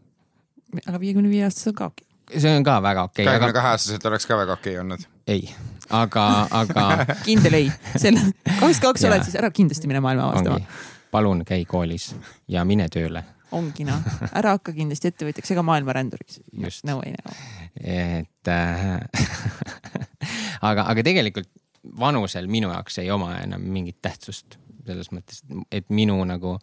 aga 0.86 1.00
viiekümne 1.00 1.32
viie 1.32 1.46
aastaselt 1.48 1.78
ka 1.78 1.92
okei 1.94 2.08
okay. 2.08 2.11
See 2.38 2.56
on 2.58 2.64
ka 2.64 2.78
väga 2.84 3.04
okei 3.10 3.24
okay,. 3.24 3.32
kahekümne 3.32 3.58
kahe 3.58 3.74
aastaselt 3.74 4.06
oleks 4.12 4.28
ka 4.30 4.38
väga 4.40 4.56
okei 4.60 4.74
okay 4.78 4.84
olnud. 4.84 5.06
ei, 5.28 5.44
aga, 5.90 6.26
aga 6.62 6.88
kindel 7.28 7.60
ei, 7.60 7.68
selle, 7.96 8.24
kakskümmend 8.46 8.82
kaks 8.88 9.06
oled, 9.10 9.28
siis 9.28 9.38
ära 9.42 9.52
kindlasti 9.56 9.92
mine 9.92 10.04
maailma 10.04 10.32
avastama. 10.32 10.60
palun 11.12 11.46
käi 11.48 11.66
koolis 11.70 12.12
ja 12.52 12.66
mine 12.68 12.90
tööle 12.94 13.24
ongi 13.56 13.86
noh, 13.88 14.04
ära 14.32 14.56
hakka 14.56 14.74
kindlasti 14.76 15.12
ettevõtjaks 15.12 15.52
ega 15.56 15.64
maailmaränduriks. 15.68 16.40
no 16.88 17.02
ei 17.06 17.16
no. 17.18 17.36
et 17.82 18.52
äh, 18.52 19.00
aga, 20.70 20.88
aga 20.88 21.04
tegelikult 21.04 21.50
vanusel 22.00 22.48
minu 22.52 22.70
jaoks 22.72 23.02
ei 23.02 23.10
oma 23.12 23.36
enam 23.42 23.64
mingit 23.74 24.00
tähtsust 24.02 24.60
selles 24.86 25.12
mõttes, 25.14 25.44
et 25.72 25.90
minu 25.94 26.16
nagu 26.26 26.56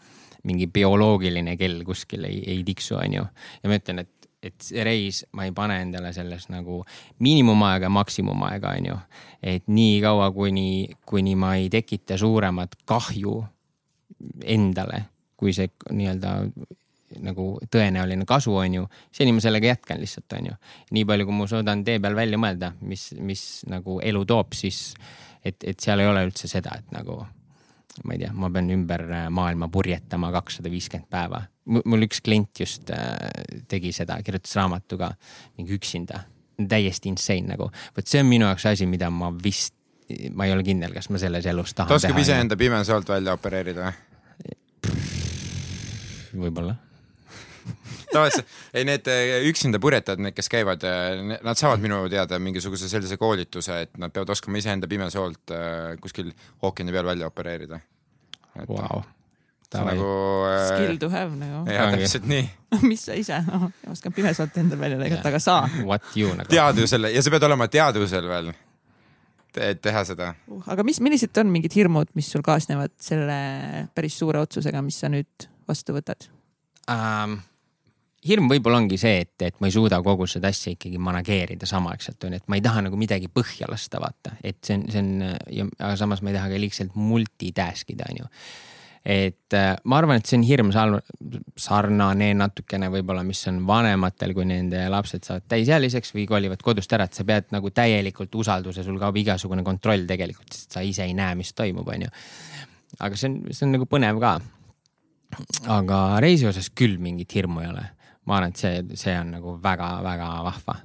mingi 0.49 0.69
bioloogiline 0.71 1.57
kell 1.59 1.83
kuskil 1.87 2.25
ei, 2.29 2.39
ei 2.55 2.63
tiksu, 2.67 2.97
onju. 2.99 3.25
ja 3.63 3.71
ma 3.71 3.79
ütlen, 3.79 4.05
et, 4.05 4.13
et 4.43 4.55
see 4.63 4.85
reis, 4.87 5.25
ma 5.35 5.49
ei 5.49 5.53
pane 5.55 5.81
endale 5.83 6.13
selles 6.15 6.47
nagu 6.53 6.81
miinimumaega, 7.25 7.91
maksimumaega, 7.91 8.75
onju. 8.79 8.97
et 9.43 9.67
nii 9.67 10.01
kaua, 10.03 10.31
kuni, 10.35 10.89
kuni 11.07 11.35
ma 11.37 11.55
ei 11.59 11.69
tekita 11.71 12.19
suuremat 12.19 12.77
kahju 12.87 13.39
endale, 14.45 15.05
kui 15.39 15.55
see 15.55 15.71
nii-öelda 15.91 16.35
nagu 17.25 17.47
tõenäoline 17.73 18.27
kasu, 18.29 18.53
on 18.61 18.75
ju, 18.81 18.85
seni 19.15 19.33
ma 19.33 19.43
sellega 19.43 19.73
jätkan 19.73 20.01
lihtsalt, 20.03 20.33
on 20.39 20.51
ju. 20.51 20.59
nii 20.95 21.07
palju, 21.09 21.27
kui 21.27 21.39
ma 21.39 21.49
suudan 21.51 21.83
tee 21.87 21.99
peal 22.03 22.19
välja 22.19 22.39
mõelda, 22.41 22.75
mis, 22.81 23.11
mis 23.19 23.47
nagu 23.71 23.99
elu 24.05 24.25
toob, 24.29 24.55
siis 24.59 24.93
et, 25.45 25.63
et 25.65 25.81
seal 25.81 26.05
ei 26.05 26.11
ole 26.11 26.27
üldse 26.29 26.51
seda, 26.51 26.77
et 26.79 26.95
nagu 26.95 27.23
ma 28.05 28.17
ei 28.17 28.23
tea, 28.23 28.33
ma 28.35 28.51
pean 28.55 28.71
ümber 28.75 29.05
äh, 29.11 29.27
maailma 29.35 29.69
purjetama 29.73 30.31
kakssada 30.35 30.71
viiskümmend 30.73 31.09
päeva. 31.11 31.43
mul 31.69 32.07
üks 32.07 32.23
klient 32.25 32.61
just 32.61 32.91
äh, 32.95 33.15
tegi 33.69 33.93
seda, 33.93 34.21
kirjutas 34.25 34.57
raamatu 34.57 34.99
ka 35.01 35.13
mingi 35.59 35.77
üksinda, 35.77 36.25
täiesti 36.59 37.13
insane 37.13 37.55
nagu. 37.55 37.71
vot 37.97 38.07
see 38.07 38.23
on 38.23 38.31
minu 38.31 38.49
jaoks 38.49 38.67
asi, 38.73 38.89
mida 38.91 39.11
ma 39.11 39.31
vist, 39.45 39.75
ma 40.33 40.49
ei 40.49 40.57
ole 40.57 40.65
kindel, 40.67 40.97
kas 40.97 41.11
ma 41.13 41.21
selles 41.21 41.47
elus 41.47 41.75
tahan 41.75 41.93
ta 41.93 42.01
oskab 42.01 42.21
iseenda 42.25 42.57
pimesoalt 42.57 43.09
välja 43.09 43.37
opereerida 43.37 43.89
või? 43.89 43.97
võib-olla 46.45 46.77
tavaliselt, 48.13 48.57
ei 48.75 48.87
need 48.89 49.11
eh, 49.13 49.35
üksinda 49.51 49.81
purjetajad, 49.83 50.23
need, 50.25 50.37
kes 50.37 50.51
käivad, 50.53 50.85
eh, 50.87 51.37
nad 51.45 51.61
saavad 51.61 51.83
minu 51.85 52.01
teada 52.13 52.41
mingisuguse 52.43 52.91
sellise 52.91 53.19
koolituse, 53.21 53.83
et 53.87 54.01
nad 54.01 54.15
peavad 54.15 54.35
oskama 54.35 54.61
iseenda 54.61 54.91
pimesoolt 54.91 55.55
eh, 55.55 55.95
kuskil 56.03 56.33
ookeani 56.63 56.95
peal 56.95 57.09
välja 57.09 57.31
opereerida. 57.31 57.81
Wow. 58.67 59.05
see 59.73 59.81
on 59.81 59.87
nagu 59.87 60.45
äh,. 60.49 60.69
Skill 60.69 60.97
to 60.97 61.11
have 61.11 61.37
nagu. 61.37 61.65
jaa, 61.71 61.91
täpselt 61.93 62.25
nii 62.29 62.47
mis 62.91 63.05
sa 63.05 63.17
ise 63.19 63.41
oh,, 63.55 63.69
oskan 63.93 64.15
pimesoolt 64.17 64.57
endal 64.61 64.81
välja 64.81 65.01
lõigata, 65.01 65.29
aga 65.31 65.41
sa. 65.43 65.59
What 65.91 66.17
you 66.17 66.33
nagu. 66.35 66.49
teadvusel 66.51 67.11
ja 67.13 67.23
sa 67.23 67.33
pead 67.35 67.47
olema 67.49 67.69
teadvusel 67.73 68.29
veel 68.29 68.51
et 69.59 69.83
teha 69.85 70.05
seda 70.09 70.33
uh,. 70.49 70.65
aga 70.73 70.87
mis, 70.87 71.01
millised 71.05 71.37
on 71.41 71.53
mingid 71.53 71.77
hirmud, 71.77 72.11
mis 72.19 72.31
sul 72.33 72.45
kaasnevad 72.47 72.95
selle 73.03 73.39
päris 73.97 74.19
suure 74.21 74.43
otsusega, 74.45 74.83
mis 74.85 74.99
sa 75.05 75.13
nüüd 75.13 75.49
vastu 75.69 75.97
võtad 75.97 76.31
um,? 76.89 77.39
Hirm 78.27 78.49
võib-olla 78.51 78.81
ongi 78.83 78.99
see, 78.99 79.23
et, 79.23 79.35
et 79.47 79.59
ma 79.63 79.69
ei 79.69 79.75
suuda 79.75 80.01
kogu 80.05 80.27
seda 80.31 80.51
asja 80.51 80.73
ikkagi 80.75 80.99
manageerida 81.03 81.69
samaaegselt 81.69 82.25
on 82.27 82.35
ju, 82.35 82.41
et 82.43 82.49
ma 82.51 82.59
ei 82.59 82.65
taha 82.65 82.83
nagu 82.89 82.99
midagi 82.99 83.31
põhja 83.31 83.69
lasta, 83.71 84.01
vaata, 84.03 84.35
et 84.43 84.59
see 84.67 84.79
on, 84.79 84.89
see 84.91 85.05
on 85.05 85.69
aga 85.77 85.93
samas 86.01 86.25
ma 86.25 86.33
ei 86.33 86.39
taha 86.39 86.51
ka 86.51 86.59
liigselt 86.59 86.97
multitask 86.99 87.95
ida, 87.95 88.09
on 88.11 88.19
ju. 88.23 88.27
et 89.15 89.55
äh, 89.55 89.71
ma 89.85 90.01
arvan, 90.03 90.19
et 90.19 90.27
see 90.27 90.41
on 90.41 90.47
hirm 90.49 90.73
sarnane 90.75 92.33
natukene 92.41 92.91
võib-olla, 92.93 93.23
mis 93.27 93.45
on 93.51 93.61
vanematel, 93.69 94.35
kui 94.35 94.49
nende 94.51 94.83
lapsed 94.91 95.29
saavad 95.29 95.47
täisealiseks 95.55 96.11
või 96.17 96.27
kolivad 96.31 96.65
kodust 96.67 96.93
ära, 96.99 97.07
et 97.07 97.19
sa 97.19 97.27
pead 97.29 97.53
nagu 97.55 97.71
täielikult 97.71 98.35
usalduse, 98.35 98.83
sul 98.87 98.99
kaob 98.99 99.21
igasugune 99.23 99.63
kontroll 99.67 100.09
tegelikult, 100.11 100.51
sest 100.57 100.75
sa 100.75 100.83
ise 100.83 101.07
ei 101.07 101.15
näe, 101.17 101.39
mis 101.39 101.55
toimub, 101.55 101.87
on 101.87 102.09
ju. 102.09 102.15
aga 102.99 103.21
see 103.21 103.31
on, 103.31 103.43
see 103.53 103.69
on 103.69 103.79
nagu 103.79 103.87
põnev 103.87 104.19
ka 104.19 104.41
aga 105.71 105.99
reisi 106.25 106.49
osas 106.49 106.71
küll 106.73 106.97
mingit 106.99 107.35
hirmu 107.37 107.61
ei 107.61 107.69
ole 107.69 107.83
ma 108.29 108.39
arvan, 108.39 108.53
et 108.53 108.61
see, 108.61 108.99
see 109.01 109.17
on 109.19 109.33
nagu 109.39 109.57
väga-väga 109.63 110.29
vahva. 110.47 110.77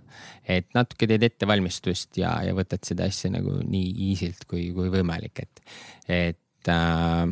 et 0.43 0.67
natuke 0.75 1.07
teed 1.07 1.23
ettevalmistust 1.23 2.17
ja, 2.19 2.33
ja 2.43 2.55
võtad 2.55 2.83
seda 2.83 3.07
asja 3.07 3.31
nagu 3.31 3.61
nii 3.63 3.93
easy'lt 4.09 4.43
kui, 4.49 4.65
kui 4.75 4.91
võimalik, 4.91 5.43
et, 5.43 5.61
et 6.07 6.71
äh, 6.71 7.23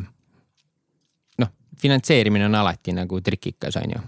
noh, 1.44 1.54
finantseerimine 1.80 2.48
on 2.48 2.56
alati 2.62 2.94
nagu 2.96 3.20
trikikas, 3.20 3.76
on 3.80 3.96
ju. 3.96 4.02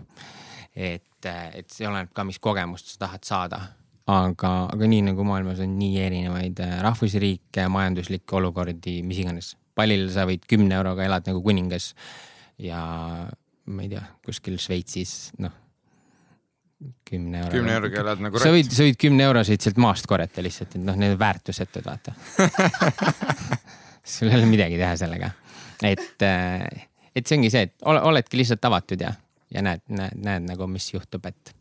et, 0.74 1.28
et 1.28 1.68
see 1.68 1.88
oleneb 1.88 2.12
ka, 2.16 2.24
mis 2.24 2.40
kogemust 2.40 2.94
sa 2.94 3.04
tahad 3.06 3.28
saada 3.28 3.60
aga, 4.08 4.52
aga 4.72 4.88
nii 4.88 5.08
nagu 5.10 5.24
maailmas 5.28 5.60
on 5.64 5.76
nii 5.80 6.00
erinevaid 6.04 6.60
äh, 6.64 6.78
rahvusriike, 6.84 7.68
majanduslikke 7.72 8.40
olukordi, 8.40 9.02
mis 9.04 9.20
iganes. 9.24 9.54
pallil 9.74 10.06
sa 10.14 10.24
võid 10.28 10.44
kümne 10.48 10.76
euroga 10.76 11.04
elad 11.04 11.28
nagu 11.28 11.42
kuningas 11.44 11.92
ja 12.62 12.80
ma 13.64 13.84
ei 13.84 13.92
tea, 13.92 14.04
kuskil 14.24 14.56
Šveitsis, 14.60 15.34
noh 15.42 15.63
kümne 17.08 17.40
euro. 17.44 17.52
kümne 17.54 17.76
euroga 17.78 18.00
elad 18.02 18.22
nagu 18.24 18.40
sa 18.42 18.52
võid, 18.54 18.70
sa 18.74 18.86
võid 18.86 18.98
kümne 19.00 19.26
euroseid 19.28 19.64
sealt 19.64 19.78
maast 19.82 20.08
korjata 20.10 20.44
lihtsalt, 20.44 20.76
et 20.76 20.84
noh, 20.84 20.96
need 20.98 21.14
on 21.14 21.20
väärtusetud, 21.20 21.86
vaata 21.86 22.14
sul 24.14 24.30
ei 24.30 24.38
ole 24.38 24.48
midagi 24.50 24.78
teha 24.80 24.94
sellega. 25.00 25.30
et, 25.82 26.24
äh, 26.26 26.88
et 27.14 27.26
see 27.26 27.38
ongi 27.38 27.52
see, 27.54 27.68
et 27.68 27.88
ole, 27.90 28.02
oledki 28.12 28.40
lihtsalt 28.40 28.64
avatud 28.70 29.04
ja, 29.06 29.12
ja 29.54 29.64
näed, 29.64 29.84
näed, 29.88 30.18
näed 30.26 30.48
nagu, 30.50 30.68
mis 30.70 30.90
juhtub, 30.92 31.26
et. 31.30 31.54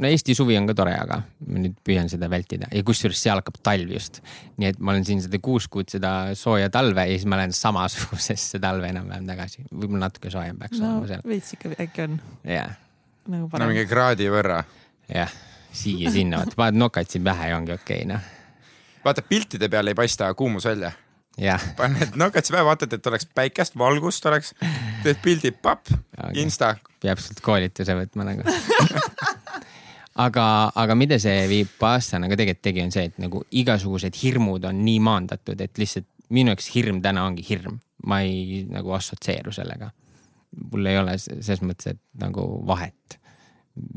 No 0.00 0.08
Eesti 0.08 0.36
suvi 0.38 0.56
on 0.58 0.68
ka 0.70 0.76
tore, 0.78 0.94
aga 0.96 1.20
ma 1.48 1.64
nüüd 1.64 1.74
püüan 1.84 2.08
seda 2.12 2.30
vältida 2.32 2.70
ja 2.72 2.84
kusjuures 2.86 3.20
seal 3.20 3.42
hakkab 3.42 3.58
talv 3.64 3.92
just. 3.92 4.22
nii 4.60 4.72
et 4.72 4.80
ma 4.80 4.94
olen 4.94 5.04
siin 5.08 5.20
seda 5.24 5.40
kuus 5.42 5.68
kuud 5.72 5.92
seda 5.92 6.32
sooja 6.38 6.70
talve 6.72 7.08
ja 7.08 7.18
siis 7.18 7.28
ma 7.28 7.40
lähen 7.40 7.52
samasugusesse 7.56 8.62
talve 8.62 8.92
enam-vähem 8.92 9.28
tagasi, 9.28 9.66
võib-olla 9.70 10.08
natuke 10.08 10.32
soojem 10.32 10.58
peaks 10.62 10.80
no, 10.80 10.96
olema 10.96 11.12
seal. 11.12 11.28
veits 11.34 11.52
ikka 11.58 11.76
äkki 11.76 12.06
on. 12.06 12.16
jah 12.48 12.72
nagu 13.28 13.48
parem. 13.48 13.66
no 13.66 13.72
mingi 13.72 13.86
kraadi 13.90 14.28
võrra. 14.32 14.62
jah, 15.10 15.32
siia-sinna, 15.76 16.42
vaata 16.42 16.58
paned 16.58 16.80
nokad 16.80 17.10
siin 17.10 17.24
pähe 17.26 17.52
ja 17.52 17.58
ongi 17.58 17.74
okei 17.76 18.02
okay,, 18.02 18.08
noh. 18.10 18.26
vaata 19.04 19.24
piltide 19.26 19.68
peal 19.72 19.92
ei 19.92 19.98
paista 19.98 20.32
kuumus 20.34 20.66
välja. 20.70 20.92
paned 21.78 22.18
nokad 22.18 22.46
siia 22.46 22.58
pähe, 22.58 22.66
vaatad, 22.70 22.98
et 22.98 23.10
oleks 23.12 23.28
päikest, 23.34 23.78
valgust 23.78 24.26
oleks, 24.30 24.54
teed 25.04 25.22
pildi, 25.22 25.52
papp, 25.52 25.92
insta. 26.34 26.74
peab 27.02 27.22
sealt 27.22 27.42
koolituse 27.44 27.98
võtma 27.98 28.32
nagu 28.32 28.46
aga, 30.14 30.46
aga 30.74 30.94
mida 30.94 31.18
see 31.22 31.46
Vipassana 31.48 32.26
nagu 32.26 32.36
tegelikult 32.36 32.64
tegi, 32.68 32.84
on 32.84 32.92
see, 32.94 33.08
et 33.10 33.18
nagu 33.22 33.44
igasugused 33.50 34.16
hirmud 34.22 34.64
on 34.68 34.84
nii 34.84 35.00
maandatud, 35.00 35.60
et 35.60 35.78
lihtsalt 35.78 36.08
minu 36.32 36.52
jaoks 36.52 36.70
hirm 36.74 37.02
täna 37.04 37.26
ongi 37.28 37.44
hirm, 37.48 37.78
ma 38.08 38.22
ei 38.24 38.64
nagu 38.68 38.92
assotsieeru 38.96 39.52
sellega 39.52 39.92
mul 40.60 40.88
ei 40.90 41.00
ole 41.00 41.16
selles 41.18 41.62
mõttes, 41.64 41.94
et 41.94 42.00
nagu 42.20 42.46
vahet. 42.68 43.18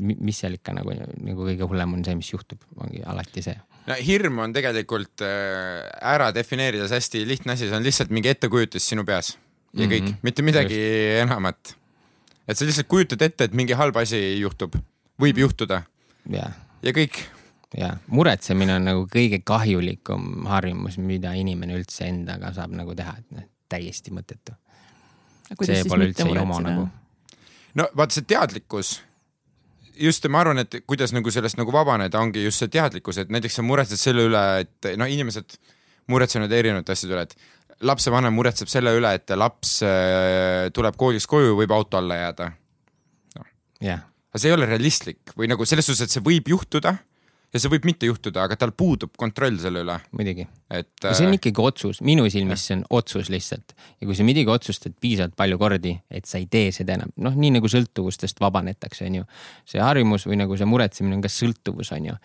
mis 0.08 0.38
seal 0.40 0.54
ikka 0.56 0.72
nagu, 0.72 0.94
nagu 1.20 1.44
kõige 1.44 1.66
hullem 1.68 1.98
on 1.98 2.04
see, 2.04 2.14
mis 2.16 2.30
juhtub, 2.30 2.62
ongi 2.80 3.02
alati 3.04 3.42
see. 3.44 3.56
no 3.86 3.96
hirm 4.00 4.38
on 4.40 4.54
tegelikult 4.56 5.20
äh, 5.24 5.82
ära 6.14 6.30
defineerides 6.32 6.94
hästi 6.96 7.26
lihtne 7.28 7.52
asi, 7.52 7.68
see 7.68 7.76
on 7.76 7.84
lihtsalt 7.84 8.14
mingi 8.14 8.32
ettekujutus 8.32 8.88
sinu 8.88 9.04
peas 9.04 9.34
ja 9.76 9.84
kõik 9.84 10.00
mm, 10.00 10.08
-hmm. 10.08 10.22
mitte 10.22 10.42
midagi 10.42 10.78
Just. 10.78 11.20
enamat. 11.26 11.76
et 12.48 12.56
sa 12.56 12.64
lihtsalt 12.64 12.88
kujutad 12.88 13.22
ette, 13.22 13.44
et 13.44 13.52
mingi 13.52 13.76
halb 13.76 13.96
asi 14.00 14.40
juhtub, 14.40 14.80
võib 15.20 15.44
juhtuda 15.44 15.82
jah, 16.32 16.54
ja 16.82 16.94
kõik. 16.96 17.18
jah, 17.76 17.98
muretsemine 18.12 18.76
on 18.78 18.86
nagu 18.90 19.06
kõige 19.10 19.40
kahjulikum 19.46 20.46
harjumus, 20.50 20.98
mida 21.02 21.34
inimene 21.38 21.78
üldse 21.78 22.08
endaga 22.10 22.52
saab 22.56 22.76
nagu 22.76 22.94
teha, 22.98 23.16
et 23.20 23.36
noh, 23.36 23.48
täiesti 23.70 24.14
mõttetu. 24.14 24.56
see 25.62 25.82
pole 25.88 26.10
üldse 26.10 26.28
jomo 26.28 26.60
nagu. 26.62 26.88
no 27.74 27.88
vaata 27.96 28.18
see 28.18 28.28
teadlikkus, 28.28 28.96
just 29.96 30.26
ma 30.28 30.44
arvan, 30.44 30.62
et 30.64 30.80
kuidas 30.86 31.14
nagu 31.16 31.30
sellest 31.32 31.58
nagu 31.60 31.74
vabaneda, 31.74 32.20
ongi 32.20 32.44
just 32.44 32.62
see 32.62 32.72
teadlikkus, 32.72 33.22
et 33.22 33.32
näiteks 33.32 33.60
sa 33.60 33.66
muretsed 33.66 34.00
selle 34.00 34.28
üle, 34.30 34.44
et 34.64 34.92
noh, 34.98 35.10
inimesed 35.10 35.58
muretsevad 36.12 36.52
erinevate 36.52 36.94
asjade 36.94 37.16
üle, 37.16 37.26
et 37.26 37.36
lapsevanem 37.86 38.34
muretseb 38.34 38.70
selle 38.72 38.94
üle, 38.96 39.12
et 39.18 39.32
laps 39.36 39.80
äh, 39.84 40.68
tuleb 40.74 40.96
koolist 40.96 41.28
koju, 41.30 41.56
võib 41.58 41.74
auto 41.76 41.98
alla 42.00 42.20
jääda. 42.22 42.50
jah, 43.84 44.04
aga 44.36 44.42
see 44.42 44.50
ei 44.52 44.56
ole 44.58 44.66
realistlik 44.68 45.32
või 45.32 45.48
nagu 45.48 45.64
selles 45.64 45.86
suhtes, 45.88 46.04
et 46.04 46.12
see 46.12 46.24
võib 46.24 46.50
juhtuda 46.52 46.92
ja 46.92 47.60
see 47.60 47.70
võib 47.72 47.86
mitte 47.88 48.08
juhtuda, 48.08 48.44
aga 48.44 48.58
tal 48.60 48.74
puudub 48.76 49.14
kontroll 49.16 49.56
selle 49.62 49.80
üle, 49.80 49.96
muidugi. 50.12 50.44
et. 50.70 50.88
see 51.12 51.26
on 51.26 51.36
ikkagi 51.36 51.62
otsus, 51.62 52.00
minu 52.02 52.26
silmis 52.32 52.64
see 52.66 52.74
on 52.78 52.82
otsus 52.98 53.28
lihtsalt 53.30 53.74
ja 54.00 54.08
kui 54.08 54.16
sa 54.18 54.26
midagi 54.26 54.50
otsustad 54.50 54.96
piisavalt 55.00 55.36
palju 55.38 55.58
kordi, 55.60 55.92
et 56.10 56.26
sa 56.26 56.40
ei 56.40 56.48
tee 56.50 56.72
seda 56.74 56.96
enam, 56.96 57.12
noh, 57.22 57.36
nii 57.38 57.52
nagu 57.58 57.70
sõltuvustest 57.70 58.42
vabanetakse, 58.42 59.06
onju. 59.06 59.26
see 59.68 59.82
harjumus 59.82 60.26
või 60.26 60.40
nagu 60.42 60.58
see 60.58 60.68
muretsemine 60.68 61.18
on 61.18 61.22
ka 61.22 61.30
sõltuvus, 61.30 61.92
onju. 61.94 62.16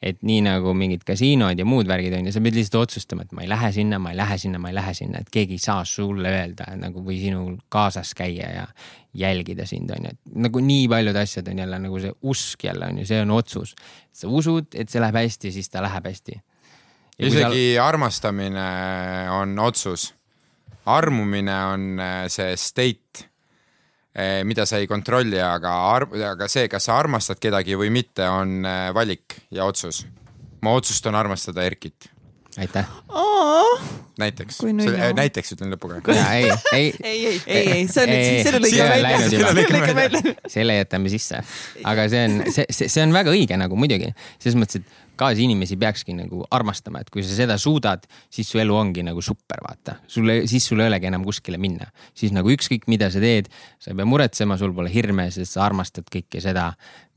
et 0.00 0.22
nii 0.24 0.40
nagu 0.46 0.72
mingid 0.76 1.04
kasiinod 1.04 1.60
ja 1.60 1.66
muud 1.68 1.90
värgid 1.90 2.16
onju, 2.16 2.32
sa 2.32 2.40
pead 2.44 2.56
lihtsalt 2.56 2.80
otsustama, 2.80 3.28
et 3.28 3.36
ma 3.36 3.44
ei 3.44 3.52
lähe 3.52 3.72
sinna, 3.76 4.00
ma 4.00 4.14
ei 4.14 4.20
lähe 4.22 4.40
sinna, 4.40 4.62
ma 4.62 4.72
ei 4.72 4.78
lähe 4.80 4.96
sinna, 4.96 5.20
et 5.20 5.32
keegi 5.32 5.58
ei 5.58 5.64
saa 5.66 5.84
sulle 5.84 6.32
öelda 6.40 6.70
nagu 6.80 7.04
või 7.04 7.20
sinul 7.20 7.58
kaasas 7.68 8.14
käia 8.16 8.48
ja 8.54 8.66
jälgida 9.12 9.66
sind 9.68 9.90
onju, 9.92 10.14
et 10.14 10.36
nagu 10.40 10.62
nii 10.64 10.86
paljud 10.88 11.16
asjad 11.20 11.48
on 11.52 11.60
jälle 11.64 11.84
nagu 11.84 12.00
see 12.00 12.16
usk 12.32 12.64
jälle 12.64 12.88
onju, 12.94 13.04
see 13.06 13.20
on 13.20 13.36
otsus. 13.36 13.74
sa 14.12 14.28
usud, 14.28 14.72
et 14.74 14.88
see 14.88 15.00
läheb 15.00 15.20
hästi, 15.20 15.52
siis 15.52 15.68
ta 15.68 15.82
läheb 15.84 16.06
hästi. 16.06 16.40
Isegi 17.20 17.78
armastamine 17.80 18.68
on 19.30 19.58
otsus. 19.58 20.14
armumine 20.90 21.54
on 21.70 21.82
äh, 22.00 22.24
see 22.32 22.56
state, 22.56 23.26
mida 24.44 24.64
sa 24.66 24.80
ei 24.80 24.88
kontrolli, 24.90 25.38
aga 25.38 25.70
arm-, 25.92 26.16
aga 26.26 26.48
see, 26.50 26.64
kas 26.72 26.88
sa 26.88 26.96
armastad 26.98 27.38
kedagi 27.38 27.76
või 27.78 27.92
mitte, 27.94 28.24
on 28.26 28.64
äh, 28.66 28.88
valik 28.96 29.36
ja 29.54 29.68
otsus. 29.68 30.06
ma 30.60 30.72
otsustan 30.76 31.14
armastada 31.14 31.62
Erkit, 31.64 32.10
aitäh. 32.58 32.86
näiteks 34.18 34.62
nunnu. 34.62 34.84
näiteks 35.16 35.54
ütlen 35.54 35.74
lõpuga. 35.74 36.00
ei, 36.32 36.50
ei, 36.72 36.94
ei, 37.02 37.42
ei, 37.46 37.68
ei, 37.72 37.84
see 37.88 38.02
on 38.02 38.14
Ei, 38.14 38.24
nüüd, 38.24 38.48
selle 38.48 38.58
on 38.60 38.90
välja, 38.90 39.28
selle 39.28 39.52
lõike 39.60 39.94
välja. 39.94 40.34
selle 40.56 40.80
jätame 40.80 41.12
sisse, 41.12 41.44
aga 41.84 42.08
see 42.10 42.24
on, 42.26 42.40
see, 42.48 42.66
see, 42.70 42.90
see 42.90 43.04
on 43.04 43.14
väga 43.14 43.34
õige 43.34 43.60
nagu 43.60 43.78
muidugi, 43.78 44.10
selles 44.42 44.58
mõttes, 44.58 44.82
et 44.82 45.06
kaasinimesi 45.20 45.76
peakski 45.80 46.14
nagu 46.16 46.42
armastama, 46.54 47.02
et 47.04 47.10
kui 47.12 47.22
sa 47.26 47.34
seda 47.36 47.58
suudad, 47.60 48.06
siis 48.32 48.48
su 48.48 48.60
elu 48.62 48.76
ongi 48.76 49.04
nagu 49.04 49.22
super, 49.24 49.60
vaata. 49.66 49.98
sulle, 50.08 50.40
siis 50.50 50.66
sul 50.66 50.80
ei 50.80 50.88
olegi 50.88 51.10
enam 51.10 51.24
kuskile 51.26 51.60
minna, 51.60 51.90
siis 52.16 52.32
nagu 52.36 52.50
ükskõik, 52.52 52.88
mida 52.90 53.10
sa 53.12 53.22
teed, 53.22 53.50
sa 53.78 53.92
ei 53.92 54.00
pea 54.00 54.08
muretsema, 54.08 54.56
sul 54.60 54.74
pole 54.76 54.92
hirme, 54.92 55.28
sest 55.34 55.58
sa 55.58 55.66
armastad 55.68 56.08
kõike 56.12 56.40
seda, 56.42 56.70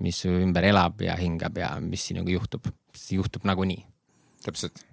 mis 0.03 0.19
su 0.25 0.31
ümber 0.35 0.67
elab 0.67 1.01
ja 1.05 1.15
hingab 1.19 1.57
ja 1.59 1.73
mis 1.83 2.09
sinuga 2.11 2.33
juhtub. 2.35 2.71
see 2.93 3.17
juhtub 3.17 3.45
nagunii. 3.47 3.85
täpselt, 4.45 4.83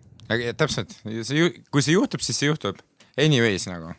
täpselt, 0.59 0.95
see, 1.27 1.49
kui 1.71 1.83
see 1.85 1.97
juhtub, 1.97 2.23
siis 2.25 2.39
see 2.41 2.51
juhtub. 2.51 2.79
Anyways 3.21 3.67
nagu, 3.71 3.95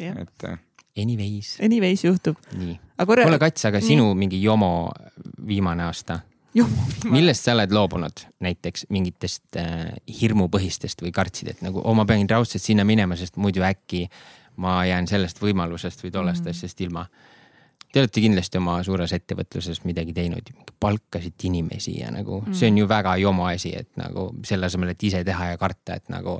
et 0.00 0.46
äh, 0.48 0.58
Anyways, 0.92 1.56
anyways 1.64 2.04
juhtub. 2.04 2.36
nii. 2.52 2.76
kuule, 3.06 3.38
Kats, 3.40 3.64
aga 3.70 3.80
sinu 3.80 4.10
mingi 4.18 4.42
jomo 4.42 4.90
viimane 5.48 5.86
aasta 5.88 6.20
millest 7.08 7.46
sa 7.46 7.54
oled 7.56 7.72
loobunud 7.72 8.24
näiteks 8.44 8.86
mingitest 8.92 9.56
äh, 9.56 9.94
hirmupõhistest 10.20 11.02
või 11.04 11.12
kartsid, 11.14 11.54
et 11.54 11.62
nagu 11.64 11.80
oh, 11.80 11.96
ma 11.96 12.04
pean 12.08 12.28
raudselt 12.28 12.62
sinna 12.62 12.84
minema, 12.84 13.16
sest 13.16 13.38
muidu 13.40 13.64
äkki 13.64 14.04
ma 14.60 14.82
jään 14.84 15.08
sellest 15.08 15.40
võimalusest 15.40 16.04
või 16.04 16.12
tollest 16.12 16.44
mm. 16.44 16.52
asjast 16.52 16.84
ilma. 16.84 17.06
Te 17.92 18.00
olete 18.00 18.22
kindlasti 18.24 18.56
oma 18.56 18.78
suures 18.86 19.12
ettevõtluses 19.12 19.82
midagi 19.84 20.14
teinud, 20.16 20.46
palkasite 20.80 21.48
inimesi 21.50 21.98
ja 21.98 22.08
nagu 22.14 22.40
mm. 22.40 22.54
see 22.56 22.70
on 22.72 22.78
ju 22.80 22.86
väga 22.88 23.16
jomo 23.20 23.44
asi, 23.50 23.74
et 23.76 23.90
nagu 24.00 24.30
selle 24.48 24.70
asemel, 24.70 24.94
et 24.94 25.04
ise 25.04 25.20
teha 25.28 25.50
ja 25.52 25.58
karta, 25.60 25.98
et 26.00 26.08
nagu 26.12 26.38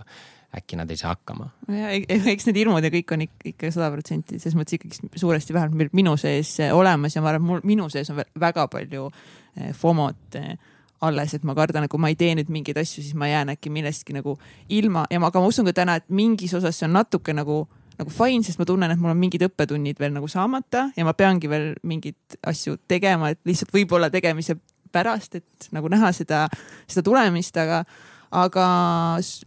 äkki 0.57 0.77
nad 0.77 0.91
ei 0.91 0.97
saa 0.97 1.13
hakkama. 1.13 1.51
e- 1.69 2.05
e- 2.09 2.33
eks 2.33 2.47
need 2.49 2.57
hirmud 2.61 2.85
ja 2.85 2.91
kõik 2.93 3.13
on 3.13 3.25
ikka- 3.25 3.73
sada 3.73 3.91
protsenti 3.93 4.39
selles 4.39 4.57
mõttes 4.57 4.77
ikkagi 4.77 5.13
suuresti 5.17 5.53
vähemalt 5.53 5.93
minu 5.93 6.17
sees 6.17 6.57
olemas 6.73 7.17
ja 7.17 7.23
ma 7.23 7.33
arvan, 7.33 7.47
mul 7.47 7.61
minu 7.65 7.89
sees 7.93 8.11
on 8.11 8.21
väga 8.41 8.69
palju 8.69 9.11
eh, 9.57 9.73
FOMO-t 9.73 10.41
eh, 10.41 10.57
alles, 11.03 11.35
et 11.35 11.45
ma 11.45 11.55
kardan, 11.55 11.85
et 11.85 11.91
kui 11.91 12.01
ma 12.01 12.09
ei 12.13 12.17
tee 12.17 12.35
nüüd 12.39 12.51
mingeid 12.53 12.79
asju, 12.79 13.03
siis 13.03 13.15
ma 13.19 13.29
jään 13.29 13.53
äkki 13.57 13.71
millestki 13.71 14.15
nagu 14.15 14.39
ilma 14.69 15.07
ja 15.11 15.21
ma, 15.21 15.33
aga 15.33 15.41
ma 15.41 15.51
usun 15.51 15.67
ka 15.69 15.73
täna, 15.73 15.97
et 15.99 16.09
mingis 16.09 16.55
osas 16.55 16.79
see 16.79 16.87
on 16.87 16.95
natuke 17.01 17.35
nagu 17.35 17.65
nagu 17.99 18.13
fine, 18.13 18.45
sest 18.47 18.61
ma 18.61 18.67
tunnen, 18.69 18.93
et 18.93 19.01
mul 19.01 19.13
on 19.13 19.21
mingid 19.21 19.45
õppetunnid 19.49 20.01
veel 20.01 20.15
nagu 20.15 20.29
saamata 20.31 20.89
ja 20.97 21.07
ma 21.07 21.15
peangi 21.17 21.51
veel 21.51 21.73
mingeid 21.87 22.39
asju 22.49 22.79
tegema, 22.89 23.33
et 23.33 23.41
lihtsalt 23.49 23.75
võib-olla 23.75 24.11
tegemise 24.13 24.57
pärast, 24.93 25.37
et 25.41 25.69
nagu 25.73 25.91
näha 25.93 26.13
seda, 26.17 26.47
seda 26.91 27.05
tulemist, 27.07 27.57
aga 27.61 27.83
aga, 28.33 28.67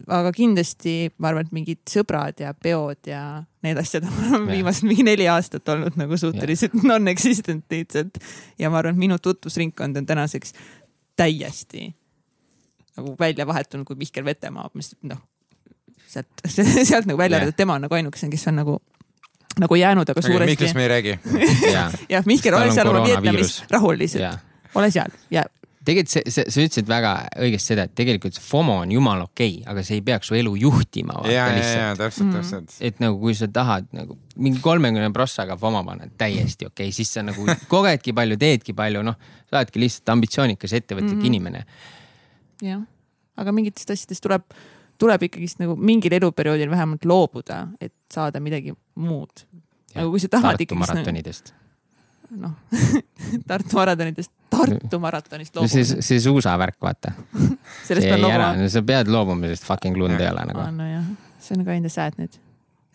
aga 0.08 0.32
kindlasti 0.36 0.96
ma 1.18 1.32
arvan, 1.32 1.48
et 1.48 1.54
mingid 1.56 1.82
sõbrad 1.90 2.40
ja 2.42 2.54
peod 2.54 3.10
ja 3.10 3.22
need 3.66 3.80
asjad 3.82 4.06
on 4.06 4.46
viimased 4.50 4.86
mingi 4.88 5.06
neli 5.08 5.28
aastat 5.32 5.68
olnud 5.74 5.98
nagu 6.00 6.18
suhteliselt 6.22 6.78
non-existent 6.86 7.66
lihtsalt. 7.74 8.20
ja 8.62 8.70
ma 8.70 8.82
arvan, 8.82 8.96
et 8.96 9.06
minu 9.07 9.20
tutvusringkond 9.22 10.02
on 10.02 10.10
tänaseks 10.10 10.54
täiesti 11.18 11.90
nagu 12.96 13.15
välja 13.20 13.48
vahetunud, 13.48 13.88
kui 13.88 13.98
Mihkel 13.99 14.26
Vetemaa, 14.26 14.70
mis 14.74 14.94
noh, 15.04 15.20
sealt, 16.15 16.45
sealt 16.89 17.10
nagu 17.10 17.19
välja 17.19 17.41
arvatud, 17.41 17.57
tema 17.57 17.77
on 17.79 17.87
nagu 17.87 17.99
ainukesena, 17.99 18.34
kes 18.34 18.47
on 18.52 18.60
nagu, 18.61 18.77
nagu 19.61 19.79
jäänud, 19.79 20.13
aga 20.15 20.23
suuresti 20.26 20.55
Mihklist. 20.55 20.79
me 20.79 20.87
ei 20.87 20.94
räägi. 20.94 21.19
ja, 21.73 21.89
jah, 22.10 22.26
Mihkel, 22.26 22.57
ole 22.57 22.71
on 22.71 22.77
seal 22.77 22.91
oma 22.91 23.03
koroonaviirus. 23.03 23.60
Vietnamis 23.61 23.77
rahul 23.77 24.02
lihtsalt 24.02 24.26
ja, 24.27 24.34
ole 24.76 24.91
seal 24.95 25.19
ja 25.34 25.45
tegelikult 25.85 26.11
see, 26.11 26.34
see, 26.34 26.45
sa 26.49 26.63
ütlesid 26.65 26.87
väga 26.89 27.11
õigesti 27.45 27.73
seda, 27.73 27.85
et 27.87 27.94
tegelikult 27.97 28.35
see 28.37 28.44
FOMO 28.45 28.79
on 28.84 28.94
jumala 28.94 29.27
okei 29.27 29.60
okay,, 29.60 29.65
aga 29.71 29.84
see 29.85 29.99
ei 29.99 30.03
peaks 30.05 30.31
su 30.31 30.37
elu 30.37 30.55
juhtima. 30.63 31.19
ja, 31.29 31.45
ja, 31.53 31.65
ja 31.69 31.91
täpselt, 31.99 32.31
täpselt. 32.34 32.76
et 32.85 33.02
nagu 33.03 33.19
kui 33.21 33.35
sa 33.37 33.47
tahad 33.52 33.87
nagu 33.95 34.18
mingi 34.35 34.61
kolmekümne 34.63 35.11
prossaga 35.15 35.57
FOMO 35.61 35.84
panna, 35.87 36.10
täiesti 36.18 36.68
okei 36.69 36.89
okay., 36.89 36.95
siis 36.95 37.13
sa 37.15 37.26
nagu 37.26 37.45
kogedki 37.73 38.15
palju, 38.18 38.39
teedki 38.41 38.76
palju, 38.77 39.03
noh, 39.05 39.19
sa 39.49 39.61
oledki 39.61 39.84
lihtsalt 39.84 40.15
ambitsioonikas 40.15 40.73
ettevõtlik 40.79 41.13
mm 41.13 41.21
-hmm. 41.21 41.29
inimene. 41.29 41.65
jah, 42.65 42.81
aga 43.37 43.53
mingitest 43.55 43.94
asjadest 43.94 44.26
tuleb, 44.26 44.47
tuleb 45.02 45.28
ikkagist 45.28 45.60
nagu 45.62 45.76
mingil 45.76 46.14
eluperioodil 46.20 46.70
vähemalt 46.72 47.06
loobuda, 47.06 47.68
et 47.82 47.94
saada 48.14 48.40
midagi 48.44 48.74
muud. 48.96 49.46
nagu 49.96 50.10
kui 50.14 50.20
sa 50.24 50.28
tahad 50.32 50.56
Tartu 50.56 50.64
ikkagist 50.68 50.90
nagu, 50.91 50.99
maratonidest. 51.02 51.54
noh, 52.36 52.54
Tartu 53.49 53.78
maratonidest, 53.80 54.32
Tartu 54.56 54.99
maratonist 55.04 55.56
no 55.56 55.68
see, 55.72 55.84
see 55.86 56.20
suusavärk, 56.24 56.78
vaata. 56.82 57.12
sellest 57.88 58.07
peab 58.07 58.24
loobuma. 58.24 58.70
sa 58.72 58.82
pead 58.94 59.12
loobuma, 59.12 59.52
sest 59.52 59.68
fucking 59.68 59.98
lund 59.99 60.20
ei 60.20 60.30
ole 60.32 60.48
nagu. 60.52 60.65
nojah, 60.80 61.06
see 61.44 61.57
on 61.60 61.65
kinda 61.68 61.91
sad 61.91 62.18
nüüd, 62.22 62.40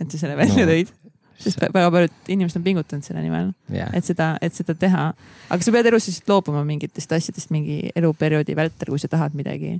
et 0.01 0.11
sa 0.11 0.25
selle 0.25 0.37
välja 0.41 0.65
No. 0.67 0.73
tõid. 0.73 0.93
sest 1.41 1.57
väga 1.73 1.89
paljud 1.93 2.12
inimesed 2.29 2.59
on 2.61 2.65
pingutanud 2.67 3.05
selle 3.07 3.23
nimel, 3.25 3.53
jah, 3.73 3.89
et 3.97 4.05
seda, 4.05 4.35
et 4.45 4.53
seda 4.57 4.75
teha. 4.77 5.07
aga 5.49 5.65
sa 5.65 5.73
pead 5.73 5.87
elus 5.89 6.09
lihtsalt 6.11 6.29
loobuma 6.33 6.65
mingitest 6.69 7.12
asjadest 7.17 7.53
mingi 7.55 7.79
eluperioodi 7.97 8.57
vältel, 8.59 8.93
kui 8.93 9.01
sa 9.01 9.09
tahad 9.09 9.33
midagi 9.39 9.79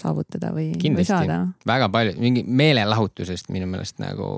saavutada 0.00 0.52
või, 0.54 0.70
või 0.74 1.06
saada. 1.06 1.40
väga 1.68 1.88
palju, 1.92 2.16
mingi 2.22 2.44
meelelahutusest 2.46 3.50
minu 3.54 3.68
meelest 3.70 4.00
nagu, 4.02 4.30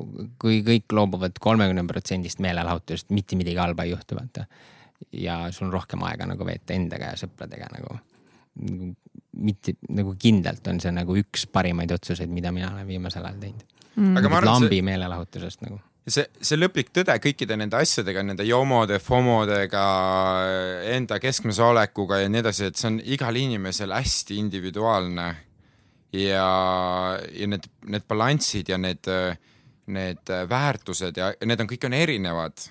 kui 0.43 0.61
kõik 0.67 0.93
loobuvad 0.97 1.39
kolmekümne 1.43 1.85
protsendist 1.89 2.43
meelelahutusest, 2.45 3.11
mitte 3.15 3.39
midagi 3.41 3.61
halba 3.61 3.87
ei 3.87 3.95
juhtu, 3.95 4.19
vaata. 4.19 4.47
ja 5.13 5.45
sul 5.53 5.69
on 5.69 5.77
rohkem 5.77 6.03
aega 6.07 6.27
nagu 6.31 6.47
veeta 6.47 6.75
endaga 6.77 7.13
ja 7.13 7.21
sõpradega 7.21 7.71
nagu. 7.75 8.01
mitte 9.33 9.79
nagu 9.89 10.15
kindlalt 10.21 10.67
on 10.69 10.81
see 10.81 10.93
nagu 10.93 11.17
üks 11.17 11.47
parimaid 11.49 11.93
otsuseid, 11.95 12.29
mida 12.31 12.53
mina 12.53 12.73
olen 12.73 12.87
viimasel 12.87 13.25
ajal 13.25 13.41
teinud. 13.41 13.65
aga 14.19 14.29
ma 14.29 14.37
arvan, 14.39 14.43
et 14.43 14.53
lambi 14.53 14.77
see, 14.77 14.87
meelelahutusest 14.91 15.65
nagu. 15.65 15.79
see, 16.09 16.27
see 16.41 16.59
lõplik 16.59 16.93
tõde 16.93 17.17
kõikide 17.23 17.57
nende 17.57 17.79
asjadega, 17.81 18.23
nende 18.27 18.45
jomode, 18.45 18.99
FOModega, 18.99 19.87
enda 20.97 21.19
keskmes 21.23 21.63
olekuga 21.63 22.21
ja 22.23 22.29
nii 22.29 22.45
edasi, 22.45 22.69
et 22.69 22.77
see 22.77 22.91
on 22.91 23.01
igal 23.01 23.37
inimesel 23.37 23.95
hästi 23.95 24.39
individuaalne. 24.43 25.31
ja, 26.13 27.19
ja 27.33 27.49
need, 27.49 27.67
need 27.89 28.07
balansid 28.09 28.71
ja 28.73 28.79
need, 28.81 29.09
need 29.93 30.33
väärtused 30.49 31.19
ja 31.19 31.33
need 31.45 31.65
on, 31.65 31.71
kõik 31.71 31.89
on 31.89 31.97
erinevad. 31.97 32.69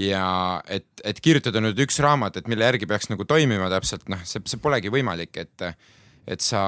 Ja 0.00 0.24
et, 0.70 0.86
et 1.04 1.18
kirjutada 1.20 1.60
nüüd 1.60 1.78
üks 1.84 1.98
raamat, 2.00 2.38
et 2.40 2.46
mille 2.48 2.64
järgi 2.64 2.88
peaks 2.88 3.10
nagu 3.10 3.26
toimima 3.28 3.68
täpselt, 3.72 4.06
noh, 4.08 4.22
see, 4.24 4.40
see 4.48 4.62
polegi 4.62 4.92
võimalik, 4.92 5.34
et 5.42 5.72
et 6.30 6.44
sa, 6.44 6.60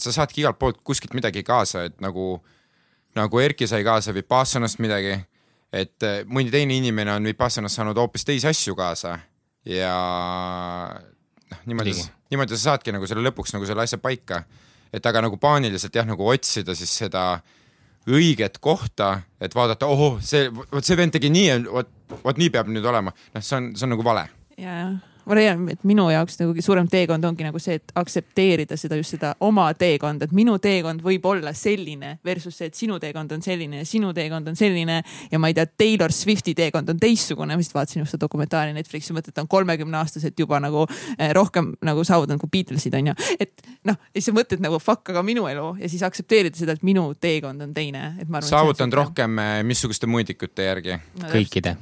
sa 0.00 0.12
saadki 0.14 0.40
igalt 0.40 0.56
poolt 0.58 0.78
kuskilt 0.86 1.12
midagi 1.14 1.42
kaasa, 1.44 1.82
et 1.90 1.96
nagu 2.00 2.38
nagu 3.18 3.40
Erki 3.42 3.66
sai 3.66 3.82
kaasa 3.84 4.14
Vipassanast 4.14 4.78
midagi, 4.80 5.16
et 5.74 6.06
mõni 6.30 6.50
teine 6.50 6.76
inimene 6.78 7.12
on 7.18 7.26
Vipassanast 7.26 7.76
saanud 7.76 7.98
hoopis 7.98 8.24
teisi 8.24 8.48
asju 8.48 8.76
kaasa. 8.78 9.18
Ja 9.66 9.92
noh, 11.50 11.62
niimoodi 11.66 11.94
niimoodi 12.30 12.56
sa 12.56 12.70
saadki 12.70 12.94
nagu 12.94 13.08
selle 13.10 13.24
lõpuks 13.26 13.54
nagu 13.54 13.66
selle 13.68 13.84
asja 13.84 13.98
paika. 14.02 14.44
Et 14.92 15.06
aga 15.06 15.24
nagu 15.26 15.38
paaniliselt 15.40 15.94
jah, 15.94 16.06
nagu 16.08 16.26
otsida 16.32 16.74
siis 16.78 16.92
seda 17.02 17.24
õiget 18.10 18.58
kohta, 18.64 19.20
et 19.40 19.54
vaadata, 19.54 19.86
ohoh, 19.86 20.18
see, 20.24 20.48
vot 20.50 20.84
see 20.84 20.96
vend 20.98 21.14
tegi 21.14 21.30
nii, 21.30 21.60
vot, 21.68 21.90
vot 22.24 22.40
nii 22.40 22.50
peab 22.50 22.70
nüüd 22.72 22.86
olema. 22.86 23.12
noh, 23.34 23.44
see 23.44 23.58
on, 23.58 23.70
see 23.76 23.86
on 23.86 23.94
nagu 23.94 24.06
vale. 24.06 24.26
ja, 24.56 24.82
ja 24.82 24.90
ma 25.30 25.36
leian, 25.38 25.62
et 25.70 25.84
minu 25.86 26.08
jaoks 26.10 26.38
nagu 26.40 26.64
suurem 26.64 26.88
teekond 26.90 27.24
ongi 27.28 27.46
nagu 27.46 27.60
see, 27.62 27.78
et 27.78 27.92
aktsepteerida 27.98 28.76
seda 28.80 28.98
just 28.98 29.14
seda 29.14 29.32
oma 29.46 29.68
teekonda, 29.78 30.26
et 30.26 30.34
minu 30.36 30.56
teekond 30.62 31.04
võib 31.04 31.26
olla 31.30 31.52
selline 31.56 32.16
versus 32.26 32.58
see, 32.58 32.70
et 32.70 32.78
sinu 32.78 32.98
teekond 33.02 33.30
on 33.36 33.44
selline 33.44 33.82
ja 33.82 33.88
sinu 33.88 34.10
teekond 34.16 34.50
on 34.50 34.58
selline 34.58 35.00
ja 35.30 35.40
ma 35.42 35.50
ei 35.50 35.56
tea, 35.56 35.66
Taylor 35.70 36.14
Swifti 36.14 36.54
teekond 36.58 36.90
on 36.90 37.00
teistsugune, 37.00 37.54
ma 37.54 37.62
vist 37.62 37.74
vaatasin 37.76 38.02
just 38.02 38.16
seda 38.16 38.26
dokumentaali 38.26 38.74
Netflixi, 38.76 39.14
mõtlen, 39.14 39.30
et 39.30 39.38
ta 39.38 39.44
on 39.44 39.50
kolmekümne 39.50 40.00
aastaselt 40.00 40.38
juba 40.38 40.60
nagu 40.62 40.86
eh, 40.88 41.30
rohkem 41.36 41.74
nagu 41.86 42.04
saavutanud 42.06 42.42
kui 42.42 42.54
Beatlesid 42.58 42.96
onju. 42.98 43.14
et 43.38 43.62
noh, 43.86 44.00
ja 44.10 44.18
siis 44.18 44.32
sa 44.32 44.36
mõtled 44.36 44.64
nagu 44.64 44.82
fuck, 44.82 45.12
aga 45.14 45.22
minu 45.26 45.46
elu 45.50 45.68
ja 45.84 45.92
siis 45.92 46.02
aktsepteerida 46.06 46.58
seda, 46.58 46.74
et 46.74 46.86
minu 46.86 47.12
teekond 47.20 47.68
on 47.68 47.76
teine, 47.76 48.16
et 48.18 48.28
ma 48.28 48.40
arvan. 48.40 48.50
saavutanud. 48.50 48.98
rohkem 49.04 49.38
eh, 49.38 49.54
missuguste 49.66 50.10
mõõdikute 50.10 50.66
järgi? 50.66 51.00
kõikide. 51.30 51.76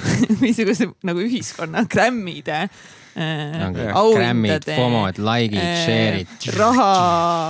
missuguse 0.42 0.88
nagu 1.06 1.22
ühiskonna 1.22 1.84
Grammide 1.90 2.64
äh, 3.16 3.92
auhindade, 3.92 4.18
Grammid, 4.18 4.68
FOMO-d, 4.76 5.22
like'id, 5.22 5.62
äh, 5.62 5.84
share'id, 5.86 6.50
raha 6.56 6.90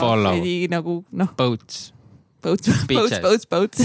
follow. 0.03 0.37
veidi 0.37 0.71
nagu 0.73 0.99
noh, 1.19 1.33
boats. 1.39 1.91
põuts, 2.43 2.69
põuts, 2.69 2.87
Bitches. 2.91 3.21
põuts, 3.23 3.49
põuts. 3.51 3.83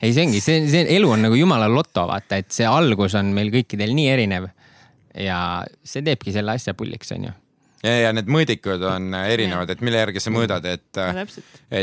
ei, 0.00 0.12
see 0.12 0.24
ongi, 0.24 0.42
see, 0.44 0.62
see 0.72 0.84
elu 0.96 1.10
on 1.12 1.26
nagu 1.28 1.38
jumala 1.38 1.68
loto, 1.70 2.06
vaata, 2.08 2.40
et 2.40 2.52
see 2.54 2.68
algus 2.68 3.16
on 3.18 3.34
meil 3.36 3.52
kõikidel 3.54 3.92
nii 3.96 4.12
erinev. 4.14 4.50
ja 5.16 5.40
see 5.84 6.04
teebki 6.04 6.32
selle 6.34 6.56
asja 6.56 6.76
pulliks, 6.76 7.12
onju. 7.16 7.32
ja, 7.84 7.96
ja 8.06 8.12
need 8.16 8.28
mõõdikud 8.32 8.84
on 8.88 9.16
erinevad, 9.26 9.72
et 9.72 9.84
mille 9.84 10.04
järgi 10.04 10.24
sa 10.24 10.32
mõõdad, 10.32 10.68
et, 10.72 11.02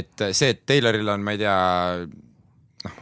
et 0.01 0.29
see, 0.31 0.55
et 0.55 0.63
Tayloril 0.65 1.13
on, 1.13 1.25
ma 1.25 1.37
ei 1.37 1.43
tea, 1.45 1.57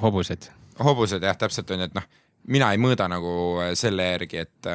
hobused. 0.04 0.52
Hobused 0.86 1.24
jah, 1.24 1.38
täpselt 1.38 1.72
on 1.72 1.84
ju, 1.84 1.90
et 1.90 1.96
noh, 1.98 2.10
mina 2.52 2.72
ei 2.74 2.82
mõõda 2.82 3.08
nagu 3.12 3.34
äh, 3.62 3.72
selle 3.80 4.12
järgi, 4.14 4.46
et, 4.46 4.72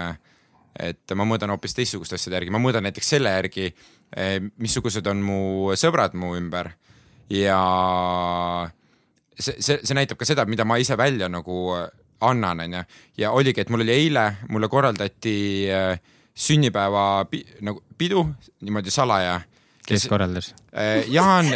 et 0.90 1.16
ma 1.18 1.28
mõõdan 1.28 1.54
hoopis 1.54 1.76
teistsuguste 1.76 2.18
asjade 2.18 2.40
järgi, 2.40 2.54
ma 2.54 2.62
mõõdan 2.62 2.86
näiteks 2.88 3.14
selle 3.16 3.32
järgi, 3.32 3.70
missugused 4.62 5.06
on 5.10 5.18
mu 5.26 5.38
sõbrad 5.74 6.12
mu 6.14 6.36
ümber 6.38 6.68
ja 7.30 7.58
see, 9.38 9.56
see, 9.60 9.78
see 9.82 9.96
näitab 9.96 10.18
ka 10.20 10.28
seda, 10.28 10.46
mida 10.48 10.66
ma 10.68 10.78
ise 10.80 10.96
välja 10.98 11.28
nagu 11.32 11.56
äh, 11.76 11.88
annan, 12.26 12.62
onju. 12.64 12.84
ja 13.18 13.32
oligi, 13.36 13.60
et 13.60 13.72
mul 13.72 13.84
oli 13.84 13.94
eile, 13.94 14.26
mulle 14.48 14.70
korraldati 14.72 15.36
äh, 15.72 15.98
sünnipäeva 16.36 17.26
pi, 17.30 17.42
nagu 17.64 17.82
pidu 17.98 18.26
niimoodi 18.60 18.92
salaja. 18.92 19.40
Kes 19.86 20.06
korraldas? 20.10 20.52
Jaan, 21.12 21.50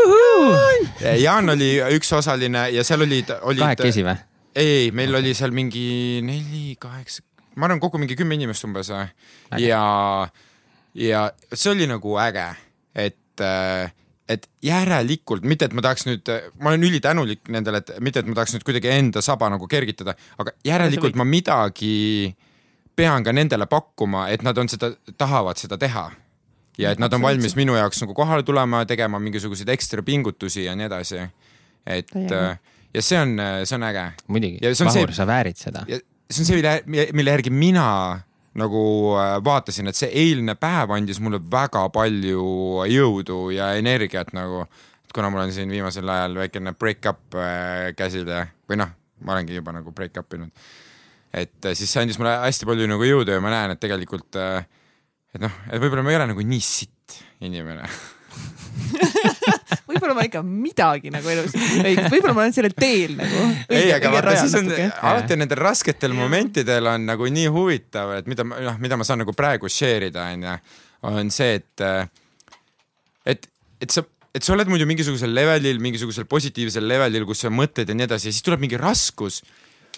Jaan 1.24 1.54
oli 1.54 1.70
üks 1.96 2.12
osaline 2.16 2.68
ja 2.74 2.84
seal 2.86 3.04
olid, 3.06 3.32
olid. 3.42 3.64
kahekesi 3.64 4.04
või? 4.06 4.16
ei, 4.54 4.66
ei, 4.66 4.90
meil 4.96 5.14
oli 5.14 5.34
seal 5.36 5.54
mingi 5.54 6.20
neli, 6.26 6.74
kaheksa, 6.80 7.22
ma 7.56 7.68
arvan, 7.68 7.80
kokku 7.82 8.00
mingi 8.02 8.16
kümme 8.18 8.38
inimest 8.38 8.66
umbes 8.66 8.90
Äge. 8.90 9.10
ja, 9.64 9.82
ja 10.94 11.24
see 11.52 11.72
oli 11.74 11.88
nagu 11.90 12.16
äge, 12.22 12.46
et, 12.94 13.42
et 14.30 14.48
järelikult, 14.66 15.46
mitte 15.46 15.68
et 15.68 15.74
ma 15.76 15.84
tahaks 15.86 16.06
nüüd, 16.08 16.32
ma 16.62 16.72
olen 16.72 16.86
ülitänulik 16.90 17.50
nendele, 17.52 17.82
et 17.82 17.98
mitte, 18.02 18.22
et 18.22 18.30
ma 18.30 18.38
tahaks 18.38 18.56
nüüd 18.56 18.66
kuidagi 18.66 18.92
enda 18.94 19.22
saba 19.24 19.50
nagu 19.52 19.68
kergitada, 19.70 20.16
aga 20.38 20.54
järelikult 20.66 21.18
ma 21.18 21.26
midagi 21.28 22.32
pean 22.98 23.24
ka 23.24 23.32
nendele 23.32 23.66
pakkuma, 23.70 24.28
et 24.34 24.42
nad 24.46 24.58
on 24.58 24.68
seda, 24.70 24.92
tahavad 25.18 25.60
seda 25.60 25.78
teha 25.80 26.08
ja 26.78 26.92
et 26.94 27.02
nad 27.02 27.12
on 27.12 27.22
valmis 27.22 27.56
minu 27.58 27.74
jaoks 27.78 28.02
nagu 28.04 28.14
kohale 28.14 28.42
tulema, 28.46 28.84
tegema 28.86 29.18
mingisuguseid 29.18 29.68
ekstra 29.74 30.02
pingutusi 30.06 30.64
ja 30.64 30.76
nii 30.76 30.86
edasi. 30.86 31.26
et 31.86 32.06
Täiega. 32.12 32.56
ja 32.94 33.02
see 33.02 33.20
on, 33.20 33.36
see 33.64 33.76
on 33.76 33.86
äge 33.88 34.06
muidugi, 34.28 34.74
Vahur, 34.84 35.12
sa 35.14 35.26
väärid 35.26 35.56
seda. 35.56 35.84
ja 35.88 35.98
see 36.30 36.42
on 36.42 36.46
see, 36.46 36.56
mille, 36.60 37.06
mille 37.12 37.38
järgi 37.38 37.50
mina 37.50 37.86
nagu 38.58 38.82
äh, 39.18 39.36
vaatasin, 39.44 39.90
et 39.90 39.98
see 39.98 40.10
eilne 40.22 40.56
päev 40.58 40.90
andis 40.94 41.20
mulle 41.22 41.38
väga 41.52 41.84
palju 41.94 42.46
jõudu 42.90 43.42
ja 43.54 43.72
energiat 43.78 44.32
nagu, 44.34 44.64
et 45.04 45.14
kuna 45.14 45.30
mul 45.30 45.44
on 45.44 45.54
siin 45.54 45.70
viimasel 45.70 46.08
ajal 46.10 46.34
väikene 46.40 46.74
break-up 46.78 47.38
äh, 47.38 47.90
käsil 47.98 48.26
ja, 48.30 48.44
või 48.70 48.80
noh, 48.82 48.90
ma 49.26 49.36
olengi 49.36 49.54
juba 49.58 49.74
nagu 49.76 49.94
break-up 49.94 50.34
inud. 50.38 50.50
et 51.30 51.70
äh, 51.70 51.76
siis 51.78 51.92
see 51.92 52.02
andis 52.02 52.18
mulle 52.18 52.34
hästi 52.42 52.66
palju 52.66 52.90
nagu 52.90 53.06
jõudu 53.06 53.36
ja 53.36 53.44
ma 53.44 53.54
näen, 53.54 53.76
et 53.76 53.82
tegelikult 53.82 54.38
äh, 54.40 54.64
et 55.34 55.42
noh, 55.42 55.60
et 55.70 55.82
võib-olla 55.82 56.04
ma 56.06 56.14
ei 56.14 56.18
ole 56.20 56.30
nagu 56.32 56.46
nii 56.46 56.64
sitt 56.64 57.20
inimene. 57.44 57.86
võib-olla 59.90 60.14
ma 60.16 60.24
ikka 60.26 60.42
midagi 60.46 61.10
nagu 61.12 61.30
elus 61.32 61.54
õigus, 61.54 62.08
võib-olla 62.12 62.34
ma 62.36 62.44
olen 62.44 62.54
sellel 62.56 62.74
teel 62.76 63.16
nagu. 63.18 63.42
ei, 63.72 63.90
aga 63.94 64.12
vaata, 64.14 64.36
siis 64.40 64.54
on 64.58 64.70
alati 64.70 65.38
nendel 65.38 65.60
rasketel 65.60 66.14
momentidel 66.16 66.90
on 66.92 67.08
nagu 67.10 67.28
nii 67.30 67.50
huvitav, 67.52 68.14
et 68.20 68.30
mida 68.30 68.46
ma, 68.46 68.60
noh, 68.70 68.78
mida 68.82 68.98
ma 69.00 69.06
saan 69.06 69.22
nagu 69.24 69.34
praegu 69.36 69.70
share 69.70 70.10
ida, 70.10 70.28
onju, 70.34 70.56
on 71.10 71.32
see, 71.34 71.58
et, 71.60 71.86
et, 73.34 73.50
et 73.82 73.94
sa, 73.94 74.04
et 74.36 74.46
sa 74.46 74.54
oled 74.54 74.70
muidu 74.70 74.86
mingisugusel 74.88 75.34
levelil, 75.34 75.82
mingisugusel 75.82 76.28
positiivsel 76.30 76.86
levelil, 76.86 77.26
kus 77.28 77.46
sa 77.46 77.52
mõtled 77.54 77.90
ja 77.90 77.98
nii 77.98 78.08
edasi 78.08 78.30
ja 78.30 78.36
siis 78.36 78.46
tuleb 78.46 78.62
mingi 78.62 78.80
raskus 78.80 79.42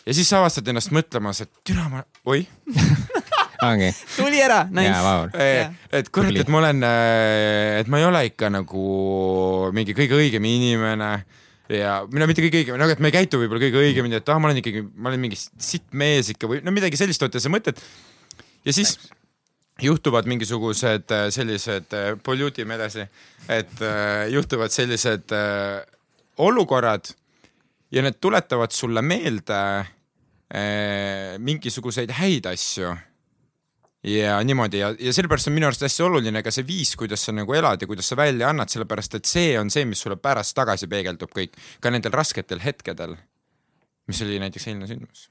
ja 0.06 0.16
siis 0.16 0.28
sa 0.28 0.40
avastad 0.40 0.68
ennast 0.72 0.94
mõtlemas, 0.94 1.44
et 1.44 1.52
türa 1.66 1.88
ma, 1.92 2.04
oih 2.32 2.48
ongi, 3.62 3.90
tuli 4.16 4.42
ära, 4.42 4.62
nice. 4.74 4.90
Jaa. 4.90 5.68
et 5.94 6.10
kurat, 6.14 6.34
et 6.42 6.50
ma 6.52 6.60
olen, 6.62 6.82
et 7.82 7.92
ma 7.92 8.00
ei 8.00 8.08
ole 8.08 8.24
ikka 8.30 8.50
nagu 8.52 8.82
mingi 9.76 9.96
kõige 9.96 10.18
õigem 10.18 10.48
inimene 10.48 11.10
ja, 11.72 12.00
või 12.08 12.22
no 12.22 12.28
mitte 12.30 12.44
kõige 12.44 12.62
õigem, 12.62 12.78
nagu 12.80 12.94
et 12.94 13.02
ma 13.02 13.10
ei 13.10 13.16
käitu 13.16 13.40
võib-olla 13.40 13.62
kõige 13.64 13.82
õigemini, 13.82 14.18
et 14.20 14.34
ah, 14.34 14.42
ma 14.42 14.50
olen 14.50 14.60
ikkagi, 14.62 14.84
ma 14.94 15.12
olen 15.12 15.24
mingi 15.24 15.40
sitt 15.40 15.88
mees 15.96 16.32
ikka 16.34 16.50
või 16.50 16.62
no 16.66 16.74
midagi 16.74 17.00
sellist 17.00 17.22
oota 17.24 17.42
sa 17.42 17.52
mõtled. 17.52 17.80
ja 18.66 18.74
siis 18.76 18.96
juhtuvad 19.82 20.28
mingisugused 20.30 21.10
äh, 21.14 21.26
sellised, 21.34 21.96
pollutime 22.22 22.76
edasi, 22.78 23.08
et 23.50 23.82
juhtuvad 24.30 24.70
sellised 24.70 25.32
olukorrad 26.42 27.14
ja 27.92 28.02
need 28.04 28.18
tuletavad 28.20 28.72
sulle 28.72 29.02
meelde 29.04 29.60
äh, 30.56 31.38
mingisuguseid 31.38 32.12
häid 32.16 32.48
asju 32.48 32.94
ja 34.04 34.38
niimoodi 34.44 34.82
ja, 34.82 34.90
ja 34.98 35.12
sellepärast 35.14 35.48
on 35.48 35.56
minu 35.56 35.68
arust 35.68 35.84
hästi 35.86 36.02
oluline 36.02 36.42
ka 36.42 36.50
see 36.54 36.66
viis, 36.66 36.94
kuidas 36.98 37.22
sa 37.26 37.34
nagu 37.34 37.54
elad 37.54 37.82
ja 37.82 37.88
kuidas 37.90 38.08
sa 38.10 38.18
välja 38.18 38.50
annad, 38.50 38.72
sellepärast 38.72 39.18
et 39.18 39.30
see 39.30 39.54
on 39.60 39.70
see, 39.70 39.86
mis 39.88 40.02
sulle 40.02 40.18
pärast 40.18 40.56
tagasi 40.58 40.90
peegeldub 40.90 41.30
kõik, 41.34 41.54
ka 41.80 41.92
nendel 41.94 42.14
rasketel 42.14 42.62
hetkedel, 42.64 43.14
mis 44.10 44.22
oli 44.26 44.40
näiteks 44.42 44.68
eilne 44.72 44.90
sündmus. 44.90 45.28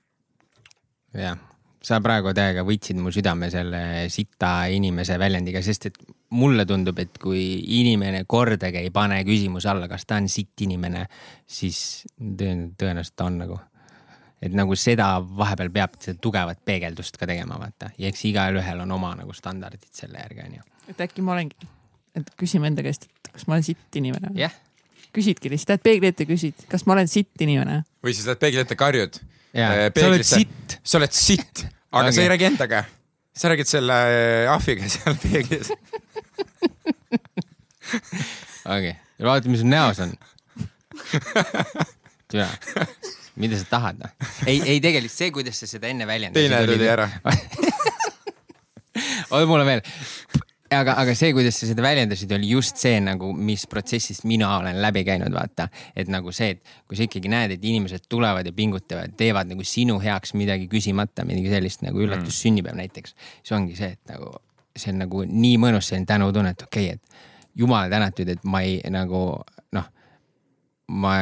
jah, 1.18 1.36
sa 1.84 2.00
praegu 2.04 2.32
täiega 2.38 2.64
võitsid 2.68 3.00
mu 3.02 3.12
südame 3.12 3.50
selle 3.52 3.84
sita 4.14 4.54
inimese 4.72 5.18
väljendiga, 5.20 5.64
sest 5.66 5.90
et 5.90 6.00
mulle 6.38 6.66
tundub, 6.70 7.00
et 7.02 7.18
kui 7.20 7.44
inimene 7.82 8.24
kordagi 8.30 8.86
ei 8.86 8.94
pane 8.94 9.20
küsimuse 9.28 9.72
alla, 9.72 9.90
kas 9.92 10.08
ta 10.08 10.22
on 10.22 10.30
sitt 10.32 10.64
inimene, 10.64 11.08
siis 11.44 12.06
tõen- 12.16 12.72
tõenäoliselt 12.78 13.18
ta 13.20 13.28
on 13.28 13.38
nagu. 13.44 13.60
Et 14.42 14.56
nagu 14.58 14.76
seda 14.80 15.14
vahepeal 15.22 15.70
peab 15.74 15.98
seda 16.02 16.18
tugevat 16.22 16.62
peegeldust 16.66 17.20
ka 17.22 17.30
tegema, 17.30 17.60
vaata, 17.62 17.92
ja 18.02 18.10
eks 18.10 18.26
igalühel 18.32 18.82
on 18.86 18.98
oma 18.98 19.14
nagu 19.20 19.36
standardid 19.38 19.92
selle 19.96 20.22
järgi 20.24 20.46
onju. 20.48 20.66
et 20.94 21.04
äkki 21.06 21.26
ma 21.26 21.36
olengi, 21.36 21.70
et 22.18 22.32
küsime 22.40 22.70
enda 22.72 22.86
käest, 22.86 23.08
et 23.10 23.32
kas 23.36 23.48
ma 23.48 23.58
olen 23.58 23.68
sitt 23.68 24.00
inimene. 24.02 24.34
jah, 24.40 24.56
küsidki 25.16 25.52
lihtsalt, 25.52 25.76
lähed 25.76 25.86
peegli 25.86 26.10
ette, 26.10 26.28
küsid, 26.30 26.66
kas 26.72 26.88
ma 26.88 26.98
olen 26.98 27.12
sitt 27.12 27.46
inimene. 27.46 27.84
või 28.04 28.16
siis 28.16 28.26
lähed 28.30 28.42
peegli 28.42 28.64
ette, 28.64 28.80
karjud. 28.80 29.22
Jaa, 29.54 29.92
sa 29.92 30.08
oled 30.08 30.26
sitt. 30.26 30.80
sa 30.84 30.98
oled 31.02 31.16
sitt, 31.16 31.66
aga 31.92 32.08
Ongi. 32.08 32.16
sa 32.16 32.26
ei 32.26 32.34
räägi 32.34 32.48
endaga. 32.48 32.84
sa 33.36 33.52
räägid 33.52 33.70
selle 33.70 33.98
äh, 34.10 34.52
ahviga 34.52 34.90
seal 34.90 35.18
peeglis. 35.22 35.72
ja 38.66 39.26
vaata, 39.28 39.50
mis 39.50 39.62
sul 39.62 39.70
näos 39.70 40.00
on. 40.00 40.16
türa, 42.32 42.48
mida 43.36 43.58
sa 43.60 43.68
tahad 43.70 44.02
noh? 44.02 44.12
ei, 44.46 44.62
ei 44.66 44.80
tegelikult 44.84 45.14
see, 45.14 45.32
kuidas 45.32 45.60
sa 45.62 45.70
seda 45.70 45.92
enne 45.92 46.08
väljendasid. 46.08 46.52
teine 46.52 46.66
tuli 46.68 46.88
ära. 46.90 47.08
on 49.32 49.66
veel. 49.66 49.82
aga, 50.72 50.96
aga 51.04 51.16
see, 51.16 51.32
kuidas 51.36 51.58
sa 51.60 51.70
seda 51.70 51.84
väljendasid, 51.86 52.32
oli 52.36 52.52
just 52.52 52.80
see 52.82 53.00
nagu, 53.04 53.32
mis 53.36 53.66
protsessist 53.72 54.26
mina 54.30 54.52
olen 54.58 54.82
läbi 54.84 55.04
käinud, 55.08 55.34
vaata. 55.36 55.68
et 55.96 56.12
nagu 56.12 56.34
see, 56.36 56.56
et 56.56 56.78
kui 56.88 57.00
sa 57.00 57.08
ikkagi 57.08 57.32
näed, 57.32 57.56
et 57.56 57.66
inimesed 57.72 58.08
tulevad 58.12 58.48
ja 58.48 58.54
pingutavad, 58.56 59.16
teevad 59.20 59.52
nagu 59.52 59.66
sinu 59.68 60.00
heaks 60.04 60.36
midagi 60.40 60.70
küsimata, 60.72 61.26
midagi 61.28 61.52
sellist 61.54 61.86
nagu 61.88 62.02
üllatus 62.04 62.34
mm. 62.34 62.40
sünnipäev 62.44 62.80
näiteks. 62.80 63.16
siis 63.42 63.56
ongi 63.58 63.80
see, 63.80 63.94
et 63.96 64.16
nagu 64.16 64.36
see 64.76 64.94
on 64.94 65.02
nagu 65.04 65.26
nii 65.28 65.58
mõnus 65.60 65.92
selline 65.92 66.08
tänutunne, 66.08 66.56
et 66.56 66.68
okei 66.68 66.92
okay,, 66.92 67.00
et 67.00 67.60
jumala 67.60 67.90
tänatud, 67.92 68.30
et 68.32 68.44
ma 68.48 68.64
ei 68.64 68.80
nagu 68.92 69.24
noh, 69.76 69.90
ma 70.88 71.16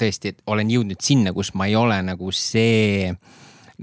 tõesti 0.00 0.34
et 0.34 0.42
olen 0.50 0.70
jõudnud 0.70 1.00
sinna, 1.02 1.32
kus 1.36 1.52
ma 1.58 1.68
ei 1.70 1.76
ole 1.78 2.00
nagu 2.04 2.30
see, 2.34 3.12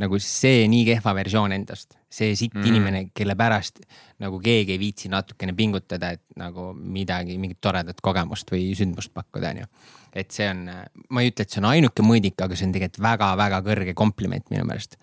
nagu 0.01 0.19
see 0.21 0.67
nii 0.71 0.85
kehva 0.93 1.13
versioon 1.17 1.55
endast, 1.55 1.97
see 2.11 2.35
sitt 2.35 2.55
Mm. 2.55 2.67
inimene, 2.67 3.03
kelle 3.13 3.35
pärast 3.35 3.81
nagu 4.21 4.39
keegi 4.39 4.75
ei 4.75 4.79
viitsi 4.79 5.09
natukene 5.09 5.53
pingutada, 5.57 6.11
et 6.11 6.21
nagu 6.37 6.71
midagi, 6.73 7.37
mingit 7.41 7.61
toredat 7.61 8.01
kogemust 8.01 8.51
või 8.51 8.71
sündmust 8.77 9.13
pakkuda, 9.13 9.55
onju. 9.55 9.65
et 10.13 10.31
see 10.31 10.49
on, 10.51 10.65
ma 11.09 11.21
ei 11.21 11.31
ütle, 11.31 11.45
et 11.45 11.49
see 11.49 11.61
on 11.61 11.69
ainuke 11.71 12.03
mõõdik, 12.03 12.35
aga 12.43 12.55
see 12.55 12.67
on 12.67 12.75
tegelikult 12.75 13.03
väga-väga 13.05 13.61
kõrge 13.65 13.93
kompliment 13.93 14.49
minu 14.51 14.65
meelest. 14.67 14.97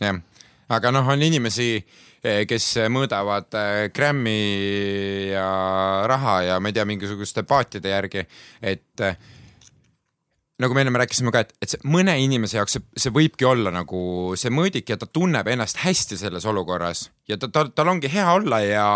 jah, 0.00 0.22
aga 0.68 0.94
noh, 0.94 1.08
on 1.08 1.22
inimesi, 1.22 1.84
kes 2.22 2.66
mõõdavad 2.92 3.54
äh, 3.58 3.68
grammi 3.94 5.32
ja 5.32 5.46
raha 6.06 6.36
ja 6.46 6.58
ma 6.62 6.70
ei 6.70 6.76
tea, 6.76 6.86
mingisuguste 6.86 7.42
paatide 7.42 7.90
järgi, 7.90 8.22
et 8.62 9.02
äh, 9.02 9.16
nagu 10.60 10.74
me 10.76 10.82
ennem 10.84 10.98
rääkisime 11.00 11.32
ka, 11.32 11.42
et, 11.46 11.54
et 11.64 11.72
see 11.72 11.88
mõne 11.88 12.14
inimese 12.20 12.58
jaoks 12.58 12.76
see, 12.76 12.84
see 13.04 13.14
võibki 13.14 13.46
olla 13.48 13.72
nagu 13.74 14.02
see 14.38 14.52
mõõdik 14.52 14.92
ja 14.92 14.98
ta 15.00 15.08
tunneb 15.08 15.48
ennast 15.48 15.80
hästi 15.82 16.18
selles 16.20 16.46
olukorras 16.48 17.06
ja 17.30 17.38
ta, 17.40 17.48
ta, 17.48 17.64
tal 17.72 17.92
ongi 17.94 18.10
hea 18.12 18.28
olla 18.36 18.60
ja 18.64 18.86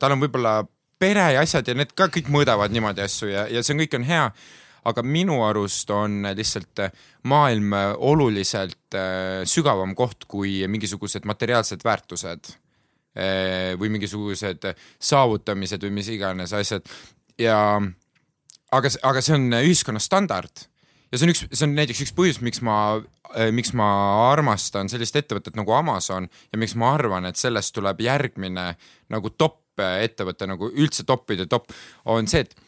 tal 0.00 0.16
on 0.16 0.22
võib-olla 0.24 0.60
pere 1.00 1.30
ja 1.34 1.44
asjad 1.44 1.68
ja 1.68 1.76
need 1.78 1.94
ka 1.96 2.10
kõik 2.12 2.28
mõõdavad 2.32 2.72
niimoodi 2.74 3.04
asju 3.06 3.30
ja, 3.32 3.46
ja 3.48 3.64
see 3.64 3.74
on, 3.74 3.84
kõik 3.84 3.96
on 4.00 4.08
hea. 4.08 4.26
aga 4.90 5.02
minu 5.04 5.42
arust 5.44 5.90
on 5.92 6.22
lihtsalt 6.36 6.80
maailm 7.28 7.74
oluliselt 7.98 8.96
äh, 8.96 9.42
sügavam 9.44 9.94
koht 9.94 10.24
kui 10.28 10.60
mingisugused 10.68 11.24
materiaalsed 11.28 11.84
väärtused 11.84 12.52
äh, 13.16 13.76
või 13.80 13.92
mingisugused 13.96 14.70
saavutamised 14.98 15.84
või 15.84 15.98
mis 16.00 16.08
iganes 16.12 16.52
asjad 16.56 16.86
ja 17.40 17.80
aga, 18.76 18.92
aga 19.10 19.22
see 19.24 19.36
on 19.36 19.48
ühiskonna 19.60 20.02
standard 20.02 20.66
ja 21.10 21.18
see 21.18 21.26
on 21.26 21.34
üks, 21.34 21.44
see 21.50 21.66
on 21.66 21.76
näiteks 21.78 22.04
üks 22.06 22.14
põhjus, 22.16 22.40
miks 22.44 22.62
ma, 22.66 22.76
miks 23.54 23.74
ma 23.78 23.90
armastan 24.30 24.90
sellist 24.92 25.18
ettevõtet 25.18 25.58
nagu 25.58 25.74
Amazon 25.76 26.28
ja 26.52 26.60
miks 26.60 26.76
ma 26.78 26.94
arvan, 26.96 27.26
et 27.28 27.40
sellest 27.40 27.74
tuleb 27.76 28.02
järgmine 28.06 28.72
nagu 29.10 29.34
top 29.36 29.58
ettevõte 29.80 30.48
nagu 30.50 30.68
üldse 30.70 31.06
topide 31.08 31.46
top 31.48 31.70
on 32.10 32.28
see, 32.30 32.44
et 32.44 32.58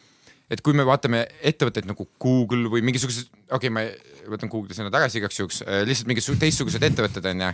et 0.51 0.61
kui 0.61 0.75
me 0.75 0.83
vaatame 0.85 1.23
ettevõtteid 1.45 1.87
nagu 1.89 2.05
Google 2.21 2.69
või 2.69 2.83
mingisugused, 2.85 3.31
okei 3.47 3.71
okay,, 3.71 3.73
ma 3.73 4.33
võtan 4.35 4.51
Google'i 4.51 4.75
sõna 4.77 4.91
tagasi 4.93 5.17
igaks 5.21 5.39
juhuks, 5.39 5.61
lihtsalt 5.87 6.09
mingisugused 6.11 6.43
teistsugused 6.43 6.83
ettevõtted 6.83 7.25
on 7.31 7.45
ju. 7.45 7.51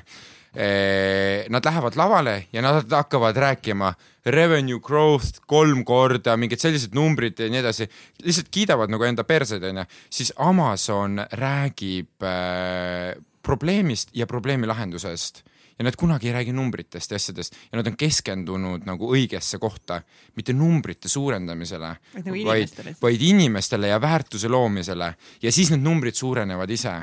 Nad 0.50 1.66
lähevad 1.66 1.94
lavale 1.96 2.48
ja 2.54 2.62
nad 2.66 2.90
hakkavad 2.90 3.38
rääkima 3.38 3.92
revenue 4.26 4.80
growth 4.80 5.44
kolm 5.48 5.84
korda, 5.86 6.36
mingid 6.40 6.62
sellised 6.62 6.96
numbrid 6.98 7.40
ja 7.40 7.50
nii 7.52 7.62
edasi, 7.62 7.88
lihtsalt 8.26 8.50
kiidavad 8.54 8.92
nagu 8.92 9.06
enda 9.08 9.26
perseid 9.28 9.64
onju, 9.70 9.86
siis 10.10 10.34
Amazon 10.42 11.22
räägib 11.40 12.26
äh, 12.26 13.14
probleemist 13.46 14.14
ja 14.14 14.28
probleemi 14.28 14.70
lahendusest. 14.70 15.44
Ja 15.80 15.86
nad 15.88 15.96
kunagi 15.96 16.28
ei 16.28 16.34
räägi 16.36 16.52
numbritest 16.52 17.14
ja 17.14 17.16
asjadest 17.16 17.54
ja 17.70 17.78
nad 17.80 17.88
on 17.88 17.96
keskendunud 17.96 18.84
nagu 18.84 19.14
õigesse 19.16 19.62
kohta, 19.64 20.02
mitte 20.36 20.52
numbrite 20.52 21.08
suurendamisele, 21.08 21.94
Vaid 22.18 22.26
nagu 22.26 22.42
vaid 22.50 22.66
inimestele., 22.66 22.96
vaid 23.00 23.24
inimestele 23.24 23.94
ja 23.94 24.02
väärtuse 24.02 24.52
loomisele. 24.52 25.14
Ja 25.42 25.54
siis 25.56 25.72
need 25.72 25.86
numbrid 25.86 26.20
suurenevad 26.20 26.74
ise, 26.76 26.98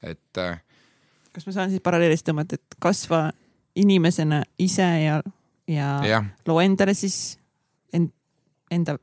et 0.00 0.40
äh, 0.40 0.56
kas 1.32 1.46
ma 1.48 1.54
saan 1.56 1.72
siis 1.72 1.84
paralleelist 1.84 2.26
tõmmata, 2.28 2.58
et 2.58 2.76
kasva 2.82 3.24
inimesena 3.78 4.42
ise 4.60 4.88
ja, 5.04 5.22
ja 5.70 5.88
jah, 6.06 6.28
loo 6.48 6.60
endale 6.60 6.94
siis 6.96 7.38
end, 7.94 8.12
enda, 8.72 8.98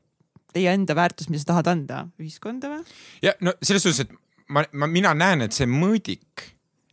teie 0.54 0.72
enda 0.74 0.96
väärtus, 0.98 1.30
mida 1.30 1.42
sa 1.42 1.52
tahad 1.54 1.72
anda 1.74 2.04
ühiskonda 2.20 2.70
või? 2.72 2.80
ja 3.24 3.34
no 3.44 3.54
selles 3.62 3.86
suhtes, 3.86 4.06
et 4.06 4.46
ma, 4.48 4.64
ma, 4.72 4.90
mina 4.90 5.14
näen, 5.16 5.46
et 5.46 5.56
see 5.56 5.68
mõõdik 5.70 6.48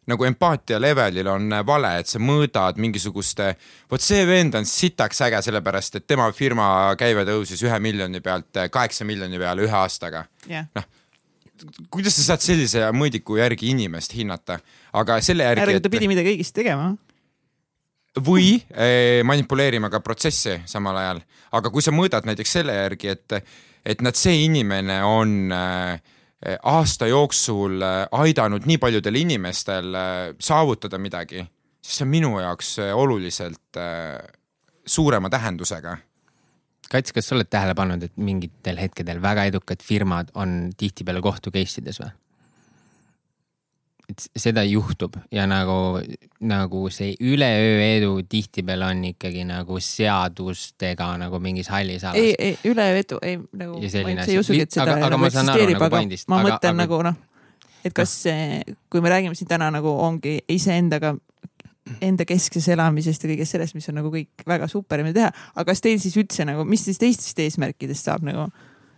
nagu 0.08 0.24
empaatia 0.24 0.80
levelil 0.80 1.28
on 1.28 1.52
vale, 1.68 1.98
et 2.00 2.08
sa 2.08 2.20
mõõdad 2.24 2.78
mingisuguste, 2.80 3.50
vot 3.92 4.04
see 4.04 4.22
vend 4.28 4.56
on 4.56 4.68
sitaks 4.68 5.20
äge, 5.28 5.42
sellepärast 5.50 6.00
et 6.00 6.06
tema 6.08 6.30
firma 6.36 6.70
käive 7.00 7.26
tõusis 7.28 7.64
ühe 7.68 7.80
miljoni 7.84 8.22
pealt 8.24 8.62
kaheksa 8.72 9.08
miljoni 9.08 9.42
peale 9.42 9.68
ühe 9.68 9.76
aastaga. 9.76 10.24
jah 10.48 10.70
Noh, 10.76 10.88
kuidas 11.94 12.18
sa 12.18 12.32
saad 12.32 12.44
sellise 12.46 12.84
mõõdiku 12.96 13.38
järgi 13.40 13.72
inimest 13.74 14.16
hinnata, 14.18 14.60
aga 14.98 15.20
selle 15.26 15.48
järgi, 15.48 15.64
järelikult 15.64 15.88
ta 15.88 15.94
pidi 15.94 16.10
midagi 16.12 16.34
õigesti 16.36 16.62
tegema. 16.62 16.96
või 18.18 18.56
eh, 18.74 19.22
manipuleerima 19.24 19.92
ka 19.94 20.00
protsessi 20.02 20.56
samal 20.66 20.98
ajal, 20.98 21.22
aga 21.54 21.70
kui 21.70 21.86
sa 21.86 21.94
mõõdad 21.94 22.26
näiteks 22.26 22.56
selle 22.60 22.74
järgi, 22.74 23.14
et, 23.14 23.38
et 23.86 24.02
näed, 24.02 24.18
see 24.18 24.44
inimene 24.46 25.04
on 25.06 25.52
äh, 25.54 26.00
aasta 26.64 27.08
jooksul 27.08 27.82
äh, 27.82 28.08
aidanud 28.12 28.66
nii 28.66 28.80
paljudel 28.82 29.22
inimestel 29.22 29.94
saavutada 30.40 30.98
midagi, 30.98 31.46
siis 31.82 32.02
see 32.02 32.08
on 32.08 32.14
minu 32.16 32.34
jaoks 32.42 32.78
oluliselt 32.94 33.82
suurema 34.88 35.30
tähendusega. 35.30 35.98
Kats, 36.92 37.12
kas 37.12 37.28
sa 37.28 37.36
oled 37.36 37.50
tähele 37.52 37.74
pannud, 37.76 38.04
et 38.08 38.14
mingitel 38.16 38.78
hetkedel 38.80 39.20
väga 39.22 39.44
edukad 39.50 39.82
firmad 39.84 40.30
on 40.40 40.70
tihtipeale 40.78 41.22
kohtu 41.22 41.52
case 41.52 41.82
ides 41.82 42.00
või? 42.04 42.14
et 44.08 44.24
seda 44.40 44.62
juhtub 44.64 45.18
ja 45.36 45.44
nagu, 45.50 46.00
nagu 46.48 46.84
see 46.96 47.10
üleöö 47.20 47.82
edu 47.84 48.14
tihtipeale 48.30 48.88
on 48.88 49.02
ikkagi 49.10 49.44
nagu 49.50 49.82
seadustega 49.84 51.10
nagu 51.20 51.42
mingis 51.44 51.68
hallis 51.74 52.06
alas. 52.08 52.16
ei, 52.22 52.36
ei 52.40 52.72
üleöö 52.72 53.02
edu, 53.02 53.20
ei 53.22 53.36
nagu 53.52 53.82
ma 53.82 53.84
üldse 53.84 54.32
ei 54.32 54.40
usugi, 54.40 54.62
et 54.64 54.72
seda 54.72 54.94
Aga- 54.96 55.10
aga 55.10 55.10
nagu 55.18 55.28
eksisteerib, 55.28 55.76
nagu 55.76 55.86
aga 56.00 56.04
ma 56.32 56.40
aga- 56.40 56.48
mõtlen 56.48 56.72
aga- 56.72 56.78
nagu 56.86 57.02
noh, 57.10 57.18
et 57.84 57.94
kas 58.00 58.16
see, 58.24 58.64
kui 58.90 59.04
me 59.04 59.12
räägime 59.12 59.36
siin 59.36 59.52
täna 59.52 59.68
nagu 59.76 59.92
ongi 60.08 60.38
iseendaga 60.56 61.18
enda 62.04 62.26
keskses 62.28 62.68
elamisest 62.74 63.24
ja 63.24 63.32
kõigest 63.32 63.56
sellest, 63.56 63.76
mis 63.78 63.88
on 63.92 64.00
nagu 64.00 64.12
kõik 64.14 64.46
väga 64.48 64.70
super 64.72 65.02
ja 65.02 65.08
mida 65.08 65.20
teha, 65.20 65.32
aga 65.56 65.68
kas 65.72 65.84
teil 65.84 66.00
siis 66.04 66.18
üldse 66.20 66.46
nagu, 66.48 66.66
mis 66.68 66.84
siis 66.88 67.00
teistest 67.02 67.40
eesmärkidest 67.46 68.10
saab 68.10 68.26
nagu? 68.28 68.50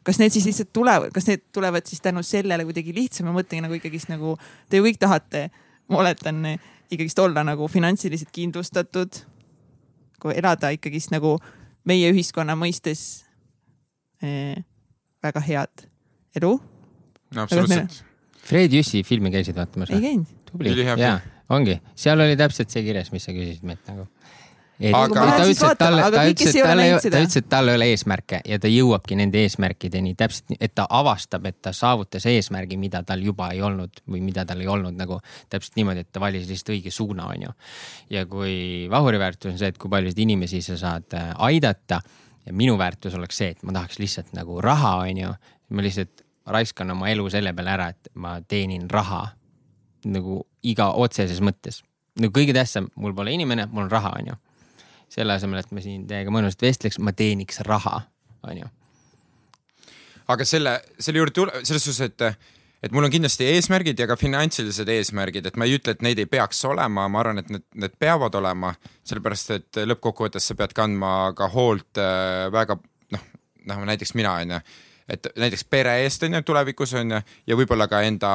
kas 0.10 0.18
need 0.18 0.34
siis 0.34 0.46
lihtsalt 0.48 0.72
tulevad, 0.74 1.12
kas 1.14 1.28
need 1.28 1.44
tulevad 1.54 1.86
siis 1.86 2.02
tänu 2.02 2.24
sellele 2.26 2.64
kuidagi 2.66 2.94
lihtsam, 2.96 3.28
ma 3.30 3.36
mõtlengi 3.36 3.66
nagu 3.66 3.76
ikkagist 3.78 4.10
nagu 4.10 4.36
te 4.72 4.80
ju 4.80 4.86
kõik 4.86 4.98
tahate, 5.02 5.50
ma 5.92 6.00
oletan, 6.02 6.46
ikkagist 6.90 7.20
olla 7.22 7.44
nagu 7.46 7.68
finantsiliselt 7.70 8.32
kindlustatud, 8.34 9.20
kui 10.24 10.36
elada 10.40 10.72
ikkagist 10.74 11.14
nagu 11.14 11.36
meie 11.90 12.10
ühiskonna 12.14 12.56
mõistes 12.60 13.04
eh, 14.24 14.58
väga 15.24 15.44
head 15.46 15.86
elu. 16.40 16.54
no 17.36 17.46
absoluutselt. 17.46 18.04
Fred 18.50 18.74
Jüssi 18.74 19.04
filmi 19.06 19.32
käisid 19.34 19.58
vaatamas 19.58 19.92
ei 19.92 20.00
või? 20.00 20.08
käinud. 20.08 20.34
tubli, 20.50 20.74
jaa, 20.82 21.20
ongi, 21.50 21.80
seal 21.98 22.22
oli 22.22 22.38
täpselt 22.40 22.72
see 22.74 22.86
kirjas, 22.86 23.12
mis 23.14 23.26
sa 23.26 23.36
küsisid 23.36 23.66
meilt 23.68 23.90
nagu. 23.90 24.08
Aga- 24.80 25.12
ta 25.12 25.44
ütles, 25.44 25.60
et 25.60 25.80
talle, 25.80 26.04
ta 26.08 26.22
ütles, 26.24 26.54
et 26.56 26.64
talle, 26.64 26.84
ta 27.04 27.20
ütles, 27.20 27.36
et 27.36 27.48
tal 27.52 27.68
ei 27.68 27.76
ole 27.76 27.88
eesmärke 27.92 28.38
ja 28.48 28.60
ta 28.64 28.70
jõuabki 28.72 29.18
nende 29.20 29.42
eesmärkideni 29.44 30.14
täpselt 30.16 30.54
nii, 30.54 30.60
et 30.64 30.72
ta 30.78 30.86
avastab, 30.96 31.50
et 31.50 31.58
ta 31.60 31.74
saavutas 31.76 32.24
eesmärgi, 32.32 32.78
mida 32.80 33.02
tal 33.04 33.20
juba 33.26 33.50
ei 33.52 33.60
olnud 33.66 34.00
või 34.08 34.22
mida 34.24 34.46
tal 34.48 34.64
ei 34.64 34.70
olnud 34.72 34.96
nagu 34.96 35.18
täpselt 35.52 35.76
niimoodi, 35.76 36.06
et 36.06 36.12
ta 36.16 36.24
valis 36.24 36.48
lihtsalt 36.48 36.72
õige 36.78 36.94
suuna, 36.96 37.28
onju. 37.28 37.52
ja 38.16 38.24
kui 38.32 38.88
vahuri 38.92 39.20
väärtus 39.20 39.52
on 39.52 39.60
see, 39.60 39.74
et 39.74 39.82
kui 39.82 39.92
paljusid 39.92 40.24
inimesi 40.24 40.62
sa 40.64 40.80
saad 40.80 41.18
äh, 41.20 41.34
aidata 41.50 42.00
ja 42.46 42.56
minu 42.56 42.78
väärtus 42.80 43.20
oleks 43.20 43.42
see, 43.44 43.52
et 43.58 43.68
ma 43.68 43.76
tahaks 43.76 44.00
lihtsalt 44.00 44.32
nagu 44.38 44.62
raha, 44.64 44.96
onju. 45.10 45.34
ma 45.76 45.84
lihtsalt 45.84 46.24
raiskan 46.48 46.96
oma 46.96 47.12
elu 47.12 47.28
selle 47.30 47.52
peale 47.54 47.76
ära, 47.76 47.90
et 47.92 48.14
ma 48.16 48.38
teenin 48.48 48.88
raha 48.90 49.26
nagu 50.08 50.44
iga 50.64 50.92
otseses 51.00 51.42
mõttes. 51.44 51.82
no 52.20 52.30
kõige 52.36 52.54
tähtsam, 52.56 52.90
mul 53.00 53.16
pole 53.16 53.34
inimene, 53.36 53.68
mul 53.72 53.88
on 53.88 53.92
raha, 53.92 54.14
onju. 54.20 54.36
selle 55.10 55.34
asemel, 55.34 55.60
et 55.60 55.72
ma 55.72 55.82
siin 55.82 56.06
teiega 56.08 56.32
mõnusalt 56.32 56.62
vestleks, 56.62 57.00
ma 57.00 57.12
teeniks 57.12 57.62
raha, 57.68 58.02
onju. 58.48 58.70
aga 60.28 60.46
selle, 60.46 60.80
selle 61.00 61.24
juurde 61.24 61.36
tule, 61.36 61.64
selles 61.64 61.86
suhtes, 61.86 62.12
et, 62.12 62.50
et 62.84 62.92
mul 62.96 63.08
on 63.08 63.14
kindlasti 63.14 63.48
eesmärgid 63.56 64.00
ja 64.00 64.08
ka 64.08 64.18
finantsilised 64.20 64.90
eesmärgid, 64.90 65.46
et 65.46 65.58
ma 65.58 65.68
ei 65.68 65.80
ütle, 65.80 65.96
et 65.96 66.06
neid 66.06 66.20
ei 66.20 66.30
peaks 66.30 66.64
olema, 66.70 67.08
ma 67.08 67.24
arvan, 67.24 67.42
et 67.44 67.50
need, 67.54 67.66
need 67.76 67.98
peavad 68.00 68.36
olema, 68.40 68.74
sellepärast 69.08 69.56
et 69.58 69.82
lõppkokkuvõttes 69.90 70.52
sa 70.52 70.60
pead 70.60 70.76
kandma 70.78 71.34
ka 71.38 71.50
hoolt 71.56 72.02
äh, 72.02 72.48
väga 72.54 72.80
noh, 73.16 73.26
noh 73.72 73.90
näiteks 73.90 74.16
mina 74.20 74.38
onju, 74.44 74.62
et 75.10 75.30
näiteks 75.40 75.66
pere 75.70 75.96
eest 76.04 76.24
onju 76.28 76.42
tulevikus 76.46 76.94
onju 77.00 77.22
ja 77.48 77.58
võib-olla 77.58 77.88
ka 77.90 78.02
enda 78.06 78.34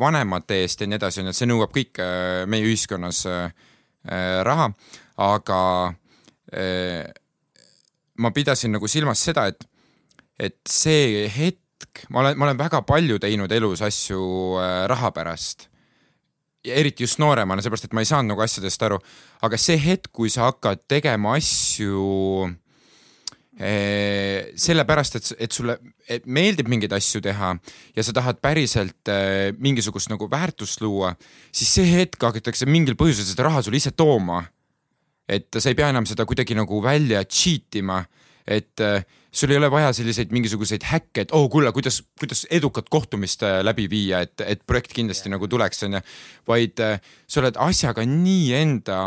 vanemate 0.00 0.62
eest 0.62 0.82
ja 0.82 0.88
nii 0.90 0.98
edasi 1.00 1.22
onju, 1.22 1.32
et 1.32 1.38
see 1.38 1.48
nõuab 1.48 1.72
kõik 1.74 2.02
äh, 2.02 2.42
meie 2.50 2.66
ühiskonnas 2.68 3.24
äh, 3.30 3.54
äh, 4.08 4.42
raha, 4.46 4.68
aga 5.24 5.62
äh, 6.52 7.08
ma 8.18 8.32
pidasin 8.34 8.74
nagu 8.76 8.90
silmas 8.90 9.22
seda, 9.24 9.48
et 9.48 9.64
et 10.38 10.60
see 10.70 11.26
hetk, 11.34 12.04
ma 12.14 12.22
olen, 12.22 12.38
ma 12.38 12.46
olen 12.46 12.60
väga 12.60 12.84
palju 12.86 13.18
teinud 13.22 13.52
elus 13.52 13.82
asju 13.82 14.20
äh, 14.60 14.84
raha 14.90 15.10
pärast. 15.14 15.66
ja 16.66 16.74
eriti 16.74 17.04
just 17.06 17.20
nooremana, 17.22 17.62
seepärast 17.62 17.86
et 17.86 17.94
ma 17.96 18.02
ei 18.02 18.08
saanud 18.10 18.34
nagu 18.34 18.42
asjadest 18.44 18.82
aru, 18.82 18.98
aga 19.46 19.58
see 19.58 19.78
hetk, 19.80 20.10
kui 20.12 20.28
sa 20.30 20.50
hakkad 20.50 20.82
tegema 20.90 21.36
asju 21.38 22.50
sellepärast, 23.58 25.16
et, 25.18 25.30
et 25.42 25.52
sulle 25.52 25.74
et 26.08 26.26
meeldib 26.30 26.68
mingeid 26.70 26.92
asju 26.94 27.20
teha 27.24 27.52
ja 27.96 28.04
sa 28.06 28.14
tahad 28.16 28.38
päriselt 28.42 29.10
äh, 29.10 29.50
mingisugust 29.58 30.12
nagu 30.12 30.28
väärtust 30.30 30.82
luua, 30.84 31.14
siis 31.50 31.72
see 31.74 31.88
hetk 31.90 32.22
hakatakse 32.22 32.68
mingil 32.70 32.96
põhjusel 32.98 33.26
seda 33.26 33.48
raha 33.48 33.64
sulle 33.64 33.80
ise 33.80 33.92
tooma. 33.96 34.44
et 35.28 35.52
sa 35.60 35.68
ei 35.68 35.76
pea 35.76 35.90
enam 35.92 36.06
seda 36.08 36.24
kuidagi 36.24 36.54
nagu 36.56 36.78
välja 36.80 37.20
cheat 37.28 37.76
ima, 37.76 37.98
et 38.48 38.80
äh, 38.80 39.02
sul 39.28 39.50
ei 39.52 39.58
ole 39.58 39.68
vaja 39.68 39.90
selliseid 39.92 40.30
mingisuguseid 40.32 40.86
häkke, 40.88 41.26
et 41.26 41.34
oh 41.36 41.50
kuule, 41.52 41.68
kuidas, 41.76 41.98
kuidas 42.18 42.46
edukat 42.48 42.88
kohtumist 42.88 43.42
läbi 43.62 43.84
viia, 43.90 44.22
et, 44.24 44.40
et 44.40 44.62
projekt 44.64 44.94
kindlasti 44.96 45.28
nagu 45.28 45.50
tuleks, 45.50 45.82
onju. 45.84 46.00
vaid 46.48 46.80
äh, 46.80 47.02
sa 47.28 47.42
oled 47.42 47.60
asjaga 47.60 48.06
nii 48.08 48.54
enda, 48.62 49.02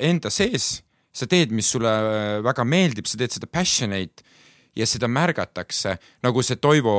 enda 0.00 0.32
sees 0.32 0.78
sa 1.12 1.28
teed, 1.28 1.52
mis 1.54 1.68
sulle 1.72 1.92
äh, 1.92 2.36
väga 2.44 2.64
meeldib, 2.68 3.08
sa 3.08 3.20
teed 3.20 3.34
seda 3.34 3.48
passionate 3.50 4.24
ja 4.76 4.86
seda 4.88 5.08
märgatakse, 5.12 5.98
nagu 6.24 6.42
see 6.44 6.56
Toivo 6.62 6.94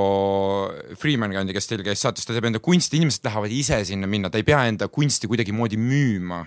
Freeman 1.00 1.34
kandi, 1.34 1.56
kes 1.56 1.70
teil 1.70 1.82
käis 1.86 2.04
saates, 2.06 2.28
ta 2.28 2.36
teeb 2.36 2.46
enda 2.52 2.62
kunsti, 2.64 3.00
inimesed 3.00 3.24
tahavad 3.26 3.54
ise 3.54 3.80
sinna 3.90 4.10
minna, 4.10 4.30
ta 4.30 4.38
ei 4.38 4.46
pea 4.46 4.62
enda 4.70 4.90
kunsti 4.94 5.30
kuidagimoodi 5.32 5.80
müüma. 5.82 6.46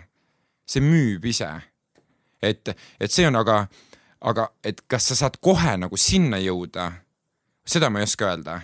see 0.67 0.83
müüb 0.83 1.25
ise. 1.27 1.49
et, 2.43 2.69
et 3.01 3.11
see 3.11 3.27
on 3.27 3.37
aga, 3.39 3.67
aga 4.21 4.49
et 4.63 4.83
kas 4.87 5.11
sa 5.11 5.19
saad 5.19 5.39
kohe 5.43 5.77
nagu 5.79 5.99
sinna 5.99 6.39
jõuda, 6.43 6.93
seda 7.67 7.91
ma 7.91 8.03
ei 8.03 8.07
oska 8.07 8.31
öelda 8.31 8.61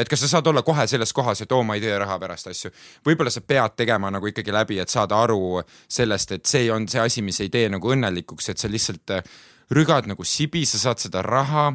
et 0.00 0.08
kas 0.08 0.22
sa 0.24 0.30
saad 0.34 0.48
olla 0.50 0.62
kohe 0.66 0.86
selles 0.88 1.12
kohas, 1.16 1.42
et 1.44 1.52
oo, 1.52 1.62
ma 1.66 1.76
ei 1.76 1.84
tee 1.84 1.94
raha 2.00 2.16
pärast 2.22 2.50
asju. 2.50 2.72
võib-olla 3.06 3.32
sa 3.32 3.42
pead 3.44 3.76
tegema 3.82 4.10
nagu 4.12 4.30
ikkagi 4.30 4.54
läbi, 4.54 4.80
et 4.80 4.92
saada 4.92 5.20
aru 5.24 5.60
sellest, 5.88 6.36
et 6.36 6.46
see 6.48 6.70
on 6.72 6.88
see 6.88 7.02
asi, 7.02 7.24
mis 7.26 7.40
ei 7.44 7.52
tee 7.52 7.68
nagu 7.72 7.92
õnnelikuks, 7.94 8.50
et 8.52 8.62
sa 8.62 8.70
lihtsalt 8.70 9.14
äh, 9.16 9.32
rügad 9.76 10.08
nagu 10.10 10.26
sibi, 10.26 10.64
sa 10.66 10.80
saad 10.80 11.02
seda 11.02 11.24
raha, 11.26 11.70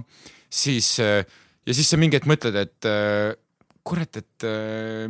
siis 0.49 0.95
äh, 1.03 1.21
ja 1.65 1.77
siis 1.77 1.89
sa 1.91 1.99
mingi 2.01 2.19
hetk 2.19 2.29
mõtled, 2.29 2.57
et 2.61 2.89
äh, 2.89 3.35
kurat, 3.85 4.17
et 4.17 4.45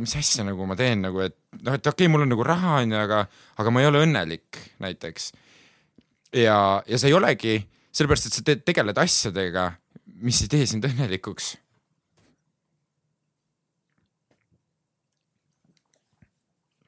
mis 0.02 0.12
asja 0.18 0.44
nagu 0.44 0.66
ma 0.68 0.74
teen 0.76 1.06
nagu, 1.06 1.22
et 1.24 1.36
noh, 1.62 1.78
et 1.78 1.80
okei 1.80 2.04
okay,, 2.04 2.12
mul 2.12 2.26
on 2.26 2.28
nagu 2.34 2.44
raha 2.44 2.82
onju, 2.82 2.98
aga, 3.00 3.22
aga 3.56 3.72
ma 3.72 3.80
ei 3.80 3.88
ole 3.88 4.02
õnnelik 4.04 4.58
näiteks. 4.84 5.30
ja, 6.36 6.58
ja 6.84 6.98
sa 7.00 7.08
ei 7.08 7.16
olegi, 7.16 7.54
sellepärast 7.88 8.28
et 8.28 8.36
sa 8.36 8.44
teed, 8.44 8.66
tegeled 8.68 9.00
asjadega, 9.00 9.70
mis 10.20 10.42
ei 10.44 10.52
tee 10.52 10.68
sind 10.68 10.84
õnnelikuks 10.84 11.54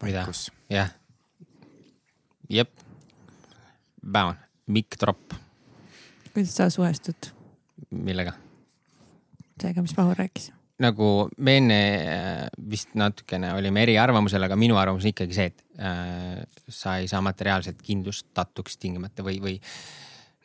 mida? 0.04 0.26
jah. 0.72 0.92
jep. 2.48 2.70
Bam, 4.02 4.36
mikk 4.66 4.98
drop. 5.00 5.34
kuidas 6.32 6.54
sa 6.56 6.70
suhestud? 6.70 7.32
millega? 7.90 8.36
sellega, 9.58 9.82
mis 9.82 9.96
Vahur 9.96 10.16
rääkis. 10.18 10.52
nagu 10.78 11.28
me 11.36 11.56
enne 11.58 11.80
äh, 11.98 12.44
vist 12.70 12.94
natukene 12.94 13.52
olime 13.54 13.82
eriarvamusel, 13.82 14.42
aga 14.46 14.56
minu 14.56 14.76
arvamus 14.78 15.06
on 15.06 15.12
ikkagi 15.12 15.34
see, 15.34 15.50
et 15.50 15.64
äh, 15.82 16.44
sa 16.68 16.98
ei 16.98 17.08
saa 17.10 17.22
materiaalselt 17.24 17.82
kindlustatuks 17.82 18.78
tingimata 18.78 19.26
või, 19.26 19.40
või 19.42 19.56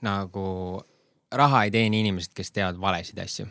nagu 0.03 0.45
raha 1.33 1.65
ei 1.65 1.73
teeni 1.73 2.01
inimesed, 2.01 2.33
kes 2.33 2.51
teevad 2.51 2.81
valesid 2.81 3.21
asju 3.21 3.47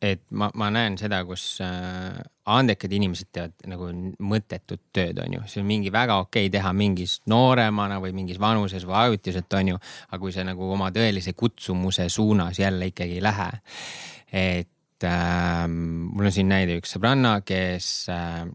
et 0.00 0.22
ma, 0.32 0.48
ma 0.56 0.70
näen 0.72 0.96
seda, 1.00 1.20
kus 1.28 1.44
äh, 1.64 2.16
andekad 2.50 2.92
inimesed 2.96 3.28
teevad 3.34 3.68
nagu 3.68 3.90
mõttetut 4.24 4.82
tööd, 4.96 5.20
on 5.20 5.36
ju, 5.36 5.42
see 5.50 5.60
on 5.62 5.68
mingi 5.68 5.92
väga 5.92 6.16
okei 6.24 6.48
okay 6.48 6.54
teha 6.54 6.72
mingis 6.76 7.18
nooremana 7.30 8.00
või 8.02 8.14
mingis 8.16 8.40
vanuses 8.40 8.86
või 8.88 8.96
ajutiselt, 9.04 9.52
on 9.60 9.74
ju. 9.74 9.82
aga 10.08 10.22
kui 10.22 10.32
sa 10.34 10.44
nagu 10.48 10.72
oma 10.72 10.88
tõelise 10.94 11.36
kutsumuse 11.36 12.08
suunas 12.08 12.58
jälle 12.62 12.90
ikkagi 12.90 13.18
ei 13.18 13.24
lähe. 13.24 13.50
et 14.32 15.04
äh, 15.04 15.68
mul 15.68 16.30
on 16.30 16.32
siin 16.32 16.48
näide 16.48 16.80
üks 16.80 16.96
sõbranna, 16.96 17.40
kes 17.44 17.92
äh, 18.08 18.46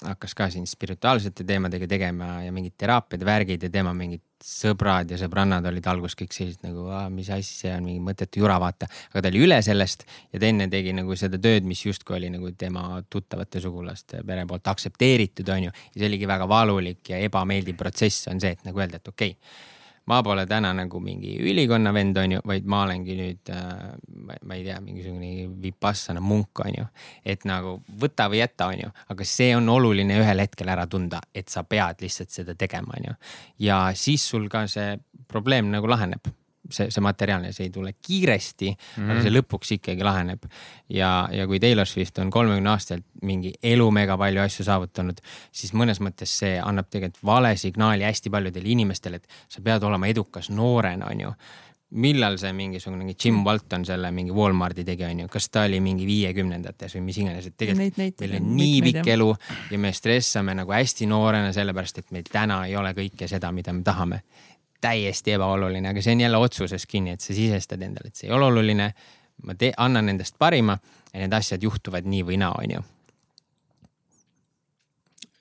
hakkas 0.00 0.34
ka 0.34 0.48
siin 0.50 0.66
spirituaalsete 0.66 1.44
teemadega 1.44 1.86
tegema 1.88 2.38
ja 2.44 2.52
mingid 2.54 2.74
teraapiad, 2.80 3.24
värgid 3.26 3.66
ja 3.66 3.70
tema 3.72 3.92
mingid 3.96 4.22
sõbrad 4.42 5.10
ja 5.12 5.18
sõbrannad 5.20 5.66
olid 5.70 5.86
alguses 5.86 6.16
kõik 6.18 6.34
sellised 6.34 6.64
nagu, 6.66 6.86
mis 7.14 7.30
asi 7.30 7.54
see 7.60 7.74
on, 7.74 7.84
mingi 7.86 8.02
mõttetu 8.02 8.42
jura, 8.42 8.58
vaata. 8.62 8.88
aga 9.12 9.22
ta 9.22 9.30
oli 9.30 9.42
üle 9.46 9.60
sellest 9.62 10.06
ja 10.32 10.40
ta 10.40 10.48
enne 10.48 10.68
tegi 10.72 10.94
nagu 10.96 11.16
seda 11.18 11.38
tööd, 11.42 11.66
mis 11.68 11.84
justkui 11.84 12.18
oli 12.18 12.32
nagu 12.32 12.50
tema 12.58 13.02
tuttavate 13.10 13.62
sugulaste 13.62 14.24
pere 14.26 14.46
poolt 14.48 14.72
aktsepteeritud, 14.72 15.52
on 15.54 15.68
ju. 15.68 15.74
ja 15.94 15.98
see 16.00 16.08
oligi 16.10 16.30
väga 16.30 16.48
valulik 16.50 17.12
ja 17.14 17.20
ebameeldiv 17.22 17.78
protsess 17.78 18.28
on 18.32 18.42
see, 18.42 18.56
et 18.56 18.66
nagu 18.66 18.82
öelda, 18.82 18.98
et 18.98 19.14
okei 19.14 19.36
okay, 19.36 19.70
ma 20.10 20.18
pole 20.22 20.44
täna 20.50 20.72
nagu 20.74 21.00
mingi 21.02 21.36
ülikonna 21.42 21.92
vend, 21.94 22.18
on 22.18 22.36
ju, 22.36 22.42
vaid 22.48 22.66
ma 22.66 22.82
olengi 22.86 23.16
nüüd 23.18 23.52
äh,, 23.54 23.94
ma 24.42 24.58
ei 24.58 24.66
tea, 24.66 24.80
mingisugune 24.82 25.46
vipassana 25.62 26.20
munk, 26.20 26.64
on 26.64 26.78
ju. 26.80 26.86
et 27.24 27.46
nagu 27.48 27.78
võta 28.02 28.28
või 28.32 28.42
jäta, 28.42 28.70
on 28.72 28.84
ju, 28.86 28.92
aga 29.14 29.28
see 29.28 29.52
on 29.56 29.70
oluline 29.72 30.18
ühel 30.22 30.42
hetkel 30.42 30.72
ära 30.74 30.88
tunda, 30.90 31.22
et 31.34 31.52
sa 31.52 31.62
pead 31.62 32.02
lihtsalt 32.02 32.34
seda 32.34 32.58
tegema, 32.58 32.98
on 32.98 33.10
ju. 33.12 33.18
ja 33.68 33.84
siis 33.94 34.26
sul 34.28 34.48
ka 34.52 34.66
see 34.70 34.96
probleem 35.30 35.70
nagu 35.72 35.88
laheneb 35.88 36.32
see, 36.72 36.90
see 36.90 37.04
materiaalne, 37.04 37.52
see 37.52 37.68
ei 37.68 37.72
tule 37.74 37.94
kiiresti 37.94 38.70
mm, 38.70 38.76
-hmm. 38.76 39.10
aga 39.10 39.22
see 39.22 39.30
mhm. 39.30 39.38
lõpuks 39.38 39.74
ikkagi 39.78 40.04
laheneb. 40.06 40.46
ja, 40.88 41.28
ja 41.32 41.46
kui 41.46 41.60
Taylor 41.60 41.86
Swift 41.86 42.18
on 42.18 42.30
kolmekümne 42.30 42.70
aastaselt 42.70 43.04
mingi 43.22 43.54
elu 43.62 43.90
mega 43.90 44.18
palju 44.18 44.40
asju 44.40 44.64
saavutanud, 44.64 45.20
siis 45.52 45.72
mõnes 45.72 46.00
mõttes 46.00 46.38
see 46.42 46.60
annab 46.60 46.88
tegelikult 46.90 47.24
vale 47.24 47.56
signaali 47.56 48.04
hästi 48.04 48.30
paljudele 48.30 48.68
inimestele, 48.68 49.16
et 49.16 49.28
sa 49.48 49.62
pead 49.62 49.82
olema 49.82 50.06
edukas 50.06 50.50
noorena, 50.50 51.06
on 51.10 51.20
ju 51.20 51.34
millal 51.92 52.38
see 52.40 52.52
mingisugune 52.56 53.14
Jim. 53.24 53.42
Walton 53.44 53.84
selle 53.84 54.10
mingi 54.14 54.32
Walmarti 54.32 54.84
tegi, 54.84 55.04
on 55.04 55.24
ju, 55.24 55.28
kas 55.32 55.48
ta 55.52 55.66
oli 55.68 55.80
mingi 55.84 56.06
viiekümnendates 56.08 56.96
või 56.96 57.04
mis 57.08 57.18
iganes, 57.20 57.48
et 57.48 57.56
tegelikult 57.58 58.22
meil 58.22 58.36
on 58.38 58.48
nii 58.56 58.78
pikk 58.86 59.10
elu 59.16 59.28
ja 59.72 59.80
me 59.82 59.92
stressame 59.96 60.56
nagu 60.56 60.72
hästi 60.72 61.08
noorena, 61.10 61.52
sellepärast 61.52 62.02
et 62.02 62.14
meil 62.14 62.28
täna 62.32 62.62
ei 62.68 62.76
ole 62.80 62.94
kõike 62.96 63.28
seda, 63.30 63.52
mida 63.52 63.74
me 63.76 63.84
tahame 63.84 64.22
täiesti 64.82 65.36
ebaoluline, 65.36 65.92
aga 65.92 66.02
see 66.02 66.16
on 66.16 66.24
jälle 66.24 66.40
otsuses 66.42 66.86
kinni, 66.90 67.14
et 67.16 67.24
sa 67.24 67.34
sisestad 67.36 67.82
endale, 67.82 68.10
et 68.10 68.18
see 68.18 68.28
ei 68.30 68.34
ole 68.36 68.50
oluline. 68.50 68.92
ma 69.42 69.54
tee, 69.58 69.72
annan 69.76 70.08
endast 70.12 70.36
parima 70.38 70.76
ja 71.12 71.18
need 71.18 71.32
asjad 71.34 71.62
juhtuvad 71.64 72.06
nii 72.06 72.20
või 72.26 72.36
naa, 72.38 72.52
onju. 72.62 72.82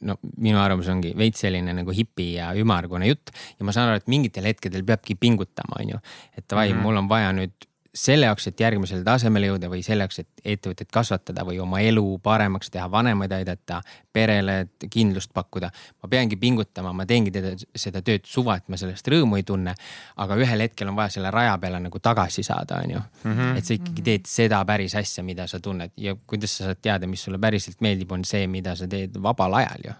no 0.01 0.15
minu 0.41 0.57
arvamus 0.57 0.87
ongi 0.89 1.11
veits 1.17 1.43
selline 1.43 1.75
nagu 1.77 1.93
hipi 1.93 2.31
ja 2.33 2.47
ümmargune 2.57 3.05
jutt 3.11 3.29
ja 3.59 3.65
ma 3.65 3.75
saan 3.75 3.91
aru, 3.91 4.01
et 4.01 4.07
mingitel 4.09 4.47
hetkedel 4.49 4.85
peabki 4.85 5.15
pingutama, 5.15 5.77
onju. 5.83 5.99
et 6.37 6.45
davai 6.49 6.71
mm, 6.71 6.77
-hmm. 6.77 6.81
mul 6.81 7.03
on 7.03 7.09
vaja 7.09 7.33
nüüd 7.33 7.70
selle 7.95 8.25
jaoks, 8.25 8.45
et 8.47 8.59
järgmisele 8.59 9.03
tasemele 9.03 9.49
jõuda 9.49 9.67
või 9.71 9.81
selle 9.83 10.05
jaoks, 10.05 10.21
et 10.23 10.43
ettevõtet 10.53 10.87
kasvatada 10.93 11.43
või 11.47 11.57
oma 11.59 11.81
elu 11.83 12.05
paremaks 12.23 12.71
teha, 12.71 12.85
vanemaid 12.91 13.33
aidata, 13.35 13.81
perele 14.13 14.55
kindlust 14.89 15.33
pakkuda. 15.33 15.71
ma 16.03 16.09
peangi 16.09 16.37
pingutama, 16.39 16.93
ma 16.93 17.05
teengi 17.05 17.31
teda, 17.31 17.51
seda 17.75 18.01
tööd 18.01 18.25
suva, 18.25 18.55
et 18.55 18.69
ma 18.69 18.79
sellest 18.79 19.07
rõõmu 19.07 19.37
ei 19.37 19.43
tunne. 19.43 19.75
aga 20.15 20.35
ühel 20.35 20.63
hetkel 20.67 20.87
on 20.87 20.95
vaja 20.95 21.17
selle 21.17 21.31
raja 21.31 21.57
peale 21.57 21.79
nagu 21.79 21.99
tagasi 21.99 22.43
saada, 22.43 22.79
on 22.83 22.91
ju. 22.91 23.01
Mhm. 23.23 23.57
et 23.57 23.65
sa 23.65 23.73
ikkagi 23.73 24.01
teed 24.01 24.25
seda 24.25 24.65
päris 24.65 24.95
asja, 24.95 25.23
mida 25.23 25.47
sa 25.47 25.59
tunned 25.59 25.91
ja 25.97 26.15
kuidas 26.15 26.57
sa 26.57 26.63
saad 26.63 26.81
teada, 26.81 27.07
mis 27.07 27.23
sulle 27.23 27.39
päriselt 27.39 27.81
meeldib, 27.81 28.11
on 28.11 28.23
see, 28.25 28.47
mida 28.47 28.75
sa 28.75 28.87
teed 28.87 29.19
vabal 29.19 29.53
ajal 29.53 29.83
ju 29.83 29.93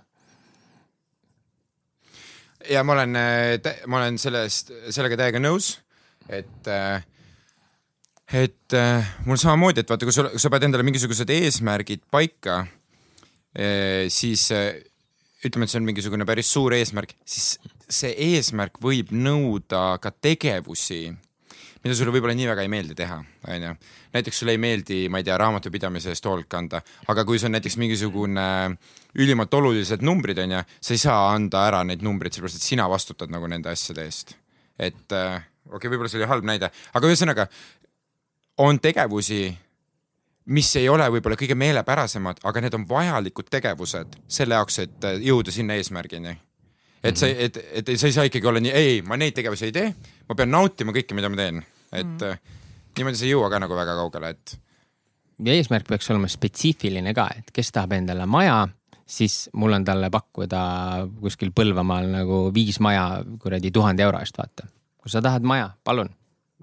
ja 2.69 2.83
ma 2.83 2.93
olen, 2.93 3.17
ma 3.87 3.97
olen 3.97 4.17
sellest, 4.17 4.71
sellega 4.89 5.17
täiega 5.17 5.39
nõus, 5.41 5.79
et 6.29 6.67
äh, 6.69 7.03
et 8.32 8.76
äh, 8.77 9.10
mul 9.27 9.40
samamoodi, 9.40 9.84
et 9.84 9.92
vaata, 9.92 10.08
kui 10.08 10.16
sul, 10.16 10.30
sa 10.40 10.51
paned 10.51 10.69
endale 10.69 10.85
mingisugused 10.88 11.30
eesmärgid 11.35 12.06
paika 12.11 12.61
äh,, 12.64 14.08
siis 14.11 14.48
äh, 14.56 14.80
ütleme, 15.45 15.66
et 15.66 15.74
see 15.74 15.82
on 15.82 15.88
mingisugune 15.88 16.27
päris 16.27 16.51
suur 16.53 16.76
eesmärk, 16.77 17.16
siis 17.26 17.56
see 17.92 18.14
eesmärk 18.30 18.80
võib 18.84 19.11
nõuda 19.11 19.98
ka 20.01 20.14
tegevusi, 20.14 21.10
mida 21.82 21.98
sulle 21.98 22.14
võib-olla 22.14 22.35
nii 22.38 22.50
väga 22.51 22.66
ei 22.66 22.72
meeldi 22.72 22.95
teha, 22.98 23.18
onju. 23.50 23.74
näiteks 24.14 24.42
sulle 24.43 24.56
ei 24.56 24.61
meeldi, 24.61 25.01
ma 25.10 25.22
ei 25.22 25.27
tea, 25.27 25.38
raamatupidamise 25.42 26.14
eest 26.14 26.30
hoolt 26.30 26.48
kanda, 26.51 26.84
aga 27.11 27.26
kui 27.26 27.42
see 27.42 27.50
on 27.50 27.58
näiteks 27.58 27.80
mingisugune 27.82 28.48
ülimalt 29.19 29.53
olulised 29.58 30.06
numbrid, 30.06 30.40
onju, 30.45 30.61
sa 30.80 30.95
ei 30.95 31.01
saa 31.01 31.32
anda 31.34 31.66
ära 31.72 31.82
neid 31.88 32.06
numbreid, 32.06 32.38
sellepärast 32.38 32.61
et 32.61 32.69
sina 32.69 32.88
vastutad 32.92 33.34
nagu 33.34 33.50
nende 33.50 33.74
asjade 33.74 34.06
eest. 34.06 34.38
et 34.77 35.18
äh, 35.18 35.42
okei 35.68 35.77
okay,, 35.77 35.90
võib-olla 35.90 36.10
see 36.10 36.22
oli 36.22 36.30
halb 36.30 36.45
näide, 36.48 36.69
aga 36.69 37.10
ühesõnaga 37.10 37.50
on 38.61 38.80
tegevusi, 38.80 39.57
mis 40.45 40.69
ei 40.75 40.90
ole 40.90 41.07
võib-olla 41.15 41.38
kõige 41.40 41.57
meelepärasemad, 41.57 42.41
aga 42.48 42.64
need 42.64 42.77
on 42.77 42.88
vajalikud 42.90 43.49
tegevused 43.51 44.17
selle 44.31 44.57
jaoks, 44.57 44.80
et 44.85 45.07
äh, 45.07 45.19
jõuda 45.25 45.53
sinna 45.53 45.77
eesmärgini. 45.80 46.35
et 47.03 47.17
sa, 47.17 47.27
et, 47.27 47.57
et 47.81 47.93
sa 47.98 48.09
ei 48.09 48.17
saa 48.17 48.27
ikkagi 48.30 48.48
olla 48.48 48.61
nii, 48.61 48.73
ei, 48.77 48.99
ma 49.01 49.17
neid 49.17 49.33
tegevusi 49.38 49.69
ei 49.69 49.75
tee, 49.75 49.93
ma 50.30 50.38
pean 50.38 50.51
nautima 50.53 50.93
kõike, 50.93 51.17
mida 51.17 51.30
ma 51.30 51.40
teen, 51.40 51.64
et 51.91 52.06
mm 52.06 52.19
-hmm. 52.19 52.59
niimoodi 52.98 53.17
sa 53.17 53.25
ei 53.25 53.31
jõua 53.31 53.49
ka 53.49 53.59
nagu 53.59 53.75
väga 53.75 53.95
kaugele, 53.95 54.30
et. 54.30 54.59
ja 55.45 55.53
eesmärk 55.53 55.88
peaks 55.88 56.09
olema 56.11 56.27
spetsiifiline 56.27 57.14
ka, 57.14 57.30
et 57.38 57.51
kes 57.51 57.72
tahab 57.72 57.98
endale 57.98 58.25
maja, 58.25 58.67
siis 59.06 59.49
mul 59.53 59.73
on 59.73 59.85
talle 59.85 60.09
pakkuda 60.09 60.61
kuskil 61.19 61.51
Põlvamaal 61.51 62.11
nagu 62.11 62.53
viis 62.53 62.80
maja 62.80 63.23
kuradi 63.40 63.72
tuhande 63.72 64.03
euro 64.03 64.19
eest, 64.19 64.38
vaata. 64.38 64.67
kui 64.98 65.09
sa 65.09 65.22
tahad 65.22 65.41
maja, 65.41 65.69
palun 65.83 66.09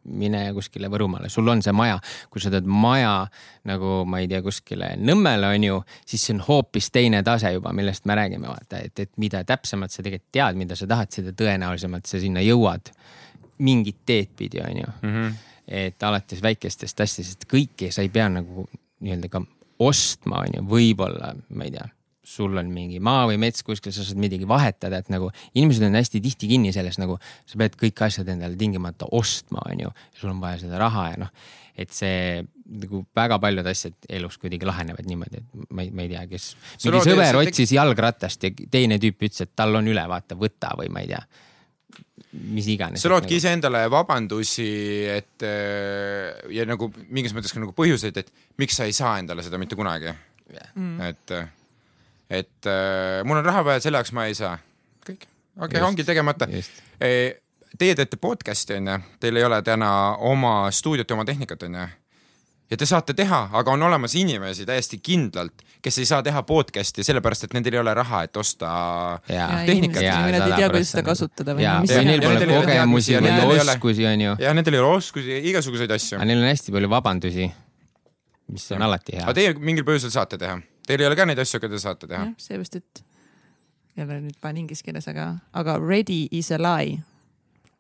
mine 0.05 0.43
kuskile 0.57 0.91
Võrumaale, 0.93 1.29
sul 1.33 1.49
on 1.49 1.63
see 1.63 1.73
maja. 1.73 1.99
kui 2.31 2.43
sa 2.43 2.51
teed 2.53 2.67
maja 2.69 3.27
nagu 3.69 4.05
ma 4.09 4.23
ei 4.23 4.29
tea, 4.31 4.43
kuskile 4.45 4.95
Nõmmele 4.99 5.53
on 5.55 5.65
ju, 5.65 5.81
siis 6.07 6.25
see 6.27 6.37
on 6.37 6.43
hoopis 6.49 6.91
teine 6.95 7.23
tase 7.27 7.53
juba, 7.55 7.73
millest 7.77 8.07
me 8.09 8.17
räägime, 8.19 8.49
vaata, 8.49 8.83
et, 8.85 8.99
et 8.99 9.13
mida 9.17 9.43
täpsemalt 9.45 9.95
sa 9.95 10.03
tegelikult 10.03 10.33
tead, 10.33 10.59
mida 10.61 10.77
sa 10.79 10.89
tahad, 10.91 11.13
seda 11.15 11.35
tõenäolisemalt 11.37 12.09
sa 12.09 12.21
sinna 12.23 12.45
jõuad 12.45 12.93
mingit 13.65 14.05
teed 14.07 14.35
pidi, 14.37 14.63
on 14.63 14.77
ju 14.77 14.89
mm. 15.03 15.15
-hmm. 15.15 15.37
et 15.69 16.03
alates 16.03 16.43
väikestest 16.43 17.01
asjadest, 17.01 17.47
kõike 17.51 17.93
sa 17.93 18.03
ei 18.03 18.09
pea 18.09 18.29
nagu 18.29 18.69
nii-öelda 19.01 19.29
ka 19.29 19.43
ostma, 19.79 20.43
on 20.47 20.59
ju, 20.59 20.67
võib-olla, 20.67 21.35
ma 21.49 21.65
ei 21.65 21.75
tea 21.75 21.89
sul 22.29 22.59
on 22.61 22.69
mingi 22.73 23.01
maa 23.05 23.25
või 23.31 23.39
mets 23.41 23.65
kuskil, 23.67 23.95
sa 23.95 24.05
saad 24.05 24.21
midagi 24.21 24.49
vahetada, 24.49 25.01
et 25.01 25.09
nagu 25.13 25.31
inimesed 25.55 25.87
on 25.87 25.97
hästi 25.99 26.21
tihti 26.25 26.51
kinni 26.51 26.75
selles 26.77 27.01
nagu 27.01 27.17
sa 27.49 27.61
pead 27.61 27.79
kõik 27.81 28.05
asjad 28.09 28.29
endale 28.35 28.59
tingimata 28.61 29.09
ostma, 29.17 29.65
on 29.71 29.87
ju. 29.87 29.95
sul 30.21 30.35
on 30.35 30.43
vaja 30.43 30.61
seda 30.67 30.81
raha 30.83 31.09
ja 31.15 31.19
noh, 31.25 31.33
et 31.79 31.95
see 31.95 32.45
nagu 32.69 33.03
väga 33.17 33.39
paljud 33.41 33.67
asjad 33.71 34.09
elus 34.19 34.37
kuidagi 34.43 34.69
lahenevad 34.69 35.09
niimoodi, 35.09 35.41
et 35.41 35.69
ma 35.73 35.85
ei, 35.87 35.93
ma 35.95 36.05
ei 36.05 36.13
tea, 36.13 36.25
kes. 36.29 36.49
mingi 36.85 37.05
sõber 37.07 37.41
otsis 37.41 37.73
jalgratast 37.79 38.45
ja 38.45 38.55
teine 38.71 39.01
tüüp 39.01 39.29
ütles, 39.31 39.47
et 39.47 39.55
tal 39.57 39.81
on 39.81 39.89
üle, 39.89 40.05
vaata, 40.11 40.37
võta 40.39 40.75
või 40.79 40.93
ma 40.93 41.05
ei 41.05 41.13
tea 41.15 41.23
mis 42.53 42.67
iganes. 42.69 43.01
sa 43.01 43.09
loodki 43.09 43.33
nagu... 43.33 43.41
iseendale 43.41 43.85
vabandusi, 43.93 44.69
et 45.09 45.45
ja 46.53 46.67
nagu 46.69 46.91
mingis 47.09 47.33
mõttes 47.33 47.55
ka 47.55 47.63
nagu 47.63 47.73
põhjuseid, 47.77 48.21
et 48.21 48.29
miks 48.61 48.77
sa 48.77 48.89
ei 48.89 48.97
saa 48.97 49.17
endale 49.23 49.47
seda 49.47 49.61
mitte 49.61 49.79
kunagi 49.79 50.11
yeah.. 50.11 50.69
Mm. 50.75 51.01
et 51.09 51.58
et 52.31 52.69
äh, 52.69 53.21
mul 53.25 53.41
on 53.41 53.45
raha 53.45 53.65
vaja, 53.65 53.85
selle 53.85 54.01
jaoks 54.01 54.13
ma 54.17 54.27
ei 54.29 54.37
saa. 54.39 54.57
kõik, 55.07 55.29
okei 55.57 55.67
okay,, 55.67 55.85
ongi 55.87 56.05
tegemata. 56.05 56.49
E, 57.01 57.13
teie 57.79 57.95
teete 57.95 58.21
podcast'i 58.21 58.79
onju, 58.79 58.99
teil 59.21 59.41
ei 59.41 59.49
ole 59.49 59.63
täna 59.63 59.91
oma 60.19 60.61
stuudiot 60.71 61.09
ja 61.09 61.17
oma 61.17 61.27
tehnikat 61.29 61.63
onju 61.69 61.89
ja 62.71 62.77
te 62.77 62.87
saate 62.89 63.15
teha, 63.17 63.41
aga 63.57 63.73
on 63.73 63.83
olemas 63.83 64.15
inimesi 64.19 64.67
täiesti 64.69 64.99
kindlalt, 65.05 65.65
kes 65.85 66.01
ei 66.03 66.09
saa 66.09 66.23
teha 66.25 66.43
podcast'i 66.47 67.05
sellepärast, 67.07 67.47
et 67.49 67.57
nendel 67.57 67.79
ei 67.79 67.83
ole 67.83 67.95
raha, 67.97 68.23
et 68.29 68.41
osta 68.41 68.71
ja. 69.31 69.49
tehnikat. 69.67 70.03
või 70.03 70.35
nad 70.35 70.47
ei 70.47 70.57
tea, 70.57 70.71
kuidas 70.73 70.93
seda 70.93 71.05
kasutada 71.07 71.57
või. 71.57 71.69
või 71.89 72.03
neil 72.11 72.25
pole 72.25 72.49
kogemusi 72.53 73.17
või 73.19 73.63
oskusi, 73.63 74.09
onju. 74.13 74.37
ja 74.45 74.55
nendel 74.57 74.79
ei 74.79 74.85
ole 74.85 75.01
oskusi, 75.01 75.41
igasuguseid 75.53 75.97
asju. 75.97 76.19
aga 76.21 76.29
neil 76.29 76.43
on 76.43 76.51
hästi 76.51 76.75
palju 76.77 76.93
vabandusi, 76.93 77.49
mis 78.53 78.73
on 78.77 78.85
alati 78.89 79.17
hea. 79.17 79.25
aga 79.25 79.37
teie 79.41 79.55
mingil 79.57 79.89
põhjusel 79.89 80.13
saate 80.15 80.41
teha 80.41 80.61
Teil 80.89 81.05
ei 81.05 81.11
ole 81.11 81.19
ka 81.19 81.29
neid 81.29 81.41
asju, 81.43 81.61
keda 81.61 81.77
te 81.77 81.85
saate 81.85 82.09
teha? 82.09 82.25
seepärast, 82.41 82.81
et 82.81 83.05
jälle 83.99 84.23
nüüd 84.25 84.41
panen 84.41 84.65
inglise 84.65 84.87
keeles, 84.87 85.09
aga, 85.11 85.35
aga 85.57 85.79
ready 85.83 86.27
is 86.33 86.53
a 86.55 86.61
lie. 86.61 86.99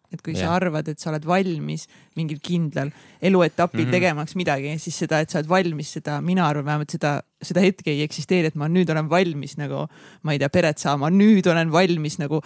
et 0.08 0.22
kui 0.24 0.32
yeah. 0.32 0.46
sa 0.46 0.54
arvad, 0.56 0.86
et 0.88 0.96
sa 0.96 1.10
oled 1.10 1.26
valmis 1.28 1.82
mingil 2.16 2.38
kindlal 2.40 2.88
eluetapil 3.20 3.82
mm 3.82 3.86
-hmm. 3.86 3.92
tegemaks 3.92 4.36
midagi, 4.40 4.70
siis 4.80 4.96
seda, 5.04 5.18
et 5.20 5.28
sa 5.28 5.36
oled 5.38 5.48
valmis 5.48 5.90
seda, 5.92 6.14
mina 6.24 6.46
arvan 6.48 6.64
vähemalt 6.64 6.90
seda, 6.90 7.10
seda 7.42 7.60
hetke 7.60 7.90
ei 7.90 8.00
eksisteeri, 8.02 8.48
et 8.48 8.54
ma 8.54 8.70
nüüd 8.72 8.88
olen 8.88 9.10
valmis 9.10 9.58
nagu, 9.60 9.84
ma 10.22 10.32
ei 10.32 10.38
tea, 10.38 10.48
peret 10.48 10.78
saama, 10.78 11.10
nüüd 11.10 11.46
olen 11.52 11.72
valmis 11.72 12.16
nagu 12.18 12.40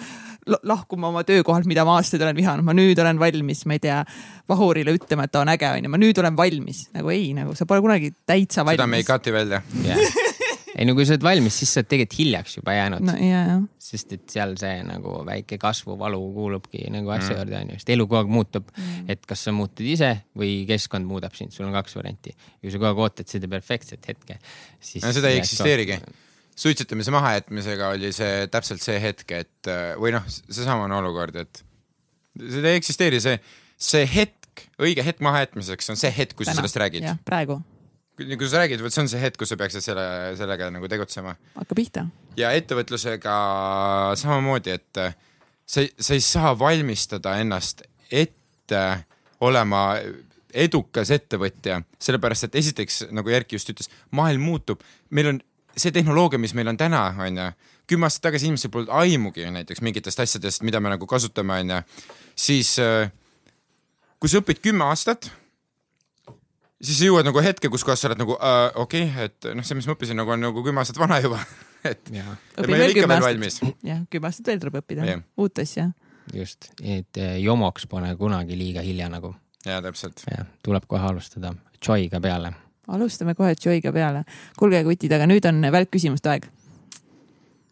lahkuma 0.63 1.09
oma 1.09 1.23
töökohalt, 1.23 1.67
mida 1.71 1.85
ma 1.85 2.01
aastaid 2.01 2.23
olen 2.23 2.37
vihanud, 2.37 2.65
ma 2.65 2.75
nüüd 2.75 2.99
olen 2.99 3.19
valmis, 3.19 3.63
ma 3.67 3.79
ei 3.79 3.79
tea, 3.79 4.05
vahurile 4.49 4.99
ütlema, 4.99 5.25
et 5.25 5.33
ta 5.33 5.41
on 5.41 5.55
äge, 5.55 5.71
onju, 5.71 5.89
ma 5.89 6.03
nüüd 6.03 6.19
olen 6.19 6.37
valmis. 6.37 6.89
nagu 6.93 7.11
ei, 7.11 7.33
nagu 7.33 7.55
sa 7.55 7.67
pole 7.67 7.81
kunagi 7.81 8.11
täitsa 8.27 8.65
valmis. 8.67 8.83
seda 8.83 8.87
me 8.87 8.97
ei 8.97 9.05
cut'i 9.05 9.33
välja 9.33 9.63
yeah 9.87 10.22
ei 10.83 10.89
no 10.89 10.97
kui 10.99 11.07
sa 11.07 11.15
oled 11.15 11.25
valmis, 11.25 11.55
siis 11.63 11.71
sa 11.71 11.81
oled 11.81 11.91
tegelikult 11.93 12.19
hiljaks 12.19 12.57
juba 12.59 12.75
jäänud 12.75 13.07
no,. 13.07 13.15
Yeah. 13.23 13.63
sest 13.83 14.17
et 14.17 14.25
seal 14.35 14.57
see 14.61 14.81
nagu 14.87 15.21
väike 15.29 15.59
kasvuvalu 15.63 16.19
kuulubki 16.35 16.89
nagu 16.93 17.13
asja 17.15 17.37
mm. 17.37 17.39
juurde 17.39 17.59
onju, 17.61 17.79
sest 17.79 17.95
elu 17.95 18.09
kogu 18.09 18.21
aeg 18.23 18.35
muutub 18.35 18.73
mm.. 18.75 19.07
et 19.15 19.23
kas 19.29 19.47
sa 19.47 19.55
muutud 19.55 19.87
ise 19.87 20.11
või 20.39 20.63
keskkond 20.69 21.07
muudab 21.09 21.37
sind, 21.39 21.55
sul 21.55 21.69
on 21.69 21.77
kaks 21.77 21.95
varianti. 22.01 22.35
kui 22.61 22.75
sa 22.75 22.83
kogu 22.83 22.91
aeg 22.91 23.07
ootad 23.07 23.31
seda 23.31 23.51
perfektset 23.53 24.11
hetke, 24.11 24.39
siis. 24.81 25.05
no 25.07 25.15
seda 25.15 25.31
ei 25.31 25.41
eksisteerigi 25.43 26.01
suitsetamise 26.63 27.15
mahajätmisega 27.15 27.93
oli 27.95 28.13
see 28.15 28.47
täpselt 28.53 28.83
see 28.85 28.99
hetk, 29.03 29.37
et 29.39 29.73
või 30.01 30.13
noh, 30.17 30.27
seesamane 30.29 30.99
olukord, 30.99 31.39
et 31.45 31.63
seda 32.39 32.73
ei 32.73 32.81
eksisteeri, 32.81 33.21
see, 33.25 33.39
see 33.81 34.09
hetk, 34.09 34.67
õige 34.83 35.05
hetk 35.07 35.23
mahajätmiseks 35.25 35.95
on 35.95 36.01
see 36.01 36.13
hetk, 36.13 36.37
kui 36.37 36.49
sa 36.49 36.57
sellest 36.59 36.81
räägid. 36.83 37.09
praegu 37.29 37.63
kui 38.39 38.49
sa 38.49 38.63
räägid, 38.63 38.83
vot 38.85 38.95
see 38.95 39.05
on 39.05 39.11
see 39.11 39.21
hetk, 39.23 39.39
kus 39.41 39.53
sa 39.53 39.59
peaksid 39.61 39.85
selle, 39.85 40.07
sellega 40.39 40.71
nagu 40.75 40.89
tegutsema. 40.91 41.37
hakka 41.57 41.79
pihta. 41.79 42.07
ja 42.39 42.53
ettevõtlusega 42.57 43.37
samamoodi, 44.21 44.77
et 44.79 45.03
sa, 45.67 45.85
sa 45.85 46.15
ei 46.15 46.25
saa 46.25 46.53
valmistada 46.59 47.37
ennast 47.43 47.85
ette 48.13 48.83
olema 49.43 49.97
edukas 50.53 51.11
ettevõtja, 51.15 51.81
sellepärast 52.03 52.49
et 52.49 52.59
esiteks, 52.61 53.07
nagu 53.15 53.33
Erki 53.33 53.57
just 53.57 53.71
ütles, 53.73 53.89
maailm 54.13 54.45
muutub, 54.45 54.83
meil 55.11 55.33
on 55.33 55.41
see 55.77 55.93
tehnoloogia, 55.95 56.41
mis 56.41 56.53
meil 56.55 56.69
on 56.69 56.79
täna, 56.81 57.07
on 57.25 57.41
ju, 57.41 57.47
kümme 57.89 58.07
aastat 58.07 58.29
tagasi 58.29 58.49
inimestel 58.49 58.73
polnud 58.73 58.93
aimugi 58.95 59.49
näiteks 59.53 59.81
mingitest 59.85 60.21
asjadest, 60.21 60.63
mida 60.67 60.81
me 60.81 60.93
nagu 60.93 61.09
kasutame, 61.09 61.63
on 61.65 61.73
ju, 61.73 61.81
siis 62.37 62.75
kui 64.21 64.31
sa 64.31 64.43
õpid 64.43 64.61
kümme 64.63 64.87
aastat 64.87 65.31
siis 66.83 66.99
sa 66.99 67.09
jõuad 67.09 67.27
nagu 67.29 67.43
hetke, 67.45 67.71
kus 67.73 67.85
kohas 67.87 68.03
sa 68.03 68.11
oled 68.11 68.21
nagu 68.23 68.37
äh, 68.39 68.65
okei 68.83 69.07
okay,, 69.09 69.29
et 69.31 69.51
noh, 69.57 69.67
see, 69.67 69.79
mis 69.79 69.89
ma 69.89 69.97
õppisin, 69.97 70.19
nagu 70.19 70.35
on 70.35 70.43
nagu 70.43 70.65
kümme 70.65 70.83
aastat 70.83 70.99
vana 71.01 71.19
juba 71.23 71.39
et, 71.91 72.11
et 72.11 72.15
ma 72.15 72.77
ei 72.77 72.87
ole 72.87 72.95
ikka 72.95 73.11
veel 73.11 73.27
valmis. 73.27 73.61
jah, 73.87 74.03
kümme 74.11 74.31
aastat 74.31 74.51
veel 74.53 74.63
tuleb 74.63 74.81
õppida 74.83 75.07
yeah. 75.07 75.23
uut 75.41 75.63
asja. 75.63 75.91
just, 76.35 76.71
et 76.81 77.21
eh, 77.21 77.37
jomoks 77.43 77.87
pole 77.91 78.11
kunagi 78.19 78.59
liiga 78.59 78.85
hilja 78.87 79.11
nagu. 79.13 79.35
ja 79.67 79.83
täpselt. 79.85 80.25
jah, 80.31 80.49
tuleb 80.67 80.89
kohe 80.91 81.11
alustada 81.13 81.55
Joy'ga 81.83 82.23
peale. 82.23 82.55
alustame 82.89 83.37
kohe 83.39 83.55
Joy'ga 83.59 83.95
peale. 83.95 84.25
kuulge, 84.59 84.83
kutid, 84.89 85.15
aga 85.19 85.29
nüüd 85.31 85.47
on 85.51 85.63
välkküsimuste 85.75 86.35
aeg 86.35 86.51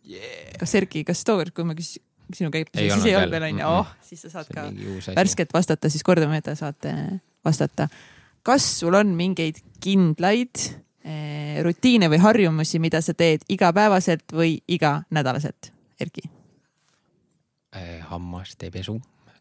yeah.. 0.06 0.54
kas 0.60 0.76
Erki, 0.78 1.04
kas 1.08 1.24
tookord, 1.26 1.54
kui 1.56 1.66
ma 1.66 1.78
küs-, 1.78 1.98
sinu 2.36 2.52
käib, 2.54 2.70
siis 2.76 3.10
ei 3.10 3.18
olnud 3.18 3.34
veel 3.34 3.50
onju, 3.50 3.74
oh, 3.80 3.90
siis 4.06 4.22
sa 4.26 4.38
saad 4.38 4.54
ka 4.54 4.68
värskelt 5.18 5.52
vastata, 5.54 5.90
siis 5.90 6.06
kordamööda 6.06 6.54
saate 6.58 6.94
vastata 7.46 7.88
kas 8.42 8.66
sul 8.80 8.96
on 8.98 9.14
mingeid 9.16 9.60
kindlaid 9.82 10.62
eh, 11.04 11.60
rutiine 11.64 12.10
või 12.12 12.20
harjumusi, 12.22 12.80
mida 12.82 13.00
sa 13.04 13.14
teed 13.16 13.44
igapäevaselt 13.48 14.32
või 14.36 14.58
iganädalaselt, 14.68 15.72
Erki 16.00 16.24
eh,? 17.72 18.00
hammaste 18.10 18.70
pesu, 18.70 18.98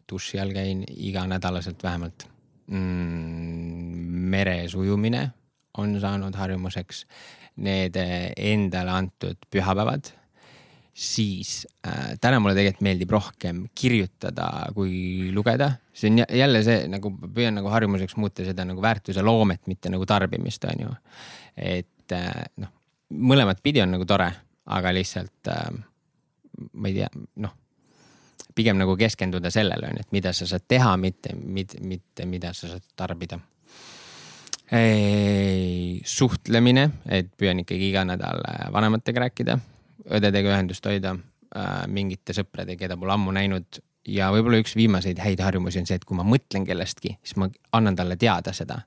duši 0.08 0.40
all 0.40 0.54
käin 0.54 0.84
iganädalaselt 0.88 1.82
vähemalt 1.82 2.26
mm,. 2.70 4.24
meres 4.30 4.74
ujumine 4.74 5.30
on 5.78 6.00
saanud 6.00 6.34
harjumuseks. 6.34 7.04
Need 7.60 7.96
eh, 7.98 8.30
endale 8.36 8.90
antud 8.94 9.36
pühapäevad 9.50 10.14
siis 11.00 11.66
äh, 11.86 12.18
täna 12.20 12.40
mulle 12.40 12.52
tegelikult 12.58 12.84
meeldib 12.84 13.12
rohkem 13.14 13.62
kirjutada 13.74 14.68
kui 14.76 15.30
lugeda. 15.32 15.70
see 15.94 16.10
on 16.10 16.20
jälle 16.28 16.60
see 16.64 16.88
nagu 16.92 17.12
püüan 17.22 17.56
nagu 17.56 17.72
harjumuseks 17.72 18.18
muuta 18.20 18.44
seda 18.44 18.66
nagu 18.68 18.82
väärtuse 18.84 19.22
loomet, 19.24 19.62
mitte 19.66 19.88
nagu 19.88 20.06
tarbimist, 20.06 20.64
on 20.68 20.84
ju. 20.84 20.90
et 21.56 22.12
äh, 22.12 22.44
noh, 22.60 22.72
mõlemat 23.16 23.62
pidi 23.62 23.80
on 23.80 23.96
nagu 23.96 24.04
tore, 24.04 24.28
aga 24.76 24.92
lihtsalt 24.92 25.48
äh, 25.48 25.72
ma 26.72 26.92
ei 26.92 27.00
tea, 27.00 27.08
noh 27.40 27.56
pigem 28.54 28.76
nagu 28.76 28.92
keskenduda 28.98 29.48
sellele, 29.50 29.88
on 29.88 29.96
ju, 29.96 30.04
et 30.04 30.12
mida 30.12 30.34
sa 30.36 30.44
saad 30.52 30.68
teha, 30.68 30.92
mitte, 31.00 31.32
mitte, 31.32 31.80
mitte 31.80 32.28
mida 32.28 32.52
sa 32.52 32.74
saad 32.74 32.84
tarbida. 32.96 33.40
suhtlemine, 36.06 36.90
et 37.08 37.32
püüan 37.40 37.64
ikkagi 37.64 37.88
iga 37.88 38.04
nädal 38.06 38.44
äh, 38.46 38.66
vanematega 38.70 39.24
rääkida 39.24 39.58
õdedega 40.08 40.54
ühendust 40.54 40.86
hoida 40.86 41.14
äh,, 41.16 41.86
mingite 41.90 42.36
sõpradega, 42.36 42.86
keda 42.86 42.98
pole 43.00 43.14
ammu 43.16 43.34
näinud. 43.36 43.80
ja 44.08 44.30
võib-olla 44.32 44.62
üks 44.62 44.72
viimaseid 44.76 45.18
häid 45.20 45.42
harjumusi 45.44 45.82
on 45.82 45.86
see, 45.86 45.98
et 46.00 46.06
kui 46.08 46.16
ma 46.16 46.24
mõtlen 46.24 46.64
kellestki, 46.66 47.18
siis 47.22 47.36
ma 47.36 47.50
annan 47.76 47.98
talle 47.98 48.16
teada 48.20 48.54
seda 48.56 48.80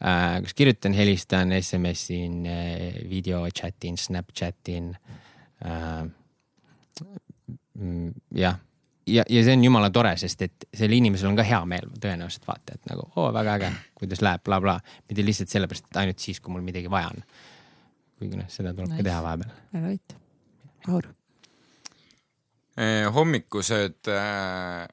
äh,. 0.00 0.38
kas 0.44 0.54
kirjutan, 0.54 0.96
helistan, 0.96 1.52
SMS-in 1.60 2.46
äh,, 2.46 3.02
video 3.10 3.44
chat 3.50 3.84
in, 3.84 3.96
Snapchat 3.96 4.74
in 4.74 4.94
äh,. 5.64 6.06
Mm, 7.78 8.10
jah 8.34 8.56
ja, 9.08 9.24
ja 9.28 9.42
see 9.44 9.54
on 9.56 9.64
jumala 9.64 9.90
tore, 9.94 10.14
sest 10.20 10.42
et 10.44 10.68
sellel 10.74 10.98
inimesel 10.98 11.30
on 11.30 11.38
ka 11.38 11.44
hea 11.46 11.60
meel 11.68 11.88
tõenäoliselt 12.00 12.46
vaata, 12.48 12.76
et 12.76 12.88
nagu 12.90 13.06
oo 13.16 13.28
väga 13.34 13.58
äge, 13.58 13.72
kuidas 13.98 14.22
läheb 14.24 14.42
bla,, 14.44 14.60
blablabla. 14.60 15.02
mitte 15.08 15.24
lihtsalt 15.24 15.54
sellepärast, 15.54 15.90
et 15.90 16.00
ainult 16.02 16.24
siis, 16.24 16.40
kui 16.42 16.54
mul 16.54 16.64
midagi 16.66 16.90
vaja 16.92 17.12
on. 17.14 17.26
kuigi 18.18 18.40
noh, 18.40 18.48
seda 18.52 18.74
tuleb 18.74 18.90
nice. 18.90 19.02
ka 19.02 19.10
teha 19.10 19.20
vahepeal. 19.24 19.60
väga 19.72 19.86
huvitav 19.86 20.24
Vahur? 20.86 21.08
Eh, 22.78 23.06
hommikused 23.10 24.06
äh,, 24.14 24.86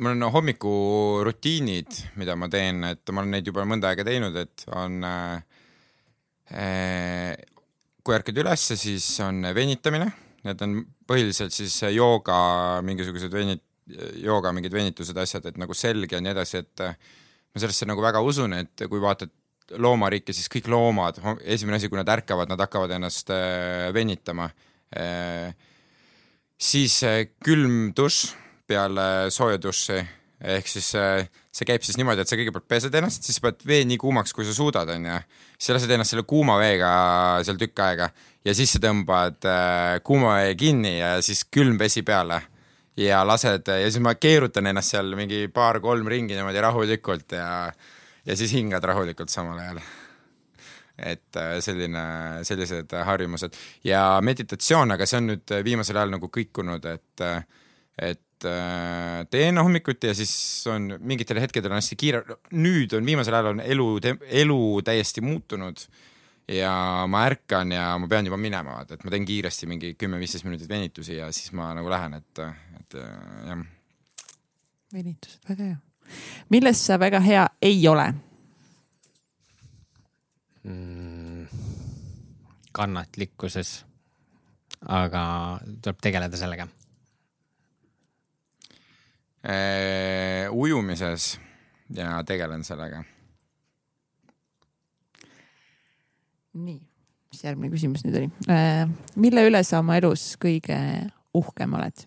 mul 0.00 0.14
on 0.14 0.30
hommikurutiinid, 0.32 1.98
mida 2.16 2.36
ma 2.40 2.48
teen, 2.52 2.84
et 2.88 3.12
ma 3.12 3.20
olen 3.20 3.36
neid 3.36 3.50
juba 3.50 3.66
mõnda 3.68 3.92
aega 3.92 4.06
teinud, 4.08 4.36
et 4.40 4.64
on 4.72 5.04
äh,, 5.04 5.36
kui 8.06 8.16
ärkad 8.16 8.40
ülesse, 8.40 8.78
siis 8.80 9.08
on 9.24 9.44
venitamine, 9.56 10.08
need 10.46 10.62
on 10.64 10.78
põhiliselt 11.08 11.52
siis 11.54 11.74
jooga 11.92 12.38
mingisugused 12.86 13.32
venit-, 13.34 13.64
jooga 14.22 14.52
mingid 14.54 14.74
venitused, 14.74 15.16
asjad, 15.20 15.46
et 15.50 15.58
nagu 15.60 15.74
selg 15.76 16.12
ja 16.12 16.20
nii 16.22 16.32
edasi, 16.32 16.62
et 16.62 16.84
äh, 16.84 16.96
ma 17.52 17.62
sellesse 17.62 17.88
nagu 17.88 18.02
väga 18.04 18.22
usun, 18.24 18.56
et 18.58 18.86
kui 18.90 19.02
vaatad 19.02 19.32
loomariiki, 19.82 20.34
siis 20.34 20.50
kõik 20.50 20.68
loomad, 20.70 21.18
esimene 21.42 21.80
asi, 21.80 21.90
kui 21.90 21.98
nad 21.98 22.10
ärkavad, 22.10 22.50
nad 22.50 22.62
hakkavad 22.62 22.96
ennast 22.98 23.32
äh, 23.34 23.88
venitama. 23.94 24.48
Siis 26.56 27.00
külm 27.44 27.90
dušš 27.96 28.20
peale 28.66 29.30
sooja 29.34 29.58
dušši 29.62 29.98
ehk 30.56 30.68
siis 30.68 30.92
see 31.56 31.66
käib 31.68 31.84
siis 31.84 31.96
niimoodi, 31.96 32.22
et 32.22 32.28
sa 32.28 32.36
kõigepealt 32.36 32.66
pesed 32.68 32.94
ennast, 32.98 33.24
siis 33.24 33.40
paned 33.40 33.62
vee 33.66 33.84
nii 33.88 33.98
kuumaks, 34.00 34.34
kui 34.36 34.44
sa 34.44 34.52
suudad, 34.54 34.90
onju. 34.92 35.16
siis 35.56 35.72
lased 35.76 35.92
ennast 35.94 36.12
selle 36.12 36.26
kuuma 36.28 36.58
veega 36.60 36.90
seal 37.46 37.58
tükk 37.60 37.82
aega 37.86 38.10
ja 38.44 38.54
siis 38.54 38.76
sa 38.76 38.82
tõmbad 38.82 39.48
äh, 39.48 39.96
kuuma 40.06 40.36
vee 40.40 40.54
kinni 40.60 40.98
ja 40.98 41.16
siis 41.24 41.44
külm 41.52 41.78
vesi 41.80 42.04
peale 42.06 42.42
ja 43.00 43.22
lased 43.26 43.68
ja 43.68 43.88
siis 43.88 44.02
ma 44.04 44.14
keerutan 44.20 44.68
ennast 44.70 44.94
seal 44.94 45.14
mingi 45.18 45.46
paar-kolm 45.52 46.08
ringi 46.12 46.36
niimoodi 46.36 46.64
rahulikult 46.64 47.36
ja, 47.36 47.48
ja 48.26 48.36
siis 48.36 48.52
hingad 48.56 48.84
rahulikult 48.84 49.32
samal 49.32 49.58
ajal. 49.62 49.80
Et 50.98 51.36
äh, 51.36 51.56
selline, 51.64 52.04
sellised 52.46 52.92
harjumused 53.04 53.56
ja 53.84 54.18
meditatsioon, 54.24 54.94
aga 54.96 55.08
see 55.08 55.20
on 55.20 55.30
nüüd 55.32 55.56
viimasel 55.66 56.00
ajal 56.00 56.14
nagu 56.16 56.30
kõikunud, 56.32 56.88
et, 56.88 57.26
et 58.00 58.48
teen 59.32 59.60
hommikuti 59.60 60.10
ja 60.10 60.16
siis 60.16 60.34
on 60.68 60.90
mingitel 61.00 61.40
hetkedel 61.40 61.72
on 61.72 61.80
hästi 61.80 61.96
kiire, 62.00 62.20
nüüd 62.56 62.92
on 62.96 63.06
viimasel 63.08 63.36
ajal 63.36 63.54
on 63.54 63.62
elu, 63.64 63.86
elu 64.42 64.60
täiesti 64.84 65.24
muutunud 65.24 65.84
ja 66.52 66.72
ma 67.10 67.24
ärkan 67.26 67.72
ja 67.72 67.88
ma 67.98 68.08
pean 68.08 68.28
juba 68.28 68.38
minema, 68.40 68.76
vaata, 68.78 68.96
et 68.96 69.06
ma 69.06 69.12
teen 69.12 69.24
kiiresti 69.28 69.68
mingi 69.70 69.94
kümme-viisteist 69.98 70.46
minutit 70.48 70.68
venitusi 70.70 71.16
ja 71.18 71.30
siis 71.34 71.52
ma 71.56 71.72
nagu 71.76 71.90
lähen, 71.92 72.20
et, 72.20 72.44
et 72.80 73.00
jah. 73.00 73.64
venitused, 74.94 75.42
väga 75.48 75.72
hea. 75.72 75.80
milles 76.54 76.86
sa 76.86 77.00
väga 77.02 77.20
hea 77.24 77.48
ei 77.64 77.80
ole 77.88 78.12
mm,? 80.66 81.46
kannatlikkuses. 82.76 83.84
aga 84.92 85.22
tuleb 85.82 86.00
tegeleda 86.04 86.36
sellega 86.36 86.66
e,. 89.42 90.48
ujumises 90.52 91.36
ja 91.96 92.18
tegelen 92.28 92.64
sellega 92.66 93.04
nii, 96.56 96.78
mis 97.32 97.44
järgmine 97.44 97.72
küsimus 97.72 98.04
nüüd 98.06 98.18
oli? 98.20 98.30
Äh, 98.52 98.84
mille 99.20 99.46
üle 99.48 99.62
sa 99.66 99.80
oma 99.84 99.98
elus 100.00 100.34
kõige 100.40 100.76
uhkem 101.36 101.76
oled 101.78 102.06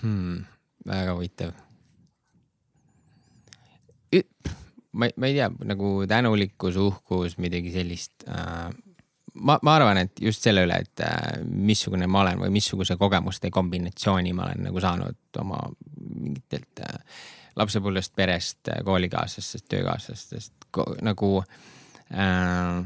hmm,? 0.00 0.44
väga 0.84 1.14
huvitav. 1.16 1.54
Ma, 4.94 5.10
ma 5.16 5.30
ei 5.30 5.36
tea, 5.36 5.50
nagu 5.68 5.92
tänulikkus, 6.08 6.78
uhkus, 6.80 7.38
midagi 7.42 7.72
sellist 7.74 8.26
äh, 8.30 8.70
ma, 9.34 9.58
ma 9.62 9.76
arvan, 9.78 10.00
et 10.04 10.20
just 10.22 10.44
selle 10.44 10.64
üle, 10.66 10.78
et 10.84 11.04
äh, 11.04 11.38
missugune 11.44 12.08
ma 12.10 12.22
olen 12.24 12.44
või 12.44 12.52
missuguse 12.54 12.96
kogemuste 13.00 13.50
kombinatsiooni 13.54 14.34
ma 14.36 14.48
olen 14.48 14.68
nagu 14.68 14.82
saanud 14.82 15.40
oma 15.42 15.60
mingitelt 15.98 16.84
äh, 16.86 16.98
lapsepõlvest, 17.58 18.14
perest, 18.18 18.72
koolikaaslastest, 18.86 19.68
töökaaslastest 19.70 20.54
nagu 21.06 21.36
äh,. 22.10 22.82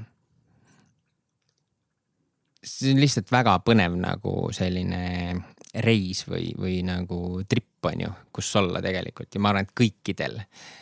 see 2.69 2.93
on 2.93 3.01
lihtsalt 3.01 3.31
väga 3.33 3.55
põnev 3.65 3.95
nagu 3.97 4.51
selline 4.53 5.39
reis 5.85 6.25
või, 6.28 6.51
või 6.59 6.83
nagu 6.85 7.41
trip 7.49 7.89
on 7.89 8.05
ju, 8.05 8.11
kus 8.33 8.51
olla 8.61 8.83
tegelikult 8.85 9.33
ja 9.33 9.41
ma 9.41 9.55
arvan, 9.55 9.69
et 9.69 9.77
kõikidel 9.78 10.37
äh,, 10.43 10.77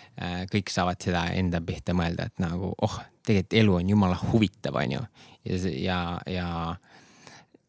kõik 0.52 0.70
saavad 0.72 1.02
seda 1.02 1.26
enda 1.36 1.60
pihta 1.60 1.92
mõelda, 1.96 2.30
et 2.30 2.40
nagu 2.40 2.72
oh, 2.72 2.98
tegelikult 3.26 3.58
elu 3.60 3.74
on 3.80 3.90
jumala 3.90 4.18
huvitav, 4.20 4.78
on 4.80 4.94
ju. 4.96 5.02
ja, 5.44 5.58
ja, 5.76 5.98
ja 6.32 6.46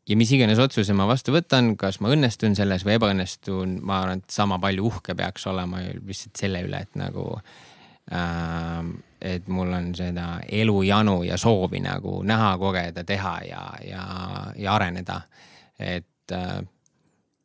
ja 0.08 0.16
mis 0.16 0.32
iganes 0.32 0.60
otsuse 0.64 0.96
ma 0.96 1.08
vastu 1.10 1.34
võtan, 1.36 1.74
kas 1.80 2.00
ma 2.04 2.12
õnnestun 2.14 2.56
selles 2.58 2.86
või 2.88 2.96
ebaõnnestun, 2.98 3.80
ma 3.86 4.02
arvan, 4.04 4.24
et 4.24 4.34
sama 4.34 4.60
palju 4.64 4.86
uhke 4.88 5.16
peaks 5.18 5.48
olema 5.52 5.82
lihtsalt 5.84 6.40
selle 6.40 6.64
üle, 6.68 6.80
et 6.88 6.96
nagu 7.00 7.28
äh,. 8.12 8.94
et 9.18 9.48
mul 9.50 9.74
on 9.74 9.90
seda 9.98 10.38
elujanu 10.54 11.24
ja 11.26 11.40
soovi 11.42 11.82
nagu 11.82 12.22
näha, 12.24 12.52
kogeda, 12.62 13.04
teha 13.04 13.34
ja, 13.50 13.64
ja, 13.84 14.04
ja 14.56 14.76
areneda. 14.76 15.22
et 15.80 16.32
äh, 16.32 16.62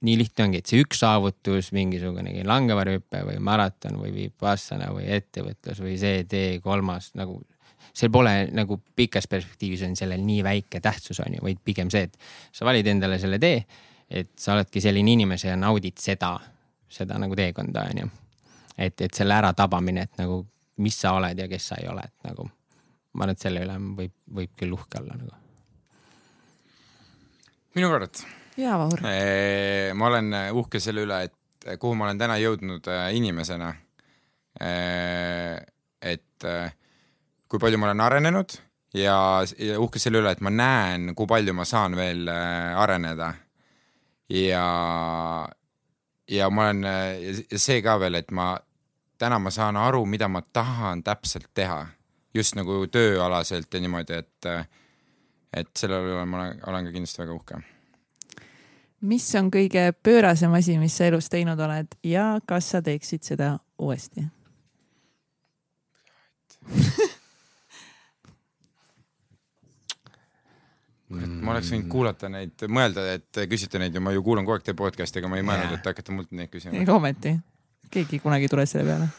nii 0.03 0.19
lihtne 0.19 0.49
ongi, 0.49 0.61
et 0.63 0.71
see 0.71 0.83
üks 0.83 1.03
saavutus, 1.03 1.71
mingisugunegi 1.77 2.45
langevarjuhüpe 2.49 3.23
või 3.29 3.39
maraton 3.45 4.01
või 4.03 4.13
vipassana 4.17 4.91
või 4.95 5.07
ettevõtlus 5.15 5.83
või 5.83 5.97
see 6.01 6.25
tee 6.29 6.59
kolmas 6.65 7.13
nagu 7.19 7.39
seal 7.93 8.11
pole 8.13 8.33
nagu 8.57 8.79
pikas 8.97 9.29
perspektiivis 9.29 9.85
on 9.87 9.97
sellel 9.99 10.23
nii 10.25 10.41
väike 10.45 10.81
tähtsus 10.81 11.21
on 11.21 11.37
ju, 11.37 11.43
vaid 11.45 11.61
pigem 11.65 11.91
see, 11.93 12.09
et 12.09 12.17
sa 12.53 12.67
valid 12.69 12.89
endale 12.89 13.19
selle 13.23 13.39
tee. 13.43 13.65
et 14.13 14.29
sa 14.37 14.53
oledki 14.53 14.81
selline 14.81 15.13
inimese 15.13 15.49
ja 15.49 15.57
naudid 15.57 15.97
seda, 15.97 16.35
seda 16.89 17.17
nagu 17.19 17.37
teekonda 17.37 17.87
on 17.91 18.03
ju. 18.05 18.11
et, 18.79 19.01
et 19.01 19.15
selle 19.15 19.35
äratabamine, 19.35 20.03
et 20.03 20.19
nagu 20.19 20.43
mis 20.77 20.99
sa 21.01 21.15
oled 21.17 21.39
ja 21.39 21.49
kes 21.49 21.69
sa 21.69 21.79
ei 21.81 21.89
ole, 21.89 22.03
et 22.05 22.29
nagu 22.29 22.49
ma 23.13 23.25
arvan, 23.25 23.37
et 23.37 23.45
selle 23.45 23.65
üle 23.65 23.79
võib, 23.97 24.15
võib 24.41 24.53
küll 24.59 24.77
uhke 24.77 25.01
olla 25.01 25.17
nagu. 25.17 25.37
minu 27.77 27.89
kord. 27.93 28.25
Jaa, 28.57 28.79
Vahur. 28.79 29.01
ma 29.95 30.07
olen 30.11 30.35
uhke 30.53 30.81
selle 30.81 31.07
üle, 31.07 31.23
et 31.29 31.79
kuhu 31.79 31.95
ma 31.95 32.09
olen 32.09 32.19
täna 32.19 32.37
jõudnud 32.43 32.89
äh, 32.91 33.09
inimesena. 33.17 33.73
et 36.03 36.45
kui 37.49 37.59
palju 37.59 37.79
ma 37.79 37.89
olen 37.89 38.01
arenenud 38.05 38.53
ja, 38.95 39.17
ja 39.59 39.81
uhke 39.81 40.01
selle 40.03 40.21
üle, 40.23 40.33
et 40.33 40.43
ma 40.45 40.53
näen, 40.53 41.13
kui 41.17 41.29
palju 41.29 41.55
ma 41.57 41.67
saan 41.69 41.97
veel 41.97 42.29
äh, 42.29 42.77
areneda. 42.79 43.33
ja, 44.33 44.67
ja 46.29 46.51
ma 46.51 46.69
olen, 46.69 46.85
ja 47.51 47.59
see 47.59 47.83
ka 47.85 47.99
veel, 48.01 48.21
et 48.21 48.31
ma, 48.31 48.55
täna 49.19 49.39
ma 49.39 49.53
saan 49.55 49.77
aru, 49.77 50.05
mida 50.07 50.29
ma 50.29 50.43
tahan 50.43 51.03
täpselt 51.03 51.51
teha. 51.55 51.87
just 52.35 52.57
nagu 52.57 52.87
tööalaselt 52.89 53.75
ja 53.75 53.81
niimoodi, 53.81 54.23
et, 54.23 54.47
et 55.53 55.77
selle 55.77 56.01
üle 56.01 56.25
ma 56.25 56.41
olen, 56.41 56.65
olen 56.67 56.89
ka 56.89 56.95
kindlasti 56.95 57.23
väga 57.23 57.37
uhke 57.37 57.63
mis 59.03 59.27
on 59.39 59.51
kõige 59.51 59.93
pöörasem 60.03 60.53
asi, 60.59 60.79
mis 60.79 60.97
sa 60.97 61.09
elus 61.11 61.29
teinud 61.33 61.61
oled 61.61 61.87
ja 62.07 62.41
kas 62.47 62.71
sa 62.75 62.83
teeksid 62.83 63.23
seda 63.27 63.59
uuesti 63.83 64.27
et 71.21 71.33
ma 71.43 71.53
oleks 71.55 71.73
võinud 71.73 71.89
kuulata 71.93 72.31
neid, 72.33 72.55
mõelda, 72.71 73.05
et 73.17 73.43
küsite 73.51 73.81
neid 73.83 73.95
ja 73.95 74.01
ma 74.05 74.15
ju 74.15 74.23
kuulan 74.25 74.47
kogu 74.47 74.57
aeg 74.59 74.65
teie 74.69 74.79
podcast'i, 74.79 75.21
aga 75.21 75.29
ma 75.33 75.41
ei 75.41 75.47
mõelnud, 75.47 75.75
et 75.77 75.91
hakkate 75.91 76.15
mult 76.15 76.31
neid 76.37 76.51
küsima. 76.53 76.79
ega 76.81 76.95
ometi, 76.95 77.35
keegi 77.93 78.23
kunagi 78.23 78.49
ei 78.49 78.53
tule 78.53 78.67
selle 78.71 78.87
peale 78.89 79.11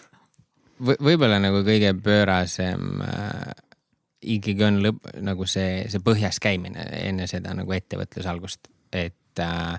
v. 0.80 0.98
võib-olla 1.00 1.40
nagu 1.44 1.62
kõige 1.66 1.94
pöörasem 2.04 3.04
äh, 3.06 3.52
ikkagi 4.38 4.66
on 4.68 4.80
lõpp, 4.86 5.12
nagu 5.26 5.48
see, 5.50 5.84
see 5.92 6.04
põhjas 6.04 6.40
käimine 6.44 6.88
enne 7.04 7.28
seda 7.30 7.54
nagu 7.58 7.76
ettevõtluse 7.76 8.32
algust, 8.32 8.72
et 8.92 9.18
äh, 9.40 9.74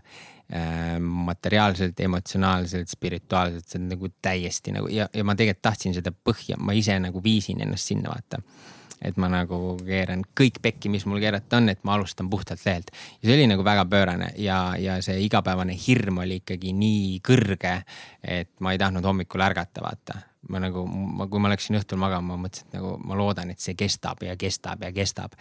äh, 0.52 0.98
materiaalselt, 1.00 2.00
emotsionaalselt, 2.00 2.88
spirituaalselt, 2.88 3.68
see 3.68 3.82
on 3.82 3.90
nagu 3.94 4.10
täiesti 4.22 4.74
nagu 4.74 4.90
ja, 4.92 5.08
ja 5.14 5.24
ma 5.24 5.36
tegelikult 5.38 5.64
tahtsin 5.70 5.96
seda 5.96 6.12
põhja, 6.14 6.58
ma 6.58 6.76
ise 6.76 6.98
nagu 7.02 7.22
viisin 7.24 7.62
ennast 7.64 7.92
sinna 7.92 8.14
vaata 8.14 8.42
et 9.04 9.18
ma 9.20 9.28
nagu 9.32 9.76
keeran 9.84 10.24
kõik 10.36 10.60
pekki, 10.64 10.90
mis 10.92 11.04
mul 11.08 11.20
keerata 11.22 11.58
on, 11.60 11.68
et 11.72 11.82
ma 11.86 11.96
alustan 11.98 12.28
puhtalt 12.30 12.62
lehelt. 12.64 12.90
ja 13.20 13.28
see 13.28 13.36
oli 13.36 13.48
nagu 13.50 13.64
väga 13.64 13.84
pöörane 13.90 14.32
ja, 14.40 14.58
ja 14.80 14.98
see 15.04 15.20
igapäevane 15.26 15.76
hirm 15.86 16.22
oli 16.24 16.40
ikkagi 16.42 16.72
nii 16.76 17.18
kõrge, 17.24 17.76
et 18.22 18.52
ma 18.60 18.72
ei 18.72 18.80
tahtnud 18.80 19.04
hommikul 19.04 19.44
ärgata, 19.44 19.84
vaata. 19.84 20.20
ma 20.48 20.60
nagu, 20.60 20.86
ma, 20.86 21.28
kui 21.28 21.40
ma 21.40 21.52
läksin 21.52 21.78
õhtul 21.80 22.00
magama, 22.00 22.34
ma 22.34 22.46
mõtlesin, 22.46 22.68
et 22.68 22.78
nagu 22.78 22.96
ma 23.04 23.16
loodan, 23.18 23.52
et 23.52 23.60
see 23.60 23.76
kestab 23.78 24.22
ja 24.24 24.36
kestab 24.40 24.82
ja 24.84 24.92
kestab. 24.92 25.36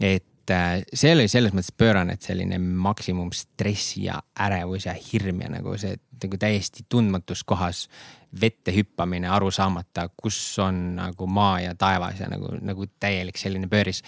et 0.00 0.26
äh, 0.52 0.82
see 0.94 1.12
oli 1.14 1.26
selles 1.30 1.54
mõttes 1.56 1.74
pöörane, 1.76 2.16
et 2.16 2.26
selline 2.26 2.58
maksimum 2.60 3.32
stress 3.36 3.96
ja 4.00 4.20
ärevus 4.44 4.86
ja 4.88 4.94
hirm 4.96 5.42
ja 5.44 5.50
nagu 5.52 5.76
see 5.80 5.96
nagu 6.22 6.38
täiesti 6.38 6.84
tundmatus 6.88 7.42
kohas 7.44 7.86
vette 8.40 8.72
hüppamine, 8.74 9.28
aru 9.28 9.50
saamata, 9.52 10.06
kus 10.16 10.38
on 10.62 10.94
nagu 10.96 11.26
maa 11.26 11.60
ja 11.64 11.74
taevas 11.78 12.20
ja 12.22 12.28
nagu, 12.30 12.54
nagu 12.62 12.86
täielik 13.00 13.40
selline 13.40 13.68
pööris. 13.68 14.02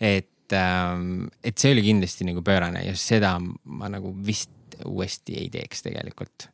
et, 0.00 0.52
ähm, 0.52 1.28
et 1.44 1.58
see 1.58 1.72
oli 1.72 1.82
kindlasti 1.82 2.26
nagu 2.28 2.42
pöörane 2.42 2.84
ja 2.84 2.96
seda 2.96 3.38
ma 3.38 3.88
nagu 3.88 4.14
vist 4.26 4.50
uuesti 4.86 5.38
ei 5.38 5.50
teeks 5.52 5.86
tegelikult. 5.86 6.48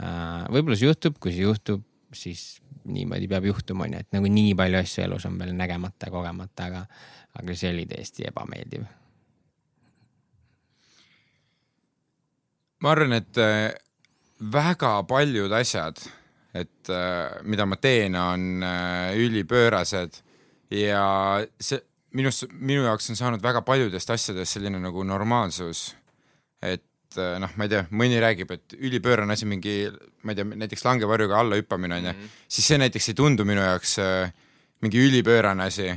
Äh, 0.00 0.48
võib-olla 0.50 0.76
see 0.76 0.90
juhtub, 0.90 1.16
kui 1.20 1.32
see 1.32 1.46
juhtub, 1.46 1.84
siis 2.14 2.60
niimoodi 2.90 3.28
peab 3.28 3.44
juhtuma, 3.44 3.86
onju, 3.86 4.00
et 4.00 4.14
nagu 4.16 4.28
nii 4.30 4.54
palju 4.58 4.80
asju 4.80 5.04
elus 5.04 5.26
on 5.28 5.38
veel 5.38 5.52
nägemata 5.56 6.10
kogemata, 6.12 6.68
aga, 6.70 6.84
aga 7.38 7.54
see 7.54 7.70
oli 7.70 7.86
täiesti 7.86 8.26
ebameeldiv 8.28 8.84
ma 12.80 12.94
arvan, 12.94 13.12
et 13.18 13.38
äh, 13.40 13.68
väga 14.52 14.94
paljud 15.08 15.52
asjad, 15.52 16.00
et 16.56 16.90
äh, 16.90 17.40
mida 17.46 17.66
ma 17.68 17.76
teen, 17.76 18.16
on 18.16 18.64
äh, 18.64 19.14
ülipöörased 19.20 20.20
ja 20.74 21.04
see 21.60 21.80
minust, 22.16 22.48
minu 22.58 22.82
jaoks 22.88 23.10
on 23.12 23.18
saanud 23.20 23.42
väga 23.44 23.62
paljudest 23.66 24.10
asjadest 24.10 24.56
selline 24.56 24.80
nagu 24.82 25.04
normaalsus. 25.06 25.94
et 26.60 27.16
noh, 27.16 27.50
ma 27.56 27.64
ei 27.64 27.70
tea, 27.72 27.86
mõni 27.96 28.18
räägib, 28.22 28.50
et 28.54 28.74
ülipöörane 28.76 29.32
asi, 29.32 29.46
mingi, 29.48 29.88
ma 30.22 30.30
ei 30.34 30.36
tea, 30.38 30.44
näiteks 30.44 30.84
langevarjuga 30.84 31.38
alla 31.40 31.56
hüppamine 31.58 31.96
on 31.96 32.04
ju, 32.04 32.12
Mhm. 32.12 32.26
siis 32.48 32.66
see 32.68 32.78
näiteks 32.78 33.08
ei 33.08 33.14
tundu 33.14 33.44
minu 33.48 33.60
jaoks 33.64 33.96
mingi 34.82 35.00
ülipöörane 35.08 35.64
asi. 35.64 35.88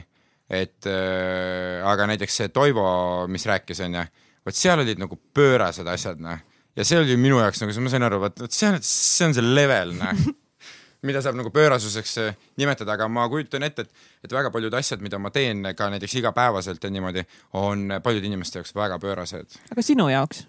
Et 0.50 0.88
äh, 0.90 1.80
aga 1.88 2.08
näiteks 2.12 2.40
see 2.42 2.52
Toivo, 2.54 2.86
mis 3.32 3.46
rääkis, 3.50 3.84
on 3.86 4.00
ju, 4.00 4.06
vot 4.46 4.58
seal 4.58 4.84
olid 4.84 5.02
nagu 5.02 5.18
pöörased 5.36 5.88
asjad, 5.88 6.22
noh. 6.24 6.40
ja 6.76 6.86
see 6.88 7.00
oli 7.00 7.18
minu 7.20 7.40
jaoks 7.42 7.64
nagu, 7.64 7.76
ma 7.86 7.94
sain 7.94 8.08
aru, 8.10 8.22
vot, 8.26 8.46
vot 8.46 8.56
see 8.56 8.72
on, 8.72 8.80
see 8.84 9.28
on 9.30 9.38
see 9.38 9.54
level, 9.54 9.94
noh 10.00 10.24
mida 11.08 11.20
saab 11.24 11.36
nagu 11.36 11.52
pöörasuseks 11.54 12.18
äh, 12.24 12.36
nimetada, 12.60 12.96
aga 12.96 13.10
ma 13.12 13.26
kujutan 13.32 13.66
ette, 13.68 13.86
et, 13.86 14.10
et 14.24 14.36
väga 14.36 14.52
paljud 14.54 14.74
asjad, 14.80 15.04
mida 15.04 15.20
ma 15.20 15.32
teen 15.36 15.66
ka 15.78 15.90
näiteks 15.92 16.16
igapäevaselt 16.22 16.84
ja 16.84 16.92
niimoodi, 16.94 17.26
on 17.60 18.00
paljude 18.04 18.30
inimeste 18.30 18.62
jaoks 18.62 18.76
väga 18.76 19.00
pöörased 19.04 19.60
aga 19.74 19.86
sinu 19.86 20.08
jaoks? 20.12 20.46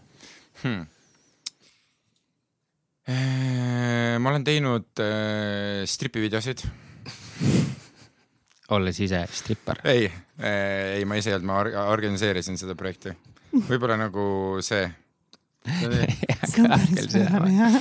hmm.. 0.63 0.87
ma 4.23 4.31
olen 4.31 4.47
teinud 4.47 5.03
äh, 5.03 5.85
stripivideosid. 5.91 6.65
olles 8.79 9.01
ise 9.05 9.25
strippar? 9.33 9.83
ei, 9.89 10.09
ei, 10.39 11.05
ma 11.09 11.19
ise 11.21 11.33
ei 11.33 11.39
olnud, 11.39 11.49
ma 11.51 11.61
or 11.63 11.73
organiseerisin 11.95 12.61
seda 12.61 12.77
projekti. 12.79 13.15
võib-olla 13.69 13.99
nagu 14.01 14.25
see. 14.65 14.89
see 15.65 16.61
on 16.61 16.75
päris 16.75 17.07
pöörane 17.13 17.55
jah. 17.57 17.79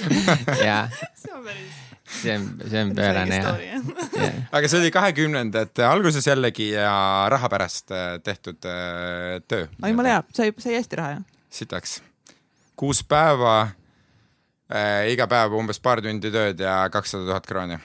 jaa, 0.63 0.83
see 1.19 1.33
on 1.35 1.43
päris 1.49 1.81
see 2.21 2.35
on, 2.37 2.47
see 2.69 2.83
on 2.83 2.95
pöörane 2.95 3.35
jah 3.35 3.59
ja.. 3.61 4.31
aga 4.51 4.67
see 4.67 4.79
oli 4.81 4.91
kahekümnendate 4.93 5.85
alguses 5.87 6.27
jällegi 6.27 6.69
ja 6.73 6.93
raha 7.31 7.49
pärast 7.49 7.91
äh, 7.91 8.17
tehtud 8.23 8.65
äh, 8.67 9.39
töö. 9.47 9.67
oi, 9.83 9.89
jumala 9.89 10.15
hea, 10.15 10.23
sai, 10.35 10.51
sai 10.57 10.75
hästi 10.77 10.99
raha 10.99 11.15
jah? 11.17 11.23
sitaks. 11.49 12.01
kuus 12.75 13.03
päeva 13.03 13.55
äh,, 13.63 15.09
iga 15.13 15.27
päev 15.31 15.55
umbes 15.57 15.79
paar 15.83 16.01
tundi 16.03 16.31
tööd 16.33 16.59
ja 16.59 16.83
kakssada 16.91 17.29
tuhat 17.31 17.47
krooni. 17.47 17.79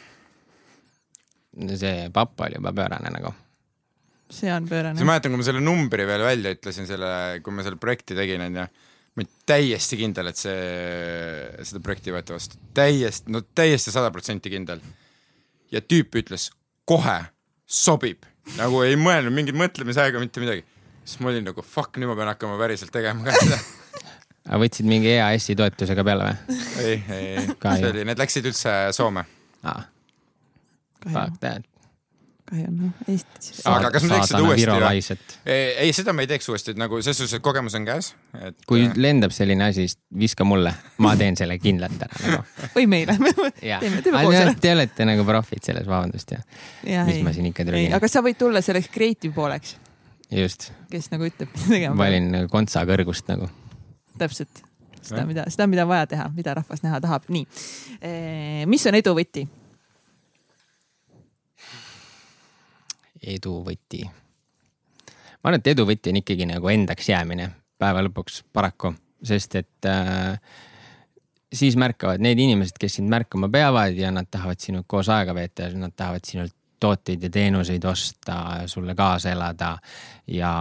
See 1.78 2.08
papp 2.14 2.40
oli 2.46 2.58
juba 2.58 2.72
pöörane 2.72 3.10
nagu. 3.14 3.32
see 4.30 4.52
on 4.52 4.68
pöörane 4.68 4.98
siis. 4.98 5.06
mäletan, 5.06 5.32
kui 5.32 5.40
ma 5.40 5.46
selle 5.46 5.62
numbri 5.64 6.06
veel 6.06 6.22
välja 6.26 6.52
ütlesin, 6.56 6.86
selle, 6.86 7.40
kui 7.42 7.54
ma 7.54 7.64
selle 7.66 7.80
projekti 7.80 8.16
tegin, 8.18 8.44
onju. 8.44 8.66
ma 9.18 9.24
olin 9.24 9.30
täiesti 9.48 9.98
kindel, 9.98 10.30
et 10.30 10.38
see, 10.38 10.58
seda 11.70 11.82
projekti 11.84 12.14
võeti 12.14 12.36
vastu. 12.36 12.60
täiesti, 12.76 13.32
no 13.34 13.42
täiesti 13.42 13.94
sada 13.94 14.12
protsenti 14.14 14.52
kindel. 14.52 14.84
ja 15.72 15.82
tüüp 15.82 16.20
ütles 16.22 16.50
kohe, 16.88 17.18
sobib. 17.66 18.28
nagu 18.56 18.84
ei 18.84 18.96
mõelnud 19.00 19.34
mingit 19.34 19.58
mõtlemisaega, 19.58 20.20
mitte 20.22 20.44
midagi. 20.44 20.64
siis 21.04 21.20
ma 21.24 21.32
olin 21.32 21.48
nagu 21.50 21.64
fuck, 21.64 21.96
nüüd 21.96 22.12
ma 22.12 22.16
pean 22.18 22.34
hakkama 22.34 22.60
päriselt 22.60 22.94
tegema 22.94 23.26
ka 23.26 23.36
seda. 23.40 23.60
aga 24.48 24.62
võtsid 24.62 24.88
mingi 24.88 25.10
EAS-i 25.16 25.56
toetuse 25.58 25.96
ka 25.96 26.04
peale 26.06 26.30
või 26.30 26.58
ei, 26.80 26.96
ei, 26.96 27.28
ei, 27.36 27.52
see 27.52 27.90
oli, 27.92 28.04
need 28.08 28.20
läksid 28.20 28.48
üldse 28.48 28.80
Soome. 28.96 29.24
ah,? 29.64 29.86
Fuck, 31.06 31.38
that. 31.40 31.66
kahju 32.48 32.68
noh, 32.72 32.92
Eestis. 33.12 33.60
Aga 33.68 33.90
kas 33.92 34.04
ma 34.08 34.16
teeks 34.16 34.30
seda 34.32 34.40
uuesti 34.46 35.16
ei, 35.44 35.64
ei, 35.84 35.90
seda 35.96 36.14
ma 36.16 36.24
ei 36.24 36.30
teeks 36.30 36.48
uuesti, 36.48 36.72
et 36.72 36.80
nagu 36.80 37.00
selles 37.04 37.18
suhtes, 37.20 37.36
et 37.38 37.44
kogemus 37.44 37.76
on 37.78 37.84
käes, 37.86 38.08
et 38.40 38.64
kui 38.68 38.86
lendab 38.96 39.34
selline 39.36 39.68
asi, 39.68 39.84
siis 39.84 39.98
viska 40.24 40.46
mulle, 40.48 40.72
ma 41.04 41.12
teen 41.20 41.36
selle 41.38 41.58
kindlalt 41.60 42.06
ära 42.06 42.22
nagu. 42.22 42.46
või 42.76 42.86
meile. 42.90 43.18
teeme, 43.60 44.00
teeme 44.04 44.22
koos 44.24 44.38
ära. 44.40 44.54
te 44.64 44.72
olete 44.78 45.08
nagu 45.10 45.26
profid 45.28 45.68
selles, 45.68 45.84
vabandust 45.90 46.32
ja 46.34 47.04
mis 47.08 47.20
ma 47.26 47.34
siin 47.36 47.50
ikka 47.50 47.66
ei, 47.66 47.70
trügin. 47.70 47.98
aga 48.00 48.10
sa 48.10 48.24
võid 48.24 48.40
tulla 48.40 48.64
selleks 48.64 48.88
creative 48.94 49.34
pooleks, 49.36 49.76
just, 50.32 50.70
kes 50.92 51.12
nagu 51.12 51.28
ütleb, 51.28 51.52
mida 51.52 51.68
tegema 51.68 51.92
peab. 51.92 52.00
valin 52.06 52.32
nagu 52.38 52.50
kontsa 52.52 52.86
kõrgust 52.88 53.28
nagu. 53.28 53.52
täpselt, 54.18 54.64
seda, 55.02 55.28
mida, 55.28 55.44
seda, 55.52 55.68
mida 55.68 55.84
vaja 55.88 56.08
teha, 56.16 56.32
mida 56.32 56.56
rahvas 56.62 56.82
näha 56.86 57.04
tahab, 57.04 57.28
nii. 57.28 57.44
mis 58.72 58.88
on 58.88 59.02
edu 59.04 59.16
võti? 59.20 59.44
Edu 63.22 63.58
võti. 63.66 64.04
ma 64.04 65.50
arvan, 65.50 65.60
et 65.60 65.72
edu 65.74 65.86
võti 65.88 66.12
on 66.12 66.20
ikkagi 66.22 66.48
nagu 66.48 66.68
endaks 66.68 67.08
jäämine 67.08 67.50
päeva 67.78 68.02
lõpuks 68.06 68.42
paraku, 68.52 68.92
sest 69.24 69.54
et 69.60 69.86
äh, 69.86 70.38
siis 71.52 71.76
märkavad 71.76 72.22
need 72.22 72.38
inimesed, 72.38 72.78
kes 72.80 72.98
sind 72.98 73.10
märkama 73.12 73.48
peavad 73.52 73.96
ja 73.96 74.10
nad 74.14 74.28
tahavad 74.30 74.60
sinuga 74.60 74.86
koos 74.86 75.10
aega 75.12 75.34
veeta 75.34 75.68
ja 75.68 75.78
nad 75.78 75.94
tahavad 75.96 76.26
sinult 76.26 76.54
tooteid 76.80 77.22
ja 77.22 77.30
teenuseid 77.30 77.84
osta, 77.84 78.62
sulle 78.66 78.94
kaasa 78.94 79.32
elada 79.34 79.72
ja 80.30 80.52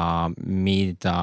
mida 0.46 1.18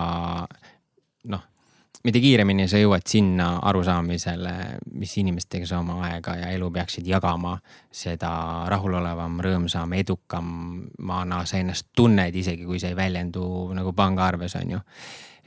mida 2.05 2.21
kiiremini 2.21 2.67
sa 2.69 2.79
jõuad 2.81 3.07
sinna 3.09 3.47
arusaamisele, 3.65 4.55
mis 5.01 5.15
inimestega 5.21 5.69
sa 5.69 5.81
oma 5.81 6.01
aega 6.09 6.37
ja 6.37 6.51
elu 6.53 6.69
peaksid 6.73 7.07
jagama, 7.09 7.55
seda 7.93 8.31
rahulolevam, 8.71 9.39
rõõmsam, 9.45 9.95
edukamana 9.97 11.45
sa 11.49 11.61
ennast 11.63 11.89
tunned, 11.97 12.37
isegi 12.37 12.69
kui 12.69 12.81
see 12.83 12.93
ei 12.93 12.99
väljendu 12.99 13.47
nagu 13.77 13.95
pangaarves, 13.97 14.59
on 14.61 14.77
ju. 14.77 14.83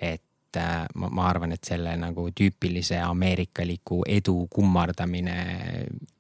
et 0.02 0.58
äh, 0.58 0.84
ma, 0.96 1.12
ma 1.14 1.30
arvan, 1.30 1.54
et 1.54 1.64
selle 1.64 1.94
nagu 1.98 2.30
tüüpilise 2.34 3.00
ameerikaliku 3.06 4.02
edu 4.10 4.48
kummardamine, 4.50 5.38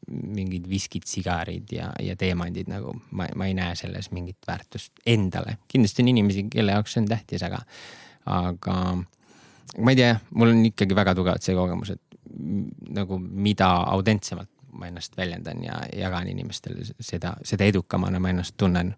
mingid 0.07 0.69
viskid, 0.69 1.03
sigarid 1.09 1.73
ja, 1.73 1.89
ja 1.99 2.15
teemandid 2.15 2.69
nagu 2.71 2.93
ma, 3.11 3.25
ma 3.35 3.49
ei 3.49 3.57
näe 3.57 3.73
selles 3.75 4.11
mingit 4.13 4.37
väärtust 4.47 5.01
endale. 5.05 5.57
kindlasti 5.67 6.05
on 6.05 6.13
inimesi, 6.13 6.47
kelle 6.53 6.77
jaoks 6.77 6.93
see 6.93 7.01
on 7.01 7.09
tähtis, 7.09 7.43
aga, 7.43 7.65
aga 8.25 8.77
ma 9.77 9.93
ei 9.93 9.99
tea, 9.99 10.13
mul 10.35 10.53
on 10.53 10.65
ikkagi 10.69 10.95
väga 10.95 11.15
tugevalt 11.17 11.45
see 11.45 11.55
kogemus, 11.57 11.93
et 11.95 12.01
nagu 12.93 13.19
mida 13.19 13.69
autentsemalt 13.95 14.49
ma 14.77 14.87
ennast 14.87 15.17
väljendan 15.17 15.63
ja 15.63 15.79
jagan 15.95 16.27
inimestele 16.27 16.85
seda, 16.99 17.33
seda 17.45 17.65
edukamana 17.65 18.19
ma 18.19 18.33
ennast 18.33 18.57
tunnen. 18.57 18.95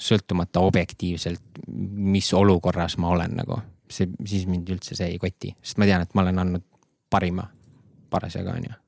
sõltumata 0.00 0.62
objektiivselt, 0.64 1.42
mis 1.68 2.30
olukorras 2.32 2.94
ma 2.96 3.10
olen 3.12 3.34
nagu, 3.36 3.58
see, 3.92 4.08
siis 4.24 4.46
mind 4.48 4.70
üldse 4.72 4.96
see 4.96 5.10
ei 5.12 5.18
koti, 5.20 5.50
sest 5.60 5.76
ma 5.76 5.84
tean, 5.84 6.00
et 6.06 6.14
ma 6.16 6.22
olen 6.22 6.40
andnud 6.40 6.64
parima 7.12 7.44
parasjagu 8.10 8.48
onju. 8.48 8.78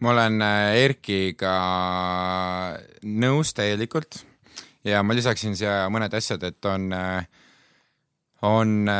ma 0.00 0.14
olen 0.14 0.40
äh, 0.40 0.78
Erkiga 0.86 1.52
nõus 3.02 3.52
täielikult 3.52 4.22
ja 4.88 5.02
ma 5.02 5.14
lisaksin 5.14 5.56
siia 5.56 5.84
mõned 5.92 6.16
asjad, 6.16 6.48
et 6.48 6.64
on, 6.64 6.88
on, 8.46 8.90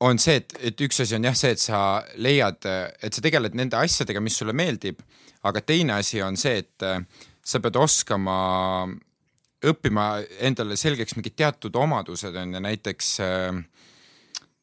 on 0.00 0.18
see, 0.20 0.40
et, 0.42 0.52
et 0.68 0.84
üks 0.84 1.00
asi 1.04 1.16
on 1.16 1.24
jah 1.30 1.36
see, 1.38 1.54
et 1.54 1.62
sa 1.62 1.78
leiad, 2.20 2.66
et 3.00 3.14
sa 3.14 3.24
tegeled 3.24 3.56
nende 3.56 3.78
asjadega, 3.78 4.20
mis 4.20 4.36
sulle 4.36 4.52
meeldib, 4.56 5.00
aga 5.48 5.62
teine 5.64 5.96
asi 5.96 6.20
on 6.22 6.36
see, 6.36 6.60
et 6.60 6.86
sa 7.42 7.60
pead 7.62 7.78
oskama 7.80 8.36
õppima 9.62 10.06
endale 10.42 10.76
selgeks 10.78 11.16
mingid 11.16 11.36
teatud 11.38 11.76
omadused 11.78 12.34
on 12.36 12.56
ju 12.56 12.62
näiteks 12.62 13.12
äh, 13.22 13.62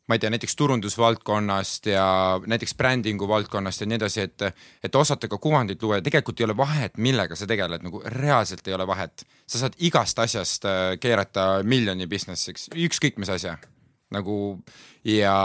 ma 0.10 0.18
ei 0.18 0.20
tea, 0.20 0.32
näiteks 0.34 0.56
turundusvaldkonnast 0.58 1.86
ja 1.92 2.06
näiteks 2.50 2.74
brändingu 2.76 3.28
valdkonnast 3.30 3.84
ja 3.84 3.88
nii 3.88 4.00
edasi, 4.00 4.24
et, 4.26 4.46
et 4.84 4.96
osata 4.96 5.30
ka 5.30 5.38
kuvandit 5.38 5.84
luua 5.84 6.00
ja 6.00 6.06
tegelikult 6.06 6.40
ei 6.42 6.48
ole 6.48 6.58
vahet, 6.58 6.98
millega 6.98 7.38
sa 7.38 7.48
tegeled, 7.48 7.86
nagu 7.86 8.02
reaalselt 8.18 8.68
ei 8.68 8.74
ole 8.74 8.88
vahet. 8.90 9.24
Sa 9.50 9.64
saad 9.64 9.76
igast 9.86 10.20
asjast 10.22 10.66
äh, 10.70 10.96
keerata 11.02 11.60
miljoni 11.68 12.08
business'iks, 12.10 12.70
ükskõik 12.88 13.20
mis 13.22 13.32
asja. 13.34 13.58
Nagu 14.14 14.36
ja, 15.06 15.36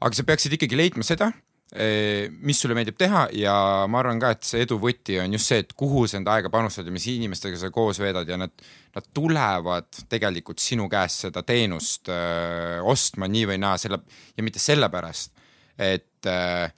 aga 0.00 0.16
sa 0.16 0.24
peaksid 0.28 0.58
ikkagi 0.58 0.76
leidma 0.76 1.06
seda, 1.06 1.30
mis 1.72 2.58
sulle 2.60 2.74
meeldib 2.76 2.98
teha 3.00 3.22
ja 3.32 3.54
ma 3.88 4.02
arvan 4.02 4.18
ka, 4.20 4.34
et 4.34 4.44
see 4.44 4.60
edu 4.66 4.76
võti 4.80 5.16
on 5.22 5.32
just 5.32 5.48
see, 5.48 5.62
et 5.62 5.72
kuhu 5.78 6.04
sa 6.04 6.18
enda 6.18 6.34
aega 6.34 6.50
panustad 6.52 6.84
ja 6.84 6.92
mis 6.92 7.06
inimestega 7.08 7.56
sa 7.56 7.70
koos 7.72 7.96
veedad 8.02 8.28
ja 8.28 8.36
nad, 8.36 8.52
nad 8.92 9.06
tulevad 9.16 9.88
tegelikult 10.12 10.60
sinu 10.60 10.84
käest 10.92 11.24
seda 11.24 11.40
teenust 11.48 12.12
öö, 12.12 12.82
ostma 12.92 13.28
nii 13.32 13.46
või 13.54 13.58
naa, 13.62 13.80
selle 13.80 14.02
ja 14.36 14.44
mitte 14.44 14.60
sellepärast, 14.60 15.32
et 15.80 16.28
öö, 16.28 16.68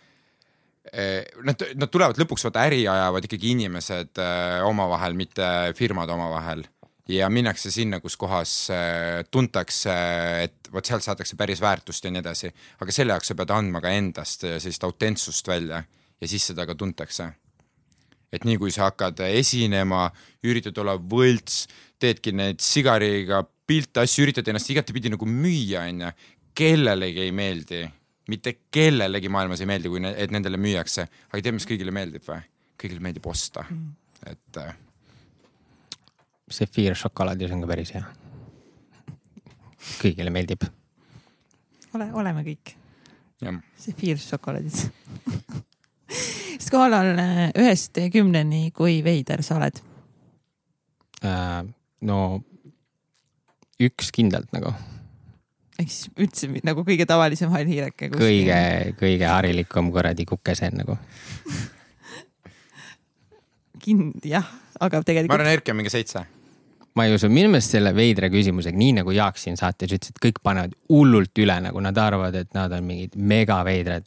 Nad, 1.43 1.63
nad 1.75 1.91
tulevad 1.91 2.19
lõpuks 2.21 2.45
vaata 2.47 2.69
äri 2.69 2.85
ajavad 2.87 3.25
ikkagi 3.27 3.49
inimesed 3.51 4.21
öö, 4.23 4.61
omavahel, 4.69 5.17
mitte 5.19 5.47
firmad 5.75 6.13
omavahel 6.15 6.63
ja 7.11 7.29
minnakse 7.31 7.71
sinna, 7.75 7.99
kus 8.01 8.17
kohas 8.17 8.53
äh, 8.73 9.25
tuntakse, 9.31 9.95
et 10.45 10.71
vot 10.73 10.87
sealt 10.87 11.05
saadakse 11.05 11.37
päris 11.37 11.61
väärtust 11.61 12.05
ja 12.05 12.13
nii 12.15 12.23
edasi. 12.23 12.53
aga 12.81 12.95
selle 12.95 13.17
jaoks 13.17 13.33
sa 13.33 13.37
pead 13.39 13.53
andma 13.53 13.83
ka 13.85 13.93
endast 13.93 14.47
sellist 14.47 14.87
autentsust 14.87 15.49
välja 15.49 15.83
ja 16.21 16.29
siis 16.29 16.47
seda 16.51 16.67
ka 16.67 16.75
tuntakse. 16.75 17.33
et 18.33 18.45
nii 18.45 18.57
kui 18.59 18.73
sa 18.75 18.89
hakkad 18.89 19.21
esinema, 19.29 20.09
üritad 20.43 20.79
olla 20.83 20.97
võlts, 20.99 21.69
teedki 22.03 22.33
neid 22.35 22.59
sigariga 22.65 23.45
pilte, 23.67 24.03
asju, 24.03 24.25
üritad 24.27 24.49
ennast 24.51 24.71
igatepidi 24.73 25.13
nagu 25.13 25.27
müüa, 25.29 25.85
onju, 25.87 26.11
kellelegi 26.55 27.23
ei 27.29 27.33
meeldi, 27.33 27.85
mitte 28.29 28.57
kellelegi 28.73 29.29
maailmas 29.29 29.61
ei 29.61 29.69
meeldi, 29.69 29.91
kui 29.93 30.01
ne,, 30.01 30.15
et 30.17 30.33
nendele 30.33 30.61
müüakse, 30.61 31.07
aga 31.31 31.43
tead, 31.43 31.57
mis 31.59 31.69
kõigile 31.69 31.95
meeldib 31.95 32.25
või? 32.29 32.41
kõigile 32.81 33.05
meeldib 33.05 33.27
osta 33.31 33.65
mm., 33.69 33.91
et 34.31 34.59
äh, 34.61 34.73
sefiir 36.51 36.97
šokolaadis 36.99 37.53
on 37.55 37.65
ka 37.65 37.69
päris 37.71 37.93
hea. 37.95 38.05
kõigile 40.01 40.33
meeldib. 40.35 40.65
ole, 41.95 42.09
oleme 42.13 42.45
kõik 42.47 42.75
jah. 43.45 43.61
sefiiršokolaadid. 43.85 45.53
skaalal 46.67 47.13
äh, 47.19 47.45
ühest 47.61 48.01
kümneni, 48.13 48.71
kui 48.77 49.03
veider 49.05 49.45
sa 49.45 49.59
oled? 49.61 49.81
Äh, 51.25 51.63
no 52.09 52.19
üks 53.83 54.13
kindlalt 54.15 54.53
nagu 54.55 54.73
ehk 55.81 55.91
siis 55.91 56.11
üldse 56.21 56.51
nagu 56.67 56.85
kõige 56.87 57.07
tavalisem 57.09 57.51
hall 57.55 57.69
hiireke. 57.69 58.11
kõige, 58.15 58.59
kõige 59.01 59.31
harilikum 59.31 59.91
kuradi 59.95 60.27
kukeseen 60.29 60.79
nagu. 60.83 60.97
kind, 63.85 64.23
jah, 64.25 64.47
aga 64.81 65.03
ma 65.03 65.07
tegelikult 65.07 65.37
arvan, 65.37 65.53
Erki 65.53 65.75
on 65.75 65.81
mingi 65.81 65.93
seitse. 65.93 66.25
ma 66.95 67.09
ei 67.09 67.17
usu, 67.17 67.29
minu 67.33 67.51
meelest 67.51 67.75
selle 67.75 67.95
veidra 67.97 68.31
küsimusega, 68.33 68.79
nii 68.79 69.01
nagu 69.01 69.15
Jaak 69.15 69.41
siin 69.41 69.59
saates 69.61 69.91
ütles, 69.97 70.15
et 70.15 70.23
kõik 70.23 70.39
panevad 70.47 70.77
hullult 70.93 71.43
üle, 71.43 71.59
nagu 71.67 71.83
nad 71.83 71.99
arvavad, 71.99 72.39
et 72.39 72.55
nad 72.55 72.73
on 72.73 72.87
mingid 72.87 73.19
megaveidrad. 73.19 74.07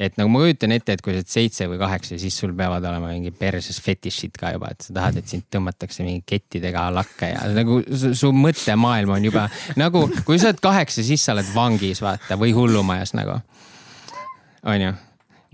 Et 0.00 0.18
nagu 0.20 0.30
ma 0.32 0.42
kujutan 0.42 0.74
ette, 0.76 0.96
et 0.96 1.02
kui 1.04 1.14
sa 1.14 1.22
oled 1.22 1.30
seitse 1.30 1.68
või 1.70 1.78
kaheksa, 1.80 2.18
siis 2.20 2.36
sul 2.36 2.52
peavad 2.56 2.84
olema 2.84 3.12
mingi 3.14 3.32
perses 3.32 3.78
fetišid 3.82 4.36
ka 4.36 4.52
juba, 4.56 4.70
et 4.74 4.84
sa 4.84 4.96
tahad, 4.98 5.20
et 5.20 5.32
sind 5.32 5.46
tõmmatakse 5.52 6.04
mingi 6.04 6.24
kettidega 6.28 6.86
lakke 6.92 7.32
ja 7.32 7.46
nagu 7.56 7.80
su, 7.86 8.12
su 8.18 8.32
mõttemaailm 8.36 9.14
on 9.16 9.30
juba 9.30 9.46
nagu, 9.80 10.04
kui 10.28 10.40
sa 10.42 10.50
oled 10.50 10.60
kaheksa, 10.64 11.04
siis 11.06 11.24
sa 11.24 11.32
oled 11.36 11.48
vangis, 11.54 12.04
vaata, 12.04 12.36
või 12.40 12.52
hullumajas 12.56 13.16
nagu. 13.16 13.40
onju 14.66 14.92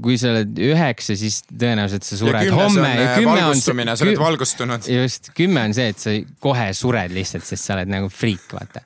kui 0.02 0.16
sa 0.18 0.32
oled 0.32 0.58
üheksa, 0.58 1.14
siis 1.18 1.42
tõenäoliselt 1.46 2.06
sa 2.06 2.16
sured 2.18 2.48
homme 2.50 2.88
äh, 2.88 3.12
kümme 3.20 3.36
on 3.36 3.52
valgustumine, 3.52 3.94
sa 3.94 4.06
oled 4.06 4.18
valgustunud. 4.18 4.88
just, 4.90 5.30
kümme 5.38 5.62
on 5.68 5.76
see, 5.76 5.92
et 5.92 6.02
sa 6.02 6.16
kohe 6.42 6.72
sured 6.74 7.14
lihtsalt, 7.14 7.46
sest 7.46 7.68
sa 7.68 7.76
oled 7.76 7.92
nagu 7.92 8.10
friik, 8.10 8.48
vaata 8.56 8.82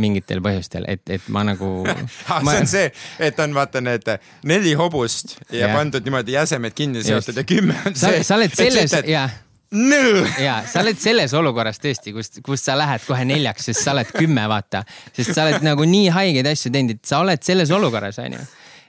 mingitel 0.00 0.42
põhjustel, 0.44 0.86
et, 0.90 1.02
et 1.10 1.26
ma 1.34 1.44
nagu 1.46 1.68
Ah, 2.32 2.40
ma, 2.44 2.54
see 2.54 2.62
on 2.62 2.70
see, 2.70 2.86
et 3.28 3.42
on 3.42 3.56
vaata 3.56 3.82
need 3.84 4.06
neli 4.48 4.74
hobust 4.78 5.38
ja 5.50 5.66
Jah. 5.66 5.76
pandud 5.76 6.06
niimoodi 6.06 6.36
jäsemed 6.36 6.76
kinni 6.76 7.04
seotud 7.06 7.36
ja 7.38 7.44
kümme 7.48 7.76
on 7.86 7.94
sa, 7.98 8.12
see. 8.14 8.24
sa 8.26 8.38
oled 8.38 8.54
selles 8.56 8.96
ja, 9.08 9.28
Nõõ! 9.74 10.22
ja 10.40 10.60
sa 10.68 10.80
oled 10.80 10.96
selles 11.00 11.34
olukorras 11.36 11.80
tõesti, 11.82 12.14
kus, 12.16 12.38
kus 12.44 12.62
sa 12.64 12.76
lähed 12.78 13.04
kohe 13.04 13.26
neljaks, 13.28 13.68
sest 13.68 13.84
sa 13.84 13.92
oled 13.92 14.08
kümme, 14.14 14.46
vaata. 14.48 14.84
sest 15.12 15.34
sa 15.36 15.44
oled 15.44 15.66
nagu 15.66 15.84
nii 15.84 16.08
haigeid 16.14 16.48
asju 16.48 16.72
teinud, 16.72 16.96
et 16.96 17.10
sa 17.10 17.20
oled 17.24 17.44
selles 17.44 17.72
olukorras, 17.76 18.20
onju 18.22 18.40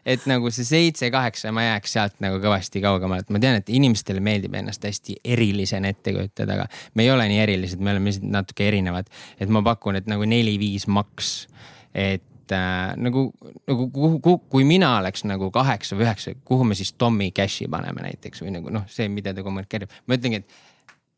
et 0.05 0.25
nagu 0.29 0.51
see 0.53 0.67
seitse-kaheksa, 0.67 1.53
ma 1.55 1.65
jääks 1.65 1.95
sealt 1.97 2.17
nagu 2.23 2.39
kõvasti 2.43 2.81
kaugemale, 2.83 3.25
et 3.25 3.33
ma 3.33 3.41
tean, 3.43 3.59
et 3.61 3.69
inimestele 3.73 4.23
meeldib 4.23 4.55
ennast 4.59 4.85
hästi 4.85 5.19
erilisena 5.35 5.91
ette 5.93 6.13
kujutada, 6.15 6.57
aga 6.57 6.67
me 6.95 7.05
ei 7.05 7.11
ole 7.13 7.27
nii 7.31 7.43
erilised, 7.43 7.83
me 7.83 7.93
oleme 7.93 8.11
lihtsalt 8.11 8.31
natuke 8.33 8.67
erinevad. 8.67 9.11
et 9.39 9.49
ma 9.49 9.63
pakun, 9.65 9.99
et 9.99 10.09
nagu 10.09 10.25
neli-viis 10.27 10.87
maks, 10.87 11.47
et 11.93 12.55
äh, 12.55 12.95
nagu, 12.97 13.29
nagu 13.67 13.89
kuhu, 13.93 14.19
kuhu, 14.19 14.41
kui 14.49 14.63
mina 14.67 14.95
oleks 14.99 15.25
nagu 15.27 15.51
kaheksa 15.51 15.97
või 15.97 16.07
üheksa, 16.07 16.35
kuhu 16.45 16.67
me 16.67 16.77
siis 16.79 16.93
Tommy 16.93 17.31
Cashi 17.35 17.67
paneme 17.71 18.05
näiteks 18.05 18.43
või 18.45 18.55
nagu 18.57 18.73
noh, 18.73 18.87
see, 18.91 19.09
mida 19.11 19.33
ta 19.35 19.45
kommunikeerib, 19.45 19.91
ma 20.07 20.19
ütlengi, 20.19 20.43
et 20.43 20.68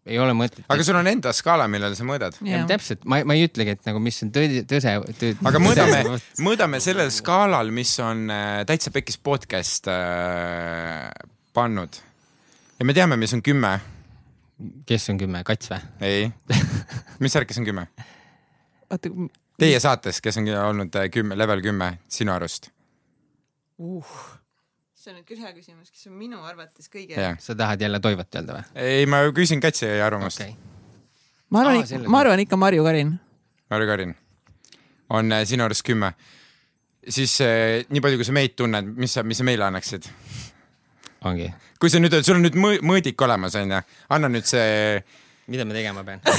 ei 0.10 0.18
ole 0.22 0.34
mõtet. 0.38 0.64
aga 0.72 0.86
sul 0.86 0.98
on 0.98 1.10
enda 1.12 1.34
skaala, 1.36 1.68
millele 1.72 1.98
sa 1.98 2.06
mõõdad. 2.08 2.38
Ja, 2.48 2.64
täpselt, 2.70 3.04
ma, 3.10 3.22
ma 3.28 3.38
ei 3.38 3.46
ütlegi, 3.48 3.76
et 3.78 3.90
nagu 3.90 4.02
mis 4.04 4.18
on 4.26 4.32
tõde, 4.34 4.64
tõse 4.70 4.96
tõ,. 5.20 5.34
aga 5.52 5.62
mõõdame, 5.62 6.02
mõõdame 6.42 6.82
sellel 6.84 7.12
skaalal, 7.14 7.70
mis 7.76 7.94
on 8.04 8.26
äh, 8.34 8.62
Täitsa 8.70 8.94
Pekkis 8.96 9.20
podcast 9.22 9.90
äh, 9.92 11.12
pannud. 11.54 12.02
ja 12.80 12.88
me 12.88 12.98
teame, 12.98 13.20
mis 13.22 13.36
on 13.38 13.46
kümme. 13.46 13.76
kes 14.90 15.10
on 15.14 15.22
kümme, 15.22 15.44
kats 15.46 15.70
või? 15.74 15.86
ei, 16.02 16.28
mis 17.24 17.38
värk, 17.38 17.52
kes 17.54 17.62
on 17.62 17.70
kümme? 17.70 17.88
oota, 18.90 19.14
Teie 19.62 19.78
saates, 19.78 20.18
kes 20.26 20.42
on 20.42 20.50
olnud 20.50 20.96
äh, 20.98 21.10
kümme, 21.14 21.38
level 21.38 21.62
kümme 21.62 21.98
sinu 22.10 22.34
arust? 22.34 22.72
uh. 23.78 24.41
See 25.02 25.12
on 25.14 25.20
nüüd 25.20 25.28
küll 25.30 25.42
hea 25.42 25.52
küsimus, 25.56 25.90
kes 25.92 26.10
on 26.10 26.18
minu 26.18 26.42
arvates 26.46 26.90
kõige 26.92 27.18
jah, 27.18 27.38
sa 27.42 27.56
tahad 27.58 27.82
jälle 27.82 28.00
Toivot 28.04 28.38
öelda 28.38 28.60
või? 28.60 28.66
ei, 28.84 29.08
ma 29.10 29.24
küsin 29.36 29.62
Katsi 29.64 29.90
arvamust 30.06 30.44
okei 30.44 30.54
okay.. 30.54 30.68
ma 31.50 31.64
arvan 31.66 31.88
selle 31.90 32.12
ma 32.12 32.22
arvan 32.22 32.44
ikka 32.46 32.60
Marju 32.60 32.86
Karin. 32.86 33.16
Marju 33.74 33.90
Karin 33.90 34.14
on 35.12 35.32
äh, 35.32 35.46
sinu 35.48 35.66
arust 35.66 35.86
kümme. 35.88 36.14
siis 37.08 37.42
äh, 37.42 37.82
nii 37.90 38.02
palju, 38.04 38.22
kui 38.22 38.28
sa 38.30 38.36
meid 38.36 38.56
tunned, 38.56 38.94
mis 38.98 39.18
sa, 39.18 39.24
mis 39.26 39.42
sa 39.42 39.48
meile 39.48 39.66
annaksid? 39.68 40.08
ongi. 41.26 41.50
kui 41.80 41.90
sa 41.90 42.00
nüüd, 42.02 42.22
sul 42.22 42.38
on 42.38 42.46
nüüd 42.46 42.58
mõõ- 42.58 42.82
mõõdik 42.94 43.26
olemas, 43.26 43.58
onju, 43.58 43.82
anna 44.10 44.30
nüüd 44.32 44.48
see, 44.50 45.02
mida 45.52 45.66
ma 45.66 45.78
tegema 45.78 46.06
pean? 46.08 46.22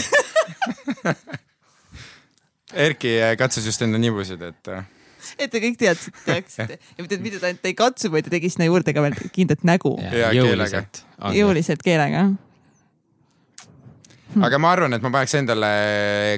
Erki 2.87 3.19
äh, 3.21 3.35
katsus 3.37 3.67
just 3.69 3.83
enda 3.85 3.99
nibusid, 4.01 4.43
et 4.49 4.71
et 5.39 5.51
te 5.53 5.61
kõik 5.63 5.77
teadsite, 5.81 6.23
teaksite 6.27 6.79
ja 6.97 7.05
mitte, 7.05 7.19
mitte 7.25 7.43
ta 7.43 7.51
ainult 7.51 7.69
ei 7.69 7.77
katsu, 7.79 8.11
vaid 8.13 8.29
ta 8.29 8.35
tegi 8.35 8.51
sinna 8.53 8.69
juurde 8.71 8.95
ka 8.95 9.05
veel 9.05 9.19
kindlat 9.35 9.67
nägu. 9.69 9.95
Ja 10.13 10.33
jõuliselt. 10.37 11.05
jõuliselt 11.37 11.85
keelega. 11.85 12.31
Aga 14.41 14.59
ma 14.63 14.73
arvan, 14.73 14.97
et 14.97 15.05
ma 15.05 15.11
paneks 15.13 15.35
endale 15.37 15.71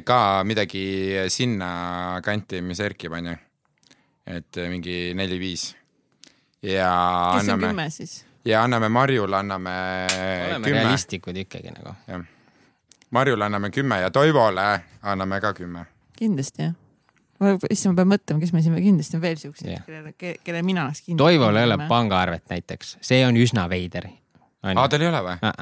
ka 0.06 0.18
midagi 0.46 0.84
sinna 1.30 2.20
kanti, 2.26 2.62
mis 2.64 2.80
Erki 2.82 3.10
pani. 3.12 3.36
et 4.26 4.56
mingi 4.70 5.12
neli-viis. 5.14 5.74
ja 6.62 6.88
kes 7.36 7.48
on 7.48 7.54
anname, 7.54 7.68
kümme 7.68 7.90
siis? 7.92 8.24
ja 8.44 8.62
anname 8.64 8.88
Marjule 8.88 9.36
anname 9.36 9.74
oleme 10.46 10.64
kümme, 10.64 10.80
realistlikud 10.80 11.36
ikkagi 11.36 11.74
nagu. 11.74 11.92
jah. 12.08 12.24
Marjule 13.10 13.44
anname 13.44 13.70
kümme 13.70 14.00
ja 14.00 14.10
Toivole 14.10 14.80
anname 15.02 15.40
ka 15.40 15.52
kümme. 15.52 15.84
kindlasti 16.16 16.62
jah. 16.62 16.74
issand, 17.70 17.94
ma 17.94 18.02
pean 18.02 18.10
mõtlema, 18.14 18.42
kes 18.42 18.52
meil 18.54 18.64
siin 18.66 18.76
kindlasti 18.78 19.18
on 19.18 19.22
veel 19.24 19.38
siukseid 19.40 19.72
Jah. 19.72 19.86
kellele, 19.86 20.12
kellele 20.18 20.62
mina 20.66 20.86
oleks 20.86 21.02
kindlasti. 21.02 21.22
Toivol 21.22 21.58
ei 21.60 21.68
ole. 21.68 21.78
pangaarvet 21.90 22.44
näiteks, 22.52 22.96
see 23.04 23.24
on 23.26 23.38
üsna 23.40 23.66
veider. 23.70 24.08
aa, 24.62 24.88
tal 24.88 25.04
ei 25.04 25.10
ole 25.10 25.22
või? 25.26 25.52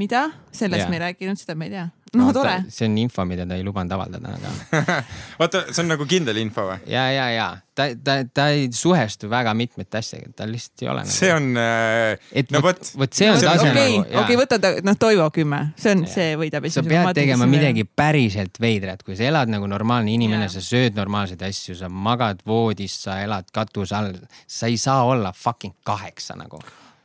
mida? 0.00 0.26
sellest 0.52 0.84
Jaa. 0.84 0.90
me 0.92 1.00
ei 1.00 1.04
rääkinud, 1.08 1.40
seda 1.40 1.56
me 1.58 1.70
ei 1.70 1.76
tea. 1.76 1.88
No 2.18 2.30
tore. 2.36 2.56
see 2.68 2.88
on 2.88 2.98
info, 3.04 3.26
mida 3.28 3.46
ta 3.48 3.58
ei 3.58 3.66
lubanud 3.66 3.92
avaldada, 3.96 4.34
aga 4.38 4.98
oota, 5.42 5.66
see 5.70 5.84
on 5.84 5.94
nagu 5.94 6.08
kindel 6.08 6.40
info 6.42 6.68
või? 6.70 6.80
ja, 6.90 7.06
ja, 7.14 7.28
ja 7.34 7.48
ta, 7.74 7.88
ta, 8.04 8.16
ta 8.34 8.48
ei 8.54 8.68
suhestu 8.72 9.28
väga 9.30 9.54
mitmete 9.58 9.98
asjadega, 9.98 10.32
tal 10.38 10.52
lihtsalt 10.54 10.84
ei 10.84 10.90
ole 10.92 11.02
nagu.. 11.04 11.14
see 11.14 11.32
on 11.34 11.48
äh,, 11.60 12.28
et 12.32 12.54
no 12.54 12.62
vot 12.64 12.80
vot, 13.00 13.16
see 13.16 13.30
on 13.30 13.38
on 13.38 13.42
tase 13.42 13.70
okei, 13.70 13.98
nagu. 13.98 14.20
okei, 14.22 14.38
võta 14.38 14.58
ta, 14.62 14.72
noh, 14.86 14.98
Toivo 15.00 15.26
kümme, 15.34 15.60
see 15.80 15.94
on, 15.96 16.04
see 16.10 16.38
võidab. 16.40 16.68
sa 16.72 16.84
pead 16.86 17.10
tegema 17.16 17.48
midagi 17.50 17.86
päriselt 17.88 18.60
veidrat, 18.62 19.02
kui 19.06 19.18
sa 19.18 19.26
elad 19.28 19.52
nagu 19.52 19.68
normaalne 19.70 20.14
inimene, 20.14 20.48
sa 20.52 20.62
sööd 20.64 20.96
normaalseid 20.98 21.42
asju, 21.46 21.76
sa 21.78 21.90
magad 21.90 22.42
voodis, 22.46 22.96
sa 23.06 23.18
elad 23.24 23.50
katuse 23.54 23.98
all, 23.98 24.14
sa 24.46 24.70
ei 24.70 24.78
saa 24.80 25.04
olla 25.08 25.34
fucking 25.34 25.76
kaheksa 25.86 26.38
nagu. 26.38 26.62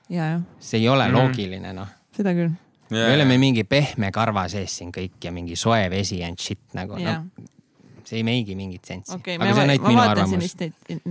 see 0.09 0.81
ei 0.81 0.89
ole 0.89 1.07
mm. 1.07 1.15
loogiline 1.15 1.73
noh. 1.77 1.95
seda 2.15 2.33
küll. 2.38 2.53
Me 2.89 3.05
oleme 3.13 3.37
mingi 3.37 3.63
pehme 3.63 4.11
karva 4.11 4.47
sees 4.49 4.79
siin 4.79 4.91
kõik 4.95 5.21
ja 5.23 5.31
mingi 5.35 5.55
soe 5.59 5.89
vesi 5.91 6.23
and 6.25 6.41
shit 6.41 6.61
nagu 6.77 6.97
jah 6.99 7.21
noh, 7.21 7.47
see 8.09 8.19
ei 8.19 8.25
meigi 8.25 8.57
mingit 8.57 8.85
sensi 8.89 9.13
okei, 9.15 9.37
aga 9.37 9.53
see 9.53 9.63
on 9.63 9.73
ainult 9.75 9.87
minu 9.87 10.03
arvamus. 10.03 10.55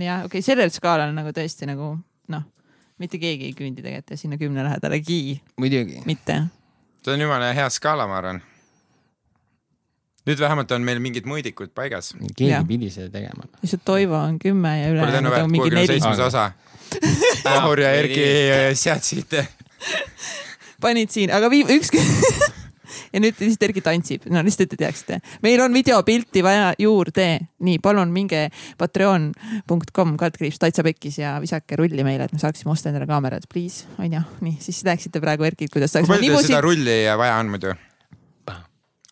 jah, 0.03 0.25
okei, 0.27 0.43
sellel 0.45 0.71
skaalal 0.73 1.13
nagu 1.15 1.31
tõesti 1.35 1.69
nagu 1.69 1.93
noh, 2.33 2.45
mitte 3.01 3.19
keegi 3.21 3.49
ei 3.49 3.57
küündi 3.57 3.83
tegelikult 3.85 4.19
sinna 4.19 4.39
kümne 4.41 4.65
lähedalegi, 4.67 5.39
muidugi. 5.61 6.03
mitte. 6.09 6.41
see 7.05 7.15
on 7.15 7.25
jumala 7.25 7.53
hea 7.55 7.67
skaala, 7.73 8.07
ma 8.09 8.19
arvan. 8.19 8.41
nüüd 10.27 10.43
vähemalt 10.43 10.75
on 10.75 10.87
meil 10.87 10.99
mingid 11.03 11.29
mõõdikud 11.29 11.71
paigas. 11.75 12.11
keegi 12.35 12.51
Jah. 12.51 12.67
pidi 12.67 12.91
seda 12.93 13.11
tegema. 13.15 13.47
lihtsalt 13.63 13.85
Toivo 13.87 14.19
on 14.19 14.39
kümme 14.41 14.75
ja 14.81 14.91
ülejäänud 14.95 15.39
on 15.39 15.51
mingi 15.51 15.69
kuuekümne 15.69 15.85
neli. 15.85 15.95
seitsmes 15.95 16.27
osa. 16.27 16.51
Vahur 17.45 17.79
ja 17.79 17.91
Erki 17.93 18.23
äh, 18.25 18.71
seadsid. 18.73 19.35
panid 20.81 21.11
siin, 21.13 21.33
aga 21.35 21.49
vii-, 21.51 21.67
üks 21.77 21.93
ja 23.13 23.21
nüüd 23.21 23.37
lihtsalt 23.39 23.65
Erki 23.69 23.83
tantsib, 23.85 24.25
no 24.33 24.41
lihtsalt, 24.45 24.67
et 24.67 24.75
te 24.75 24.79
teaksite. 24.83 25.19
meil 25.45 25.61
on 25.63 25.73
videopilti 25.75 26.43
vaja 26.45 26.71
juurde, 26.79 27.27
nii 27.65 27.81
palun 27.83 28.13
minge 28.13 28.47
patreon.com 28.79 30.15
kaldkriips 30.19 30.61
täitsa 30.61 30.85
pekkis 30.85 31.19
ja 31.21 31.35
visake 31.43 31.79
rulli 31.79 32.05
meile, 32.07 32.29
et 32.29 32.35
me 32.35 32.41
saaksime 32.41 32.73
osta 32.73 32.91
endale 32.91 33.09
kaamerad, 33.09 33.45
please, 33.51 33.87
onju. 34.01 34.23
nii, 34.45 34.57
siis 34.63 34.81
näeksite 34.87 35.21
praegu 35.23 35.47
Erkit, 35.49 35.71
kuidas 35.73 35.93
kui 35.93 36.01
saaks 36.01 36.13
palju 36.13 36.33
teil 36.33 36.49
seda 36.49 36.63
rulli 36.65 36.99
vaja 37.19 37.37
on 37.43 37.53
muidu? 37.53 37.75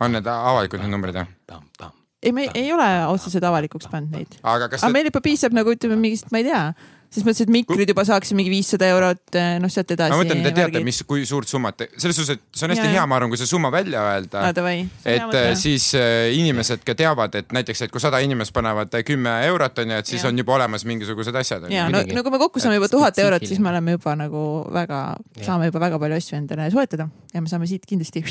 on 0.03 0.13
need 0.13 0.27
avalikud 0.29 0.81
need 0.83 0.93
numbrid 0.93 1.17
või? 1.17 1.93
ei, 2.21 2.31
me 2.33 2.49
ei 2.53 2.69
ole 2.73 2.89
otseselt 3.07 3.45
avalikuks 3.47 3.89
pannud 3.91 4.13
neid. 4.13 4.37
aga 4.43 4.69
aga 4.69 4.77
te, 4.77 4.93
meil 4.93 5.09
juba 5.09 5.23
piisab 5.25 5.55
nagu 5.57 5.73
ütleme 5.73 5.97
mingist, 5.99 6.31
ma 6.33 6.41
ei 6.41 6.47
tea, 6.49 6.61
selles 7.08 7.26
mõttes, 7.26 7.42
et 7.45 7.52
mikrid 7.52 7.90
juba 7.90 8.03
saaksid 8.08 8.38
mingi 8.38 8.52
viissada 8.52 8.88
eurot, 8.92 9.38
noh 9.64 9.72
sealt 9.72 9.92
edasi. 9.95 10.11
ma 10.11 10.19
mõtlen, 10.19 10.42
te 10.44 10.52
teate, 10.56 10.82
mis, 10.86 11.00
kui 11.08 11.24
suurt 11.30 11.50
summat, 11.50 11.86
selles 11.95 12.18
suhtes, 12.19 12.36
et 12.36 12.60
see 12.60 12.68
on 12.68 12.74
hästi 12.74 12.84
Jaa, 12.84 12.95
hea, 12.98 13.06
ma 13.10 13.18
arvan, 13.18 13.32
kui 13.32 13.40
see 13.40 13.50
summa 13.50 13.72
välja 13.74 14.03
öelda 14.11 14.44
davai. 14.56 14.82
et 15.08 15.38
äh, 15.40 15.52
siis 15.60 15.90
äh, 15.98 16.27
inimesed 16.36 16.84
ka 16.88 16.98
teavad, 17.00 17.38
et 17.40 17.56
näiteks, 17.56 17.86
et 17.88 17.94
kui 17.94 18.03
sada 18.03 18.19
inimest 18.24 18.53
panevad 18.56 18.94
kümme 19.08 19.38
eurot 19.48 19.80
onju, 19.84 20.02
et 20.02 20.11
siis 20.11 20.22
Jah. 20.22 20.32
on 20.32 20.44
juba 20.44 20.58
olemas 20.58 20.86
mingisugused 20.90 21.40
asjad 21.44 21.69
ja 21.72 21.88
no, 21.94 22.03
no 22.03 22.26
kui 22.26 22.36
me 22.36 22.42
kokku 22.44 22.64
saame 22.64 22.82
juba 22.82 22.92
tuhat 22.92 23.24
eurot, 23.24 23.48
siis 23.48 23.64
me 23.64 23.72
oleme 23.72 23.95
juba 23.95 24.18
nagu 24.19 24.44
väga, 24.74 25.02
saame 25.42 25.72
juba 25.72 25.84
väga 25.88 26.02
palju 26.03 26.19
asju 26.19 26.42
endale 26.42 26.69
soetada 26.74 27.08
ja 27.34 27.44
me 27.44 27.52
saame 27.52 27.69
siit 27.72 27.88
kindlasti 27.88 28.26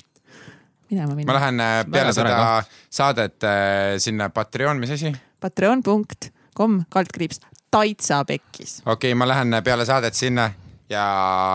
minema 0.91 1.09
ma 1.09 1.19
minna. 1.19 1.35
lähen 1.41 1.61
äh, 1.61 1.83
peale 1.91 2.13
Väga 2.13 2.17
seda 2.21 2.63
saadet 2.91 3.45
äh, 3.45 3.97
sinna 3.99 4.29
Patreon, 4.31 4.81
mis 4.81 4.95
asi? 4.95 5.15
Patreon.com 5.41 6.83
kaldkriips 6.93 7.41
Taitsa 7.77 8.25
pekkis. 8.25 8.79
okei 8.87 8.93
okay,, 8.93 9.15
ma 9.15 9.29
lähen 9.29 9.53
peale 9.65 9.85
saadet 9.85 10.15
sinna 10.15 10.51
ja 10.89 11.05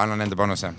annan 0.01 0.22
enda 0.22 0.35
panuse. 0.35 0.74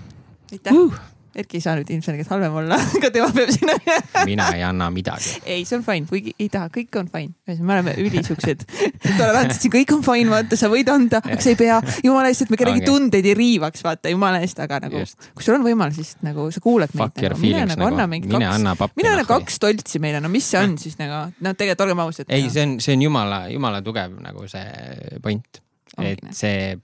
aitäh 0.51 0.73
uh.. 0.73 0.93
Erki 1.33 1.57
ei 1.57 1.63
saa 1.63 1.73
nüüd 1.77 1.89
ilmselgelt 1.89 2.29
halvem 2.29 2.55
olla, 2.61 2.77
aga 2.97 3.09
tema 3.13 3.29
peab 3.33 3.49
sinna 3.53 3.73
mina 4.29 4.49
ei 4.53 4.61
anna 4.65 4.89
midagi. 4.93 5.33
ei, 5.49 5.63
see 5.65 5.79
on 5.79 5.85
fine, 5.85 6.05
kuigi 6.09 6.35
ei 6.37 6.49
taha, 6.53 6.69
kõik 6.73 6.93
on 6.99 7.09
fine. 7.09 7.33
me 7.59 7.73
oleme 7.73 7.95
ülisugused 8.03 8.61
tolerantsed, 8.67 9.63
siin 9.63 9.73
kõik 9.73 9.95
on 9.95 10.03
fine, 10.05 10.29
vaata, 10.29 10.59
sa 10.59 10.69
võid 10.71 10.91
anda, 10.93 11.23
aga 11.23 11.39
sa 11.41 11.53
ei 11.53 11.59
pea. 11.59 11.79
jumala 12.05 12.29
eest, 12.29 12.45
et 12.45 12.53
me 12.53 12.59
kellegi 12.61 12.83
Ongi. 12.83 12.89
tundeid 12.91 13.29
ei 13.31 13.35
riivaks, 13.39 13.81
vaata 13.85 14.13
jumala 14.13 14.43
eest, 14.45 14.61
aga 14.63 14.83
nagu 14.85 15.03
kui 15.33 15.47
sul 15.47 15.57
on 15.57 15.65
võimalus, 15.65 15.99
siis 15.99 16.15
nagu 16.25 16.47
sa 16.53 16.63
kuulad 16.63 16.93
Fuck 16.93 17.17
meid 17.17 17.33
nagu,. 17.33 17.41
mine 17.41 17.65
nagu 17.73 17.87
anna 17.89 18.03
nagu. 18.05 18.13
mingi 18.13 18.33
kaks 18.33 18.49
anna 18.51 18.77
pappi 18.77 19.01
mine 19.01 19.13
anna 19.15 19.25
nahku. 19.25 19.41
kaks 19.41 19.61
toltsi 19.63 20.01
meile, 20.03 20.21
no 20.23 20.31
mis 20.33 20.53
see 20.53 20.61
on 20.61 20.77
siis 20.81 20.99
nagu, 21.01 21.25
no 21.41 21.57
tegelikult 21.57 21.87
olgem 21.87 22.05
ausad. 22.05 22.29
ei, 22.29 22.49
see 22.53 22.67
on, 22.67 22.79
see 22.83 22.97
on 22.97 23.07
jumala, 23.09 23.45
jumala 23.53 23.81
tugev 23.85 24.19
nagu 24.21 24.45
see 24.51 25.19
point, 25.25 25.63
et 25.97 26.21
see 26.35 26.75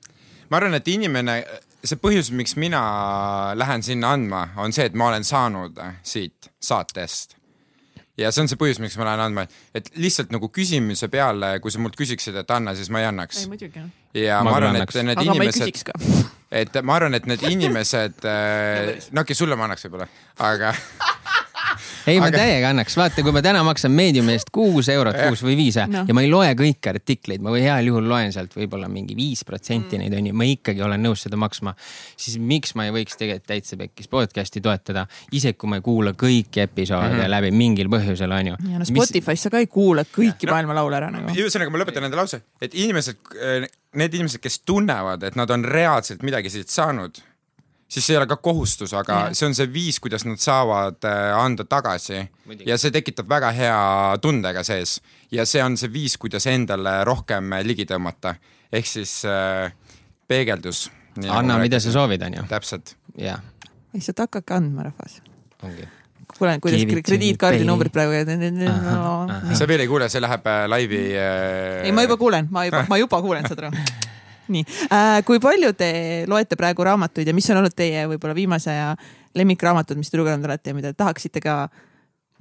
ma 0.50 0.58
arvan, 0.58 0.78
et 0.80 0.88
inimene, 0.90 1.40
see 1.84 2.00
põhjus, 2.02 2.32
miks 2.36 2.56
mina 2.60 2.80
lähen 3.58 3.84
sinna 3.86 4.14
andma, 4.16 4.46
on 4.60 4.74
see, 4.76 4.90
et 4.90 4.98
ma 4.98 5.10
olen 5.12 5.28
saanud 5.28 5.78
siit 6.04 6.50
saatest. 6.60 7.38
ja 8.20 8.34
see 8.36 8.44
on 8.44 8.52
see 8.52 8.60
põhjus, 8.60 8.82
miks 8.84 8.98
ma 9.00 9.08
lähen 9.08 9.24
andma, 9.30 9.46
et 9.76 9.92
lihtsalt 9.96 10.34
nagu 10.36 10.50
küsimuse 10.52 11.08
peale, 11.12 11.56
kui 11.64 11.72
sa 11.72 11.80
mult 11.84 11.96
küsiksid, 12.00 12.36
et 12.42 12.52
anna, 12.52 12.76
siis 12.76 12.92
ma 12.92 13.04
ei 13.04 13.10
annaks 13.12 13.44
ei. 13.44 13.54
muidugi. 13.54 13.86
ja 14.20 14.42
Ma 14.44 14.52
ma, 14.52 14.58
arvan, 14.60 14.82
et 14.82 14.98
need 15.00 15.24
aga 15.24 15.38
inimesed, 15.38 15.96
et 16.64 16.82
ma 16.84 17.00
arvan, 17.00 17.16
et 17.20 17.30
need 17.32 17.48
inimesed, 17.48 18.20
no 18.26 18.28
okei 18.28 19.24
okay,, 19.24 19.40
sulle 19.44 19.60
ma 19.60 19.70
annaks 19.70 19.88
võib-olla, 19.88 20.10
aga 20.52 20.74
ei, 22.08 22.20
ma 22.20 22.28
Aga- 22.30 22.38
täiega 22.38 22.70
annaks, 22.74 22.96
vaata, 22.98 23.24
kui 23.26 23.32
ma 23.36 23.42
täna 23.46 23.64
maksan 23.64 23.92
meediumi 23.92 24.34
eest 24.36 24.50
kuus 24.56 24.90
eurot 24.90 25.16
kuus 25.28 25.44
või 25.46 25.56
viis 25.60 25.78
Noh. 25.88 26.06
ja 26.08 26.14
ma 26.14 26.22
ei 26.26 26.30
loe 26.32 26.50
kõiki 26.60 26.90
artikleid, 26.92 27.42
ma 27.42 27.50
või 27.54 27.62
heal 27.66 27.86
juhul 27.90 28.08
loen 28.10 28.34
sealt 28.34 28.54
võib-olla 28.58 28.90
mingi 28.90 29.16
viis 29.16 29.44
protsenti 29.46 29.98
Mm. 29.98 30.02
neid 30.04 30.14
onju, 30.20 30.34
ma 30.34 30.44
ikkagi 30.44 30.82
olen 30.82 31.02
nõus 31.04 31.24
seda 31.26 31.38
maksma. 31.38 31.76
siis 32.18 32.38
miks 32.40 32.76
ma 32.76 32.86
ei 32.86 32.92
võiks 32.92 33.18
tegelikult 33.18 33.48
täitsa 33.48 33.78
pekkis 33.78 34.08
podcast'i 34.08 34.62
toetada, 34.62 35.06
isegi 35.32 35.58
kui 35.58 35.70
ma 35.70 35.76
ei 35.80 35.82
kuula 35.82 36.12
kõiki 36.14 36.62
episoode 36.64 37.10
mm 37.14 37.20
-hmm. 37.20 37.30
läbi 37.30 37.52
mingil 37.52 37.88
põhjusel 37.88 38.32
onju. 38.32 38.56
ja 38.72 38.80
no 38.80 38.86
Spotify's 38.86 39.42
sa 39.44 39.50
ka 39.50 39.58
ei 39.58 39.68
kuula 39.68 40.04
kõiki 40.04 40.46
No. 40.46 40.52
maailma 40.54 40.74
laule 40.74 40.96
ära 40.96 41.10
nagu. 41.12 41.28
ühesõnaga, 41.30 41.70
ma 41.70 41.78
lõpetan 41.78 42.04
enda 42.06 42.18
lause, 42.18 42.42
et 42.62 42.74
inimesed, 42.74 43.16
need 43.96 44.14
inimesed, 44.14 44.40
kes 44.42 44.60
tunnevad, 44.66 45.24
et 45.24 45.36
nad 45.36 45.50
on 45.50 45.64
reaalselt 45.66 46.22
midagi 46.24 46.50
siit 46.50 46.70
saanud, 46.70 47.18
siis 47.90 48.06
see 48.06 48.14
ei 48.14 48.20
ole 48.22 48.28
ka 48.30 48.38
kohustus, 48.38 48.94
aga 48.94 49.16
yeah. 49.16 49.36
see 49.38 49.48
on 49.50 49.56
see 49.58 49.70
viis, 49.74 50.00
kuidas 50.04 50.26
nad 50.28 50.40
saavad 50.42 51.06
äh, 51.10 51.34
anda 51.38 51.66
tagasi 51.66 52.22
ja 52.66 52.78
see 52.78 52.94
tekitab 52.94 53.30
väga 53.30 53.52
hea 53.56 53.80
tundega 54.22 54.64
sees 54.68 55.00
ja 55.34 55.46
see 55.50 55.64
on 55.64 55.78
see 55.78 55.92
viis, 55.94 56.18
kuidas 56.22 56.46
endale 56.50 57.00
rohkem 57.08 57.56
ligi 57.66 57.88
tõmmata, 57.90 58.36
ehk 58.72 58.90
siis 58.90 59.20
äh, 59.26 59.72
peegeldus. 60.30 60.90
anna, 61.28 61.58
mida 61.58 61.80
sa 61.82 61.92
soovid 61.92 62.22
onju, 62.30 62.46
täpselt, 62.50 62.94
lihtsalt 63.18 64.28
hakake 64.28 64.54
andma, 64.54 64.86
rahvas. 64.90 65.18
ongi. 65.66 65.88
kuulen, 66.38 66.62
kuidas 66.62 66.86
krediitkaardi 67.06 67.66
numbrid 67.66 67.92
praegu 67.92 68.14
ahah. 68.70 69.50
sa 69.58 69.68
veel 69.68 69.82
ei 69.86 69.90
kuule, 69.90 70.12
see 70.14 70.22
läheb 70.22 70.46
äh, 70.46 70.62
laivi 70.70 71.02
äh,. 71.18 71.88
ei, 71.90 71.92
ma 71.92 72.06
juba 72.06 72.22
kuulen, 72.22 72.54
ma 72.54 72.68
juba, 72.70 72.86
ma 72.90 73.02
juba 73.02 73.22
kuulen, 73.26 73.50
aru. 73.50 73.74
nii 74.54 74.66
äh,, 74.90 75.20
kui 75.28 75.42
palju 75.44 75.74
te 75.78 75.92
loete 76.30 76.58
praegu 76.60 76.86
raamatuid 76.88 77.28
ja 77.28 77.36
mis 77.36 77.50
on 77.54 77.62
olnud 77.62 77.76
teie 77.76 78.06
võib-olla 78.12 78.36
viimase 78.38 78.72
aja 78.74 78.94
lemmikraamatud, 79.38 80.00
mis 80.00 80.10
te 80.10 80.20
lugenud 80.20 80.46
olete 80.46 80.74
ja 80.74 80.78
mida 80.78 80.94
tahaksite 80.94 81.44
ka 81.44 81.62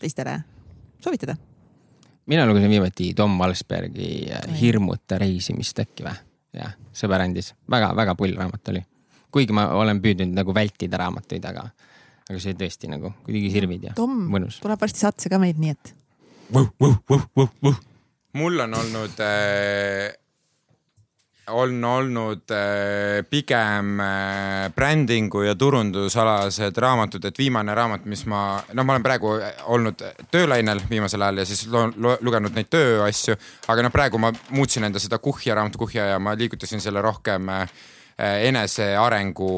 teistele 0.01 0.39
soovitada? 1.05 1.37
mina 2.28 2.47
lugesin 2.47 2.70
viimati 2.70 3.15
Tom 3.15 3.39
Valsbergi 3.39 4.28
äh, 4.33 4.61
Hirmuta 4.61 5.19
reisimist 5.19 5.78
äkki 5.85 6.07
või? 6.07 6.17
jah, 6.59 6.75
sõber 6.97 7.25
andis 7.25 7.53
väga, 7.70 7.93
väga 7.97 8.15
pull 8.19 8.37
raamat 8.37 8.73
oli. 8.73 8.83
kuigi 9.33 9.57
ma 9.57 9.69
olen 9.77 10.01
püüdnud 10.05 10.35
nagu 10.37 10.55
vältida 10.55 11.01
raamatuid, 11.01 11.45
aga, 11.49 11.69
aga 12.28 12.41
see 12.43 12.57
tõesti 12.59 12.91
nagu 12.93 13.12
kuidagi 13.27 13.53
sirvid 13.55 13.91
ja 13.91 13.97
Tom 13.99 14.17
mõnus. 14.33 14.61
tuleb 14.65 14.81
varsti 14.81 15.05
saatesse 15.05 15.33
ka 15.33 15.41
meil, 15.43 15.57
nii 15.59 15.77
et 15.77 15.95
mul 18.39 18.65
on 18.65 18.75
olnud 18.75 19.20
äh,, 19.25 20.12
on 21.49 21.85
olnud 21.85 22.51
äh, 22.51 23.25
pigem 23.31 24.01
äh, 24.01 24.68
brändingu 24.75 25.43
ja 25.43 25.55
turundusalased 25.55 26.77
raamatud, 26.77 27.25
et 27.25 27.39
viimane 27.39 27.75
raamat, 27.75 28.05
mis 28.10 28.25
ma, 28.31 28.43
noh, 28.73 28.86
ma 28.86 28.94
olen 28.94 29.05
praegu 29.05 29.33
olnud 29.75 30.05
töölainel 30.33 30.83
viimasel 30.91 31.25
ajal 31.25 31.43
ja 31.43 31.47
siis 31.49 31.65
lugenud 31.68 32.57
neid 32.57 32.70
tööasju, 32.73 33.39
aga 33.68 33.86
noh, 33.86 33.94
praegu 33.94 34.20
ma 34.23 34.33
muutsin 34.51 34.89
enda 34.89 35.02
seda 35.02 35.20
kuhja, 35.23 35.57
raamatu 35.59 35.81
kuhja 35.85 36.10
ja 36.12 36.20
ma 36.23 36.36
liigutasin 36.39 36.83
selle 36.85 37.02
rohkem 37.05 37.49
äh, 37.55 37.67
enesearengu 38.49 39.51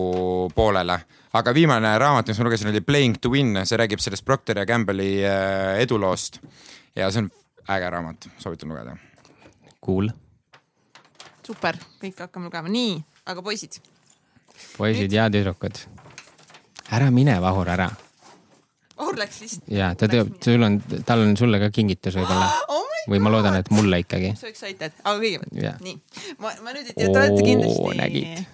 poolele. 0.55 1.01
aga 1.33 1.55
viimane 1.55 1.93
raamat, 1.99 2.29
mis 2.29 2.39
ma 2.39 2.49
lugesin, 2.49 2.73
oli 2.73 2.81
Playing 2.81 3.21
to 3.21 3.31
win, 3.31 3.55
see 3.65 3.79
räägib 3.79 4.03
sellest 4.03 4.25
Procter 4.27 4.59
ja 4.59 4.67
Gamble'i 4.67 5.21
äh, 5.25 5.77
eduloost 5.85 6.41
ja 6.97 7.11
see 7.11 7.25
on 7.25 7.31
äge 7.71 7.91
raamat, 7.91 8.29
soovitan 8.39 8.73
lugeda. 8.73 8.97
Cool. 9.85 10.11
super, 11.51 11.79
kõik 12.03 12.23
hakkame 12.27 12.51
lugema, 12.51 12.71
nii, 12.73 12.99
aga 13.31 13.43
poisid, 13.45 13.81
poisid 14.77 15.13
ja 15.13 15.27
tüdrukud. 15.33 15.83
ära 16.91 17.11
mine, 17.15 17.41
Vahur, 17.43 17.69
ära. 17.71 17.91
Vahur 18.99 19.19
läks 19.19 19.41
lihtsalt, 19.43 19.67
ja 19.73 19.95
ta 19.99 20.09
teab, 20.11 20.37
sul 20.45 20.63
on, 20.63 20.79
tal 21.07 21.25
on 21.25 21.37
sulle 21.41 21.61
ka 21.63 21.71
kingitus 21.75 22.19
võib-olla 22.21 22.51
oh 22.77 22.87
või 23.09 23.21
ma 23.23 23.33
loodan, 23.33 23.57
et 23.61 23.71
mulle 23.73 24.03
ikkagi. 24.03 24.35
so 24.39 24.49
excited, 24.51 24.95
aga 25.03 25.17
kõigepealt 25.19 25.85
nii, 25.85 25.99
ma, 26.39 26.53
ma 26.65 26.75
nüüd 26.77 26.91
ei 26.91 26.95
tea, 26.95 27.09
te 27.09 27.23
olete 27.23 27.45
kindlasti. 27.47 27.95
nägid? 28.01 28.49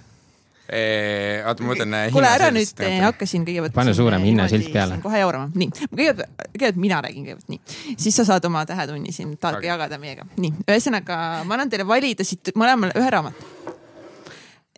oota, 0.67 1.63
ma 1.63 1.71
mõtlen. 1.71 1.95
kuule 2.13 2.31
ära 2.31 2.49
nüüd 2.55 2.83
eh, 2.83 2.99
hakka 3.05 3.29
siin 3.29 3.45
kõigepealt. 3.47 3.75
Pane 3.77 3.95
suurem 3.95 4.25
hinnasilt 4.27 4.69
peale. 4.75 4.99
kohe 5.03 5.21
jaurama, 5.23 5.51
nii, 5.55 5.71
kõigepealt, 5.93 6.45
kõigepealt 6.51 6.81
mina 6.83 7.01
räägin 7.05 7.27
kõigepealt, 7.27 7.49
nii, 7.53 7.97
siis 8.03 8.19
sa 8.19 8.27
saad 8.27 8.45
oma 8.49 8.65
tähetunni 8.67 9.15
siin 9.15 9.37
Okei. 9.37 9.69
jagada 9.69 9.99
meiega, 10.03 10.27
nii, 10.43 10.53
ühesõnaga 10.67 11.19
ma 11.47 11.59
annan 11.59 11.71
teile 11.73 11.87
valida 11.89 12.27
siit 12.27 12.51
mõlemal 12.59 12.95
ühe 12.99 13.11
raamatu. 13.15 13.53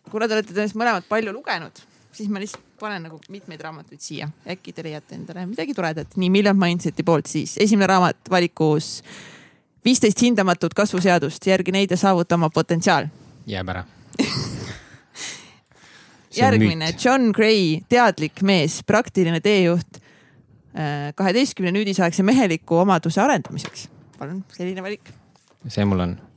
kuna 0.09 0.27
te 0.27 0.37
olete 0.37 0.53
tõenäoliselt 0.53 0.81
mõlemad 0.81 1.09
palju 1.09 1.33
lugenud, 1.33 1.81
siis 2.13 2.29
ma 2.29 2.41
lihtsalt 2.41 2.65
panen 2.79 3.03
nagu 3.09 3.19
mitmeid 3.29 3.61
raamatuid 3.61 4.01
siia, 4.01 4.29
äkki 4.47 4.73
te 4.73 4.85
leiate 4.85 5.17
endale 5.17 5.45
midagi 5.49 5.73
toredat, 5.73 6.15
nii 6.15 6.29
Million 6.29 6.57
Mindseti 6.57 7.03
poolt 7.03 7.27
siis 7.27 7.57
esimene 7.59 7.89
raamat 7.91 8.29
valikus 8.31 9.01
viisteist 9.85 10.21
hindamatut 10.21 10.73
kasvuseadust, 10.73 11.47
järgi 11.47 11.73
neid 11.75 11.91
ja 11.91 11.97
saavuta 11.97 12.35
oma 12.35 12.49
potentsiaal 12.53 13.09
jääb 13.49 13.69
ära. 13.69 13.83
järgmine, 16.35 16.93
John 17.03 17.31
Gray, 17.35 17.79
teadlik 17.89 18.43
mees, 18.45 18.81
praktiline 18.87 19.41
teejuht 19.41 20.01
kaheteistkümne 21.17 21.71
nüüdisaegse 21.73 22.23
meheliku 22.23 22.77
omaduse 22.83 23.21
arendamiseks. 23.21 23.87
palun, 24.19 24.43
selline 24.53 24.83
valik. 24.85 25.09
see 25.67 25.85
mul 25.85 26.05
on. 26.05 26.13
on? 26.13 26.29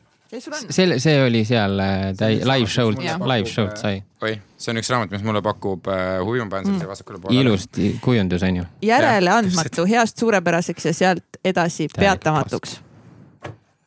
see, 0.99 1.17
oli 1.27 1.45
seal 1.45 1.79
äh, 1.79 2.15
täi-, 2.17 2.41
live 2.49 2.71
show'lt 2.71 2.99
live 3.29 3.49
show'lt 3.49 3.77
sai. 3.77 4.03
oi, 4.23 4.39
see 4.57 4.73
on 4.73 4.81
üks 4.81 4.91
raamat, 4.93 5.13
mis 5.13 5.25
mulle 5.27 5.43
pakub 5.45 5.89
äh, 5.93 6.15
huvi, 6.25 6.41
ma 6.41 6.49
panen 6.55 6.71
selle 6.71 6.81
siia 6.81 6.93
vasakule 6.93 7.21
poolele. 7.21 7.43
ilus 7.43 7.69
kujundus 8.01 8.47
on 8.49 8.63
ju. 8.63 8.65
järeleandmatu, 8.89 9.87
heast 9.91 10.23
suurepäraseks 10.25 10.89
ja 10.89 10.95
sealt 10.97 11.43
edasi 11.45 11.89
peatamatuks. 11.97 12.81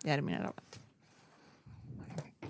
järgmine 0.05 0.37
raamat. 0.37 0.64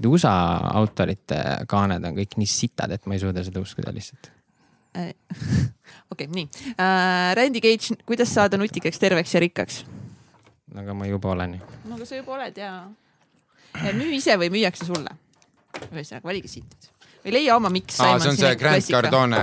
USA 0.03 0.35
autorite 0.75 1.41
kaaned 1.71 2.03
on 2.07 2.17
kõik 2.17 2.35
nii 2.39 2.49
sitad, 2.49 2.91
et 2.91 3.05
ma 3.07 3.15
ei 3.15 3.23
suuda 3.23 3.43
seda 3.45 3.61
uskuda 3.63 3.93
lihtsalt. 3.95 4.31
okei, 6.11 6.27
nii 6.31 6.45
uh,. 6.47 7.33
Randy 7.35 7.59
Cage, 7.63 7.97
kuidas 8.07 8.31
saada 8.31 8.59
nutikaks, 8.59 8.99
terveks 9.01 9.33
ja 9.35 9.43
rikkaks? 9.43 9.83
aga 10.75 10.95
ma 10.95 11.07
juba 11.07 11.31
olen 11.31 11.57
ju. 11.57 11.67
no 11.89 11.95
aga 11.97 12.07
sa 12.07 12.19
juba 12.19 12.35
oled 12.37 12.57
ja. 12.59 12.71
müü 13.95 14.15
ise 14.17 14.35
või 14.39 14.51
müüakse 14.55 14.87
sulle? 14.87 15.15
ühesõnaga, 15.91 16.23
valige 16.23 16.47
siit. 16.47 16.87
Või 17.25 17.33
leia 17.39 17.55
oma 17.57 17.71
Miks 17.73 17.97
aa, 17.99 18.15
Simon 18.19 18.21
see 18.21 18.29
on 18.29 18.37
see 18.37 18.55
Grant 18.61 18.89
Cardone 18.93 19.39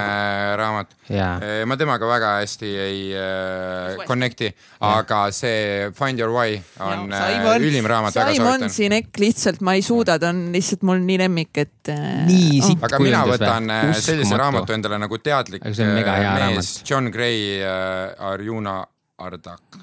raamat. 0.61 0.93
jaa, 1.11 1.33
ma 1.67 1.77
temaga 1.81 2.07
väga 2.09 2.31
hästi 2.41 2.70
ei 2.86 3.01
äh, 3.19 4.05
connect'i, 4.09 4.52
aga 4.86 5.25
see 5.35 5.91
Find 5.99 6.23
Your 6.23 6.31
Why 6.35 6.61
on 6.78 7.11
Ja, 7.11 7.25
äh, 7.27 7.36
Simon- 7.36 7.67
ülim 7.69 7.89
raamat, 7.91 8.17
Simon. 8.33 8.69
Sinek 8.73 9.11
lihtsalt 9.19 9.61
ma 9.67 9.75
ei 9.78 9.83
suuda, 9.83 10.19
ta 10.23 10.31
on 10.31 10.44
lihtsalt 10.55 10.83
mul 10.86 11.02
nii 11.02 11.19
lemmik, 11.25 11.51
et. 11.59 11.91
Nii 12.28 12.61
sitt. 12.62 12.83
aga 12.86 12.99
mina 13.02 13.23
kujundus 13.25 13.33
või? 13.33 13.39
võtan 13.43 13.70
äh, 13.75 13.85
sellise 13.93 14.28
Uskumatu. 14.28 14.41
raamatu 14.43 14.77
endale 14.77 14.99
nagu 15.02 15.19
teadlik 15.19 15.67
äh, 15.67 15.73
mees 15.75 16.07
raamat. 16.07 16.70
John 16.89 17.11
Gray 17.15 17.59
äh, 17.61 18.31
Arjuna 18.31 18.77
Ardak. 19.23 19.81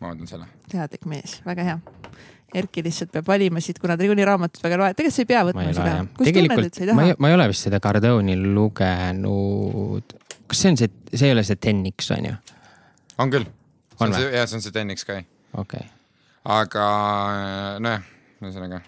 ma 0.00 0.10
võtan 0.14 0.26
selle. 0.30 0.48
teadlik 0.72 1.04
mees, 1.06 1.38
väga 1.46 1.68
hea. 1.68 1.78
Erki 2.52 2.82
lihtsalt 2.84 3.12
peab 3.14 3.28
valima 3.30 3.60
siit, 3.64 3.78
kuna 3.80 3.96
ta 3.96 4.04
niikuinii 4.04 4.26
raamatut 4.28 4.60
väga 4.64 4.76
ei 4.76 4.80
loe, 4.82 4.94
tegelikult 4.96 5.16
sa 5.16 5.22
ei 5.22 5.28
pea 5.30 5.40
ma 5.40 5.48
võtma 5.48 5.62
ei 5.64 5.76
seda 5.76 5.92
jah.. 5.94 6.08
kus 6.18 6.26
tunned, 6.26 6.36
tegelikult 6.36 6.68
et 6.68 6.76
sa 6.76 6.82
ei 6.82 6.88
ma 6.92 7.06
ei 7.06 7.12
taha?, 7.12 7.20
ma 7.24 7.30
ei 7.30 7.36
ole 7.38 7.46
vist 7.52 7.68
seda 7.68 7.80
Cardone'i 7.80 8.36
lugenud. 8.42 10.16
kas 10.52 10.60
see 10.64 10.72
on 10.72 10.80
see, 10.80 10.90
see 11.14 11.30
ei 11.30 11.36
ole 11.36 11.44
see 11.48 11.56
10X 11.56 12.12
on 12.18 12.28
ju? 12.28 12.34
on 13.24 13.32
küll. 13.32 13.48
jah, 14.00 14.46
see 14.46 14.58
on 14.58 14.64
see 14.64 14.74
Ten 14.74 14.92
X-Sky, 14.94 15.22
okei 15.56 15.80
okay., 15.80 15.90
aga 16.58 16.86
äh, 17.32 17.76
nojah, 17.84 18.08
ühesõnaga. 18.42 18.80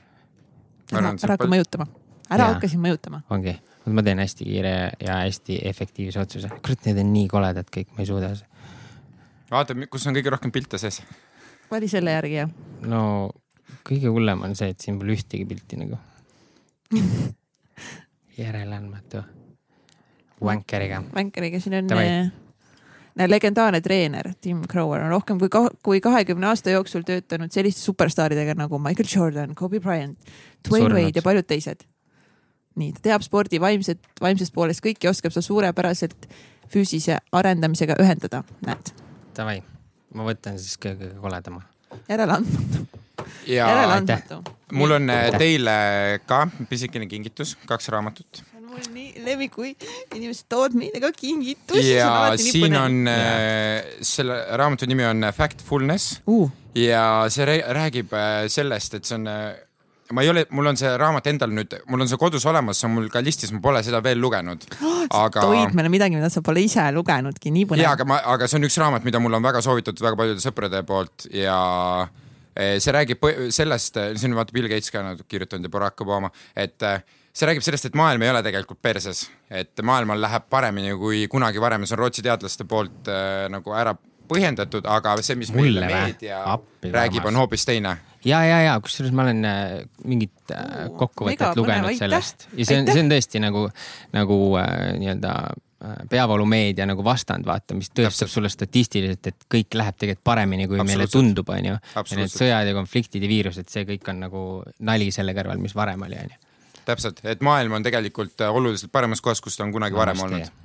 ära 0.92 1.14
ära 1.14 1.36
hakka 1.36 1.48
mõjutama, 1.50 1.86
ära 2.34 2.50
hakka 2.54 2.70
siin 2.72 2.82
mõjutama. 2.84 3.22
ongi. 3.34 3.54
ma 3.84 4.04
teen 4.04 4.20
hästi 4.22 4.48
kiire 4.48 4.74
ja 5.04 5.20
hästi 5.22 5.60
efektiivse 5.70 6.20
otsuse. 6.20 6.50
kurat, 6.60 6.84
need 6.88 7.00
on 7.00 7.14
nii 7.14 7.30
koledad 7.32 7.70
kõik, 7.72 7.94
ma 7.96 8.04
ei 8.04 8.10
suuda. 8.10 8.34
vaata, 9.52 9.78
kus 9.88 10.06
on 10.10 10.18
kõige 10.18 10.34
rohkem 10.34 10.52
pilte 10.52 10.80
sees. 10.82 11.00
vali 11.70 11.88
selle 11.88 12.16
järgi 12.18 12.42
ja 12.42 12.48
no 12.84 13.04
kõige 13.88 14.12
hullem 14.12 14.44
on 14.46 14.56
see, 14.58 14.70
et 14.74 14.80
siin 14.80 14.98
pole 15.00 15.16
ühtegi 15.16 15.46
pilti 15.48 15.80
nagu. 15.80 15.98
järeleandmatu. 18.38 19.22
Wankeriga. 20.44 21.02
Vankeriga 21.14 21.60
siin 21.62 21.78
on 21.78 21.92
eh, 21.98 22.30
näe, 23.14 23.28
legendaarne 23.30 23.80
treener 23.80 24.32
Tim 24.40 24.62
Crower 24.70 25.04
on 25.06 25.12
rohkem 25.14 25.38
kui, 25.38 25.48
kui 25.82 26.00
kahekümne 26.00 26.50
aasta 26.50 26.74
jooksul 26.74 27.04
töötanud 27.06 27.52
selliste 27.54 27.80
superstaaridega 27.80 28.56
nagu 28.58 28.78
Michael 28.82 29.08
Jordan, 29.16 29.54
Kobe 29.54 29.80
Bryant, 29.80 30.18
Dwayne. 30.68 30.94
Wade 30.94 31.20
ja 31.20 31.22
paljud 31.22 31.46
teised. 31.46 31.86
nii, 32.74 32.90
ta 32.96 33.04
teab 33.04 33.22
spordi 33.22 33.60
vaimset, 33.62 34.00
vaimsest 34.20 34.50
poolest 34.54 34.82
kõike, 34.82 35.06
oskab 35.06 35.30
seda 35.30 35.46
suurepäraselt 35.46 36.26
füüsilise 36.72 37.20
arendamisega 37.32 37.94
ühendada, 38.02 38.40
näed. 38.66 38.90
Davai, 39.36 39.60
ma 40.14 40.26
võtan 40.26 40.58
siis 40.58 40.74
kõige 40.82 41.12
koledama. 41.22 41.62
järeleandmatu, 42.08 43.03
ja 43.46 43.68
järeleandmatu. 43.68 44.40
mul 44.72 44.96
on 44.98 45.10
äh, 45.10 45.28
teile 45.38 45.76
ka 46.26 46.44
pisikene 46.68 47.06
kingitus, 47.10 47.56
kaks 47.68 47.88
raamatut. 47.94 48.42
on 48.56 48.70
mul 48.70 48.88
nii 48.94 49.24
lemmik, 49.26 49.54
kui 49.54 49.74
inimesed 50.14 50.48
toovad 50.48 50.76
meile 50.78 51.02
ka 51.02 51.12
kingitusi. 51.16 51.94
ja 51.94 52.32
siin 52.40 52.76
on, 52.78 53.04
selle 54.00 54.40
raamatu 54.56 54.90
nimi 54.90 55.06
on 55.10 55.30
Factfulness 55.36 56.20
uh,. 56.26 56.50
ja 56.74 57.04
see 57.28 57.46
rää- 57.48 57.70
räägib 57.80 58.12
äh, 58.12 58.44
sellest, 58.48 58.98
et 58.98 59.04
see 59.04 59.20
on, 59.20 59.30
ma 60.12 60.22
ei 60.22 60.28
ole, 60.28 60.44
mul 60.50 60.68
on 60.68 60.76
see 60.78 60.90
raamat 61.00 61.28
endal 61.30 61.52
nüüd, 61.54 61.76
mul 61.88 62.04
on 62.04 62.10
see 62.10 62.18
kodus 62.20 62.44
olemas, 62.50 62.80
see 62.80 62.88
on 62.88 62.94
mul 62.98 63.06
ka 63.12 63.22
listis, 63.24 63.52
ma 63.54 63.62
pole 63.64 63.80
seda 63.86 64.02
veel 64.04 64.20
lugenud. 64.20 64.66
aga, 65.24 65.46
toid 65.46 65.76
meile 65.76 65.92
midagi, 65.92 66.18
mida 66.18 66.30
sa 66.32 66.42
pole 66.44 66.64
ise 66.64 66.84
lugenudki, 66.94 67.52
nii 67.54 67.68
põnev 67.70 67.86
jaa, 67.86 67.94
aga 67.96 68.08
ma, 68.08 68.20
aga 68.34 68.48
see 68.50 68.60
on 68.60 68.68
üks 68.68 68.76
raamat, 68.82 69.06
mida 69.06 69.22
mulle 69.22 69.40
on 69.40 69.46
väga 69.46 69.64
soovitatud 69.64 70.04
väga 70.04 70.20
paljude 70.20 70.44
sõprade 70.44 70.82
poolt 70.88 71.28
ja 71.32 71.56
eh, 72.04 72.20
see 72.54 72.94
räägib 72.94 73.24
sellest, 73.54 73.98
siin 74.20 74.32
on 74.32 74.38
vaata 74.38 74.54
Bill 74.54 74.70
Gates 74.70 74.92
ka 74.94 75.02
kirjutanud 75.28 75.66
ja 75.66 75.72
Barack 75.74 76.00
Obama, 76.04 76.30
et 76.56 76.82
eh, 76.86 77.02
see 77.34 77.48
räägib 77.48 77.66
sellest, 77.66 77.90
et 77.90 77.98
maailm 77.98 78.22
ei 78.22 78.30
ole 78.30 78.42
tegelikult 78.46 78.80
perses, 78.82 79.24
et 79.50 79.82
maailmal 79.82 80.22
läheb 80.22 80.46
paremini 80.50 80.94
kui 80.98 81.24
kunagi 81.30 81.62
varem. 81.62 81.82
Ja 81.82 81.90
see 81.90 81.98
on 81.98 82.04
Rootsi 82.04 82.24
teadlaste 82.26 82.66
poolt 82.70 83.10
äh, 83.10 83.46
nagu 83.52 83.74
ära 83.74 83.96
põhjendatud, 84.30 84.86
aga 84.88 85.16
see, 85.22 85.36
mis 85.40 85.52
Mulle 85.52 85.84
meile 85.84 86.06
meedia 86.08 86.40
Appi 86.54 86.92
räägib, 86.94 87.26
on 87.28 87.42
hoopis 87.42 87.66
teine. 87.68 87.96
ja, 88.24 88.40
ja, 88.46 88.60
ja 88.64 88.78
kusjuures 88.80 89.12
ma 89.12 89.26
olen 89.26 89.44
äh, 89.48 89.74
mingit 90.08 90.54
äh, 90.54 90.86
kokkuvõtet 90.96 91.44
põnev, 91.50 91.60
lugenud 91.60 91.90
aitäh. 91.90 92.04
sellest. 92.06 92.48
Ja 92.54 92.68
see 92.70 92.80
on, 92.80 92.88
see 92.88 93.04
on 93.04 93.12
tõesti 93.12 93.42
nagu, 93.44 93.66
nagu 94.16 94.38
äh, 94.62 94.94
nii-öelda 95.02 95.34
peavoolumeedia 96.10 96.86
nagu 96.88 97.04
vastand, 97.04 97.46
vaata, 97.46 97.76
mis 97.78 97.90
tõestab 97.94 98.30
sulle 98.30 98.50
statistiliselt, 98.52 99.30
et 99.30 99.46
kõik 99.50 99.76
läheb 99.78 99.98
tegelikult 100.00 100.24
paremini, 100.26 100.68
kui 100.70 100.80
meile 100.86 101.06
tundub, 101.10 101.50
onju. 101.54 101.76
ja 101.76 102.18
need 102.18 102.32
sõjad 102.32 102.68
ja 102.68 102.74
konfliktid 102.76 103.24
ja 103.24 103.30
viirused, 103.30 103.70
see 103.70 103.86
kõik 103.88 104.10
on 104.12 104.22
nagu 104.26 104.44
nali 104.86 105.10
selle 105.14 105.36
kõrval, 105.36 105.62
mis 105.62 105.76
varem 105.76 106.06
oli, 106.06 106.20
onju. 106.26 106.52
täpselt, 106.84 107.24
et 107.28 107.44
maailm 107.44 107.78
on 107.78 107.86
tegelikult 107.86 108.44
äh, 108.44 108.60
oluliselt 108.60 108.92
paremas 108.92 109.24
kohas, 109.24 109.42
kus 109.44 109.58
ta 109.58 109.66
on 109.66 109.74
kunagi 109.74 109.98
varem 109.98 110.24
olnud. 110.26 110.62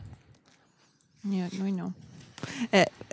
nii 1.29 1.47
et 1.47 1.59
nunnu. 1.59 1.91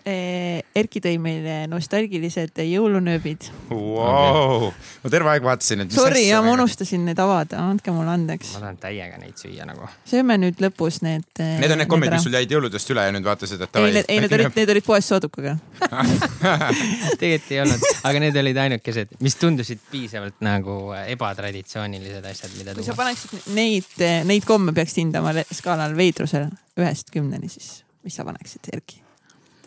Erki 0.07 1.01
tõi 1.03 1.17
meile 1.19 1.65
nostalgilised 1.67 2.61
jõulunööbid. 2.63 3.49
Wow. 3.75 4.69
ma 5.03 5.11
terve 5.11 5.33
aeg 5.33 5.43
vaatasin, 5.43 5.81
et 5.83 5.95
Sorry, 5.97 6.21
ja 6.29 6.39
ma 6.47 6.53
unustasin 6.55 7.03
need 7.09 7.19
avada, 7.19 7.59
andke 7.73 7.91
mulle 7.91 8.13
andeks 8.13 8.53
ma. 8.55 8.61
tahan 8.63 8.77
täiega 8.85 9.19
neid 9.19 9.35
süüa 9.41 9.65
nagu. 9.67 9.89
sööme 10.07 10.37
nüüd 10.39 10.61
lõpus 10.63 11.01
need. 11.03 11.27
Need 11.41 11.75
on 11.75 11.83
need 11.83 11.91
kommid, 11.91 12.15
mis 12.15 12.23
sul 12.23 12.37
jäid 12.39 12.55
jõuludest 12.55 12.93
üle 12.95 13.07
ja 13.09 13.15
nüüd 13.17 13.27
vaatasid, 13.27 13.65
et 13.67 13.79
ei, 13.81 13.89
need, 13.97 14.07
ei, 14.07 14.21
need 14.23 14.37
olid, 14.39 14.51
need 14.61 14.73
olid 14.77 14.87
poes 14.87 15.09
soodukaga. 15.11 15.57
tegelikult 17.21 17.51
ei 17.57 17.63
olnud, 17.65 17.87
aga 18.07 18.21
need 18.23 18.39
olid 18.45 18.61
ainukesed, 18.67 19.17
mis 19.27 19.39
tundusid 19.41 19.83
piisavalt 19.91 20.39
nagu 20.47 20.77
ebatraditsioonilised 21.01 22.29
asjad, 22.31 22.55
mida 22.61 22.77
kui 22.79 22.87
sa 22.87 22.95
paneksid 22.99 23.51
neid, 23.59 23.91
neid 24.29 24.47
komme 24.47 24.77
peaksid 24.77 25.03
hindama 25.03 25.35
skaalal 25.51 25.99
veidrusel 25.99 26.47
ühest 26.79 27.11
kümneni, 27.11 27.51
siis 27.51 27.81
mis 28.07 28.15
sa 28.15 28.29
paneksid, 28.29 28.71
Erki? 28.71 29.03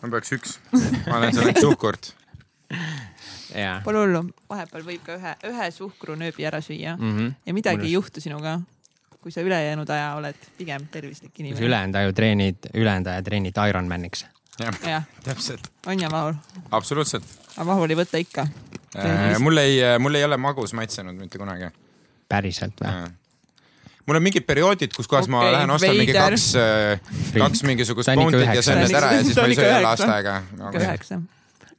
Ma 0.02 0.10
peaks 0.14 0.32
üks, 0.36 0.56
ma 1.06 1.18
olen 1.18 1.34
selleks 1.36 1.60
suhkurt. 1.60 2.12
jaa. 3.54 3.80
Pole 3.84 4.04
hullu, 4.04 4.24
vahepeal 4.50 4.84
võib 4.86 5.02
ka 5.06 5.16
ühe, 5.18 5.34
ühe 5.50 5.70
suhkrunööbi 5.74 6.46
ära 6.46 6.60
süüa 6.64 6.96
Mm 6.96 7.16
-hmm. 7.18 7.32
ja 7.46 7.54
midagi 7.54 7.86
ei 7.86 7.92
juhtu 7.92 8.20
sinuga. 8.20 8.60
kui 9.20 9.32
sa 9.32 9.40
ülejäänud 9.44 9.90
aja 9.90 10.14
oled 10.16 10.36
pigem 10.58 10.86
tervislik 10.88 11.32
kui 11.34 11.44
sa 11.44 11.48
inimene. 11.48 11.66
ülejäänud 11.66 11.94
aju 11.94 12.12
treenid, 12.12 12.56
ülejäänud 12.74 13.06
aja 13.06 13.22
treenid 13.22 13.54
Ironmaniks. 13.68 14.26
jah, 14.86 15.04
täpselt, 15.24 15.68
on 15.86 16.00
ja 16.00 16.10
Mahul, 16.10 16.34
absoluutselt. 16.70 17.24
aga 17.56 17.64
Mahul 17.64 17.90
ei 17.90 17.96
võta 17.96 18.18
ikka. 18.18 18.46
mul 19.38 19.56
ei, 19.56 19.98
mul 19.98 20.14
ei 20.14 20.24
ole 20.24 20.36
magus 20.36 20.72
maitsenud 20.72 21.14
mitte 21.14 21.38
kunagi. 21.38 21.70
päriselt 22.28 22.80
või? 22.80 23.10
Mul 24.10 24.18
on 24.18 24.24
mingid 24.26 24.46
perioodid, 24.46 24.94
kus 24.96 25.06
kohas 25.06 25.28
okay, 25.28 25.36
ma 25.36 25.52
lähen 25.54 25.70
ostan 25.70 25.94
mingi 25.94 26.14
veider. 26.14 26.34
kaks, 26.34 27.34
kaks 27.36 27.62
mingisugust 27.68 28.10
Ta 28.10 28.16
on 28.16 28.24
ikka 28.24 28.38
pountit 28.38 28.58
ja 28.58 28.62
söön 28.66 28.82
need 28.82 28.96
ära 28.98 29.12
ja 29.14 29.24
siis 29.24 29.36
ma 29.38 29.44
on 29.44 29.52
ei 29.52 29.58
söö 29.58 29.68
jälle 29.68 29.76
üheksa. 29.78 29.90
aasta 29.90 30.14
aega 30.16 30.36
ikka 30.42 30.68
okay.. 30.68 30.82
üheksa. 30.82 31.20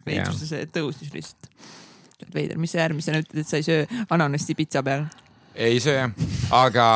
veidruse 0.06 0.48
see 0.48 0.70
tõusis 0.78 1.12
lihtsalt. 1.14 1.50
veider, 2.34 2.60
mis 2.62 2.72
sa 2.72 2.84
järgmisena 2.86 3.20
ütled, 3.26 3.44
et 3.44 3.52
sa 3.52 3.60
ei 3.60 3.68
söö 3.68 4.04
ananassi 4.10 4.56
pitsa 4.56 4.84
peal? 4.88 5.04
ei 5.56 5.80
söö 5.84 5.98
jah, 5.98 6.16
aga, 6.56 6.88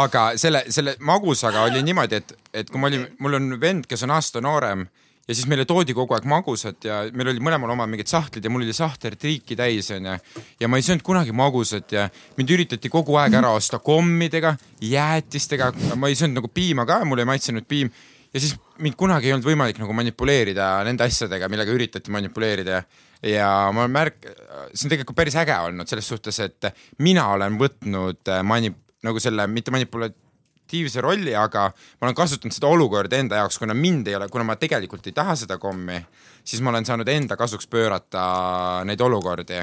aga 0.00 0.24
selle, 0.40 0.64
selle 0.72 0.96
magusaga 1.00 1.66
oli 1.68 1.84
niimoodi, 1.84 2.22
et, 2.22 2.32
et 2.62 2.72
kui 2.72 2.80
ma 2.80 2.88
olin, 2.88 3.04
mul 3.20 3.40
on 3.42 3.58
vend, 3.60 3.84
kes 3.90 4.08
on 4.08 4.16
aasta 4.16 4.40
noorem 4.40 4.88
ja 5.28 5.36
siis 5.36 5.46
meile 5.50 5.66
toodi 5.68 5.94
kogu 5.96 6.16
aeg 6.16 6.26
magusat 6.28 6.86
ja 6.88 6.98
meil 7.12 7.32
oli 7.34 7.42
mõlemal 7.44 7.74
oma 7.74 7.86
mingid 7.90 8.08
sahtlid 8.08 8.44
ja 8.44 8.52
mul 8.52 8.64
oli 8.64 8.74
sahtel 8.76 9.18
triiki 9.20 9.56
täis 9.58 9.90
onju. 9.92 10.14
ja 10.60 10.68
ma 10.68 10.80
ei 10.80 10.86
söönud 10.86 11.04
kunagi 11.04 11.34
magusat 11.36 11.92
ja 11.92 12.06
mind 12.38 12.52
üritati 12.56 12.88
kogu 12.92 13.18
aeg 13.20 13.36
ära 13.36 13.52
osta 13.56 13.78
kommidega, 13.84 14.54
jäätistega, 14.80 15.72
ma 15.96 16.08
ei 16.08 16.16
söönud 16.16 16.40
nagu 16.40 16.48
piima 16.52 16.86
ka, 16.88 17.02
mulle 17.04 17.26
ei 17.26 17.32
maitsenud 17.34 17.68
piim. 17.68 17.92
Ja 18.32 18.40
siis 18.40 18.54
mind 18.84 18.96
kunagi 19.00 19.28
ei 19.28 19.34
olnud 19.34 19.48
võimalik 19.48 19.78
nagu 19.80 19.94
manipuleerida 19.96 20.66
nende 20.84 21.06
asjadega, 21.06 21.48
millega 21.48 21.72
üritati 21.72 22.12
manipuleerida. 22.12 22.82
Ja 23.24 23.48
ma 23.74 23.86
märk-, 23.90 24.28
see 24.72 24.86
on 24.86 24.92
tegelikult 24.92 25.16
päris 25.16 25.36
äge 25.40 25.56
olnud 25.64 25.88
selles 25.88 26.08
suhtes, 26.08 26.38
et 26.44 26.68
mina 27.02 27.24
olen 27.32 27.56
võtnud 27.60 28.28
äh, 28.28 28.44
mani-, 28.46 28.74
nagu 29.04 29.20
selle 29.22 29.48
mitte 29.50 29.72
manipulatiivse 30.68 31.00
rolli, 31.00 31.34
aga 31.34 31.70
ma 32.00 32.06
olen 32.06 32.14
kasutanud 32.14 32.52
seda 32.52 32.66
olukorda 32.66 33.16
enda 33.16 33.36
jaoks, 33.36 33.58
kuna 33.58 33.74
mind 33.74 34.06
ei 34.06 34.16
ole, 34.16 34.28
kuna 34.28 34.44
ma 34.44 34.56
tegelikult 34.56 35.06
ei 35.06 35.12
taha 35.12 35.34
seda 35.36 35.58
kommi, 35.58 36.06
siis 36.44 36.62
ma 36.62 36.70
olen 36.70 36.84
saanud 36.84 37.08
enda 37.08 37.36
kasuks 37.36 37.66
pöörata 37.66 38.84
neid 38.84 39.00
olukordi. 39.00 39.62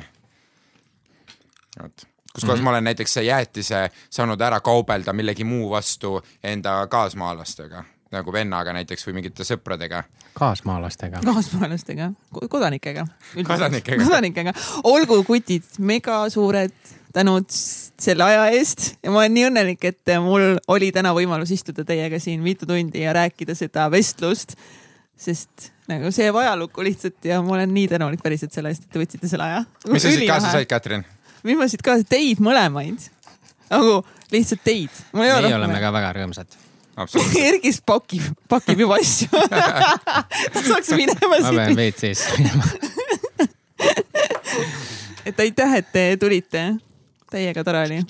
vot, 1.82 2.08
kus 2.34 2.44
kohas 2.44 2.60
mm 2.60 2.60
-hmm. 2.60 2.64
ma 2.64 2.70
olen 2.70 2.84
näiteks 2.84 3.18
jäätise 3.18 3.90
saanud 4.10 4.42
ära 4.42 4.60
kaubelda 4.60 5.14
millegi 5.14 5.44
muu 5.44 5.70
vastu 5.70 6.22
enda 6.44 6.88
kaasmaalastega, 6.88 7.84
nagu 8.12 8.32
vennaga 8.32 8.74
näiteks 8.74 9.08
või 9.08 9.14
mingite 9.14 9.44
sõpradega. 9.44 10.04
kaasmaalastega. 10.34 11.20
kaasmaalastega, 11.26 12.12
kodanikega. 12.50 13.08
Kodanikega. 13.44 14.04
kodanikega, 14.04 14.54
olgu 14.84 15.24
kutid, 15.24 15.64
mega 15.80 16.30
suured 16.30 16.74
tänud 17.16 17.48
selle 17.52 18.26
aja 18.26 18.48
eest 18.56 18.96
ja 19.04 19.12
ma 19.14 19.24
olen 19.24 19.36
nii 19.38 19.46
õnnelik, 19.50 19.86
et 19.88 20.16
mul 20.24 20.58
oli 20.72 20.92
täna 20.96 21.14
võimalus 21.16 21.54
istuda 21.56 21.86
teiega 21.88 22.20
siin 22.20 22.44
mitu 22.44 22.68
tundi 22.70 23.06
ja 23.06 23.16
rääkida 23.16 23.56
seda 23.58 23.88
vestlust. 23.92 24.58
sest 25.16 25.72
nagu 25.88 26.12
see 26.12 26.26
jääb 26.28 26.36
ajalukku 26.42 26.84
lihtsalt 26.84 27.24
ja 27.28 27.40
ma 27.46 27.56
olen 27.56 27.72
nii 27.74 27.88
tänulik 27.92 28.24
päriselt 28.24 28.54
selle 28.56 28.74
eest, 28.74 28.88
et 28.88 28.96
te 28.96 29.00
võtsite 29.00 29.30
selle 29.32 29.48
aja. 29.48 29.64
mis 29.88 30.04
sa 30.04 30.12
siit 30.12 30.28
kaasa 30.30 30.52
said, 30.52 30.68
Katrin? 30.70 31.06
mis 31.46 31.58
ma 31.60 31.68
siit 31.72 31.84
kaasa, 31.86 32.08
teid 32.10 32.42
mõlemaid. 32.44 33.10
nagu 33.70 34.00
lihtsalt 34.34 34.64
teid. 34.66 35.04
mul 35.14 35.28
ei 35.28 35.34
ole 35.36 35.50
meie 35.50 35.60
oleme 35.60 35.82
ka 35.84 35.92
väga 35.96 36.14
rõõmsad. 36.20 36.62
Ergis 37.48 37.82
pakib, 37.86 38.24
pakib 38.50 38.80
juba 38.86 39.00
asju. 39.02 39.28
ta 40.54 40.64
saaks 40.64 40.94
minema 40.96 41.30
ma 41.30 41.38
pean 41.44 41.76
siit. 41.76 41.80
WC-sse 41.80 42.26
minema. 42.40 42.64
et 45.26 45.40
aitäh, 45.48 45.80
et 45.82 45.92
te 45.94 46.06
tulite. 46.22 46.66
Täiega 47.32 47.64
tore 47.64 47.84
oli. 47.86 48.02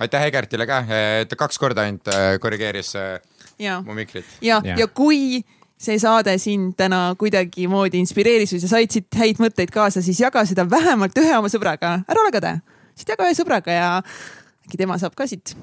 aitäh 0.00 0.26
Egertile 0.28 0.66
ka, 0.68 0.82
ta 1.28 1.36
kaks 1.36 1.58
korda 1.58 1.86
ainult 1.86 2.08
äh, 2.12 2.36
korrigeeris 2.40 2.94
äh, 2.96 3.20
ja, 3.58 3.80
mu 3.82 3.94
mikrit. 3.94 4.26
ja, 4.40 4.60
Jah. 4.64 4.78
ja 4.78 4.86
kui 4.86 5.42
see 5.80 5.96
saade 5.98 6.36
sind 6.38 6.74
täna 6.76 7.14
kuidagimoodi 7.18 8.00
inspireeris 8.04 8.52
või 8.52 8.62
sa 8.62 8.72
said 8.74 8.92
siit 8.92 9.16
häid 9.16 9.40
mõtteid 9.40 9.72
kaasa, 9.72 10.02
siis 10.04 10.20
jaga 10.20 10.44
seda 10.48 10.66
vähemalt 10.70 11.16
ühe 11.18 11.32
oma 11.38 11.48
sõbraga, 11.52 12.00
ära 12.04 12.24
ole 12.24 12.32
kade, 12.36 12.54
siis 12.94 13.08
jaga 13.08 13.28
ühe 13.28 13.36
sõbraga 13.38 13.76
ja 13.76 13.90
äkki 14.66 14.80
tema 14.80 14.98
saab 15.00 15.16
ka 15.16 15.26
siit 15.30 15.54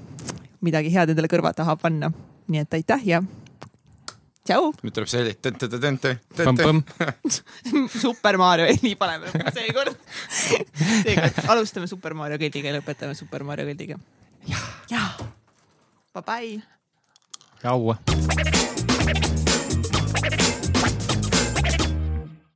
midagi 0.65 0.89
head 0.93 1.13
endale 1.13 1.29
kõrva 1.31 1.53
taha 1.53 1.77
panna. 1.77 2.11
nii 2.47 2.63
et 2.63 2.73
aitäh 2.73 3.01
ja 3.05 3.21
tšau. 4.47 4.71
nüüd 4.83 4.95
tuleb 4.95 5.09
see 5.11 5.21
heli. 5.23 5.33
Super 8.03 8.39
Mario 8.41 8.67
heli 8.69 8.93
paneme 8.99 9.31
seekord. 9.55 9.97
seekord 11.05 11.41
alustame 11.53 11.89
Super 11.91 12.15
Mario 12.17 12.39
kõldiga 12.41 12.71
ja 12.71 12.77
lõpetame 12.79 13.17
Super 13.17 13.45
Mario 13.47 13.67
kõldiga. 13.69 13.99
ja, 14.47 14.63
ja, 14.93 15.03
bye 16.15 16.23
bye. 16.23 16.61
jaua. 17.65 19.45